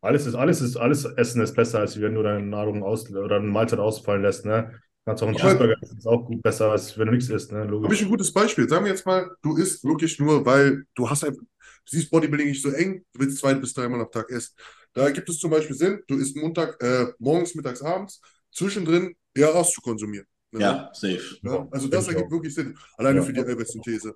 Alles 0.00 0.26
ist, 0.26 0.34
alles 0.34 0.60
ist, 0.60 0.76
alles 0.76 1.04
Essen 1.04 1.42
ist 1.42 1.56
besser, 1.56 1.80
als 1.80 2.00
wenn 2.00 2.14
du 2.14 2.22
deine 2.22 2.44
Nahrung 2.46 2.84
aus 2.84 3.10
oder 3.10 3.36
eine 3.36 3.48
Mahlzeit 3.48 3.80
ausfallen 3.80 4.22
lässt. 4.22 4.44
Ne? 4.44 4.72
Kannst 5.04 5.22
auch 5.22 5.28
einen 5.28 5.36
Cheeseburger 5.36 5.76
essen, 5.82 5.98
ist 5.98 6.06
auch 6.06 6.24
gut 6.24 6.42
besser, 6.42 6.70
als 6.70 6.96
wenn 6.98 7.06
du 7.06 7.12
nichts 7.14 7.28
isst. 7.28 7.50
Ne? 7.50 7.58
Habe 7.60 7.66
ich 7.66 7.82
Logisch. 7.82 8.02
ein 8.02 8.08
gutes 8.08 8.32
Beispiel. 8.32 8.68
Sagen 8.68 8.84
wir 8.84 8.92
jetzt 8.92 9.06
mal, 9.06 9.30
du 9.42 9.56
isst 9.56 9.84
wirklich 9.84 10.18
nur, 10.20 10.44
weil 10.46 10.84
du 10.94 11.10
hast 11.10 11.24
einfach, 11.24 11.40
du 11.40 11.46
siehst 11.86 12.10
Bodybuilding 12.10 12.48
nicht 12.48 12.62
so 12.62 12.70
eng, 12.70 13.04
du 13.12 13.20
willst 13.20 13.38
zwei 13.38 13.54
bis 13.54 13.72
dreimal 13.72 14.00
am 14.00 14.10
Tag 14.10 14.30
essen. 14.30 14.54
Da 14.96 15.10
gibt 15.10 15.28
es 15.28 15.38
zum 15.38 15.50
Beispiel 15.50 15.76
Sinn, 15.76 16.00
du 16.08 16.16
isst 16.16 16.36
Montag, 16.36 16.82
äh, 16.82 17.06
morgens, 17.18 17.54
mittags, 17.54 17.82
abends, 17.82 18.20
zwischendrin 18.50 19.14
ERAs 19.34 19.70
zu 19.72 19.82
konsumieren. 19.82 20.26
Ne? 20.52 20.60
Ja, 20.60 20.90
safe. 20.94 21.36
Ja, 21.42 21.68
also 21.70 21.86
das 21.88 22.08
ergibt 22.08 22.30
wirklich 22.30 22.54
Sinn. 22.54 22.76
Alleine 22.96 23.18
Ja. 23.18 23.24
für 23.24 23.32
die 23.32 23.40
Eiweißsynthese. 23.40 24.14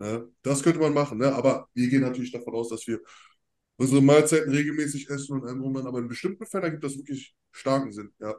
Ja, 0.00 0.22
das 0.42 0.62
könnte 0.62 0.80
man 0.80 0.94
machen, 0.94 1.18
ne? 1.18 1.32
Aber 1.34 1.68
wir 1.74 1.88
gehen 1.88 2.00
natürlich 2.00 2.32
davon 2.32 2.54
aus, 2.54 2.70
dass 2.70 2.86
wir 2.86 2.98
unsere 3.76 4.00
Mahlzeiten 4.00 4.50
regelmäßig 4.52 5.08
essen 5.10 5.34
und 5.34 5.42
dran. 5.42 5.86
Aber 5.86 5.98
in 5.98 6.08
bestimmten 6.08 6.46
Fällen 6.46 6.64
ergibt 6.64 6.84
das 6.84 6.96
wirklich 6.96 7.34
starken 7.50 7.92
Sinn. 7.92 8.10
Ja. 8.18 8.34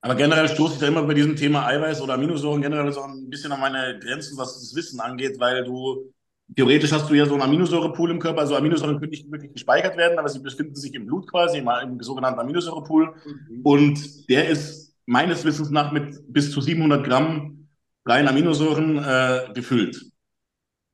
Aber 0.00 0.14
generell 0.14 0.48
stoße 0.48 0.74
ich 0.74 0.80
da 0.80 0.88
immer 0.88 1.02
bei 1.02 1.14
diesem 1.14 1.36
Thema 1.36 1.66
Eiweiß 1.66 2.00
oder 2.00 2.14
Aminosäuren 2.14 2.62
generell 2.62 2.92
so 2.92 3.02
ein 3.02 3.28
bisschen 3.28 3.52
an 3.52 3.60
meine 3.60 3.98
Grenzen, 3.98 4.38
was 4.38 4.54
das 4.54 4.74
Wissen 4.74 5.00
angeht, 5.00 5.38
weil 5.38 5.64
du 5.64 6.12
theoretisch 6.56 6.92
hast 6.92 7.08
du 7.08 7.14
ja 7.14 7.26
so 7.26 7.34
einen 7.34 7.42
Aminosäurepool 7.42 8.10
im 8.10 8.18
Körper. 8.18 8.40
Also 8.40 8.56
Aminosäuren 8.56 8.98
können 8.98 9.10
nicht 9.10 9.30
wirklich 9.30 9.52
gespeichert 9.52 9.96
werden, 9.96 10.18
aber 10.18 10.28
sie 10.28 10.40
befinden 10.40 10.74
sich 10.74 10.94
im 10.94 11.06
Blut 11.06 11.30
quasi, 11.30 11.58
im, 11.58 11.68
im 11.82 12.00
sogenannten 12.02 12.40
Aminosäurepool. 12.40 13.14
Und 13.62 14.28
der 14.28 14.48
ist 14.48 14.94
meines 15.06 15.44
Wissens 15.44 15.70
nach 15.70 15.92
mit 15.92 16.20
bis 16.32 16.50
zu 16.52 16.60
700 16.60 17.04
Gramm 17.04 17.68
reinen 18.04 18.28
Aminosäuren 18.28 18.98
äh, 18.98 19.52
gefüllt. 19.54 20.02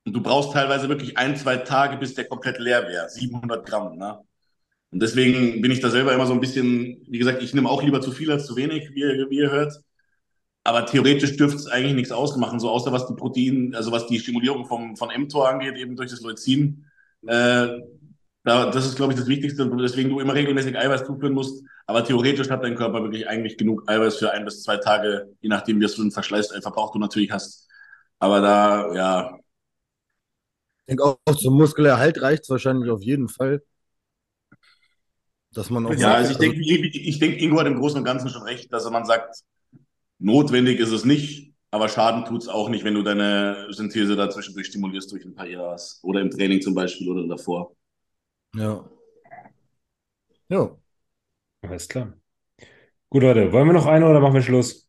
Und 0.05 0.13
du 0.13 0.21
brauchst 0.21 0.53
teilweise 0.53 0.87
wirklich 0.87 1.17
ein, 1.17 1.35
zwei 1.35 1.57
Tage, 1.57 1.97
bis 1.97 2.13
der 2.13 2.25
komplett 2.25 2.59
leer 2.59 2.87
wäre. 2.87 3.09
700 3.09 3.65
Gramm, 3.65 3.97
ne? 3.97 4.19
Und 4.91 5.01
deswegen 5.01 5.61
bin 5.61 5.71
ich 5.71 5.81
da 5.81 5.89
selber 5.89 6.13
immer 6.13 6.25
so 6.25 6.33
ein 6.33 6.39
bisschen, 6.39 7.03
wie 7.09 7.17
gesagt, 7.17 7.41
ich 7.41 7.53
nehme 7.53 7.69
auch 7.69 7.83
lieber 7.83 7.99
zu 7.99 8.11
viel 8.11 8.31
als 8.31 8.45
zu 8.45 8.55
wenig, 8.55 8.91
wie 8.93 9.01
ihr, 9.01 9.29
wie 9.29 9.37
ihr 9.39 9.51
hört. 9.51 9.73
Aber 10.65 10.85
theoretisch 10.87 11.37
dürfte 11.37 11.57
es 11.59 11.67
eigentlich 11.67 11.95
nichts 11.95 12.11
ausmachen, 12.11 12.59
so 12.59 12.71
außer 12.71 12.91
was 12.91 13.07
die 13.07 13.15
Protein, 13.15 13.75
also 13.75 13.91
was 13.93 14.07
die 14.07 14.19
Stimulierung 14.19 14.65
vom, 14.65 14.97
von 14.97 15.09
mTOR 15.15 15.49
angeht, 15.49 15.77
eben 15.77 15.95
durch 15.95 16.11
das 16.11 16.21
Leucin. 16.21 16.85
Äh, 17.27 17.67
da, 18.43 18.71
das 18.71 18.85
ist, 18.85 18.95
glaube 18.95 19.13
ich, 19.13 19.19
das 19.19 19.27
Wichtigste, 19.27 19.69
deswegen 19.79 20.09
du 20.09 20.19
immer 20.19 20.35
regelmäßig 20.35 20.77
Eiweiß 20.77 21.05
zuführen 21.05 21.33
musst. 21.33 21.63
Aber 21.87 22.03
theoretisch 22.03 22.49
hat 22.49 22.63
dein 22.63 22.75
Körper 22.75 23.03
wirklich 23.03 23.27
eigentlich 23.29 23.57
genug 23.57 23.89
Eiweiß 23.89 24.17
für 24.17 24.31
ein 24.31 24.45
bis 24.45 24.63
zwei 24.63 24.77
Tage, 24.77 25.29
je 25.41 25.49
nachdem, 25.49 25.79
wie 25.79 25.85
du 25.87 26.01
einen 26.01 26.11
Verschleiß, 26.11 26.51
einen 26.51 26.63
Verbrauch 26.63 26.91
du 26.91 26.99
natürlich 26.99 27.31
hast. 27.31 27.67
Aber 28.19 28.41
da, 28.41 28.93
ja, 28.93 29.39
Ich 30.87 30.87
denke 30.87 31.03
auch 31.03 31.35
zum 31.35 31.57
Muskelerhalt 31.57 32.21
reicht 32.21 32.43
es 32.43 32.49
wahrscheinlich 32.49 32.91
auf 32.91 33.01
jeden 33.01 33.27
Fall. 33.27 33.63
Dass 35.51 35.69
man 35.69 35.85
auch 35.87 35.93
Ja, 35.95 36.13
also 36.15 36.31
ich 36.31 36.37
denke, 36.37 36.59
ich, 36.59 37.07
ich 37.07 37.19
denke, 37.19 37.37
Ingo 37.37 37.59
hat 37.59 37.67
im 37.67 37.79
Großen 37.79 37.97
und 37.97 38.03
Ganzen 38.05 38.29
schon 38.29 38.43
recht, 38.43 38.71
dass 38.71 38.89
man 38.89 39.05
sagt, 39.05 39.35
notwendig 40.19 40.79
ist 40.79 40.91
es 40.91 41.05
nicht, 41.05 41.53
aber 41.71 41.89
Schaden 41.89 42.25
tut 42.25 42.43
es 42.43 42.47
auch 42.47 42.69
nicht, 42.69 42.83
wenn 42.83 42.93
du 42.93 43.03
deine 43.03 43.67
Synthese 43.69 44.15
da 44.15 44.29
zwischendurch 44.29 44.67
stimulierst 44.67 45.11
durch 45.11 45.25
ein 45.25 45.35
paar 45.35 45.47
ERAs 45.47 45.99
oder 46.03 46.21
im 46.21 46.29
Training 46.29 46.61
zum 46.61 46.73
Beispiel 46.73 47.09
oder 47.09 47.27
davor. 47.27 47.75
Ja. 48.55 48.89
Ja. 50.49 50.77
Alles 51.61 51.87
klar. 51.87 52.13
Gut, 53.09 53.23
Leute, 53.23 53.51
wollen 53.51 53.67
wir 53.67 53.73
noch 53.73 53.85
eine 53.87 54.07
oder 54.07 54.19
machen 54.19 54.35
wir 54.35 54.41
Schluss? 54.41 54.87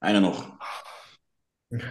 Einer 0.00 0.20
noch. 0.20 0.56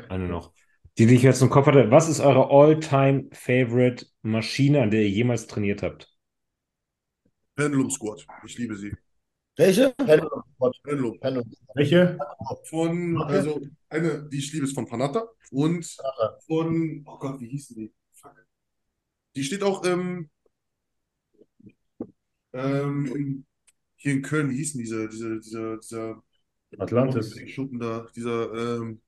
Eine 0.09 0.27
noch. 0.27 0.53
Die, 0.97 1.05
die 1.05 1.15
ich 1.15 1.23
jetzt 1.23 1.41
im 1.41 1.49
Kopf 1.49 1.67
hatte. 1.67 1.91
Was 1.91 2.07
ist 2.07 2.19
eure 2.19 2.49
all-time 2.49 3.29
favorite 3.33 4.05
Maschine, 4.21 4.81
an 4.81 4.91
der 4.91 5.01
ihr 5.01 5.09
jemals 5.09 5.47
trainiert 5.47 5.83
habt? 5.83 6.13
Pendulum 7.55 7.89
Squat. 7.89 8.25
Ich 8.45 8.57
liebe 8.57 8.75
sie. 8.75 8.93
Welche? 9.57 9.91
Pendulum. 9.91 10.43
Pendulum. 10.83 11.19
Pendulum. 11.19 11.53
Welche? 11.75 12.17
Von, 12.65 13.21
also 13.21 13.61
eine, 13.89 14.27
die 14.29 14.37
ich 14.37 14.51
liebe, 14.51 14.65
ist 14.65 14.75
von 14.75 14.85
Panatta 14.85 15.27
und 15.51 15.95
Panatta. 15.97 16.39
von, 16.45 17.03
oh 17.05 17.17
Gott, 17.17 17.39
wie 17.39 17.47
hießen 17.47 17.75
die? 17.77 17.93
Fuck. 18.13 18.35
Die 19.35 19.43
steht 19.43 19.63
auch 19.63 19.83
im, 19.85 20.29
ähm, 22.53 23.45
hier 23.95 24.13
in 24.13 24.21
Köln, 24.21 24.49
wie 24.49 24.57
hießen 24.57 24.79
diese, 24.79 25.07
diese, 25.07 25.39
dieser, 25.39 25.77
dieser 25.77 26.23
Atlantis. 26.77 27.37
Schuppen 27.49 27.79
da, 27.79 28.07
dieser, 28.13 28.53
ähm, 28.53 29.01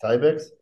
Cybex. 0.00 0.52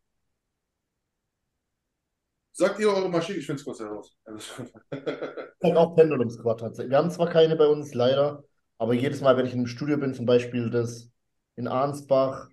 sagt 2.53 2.79
ihr 2.81 2.91
eure 2.91 3.09
Maschine? 3.09 3.39
Ich 3.39 3.47
finde 3.47 3.61
es 3.61 3.65
kurz 3.65 3.81
heraus. 3.81 4.15
Ich 5.63 5.69
sag 5.69 5.77
auch 5.77 5.95
Pendulum 5.95 6.31
Squat 6.31 6.61
tatsächlich. 6.61 6.91
Wir 6.91 6.97
haben 6.97 7.11
zwar 7.11 7.29
keine 7.29 7.55
bei 7.55 7.67
uns, 7.67 7.93
leider, 7.93 8.43
aber 8.81 8.95
jedes 8.95 9.21
Mal, 9.21 9.37
wenn 9.37 9.45
ich 9.45 9.53
in 9.53 9.59
einem 9.59 9.67
Studio 9.67 9.99
bin, 9.99 10.15
zum 10.15 10.25
Beispiel 10.25 10.71
das 10.71 11.11
in 11.57 11.69
Arnsbach, 11.69 12.49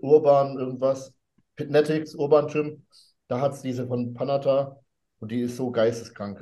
Urban, 0.00 0.58
irgendwas, 0.58 1.12
Pitnetics, 1.54 2.14
Urban 2.14 2.46
Gym, 2.48 2.86
da 3.28 3.42
hat 3.42 3.52
es 3.52 3.60
diese 3.60 3.86
von 3.86 4.14
Panatta 4.14 4.80
und 5.20 5.30
die 5.30 5.42
ist 5.42 5.56
so 5.56 5.70
geisteskrank. 5.70 6.40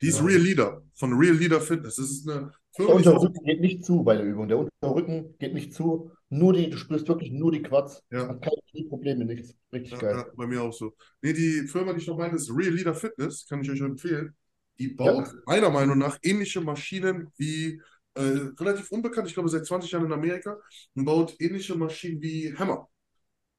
Die 0.00 0.06
ist 0.06 0.20
Ja. 0.20 0.26
Real 0.26 0.40
Leader, 0.40 0.82
von 0.94 1.12
Real 1.14 1.34
Leader 1.34 1.60
Fitness. 1.60 1.96
Das 1.96 2.08
ist 2.08 2.28
eine 2.28 2.52
Der 2.78 2.88
Unterrücken 2.88 3.44
geht 3.44 3.60
nicht 3.60 3.84
zu 3.84 4.04
bei 4.04 4.14
der 4.14 4.24
Übung. 4.24 4.46
Der 4.46 4.58
Unterrücken 4.58 5.34
geht 5.40 5.52
nicht 5.52 5.74
zu. 5.74 6.12
Nur 6.28 6.52
die, 6.52 6.70
du 6.70 6.76
spürst 6.76 7.08
wirklich 7.08 7.32
nur 7.32 7.50
die 7.50 7.62
Quads. 7.62 8.04
Ja. 8.12 8.28
Hat 8.28 8.42
keine 8.42 8.60
Knieprobleme, 8.70 9.24
nichts. 9.24 9.56
Richtig 9.72 9.92
ja, 9.92 9.98
geil. 9.98 10.16
ja, 10.18 10.26
bei 10.36 10.46
mir 10.46 10.62
auch 10.62 10.72
so. 10.72 10.94
Nee, 11.20 11.32
die 11.32 11.66
Firma, 11.66 11.92
die 11.94 12.00
ich 12.00 12.06
noch 12.06 12.16
meine, 12.16 12.36
ist 12.36 12.48
Real 12.50 12.72
Leader 12.72 12.94
Fitness, 12.94 13.44
kann 13.48 13.60
ich 13.62 13.70
euch 13.72 13.80
empfehlen. 13.80 14.36
Die 14.78 14.88
baut 14.88 15.34
meiner 15.46 15.70
Meinung 15.70 15.98
nach 15.98 16.18
ähnliche 16.22 16.60
Maschinen 16.60 17.32
wie, 17.38 17.80
äh, 18.16 18.50
relativ 18.58 18.90
unbekannt, 18.90 19.28
ich 19.28 19.34
glaube 19.34 19.48
seit 19.48 19.66
20 19.66 19.90
Jahren 19.90 20.06
in 20.06 20.12
Amerika, 20.12 20.58
und 20.94 21.04
baut 21.04 21.36
ähnliche 21.38 21.74
Maschinen 21.74 22.20
wie 22.20 22.54
Hammer. 22.56 22.88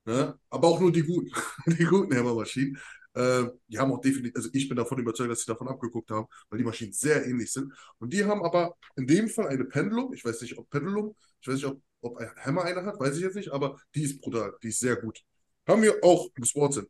Ne? 0.05 0.37
Aber 0.49 0.67
auch 0.67 0.79
nur 0.79 0.91
die 0.91 1.03
guten, 1.03 1.31
die 1.67 1.85
guten 1.85 2.13
Hämmermaschinen. 2.13 2.77
Äh, 3.13 3.45
die 3.67 3.77
haben 3.77 3.91
auch 3.91 4.01
definitiv, 4.01 4.35
also 4.35 4.49
ich 4.53 4.67
bin 4.67 4.77
davon 4.77 4.99
überzeugt, 4.99 5.31
dass 5.31 5.41
sie 5.41 5.51
davon 5.51 5.67
abgeguckt 5.67 6.09
haben, 6.11 6.27
weil 6.49 6.59
die 6.59 6.65
Maschinen 6.65 6.93
sehr 6.93 7.25
ähnlich 7.25 7.51
sind. 7.51 7.73
Und 7.99 8.13
die 8.13 8.23
haben 8.23 8.43
aber 8.43 8.75
in 8.95 9.07
dem 9.07 9.27
Fall 9.27 9.47
eine 9.47 9.65
Pendulum. 9.65 10.13
Ich 10.13 10.23
weiß 10.23 10.41
nicht, 10.41 10.57
ob 10.57 10.69
Pendulum, 10.69 11.15
ich 11.41 11.47
weiß 11.47 11.55
nicht, 11.55 11.65
ob, 11.65 11.81
ob 12.01 12.17
ein 12.17 12.29
Hammer 12.37 12.63
eine 12.63 12.85
hat, 12.85 12.99
weiß 12.99 13.17
ich 13.17 13.23
jetzt 13.23 13.35
nicht, 13.35 13.51
aber 13.51 13.79
die 13.95 14.03
ist 14.03 14.21
brutal, 14.21 14.55
die 14.63 14.69
ist 14.69 14.79
sehr 14.79 14.95
gut. 14.95 15.21
Haben 15.67 15.81
wir 15.81 15.97
auch 16.03 16.29
im 16.35 16.45
Sportsinn. 16.45 16.87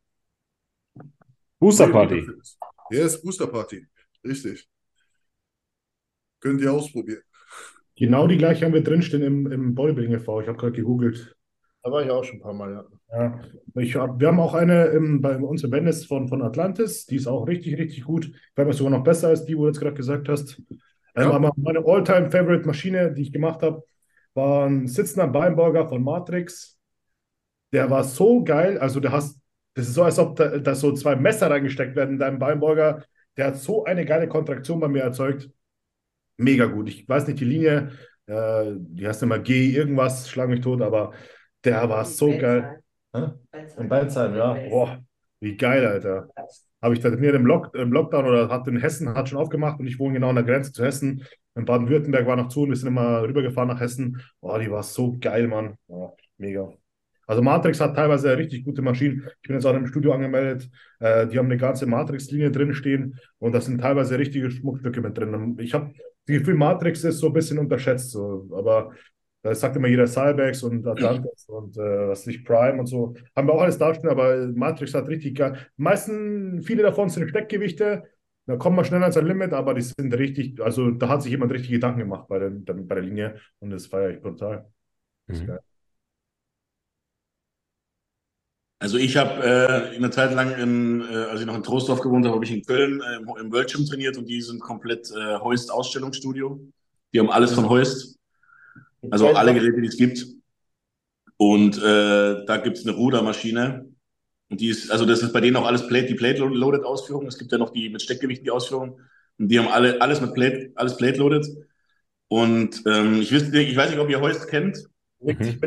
Booster 1.60 1.90
Party. 1.90 2.28
Yes, 2.92 3.22
Booster 3.22 3.48
Party. 3.48 3.88
Richtig. 4.24 4.70
Könnt 6.40 6.62
ihr 6.62 6.72
ausprobieren. 6.72 7.24
Genau 7.98 8.28
die 8.28 8.38
gleiche 8.38 8.66
haben 8.66 8.74
wir 8.74 8.84
drinstehen 8.84 9.24
im, 9.24 9.52
im 9.52 9.76
Bodybuilding 9.76 10.14
e.V. 10.14 10.42
Ich 10.42 10.48
habe 10.48 10.58
gerade 10.58 10.74
gegoogelt. 10.74 11.36
Da 11.84 11.92
war 11.92 12.04
ich 12.04 12.10
auch 12.12 12.24
schon 12.24 12.38
ein 12.38 12.42
paar 12.42 12.54
Mal, 12.54 12.72
ja. 12.74 12.86
Ja, 13.10 13.40
ich 13.76 13.96
hab, 13.96 14.20
wir 14.20 14.28
haben 14.28 14.40
auch 14.40 14.54
eine 14.54 14.88
im, 14.88 15.22
bei 15.22 15.38
uns 15.38 15.64
im 15.64 15.72
Venice 15.72 16.06
von, 16.06 16.28
von 16.28 16.42
Atlantis, 16.42 17.06
die 17.06 17.16
ist 17.16 17.28
auch 17.28 17.48
richtig, 17.48 17.78
richtig 17.78 18.04
gut. 18.04 18.32
Vielleicht 18.54 18.78
sogar 18.78 18.92
noch 18.92 19.04
besser 19.04 19.30
als 19.30 19.46
die, 19.46 19.58
wo 19.58 19.62
du 19.62 19.68
jetzt 19.68 19.80
gerade 19.80 19.96
gesagt 19.96 20.28
hast. 20.28 20.62
Ähm, 20.70 20.76
Ja. 21.16 21.32
aber 21.32 21.52
meine 21.56 21.80
All-Time-Favorite-Maschine, 21.86 23.14
die 23.14 23.22
ich 23.22 23.32
gemacht 23.32 23.62
habe, 23.64 23.82
war 24.34 24.68
ein 24.68 24.88
sitzender 24.88 25.28
Beinburger 25.28 25.88
von 25.88 26.04
Matrix. 26.04 26.78
Der 27.72 27.90
war 27.90 28.04
so 28.04 28.44
geil, 28.44 28.78
also 28.78 29.00
du 29.00 29.12
hast, 29.12 29.40
das 29.74 29.88
ist 29.88 29.94
so, 29.94 30.04
als 30.04 30.20
ob 30.20 30.36
da, 30.36 30.58
da 30.58 30.76
so 30.76 30.92
zwei 30.94 31.16
Messer 31.16 31.50
reingesteckt 31.50 31.96
werden 31.96 32.12
in 32.14 32.20
deinem 32.20 32.40
Beinburger. 32.40 33.04
Der 33.38 33.48
hat 33.48 33.58
so 33.58 33.86
eine 33.86 34.06
geile 34.06 34.28
Kontraktion 34.28 34.80
bei 34.80 34.88
mir 34.88 35.04
erzeugt. 35.04 35.50
Mega 36.38 36.66
gut. 36.66 36.90
Ich 36.90 37.08
weiß 37.08 37.28
nicht 37.28 37.40
die 37.40 37.46
Linie, 37.46 37.92
äh, 38.28 38.74
die 38.76 39.08
heißt 39.08 39.24
immer 39.24 39.40
G 39.40 39.72
irgendwas, 39.72 40.30
schlag 40.30 40.50
mich 40.50 40.62
tot, 40.62 40.82
aber 40.82 41.14
der 41.64 41.90
war 41.90 42.06
so 42.06 42.30
geil. 42.38 42.80
In 43.14 43.90
Beinsheim, 43.90 44.36
ja. 44.36 44.54
Boah, 44.70 45.00
wie 45.40 45.58
geil, 45.58 45.86
Alter. 45.86 46.30
Habe 46.82 46.94
ich 46.94 47.00
trainiert 47.00 47.36
im, 47.36 47.46
Lock, 47.46 47.74
im 47.74 47.92
Lockdown 47.92 48.26
oder 48.26 48.50
hat 48.50 48.68
in 48.68 48.78
Hessen 48.78 49.10
hat 49.10 49.30
schon 49.30 49.40
aufgemacht 49.40 49.80
und 49.80 49.88
ich 49.88 49.98
wohne 50.00 50.16
genau 50.16 50.30
an 50.30 50.36
der 50.36 50.44
Grenze 50.44 50.72
zu 50.72 50.84
Hessen. 50.86 51.24
In 51.56 51.66
Baden-Württemberg 51.66 52.28
war 52.28 52.36
noch 52.36 52.50
zu 52.50 52.62
und 52.62 52.70
wir 52.70 52.76
sind 52.76 52.90
immer 52.90 53.24
rübergefahren 53.24 53.70
nach 53.70 53.80
Hessen. 53.80 54.22
Boah, 54.42 54.60
die 54.60 54.70
war 54.70 54.84
so 54.84 55.18
geil, 55.20 55.48
Mann. 55.48 55.76
Ja, 55.88 56.14
mega. 56.38 56.72
Also 57.26 57.42
Matrix 57.42 57.82
hat 57.82 57.96
teilweise 57.96 58.38
richtig 58.38 58.64
gute 58.64 58.82
Maschinen. 58.82 59.28
Ich 59.42 59.48
bin 59.48 59.58
jetzt 59.58 59.66
auch 59.66 59.76
im 59.76 59.88
Studio 59.88 60.14
angemeldet. 60.14 60.70
Äh, 61.00 61.28
die 61.28 61.38
haben 61.38 61.48
eine 61.48 61.58
ganze 61.58 61.88
Matrix-Linie 61.88 62.52
drin 62.52 62.74
stehen 62.74 63.20
und 63.40 63.54
da 63.54 63.60
sind 63.60 63.82
teilweise 63.82 64.18
richtige 64.18 64.50
Schmuckstücke 64.50 65.02
mit 65.02 65.18
drin. 65.18 65.58
Ich 65.60 65.74
habe 65.74 65.94
das 66.28 66.40
Gefühl, 66.40 66.56
Matrix 66.56 67.04
ist 67.04 67.20
so 67.20 67.28
ein 67.28 67.34
bisschen 67.34 67.60
unterschätzt, 67.60 68.12
so. 68.12 68.48
aber 68.54 68.94
da 69.44 69.56
sagt 69.56 69.76
immer 69.76 69.88
jeder 69.88 70.08
Cybex 70.08 70.64
und 70.64 70.86
Atlantis 70.88 71.46
und 71.48 71.78
äh, 71.78 72.08
was 72.10 72.26
nicht 72.26 72.46
Prime 72.46 72.80
und 72.80 72.88
so. 72.88 73.14
Haben 73.36 73.48
wir 73.48 73.54
auch 73.54 73.62
alles 73.62 73.78
darstellen, 73.78 74.12
aber 74.12 74.48
Matrix 74.48 74.94
hat 74.94 75.08
richtig 75.08 75.36
geil. 75.38 75.58
Die 75.78 75.82
meisten, 75.82 76.62
viele 76.64 76.84
davon 76.84 77.10
sind 77.10 77.30
Steckgewichte. 77.30 78.04
Da 78.46 78.56
kommt 78.58 78.76
man 78.78 78.86
schnell 78.86 79.04
an 79.04 79.12
sein 79.12 79.26
Limit, 79.26 79.54
aber 79.54 79.74
die 79.74 79.82
sind 79.82 80.14
richtig, 80.14 80.62
also 80.62 80.92
da 80.92 81.10
hat 81.10 81.22
sich 81.22 81.32
jemand 81.32 81.52
richtig 81.52 81.72
Gedanken 81.72 82.00
gemacht 82.00 82.28
bei 82.30 82.40
der, 82.40 82.50
bei 82.50 82.96
der 82.96 83.04
Linie 83.04 83.40
und 83.60 83.72
das 83.72 83.88
feiere 83.88 84.12
ich 84.12 84.22
brutal. 84.22 84.70
Das 85.28 85.40
ist 85.40 85.44
Mhm. 85.44 85.48
geil. 85.48 85.60
Also 88.80 88.98
ich 88.98 89.18
habe 89.18 89.44
äh, 89.44 89.96
eine 89.96 90.12
Zeit 90.12 90.34
lang, 90.34 90.56
in, 90.56 91.02
äh, 91.02 91.16
als 91.16 91.40
ich 91.40 91.48
noch 91.48 91.56
in 91.56 91.64
Troisdorf 91.64 92.00
gewohnt 92.00 92.26
habe, 92.26 92.36
habe 92.36 92.46
ich 92.46 92.52
in 92.52 92.64
Köln 92.64 93.02
äh, 93.02 93.16
im, 93.16 93.46
im 93.46 93.52
World 93.52 93.72
Gym 93.72 93.86
trainiert 93.86 94.18
und 94.18 94.28
die 94.30 94.42
sind 94.42 94.62
komplett 94.62 95.10
äh, 95.12 95.40
Heust 95.40 95.72
Ausstellungsstudio. 95.72 96.60
Die 97.12 97.20
haben 97.20 97.32
alles 97.32 97.54
von 97.54 97.68
Heust, 97.70 98.20
also 99.10 99.30
alle 99.30 99.54
Geräte, 99.54 99.82
die 99.82 99.88
es 99.88 99.98
gibt. 99.98 100.26
Und 101.38 101.78
äh, 101.78 102.46
da 102.46 102.58
gibt 102.58 102.78
es 102.78 102.86
eine 102.86 102.96
Rudermaschine. 102.96 103.88
Und 104.50 104.62
die 104.62 104.70
ist, 104.70 104.92
also 104.92 105.06
das 105.06 105.24
ist 105.24 105.34
bei 105.34 105.42
denen 105.42 105.56
auch 105.56 105.66
alles 105.66 105.88
Plate, 105.88 106.08
die 106.08 106.16
Plate-Loaded 106.16 106.84
Ausführung. 106.84 107.26
Es 107.28 107.38
gibt 107.38 107.52
ja 107.52 107.58
noch 107.58 107.72
die 107.72 107.90
mit 107.90 108.02
Steckgewicht 108.02 108.46
die 108.46 108.52
Ausführung. 108.52 109.00
Und 109.40 109.50
die 109.50 109.60
haben 109.60 109.68
alle 109.68 110.02
alles 110.02 110.22
mit 110.22 110.34
Plate, 110.34 110.72
alles 110.76 110.98
Plate-Loaded. 110.98 111.48
Und 112.28 112.84
ähm, 112.86 113.22
ich, 113.22 113.34
weiß, 113.34 113.54
ich 113.54 113.78
weiß 113.78 113.90
nicht, 113.90 114.00
ob 114.00 114.10
ihr 114.10 114.22
Heust 114.22 114.48
kennt. 114.48 114.84
Mhm. 115.20 115.60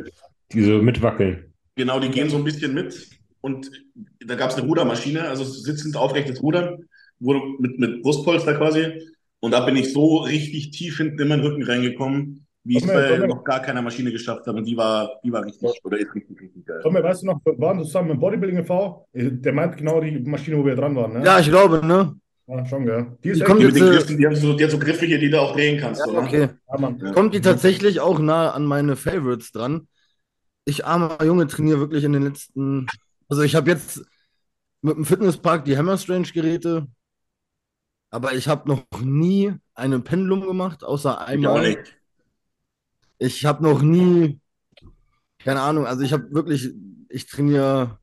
Die 0.53 0.65
so 0.65 0.82
mitwackeln. 0.82 1.49
Genau, 1.81 1.98
die 1.98 2.11
gehen 2.11 2.28
so 2.28 2.36
ein 2.36 2.44
bisschen 2.44 2.74
mit. 2.74 3.09
Und 3.40 3.70
da 4.27 4.35
gab 4.35 4.51
es 4.51 4.57
eine 4.57 4.66
Rudermaschine, 4.66 5.27
also 5.27 5.44
sitzend 5.44 5.97
aufrechtes 5.97 6.43
Rudern, 6.43 6.85
wurde 7.20 7.40
mit, 7.59 7.78
mit 7.78 8.02
Brustpolster 8.02 8.52
quasi. 8.52 9.01
Und 9.40 9.52
da 9.52 9.61
bin 9.61 9.77
ich 9.77 9.94
so 9.94 10.19
richtig 10.19 10.73
tief 10.73 10.98
hinten 10.98 11.23
in 11.23 11.28
meinen 11.28 11.40
Rücken 11.40 11.62
reingekommen, 11.62 12.47
wie 12.65 12.77
ich 12.77 12.85
es 12.85 12.93
bei 12.93 13.16
noch 13.27 13.44
gar 13.44 13.62
keiner 13.62 13.81
Maschine 13.81 14.12
geschafft 14.12 14.47
habe. 14.47 14.59
Und 14.59 14.66
die 14.66 14.77
war, 14.77 15.20
die 15.24 15.32
war 15.32 15.43
richtig, 15.43 15.70
oder 15.82 15.97
ist 15.97 16.15
richtig, 16.15 16.39
richtig 16.39 16.66
geil. 16.66 16.81
Tommy, 16.82 17.02
weißt 17.02 17.23
du 17.23 17.28
noch, 17.28 17.40
wir 17.43 17.59
waren 17.59 17.82
zusammen 17.82 18.11
im 18.11 18.20
Bodybuilding 18.20 18.59
e.V. 18.59 19.07
Der 19.15 19.52
meint 19.55 19.78
genau 19.78 20.02
die 20.02 20.19
Maschine, 20.19 20.59
wo 20.59 20.66
wir 20.66 20.77
dran 20.77 20.94
waren, 20.94 21.15
ne? 21.15 21.24
Ja, 21.24 21.40
ich 21.40 21.48
glaube, 21.48 21.81
ne? 21.82 22.15
Ja, 22.47 22.66
schon, 22.66 22.85
gell? 22.85 23.07
Die 23.24 23.31
ist 23.31 23.40
Die 23.40 23.44
kommt 23.44 23.62
Die 23.62 23.66
mit 23.66 23.77
den 23.77 23.85
jetzt, 23.85 23.93
äh, 23.93 23.97
Griffen, 23.97 24.19
die 24.19 24.27
haben 24.27 24.36
so, 24.36 24.52
die 24.52 24.65
hat 24.65 24.70
so 24.70 24.78
Griffe 24.78 25.07
hier, 25.07 25.19
die 25.19 25.31
du 25.31 25.40
auch 25.40 25.55
drehen 25.55 25.81
kannst. 25.81 26.02
Ja, 26.05 26.12
oder? 26.12 26.24
okay. 26.24 26.48
Ja. 26.78 27.12
Kommt 27.12 27.32
die 27.32 27.40
tatsächlich 27.40 28.01
auch 28.01 28.19
nah 28.19 28.51
an 28.51 28.66
meine 28.66 28.97
Favorites 28.97 29.51
dran? 29.51 29.89
Ich, 30.65 30.85
armer 30.85 31.23
Junge, 31.24 31.47
trainiere 31.47 31.81
wirklich 31.81 32.05
in 32.05 32.12
den 32.12 32.23
letzten. 32.23 32.87
Also, 33.28 33.43
ich 33.43 33.55
habe 33.55 33.70
jetzt 33.70 34.05
mit 34.82 34.97
dem 34.97 35.05
Fitnesspark 35.05 35.65
die 35.65 35.77
Hammer 35.77 35.99
Strange 35.99 36.28
Geräte, 36.32 36.87
aber 38.11 38.35
ich 38.35 38.49
habe 38.49 38.69
noch 38.69 38.85
nie 39.01 39.55
eine 39.74 40.01
Pendulum 40.01 40.47
gemacht, 40.47 40.85
außer 40.85 41.20
einmal. 41.20 41.85
Ich 43.19 43.45
habe 43.45 43.62
noch 43.62 43.82
nie, 43.82 44.41
keine 45.39 45.61
Ahnung, 45.61 45.87
also 45.87 46.03
ich 46.03 46.12
habe 46.12 46.32
wirklich, 46.32 46.70
ich 47.09 47.27
trainiere 47.27 47.99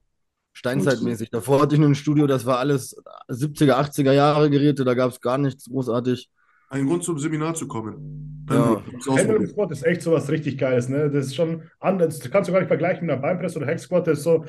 steinzeitmäßig. 0.54 1.30
Davor 1.30 1.62
hatte 1.62 1.76
ich 1.76 1.80
nur 1.80 1.90
ein 1.90 1.96
Studio, 1.96 2.28
das 2.28 2.46
war 2.46 2.60
alles 2.60 2.96
70er, 3.28 3.74
80er 3.74 4.12
Jahre 4.12 4.50
Geräte, 4.50 4.86
da 4.86 4.94
gab 4.94 5.12
es 5.12 5.22
gar 5.22 5.38
nichts 5.38 5.66
großartig. 5.66 6.30
Ein 6.70 6.86
Grund 6.86 7.04
zum 7.04 7.18
Seminar 7.18 7.54
zu 7.54 7.68
kommen. 7.68 8.46
Ja. 8.50 8.82
Pendulum. 9.16 9.48
Squat 9.48 9.72
ist 9.72 9.86
echt 9.86 10.02
sowas 10.02 10.30
richtig 10.30 10.58
Geiles, 10.58 10.90
ne? 10.90 11.10
Das 11.10 11.28
ist 11.28 11.36
schon 11.36 11.64
anders. 11.80 12.20
Das 12.20 12.32
kannst 12.32 12.48
du 12.48 12.54
gar 12.54 12.60
nicht 12.60 12.70
vergleichen 12.70 13.06
mit 13.06 13.14
einer 13.14 13.22
Beinpress 13.22 13.58
oder 13.58 13.66
Hex 13.66 13.84
Squat. 13.84 14.08
Das 14.08 14.20
ist 14.20 14.24
so 14.24 14.46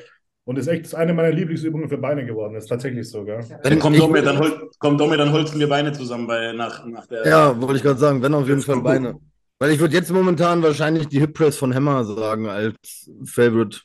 und 0.49 0.57
ist 0.57 0.67
echt 0.67 0.95
eine 0.95 1.13
meiner 1.13 1.31
Lieblingsübungen 1.31 1.89
für 1.89 1.99
Beine 1.99 2.25
geworden. 2.25 2.55
Das 2.55 2.63
ist 2.63 2.69
tatsächlich 2.69 3.07
so, 3.07 3.23
gell? 3.23 3.39
Dann 3.61 3.77
kommt 3.77 3.97
mir, 3.97 4.21
dann, 4.23 4.39
hol, 4.39 4.71
kommt 4.79 4.99
doch 4.99 5.07
mir, 5.07 5.17
dann 5.17 5.31
holzen 5.31 5.59
wir 5.59 5.69
Beine 5.69 5.91
zusammen 5.91 6.25
bei, 6.25 6.53
nach, 6.53 6.85
nach 6.87 7.05
der. 7.05 7.27
Ja, 7.27 7.61
wollte 7.61 7.75
ich 7.75 7.83
gerade 7.83 7.99
sagen, 7.99 8.21
wenn 8.23 8.33
auf 8.33 8.47
jeden 8.47 8.61
Fall 8.61 8.81
Beine. 8.81 9.19
Weil 9.59 9.71
ich 9.71 9.79
würde 9.79 9.93
jetzt 9.93 10.11
momentan 10.11 10.63
wahrscheinlich 10.63 11.07
die 11.07 11.19
Hip 11.19 11.33
Press 11.33 11.57
von 11.57 11.75
Hammer 11.75 12.03
sagen 12.03 12.47
als 12.47 13.11
Favorite. 13.25 13.81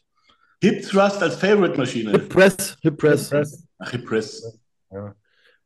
Hip 0.62 0.88
Thrust 0.88 1.22
als 1.22 1.34
Favorite-Maschine. 1.34 2.12
Hip 2.12 2.28
Press, 2.30 2.78
Hip 2.80 2.96
Press. 2.96 3.28
Press. 3.28 3.66
Ach, 3.78 3.90
Hip 3.90 4.06
Press. 4.06 4.58
Ja. 4.90 5.14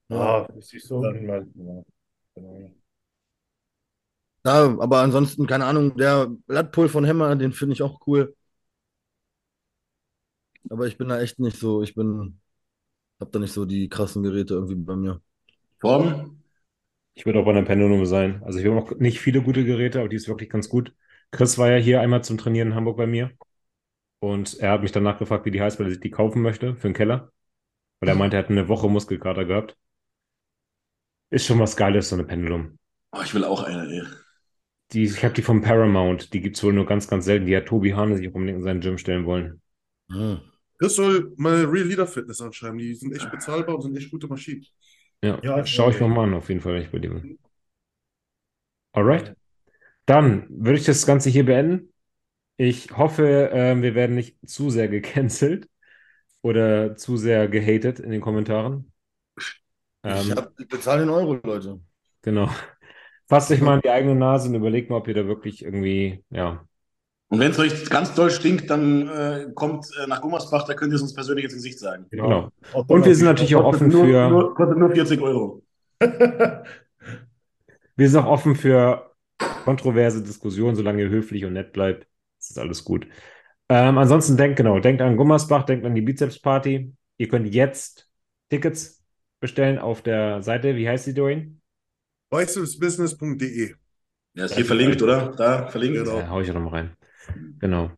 Ah, 0.08 0.48
das 0.52 0.72
ist 0.72 0.88
so. 0.88 1.04
Ja. 1.04 1.42
Genau. 2.38 2.70
Ja, 4.44 4.78
aber 4.80 5.00
ansonsten, 5.00 5.46
keine 5.46 5.66
Ahnung, 5.66 5.96
der 5.96 6.30
Lat-Pull 6.46 6.88
von 6.88 7.06
Hammer, 7.06 7.34
den 7.36 7.52
finde 7.52 7.74
ich 7.74 7.82
auch 7.82 8.00
cool. 8.06 8.34
Aber 10.70 10.86
ich 10.86 10.98
bin 10.98 11.08
da 11.08 11.20
echt 11.20 11.38
nicht 11.38 11.58
so, 11.58 11.82
ich 11.82 11.94
bin, 11.94 12.40
hab 13.20 13.32
da 13.32 13.38
nicht 13.38 13.52
so 13.52 13.64
die 13.66 13.88
krassen 13.88 14.22
Geräte 14.22 14.54
irgendwie 14.54 14.76
bei 14.76 14.96
mir. 14.96 15.22
Torben? 15.80 16.42
Ich 17.14 17.26
würde 17.26 17.40
auch 17.40 17.44
bei 17.44 17.50
einer 17.52 17.64
Pendulum 17.64 18.06
sein. 18.06 18.42
Also 18.44 18.58
ich 18.60 18.66
habe 18.66 18.78
auch 18.78 18.92
nicht 18.98 19.20
viele 19.20 19.42
gute 19.42 19.64
Geräte, 19.64 20.00
aber 20.00 20.08
die 20.08 20.16
ist 20.16 20.28
wirklich 20.28 20.50
ganz 20.50 20.68
gut. 20.68 20.94
Chris 21.30 21.58
war 21.58 21.70
ja 21.70 21.76
hier 21.78 22.00
einmal 22.00 22.24
zum 22.24 22.38
Trainieren 22.38 22.68
in 22.68 22.74
Hamburg 22.74 22.96
bei 22.96 23.06
mir. 23.06 23.32
Und 24.20 24.58
er 24.60 24.72
hat 24.72 24.82
mich 24.82 24.92
danach 24.92 25.18
gefragt, 25.18 25.46
wie 25.46 25.50
die 25.52 25.62
heißt, 25.62 25.78
weil 25.78 25.86
er 25.88 25.92
sich 25.92 26.00
die 26.00 26.10
kaufen 26.10 26.42
möchte 26.42 26.76
für 26.76 26.88
den 26.88 26.94
Keller. 26.94 27.32
Weil 28.00 28.10
er 28.10 28.16
meinte, 28.16 28.36
er 28.36 28.44
hat 28.44 28.50
eine 28.50 28.68
Woche 28.68 28.88
Muskelkater 28.90 29.44
gehabt. 29.46 29.76
Ist 31.30 31.46
schon 31.46 31.58
was 31.58 31.76
Geiles, 31.76 32.08
so 32.08 32.16
eine 32.16 32.24
Pendulum. 32.24 32.78
Oh, 33.12 33.20
ich 33.22 33.34
will 33.34 33.44
auch 33.44 33.62
eine, 33.62 33.86
ey. 33.90 34.02
Die, 34.92 35.04
ich 35.04 35.22
habe 35.24 35.34
die 35.34 35.42
vom 35.42 35.60
Paramount. 35.60 36.32
Die 36.32 36.40
gibt 36.40 36.56
es 36.56 36.64
wohl 36.64 36.72
nur 36.72 36.86
ganz, 36.86 37.08
ganz 37.08 37.26
selten. 37.26 37.46
Die 37.46 37.56
hat 37.56 37.66
Tobi 37.66 37.92
Hane 37.94 38.16
sich 38.16 38.28
auch 38.28 38.34
unbedingt 38.34 38.58
in 38.58 38.64
seinen 38.64 38.80
Gym 38.80 38.98
stellen 38.98 39.26
wollen. 39.26 39.60
Hm. 40.10 40.40
Chris 40.78 40.94
soll 40.94 41.32
mal 41.36 41.64
Real 41.64 41.86
Leader 41.86 42.06
Fitness 42.06 42.40
anschreiben. 42.40 42.78
Die 42.78 42.94
sind 42.94 43.14
echt 43.14 43.30
bezahlbar 43.30 43.74
und 43.76 43.82
sind 43.82 43.96
echt 43.96 44.10
gute 44.10 44.28
Maschinen. 44.28 44.64
Ja, 45.22 45.40
Ja, 45.42 45.64
schau 45.66 45.90
ich 45.90 46.00
mir 46.00 46.08
mal 46.08 46.24
an, 46.24 46.34
auf 46.34 46.48
jeden 46.48 46.60
Fall, 46.60 46.74
wenn 46.74 46.82
ich 46.82 46.90
bei 46.90 46.98
dir 46.98 47.10
bin. 47.10 47.38
Alright. 48.92 49.34
Dann 50.06 50.46
würde 50.50 50.78
ich 50.78 50.86
das 50.86 51.06
Ganze 51.06 51.30
hier 51.30 51.46
beenden. 51.46 51.92
Ich 52.58 52.96
hoffe, 52.96 53.50
ähm, 53.52 53.82
wir 53.82 53.94
werden 53.94 54.16
nicht 54.16 54.38
zu 54.48 54.70
sehr 54.70 54.88
gecancelt 54.88 55.68
oder 56.42 56.96
zu 56.96 57.16
sehr 57.16 57.48
gehatet 57.48 58.00
in 58.00 58.10
den 58.10 58.20
Kommentaren. 58.20 58.87
Ich, 60.06 60.30
Ähm, 60.30 60.34
hab, 60.34 60.58
ich 60.58 60.68
bezahle 60.68 61.02
den 61.02 61.10
Euro, 61.10 61.34
Leute. 61.44 61.80
genau. 62.22 62.48
Fasst 63.28 63.50
euch 63.52 63.60
mal 63.62 63.74
an 63.76 63.80
die 63.84 63.90
eigene 63.90 64.14
Nase 64.16 64.48
und 64.48 64.54
überlegt 64.56 64.90
mal, 64.90 64.96
ob 64.98 65.08
ihr 65.08 65.14
da 65.14 65.26
wirklich 65.26 65.64
irgendwie, 65.64 66.24
ja, 66.30 66.66
Und 67.28 67.40
wenn 67.40 67.50
es 67.50 67.58
euch 67.58 67.88
ganz 67.90 68.14
doll 68.14 68.30
stinkt, 68.30 68.70
dann 68.70 69.06
äh, 69.08 69.46
kommt 69.54 69.86
äh, 70.02 70.06
nach 70.06 70.20
Gummersbach, 70.22 70.64
da 70.66 70.74
könnt 70.74 70.92
ihr 70.92 70.96
es 70.96 71.02
uns 71.02 71.14
persönlich 71.14 71.44
ins 71.44 71.54
Gesicht 71.54 71.78
sagen. 71.78 72.06
genau. 72.10 72.50
Auch 72.72 72.86
Und 72.86 73.04
wir 73.04 73.14
sind 73.14 73.26
natürlich 73.26 73.54
auch 73.56 73.64
offen 73.64 73.88
nur, 73.88 74.04
für, 74.04 74.28
Nur, 74.28 74.54
kostet 74.54 74.78
nur 74.78 74.90
40 74.90 75.20
Euro. 75.20 75.62
wir 77.96 78.08
sind 78.08 78.20
auch 78.20 78.26
offen 78.26 78.54
für 78.56 79.14
kontroverse 79.64 80.22
Diskussionen, 80.22 80.76
solange 80.76 81.02
ihr 81.02 81.08
höflich 81.10 81.44
und 81.44 81.52
nett 81.54 81.72
bleibt. 81.72 82.06
Das 82.38 82.50
ist 82.50 82.58
alles 82.58 82.84
gut. 82.84 83.06
Ähm, 83.68 83.98
ansonsten 83.98 84.36
denkt, 84.36 84.56
genau, 84.56 84.80
denkt 84.80 85.02
an 85.02 85.16
Gummersbach, 85.16 85.64
denkt 85.64 85.86
an 85.86 85.94
die 85.94 86.02
Bizeps-Party. 86.02 86.94
Ihr 87.18 87.28
könnt 87.28 87.52
jetzt 87.54 88.10
Tickets 88.50 88.97
bestellen 89.40 89.78
auf 89.78 90.02
der 90.02 90.42
Seite. 90.42 90.76
Wie 90.76 90.88
heißt 90.88 91.04
sie, 91.04 91.14
Dwayne? 91.14 91.56
Bicepsbusiness.de. 92.30 93.74
Ja, 94.34 94.44
ist 94.44 94.54
hier 94.54 94.64
verlinkt, 94.64 95.02
oder? 95.02 95.32
Da, 95.36 95.66
verlinkt. 95.68 95.98
Genau. 95.98 96.18
Ja, 96.18 96.28
hau 96.28 96.40
ich 96.40 96.50
auch 96.50 96.54
noch 96.54 96.62
mal 96.62 96.70
rein. 96.70 96.96
Genau. 97.58 97.90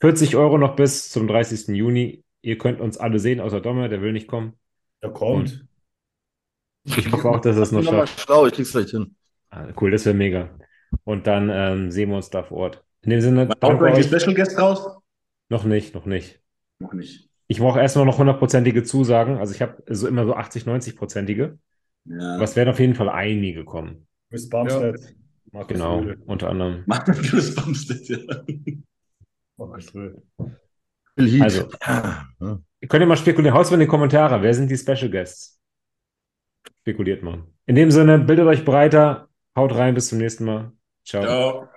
40 0.00 0.36
Euro 0.36 0.58
noch 0.58 0.76
bis 0.76 1.10
zum 1.10 1.26
30. 1.28 1.68
Juni. 1.68 2.24
Ihr 2.42 2.58
könnt 2.58 2.80
uns 2.80 2.96
alle 2.98 3.18
sehen, 3.18 3.40
außer 3.40 3.60
Domme, 3.60 3.88
der 3.88 4.02
will 4.02 4.12
nicht 4.12 4.26
kommen. 4.26 4.54
Ja, 5.02 5.08
kommt. 5.10 5.64
Ich 6.84 7.10
hoffe 7.12 7.28
auch, 7.28 7.40
dass 7.40 7.56
er 7.56 7.62
es 7.62 7.70
noch 7.72 7.80
Ich 7.80 7.86
bin 7.86 7.92
nochmal 7.94 8.06
schafft. 8.08 8.20
schlau, 8.20 8.46
ich 8.46 8.54
krieg's 8.54 8.72
gleich 8.72 8.90
hin. 8.90 9.14
Ah, 9.50 9.68
Cool, 9.80 9.92
das 9.92 10.04
wäre 10.04 10.16
mega. 10.16 10.50
Und 11.04 11.26
dann 11.26 11.50
ähm, 11.50 11.90
sehen 11.90 12.10
wir 12.10 12.16
uns 12.16 12.30
da 12.30 12.42
vor 12.42 12.58
Ort. 12.58 12.84
In 13.02 13.10
dem 13.10 13.20
Sinne, 13.20 13.48
euch 13.62 13.94
die. 13.94 14.02
Special 14.02 14.34
Guest 14.34 14.58
raus? 14.58 14.98
Noch 15.48 15.64
nicht, 15.64 15.94
noch 15.94 16.06
nicht. 16.06 16.40
Noch 16.78 16.92
nicht. 16.92 17.28
Ich 17.46 17.58
brauche 17.58 17.80
erstmal 17.80 18.06
noch 18.06 18.18
hundertprozentige 18.18 18.82
Zusagen. 18.82 19.38
Also 19.38 19.54
ich 19.54 19.62
habe 19.62 19.82
so 19.88 20.08
immer 20.08 20.24
so 20.24 20.34
80, 20.34 20.64
90-prozentige. 20.64 21.58
Ja. 22.04 22.34
Aber 22.34 22.44
es 22.44 22.56
werden 22.56 22.70
auf 22.70 22.80
jeden 22.80 22.94
Fall 22.94 23.08
einige 23.08 23.64
kommen. 23.64 24.06
Chris 24.30 24.48
Bumstead. 24.48 25.14
Markus 25.52 25.68
Genau, 25.68 25.98
Rühle. 25.98 26.18
unter 26.26 26.48
anderem. 26.48 26.84
Chris 27.04 27.54
Bumstead, 27.54 28.08
ja. 28.08 28.18
Markus 29.56 29.92
Heath. 29.92 31.42
Also. 31.42 31.68
Ja. 31.86 32.26
Ihr 32.80 32.88
könnt 32.88 33.02
ja 33.02 33.06
mal 33.06 33.16
spekulieren. 33.16 33.54
Haut 33.56 33.70
in 33.70 33.80
die 33.80 33.86
Kommentare. 33.86 34.42
Wer 34.42 34.54
sind 34.54 34.70
die 34.70 34.78
Special 34.78 35.10
Guests? 35.10 35.60
Spekuliert 36.80 37.22
mal. 37.22 37.44
In 37.66 37.76
dem 37.76 37.90
Sinne, 37.90 38.18
bildet 38.18 38.46
euch 38.46 38.64
breiter. 38.64 39.28
Haut 39.54 39.74
rein. 39.74 39.94
Bis 39.94 40.08
zum 40.08 40.18
nächsten 40.18 40.46
Mal. 40.46 40.72
Ciao. 41.04 41.22
Ciao. 41.22 41.71